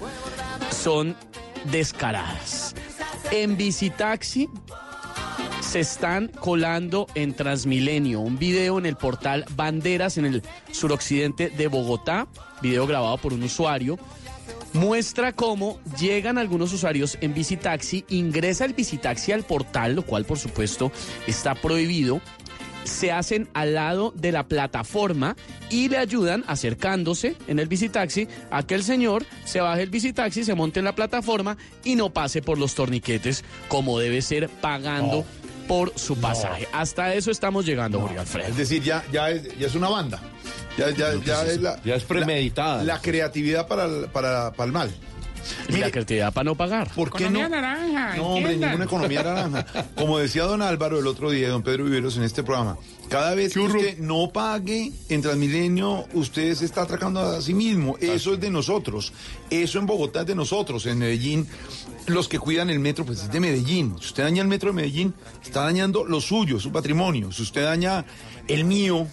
son 0.87 1.17
descaradas. 1.73 2.73
En 3.33 3.57
bicitaxi 3.57 4.49
se 5.61 5.81
están 5.81 6.29
colando 6.29 7.09
en 7.17 7.35
Transmilenio. 7.35 8.21
Un 8.21 8.39
video 8.39 8.79
en 8.79 8.87
el 8.87 8.95
portal 8.95 9.45
Banderas 9.57 10.17
en 10.17 10.27
el 10.27 10.43
suroccidente 10.71 11.51
de 11.51 11.67
Bogotá, 11.67 12.29
video 12.63 12.87
grabado 12.87 13.19
por 13.19 13.33
un 13.33 13.43
usuario, 13.43 13.99
muestra 14.75 15.33
cómo 15.33 15.81
llegan 15.99 16.39
algunos 16.39 16.73
usuarios 16.73 17.19
en 17.21 17.35
bicitaxi, 17.35 18.05
ingresa 18.09 18.65
el 18.65 18.75
bicitaxi 18.75 19.33
al 19.33 19.43
portal, 19.43 19.97
lo 19.97 20.03
cual 20.03 20.25
por 20.25 20.39
supuesto 20.39 20.93
está 21.27 21.57
prohibido. 21.57 22.21
Se 22.87 23.13
hacen 23.13 23.49
al 23.55 23.75
lado 23.75 24.13
de 24.17 24.33
la 24.33 24.49
plataforma 24.49 25.37
y 25.71 25.89
le 25.89 25.99
ayudan 25.99 26.45
acercándose 26.47 27.37
en 27.49 27.59
el 27.59 27.69
bicitaxi 27.69 28.29
a 28.51 28.63
que 28.65 28.75
el 28.75 28.83
señor 28.83 29.25
se 29.45 29.61
baje 29.61 29.83
el 29.83 29.91
bicitaxi, 29.91 30.45
se 30.45 30.55
monte 30.55 30.79
en 30.79 30.85
la 30.85 30.95
plataforma 30.95 31.57
y 31.85 31.97
no 31.97 32.11
pase 32.11 32.43
por 32.43 32.59
los 32.59 32.75
torniquetes 32.75 33.45
como 33.69 33.99
debe 33.99 34.23
ser 34.23 34.49
pagando 34.49 35.25
por 35.67 35.93
su 35.99 36.17
pasaje. 36.17 36.69
Hasta 36.73 37.15
eso 37.15 37.31
estamos 37.31 37.67
llegando, 37.67 38.01
Jorge 38.01 38.19
Alfredo. 38.19 38.49
Es 38.49 38.57
decir, 38.57 38.83
ya, 38.83 39.05
ya, 39.13 39.31
es, 39.31 39.57
ya 39.59 39.67
es 39.67 39.75
una 39.75 39.89
banda. 39.89 40.21
Ya, 40.79 40.91
ya, 40.91 41.15
ya 41.25 41.43
es 41.45 41.61
la, 41.61 41.83
Ya 41.83 41.95
es 41.97 42.05
premeditada. 42.05 42.79
La, 42.85 42.95
la 42.95 43.01
creatividad 43.01 43.67
para 43.67 43.87
el, 43.87 44.07
para, 44.09 44.53
para 44.53 44.67
el 44.67 44.73
mal. 44.73 44.95
Y 45.69 45.77
la 45.77 45.91
creatividad 45.91 46.33
para 46.33 46.45
no 46.45 46.55
pagar. 46.55 46.91
¿Por 46.95 47.11
qué 47.11 47.25
Economía 47.25 47.49
no? 47.49 47.57
naranja. 47.57 48.17
No, 48.17 48.23
hombre, 48.25 48.53
entiendan. 48.53 48.71
ninguna 48.71 48.85
economía 48.85 49.23
naranja. 49.23 49.67
Como 49.97 50.19
decía 50.19 50.45
don 50.45 50.63
Álvaro 50.63 50.99
el 50.99 51.07
otro 51.07 51.31
día, 51.31 51.49
don 51.49 51.63
Pedro 51.63 51.85
Viveros 51.85 52.17
en 52.17 52.23
este 52.25 52.43
programa, 52.43 52.77
cada 53.09 53.35
vez 53.35 53.55
que 53.55 53.61
usted 53.61 53.99
no 53.99 54.31
pague 54.33 54.93
en 55.09 55.23
Transmilenio, 55.23 56.07
usted 56.15 56.55
se 56.55 56.65
está 56.65 56.83
atracando 56.83 57.21
a 57.21 57.41
sí 57.41 57.55
mismo. 57.55 57.97
Eso 58.01 58.35
es 58.35 58.41
de 58.41 58.51
nosotros. 58.51 59.13
Eso 59.51 59.79
en 59.79 59.87
Bogotá 59.87 60.21
es 60.21 60.27
de 60.27 60.35
nosotros. 60.35 60.87
En 60.87 60.99
Medellín, 60.99 61.47
los 62.07 62.29
que 62.29 62.39
cuidan 62.39 62.69
el 62.71 62.81
metro, 62.81 63.05
pues 63.05 63.23
es 63.23 63.31
de 63.31 63.41
Medellín. 63.41 63.97
Si 64.01 64.07
usted 64.07 64.25
daña 64.25 64.43
el 64.43 64.49
metro 64.49 64.71
de 64.71 64.77
Medellín, 64.77 65.15
está 65.43 65.63
dañando 65.63 66.05
lo 66.05 66.21
suyo, 66.21 66.59
su 66.59 66.73
patrimonio. 66.73 67.31
Si 67.33 67.43
usted 67.43 67.65
daña 67.65 68.05
el 68.49 68.65
mío, 68.65 69.07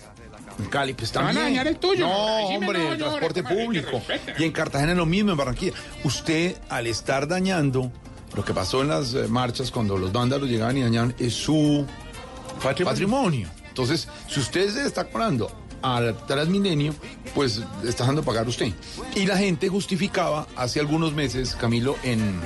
en 0.59 0.65
Cali, 0.65 0.93
pues 0.93 1.11
Te 1.11 1.19
van 1.19 1.27
a 1.27 1.33
también. 1.33 1.45
dañar 1.47 1.67
el 1.67 1.77
tuyo. 1.77 2.07
No, 2.07 2.47
hombre, 2.47 2.91
el 2.91 2.97
transporte 2.97 3.43
público. 3.43 4.01
Y 4.37 4.43
en 4.43 4.51
Cartagena 4.51 4.91
es 4.91 4.97
lo 4.97 5.05
mismo, 5.05 5.31
en 5.31 5.37
Barranquilla. 5.37 5.73
Usted, 6.03 6.57
al 6.69 6.87
estar 6.87 7.27
dañando, 7.27 7.91
lo 8.35 8.45
que 8.45 8.53
pasó 8.53 8.81
en 8.81 8.89
las 8.89 9.13
eh, 9.13 9.27
marchas 9.27 9.71
cuando 9.71 9.97
los 9.97 10.11
vándalos 10.11 10.49
llegaban 10.49 10.77
y 10.77 10.81
dañaban, 10.81 11.15
es 11.19 11.33
su 11.33 11.85
patrimonio. 12.83 13.49
Entonces, 13.67 14.07
si 14.29 14.39
usted 14.39 14.69
se 14.69 14.85
está 14.85 15.07
al 15.81 16.15
Transmilenio, 16.27 16.93
pues 17.35 17.61
está 17.83 18.03
dejando 18.03 18.23
pagar 18.23 18.47
usted. 18.47 18.71
Y 19.15 19.25
la 19.25 19.37
gente 19.37 19.67
justificaba 19.69 20.47
hace 20.55 20.79
algunos 20.79 21.13
meses, 21.13 21.55
Camilo, 21.55 21.97
en 22.03 22.39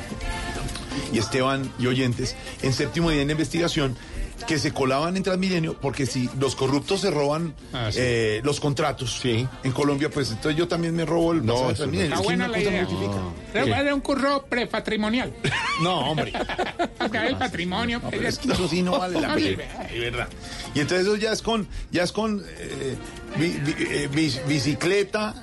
y 1.14 1.19
Esteban 1.19 1.72
y 1.80 1.88
oyentes, 1.88 2.36
en 2.61 2.74
séptimo 2.74 3.11
día 3.11 3.24
de 3.24 3.32
investigación, 3.32 3.95
que 4.45 4.59
se 4.59 4.72
colaban 4.72 5.17
en 5.17 5.24
Transmilenio, 5.24 5.74
porque 5.80 6.06
si 6.06 6.30
los 6.40 6.56
corruptos 6.56 7.01
se 7.01 7.11
roban 7.11 7.56
Ah, 7.74 7.90
sí. 7.91 7.99
eh, 8.01 8.41
los 8.43 8.59
contratos 8.59 9.19
en 9.25 9.72
Colombia, 9.74 10.09
pues 10.09 10.30
entonces 10.32 10.57
yo 10.57 10.67
también 10.67 10.95
me 10.95 11.06
robo 11.06 11.32
el 11.33 11.41
de 11.41 11.48
no. 11.48 11.56
Transmilenio. 11.74 12.03
Está 12.03 12.16
Es 12.16 12.22
que 12.22 12.25
buena 12.27 12.45
una 12.45 12.51
la 12.51 12.57
cosa 12.59 12.69
idea. 12.72 12.85
justifica. 12.85 13.17
Pero 13.53 13.66
era 13.75 13.95
un 13.95 14.01
curro 14.01 14.45
prepatrimonial. 14.48 15.33
No, 15.82 15.99
hombre. 16.11 16.33
Acá 16.99 17.27
el 17.27 17.38
patrimonio. 17.38 17.99
No, 18.01 18.09
pero 18.09 18.27
es 18.27 18.40
que 18.40 18.51
eso 18.51 18.67
sí 18.67 18.82
no 18.82 18.98
vale 18.98 19.22
la 19.22 19.27
No, 19.30 19.35
pena, 19.35 19.64
de 19.91 19.99
verdad. 19.99 20.27
Y 20.74 20.80
entonces 20.80 21.06
eso 21.07 21.16
ya 21.17 21.32
es 21.32 21.41
con, 21.43 21.67
ya 21.91 22.01
es 22.03 22.11
con 22.11 22.43
eh, 22.57 22.95
bi- 23.38 23.59
bi- 23.64 23.75
eh, 23.80 24.09
bicicleta, 24.48 25.35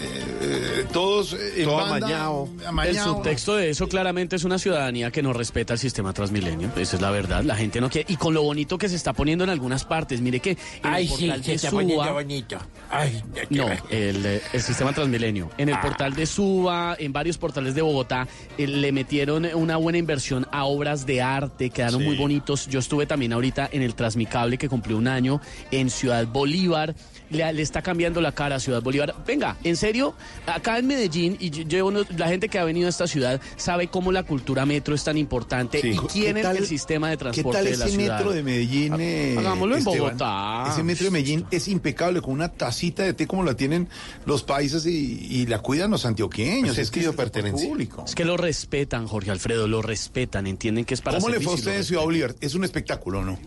eh, 0.00 0.84
todos 0.92 1.34
en 1.56 1.64
Todo 1.64 1.76
banda, 1.76 1.94
amañado. 2.06 2.48
El 2.84 2.98
subtexto 2.98 3.56
de 3.56 3.70
eso 3.70 3.88
claramente 3.88 4.36
es 4.36 4.44
una 4.44 4.58
ciudadanía 4.58 5.10
que 5.10 5.22
no 5.22 5.32
respeta 5.32 5.72
el 5.74 5.78
sistema 5.78 6.12
Transmilenio. 6.12 6.70
Esa 6.76 6.96
es 6.96 7.02
la 7.02 7.10
verdad. 7.10 7.42
La 7.44 7.56
gente 7.56 7.80
no 7.80 7.90
quiere. 7.90 8.12
Y 8.12 8.16
con 8.16 8.34
lo 8.34 8.42
bonito 8.42 8.78
que 8.78 8.88
se 8.88 8.96
está 8.96 9.12
poniendo 9.12 9.44
en 9.44 9.50
algunas 9.50 9.84
partes. 9.84 10.20
Mire 10.20 10.40
que. 10.40 10.50
en 10.52 10.58
el 10.84 10.94
Ay, 10.94 11.08
sí, 11.08 11.26
portal 11.26 11.44
se 11.44 11.54
está 11.54 11.70
Suba- 11.70 11.80
poniendo 11.82 12.12
bonito. 12.12 12.58
Ay, 12.90 13.22
ya 13.34 13.46
te 13.46 13.54
No, 13.54 13.66
el, 13.90 14.26
eh, 14.26 14.42
el 14.52 14.62
sistema 14.62 14.92
Transmilenio. 14.92 15.50
En 15.58 15.68
el 15.68 15.78
portal 15.80 16.14
de 16.14 16.26
Suba, 16.26 16.96
en 16.98 17.12
varios 17.12 17.38
portales 17.38 17.74
de 17.74 17.82
Bogotá, 17.82 18.26
eh, 18.58 18.66
le 18.66 18.92
metieron 18.92 19.44
una 19.54 19.76
buena 19.76 19.98
inversión 19.98 20.46
a 20.52 20.64
obras 20.64 21.06
de 21.06 21.22
arte, 21.22 21.70
quedaron 21.70 22.00
Sí. 22.00 22.06
muy 22.06 22.16
bonitos. 22.16 22.66
Yo 22.66 22.78
estuve 22.80 23.06
también 23.06 23.32
ahorita 23.32 23.68
en 23.72 23.82
el 23.82 23.94
Transmicable 23.94 24.58
que 24.58 24.68
cumplió 24.68 24.96
un 24.96 25.08
año 25.08 25.40
en 25.70 25.90
Ciudad 25.90 26.26
Bolívar. 26.26 26.94
Le, 27.32 27.52
le 27.52 27.62
está 27.62 27.82
cambiando 27.82 28.20
la 28.20 28.32
cara 28.32 28.56
a 28.56 28.60
Ciudad 28.60 28.82
Bolívar. 28.82 29.14
Venga, 29.26 29.56
en 29.64 29.76
serio, 29.76 30.14
acá 30.46 30.78
en 30.78 30.86
Medellín, 30.86 31.36
y 31.40 31.50
yo, 31.50 31.62
yo 31.64 31.90
no- 31.90 32.04
la 32.16 32.28
gente 32.28 32.48
que 32.48 32.58
ha 32.58 32.64
venido 32.64 32.86
a 32.86 32.90
esta 32.90 33.06
ciudad 33.06 33.40
sabe 33.56 33.88
cómo 33.88 34.12
la 34.12 34.22
cultura 34.22 34.66
metro 34.66 34.94
es 34.94 35.02
tan 35.04 35.16
importante 35.16 35.78
y 35.78 35.96
quién 35.96 36.34
¿Qué 36.36 36.40
es 36.42 36.46
el 36.58 36.66
sistema 36.66 37.08
de 37.10 37.16
¿Qué 37.16 37.20
transporte 37.24 37.58
tal 37.58 37.64
de 37.64 37.76
la 37.76 37.84
ese 37.86 37.96
ciudad. 37.96 38.16
metro 38.18 38.32
de 38.32 38.42
Medellín? 38.42 38.94
eh, 39.00 39.34
Hagámoslo 39.38 39.76
en? 39.76 39.84
Bogotá. 39.84 40.64
Ese 40.70 40.82
metro 40.82 41.04
de 41.06 41.10
Medellín 41.10 41.46
es 41.50 41.68
impecable, 41.68 42.20
con 42.20 42.34
una 42.34 42.48
tacita 42.50 43.02
de 43.02 43.14
té 43.14 43.26
como 43.26 43.42
la 43.44 43.54
tienen 43.54 43.88
los 44.26 44.42
países 44.42 44.84
y, 44.86 45.26
y 45.30 45.46
la 45.46 45.58
cuidan 45.60 45.90
los 45.90 46.04
antioqueños. 46.04 46.76
Pues 46.76 46.78
es 46.78 46.90
que 46.90 47.02
yo 47.02 47.14
pertenencia. 47.16 47.66
público. 47.68 48.04
Es 48.06 48.14
que 48.14 48.24
lo 48.24 48.36
respetan, 48.36 49.06
Jorge 49.06 49.30
Alfredo, 49.30 49.66
lo 49.68 49.80
respetan, 49.82 50.46
entienden 50.46 50.84
que 50.84 50.94
es 50.94 51.00
para 51.00 51.16
¿Cómo 51.18 51.28
le 51.30 51.40
fue 51.40 51.52
a 51.52 51.56
usted 51.56 51.76
en 51.76 51.84
Ciudad 51.84 52.02
Bolívar? 52.02 52.34
Es 52.40 52.54
un 52.54 52.64
espectáculo, 52.64 53.24
¿no? 53.24 53.38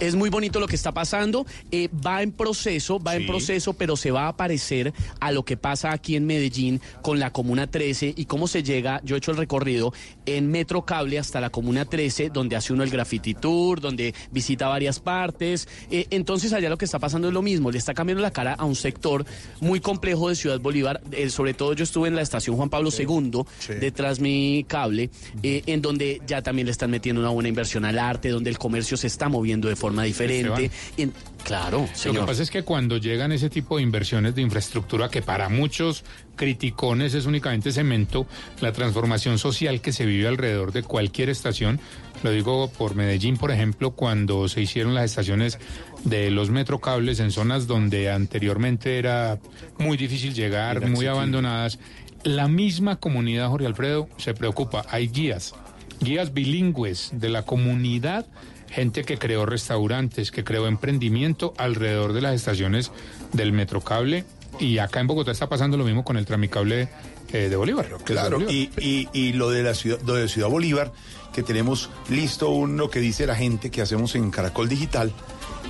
Es 0.00 0.14
muy 0.14 0.28
bonito 0.30 0.58
lo 0.60 0.66
que 0.66 0.76
está 0.76 0.92
pasando. 0.92 1.46
eh, 1.70 1.88
va 2.04 2.22
en 2.22 2.32
proceso, 2.32 2.98
va 3.00 3.11
en 3.14 3.22
Sí. 3.22 3.28
proceso, 3.28 3.72
pero 3.74 3.96
se 3.96 4.10
va 4.10 4.28
a 4.28 4.36
parecer 4.36 4.92
a 5.20 5.32
lo 5.32 5.44
que 5.44 5.56
pasa 5.56 5.92
aquí 5.92 6.16
en 6.16 6.26
Medellín 6.26 6.80
con 7.02 7.18
la 7.20 7.32
Comuna 7.32 7.66
13 7.66 8.12
y 8.16 8.24
cómo 8.26 8.46
se 8.48 8.62
llega. 8.62 9.00
Yo 9.04 9.14
he 9.14 9.18
hecho 9.18 9.30
el 9.30 9.36
recorrido 9.36 9.92
en 10.26 10.50
Metro 10.50 10.84
Cable 10.84 11.18
hasta 11.18 11.40
la 11.40 11.50
Comuna 11.50 11.84
13, 11.84 12.30
donde 12.30 12.56
hace 12.56 12.72
uno 12.72 12.82
el 12.84 12.90
Graffiti 12.90 13.34
Tour, 13.34 13.80
donde 13.80 14.14
visita 14.30 14.68
varias 14.68 15.00
partes. 15.00 15.68
eh, 15.90 16.06
entonces, 16.10 16.52
allá 16.52 16.68
lo 16.70 16.78
que 16.78 16.84
está 16.84 16.98
pasando 16.98 17.28
es 17.28 17.34
lo 17.34 17.42
mismo. 17.42 17.70
Le 17.70 17.78
está 17.78 17.94
cambiando 17.94 18.22
la 18.22 18.30
cara 18.30 18.54
a 18.54 18.64
un 18.64 18.74
sector 18.76 19.24
muy 19.60 19.80
complejo 19.80 20.28
de 20.28 20.36
Ciudad 20.36 20.60
Bolívar. 20.60 21.00
eh, 21.12 21.28
sobre 21.30 21.54
todo, 21.54 21.72
yo 21.74 21.84
estuve 21.84 22.08
en 22.08 22.14
la 22.16 22.22
estación 22.22 22.56
Juan 22.56 22.70
Pablo 22.70 22.90
II, 22.96 23.42
Sí. 23.58 23.74
detrás 23.74 24.20
mi 24.20 24.64
cable, 24.68 25.10
eh, 25.42 25.62
en 25.66 25.82
donde 25.82 26.20
ya 26.26 26.42
también 26.42 26.66
le 26.66 26.72
están 26.72 26.90
metiendo 26.90 27.20
una 27.20 27.30
buena 27.30 27.48
inversión 27.48 27.84
al 27.84 27.98
arte, 27.98 28.28
donde 28.30 28.50
el 28.50 28.58
comercio 28.58 28.96
se 28.96 29.06
está 29.06 29.28
moviendo 29.28 29.68
de 29.68 29.76
forma 29.76 30.04
diferente. 30.04 30.70
En- 30.96 31.12
claro, 31.44 31.86
Lo 31.90 31.96
señor. 31.96 32.20
que 32.20 32.26
pasa 32.26 32.42
es 32.42 32.50
que 32.50 32.62
cuando 32.62 32.96
llegan 32.96 33.32
ese 33.32 33.50
tipo 33.50 33.76
de 33.76 33.82
inversiones 33.82 34.34
de 34.34 34.42
infraestructura, 34.42 35.08
que 35.08 35.22
para 35.22 35.48
muchos 35.48 36.04
criticones 36.36 37.14
es 37.14 37.26
únicamente 37.26 37.72
cemento, 37.72 38.26
la 38.60 38.72
transformación 38.72 39.38
social 39.38 39.80
que 39.80 39.92
se 39.92 40.06
vive 40.06 40.28
alrededor 40.28 40.72
de 40.72 40.82
cualquier 40.82 41.28
estación, 41.28 41.80
lo 42.22 42.30
digo 42.30 42.70
por 42.70 42.94
Medellín, 42.94 43.36
por 43.36 43.50
ejemplo, 43.50 43.92
cuando 43.92 44.48
se 44.48 44.60
hicieron 44.60 44.94
las 44.94 45.06
estaciones 45.06 45.58
de 46.04 46.30
los 46.30 46.50
metrocables 46.50 47.20
en 47.20 47.30
zonas 47.30 47.66
donde 47.66 48.10
anteriormente 48.10 48.98
era 48.98 49.38
muy 49.78 49.96
difícil 49.96 50.34
llegar, 50.34 50.88
muy 50.88 51.06
abandonadas, 51.06 51.78
la 52.24 52.48
misma 52.48 52.96
comunidad, 52.96 53.48
Jorge 53.48 53.66
Alfredo, 53.66 54.08
se 54.16 54.34
preocupa. 54.34 54.84
Hay 54.88 55.08
guías, 55.08 55.54
guías 56.00 56.32
bilingües 56.32 57.10
de 57.12 57.28
la 57.28 57.42
comunidad 57.42 58.26
gente 58.72 59.04
que 59.04 59.18
creó 59.18 59.46
restaurantes, 59.46 60.30
que 60.30 60.42
creó 60.44 60.66
emprendimiento 60.66 61.54
alrededor 61.58 62.12
de 62.12 62.22
las 62.22 62.34
estaciones 62.34 62.90
del 63.32 63.52
Metrocable. 63.52 64.24
Y 64.58 64.78
acá 64.78 65.00
en 65.00 65.06
Bogotá 65.06 65.30
está 65.30 65.48
pasando 65.48 65.76
lo 65.76 65.84
mismo 65.84 66.04
con 66.04 66.16
el 66.16 66.26
Tramicable 66.26 66.88
eh, 67.32 67.48
de 67.48 67.56
Bolívar. 67.56 67.88
de 67.88 68.04
Claro, 68.04 68.38
Bolívar. 68.40 68.52
y, 68.54 68.70
y, 68.78 69.08
y 69.12 69.32
lo 69.32 69.50
de 69.50 69.62
la 69.62 69.74
ciudad, 69.74 69.98
lo 70.04 70.14
de 70.14 70.28
Ciudad 70.28 70.48
Bolívar, 70.48 70.92
que 71.32 71.42
tenemos 71.42 71.88
listo 72.10 72.50
un, 72.50 72.76
lo 72.76 72.90
que 72.90 73.00
dice 73.00 73.26
la 73.26 73.34
gente 73.36 73.70
que 73.70 73.80
hacemos 73.82 74.14
en 74.14 74.30
Caracol 74.30 74.68
Digital, 74.68 75.12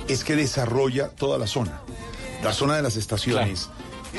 es 0.07 0.23
que 0.23 0.35
desarrolla 0.35 1.09
toda 1.09 1.37
la 1.37 1.47
zona. 1.47 1.79
La 2.43 2.51
zona 2.51 2.75
de 2.75 2.81
las 2.81 2.97
estaciones, 2.97 3.69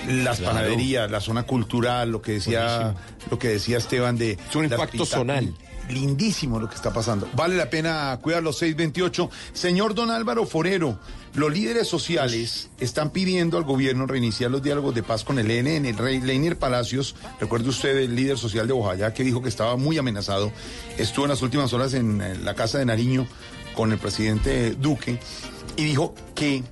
las 0.08 0.38
Claro. 0.38 0.54
panaderías, 0.56 1.10
la 1.10 1.20
zona 1.20 1.42
cultural, 1.42 2.10
lo 2.10 2.22
que 2.22 2.32
decía, 2.32 2.94
lo 3.30 3.38
que 3.38 3.48
decía 3.48 3.76
Esteban 3.76 4.16
de. 4.16 4.32
Es 4.48 4.56
un 4.56 4.64
impacto 4.64 5.04
zonal. 5.04 5.52
Lindísimo 5.88 6.58
lo 6.58 6.68
que 6.68 6.74
está 6.74 6.92
pasando. 6.92 7.28
Vale 7.34 7.56
la 7.56 7.68
pena 7.68 8.18
cuidar 8.22 8.42
los 8.42 8.58
628. 8.58 9.30
Señor 9.52 9.94
Don 9.94 10.10
Álvaro 10.10 10.46
Forero, 10.46 10.98
los 11.34 11.52
líderes 11.52 11.88
sociales 11.88 12.70
están 12.80 13.10
pidiendo 13.10 13.58
al 13.58 13.64
gobierno 13.64 14.06
reiniciar 14.06 14.50
los 14.50 14.62
diálogos 14.62 14.94
de 14.94 15.02
paz 15.02 15.24
con 15.24 15.38
el 15.38 15.50
ELN. 15.50 15.84
El 15.84 15.96
rey 15.98 16.20
Leiner 16.20 16.58
Palacios, 16.58 17.16
recuerde 17.38 17.68
usted 17.68 17.96
el 17.98 18.16
líder 18.16 18.38
social 18.38 18.66
de 18.66 18.72
Bojayá 18.72 19.12
que 19.12 19.24
dijo 19.24 19.42
que 19.42 19.48
estaba 19.48 19.76
muy 19.76 19.98
amenazado. 19.98 20.52
Estuvo 20.96 21.26
en 21.26 21.30
las 21.30 21.42
últimas 21.42 21.72
horas 21.72 21.92
en 21.94 22.44
la 22.44 22.54
casa 22.54 22.78
de 22.78 22.86
Nariño 22.86 23.26
con 23.74 23.92
el 23.92 23.98
presidente 23.98 24.70
Duque 24.76 25.18
y 25.76 25.84
dijo 25.84 26.14
que 26.34 26.62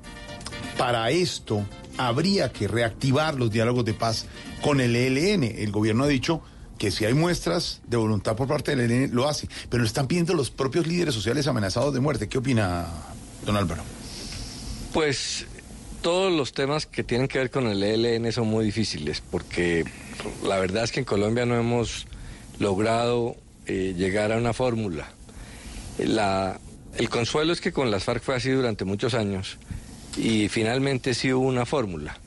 para 0.78 1.10
esto 1.10 1.66
habría 1.98 2.52
que 2.52 2.68
reactivar 2.68 3.34
los 3.34 3.50
diálogos 3.50 3.84
de 3.84 3.94
paz 3.94 4.26
con 4.62 4.80
el 4.80 4.96
ELN. 4.96 5.44
El 5.44 5.70
gobierno 5.70 6.04
ha 6.04 6.08
dicho 6.08 6.42
que 6.82 6.90
si 6.90 7.04
hay 7.04 7.14
muestras 7.14 7.80
de 7.86 7.96
voluntad 7.96 8.34
por 8.34 8.48
parte 8.48 8.74
del 8.74 8.90
ELN, 8.90 9.14
lo 9.14 9.28
hace. 9.28 9.46
Pero 9.70 9.82
lo 9.82 9.86
están 9.86 10.08
pidiendo 10.08 10.34
los 10.34 10.50
propios 10.50 10.84
líderes 10.88 11.14
sociales 11.14 11.46
amenazados 11.46 11.94
de 11.94 12.00
muerte. 12.00 12.28
¿Qué 12.28 12.38
opina, 12.38 12.88
don 13.46 13.56
Álvaro? 13.56 13.84
Pues 14.92 15.46
todos 16.00 16.32
los 16.32 16.52
temas 16.52 16.86
que 16.86 17.04
tienen 17.04 17.28
que 17.28 17.38
ver 17.38 17.52
con 17.52 17.68
el 17.68 17.80
ELN 17.84 18.32
son 18.32 18.48
muy 18.48 18.64
difíciles 18.64 19.22
porque 19.30 19.84
la 20.44 20.58
verdad 20.58 20.82
es 20.82 20.90
que 20.90 20.98
en 20.98 21.04
Colombia 21.06 21.46
no 21.46 21.54
hemos 21.56 22.08
logrado 22.58 23.36
eh, 23.66 23.94
llegar 23.96 24.32
a 24.32 24.36
una 24.36 24.52
fórmula. 24.52 25.08
La- 25.98 26.58
el 26.96 27.08
consuelo 27.08 27.52
es 27.52 27.60
que 27.60 27.70
con 27.70 27.92
las 27.92 28.02
FARC 28.02 28.24
fue 28.24 28.34
así 28.34 28.50
durante 28.50 28.84
muchos 28.84 29.14
años 29.14 29.56
y 30.16 30.48
finalmente 30.48 31.14
sí 31.14 31.32
hubo 31.32 31.46
una 31.46 31.64
fórmula. 31.64 32.18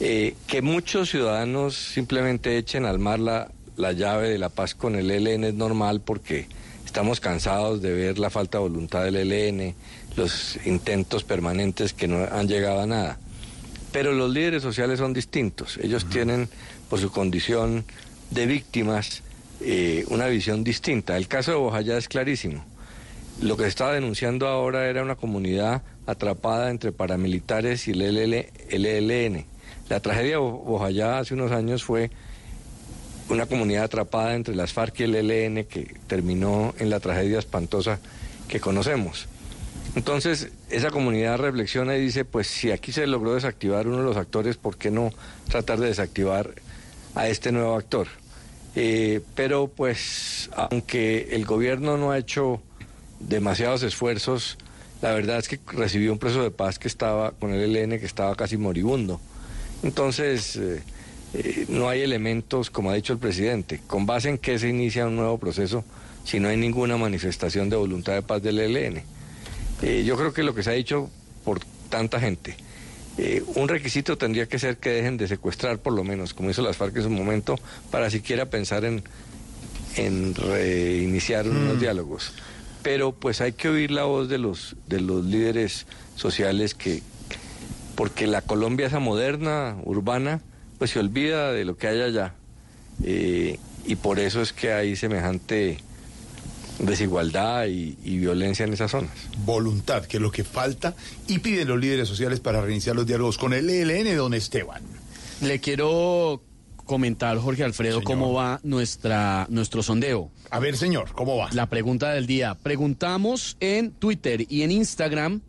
Eh, 0.00 0.34
que 0.46 0.60
muchos 0.60 1.08
ciudadanos 1.10 1.76
simplemente 1.76 2.58
echen 2.58 2.84
al 2.84 2.98
mar 2.98 3.18
la, 3.20 3.50
la 3.80 3.92
llave 3.92 4.28
de 4.30 4.38
la 4.38 4.48
paz 4.48 4.74
con 4.74 4.94
el 4.96 5.10
ELN 5.10 5.44
es 5.44 5.54
normal 5.54 6.00
porque 6.00 6.46
estamos 6.86 7.20
cansados 7.20 7.80
de 7.82 7.92
ver 7.92 8.18
la 8.18 8.30
falta 8.30 8.58
de 8.58 8.62
voluntad 8.62 9.04
del 9.04 9.16
ELN, 9.16 9.74
los 10.16 10.58
intentos 10.66 11.24
permanentes 11.24 11.92
que 11.92 12.06
no 12.08 12.24
han 12.30 12.46
llegado 12.48 12.80
a 12.80 12.86
nada. 12.86 13.18
Pero 13.92 14.12
los 14.12 14.30
líderes 14.32 14.62
sociales 14.62 14.98
son 14.98 15.12
distintos. 15.12 15.76
Ellos 15.78 16.06
tienen, 16.08 16.48
por 16.88 17.00
su 17.00 17.10
condición 17.10 17.84
de 18.30 18.46
víctimas, 18.46 19.22
eh, 19.60 20.04
una 20.08 20.26
visión 20.26 20.62
distinta. 20.62 21.16
El 21.16 21.26
caso 21.26 21.50
de 21.50 21.56
Bojayá 21.58 21.96
es 21.98 22.08
clarísimo. 22.08 22.64
lo 23.42 23.56
que 23.56 23.62
se 23.64 23.68
estaba 23.70 23.94
denunciando 23.94 24.46
ahora 24.48 24.86
era 24.88 25.02
una 25.02 25.14
comunidad 25.16 25.82
atrapada 26.06 26.70
entre 26.70 26.92
paramilitares 26.92 27.88
y 27.88 27.92
el, 27.92 28.02
ELN. 28.70 29.46
La 29.88 30.00
tragedia 30.00 30.32
de 30.32 30.36
Bo- 30.36 30.58
Bojayá 30.58 31.18
hace 31.18 31.32
unos 31.34 31.50
años 31.50 31.82
fue 31.82 32.10
una 33.30 33.46
comunidad 33.46 33.84
atrapada 33.84 34.34
entre 34.34 34.54
las 34.54 34.72
FARC 34.72 35.00
y 35.00 35.02
el 35.04 35.14
ELN 35.14 35.64
que 35.64 35.94
terminó 36.06 36.74
en 36.78 36.90
la 36.90 37.00
tragedia 37.00 37.38
espantosa 37.38 38.00
que 38.48 38.60
conocemos. 38.60 39.28
Entonces, 39.94 40.50
esa 40.68 40.90
comunidad 40.90 41.38
reflexiona 41.38 41.96
y 41.96 42.00
dice, 42.00 42.24
pues 42.24 42.46
si 42.46 42.70
aquí 42.70 42.92
se 42.92 43.06
logró 43.06 43.34
desactivar 43.34 43.88
uno 43.88 43.98
de 43.98 44.04
los 44.04 44.16
actores, 44.16 44.56
¿por 44.56 44.76
qué 44.76 44.90
no 44.90 45.12
tratar 45.48 45.80
de 45.80 45.86
desactivar 45.86 46.50
a 47.14 47.28
este 47.28 47.50
nuevo 47.50 47.74
actor? 47.74 48.06
Eh, 48.76 49.20
pero 49.34 49.68
pues, 49.68 50.48
aunque 50.54 51.28
el 51.32 51.44
gobierno 51.44 51.96
no 51.96 52.12
ha 52.12 52.18
hecho 52.18 52.62
demasiados 53.18 53.82
esfuerzos, 53.82 54.58
la 55.02 55.12
verdad 55.12 55.38
es 55.38 55.48
que 55.48 55.58
recibió 55.72 56.12
un 56.12 56.18
preso 56.18 56.42
de 56.42 56.50
paz 56.50 56.78
que 56.78 56.86
estaba 56.86 57.32
con 57.32 57.52
el 57.52 57.74
ELN 57.74 57.98
que 57.98 58.06
estaba 58.06 58.36
casi 58.36 58.56
moribundo. 58.56 59.20
Entonces, 59.82 60.56
eh, 60.56 60.82
eh, 61.34 61.66
no 61.68 61.88
hay 61.88 62.02
elementos, 62.02 62.70
como 62.70 62.90
ha 62.90 62.94
dicho 62.94 63.12
el 63.12 63.18
presidente, 63.18 63.80
con 63.86 64.06
base 64.06 64.28
en 64.28 64.38
qué 64.38 64.58
se 64.58 64.68
inicia 64.68 65.06
un 65.06 65.16
nuevo 65.16 65.38
proceso 65.38 65.84
si 66.24 66.40
no 66.40 66.48
hay 66.48 66.56
ninguna 66.56 66.96
manifestación 66.96 67.70
de 67.70 67.76
voluntad 67.76 68.14
de 68.14 68.22
paz 68.22 68.42
del 68.42 68.58
ELN. 68.58 69.02
Eh, 69.82 70.04
yo 70.04 70.16
creo 70.16 70.32
que 70.32 70.42
lo 70.42 70.54
que 70.54 70.62
se 70.62 70.70
ha 70.70 70.74
dicho 70.74 71.10
por 71.44 71.60
tanta 71.88 72.20
gente, 72.20 72.56
eh, 73.18 73.42
un 73.54 73.68
requisito 73.68 74.18
tendría 74.18 74.46
que 74.46 74.58
ser 74.58 74.76
que 74.76 74.90
dejen 74.90 75.16
de 75.16 75.28
secuestrar 75.28 75.78
por 75.78 75.92
lo 75.92 76.04
menos, 76.04 76.34
como 76.34 76.50
hizo 76.50 76.62
las 76.62 76.76
FARC 76.76 76.96
en 76.96 77.02
su 77.04 77.10
momento, 77.10 77.58
para 77.90 78.10
siquiera 78.10 78.46
pensar 78.46 78.84
en, 78.84 79.02
en 79.96 80.34
reiniciar 80.34 81.48
unos 81.48 81.80
diálogos. 81.80 82.32
Pero 82.82 83.12
pues 83.12 83.40
hay 83.40 83.52
que 83.52 83.68
oír 83.68 83.90
la 83.90 84.04
voz 84.04 84.28
de 84.28 84.38
los, 84.38 84.76
de 84.88 85.00
los 85.00 85.24
líderes 85.24 85.86
sociales 86.16 86.74
que, 86.74 87.02
porque 87.94 88.26
la 88.26 88.42
Colombia 88.42 88.86
esa 88.86 89.00
moderna, 89.00 89.76
urbana, 89.84 90.40
pues 90.80 90.92
se 90.92 90.98
olvida 90.98 91.52
de 91.52 91.66
lo 91.66 91.76
que 91.76 91.88
hay 91.88 92.00
allá. 92.00 92.32
Eh, 93.04 93.58
y 93.84 93.96
por 93.96 94.18
eso 94.18 94.40
es 94.40 94.54
que 94.54 94.72
hay 94.72 94.96
semejante 94.96 95.76
desigualdad 96.78 97.66
y, 97.66 97.98
y 98.02 98.16
violencia 98.16 98.64
en 98.64 98.72
esas 98.72 98.90
zonas. 98.90 99.10
Voluntad, 99.44 100.06
que 100.06 100.16
es 100.16 100.22
lo 100.22 100.30
que 100.30 100.42
falta, 100.42 100.94
y 101.26 101.40
piden 101.40 101.68
los 101.68 101.78
líderes 101.78 102.08
sociales 102.08 102.40
para 102.40 102.62
reiniciar 102.62 102.96
los 102.96 103.06
diálogos 103.06 103.36
con 103.36 103.52
el 103.52 103.68
ELN, 103.68 104.16
don 104.16 104.32
Esteban. 104.32 104.80
Le 105.42 105.60
quiero 105.60 106.40
comentar, 106.86 107.36
Jorge 107.36 107.62
Alfredo, 107.62 108.02
cómo 108.02 108.32
va 108.32 108.58
nuestra, 108.62 109.46
nuestro 109.50 109.82
sondeo. 109.82 110.30
A 110.48 110.60
ver, 110.60 110.78
señor, 110.78 111.12
¿cómo 111.12 111.36
va? 111.36 111.50
La 111.52 111.66
pregunta 111.66 112.10
del 112.12 112.26
día. 112.26 112.54
Preguntamos 112.54 113.58
en 113.60 113.90
Twitter 113.90 114.46
y 114.48 114.62
en 114.62 114.70
Instagram 114.70 115.42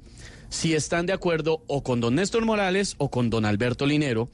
si 0.50 0.74
están 0.74 1.06
de 1.06 1.14
acuerdo 1.14 1.64
o 1.68 1.84
con 1.84 2.02
don 2.02 2.16
Néstor 2.16 2.44
Morales 2.44 2.96
o 2.98 3.10
con 3.10 3.30
don 3.30 3.46
Alberto 3.46 3.86
Linero 3.86 4.28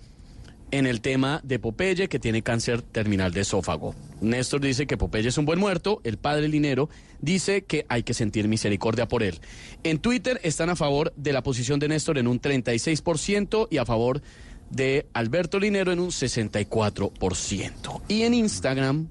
en 0.72 0.86
el 0.86 1.02
tema 1.02 1.42
de 1.44 1.60
Popeye 1.60 2.10
que 2.10 2.20
tiene 2.20 2.42
cáncer 2.42 2.82
terminal 2.82 3.32
de 3.34 3.42
esófago. 3.42 3.96
Néstor 4.22 4.62
dice 4.62 4.88
que 4.88 4.98
Popeye 4.98 5.30
es 5.30 5.38
un 5.38 5.46
buen 5.46 5.60
muerto, 5.60 6.02
el 6.04 6.18
padre 6.18 6.48
Linero 6.48 6.90
dice 7.22 7.64
que 7.64 7.86
hay 7.90 8.04
que 8.04 8.14
sentir 8.14 8.48
misericordia 8.48 9.08
por 9.08 9.24
él. 9.24 9.40
En 9.84 10.00
Twitter 10.00 10.40
están 10.44 10.70
a 10.70 10.76
favor 10.76 11.14
de 11.16 11.34
la 11.34 11.44
posición 11.44 11.80
de 11.80 11.88
Néstor 11.88 12.18
en 12.18 12.28
un 12.28 12.42
36% 12.42 13.68
y 13.72 13.78
a 13.78 13.86
favor 13.86 14.22
de 14.70 15.08
Alberto 15.14 15.60
Linero 15.60 15.92
en 15.92 16.00
un 16.00 16.10
64%. 16.10 18.02
Y 18.08 18.24
en 18.24 18.34
Instagram 18.34 19.08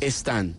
están 0.00 0.54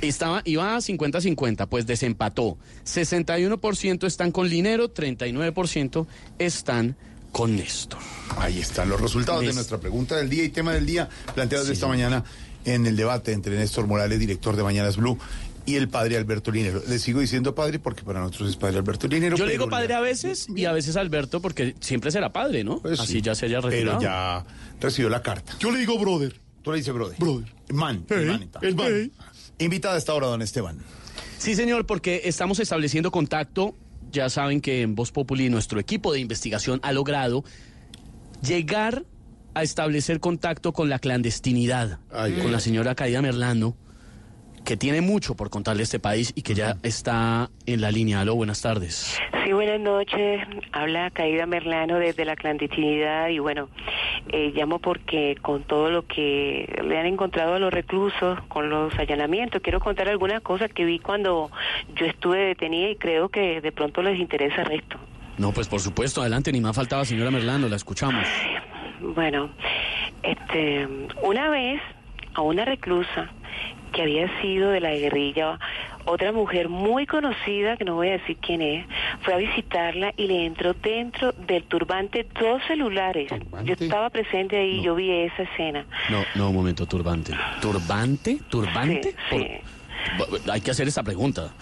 estaba, 0.00 0.42
iba 0.44 0.74
a 0.74 0.78
50-50, 0.78 1.68
pues 1.68 1.86
desempató. 1.86 2.58
61% 2.84 4.06
están 4.06 4.32
con 4.32 4.48
Linero, 4.48 4.92
39% 4.92 6.06
están 6.38 6.96
con 7.34 7.56
Néstor. 7.56 7.98
Ahí 8.38 8.60
están 8.60 8.88
los 8.88 9.00
resultados 9.00 9.44
de 9.44 9.52
nuestra 9.52 9.78
pregunta 9.78 10.14
del 10.16 10.30
día 10.30 10.44
y 10.44 10.50
tema 10.50 10.72
del 10.72 10.86
día 10.86 11.08
planteados 11.34 11.68
esta 11.68 11.88
mañana 11.88 12.22
en 12.64 12.86
el 12.86 12.96
debate 12.96 13.32
entre 13.32 13.58
Néstor 13.58 13.88
Morales, 13.88 14.20
director 14.20 14.54
de 14.54 14.62
Mañanas 14.62 14.96
Blue, 14.96 15.18
y 15.66 15.74
el 15.74 15.88
padre 15.88 16.16
Alberto 16.16 16.52
Linero. 16.52 16.80
Le 16.86 16.96
sigo 17.00 17.18
diciendo 17.18 17.52
padre 17.52 17.80
porque 17.80 18.04
para 18.04 18.20
nosotros 18.20 18.50
es 18.50 18.56
padre 18.56 18.78
Alberto 18.78 19.08
Linero. 19.08 19.36
Yo 19.36 19.46
le 19.46 19.52
digo 19.52 19.68
padre 19.68 19.94
a 19.94 20.00
veces 20.00 20.46
y 20.48 20.64
a 20.64 20.70
veces 20.70 20.94
Alberto 20.94 21.40
porque 21.40 21.74
siempre 21.80 22.12
será 22.12 22.32
padre, 22.32 22.62
¿no? 22.62 22.78
Pues 22.78 23.00
Así 23.00 23.14
sí, 23.14 23.20
ya 23.20 23.34
se 23.34 23.46
haya 23.46 23.60
retirado. 23.60 23.98
Pero 23.98 24.12
ya 24.12 24.46
recibió 24.80 25.10
la 25.10 25.20
carta. 25.20 25.56
Yo 25.58 25.72
le 25.72 25.80
digo 25.80 25.98
brother. 25.98 26.40
Tú 26.62 26.70
le 26.70 26.76
dices 26.78 26.94
brother. 26.94 27.18
Brother. 27.18 27.52
Man. 27.72 28.04
el 28.10 28.26
man, 28.26 28.50
el 28.62 28.74
man. 28.76 29.12
Invitada 29.58 29.96
a 29.96 29.98
esta 29.98 30.14
hora, 30.14 30.28
don 30.28 30.40
Esteban. 30.40 30.78
Sí, 31.38 31.56
señor, 31.56 31.84
porque 31.84 32.22
estamos 32.26 32.60
estableciendo 32.60 33.10
contacto. 33.10 33.74
Ya 34.14 34.30
saben 34.30 34.60
que 34.60 34.82
en 34.82 34.94
Voz 34.94 35.10
Populi 35.10 35.50
nuestro 35.50 35.80
equipo 35.80 36.12
de 36.12 36.20
investigación 36.20 36.78
ha 36.84 36.92
logrado 36.92 37.42
llegar 38.46 39.04
a 39.54 39.64
establecer 39.64 40.20
contacto 40.20 40.72
con 40.72 40.88
la 40.88 41.00
clandestinidad, 41.00 41.98
Ay, 42.12 42.34
con 42.34 42.52
la 42.52 42.60
señora 42.60 42.94
Caída 42.94 43.22
Merlano, 43.22 43.76
que 44.64 44.76
tiene 44.76 45.00
mucho 45.00 45.34
por 45.34 45.50
contarle 45.50 45.82
a 45.82 45.84
este 45.84 46.00
país 46.00 46.32
y 46.34 46.42
que 46.42 46.54
ya 46.54 46.76
está 46.82 47.50
en 47.66 47.80
la 47.80 47.90
línea. 47.90 48.20
Aló, 48.20 48.34
buenas 48.34 48.62
tardes. 48.62 49.18
Sí, 49.44 49.52
buenas 49.52 49.80
noches. 49.80 50.40
Habla 50.72 51.10
Caída 51.10 51.46
Merlano 51.46 51.98
desde 51.98 52.24
la 52.24 52.34
clandestinidad 52.34 53.28
y 53.28 53.38
bueno, 53.38 53.68
eh, 54.28 54.52
llamo 54.54 54.78
porque 54.78 55.36
con 55.42 55.64
todo 55.64 55.90
lo 55.90 56.06
que 56.06 56.66
le 56.82 56.98
han 56.98 57.06
encontrado 57.06 57.54
a 57.54 57.58
los 57.58 57.72
reclusos, 57.72 58.40
con 58.48 58.70
los 58.70 58.94
allanamientos, 58.98 59.60
quiero 59.62 59.80
contar 59.80 60.08
algunas 60.08 60.40
cosas 60.42 60.72
que 60.72 60.84
vi 60.84 60.98
cuando 60.98 61.50
yo 61.94 62.06
estuve 62.06 62.38
detenida 62.38 62.88
y 62.88 62.96
creo 62.96 63.28
que 63.28 63.60
de 63.60 63.72
pronto 63.72 64.02
les 64.02 64.18
interesa 64.18 64.62
el 64.62 64.66
resto. 64.66 64.98
No, 65.36 65.52
pues 65.52 65.68
por 65.68 65.80
supuesto, 65.80 66.22
adelante, 66.22 66.52
ni 66.52 66.60
más 66.60 66.74
faltaba, 66.74 67.04
señora 67.04 67.30
Merlano, 67.30 67.68
la 67.68 67.76
escuchamos. 67.76 68.26
Bueno, 69.00 69.50
este, 70.22 70.88
una 71.22 71.50
vez 71.50 71.82
a 72.34 72.40
una 72.40 72.64
reclusa 72.64 73.30
que 73.94 74.02
había 74.02 74.28
sido 74.42 74.70
de 74.70 74.80
la 74.80 74.90
guerrilla, 74.92 75.58
otra 76.04 76.32
mujer 76.32 76.68
muy 76.68 77.06
conocida, 77.06 77.76
que 77.76 77.84
no 77.84 77.94
voy 77.94 78.08
a 78.08 78.12
decir 78.18 78.36
quién 78.38 78.60
es, 78.60 78.86
fue 79.22 79.34
a 79.34 79.36
visitarla 79.38 80.12
y 80.16 80.26
le 80.26 80.44
entró 80.44 80.74
dentro 80.74 81.32
del 81.32 81.62
turbante 81.64 82.26
dos 82.38 82.60
celulares. 82.66 83.30
Yo 83.64 83.74
estaba 83.74 84.10
presente 84.10 84.56
ahí, 84.58 84.82
yo 84.82 84.94
vi 84.94 85.10
esa 85.10 85.44
escena. 85.44 85.86
No, 86.10 86.22
no, 86.34 86.50
un 86.50 86.56
momento, 86.56 86.84
turbante. 86.86 87.32
¿Turbante? 87.62 88.38
¿Turbante? 88.50 89.14
Sí, 89.30 89.46
Por- 90.18 90.52
Hay 90.52 90.60
que 90.60 90.70
hacer 90.70 90.86
esta 90.88 91.02
pregunta. 91.02 91.54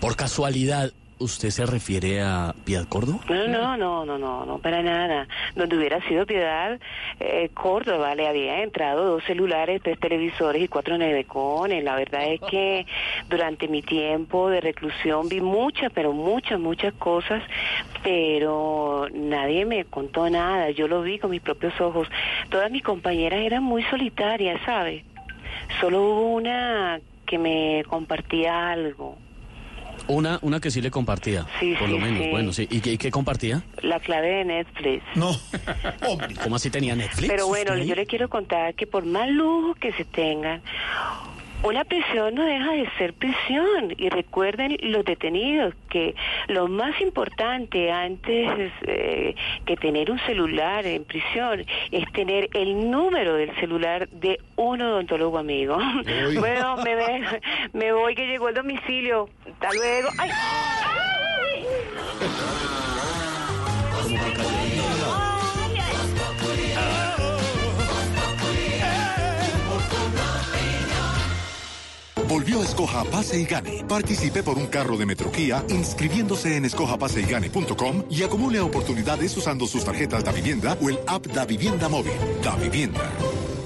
Por 0.00 0.16
casualidad, 0.16 0.90
¿usted 1.20 1.50
se 1.50 1.66
refiere 1.66 2.20
a 2.22 2.54
Piedad 2.64 2.88
Córdoba? 2.88 3.20
No, 3.28 3.76
no, 3.76 4.04
no, 4.04 4.18
no, 4.18 4.44
no, 4.44 4.58
para 4.58 4.82
nada. 4.82 5.28
Donde 5.54 5.76
hubiera 5.76 6.00
sido 6.08 6.26
Piedad, 6.26 6.80
eh, 7.20 7.50
Córdoba, 7.54 8.14
le 8.14 8.26
había 8.26 8.62
entrado 8.62 9.04
dos 9.04 9.24
celulares, 9.24 9.82
tres 9.82 10.00
televisores 10.00 10.62
y 10.62 10.68
cuatro 10.68 10.98
nevecones. 10.98 11.84
La 11.84 11.94
verdad 11.94 12.24
es 12.24 12.40
que 12.40 12.86
durante 13.28 13.68
mi 13.68 13.82
tiempo 13.82 14.48
de 14.48 14.60
reclusión 14.60 15.28
vi 15.28 15.40
muchas, 15.40 15.92
pero 15.92 16.12
muchas, 16.12 16.58
muchas 16.58 16.94
cosas, 16.94 17.42
pero 18.02 19.06
nadie 19.12 19.66
me 19.66 19.84
contó 19.84 20.28
nada. 20.28 20.70
Yo 20.70 20.88
lo 20.88 21.02
vi 21.02 21.18
con 21.18 21.30
mis 21.30 21.42
propios 21.42 21.78
ojos. 21.80 22.08
Todas 22.48 22.70
mis 22.70 22.82
compañeras 22.82 23.40
eran 23.40 23.62
muy 23.62 23.82
solitarias, 23.84 24.60
¿sabe? 24.64 25.04
Solo 25.80 26.02
hubo 26.02 26.32
una 26.32 27.00
que 27.26 27.38
me 27.38 27.84
compartía 27.88 28.70
algo. 28.70 29.16
Una, 30.08 30.38
una 30.42 30.60
que 30.60 30.70
sí 30.70 30.80
le 30.80 30.90
compartía. 30.90 31.46
Sí, 31.60 31.74
por 31.78 31.88
lo 31.88 31.96
sí, 31.96 32.02
menos. 32.02 32.22
sí. 32.22 32.30
Bueno, 32.30 32.52
sí. 32.52 32.68
¿Y 32.70 32.80
qué, 32.80 32.92
y 32.92 32.98
qué 32.98 33.10
compartía? 33.10 33.62
La 33.82 34.00
clave 34.00 34.28
de 34.28 34.44
Netflix. 34.44 35.02
No. 35.14 35.36
¿Cómo 36.42 36.56
así 36.56 36.70
tenía 36.70 36.94
Netflix? 36.96 37.28
Pero 37.28 37.46
bueno, 37.46 37.76
yo 37.76 37.94
le 37.94 38.06
quiero 38.06 38.28
contar 38.28 38.74
que 38.74 38.86
por 38.86 39.04
más 39.04 39.28
lujo 39.28 39.74
que 39.74 39.92
se 39.92 40.04
tengan, 40.04 40.62
una 41.62 41.84
prisión 41.84 42.34
no 42.34 42.44
deja 42.44 42.72
de 42.72 42.88
ser 42.98 43.12
prisión. 43.14 43.94
Y 43.98 44.08
recuerden 44.08 44.76
los 44.80 45.04
detenidos 45.04 45.74
que 45.88 46.14
lo 46.48 46.68
más 46.68 47.00
importante 47.00 47.90
antes 47.90 48.72
eh, 48.86 49.34
que 49.66 49.76
tener 49.76 50.10
un 50.10 50.18
celular 50.20 50.86
en 50.86 51.04
prisión 51.04 51.64
es 51.90 52.10
tener 52.12 52.48
el 52.54 52.90
número 52.90 53.34
del 53.34 53.54
celular 53.60 54.08
de 54.08 54.40
un 54.56 54.80
odontólogo 54.82 55.38
amigo. 55.38 55.76
Uy. 56.28 56.36
bueno, 56.38 56.76
me, 56.78 56.94
ve- 56.94 57.40
me 57.72 57.92
voy 57.92 58.14
que 58.14 58.26
llegó 58.26 58.48
el 58.48 58.54
domicilio. 58.54 59.28
Hasta 59.46 59.72
luego. 59.74 60.08
¡Ay! 60.18 60.30
Volvió 72.30 72.62
Escoja 72.62 73.02
Pase 73.02 73.40
y 73.40 73.44
Gane. 73.44 73.84
Participe 73.88 74.44
por 74.44 74.56
un 74.56 74.68
carro 74.68 74.96
de 74.96 75.04
Metroquía 75.04 75.64
inscribiéndose 75.68 76.56
en 76.56 76.64
escojapaseygane.com 76.64 78.04
y 78.08 78.22
acumule 78.22 78.60
oportunidades 78.60 79.36
usando 79.36 79.66
sus 79.66 79.82
tarjetas 79.84 80.22
Da 80.22 80.30
Vivienda 80.30 80.78
o 80.80 80.88
el 80.88 81.00
app 81.08 81.26
Da 81.26 81.44
Vivienda 81.44 81.88
Móvil. 81.88 82.12
Da 82.40 82.54
Vivienda. 82.54 83.00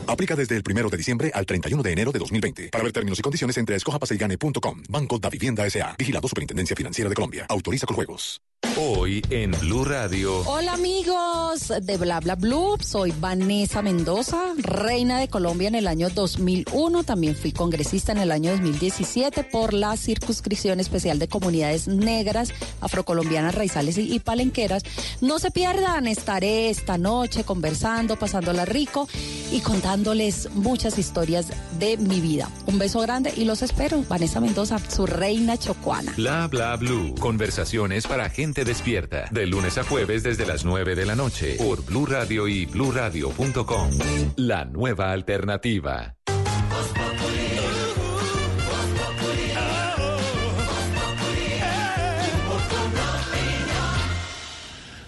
Aplica 0.07 0.37
desde 0.37 0.57
el 0.57 0.63
1 0.69 0.91
de 0.91 0.97
diciembre 0.97 1.31
al 1.35 1.47
31 1.47 1.83
de 1.83 1.93
enero 1.93 2.13
de 2.13 2.19
2020. 2.19 2.69
Para 2.69 2.85
ver 2.85 2.93
términos 2.93 3.19
y 3.19 3.23
condiciones 3.23 3.57
entre 3.57 3.77
escojapaseigane.com. 3.77 4.83
Banco 4.89 5.19
da 5.19 5.31
Vivienda 5.31 5.67
S.A. 5.67 5.95
Vigilado 5.99 6.29
Superintendencia 6.29 6.77
Financiera 6.77 7.09
de 7.09 7.15
Colombia. 7.15 7.47
Autoriza 7.49 7.87
con 7.87 7.97
juegos. 7.97 8.41
Hoy 8.77 9.23
en 9.31 9.53
Blue 9.53 9.85
Radio. 9.85 10.41
Hola 10.49 10.73
amigos 10.73 11.73
de 11.81 11.97
Bla 11.97 12.19
Bla 12.19 12.35
Blue, 12.35 12.77
soy 12.81 13.13
Vanessa 13.21 13.83
Mendoza, 13.83 14.53
reina 14.57 15.21
de 15.21 15.29
Colombia 15.29 15.69
en 15.69 15.77
el 15.77 15.87
año 15.87 16.11
2001, 16.11 17.05
también 17.05 17.37
fui 17.37 17.53
congresista 17.53 18.11
en 18.11 18.19
el 18.19 18.33
año 18.33 18.51
2017 18.51 19.45
por 19.45 19.75
la 19.75 19.97
circunscripción 19.97 20.81
especial 20.81 21.21
de 21.21 21.29
comunidades 21.29 21.87
negras, 21.87 22.53
afrocolombianas, 22.81 23.55
raizales 23.55 23.97
y, 23.97 24.19
palenqueras. 24.19 24.83
No 25.21 25.39
se 25.39 25.53
pierdan, 25.53 26.09
estaré 26.09 26.69
esta 26.71 26.99
noche 26.99 27.45
conversando, 27.45 28.19
pasándola 28.19 28.65
rico 28.65 29.09
y 29.53 29.61
contándoles 29.95 30.51
muchas 30.55 30.99
historias 30.99 31.47
de 31.79 31.97
mi 31.97 32.19
vida. 32.19 32.51
Un 32.67 32.81
beso 32.81 32.99
grande 32.99 33.33
y 33.37 33.45
los 33.45 33.63
espero. 33.63 34.03
Vanessa 34.09 34.41
Mendoza, 34.41 34.77
su 34.79 35.07
reina 35.07 35.57
chocuana. 35.57 36.13
Bla 36.17 36.49
bla 36.49 36.75
blue. 36.75 37.15
Conversaciones 37.21 38.05
para 38.05 38.29
gente 38.29 38.65
despierta. 38.65 39.27
De 39.31 39.47
lunes 39.47 39.79
a 39.79 39.85
jueves 39.85 40.25
desde 40.25 40.47
las 40.47 40.65
9 40.65 40.97
de 40.97 41.07
la 41.07 41.15
noche. 41.15 41.55
Por 41.59 41.85
Blue 41.85 42.07
Radio 42.07 42.49
y 42.49 42.67
bluradio.com. 42.67 43.91
La 44.35 44.65
nueva 44.65 45.13
alternativa. 45.13 46.17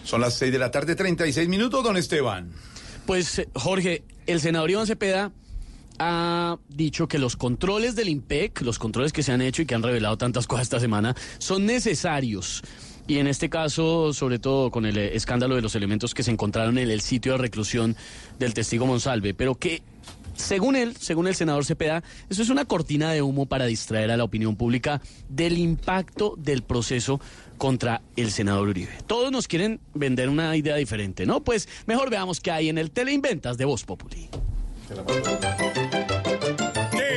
Son 0.05 0.20
las 0.20 0.34
6 0.34 0.52
de 0.52 0.58
la 0.60 0.70
tarde, 0.70 0.94
36 0.94 1.48
minutos, 1.48 1.82
don 1.82 1.97
Esteban. 1.97 2.52
Pues, 3.07 3.39
eh, 3.39 3.49
Jorge, 3.55 4.02
el 4.26 4.41
senador 4.41 4.68
Iván 4.70 4.86
Cepeda 4.86 5.31
ha 5.99 6.59
dicho 6.68 7.07
que 7.07 7.18
los 7.18 7.36
controles 7.36 7.94
del 7.94 8.09
IMPEC, 8.09 8.60
los 8.62 8.81
controles 8.81 9.12
que 9.12 9.23
se 9.23 9.31
han 9.31 9.41
hecho 9.41 9.62
y 9.62 9.67
que 9.67 9.76
han 9.76 9.83
revelado 9.85 10.18
tantas 10.18 10.47
cosas 10.49 10.65
esta 10.65 10.81
semana, 10.81 11.15
son 11.39 11.67
necesarios. 11.67 12.62
Y 13.07 13.18
en 13.18 13.28
este 13.28 13.49
caso, 13.49 14.12
sobre 14.12 14.41
todo 14.41 14.73
con 14.73 14.85
el 14.85 14.99
eh, 14.99 15.15
escándalo 15.15 15.55
de 15.55 15.62
los 15.62 15.76
elementos 15.76 16.15
que 16.15 16.25
se 16.25 16.33
encontraron 16.33 16.78
en 16.78 16.91
el 16.91 17.01
sitio 17.01 17.33
de 17.33 17.39
reclusión 17.39 17.97
del 18.41 18.52
testigo 18.52 18.86
Monsalve, 18.86 19.33
pero 19.33 19.55
que 19.55 19.83
según 20.35 20.75
él, 20.75 20.97
según 20.99 21.28
el 21.28 21.35
senador 21.35 21.65
Cepeda, 21.65 22.02
eso 22.28 22.43
es 22.43 22.51
una 22.51 22.65
cortina 22.65 23.12
de 23.12 23.23
humo 23.23 23.47
para 23.47 23.67
distraer 23.67 24.10
a 24.10 24.17
la 24.17 24.25
opinión 24.25 24.57
pública 24.57 25.01
del 25.28 25.57
impacto 25.59 26.35
del 26.36 26.62
proceso 26.62 27.20
contra 27.57 28.02
el 28.17 28.31
senador 28.31 28.68
Uribe. 28.68 28.93
Todos 29.07 29.33
nos 29.33 29.49
quieren 29.49 29.81
vender 29.94 30.28
una 30.28 30.57
idea 30.57 30.76
diferente, 30.76 31.26
¿no? 31.26 31.43
Pues 31.43 31.68
mejor 31.86 32.10
veamos 32.10 32.41
qué 32.41 32.51
hay 32.51 32.68
en 32.68 32.78
el 32.78 32.91
Teleinventas 32.91 33.59
de 33.59 33.65
Voz 33.65 33.85
Populi. 33.85 34.28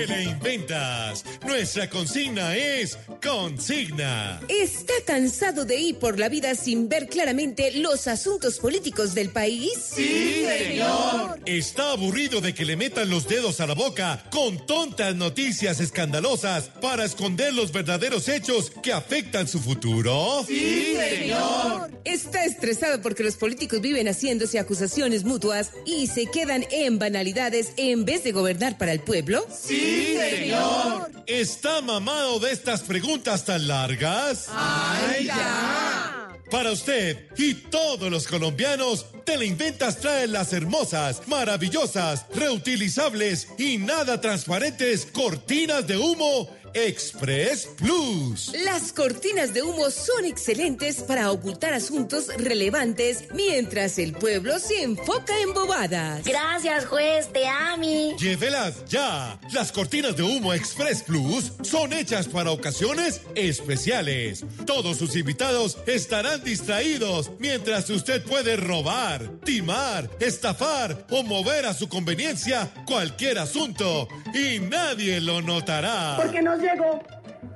Teleinventas. 0.09 1.23
Nuestra 1.45 1.87
consigna 1.87 2.55
es 2.55 2.97
consigna. 3.23 4.41
¿Está 4.49 4.93
cansado 5.05 5.65
de 5.65 5.79
ir 5.79 5.99
por 5.99 6.17
la 6.17 6.29
vida 6.29 6.55
sin 6.55 6.89
ver 6.89 7.07
claramente 7.07 7.71
los 7.73 8.07
asuntos 8.07 8.57
políticos 8.57 9.13
del 9.13 9.29
país? 9.29 9.73
Sí, 9.93 10.45
señor. 10.47 11.39
¿Está 11.45 11.91
aburrido 11.91 12.41
de 12.41 12.55
que 12.55 12.65
le 12.65 12.75
metan 12.75 13.09
los 13.09 13.27
dedos 13.27 13.59
a 13.59 13.67
la 13.67 13.75
boca 13.75 14.23
con 14.31 14.65
tontas 14.65 15.15
noticias 15.15 15.79
escandalosas 15.79 16.69
para 16.81 17.05
esconder 17.05 17.53
los 17.53 17.71
verdaderos 17.71 18.27
hechos 18.29 18.71
que 18.81 18.91
afectan 18.91 19.47
su 19.47 19.59
futuro? 19.59 20.43
Sí, 20.47 20.95
señor. 20.95 21.91
¿Está 22.03 22.45
estresado 22.45 22.99
porque 23.03 23.23
los 23.23 23.35
políticos 23.35 23.79
viven 23.79 24.07
haciéndose 24.07 24.57
acusaciones 24.57 25.23
mutuas 25.23 25.69
y 25.85 26.07
se 26.07 26.25
quedan 26.25 26.65
en 26.71 26.97
banalidades 26.97 27.73
en 27.77 28.05
vez 28.05 28.23
de 28.23 28.31
gobernar 28.31 28.79
para 28.79 28.91
el 28.91 29.01
pueblo? 29.01 29.45
Sí, 29.55 29.98
señor. 30.05 31.11
¿Está 31.27 31.81
mamado 31.81 32.39
de 32.39 32.51
estas 32.51 32.81
preguntas 32.81 33.45
tan 33.45 33.67
largas? 33.67 34.47
¡Ay, 34.49 35.25
ya! 35.25 36.19
Para 36.49 36.71
usted 36.71 37.27
y 37.37 37.53
todos 37.53 38.09
los 38.09 38.27
colombianos, 38.27 39.05
Teleinventas 39.23 39.99
trae 39.99 40.27
las 40.27 40.51
hermosas, 40.51 41.21
maravillosas, 41.27 42.25
reutilizables 42.33 43.49
y 43.59 43.77
nada 43.77 44.19
transparentes 44.19 45.05
cortinas 45.05 45.85
de 45.85 45.97
humo 45.97 46.49
Express 46.73 47.67
Plus. 47.77 48.51
Las 48.63 48.93
cortinas 48.93 49.53
de 49.53 49.63
humo 49.63 49.89
son 49.89 50.25
excelentes 50.25 51.01
para 51.01 51.31
ocultar 51.31 51.73
asuntos 51.73 52.27
relevantes 52.37 53.25
mientras 53.33 53.97
el 53.99 54.13
pueblo 54.13 54.59
se 54.59 54.83
enfoca 54.83 55.39
en 55.39 55.53
bobadas. 55.53 56.23
Gracias, 56.23 56.85
juez, 56.85 57.31
te 57.31 57.47
amo. 57.47 58.17
Llévelas 58.17 58.85
ya. 58.85 59.39
Las 59.53 59.71
cortinas 59.71 60.15
de 60.15 60.23
humo 60.23 60.53
Express 60.53 61.03
Plus 61.03 61.51
son 61.61 61.93
hechas 61.93 62.27
para 62.27 62.51
ocasiones 62.51 63.21
especiales. 63.35 64.43
Todos 64.65 64.97
sus 64.97 65.15
invitados 65.15 65.77
estarán 65.87 66.43
distraídos 66.43 67.31
mientras 67.39 67.89
usted 67.89 68.23
puede 68.23 68.55
robar, 68.55 69.29
timar, 69.43 70.09
estafar 70.19 71.05
o 71.09 71.23
mover 71.23 71.65
a 71.65 71.73
su 71.73 71.87
conveniencia 71.87 72.71
cualquier 72.85 73.39
asunto 73.39 74.07
y 74.33 74.59
nadie 74.59 75.21
lo 75.21 75.41
notará. 75.41 76.17
Porque 76.17 76.41
llegó 76.59 77.01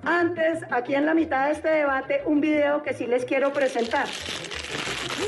antes, 0.04 0.60
aquí 0.72 0.96
en 0.96 1.06
la 1.06 1.14
mitad 1.14 1.46
de 1.46 1.54
este 1.54 1.70
debate, 1.70 2.24
un 2.26 2.42
video 2.42 2.84
que 2.84 2.94
sí 2.94 3.08
les 3.08 3.26
quiero 3.26 3.54
presentar. 3.54 4.08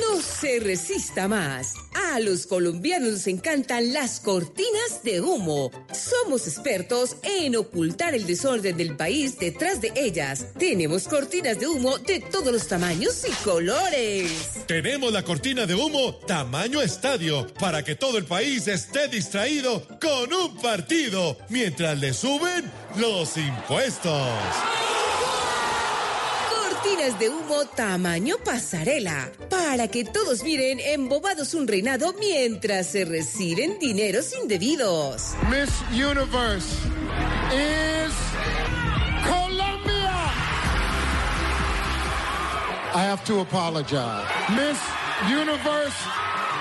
No 0.01 0.21
se 0.21 0.59
resista 0.59 1.27
más. 1.27 1.73
A 2.13 2.19
los 2.19 2.47
colombianos 2.47 3.11
nos 3.11 3.27
encantan 3.27 3.93
las 3.93 4.19
cortinas 4.19 5.03
de 5.03 5.21
humo. 5.21 5.71
Somos 5.93 6.47
expertos 6.47 7.17
en 7.23 7.55
ocultar 7.55 8.15
el 8.15 8.25
desorden 8.25 8.77
del 8.77 8.95
país 8.95 9.37
detrás 9.37 9.81
de 9.81 9.91
ellas. 9.95 10.47
Tenemos 10.57 11.07
cortinas 11.07 11.59
de 11.59 11.67
humo 11.67 11.97
de 11.97 12.19
todos 12.19 12.51
los 12.51 12.67
tamaños 12.67 13.25
y 13.27 13.31
colores. 13.43 14.31
Tenemos 14.67 15.11
la 15.11 15.23
cortina 15.23 15.65
de 15.65 15.75
humo 15.75 16.15
tamaño 16.15 16.81
estadio 16.81 17.47
para 17.59 17.83
que 17.83 17.95
todo 17.95 18.17
el 18.17 18.25
país 18.25 18.67
esté 18.67 19.07
distraído 19.07 19.85
con 19.99 20.33
un 20.33 20.57
partido 20.57 21.37
mientras 21.49 21.99
le 21.99 22.13
suben 22.13 22.71
los 22.97 23.37
impuestos. 23.37 24.29
Cortinas 26.85 27.19
de 27.19 27.29
humo 27.29 27.65
tamaño 27.75 28.35
pasarela 28.43 29.31
para 29.49 29.87
que 29.87 30.03
todos 30.05 30.43
miren 30.43 30.79
embobados 30.79 31.55
un 31.55 31.67
reinado 31.67 32.13
mientras 32.19 32.87
se 32.87 33.05
reciben 33.05 33.79
dineros 33.79 34.33
indebidos. 34.39 35.33
Miss 35.49 35.71
Universe 35.91 36.67
is 37.51 38.13
Colombia. 39.23 40.31
I 42.93 43.01
have 43.01 43.23
to 43.25 43.39
apologize. 43.39 44.27
Miss 44.49 44.79
Universe 45.27 45.97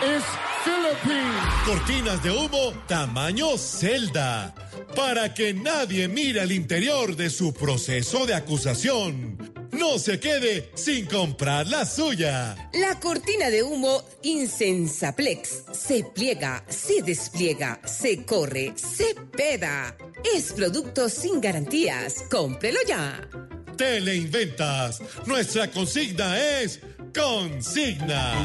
is 0.03 0.25
Philippines. 0.65 1.35
Cortinas 1.67 2.23
de 2.23 2.31
humo 2.31 2.73
tamaño 2.87 3.59
celda 3.59 4.55
para 4.97 5.35
que 5.35 5.53
nadie 5.53 6.09
mire 6.09 6.41
al 6.41 6.53
interior 6.53 7.15
de 7.15 7.29
su 7.29 7.53
proceso 7.53 8.25
de 8.25 8.35
acusación. 8.35 9.64
No 9.79 9.99
se 9.99 10.21
quede 10.21 10.71
sin 10.75 11.07
comprar 11.07 11.67
la 11.67 11.85
suya. 11.85 12.71
La 12.73 13.01
cortina 13.01 13.51
de 13.51 13.63
humo 13.63 14.03
Insensaplex 14.23 15.65
se 15.73 16.05
pliega, 16.05 16.65
se 16.69 17.03
despliega, 17.03 17.81
se 17.85 18.25
corre, 18.25 18.73
se 18.77 19.15
pega. 19.37 19.97
Es 20.35 20.53
producto 20.53 21.09
sin 21.09 21.41
garantías. 21.41 22.25
Cómprelo 22.31 22.79
ya. 22.87 23.29
Teleinventas. 23.77 25.03
Nuestra 25.27 25.71
consigna 25.71 26.39
es 26.61 26.81
consigna. 27.13 28.45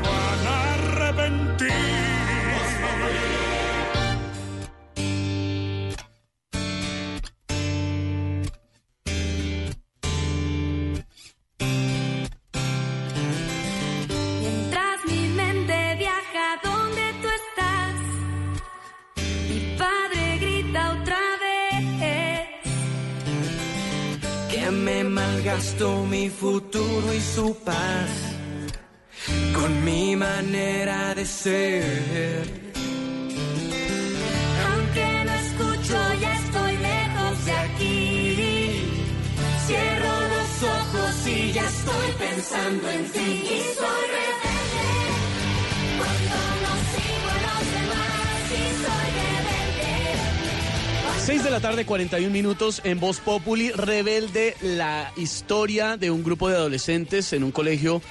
malgastó 25.51 26.05
mi 26.05 26.29
futuro 26.29 27.13
y 27.13 27.19
su 27.19 27.55
paz 27.65 28.09
con 29.53 29.83
mi 29.83 30.15
manera 30.15 31.13
de 31.13 31.25
ser. 31.25 32.43
Aunque 34.71 35.25
no 35.25 35.33
escucho, 35.33 35.97
ya 36.21 36.33
estoy 36.35 36.77
lejos 36.77 37.45
de 37.45 37.51
aquí. 37.51 38.83
Cierro 39.65 40.15
los 40.35 40.51
ojos 40.79 41.27
y 41.27 41.51
ya 41.51 41.65
estoy 41.67 42.07
pensando 42.17 42.89
en 42.89 43.11
ti. 43.11 43.29
Y 43.55 43.61
soy 43.79 44.03
rebelde 44.15 44.87
cuando 45.97 46.37
no 46.63 46.73
sigo 46.91 47.31
6 51.25 51.43
de 51.43 51.51
la 51.51 51.59
tarde, 51.59 51.85
41 51.85 52.31
minutos 52.31 52.81
en 52.83 52.99
Voz 52.99 53.19
Populi, 53.19 53.69
Rebelde, 53.69 54.55
la 54.61 55.11
historia 55.15 55.95
de 55.95 56.09
un 56.09 56.23
grupo 56.23 56.49
de 56.49 56.55
adolescentes 56.55 57.31
en 57.33 57.43
un 57.43 57.51
colegio 57.51 58.01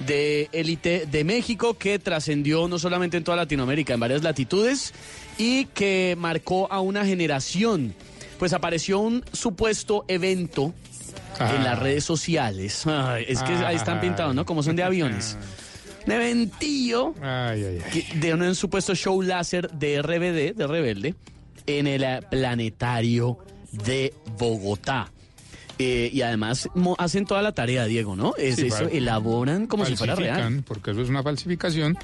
de 0.00 0.48
élite 0.50 1.06
de 1.06 1.22
México 1.22 1.74
que 1.74 2.00
trascendió 2.00 2.66
no 2.66 2.80
solamente 2.80 3.18
en 3.18 3.22
toda 3.22 3.36
Latinoamérica, 3.36 3.94
en 3.94 4.00
varias 4.00 4.24
latitudes 4.24 4.92
y 5.38 5.66
que 5.66 6.16
marcó 6.18 6.66
a 6.72 6.80
una 6.80 7.04
generación. 7.04 7.94
Pues 8.36 8.52
apareció 8.52 8.98
un 8.98 9.24
supuesto 9.32 10.04
evento 10.08 10.74
en 11.38 11.62
las 11.62 11.78
redes 11.78 12.02
sociales. 12.02 12.84
Ay, 12.84 13.26
es 13.28 13.44
que 13.44 13.52
ahí 13.52 13.76
están 13.76 14.00
pintados, 14.00 14.34
¿no? 14.34 14.44
Como 14.44 14.64
son 14.64 14.74
de 14.74 14.82
aviones. 14.82 15.38
Un 16.06 16.12
eventillo 16.12 17.14
de 17.18 18.32
un 18.32 18.54
supuesto 18.54 18.94
show 18.94 19.20
láser 19.22 19.68
de 19.72 20.00
RBD, 20.00 20.56
de 20.56 20.66
Rebelde, 20.68 21.16
en 21.66 21.86
el 21.86 22.04
planetario 22.30 23.38
de 23.72 24.14
Bogotá. 24.38 25.10
Eh, 25.78 26.08
y 26.10 26.22
además 26.22 26.70
hacen 26.96 27.26
toda 27.26 27.42
la 27.42 27.52
tarea, 27.52 27.84
Diego, 27.84 28.16
¿no? 28.16 28.32
Es 28.38 28.56
Sí, 28.56 28.68
eso, 28.68 28.88
elaboran 28.88 29.66
como 29.66 29.84
si 29.84 29.94
fuera 29.94 30.14
real. 30.14 30.64
Porque 30.66 30.92
eso 30.92 31.02
es 31.02 31.10
una 31.10 31.22
falsificación, 31.22 31.98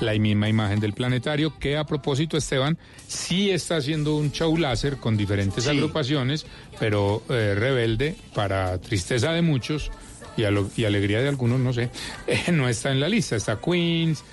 la 0.00 0.12
misma 0.12 0.48
imagen 0.48 0.78
del 0.78 0.92
planetario, 0.92 1.58
que 1.58 1.76
a 1.76 1.82
propósito, 1.84 2.36
Esteban, 2.36 2.78
sí 3.08 3.50
está 3.50 3.78
haciendo 3.78 4.14
un 4.16 4.30
show 4.30 4.56
láser 4.56 4.98
con 4.98 5.16
diferentes 5.16 5.64
Sí. 5.64 5.70
agrupaciones, 5.70 6.46
pero 6.78 7.24
eh, 7.28 7.56
rebelde, 7.58 8.14
para 8.32 8.78
tristeza 8.78 9.32
de 9.32 9.42
muchos 9.42 9.90
y, 10.36 10.44
alo- 10.44 10.70
y 10.76 10.84
alegría 10.84 11.20
de 11.20 11.28
algunos, 11.28 11.58
no 11.58 11.72
sé, 11.72 11.90
eh, 12.28 12.44
no 12.52 12.68
está 12.68 12.92
en 12.92 13.00
la 13.00 13.08
lista. 13.08 13.34
Está 13.34 13.58
Queens, 13.60 14.20
Qu- 14.20 14.24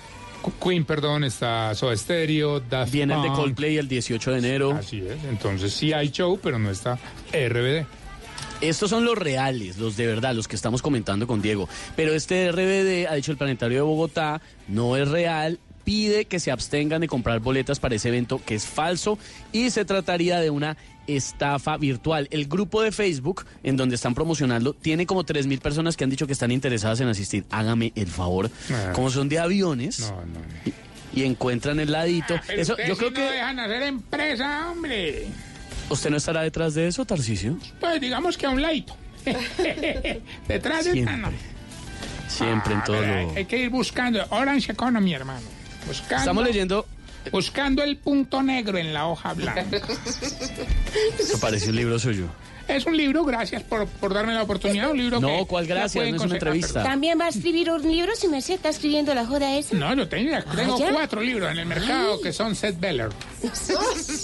Queen, 0.52 0.84
perdón, 0.84 1.24
está 1.24 1.74
Soda 1.74 1.96
Stereo, 1.96 2.60
Daft 2.60 2.92
Viene 2.92 3.14
el 3.14 3.22
de 3.22 3.28
Punk. 3.28 3.40
Coldplay 3.40 3.76
el 3.78 3.88
18 3.88 4.32
de 4.32 4.38
enero. 4.38 4.72
Así 4.72 4.98
es, 4.98 5.24
entonces 5.24 5.72
sí 5.72 5.92
hay 5.92 6.10
show, 6.10 6.38
pero 6.42 6.58
no 6.58 6.70
está 6.70 6.98
RBD. 7.32 7.86
Estos 8.60 8.90
son 8.90 9.04
los 9.04 9.18
reales, 9.18 9.78
los 9.78 9.96
de 9.96 10.06
verdad, 10.06 10.34
los 10.34 10.48
que 10.48 10.56
estamos 10.56 10.80
comentando 10.80 11.26
con 11.26 11.42
Diego. 11.42 11.68
Pero 11.96 12.14
este 12.14 12.50
RBD, 12.50 13.10
ha 13.10 13.14
dicho 13.14 13.32
el 13.32 13.36
Planetario 13.36 13.78
de 13.78 13.82
Bogotá, 13.82 14.40
no 14.68 14.96
es 14.96 15.08
real, 15.08 15.58
pide 15.84 16.24
que 16.24 16.40
se 16.40 16.50
abstengan 16.50 17.00
de 17.00 17.08
comprar 17.08 17.40
boletas 17.40 17.78
para 17.78 17.94
ese 17.94 18.08
evento 18.08 18.40
que 18.44 18.54
es 18.54 18.66
falso 18.66 19.18
y 19.52 19.70
se 19.70 19.84
trataría 19.84 20.40
de 20.40 20.50
una 20.50 20.76
estafa 21.06 21.76
virtual. 21.76 22.28
El 22.30 22.46
grupo 22.46 22.82
de 22.82 22.92
Facebook 22.92 23.44
en 23.62 23.76
donde 23.76 23.94
están 23.96 24.14
promocionando 24.14 24.72
tiene 24.74 25.06
como 25.06 25.24
3.000 25.24 25.60
personas 25.60 25.96
que 25.96 26.04
han 26.04 26.10
dicho 26.10 26.26
que 26.26 26.32
están 26.32 26.50
interesadas 26.50 27.00
en 27.00 27.08
asistir. 27.08 27.44
Hágame 27.50 27.92
el 27.94 28.06
favor. 28.08 28.50
Ah. 28.70 28.92
Como 28.94 29.10
son 29.10 29.28
de 29.28 29.38
aviones 29.38 30.12
y, 31.14 31.20
y 31.20 31.24
encuentran 31.24 31.80
el 31.80 31.92
ladito. 31.92 32.34
Pero 32.46 32.62
Eso, 32.62 32.76
yo 32.78 32.94
sí 32.94 32.98
creo 32.98 33.10
no 33.10 33.16
que 33.16 33.22
dejan 33.22 33.58
hacer 33.60 33.82
empresa, 33.82 34.70
hombre. 34.70 35.26
usted 35.90 36.10
no 36.10 36.16
estará 36.16 36.42
detrás 36.42 36.74
de 36.74 36.86
eso, 36.88 37.04
Tarcisio. 37.04 37.58
Pues 37.80 38.00
digamos 38.00 38.36
que 38.38 38.46
a 38.46 38.50
un 38.50 38.62
ladito. 38.62 38.96
Detrás 40.48 40.84
de 40.84 40.92
Siempre. 40.92 41.16
no. 41.16 41.28
Siempre 42.28 42.74
en 42.74 42.80
Ah, 42.80 42.84
todo 42.84 43.00
lo... 43.02 43.32
hay 43.36 43.44
que 43.44 43.58
ir 43.58 43.70
buscando 43.70 44.24
Orange 44.30 44.72
Economy, 44.72 45.14
hermano. 45.14 45.46
Buscando, 45.86 46.16
Estamos 46.16 46.44
leyendo 46.44 46.86
Buscando 47.32 47.82
el 47.82 47.96
punto 47.96 48.42
negro 48.42 48.78
en 48.78 48.92
la 48.92 49.06
hoja 49.06 49.32
blanca. 49.34 49.64
Eso 51.18 51.38
parece 51.40 51.70
un 51.70 51.76
libro 51.76 51.98
suyo. 51.98 52.26
es 52.68 52.86
un 52.86 52.96
libro, 52.96 53.24
gracias 53.24 53.62
por, 53.62 53.86
por 53.86 54.14
darme 54.14 54.34
la 54.34 54.42
oportunidad. 54.42 54.90
Un 54.90 54.98
libro 54.98 55.20
No, 55.20 55.28
que 55.28 55.46
¿cuál 55.46 55.66
gracias? 55.66 56.08
No 56.10 56.16
es 56.16 56.22
una. 56.22 56.32
Ah, 56.32 56.36
entrevista. 56.36 56.82
También 56.82 57.18
va 57.20 57.26
a 57.26 57.28
escribir 57.28 57.70
un 57.70 57.82
libro 57.82 58.14
si 58.16 58.28
Merced 58.28 58.54
está 58.54 58.68
escribiendo 58.70 59.14
la 59.14 59.26
joda 59.26 59.56
esa. 59.56 59.76
No, 59.76 59.94
yo 59.94 60.08
tengo, 60.08 60.36
tengo 60.54 60.76
Ah, 60.82 60.90
cuatro 60.92 61.20
libros 61.20 61.50
en 61.50 61.58
el 61.58 61.66
mercado 61.66 62.20
que 62.20 62.32
son 62.32 62.54
set 62.54 62.78
beller. 62.78 63.10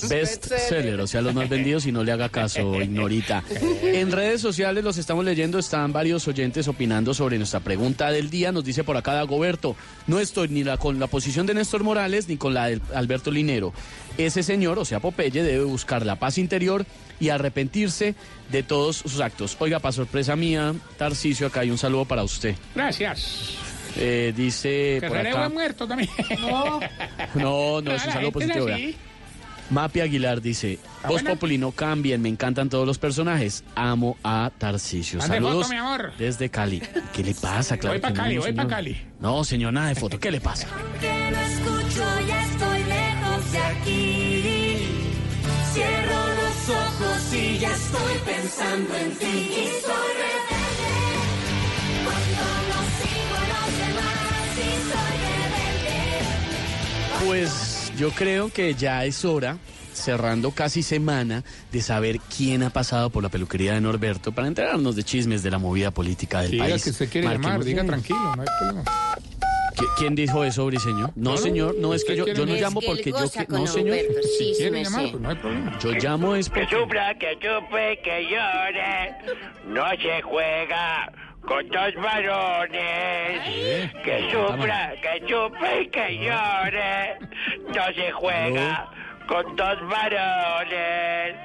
Best 0.09 0.47
seller, 0.69 1.01
o 1.01 1.07
sea, 1.07 1.21
los 1.21 1.35
más 1.35 1.49
vendidos 1.49 1.87
y 1.87 1.93
no 1.93 2.05
le 2.05 2.13
haga 2.13 2.29
caso, 2.29 2.81
ignorita. 2.81 3.43
En 3.83 4.11
redes 4.13 4.41
sociales 4.41 4.83
los 4.85 4.99
estamos 4.99 5.25
leyendo, 5.25 5.59
están 5.59 5.93
varios 5.93 6.27
oyentes 6.29 6.69
opinando 6.69 7.15
sobre 7.15 7.39
nuestra 7.39 7.61
pregunta 7.61 8.11
del 8.11 8.31
día. 8.31 8.53
Nos 8.53 8.65
dice 8.65 8.85
por 8.85 8.97
acá 8.97 9.15
Dagoberto, 9.15 9.77
no 10.07 10.19
estoy 10.21 10.49
ni 10.49 10.65
la, 10.65 10.77
con 10.77 10.99
la 10.99 11.07
posición 11.07 11.47
de 11.47 11.55
Néstor 11.55 11.85
Morales 11.85 12.29
ni 12.29 12.37
con 12.37 12.55
la 12.55 12.67
de 12.67 12.81
Alberto 12.95 13.31
Linero. 13.31 13.73
Ese 14.19 14.43
señor, 14.43 14.79
o 14.79 14.85
sea, 14.85 15.01
Popeye, 15.01 15.43
debe 15.43 15.65
buscar 15.65 16.05
la 16.05 16.17
paz 16.17 16.39
interior 16.39 16.85
y 17.21 17.29
arrepentirse 17.29 18.15
de 18.51 18.63
todos 18.63 18.97
sus 18.97 19.21
actos. 19.21 19.57
Oiga, 19.61 19.79
para 19.79 19.93
sorpresa 19.93 20.37
mía, 20.37 20.75
Tarcicio, 20.99 21.47
acá 21.47 21.61
hay 21.61 21.71
un 21.71 21.79
saludo 21.79 22.05
para 22.05 22.23
usted. 22.23 22.55
Gracias. 22.75 23.57
Eh, 23.97 24.33
dice 24.37 24.99
Que 25.01 25.09
por 25.09 25.19
acá. 25.19 25.49
muerto 25.49 25.87
también. 25.87 26.11
No, 27.35 27.81
no, 27.81 27.93
es 27.93 28.07
un 28.07 28.13
saludo 28.13 28.33
positivo. 28.33 28.67
Mapi 29.71 30.01
Aguilar 30.01 30.41
dice, 30.43 30.79
Voz 31.03 31.13
buena. 31.13 31.31
Populi 31.31 31.57
no 31.59 31.71
cambien, 31.73 32.21
me 32.21 32.29
encantan 32.29 32.69
todos 32.69 32.87
los 32.87 32.99
personajes, 32.99 33.63
amo 33.77 34.17
a 34.25 34.51
Tarcisio. 34.59 35.21
Saludos 35.21 35.67
foto, 35.67 35.69
mi 35.69 35.77
amor. 35.77 36.13
desde 36.19 36.49
Cali. 36.51 36.83
¿Qué 37.13 37.23
le 37.23 37.35
pasa? 37.35 37.77
Claro 37.77 37.95
Voy 37.95 38.01
pa' 38.01 38.09
que 38.09 38.15
no, 38.15 38.23
Cali, 38.23 38.35
no, 38.35 38.41
voy 38.43 38.53
pa' 38.53 38.63
señor. 38.63 38.71
Cali. 38.71 39.07
No, 39.21 39.45
señor, 39.45 39.73
nada 39.73 39.89
de 39.89 39.95
foto. 39.95 40.19
¿Qué 40.19 40.31
le 40.31 40.41
pasa? 40.41 40.67
Que 41.01 41.31
no 41.31 41.39
escucho, 41.41 42.05
ya 42.27 42.43
estoy 42.45 42.85
lejos 42.85 43.53
de 43.53 43.59
aquí. 43.59 44.89
Cierro 45.73 46.27
los 46.35 46.69
ojos 46.77 47.33
y 47.35 47.59
ya 47.59 47.71
estoy 47.73 48.15
pensando 48.27 48.97
en 48.97 49.11
ti. 49.19 49.27
Y 49.27 49.69
soy 49.87 50.11
rebelde 50.21 50.93
cuando 52.05 52.43
no 52.71 52.81
sigo 52.99 53.35
a 53.37 53.45
los 53.53 53.69
demás. 53.79 54.59
Y 54.59 54.61
soy 54.91 55.15
rebelde. 55.47 57.27
Pues 57.27 57.70
yo 58.01 58.11
creo 58.13 58.51
que 58.51 58.73
ya 58.75 59.05
es 59.05 59.25
hora, 59.27 59.59
cerrando 59.93 60.53
casi 60.53 60.83
semana, 60.83 61.45
de 61.71 61.83
saber 61.83 62.19
quién 62.35 62.63
ha 62.63 62.71
pasado 62.71 63.11
por 63.11 63.23
la 63.23 63.29
peluquería 63.29 63.75
de 63.75 63.81
Norberto 63.83 64.33
para 64.33 64.49
enterarnos 64.49 64.97
de 64.97 65.03
chismes 65.05 65.43
de 65.43 65.51
la 65.51 65.59
movida 65.59 65.91
política 65.91 66.41
del 66.41 66.53
Diga 66.53 66.65
país. 66.65 66.83
que 66.85 66.91
usted 66.91 67.11
quiere 67.11 67.29
llamar, 67.29 67.63
diga 67.63 67.85
tranquilo, 67.85 68.35
no 68.37 68.43
hay 68.43 68.49
problema. 68.59 68.85
¿Qui- 69.77 69.87
¿Quién 69.99 70.15
dijo 70.15 70.45
eso, 70.45 70.65
Briseño? 70.67 71.13
No, 71.15 71.37
señor, 71.37 71.75
no 71.79 71.93
es 71.95 72.05
que 72.05 72.17
yo, 72.17 72.27
yo 72.27 72.47
no 72.47 72.55
llamo 72.55 72.81
que 72.81 72.87
porque 72.87 73.11
yo... 73.11 73.31
que- 73.31 73.47
No, 73.49 73.67
señor. 73.67 73.97
Si 74.39 74.53
quiere 74.57 74.83
llamar, 74.85 75.11
pues 75.11 75.23
no 75.23 75.29
hay 75.31 75.37
problema. 75.37 75.79
Yo 75.79 75.93
llamo 75.93 76.35
es 76.37 76.49
Que 76.49 76.61
porque... 76.61 76.77
sufra, 76.77 77.15
que 77.19 77.35
chupe, 77.35 78.01
que 78.03 78.25
llore. 78.31 79.35
No 79.67 79.85
se 80.01 80.23
juega 80.23 81.13
con 81.47 81.69
dos 81.69 81.95
varones. 81.97 83.41
Que 84.05 84.31
sufra, 84.31 84.93
que 85.03 85.27
chupe 85.27 85.83
y 85.83 85.87
que 85.89 86.19
llore. 86.19 87.19
No 87.75 87.87
se 87.95 88.13
juega 88.13 88.89
con 89.27 89.57
dos 89.57 89.89
varones. 89.89 91.37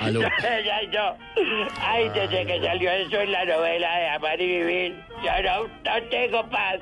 Aló. 0.00 0.20
Ay, 0.42 0.88
no. 0.88 1.16
Ay, 1.80 2.08
desde 2.10 2.46
que 2.46 2.60
salió 2.60 2.90
eso 2.90 3.20
en 3.20 3.32
la 3.32 3.44
novela 3.44 3.96
de 3.98 4.08
Amar 4.08 4.40
y 4.40 4.46
Vivir, 4.46 5.04
yo 5.22 5.42
no, 5.42 5.68
no 5.68 6.08
tengo 6.10 6.48
paz. 6.50 6.80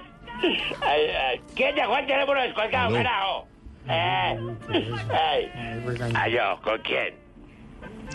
Ay, 0.83 1.01
ay. 1.11 1.41
¿Quién 1.55 1.75
dejó 1.75 1.97
el 1.99 2.07
teléfono 2.07 2.41
descolgado, 2.41 2.95
carajo? 2.95 3.49
¿Eh? 3.89 4.39
Ay. 5.11 5.51
Aló, 6.15 6.61
¿con 6.63 6.79
quién? 6.83 7.15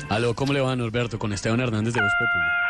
Aló, 0.10 0.34
¿cómo 0.34 0.54
le 0.54 0.62
va, 0.62 0.76
Norberto? 0.76 1.20
Con 1.20 1.34
Esteban 1.34 1.60
Hernández 1.60 1.94
de 1.94 2.02
Voz 2.02 2.14
Populi. 2.14 2.63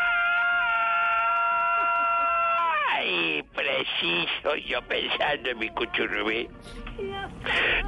Ay, 3.04 3.42
preciso, 3.54 4.56
yo 4.66 4.80
pensando 4.82 5.50
en 5.50 5.58
mi 5.58 5.68
cuchurrumí. 5.70 6.48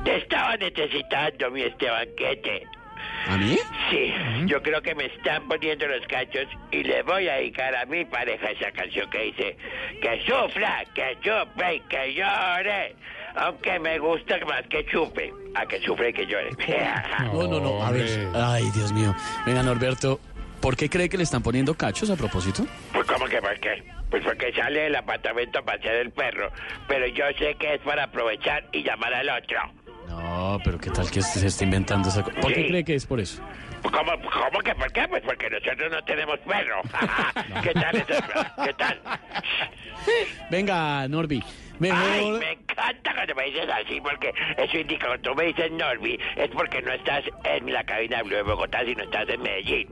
Te 0.05 0.17
estaba 0.17 0.57
necesitando, 0.57 1.51
mi 1.51 1.63
este 1.63 1.89
banquete. 1.89 2.63
¿A 3.29 3.37
mí? 3.37 3.59
Sí, 3.91 4.13
yo 4.47 4.63
creo 4.63 4.81
que 4.83 4.95
me 4.95 5.07
están 5.07 5.49
poniendo 5.49 5.87
los 5.87 6.07
cachos 6.07 6.47
y 6.71 6.83
le 6.83 7.03
voy 7.03 7.29
a 7.29 7.35
dedicar 7.35 7.75
a 7.75 7.85
mi 7.87 8.05
pareja 8.05 8.51
esa 8.51 8.71
canción 8.73 9.09
que 9.11 9.19
dice 9.23 9.57
que 10.01 10.23
sufra, 10.27 10.85
que 10.95 11.17
chupe 11.21 11.75
y 11.75 11.81
que 11.81 12.15
llore. 12.15 12.95
Aunque 13.37 13.79
me 13.81 13.99
gusta 13.99 14.39
más 14.47 14.63
que 14.69 14.85
chupe, 14.87 15.33
a 15.55 15.67
que 15.67 15.81
sufre 15.81 16.11
y 16.11 16.13
que 16.13 16.27
llore. 16.27 16.51
No, 17.33 17.47
no, 17.47 17.61
no. 17.61 17.85
A 17.85 17.91
ver. 17.91 18.29
Ay, 18.35 18.65
Dios 18.75 18.93
mío. 18.93 19.15
Venga, 19.45 19.63
Norberto, 19.63 20.21
¿por 20.61 20.77
qué 20.77 20.89
cree 20.89 21.09
que 21.09 21.17
le 21.17 21.23
están 21.25 21.43
poniendo 21.43 21.75
cachos 21.75 22.11
a 22.11 22.17
propósito? 22.17 22.67
Pues 22.93 23.07
¿cómo 23.07 23.27
que 23.27 23.41
por 23.41 23.59
qué? 23.61 23.83
Pues 24.11 24.23
porque 24.25 24.53
sale 24.53 24.81
del 24.83 24.95
apartamento 24.97 25.59
a 25.59 25.63
pasear 25.63 25.97
el 25.97 26.11
perro, 26.11 26.51
pero 26.89 27.07
yo 27.09 27.25
sé 27.39 27.55
que 27.57 27.75
es 27.75 27.81
para 27.81 28.05
aprovechar 28.05 28.65
y 28.73 28.83
llamar 28.83 29.13
al 29.15 29.29
otro. 29.31 29.59
No, 30.09 30.61
pero 30.65 30.79
¿qué 30.79 30.91
tal 30.91 31.11
que 31.11 31.21
se 31.23 31.47
está 31.47 31.65
inventando 31.65 32.09
esa 32.09 32.23
cosa? 32.23 32.41
¿Por 32.41 32.53
qué 32.53 32.63
Sí. 32.63 32.69
cree 32.69 32.85
que 32.85 32.95
es 32.95 33.05
por 33.07 33.19
eso? 33.21 33.43
¿Cómo, 33.83 34.13
¿Cómo 34.31 34.61
que 34.65 34.75
por 34.75 34.93
qué? 34.93 35.07
Pues 35.09 35.23
porque 35.25 35.51
nosotros 35.51 35.91
no 35.93 36.03
tenemos 36.05 36.39
perro. 36.41 36.81
¿Qué 37.63 37.73
tal 37.75 37.97
eso? 37.97 38.23
¿Qué 38.65 38.73
tal? 38.75 39.01
Venga, 40.51 41.09
Norby. 41.09 41.43
Ay, 41.43 41.81
Mejor. 41.81 42.39
me 42.41 42.53
encanta 42.53 43.15
cuando 43.15 43.35
me 43.35 43.45
dices 43.47 43.69
así, 43.69 44.01
porque 44.01 44.33
eso 44.57 44.79
indica 44.79 45.07
cuando 45.09 45.31
tú 45.31 45.37
me 45.37 45.45
dices 45.47 45.71
Norby, 45.73 46.19
es 46.37 46.49
porque 46.51 46.81
no 46.81 46.93
estás 46.93 47.23
en 47.45 47.71
la 47.73 47.85
cabina 47.85 48.19
de 48.19 48.23
Blue 48.23 48.37
de 48.37 48.43
Bogotá, 48.43 48.83
sino 48.85 49.03
estás 49.05 49.29
en 49.29 49.43
Medellín. 49.43 49.89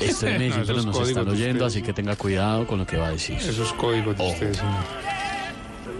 Estoy 0.00 0.30
en 0.32 0.38
Medellín, 0.38 0.60
No, 0.60 0.66
pero 0.66 0.82
nos 0.82 1.08
están 1.08 1.28
oyendo, 1.28 1.66
así 1.66 1.82
que 1.82 1.92
tenga 1.92 2.16
cuidado 2.16 2.66
con 2.66 2.78
lo 2.78 2.86
que 2.86 2.96
va 2.96 3.08
a 3.08 3.10
decir. 3.10 3.36
Esos 3.36 3.72
códigos 3.74 4.16
de 4.16 4.26
ustedes, 4.28 4.56
señor. 4.56 4.74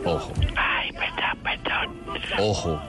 Ojo, 0.05 0.33
Ay, 0.57 0.91
perdón, 0.93 1.43
perdón. 1.43 2.21
ojo. 2.39 2.81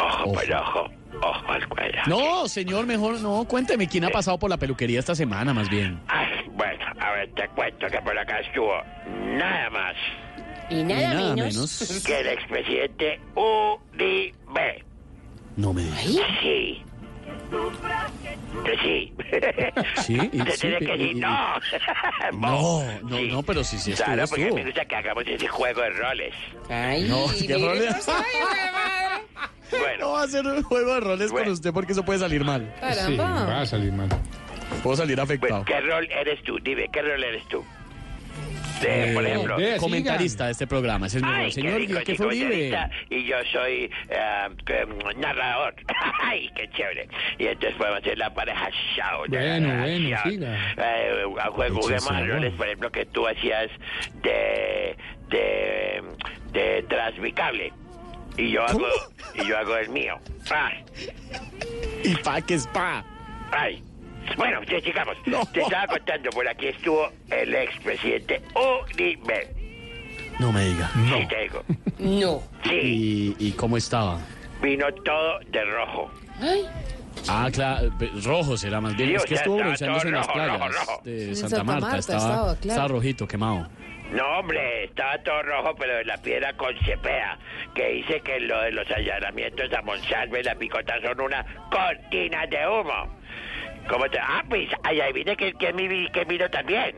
Ojo, 0.00 0.32
por 0.32 0.52
ojo. 0.52 0.90
Ojo 1.20 1.52
al 1.52 1.68
cuello. 1.68 1.98
No, 2.06 2.46
señor, 2.48 2.86
mejor 2.86 3.20
no. 3.20 3.44
Cuénteme 3.44 3.88
quién 3.88 4.04
ha 4.04 4.08
pasado 4.10 4.38
por 4.38 4.48
la 4.50 4.56
peluquería 4.56 5.00
esta 5.00 5.14
semana, 5.14 5.52
más 5.52 5.68
bien. 5.68 6.00
Ay, 6.08 6.28
bueno, 6.52 6.84
a 7.00 7.10
ver, 7.12 7.30
te 7.34 7.48
cuento 7.48 7.86
que 7.88 7.98
por 8.02 8.16
acá 8.16 8.38
estuvo 8.40 8.72
nada 9.36 9.70
más 9.70 9.94
Y 10.70 10.82
nada, 10.84 11.00
Y 11.00 11.14
nada 11.14 11.34
menos. 11.34 11.54
menos. 11.56 12.02
que 12.06 12.20
el 12.20 12.26
expresidente 12.28 13.20
Uribe. 13.34 14.84
No 15.56 15.72
me 15.72 15.82
digas. 15.82 16.00
Sí. 16.40 16.82
Que 18.64 18.76
sí. 18.78 19.12
Sí, 20.02 20.14
y- 20.32 20.40
sí, 20.50 20.58
tiene 20.60 20.78
que 20.78 20.84
y- 20.84 20.98
decir 20.98 21.16
y- 21.16 21.20
no. 21.20 21.54
No, 22.32 22.82
no, 23.02 23.20
no, 23.22 23.42
pero 23.42 23.64
sí, 23.64 23.78
sí 23.78 23.92
estuvo, 23.92 24.06
Claro, 24.06 24.28
porque 24.28 24.52
me 24.52 24.64
gusta 24.64 24.84
que 24.84 24.96
hagamos 24.96 25.24
ese 25.26 25.46
juego 25.48 25.80
de 25.82 25.90
roles. 25.90 26.34
Ay, 26.68 27.08
No, 27.08 27.26
qué 27.46 27.56
roles. 27.58 28.06
Bueno, 29.70 29.98
No 30.00 30.12
va 30.12 30.22
a 30.22 30.28
ser 30.28 30.46
un 30.46 30.62
juego 30.62 30.94
de 30.94 31.00
roles 31.00 31.30
con 31.30 31.48
usted 31.48 31.72
porque 31.72 31.92
eso 31.92 32.04
puede 32.04 32.18
salir 32.18 32.44
mal. 32.44 32.72
Sí, 33.06 33.16
va 33.16 33.60
a 33.60 33.66
salir 33.66 33.92
mal. 33.92 34.08
Puedo 34.82 34.96
salir 34.96 35.20
afectado. 35.20 35.64
¿qué 35.64 35.80
rol 35.80 36.06
eres 36.10 36.42
tú? 36.42 36.58
Dime, 36.60 36.88
¿qué 36.92 37.02
rol 37.02 37.22
eres 37.24 37.46
tú? 37.48 37.64
De, 38.80 39.12
por 39.14 39.24
Eh, 39.24 39.28
ejemplo. 39.30 39.56
de- 39.56 39.76
comentarista 39.78 40.46
de 40.46 40.52
este 40.52 40.66
programa, 40.66 41.06
ese 41.06 41.18
es 41.18 41.22
mi. 41.24 41.28
Ay, 41.30 41.52
Señor, 41.52 41.72
qué 41.72 41.78
rico, 41.78 41.98
¿qué 42.04 42.12
chico, 42.12 42.24
fue 42.24 42.36
Y 43.10 43.24
yo 43.24 43.36
soy 43.52 43.90
mm, 44.08 45.20
narrador. 45.20 45.74
Ay, 46.22 46.50
qué 46.54 46.68
chévere. 46.70 47.08
Y 47.38 47.46
entonces 47.46 47.74
podemos 47.76 48.00
hacer 48.00 48.18
la 48.18 48.32
pareja 48.32 48.70
show. 48.96 49.24
de 49.28 49.36
Bueno, 49.38 49.68
narración. 49.68 50.12
bueno, 50.12 50.22
siga. 50.30 50.74
Eh, 50.76 51.24
juguemos 51.50 52.10
a 52.10 52.20
roles, 52.20 52.52
por 52.54 52.66
ejemplo, 52.66 52.92
que 52.92 53.06
tú 53.06 53.26
hacías 53.26 53.68
de, 54.22 54.96
de, 55.30 56.02
de 56.52 56.82
transmicable. 56.88 57.72
Y 58.36 58.52
yo 58.52 58.64
hago, 58.64 58.86
y 59.34 59.46
yo 59.48 59.58
hago 59.58 59.76
el 59.76 59.88
mío. 59.88 60.16
Ay, 60.50 60.84
Y 62.04 62.14
pa, 62.16 62.40
que 62.40 62.54
es 62.54 62.66
pa. 62.68 63.04
ay. 63.50 63.82
Bueno, 64.36 64.62
ya 64.64 64.78
llegamos. 64.78 65.16
Te 65.52 65.60
estaba 65.62 65.86
contando, 65.86 66.30
por 66.30 66.48
aquí 66.48 66.68
estuvo 66.68 67.08
el 67.30 67.54
expresidente 67.54 68.42
Uribe. 68.54 69.54
No 70.38 70.52
me 70.52 70.64
diga. 70.64 70.90
Sí, 70.94 71.26
te 71.28 71.40
digo. 71.42 71.64
No. 71.98 72.42
Sí, 72.64 73.34
¿Y, 73.38 73.48
y 73.48 73.52
cómo 73.52 73.76
estaba? 73.76 74.18
vino 74.62 74.86
todo 75.04 75.38
de 75.48 75.64
rojo. 75.64 76.10
Ay, 76.40 76.66
Ah, 77.28 77.48
claro, 77.52 77.90
rojo 78.24 78.56
será 78.56 78.80
más 78.80 78.96
bien. 78.96 79.08
Sí, 79.10 79.14
es 79.16 79.24
que 79.24 79.34
estuvo 79.34 79.56
bronceándose 79.56 80.06
en 80.08 80.14
las 80.14 80.26
rojo, 80.26 80.34
playas 80.38 80.58
rojo, 80.58 80.68
rojo. 80.72 81.02
de 81.04 81.34
Santa, 81.34 81.48
Santa 81.56 81.64
Marta. 81.64 81.80
Marta 81.80 81.98
estaba, 81.98 82.18
estaba, 82.20 82.44
claro. 82.56 82.58
estaba 82.68 82.88
rojito, 82.88 83.26
quemado. 83.28 83.68
No, 84.12 84.24
hombre, 84.38 84.84
estaba 84.84 85.18
todo 85.22 85.42
rojo, 85.42 85.74
pero 85.78 85.96
de 85.96 86.04
la 86.04 86.16
piedra 86.18 86.52
con 86.56 86.74
cepea, 86.84 87.36
que 87.74 87.88
dice 87.88 88.20
que 88.20 88.38
lo 88.40 88.60
de 88.62 88.70
los 88.72 88.88
allanamientos 88.90 89.70
a 89.72 89.82
Monsalve 89.82 90.40
y 90.40 90.42
la 90.44 90.54
picota 90.54 90.94
son 91.02 91.20
una 91.20 91.44
cortina 91.70 92.46
de 92.46 92.66
humo. 92.68 93.17
¿Cómo 93.88 94.08
te...? 94.10 94.18
Ah, 94.18 94.42
pues, 94.48 94.68
ahí 94.84 95.00
adivine 95.00 95.36
que, 95.36 95.52
que, 95.54 95.72
mi, 95.72 96.10
que 96.10 96.24
vino 96.24 96.48
también. 96.50 96.96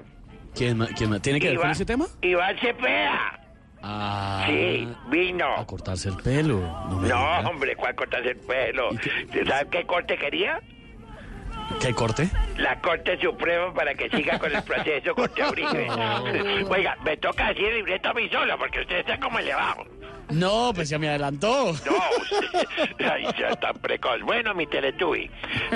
¿Quién, 0.54 0.78
ma- 0.78 0.88
quién 0.88 1.20
¿Tiene 1.20 1.38
que 1.40 1.48
ver 1.50 1.58
con 1.58 1.70
ese 1.70 1.84
tema? 1.84 2.06
Iván 2.22 2.56
Cepeda. 2.58 3.36
Ah, 3.82 4.44
Sí, 4.46 4.86
vino. 5.08 5.56
a 5.56 5.66
cortarse 5.66 6.08
el 6.10 6.16
pelo. 6.16 6.58
No, 6.60 6.96
me 7.00 7.08
No, 7.08 7.16
diga. 7.16 7.40
hombre, 7.48 7.76
¿cuál 7.76 7.94
cortarse 7.94 8.30
el 8.30 8.36
pelo? 8.38 8.90
¿Sabes 9.46 9.66
qué 9.70 9.86
corte 9.86 10.18
quería? 10.18 10.60
¿Qué 11.80 11.94
corte? 11.94 12.28
La 12.56 12.80
Corte 12.80 13.16
Suprema 13.20 13.72
para 13.72 13.94
que 13.94 14.10
siga 14.10 14.38
con 14.40 14.52
el 14.54 14.62
proceso 14.64 15.14
contra 15.14 15.48
Uribe. 15.50 15.86
Oiga, 16.68 16.96
me 17.04 17.16
toca 17.16 17.48
decir 17.50 17.66
el 17.66 17.76
libreto 17.76 18.08
a 18.10 18.12
mí 18.14 18.28
solo, 18.28 18.58
porque 18.58 18.80
usted 18.80 18.96
está 18.98 19.18
como 19.20 19.38
elevado. 19.38 19.84
No, 20.30 20.72
pues 20.74 20.88
ya 20.88 20.98
me 20.98 21.08
adelantó. 21.08 21.72
No, 21.72 23.06
ay, 23.10 23.26
sea 23.36 23.54
tan 23.56 23.74
precoz. 23.78 24.20
Bueno, 24.22 24.54
mi 24.54 24.66
Teletubby, 24.66 25.30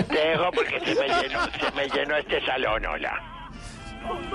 te 0.09 0.29
dejo 0.29 0.51
porque 0.53 0.81
se 0.81 0.95
me 0.95 1.09
llenó, 1.09 1.41
se 1.45 1.71
me 1.75 1.89
llenó 1.89 2.17
este 2.17 2.45
salón, 2.47 2.85
hola. 2.87 3.31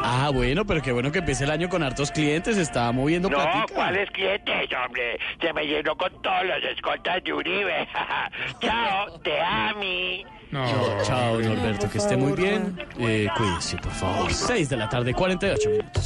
Ah, 0.01 0.31
bueno, 0.33 0.65
pero 0.65 0.81
qué 0.81 0.91
bueno 0.91 1.11
que 1.11 1.19
empiece 1.19 1.43
el 1.43 1.51
año 1.51 1.69
con 1.69 1.83
hartos 1.83 2.11
clientes. 2.11 2.57
Está 2.57 2.91
moviendo 2.91 3.29
No, 3.29 3.37
platica. 3.37 3.65
¿cuáles 3.75 4.09
clientes, 4.11 4.67
hombre? 4.83 5.19
Se 5.39 5.53
me 5.53 5.63
llenó 5.67 5.95
con 5.95 6.11
todos 6.23 6.43
los 6.45 6.63
escoltas 6.75 7.23
de 7.23 7.33
Uribe. 7.33 7.87
Chao, 8.61 9.19
te 9.19 9.39
ami. 9.39 10.25
No. 10.49 10.65
Chao, 11.03 11.39
Norberto, 11.39 11.87
que 11.87 11.99
esté 11.99 12.17
muy 12.17 12.31
bien. 12.33 12.79
Eh, 12.97 13.27
cuídese, 13.37 13.77
por 13.77 13.91
favor. 13.91 14.33
6 14.33 14.69
de 14.69 14.77
la 14.77 14.89
tarde, 14.89 15.13
48 15.13 15.69
minutos. 15.69 16.03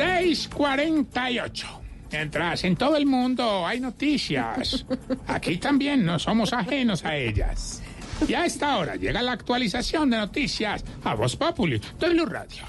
Seis 0.00 0.48
cuarenta 0.48 1.30
y 1.30 1.38
ocho. 1.40 1.66
Mientras 2.10 2.64
en 2.64 2.74
todo 2.74 2.96
el 2.96 3.04
mundo 3.04 3.66
hay 3.66 3.80
noticias, 3.80 4.86
aquí 5.26 5.58
también 5.58 6.06
no 6.06 6.18
somos 6.18 6.54
ajenos 6.54 7.04
a 7.04 7.16
ellas. 7.16 7.82
Y 8.26 8.32
a 8.32 8.46
esta 8.46 8.78
hora 8.78 8.96
llega 8.96 9.20
la 9.20 9.32
actualización 9.32 10.08
de 10.08 10.16
noticias 10.16 10.82
a 11.04 11.14
Voz 11.14 11.36
Populi 11.36 11.82
de 11.98 12.08
Blue 12.08 12.24
Radio. 12.24 12.62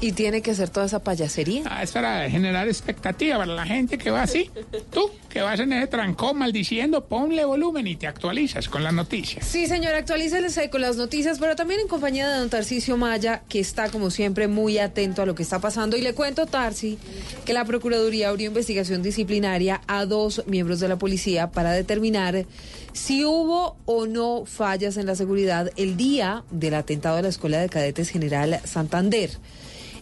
Y 0.00 0.12
tiene 0.12 0.42
que 0.42 0.50
hacer 0.50 0.68
toda 0.68 0.86
esa 0.86 1.02
payasería. 1.02 1.62
Ah, 1.66 1.82
es 1.82 1.92
para 1.92 2.28
generar 2.28 2.68
expectativa 2.68 3.38
para 3.38 3.54
la 3.54 3.64
gente 3.64 3.96
que 3.96 4.10
va 4.10 4.22
así. 4.22 4.50
Tú, 4.90 5.10
que 5.30 5.40
vas 5.40 5.58
en 5.60 5.72
ese 5.72 5.86
trancón 5.86 6.38
maldiciendo, 6.38 7.04
ponle 7.04 7.44
volumen 7.44 7.86
y 7.86 7.96
te 7.96 8.06
actualizas 8.06 8.68
con 8.68 8.84
las 8.84 8.92
noticias. 8.92 9.46
Sí, 9.46 9.66
señor, 9.66 9.94
actualícese 9.94 10.68
con 10.68 10.82
las 10.82 10.96
noticias, 10.96 11.38
pero 11.38 11.56
también 11.56 11.80
en 11.80 11.88
compañía 11.88 12.28
de 12.28 12.38
don 12.38 12.50
Tarcisio 12.50 12.96
Maya, 12.98 13.42
que 13.48 13.58
está 13.58 13.88
como 13.88 14.10
siempre 14.10 14.48
muy 14.48 14.78
atento 14.78 15.22
a 15.22 15.26
lo 15.26 15.34
que 15.34 15.42
está 15.42 15.60
pasando. 15.60 15.96
Y 15.96 16.02
le 16.02 16.14
cuento, 16.14 16.46
Tarsi, 16.46 16.98
que 17.46 17.54
la 17.54 17.64
Procuraduría 17.64 18.28
abrió 18.28 18.48
investigación 18.48 19.02
disciplinaria 19.02 19.80
a 19.86 20.04
dos 20.04 20.42
miembros 20.46 20.80
de 20.80 20.88
la 20.88 20.96
policía 20.96 21.50
para 21.50 21.72
determinar 21.72 22.44
si 22.92 23.24
hubo 23.24 23.76
o 23.84 24.06
no 24.06 24.44
fallas 24.46 24.96
en 24.96 25.06
la 25.06 25.14
seguridad 25.14 25.70
el 25.76 25.96
día 25.96 26.44
del 26.50 26.74
atentado 26.74 27.18
a 27.18 27.22
la 27.22 27.28
Escuela 27.28 27.58
de 27.58 27.68
Cadetes 27.68 28.10
General 28.10 28.60
Santander. 28.64 29.30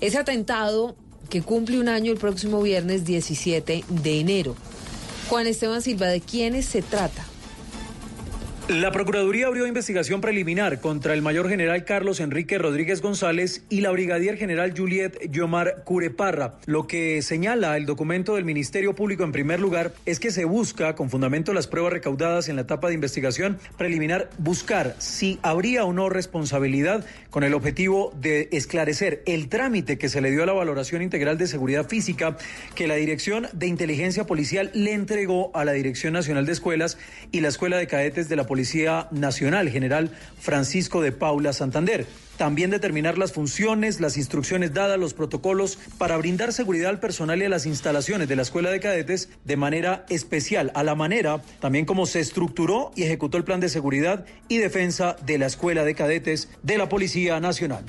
Ese 0.01 0.19
atentado 0.19 0.97
que 1.31 1.43
cumple 1.43 1.79
un 1.79 1.89
año 1.89 2.13
el 2.13 2.19
próximo 2.19 2.61
viernes 2.63 3.05
17 3.05 3.85
de 3.89 4.21
enero. 4.21 4.55
Juan 5.29 5.47
Esteban 5.47 5.83
Silva, 5.83 6.07
¿de 6.07 6.21
quiénes 6.21 6.67
se 6.67 6.83
trata? 6.83 7.25
La 8.69 8.93
Procuraduría 8.93 9.47
abrió 9.47 9.67
investigación 9.67 10.23
preliminar 10.23 10.81
contra 10.81 11.13
el 11.13 11.21
mayor 11.21 11.51
general 11.51 11.85
Carlos 11.85 12.19
Enrique 12.19 12.57
Rodríguez 12.57 13.03
González 13.03 13.63
y 13.69 13.83
la 13.83 13.91
brigadier 13.91 14.39
general 14.39 14.73
Juliet 14.75 15.31
Yomar 15.31 15.83
Cureparra. 15.85 16.55
Lo 16.65 16.87
que 16.87 17.21
señala 17.21 17.77
el 17.77 17.85
documento 17.85 18.37
del 18.37 18.47
Ministerio 18.47 18.95
Público 18.95 19.23
en 19.23 19.33
primer 19.33 19.61
lugar 19.61 19.93
es 20.07 20.19
que 20.19 20.31
se 20.31 20.47
busca, 20.47 20.95
con 20.95 21.11
fundamento 21.11 21.51
en 21.51 21.57
las 21.57 21.67
pruebas 21.67 21.93
recaudadas 21.93 22.49
en 22.49 22.57
la 22.57 22.63
etapa 22.63 22.89
de 22.89 22.95
investigación 22.95 23.59
preliminar, 23.77 24.31
buscar 24.39 24.97
si 24.97 25.39
habría 25.43 25.85
o 25.85 25.93
no 25.93 26.09
responsabilidad 26.09 27.05
con 27.29 27.45
el 27.45 27.53
objetivo 27.53 28.15
de 28.19 28.49
esclarecer 28.51 29.23
el 29.27 29.51
trámite 29.51 29.99
que 29.99 30.09
se 30.09 30.23
le 30.23 30.31
dio 30.31 30.43
a 30.43 30.47
la 30.47 30.55
valoración 30.55 31.03
integral 31.03 31.37
de 31.37 31.49
seguridad 31.49 31.87
física 31.87 32.39
que 32.75 32.87
la 32.87 32.95
Dirección 32.95 33.47
de 33.53 33.67
Inteligencia 33.67 34.25
Policial 34.25 34.71
le 34.73 34.95
entregó 34.95 35.51
a 35.55 35.67
la 35.67 35.73
Dirección 35.73 36.15
Nacional 36.15 36.47
de 36.47 36.53
Escuelas 36.53 36.97
y 37.31 37.43
la 37.43 37.49
Escuela 37.49 37.77
de 37.77 37.87
Cadetes 37.87 38.31
de 38.31 38.37
la 38.37 38.47
Policía 38.47 38.54
Nacional, 39.11 39.69
general 39.69 40.11
Francisco 40.41 41.01
de 41.01 41.13
Paula 41.13 41.53
Santander. 41.53 42.07
También 42.37 42.71
determinar 42.71 43.17
las 43.17 43.33
funciones, 43.33 44.01
las 44.01 44.17
instrucciones 44.17 44.75
dadas, 44.75 44.99
los 44.99 45.15
protocolos 45.15 45.79
para 45.99 46.17
brindar 46.17 46.53
seguridad 46.53 46.91
al 46.91 46.99
personal 46.99 47.41
y 47.41 47.45
a 47.45 47.49
las 47.49 47.67
instalaciones 47.67 48.29
de 48.29 48.37
la 48.37 48.43
Escuela 48.43 48.71
de 48.71 48.81
Cadetes 48.81 49.29
de 49.45 49.57
manera 49.57 50.05
especial, 50.09 50.73
a 50.75 50.83
la 50.83 50.95
manera 50.95 51.43
también 51.61 51.85
como 51.85 52.07
se 52.07 52.21
estructuró 52.21 52.91
y 52.97 53.05
ejecutó 53.05 53.37
el 53.37 53.45
plan 53.45 53.61
de 53.61 53.69
seguridad 53.69 54.25
y 54.49 54.59
defensa 54.59 55.17
de 55.25 55.39
la 55.39 55.47
Escuela 55.47 55.85
de 55.85 55.95
Cadetes 55.95 56.49
de 56.63 56.79
la 56.79 56.89
Policía 56.89 57.39
Nacional. 57.39 57.85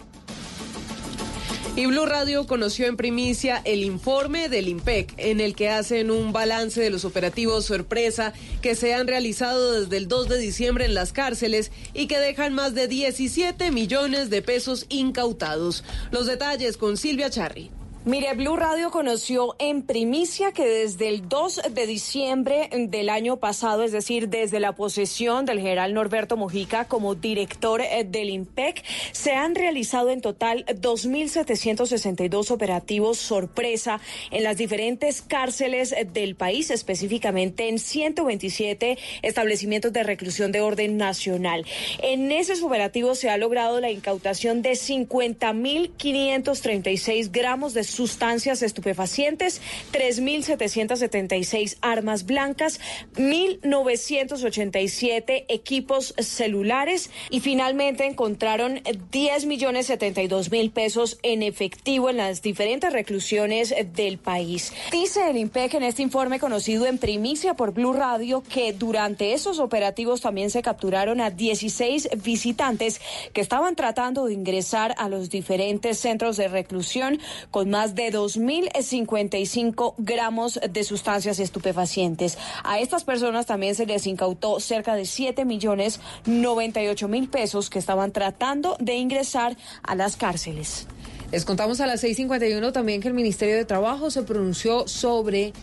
Y 1.77 1.87
Blue 1.87 2.05
Radio 2.05 2.47
conoció 2.47 2.87
en 2.87 2.95
primicia 2.95 3.61
el 3.65 3.83
informe 3.83 4.47
del 4.47 4.69
IMPEC, 4.69 5.13
en 5.17 5.41
el 5.41 5.55
que 5.55 5.69
hacen 5.69 6.09
un 6.09 6.31
balance 6.31 6.79
de 6.79 6.89
los 6.89 7.03
operativos 7.03 7.65
sorpresa 7.65 8.31
que 8.61 8.75
se 8.75 8.93
han 8.93 9.07
realizado 9.07 9.81
desde 9.81 9.97
el 9.97 10.07
2 10.07 10.29
de 10.29 10.37
diciembre 10.37 10.85
en 10.85 10.93
las 10.93 11.11
cárceles 11.11 11.73
y 11.93 12.07
que 12.07 12.17
dejan 12.17 12.53
más 12.53 12.75
de 12.75 12.87
17 12.87 13.71
millones 13.71 14.29
de 14.29 14.41
pesos 14.41 14.85
incautados. 14.87 15.83
Los 16.11 16.27
detalles 16.27 16.77
con 16.77 16.95
Silvia 16.95 17.29
Charri. 17.29 17.71
Mire, 18.07 18.35
Blue 18.35 18.55
Radio 18.55 18.91
conoció 18.91 19.55
en 19.57 19.81
primicia 19.81 20.51
que 20.51 20.67
desde 20.67 21.07
el 21.07 21.27
2 21.27 21.61
de 21.71 21.87
diciembre 21.87 22.69
del 22.71 23.09
año 23.09 23.37
pasado, 23.37 23.81
es 23.81 23.91
decir, 23.91 24.29
desde 24.29 24.59
la 24.59 24.75
posesión 24.75 25.47
del 25.47 25.57
general 25.57 25.95
Norberto 25.95 26.37
Mojica 26.37 26.85
como 26.85 27.15
director 27.15 27.81
eh, 27.81 28.05
del 28.07 28.29
IMPEC, 28.29 28.83
se 29.11 29.33
han 29.33 29.55
realizado 29.55 30.11
en 30.11 30.21
total 30.21 30.67
2.762 30.67 32.51
operativos 32.51 33.17
sorpresa 33.17 33.99
en 34.29 34.43
las 34.43 34.57
diferentes 34.57 35.23
cárceles 35.23 35.91
eh, 35.91 36.05
del 36.05 36.35
país, 36.35 36.69
específicamente 36.69 37.69
en 37.69 37.79
127 37.79 38.99
establecimientos 39.23 39.91
de 39.93 40.03
reclusión 40.03 40.51
de 40.51 40.61
orden 40.61 40.97
nacional. 40.97 41.65
En 42.03 42.31
esos 42.31 42.61
operativos 42.61 43.17
se 43.17 43.31
ha 43.31 43.37
logrado 43.37 43.81
la 43.81 43.89
incautación 43.89 44.61
de 44.61 44.73
50.536 44.73 47.31
gramos 47.31 47.73
de 47.73 47.94
sustancias 47.95 48.61
estupefacientes, 48.61 49.61
3.776 49.91 51.77
armas 51.81 52.25
blancas, 52.25 52.79
1.987 53.15 55.45
equipos 55.49 56.13
celulares 56.17 57.09
y 57.29 57.39
finalmente 57.39 58.05
encontraron 58.05 58.81
10 59.11 59.45
millones 59.45 59.87
72 59.87 60.51
mil 60.51 60.71
pesos 60.71 61.17
en 61.23 61.43
efectivo 61.43 62.09
en 62.09 62.17
las 62.17 62.41
diferentes 62.41 62.91
reclusiones 62.91 63.73
del 63.93 64.17
país. 64.17 64.73
Dice 64.91 65.29
el 65.29 65.37
IMPEC 65.37 65.75
en 65.75 65.83
este 65.83 66.01
informe 66.01 66.39
conocido 66.39 66.85
en 66.85 66.97
primicia 66.97 67.53
por 67.53 67.73
Blue 67.73 67.93
Radio 67.93 68.43
que 68.43 68.73
durante 68.73 69.33
esos 69.33 69.59
operativos 69.59 70.21
también 70.21 70.49
se 70.49 70.61
capturaron 70.61 71.21
a 71.21 71.29
16 71.29 72.09
visitantes 72.23 73.01
que 73.33 73.41
estaban 73.41 73.75
tratando 73.75 74.25
de 74.25 74.33
ingresar 74.33 74.95
a 74.97 75.09
los 75.09 75.29
diferentes 75.29 75.99
centros 75.99 76.37
de 76.37 76.47
reclusión 76.47 77.19
con 77.51 77.69
más 77.69 77.84
de 77.93 78.11
2.055 78.11 79.93
gramos 79.99 80.59
de 80.67 80.83
sustancias 80.83 81.39
estupefacientes. 81.39 82.37
A 82.63 82.79
estas 82.79 83.03
personas 83.03 83.45
también 83.45 83.75
se 83.75 83.85
les 83.85 84.07
incautó 84.07 84.59
cerca 84.59 84.95
de 84.95 85.05
7 85.05 85.45
millones 85.45 85.99
98 86.25 87.07
mil 87.07 87.29
pesos 87.29 87.69
que 87.69 87.77
estaban 87.77 88.11
tratando 88.11 88.75
de 88.79 88.95
ingresar 88.95 89.57
a 89.83 89.93
las 89.93 90.15
cárceles. 90.15 90.87
Les 91.31 91.45
contamos 91.45 91.81
a 91.81 91.87
las 91.87 92.01
6:51 92.03 92.71
también 92.71 93.01
que 93.01 93.09
el 93.09 93.13
Ministerio 93.13 93.55
de 93.55 93.65
Trabajo 93.65 94.09
se 94.09 94.23
pronunció 94.23 94.87
sobre 94.87 95.53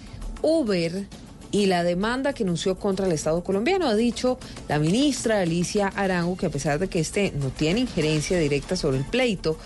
Uber 0.42 1.06
y 1.52 1.66
la 1.66 1.84
demanda 1.84 2.32
que 2.32 2.42
anunció 2.42 2.76
contra 2.76 3.06
el 3.06 3.12
Estado 3.12 3.44
colombiano. 3.44 3.86
Ha 3.86 3.94
dicho 3.94 4.38
la 4.68 4.78
ministra 4.78 5.40
Alicia 5.40 5.88
Arango 5.88 6.36
que 6.36 6.46
a 6.46 6.50
pesar 6.50 6.78
de 6.78 6.88
que 6.88 6.98
este 6.98 7.32
no 7.32 7.50
tiene 7.50 7.80
injerencia 7.80 8.38
directa 8.38 8.74
sobre 8.74 8.98
el 8.98 9.04
pleito, 9.04 9.56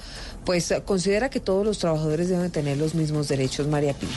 pues 0.47 0.73
considera 0.84 1.28
que 1.28 1.41
todos 1.41 1.66
los 1.66 1.78
trabajadores 1.78 2.28
deben 2.28 2.50
tener 2.52 2.78
los 2.78 2.94
mismos 2.94 3.28
derechos, 3.28 3.66
María 3.66 3.92
Pina. 3.92 4.12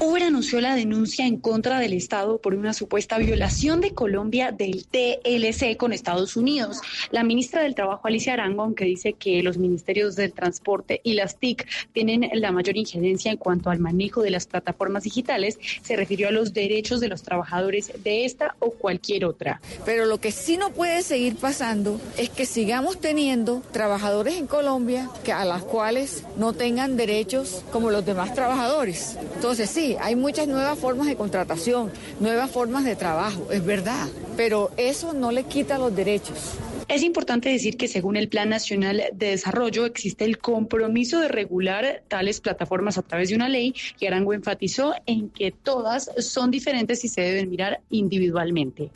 Uber 0.00 0.24
anunció 0.24 0.60
la 0.60 0.74
denuncia 0.74 1.26
en 1.26 1.36
contra 1.36 1.78
del 1.78 1.92
Estado 1.92 2.38
por 2.38 2.54
una 2.54 2.72
supuesta 2.72 3.16
violación 3.18 3.80
de 3.80 3.94
Colombia 3.94 4.50
del 4.50 4.86
TLC 4.86 5.76
con 5.76 5.92
Estados 5.92 6.36
Unidos. 6.36 6.80
La 7.12 7.22
ministra 7.22 7.62
del 7.62 7.76
Trabajo, 7.76 8.08
Alicia 8.08 8.32
Arango, 8.32 8.62
aunque 8.62 8.84
dice 8.84 9.12
que 9.12 9.42
los 9.42 9.56
ministerios 9.56 10.16
del 10.16 10.32
Transporte 10.32 11.00
y 11.04 11.14
las 11.14 11.36
TIC 11.36 11.66
tienen 11.92 12.28
la 12.34 12.50
mayor 12.50 12.76
injerencia 12.76 13.30
en 13.30 13.38
cuanto 13.38 13.70
al 13.70 13.78
manejo 13.78 14.22
de 14.22 14.30
las 14.30 14.46
plataformas 14.46 15.04
digitales, 15.04 15.58
se 15.82 15.96
refirió 15.96 16.28
a 16.28 16.32
los 16.32 16.52
derechos 16.52 17.00
de 17.00 17.08
los 17.08 17.22
trabajadores 17.22 17.92
de 18.02 18.24
esta 18.24 18.56
o 18.58 18.70
cualquier 18.70 19.24
otra. 19.24 19.60
Pero 19.84 20.06
lo 20.06 20.18
que 20.18 20.32
sí 20.32 20.56
no 20.56 20.72
puede 20.72 21.02
seguir 21.02 21.36
pasando 21.36 22.00
es 22.18 22.30
que 22.30 22.46
sigamos 22.46 23.00
teniendo 23.00 23.62
trabajadores 23.72 24.34
en 24.34 24.48
Colombia 24.48 25.08
que 25.22 25.32
a 25.32 25.44
las 25.44 25.62
cuales 25.62 26.24
no 26.36 26.52
tengan 26.52 26.96
derechos 26.96 27.64
como 27.70 27.90
los 27.90 28.04
demás 28.04 28.34
trabajadores. 28.34 29.16
Entonces 29.36 29.70
sí, 29.70 29.83
hay 30.00 30.16
muchas 30.16 30.48
nuevas 30.48 30.78
formas 30.78 31.06
de 31.06 31.16
contratación, 31.16 31.92
nuevas 32.18 32.50
formas 32.50 32.84
de 32.84 32.96
trabajo, 32.96 33.48
es 33.50 33.64
verdad, 33.64 34.08
pero 34.36 34.70
eso 34.76 35.12
no 35.12 35.30
le 35.30 35.44
quita 35.44 35.78
los 35.78 35.94
derechos. 35.94 36.54
Es 36.88 37.02
importante 37.02 37.48
decir 37.48 37.76
que 37.76 37.88
según 37.88 38.16
el 38.16 38.28
Plan 38.28 38.48
Nacional 38.48 39.04
de 39.12 39.30
Desarrollo 39.30 39.86
existe 39.86 40.24
el 40.24 40.38
compromiso 40.38 41.20
de 41.20 41.28
regular 41.28 42.02
tales 42.08 42.40
plataformas 42.40 42.98
a 42.98 43.02
través 43.02 43.30
de 43.30 43.36
una 43.36 43.48
ley 43.48 43.74
y 43.98 44.06
Arango 44.06 44.34
enfatizó 44.34 44.94
en 45.06 45.30
que 45.30 45.50
todas 45.50 46.10
son 46.18 46.50
diferentes 46.50 47.04
y 47.04 47.08
se 47.08 47.22
deben 47.22 47.50
mirar 47.50 47.80
individualmente. 47.90 48.90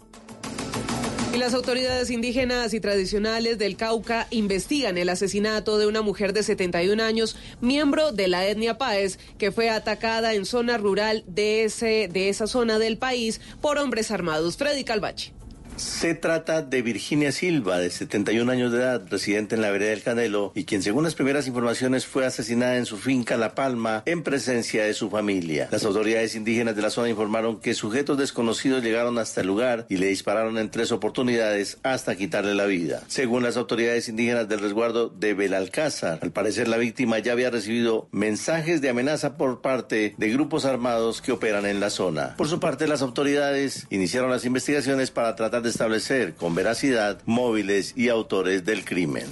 Y 1.33 1.37
las 1.37 1.53
autoridades 1.53 2.11
indígenas 2.11 2.73
y 2.73 2.81
tradicionales 2.81 3.59
del 3.59 3.77
Cauca 3.77 4.27
investigan 4.31 4.97
el 4.97 5.11
asesinato 5.11 5.77
de 5.77 5.87
una 5.87 6.01
mujer 6.01 6.33
de 6.33 6.43
71 6.43 7.03
años, 7.03 7.37
miembro 7.61 8.13
de 8.13 8.29
la 8.29 8.47
etnia 8.47 8.79
Páez, 8.79 9.19
que 9.37 9.53
fue 9.53 9.69
atacada 9.69 10.33
en 10.35 10.47
zona 10.47 10.79
rural 10.79 11.25
de, 11.27 11.65
ese, 11.65 12.09
de 12.11 12.31
esa 12.31 12.47
zona 12.47 12.79
del 12.79 12.97
país 12.97 13.41
por 13.61 13.79
hombres 13.79 14.11
armados. 14.11 14.57
Freddy 14.57 14.85
Calvache. 14.85 15.38
Se 15.79 16.15
trata 16.15 16.63
de 16.63 16.83
Virginia 16.83 17.31
Silva, 17.31 17.79
de 17.79 17.91
71 17.91 18.51
años 18.51 18.73
de 18.73 18.79
edad, 18.79 19.03
residente 19.09 19.55
en 19.55 19.63
la 19.63 19.71
vereda 19.71 19.91
del 19.91 20.03
Canelo, 20.03 20.51
y 20.57 20.65
quien 20.65 20.83
según 20.83 21.05
las 21.05 21.15
primeras 21.15 21.47
informaciones 21.47 22.05
fue 22.05 22.27
asesinada 22.27 22.77
en 22.77 22.85
su 22.85 22.97
finca 22.97 23.37
La 23.37 23.55
Palma 23.55 24.03
en 24.05 24.25
presencia 24.25 24.83
de 24.83 24.93
su 24.93 25.09
familia. 25.09 25.69
Las 25.71 25.85
autoridades 25.85 26.35
indígenas 26.35 26.75
de 26.75 26.83
la 26.83 26.91
zona 26.91 27.09
informaron 27.09 27.61
que 27.61 27.75
sujetos 27.75 28.19
desconocidos 28.19 28.83
llegaron 28.83 29.19
hasta 29.19 29.43
el 29.43 29.47
lugar 29.47 29.87
y 29.89 29.99
le 29.99 30.07
dispararon 30.07 30.59
en 30.59 30.71
tres 30.71 30.91
oportunidades 30.91 31.79
hasta 31.85 32.17
quitarle 32.17 32.57
la 32.57 32.67
vida. 32.67 33.05
Según 33.07 33.45
las 33.45 33.57
autoridades 33.57 34.09
indígenas 34.09 34.49
del 34.49 34.59
resguardo 34.59 35.09
de 35.09 35.35
Belalcázar, 35.35 36.19
al 36.23 36.33
parecer 36.33 36.67
la 36.67 36.79
víctima 36.79 37.21
ya 37.21 37.33
había 37.33 37.51
recibido 37.51 38.09
mensajes 38.11 38.81
de 38.81 38.89
amenaza 38.89 39.37
por 39.37 39.61
parte 39.61 40.15
de 40.19 40.31
grupos 40.31 40.65
armados 40.65 41.23
que 41.23 41.31
operan 41.31 41.67
en 41.67 41.79
la 41.79 41.91
zona. 41.91 42.35
Por 42.37 42.49
su 42.49 42.59
parte, 42.59 42.89
las 42.89 43.03
autoridades 43.03 43.87
iniciaron 43.91 44.31
las 44.31 44.45
investigaciones 44.45 45.13
para 45.13 45.37
tratar 45.37 45.63
de 45.63 45.68
establecer 45.69 46.35
con 46.35 46.55
veracidad 46.55 47.21
móviles 47.27 47.95
y 47.97 48.09
autores 48.09 48.65
del 48.65 48.85
crimen. 48.85 49.27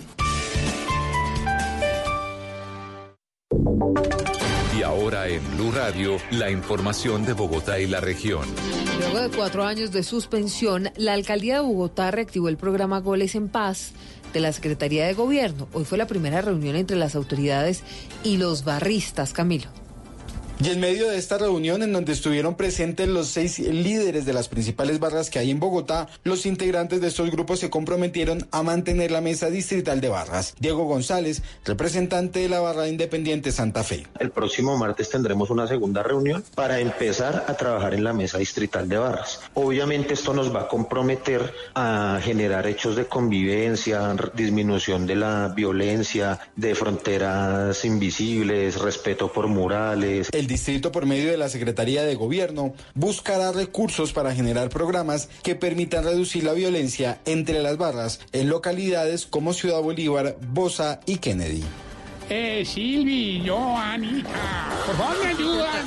Y 4.79 4.83
ahora 4.83 5.29
en 5.29 5.43
Blue 5.57 5.73
Radio, 5.73 6.19
la 6.31 6.51
información 6.51 7.25
de 7.25 7.33
Bogotá 7.33 7.81
y 7.81 7.87
la 7.87 8.01
región. 8.01 8.47
Luego 8.99 9.21
de 9.21 9.37
cuatro 9.37 9.65
años 9.65 9.93
de 9.93 10.03
suspensión, 10.03 10.91
la 10.97 11.15
alcaldía 11.15 11.57
de 11.57 11.61
Bogotá 11.61 12.11
reactivó 12.11 12.49
el 12.49 12.57
programa 12.57 13.01
Goles 13.01 13.35
en 13.35 13.49
Paz 13.49 13.93
de 14.33 14.41
la 14.41 14.53
Secretaría 14.53 15.07
de 15.07 15.15
Gobierno. 15.15 15.69
Hoy 15.73 15.85
fue 15.85 15.99
la 15.99 16.07
primera 16.07 16.43
reunión 16.43 16.77
entre 16.77 16.97
las 16.97 17.15
autoridades 17.15 17.83
y 18.23 18.37
los 18.37 18.65
barristas, 18.65 19.33
Camilo. 19.33 19.69
Y 20.59 20.71
en 20.71 20.81
medio 20.81 21.11
de 21.11 21.19
esta 21.19 21.37
reunión 21.37 21.83
en 21.83 21.93
donde 21.93 22.13
estuvieron 22.13 22.55
presentes 22.55 23.07
los 23.09 23.27
seis 23.29 23.59
líderes 23.59 24.25
de 24.25 24.33
las 24.33 24.49
principales 24.49 24.99
barras 24.99 25.29
que 25.29 25.39
hay 25.39 25.51
en 25.51 25.61
Bogotá, 25.61 26.09
los 26.25 26.47
integrantes 26.47 27.03
de 27.03 27.09
estos 27.09 27.31
grupos 27.31 27.61
se 27.61 27.69
comprometieron 27.69 28.49
a 28.53 28.63
mantener 28.63 29.11
la 29.11 29.21
mesa 29.21 29.51
distrital 29.51 30.01
de 30.01 30.09
barras. 30.09 30.55
Diego 30.59 30.85
González, 30.87 31.43
representante 31.67 32.41
de 32.41 32.49
la 32.49 32.61
barra 32.61 32.89
independiente 32.89 33.53
Santa 33.53 33.85
Fe. 33.85 34.07
El 34.19 34.31
próximo 34.31 34.79
martes 34.79 35.11
tendremos 35.11 35.51
una 35.51 35.67
segunda 35.67 36.03
reunión 36.03 36.43
para 36.55 36.81
empezar 36.81 37.45
a 37.47 37.55
trabajar 37.55 37.93
en 37.93 38.03
la 38.03 38.15
mesa 38.15 38.39
distrital 38.39 38.89
de 38.89 38.97
barras. 38.97 39.41
Obviamente 39.53 40.15
esto 40.15 40.33
nos 40.33 40.55
va 40.55 40.63
a 40.63 40.69
comprometer 40.69 41.53
a 41.75 42.19
generar 42.23 42.67
hechos 42.67 42.97
de 42.97 43.05
convivencia, 43.05 44.17
disminución 44.35 45.07
de 45.07 45.17
la 45.17 45.53
violencia, 45.55 46.41
de 46.57 46.75
fronteras 46.75 47.85
invisibles, 47.85 48.81
respeto 48.81 49.31
por 49.31 49.49
murales. 49.49 50.31
El 50.33 50.46
distrito, 50.47 50.93
por 50.93 51.07
medio 51.07 51.31
de 51.31 51.37
la 51.37 51.49
Secretaría 51.49 52.03
de 52.03 52.15
Gobierno, 52.15 52.75
buscará 52.95 53.53
recursos 53.53 54.13
para 54.13 54.35
generar 54.35 54.69
programas 54.69 55.29
que 55.43 55.55
permitan 55.55 56.05
reducir 56.05 56.45
la 56.45 56.53
violencia 56.53 57.21
entre 57.25 57.63
las 57.63 57.77
barras 57.77 58.21
en 58.33 58.49
localidades 58.49 59.27
como 59.27 59.53
Ciudad 59.53 59.81
Bolívar, 59.81 60.37
Bosa 60.53 61.01
y 61.07 61.17
Kennedy. 61.17 61.65
Eh, 62.29 62.65
Silvi, 62.67 63.43
yo, 63.43 63.77
Anita, 63.77 64.29
por 64.87 64.97
favor 64.97 65.17
me 65.23 65.31
ayudan. 65.31 65.87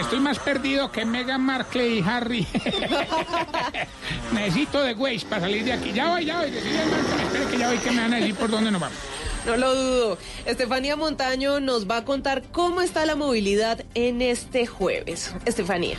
Estoy 0.00 0.20
más 0.20 0.38
perdido 0.38 0.90
que 0.90 1.04
Meghan 1.04 1.40
Markle 1.40 1.88
y 1.88 2.02
Harry. 2.02 2.46
Necesito 4.32 4.82
de 4.82 4.92
Waze 4.94 5.24
para 5.26 5.42
salir 5.42 5.64
de 5.64 5.72
aquí. 5.72 5.92
Ya 5.92 6.08
voy, 6.08 6.24
ya 6.24 6.40
voy. 6.40 6.48
Espere 6.48 7.46
que 7.50 7.58
ya 7.58 7.68
voy 7.68 7.78
que 7.78 7.90
me 7.92 8.00
van 8.02 8.14
a 8.14 8.16
decir 8.16 8.34
por 8.34 8.50
dónde 8.50 8.70
nos 8.72 8.80
vamos. 8.80 8.98
No 9.46 9.56
lo 9.56 9.74
dudo. 9.74 10.18
Estefanía 10.46 10.96
Montaño 10.96 11.60
nos 11.60 11.88
va 11.88 11.98
a 11.98 12.04
contar 12.04 12.42
cómo 12.50 12.80
está 12.80 13.04
la 13.04 13.14
movilidad 13.14 13.84
en 13.94 14.22
este 14.22 14.66
jueves. 14.66 15.34
Estefanía. 15.44 15.98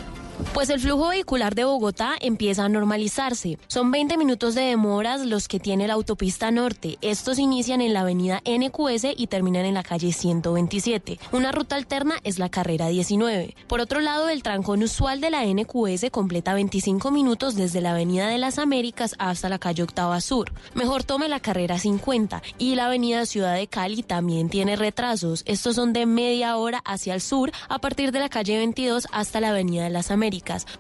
Pues 0.54 0.70
el 0.70 0.80
flujo 0.80 1.10
vehicular 1.10 1.56
de 1.56 1.64
Bogotá 1.64 2.16
empieza 2.20 2.66
a 2.66 2.70
normalizarse. 2.70 3.58
Son 3.68 3.92
20 3.92 4.18
minutos 4.18 4.54
de 4.56 4.62
demoras 4.62 5.26
los 5.26 5.48
que 5.48 5.60
tiene 5.60 5.88
la 5.88 5.94
autopista 5.94 6.52
norte. 6.52 6.98
Estos 7.02 7.40
inician 7.40 7.82
en 7.82 7.94
la 7.94 8.02
avenida 8.02 8.42
NQS 8.46 9.16
y 9.16 9.28
terminan 9.28 9.66
en 9.66 9.76
la 9.76 9.84
calle 9.84 10.12
127. 10.12 11.20
Una 11.32 11.52
ruta 11.52 11.76
alterna 11.76 12.16
es 12.24 12.38
la 12.40 12.50
carrera 12.50 12.88
19. 12.88 13.56
Por 13.68 13.80
otro 13.80 14.02
lado, 14.02 14.28
el 14.30 14.44
trancón 14.44 14.84
usual 14.84 15.22
de 15.22 15.30
la 15.30 15.46
NQS 15.46 16.10
completa 16.12 16.54
25 16.54 17.12
minutos 17.12 17.56
desde 17.56 17.82
la 17.82 17.92
avenida 17.92 18.28
de 18.28 18.38
las 18.38 18.60
Américas 18.60 19.16
hasta 19.20 19.50
la 19.50 19.60
calle 19.60 19.84
Octava 19.84 20.20
Sur. 20.20 20.52
Mejor 20.74 21.04
tome 21.04 21.30
la 21.30 21.40
carrera 21.40 21.80
50 21.80 22.42
y 22.58 22.76
la 22.76 22.88
avenida 22.88 23.26
Ciudad 23.26 23.56
de 23.56 23.68
Cali 23.68 24.04
también 24.04 24.50
tiene 24.50 24.76
retrasos. 24.76 25.44
Estos 25.46 25.76
son 25.76 25.94
de 25.94 26.06
media 26.06 26.58
hora 26.58 26.82
hacia 26.86 27.14
el 27.14 27.22
sur 27.22 27.52
a 27.70 27.80
partir 27.80 28.12
de 28.12 28.20
la 28.20 28.30
calle 28.30 28.58
22 28.58 29.08
hasta 29.12 29.40
la 29.40 29.50
avenida 29.50 29.86
de 29.86 29.90
las 29.90 30.12
Américas. 30.12 30.25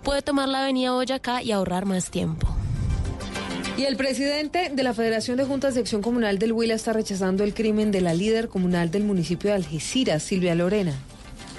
Puede 0.03 0.21
tomar 0.21 0.49
la 0.49 0.63
avenida 0.63 0.91
Boyacá 0.91 1.41
y 1.43 1.51
ahorrar 1.51 1.85
más 1.85 2.09
tiempo. 2.09 2.47
Y 3.77 3.83
el 3.83 3.97
presidente 3.97 4.71
de 4.73 4.83
la 4.83 4.93
Federación 4.93 5.35
de 5.35 5.43
Juntas 5.43 5.75
de 5.75 5.81
Acción 5.81 6.01
Comunal 6.01 6.39
del 6.39 6.53
Huila 6.53 6.75
está 6.75 6.93
rechazando 6.93 7.43
el 7.43 7.53
crimen 7.53 7.91
de 7.91 7.99
la 7.99 8.13
líder 8.13 8.47
comunal 8.47 8.89
del 8.89 9.03
municipio 9.03 9.49
de 9.49 9.57
Algeciras, 9.57 10.23
Silvia 10.23 10.55
Lorena. 10.55 10.93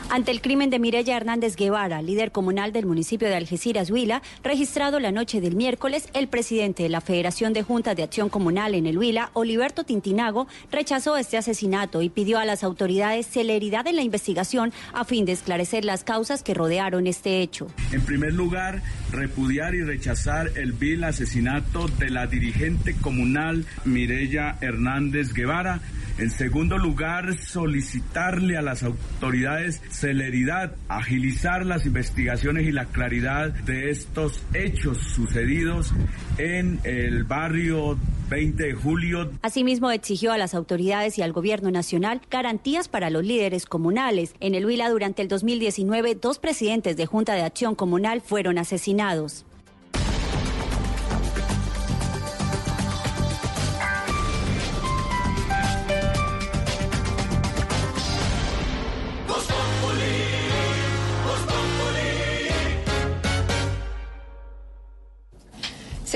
Ante 0.09 0.31
el 0.31 0.41
crimen 0.41 0.71
de 0.71 0.79
Mireya 0.79 1.17
Hernández 1.17 1.57
Guevara, 1.57 2.01
líder 2.01 2.31
comunal 2.31 2.73
del 2.73 2.87
municipio 2.87 3.27
de 3.27 3.35
Algeciras, 3.35 3.91
Huila, 3.91 4.23
registrado 4.45 5.01
la 5.01 5.11
noche 5.11 5.41
del 5.41 5.57
miércoles, 5.57 6.09
el 6.15 6.29
presidente 6.29 6.85
de 6.85 6.89
la 6.89 7.01
Federación 7.01 7.53
de 7.53 7.65
Juntas 7.65 7.97
de 7.97 8.05
Acción 8.05 8.29
Comunal 8.29 8.77
en 8.77 8.87
el 8.87 8.97
Huila, 8.97 9.31
Oliverto 9.33 9.83
Tintinago, 9.83 10.47
rechazó 10.71 11.17
este 11.17 11.37
asesinato 11.37 12.03
y 12.03 12.09
pidió 12.09 12.39
a 12.39 12.45
las 12.45 12.63
autoridades 12.63 13.27
celeridad 13.27 13.89
en 13.89 13.97
la 13.97 14.03
investigación 14.03 14.73
a 14.95 15.05
fin 15.05 15.25
de 15.25 15.33
esclarecer 15.33 15.85
las 15.85 16.05
causas 16.05 16.45
que 16.45 16.55
rodearon 16.55 17.09
este 17.09 17.43
hecho. 17.43 17.67
En 17.91 18.05
primer 18.05 18.33
lugar, 18.33 18.83
repudiar 19.17 19.75
y 19.75 19.83
rechazar 19.83 20.51
el 20.55 20.73
vil 20.73 21.03
asesinato 21.05 21.89
de 21.89 22.11
la 22.11 22.27
dirigente 22.27 22.95
comunal 22.95 23.65
Mireya 23.85 24.57
Hernández 24.61 25.33
Guevara. 25.33 25.81
En 26.19 26.31
segundo 26.31 26.79
lugar, 26.79 27.37
solicitarle 27.37 28.57
a 28.57 28.63
las 28.63 28.83
autoridades 28.83 29.83
celeridad, 29.91 30.75
agilizar 30.89 31.67
las 31.67 31.85
investigaciones 31.85 32.67
y 32.67 32.73
la 32.73 32.87
claridad 32.87 33.51
de 33.51 33.91
estos 33.91 34.43
hechos 34.55 34.99
sucedidos 34.99 35.93
en 36.39 36.81
el 36.85 37.25
barrio 37.25 37.99
20 38.29 38.63
de 38.63 38.73
julio. 38.75 39.31
Asimismo, 39.43 39.91
exigió 39.91 40.33
a 40.33 40.39
las 40.39 40.55
autoridades 40.55 41.19
y 41.19 41.23
al 41.23 41.33
gobierno 41.33 41.71
nacional 41.71 42.21
garantías 42.31 42.89
para 42.89 43.11
los 43.11 43.25
líderes 43.25 43.67
comunales. 43.67 44.35
En 44.41 44.55
el 44.55 44.67
Huila, 44.67 44.91
durante 44.91 45.23
el 45.23 45.29
2019, 45.29 46.15
dos 46.17 46.39
presidentes 46.39 46.97
de 46.97 47.07
Junta 47.07 47.35
de 47.35 47.43
Acción 47.43 47.75
Comunal 47.75 48.21
fueron 48.21 48.59
asesinados. 48.59 49.45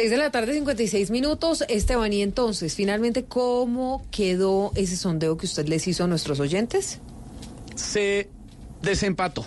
6 0.00 0.10
de 0.10 0.16
la 0.16 0.30
tarde, 0.30 0.54
56 0.54 1.10
minutos. 1.10 1.62
Esteban, 1.68 2.10
y 2.14 2.22
entonces, 2.22 2.74
finalmente, 2.74 3.26
¿cómo 3.26 4.02
quedó 4.10 4.72
ese 4.74 4.96
sondeo 4.96 5.36
que 5.36 5.44
usted 5.44 5.68
les 5.68 5.86
hizo 5.86 6.04
a 6.04 6.06
nuestros 6.06 6.40
oyentes? 6.40 7.00
Se 7.74 8.30
desempató. 8.80 9.44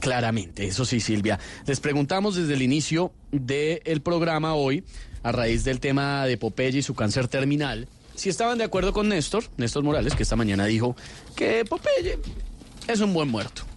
Claramente, 0.00 0.66
eso 0.66 0.86
sí, 0.86 1.00
Silvia. 1.00 1.38
Les 1.66 1.80
preguntamos 1.80 2.34
desde 2.34 2.54
el 2.54 2.62
inicio 2.62 3.12
del 3.30 4.00
programa 4.00 4.54
hoy, 4.54 4.84
a 5.22 5.32
raíz 5.32 5.64
del 5.64 5.80
tema 5.80 6.24
de 6.24 6.38
Popeye 6.38 6.78
y 6.78 6.82
su 6.82 6.94
cáncer 6.94 7.28
terminal, 7.28 7.86
si 8.14 8.30
estaban 8.30 8.56
de 8.56 8.64
acuerdo 8.64 8.94
con 8.94 9.10
Néstor, 9.10 9.44
Néstor 9.58 9.82
Morales, 9.84 10.14
que 10.14 10.22
esta 10.22 10.34
mañana 10.34 10.64
dijo 10.64 10.96
que 11.36 11.66
Popeye 11.66 12.18
es 12.88 13.00
un 13.00 13.12
buen 13.12 13.28
muerto. 13.28 13.69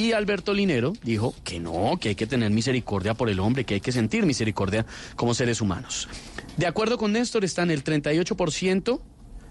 Y 0.00 0.12
Alberto 0.12 0.54
Linero 0.54 0.94
dijo 1.02 1.34
que 1.44 1.60
no, 1.60 1.98
que 2.00 2.08
hay 2.08 2.14
que 2.14 2.26
tener 2.26 2.50
misericordia 2.50 3.12
por 3.12 3.28
el 3.28 3.38
hombre, 3.38 3.64
que 3.66 3.74
hay 3.74 3.80
que 3.82 3.92
sentir 3.92 4.24
misericordia 4.24 4.86
como 5.14 5.34
seres 5.34 5.60
humanos. 5.60 6.08
De 6.56 6.66
acuerdo 6.66 6.96
con 6.96 7.12
Néstor 7.12 7.44
están 7.44 7.70
el 7.70 7.84
38% 7.84 8.98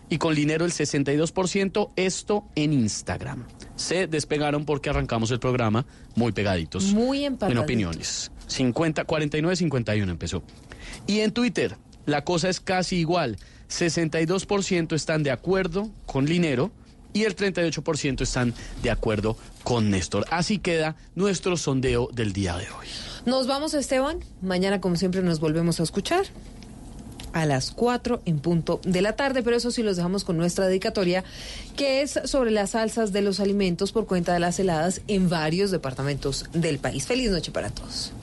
y 0.09 0.17
con 0.17 0.33
Linero 0.33 0.65
el 0.65 0.71
62%, 0.71 1.91
esto 1.95 2.45
en 2.55 2.73
Instagram. 2.73 3.45
Se 3.75 4.07
despegaron 4.07 4.65
porque 4.65 4.89
arrancamos 4.89 5.29
el 5.29 5.39
programa 5.39 5.85
muy 6.15 6.31
pegaditos. 6.31 6.85
Muy 6.93 7.19
En 7.19 7.33
empataditos. 7.33 7.63
opiniones. 7.63 8.31
50, 8.47 9.03
49, 9.03 9.55
51 9.55 10.11
empezó. 10.11 10.41
Y 11.05 11.19
en 11.19 11.31
Twitter, 11.31 11.77
la 12.07 12.23
cosa 12.23 12.49
es 12.49 12.59
casi 12.59 12.95
igual. 12.95 13.37
62% 13.69 14.95
están 14.95 15.21
de 15.21 15.29
acuerdo 15.29 15.91
con 16.07 16.25
Linero 16.25 16.71
y 17.13 17.23
el 17.23 17.35
38% 17.35 18.21
están 18.21 18.53
de 18.83 18.91
acuerdo 18.91 19.37
con 19.63 19.89
Néstor. 19.89 20.25
Así 20.31 20.59
queda 20.59 20.95
nuestro 21.15 21.57
sondeo 21.57 22.09
del 22.13 22.33
día 22.33 22.55
de 22.57 22.69
hoy. 22.69 22.87
Nos 23.25 23.47
vamos, 23.47 23.73
Esteban. 23.73 24.19
Mañana, 24.41 24.81
como 24.81 24.95
siempre, 24.95 25.21
nos 25.21 25.39
volvemos 25.39 25.79
a 25.79 25.83
escuchar 25.83 26.25
a 27.33 27.45
las 27.45 27.71
4 27.71 28.21
en 28.25 28.39
punto 28.39 28.81
de 28.83 29.01
la 29.01 29.15
tarde, 29.15 29.43
pero 29.43 29.55
eso 29.55 29.71
sí 29.71 29.83
los 29.83 29.97
dejamos 29.97 30.23
con 30.23 30.37
nuestra 30.37 30.67
dedicatoria, 30.67 31.23
que 31.75 32.01
es 32.01 32.19
sobre 32.25 32.51
las 32.51 32.75
alzas 32.75 33.11
de 33.11 33.21
los 33.21 33.39
alimentos 33.39 33.91
por 33.91 34.07
cuenta 34.07 34.33
de 34.33 34.39
las 34.39 34.59
heladas 34.59 35.01
en 35.07 35.29
varios 35.29 35.71
departamentos 35.71 36.45
del 36.53 36.79
país. 36.79 37.05
Feliz 37.05 37.31
noche 37.31 37.51
para 37.51 37.69
todos. 37.69 38.13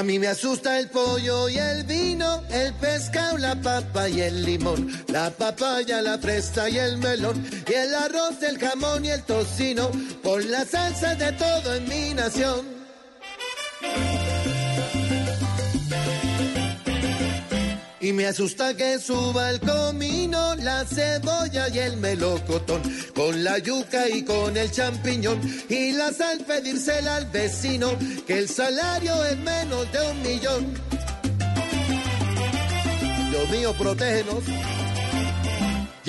A 0.00 0.02
mí 0.02 0.18
me 0.18 0.28
asusta 0.28 0.78
el 0.78 0.88
pollo 0.88 1.50
y 1.50 1.58
el 1.58 1.84
vino, 1.84 2.42
el 2.48 2.72
pescado, 2.72 3.36
la 3.36 3.54
papa 3.54 4.08
y 4.08 4.22
el 4.22 4.46
limón, 4.46 4.90
la 5.08 5.28
papaya, 5.28 6.00
la 6.00 6.16
fresa 6.16 6.70
y 6.70 6.78
el 6.78 6.96
melón, 6.96 7.44
y 7.68 7.74
el 7.74 7.94
arroz, 7.94 8.42
el 8.42 8.58
jamón 8.58 9.04
y 9.04 9.10
el 9.10 9.22
tocino, 9.24 9.90
por 10.22 10.42
la 10.46 10.64
salsa 10.64 11.14
de 11.16 11.32
todo 11.32 11.74
en 11.74 11.86
mi 11.86 12.14
nación. 12.14 12.64
Y 18.10 18.12
me 18.12 18.26
asusta 18.26 18.76
que 18.76 18.98
suba 18.98 19.50
el 19.50 19.60
comino, 19.60 20.56
la 20.56 20.84
cebolla 20.84 21.68
y 21.68 21.78
el 21.78 21.96
melocotón, 21.96 22.82
con 23.14 23.44
la 23.44 23.58
yuca 23.58 24.08
y 24.08 24.24
con 24.24 24.56
el 24.56 24.68
champiñón, 24.72 25.40
y 25.68 25.92
la 25.92 26.12
sal 26.12 26.44
pedírsela 26.44 27.14
al 27.14 27.26
vecino, 27.26 27.96
que 28.26 28.40
el 28.40 28.48
salario 28.48 29.24
es 29.26 29.38
menos 29.38 29.92
de 29.92 30.10
un 30.10 30.22
millón. 30.22 30.74
Dios 33.30 33.50
mío, 33.50 33.72
protégenos. 33.78 34.42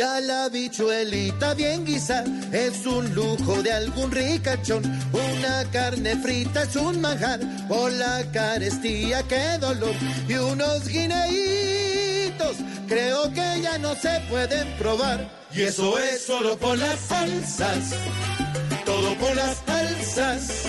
La 0.01 0.49
bichuelita 0.49 1.53
bien 1.53 1.85
guisa 1.85 2.23
es 2.51 2.87
un 2.87 3.13
lujo 3.13 3.61
de 3.61 3.71
algún 3.71 4.09
ricachón. 4.09 4.81
Una 5.13 5.63
carne 5.71 6.15
frita 6.15 6.63
es 6.63 6.75
un 6.75 7.01
manjar 7.01 7.39
por 7.67 7.91
la 7.91 8.23
carestía, 8.33 9.21
qué 9.27 9.59
dolor. 9.59 9.93
Y 10.27 10.33
unos 10.33 10.87
guineitos 10.87 12.57
creo 12.87 13.31
que 13.31 13.61
ya 13.61 13.77
no 13.77 13.93
se 13.93 14.19
pueden 14.27 14.67
probar. 14.79 15.29
Y 15.53 15.61
eso 15.61 15.99
es 15.99 16.25
solo 16.25 16.57
por 16.57 16.79
las 16.79 16.99
salsas. 16.99 17.93
Todo 18.83 19.15
por 19.19 19.35
las 19.35 19.57
salsas. 19.67 20.63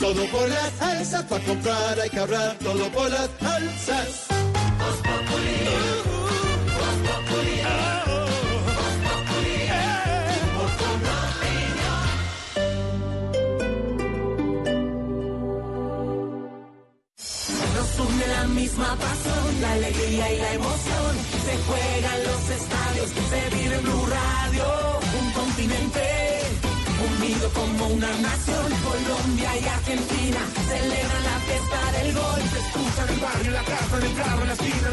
Todo 0.00 0.26
por 0.30 0.48
las 0.48 0.72
salsas. 0.78 1.24
Para 1.24 1.44
comprar 1.44 2.00
hay 2.00 2.08
que 2.08 2.20
ahorrar. 2.20 2.56
Todo 2.60 2.90
por 2.90 3.10
las 3.10 3.28
salsas. 3.38 4.26
Misma 18.66 18.96
pasión, 18.96 19.60
la 19.60 19.72
alegría 19.74 20.32
y 20.34 20.38
la 20.38 20.52
emoción. 20.54 21.12
Se 21.46 21.54
juegan 21.66 22.18
los 22.28 22.42
estadios, 22.58 23.08
se 23.30 23.40
vive 23.56 23.78
Blue 23.78 24.06
Radio. 24.18 24.64
Un 25.20 25.28
continente 25.40 26.02
unido 27.08 27.46
como 27.50 27.86
una 27.94 28.10
nación. 28.28 28.66
Colombia 28.90 29.50
y 29.62 29.64
Argentina 29.78 30.40
celebran 30.72 31.22
la 31.30 31.36
fiesta 31.46 31.80
del 31.96 32.08
gol. 32.20 32.40
Se 32.52 32.58
escucha 32.64 33.02
el 33.12 33.20
barrio, 33.20 33.50
la 33.52 33.64
casa, 33.72 33.96
en 33.98 34.02
el 34.02 34.14
carro, 34.20 34.42
en 34.42 34.48
la 34.48 34.54
esquina. 34.54 34.86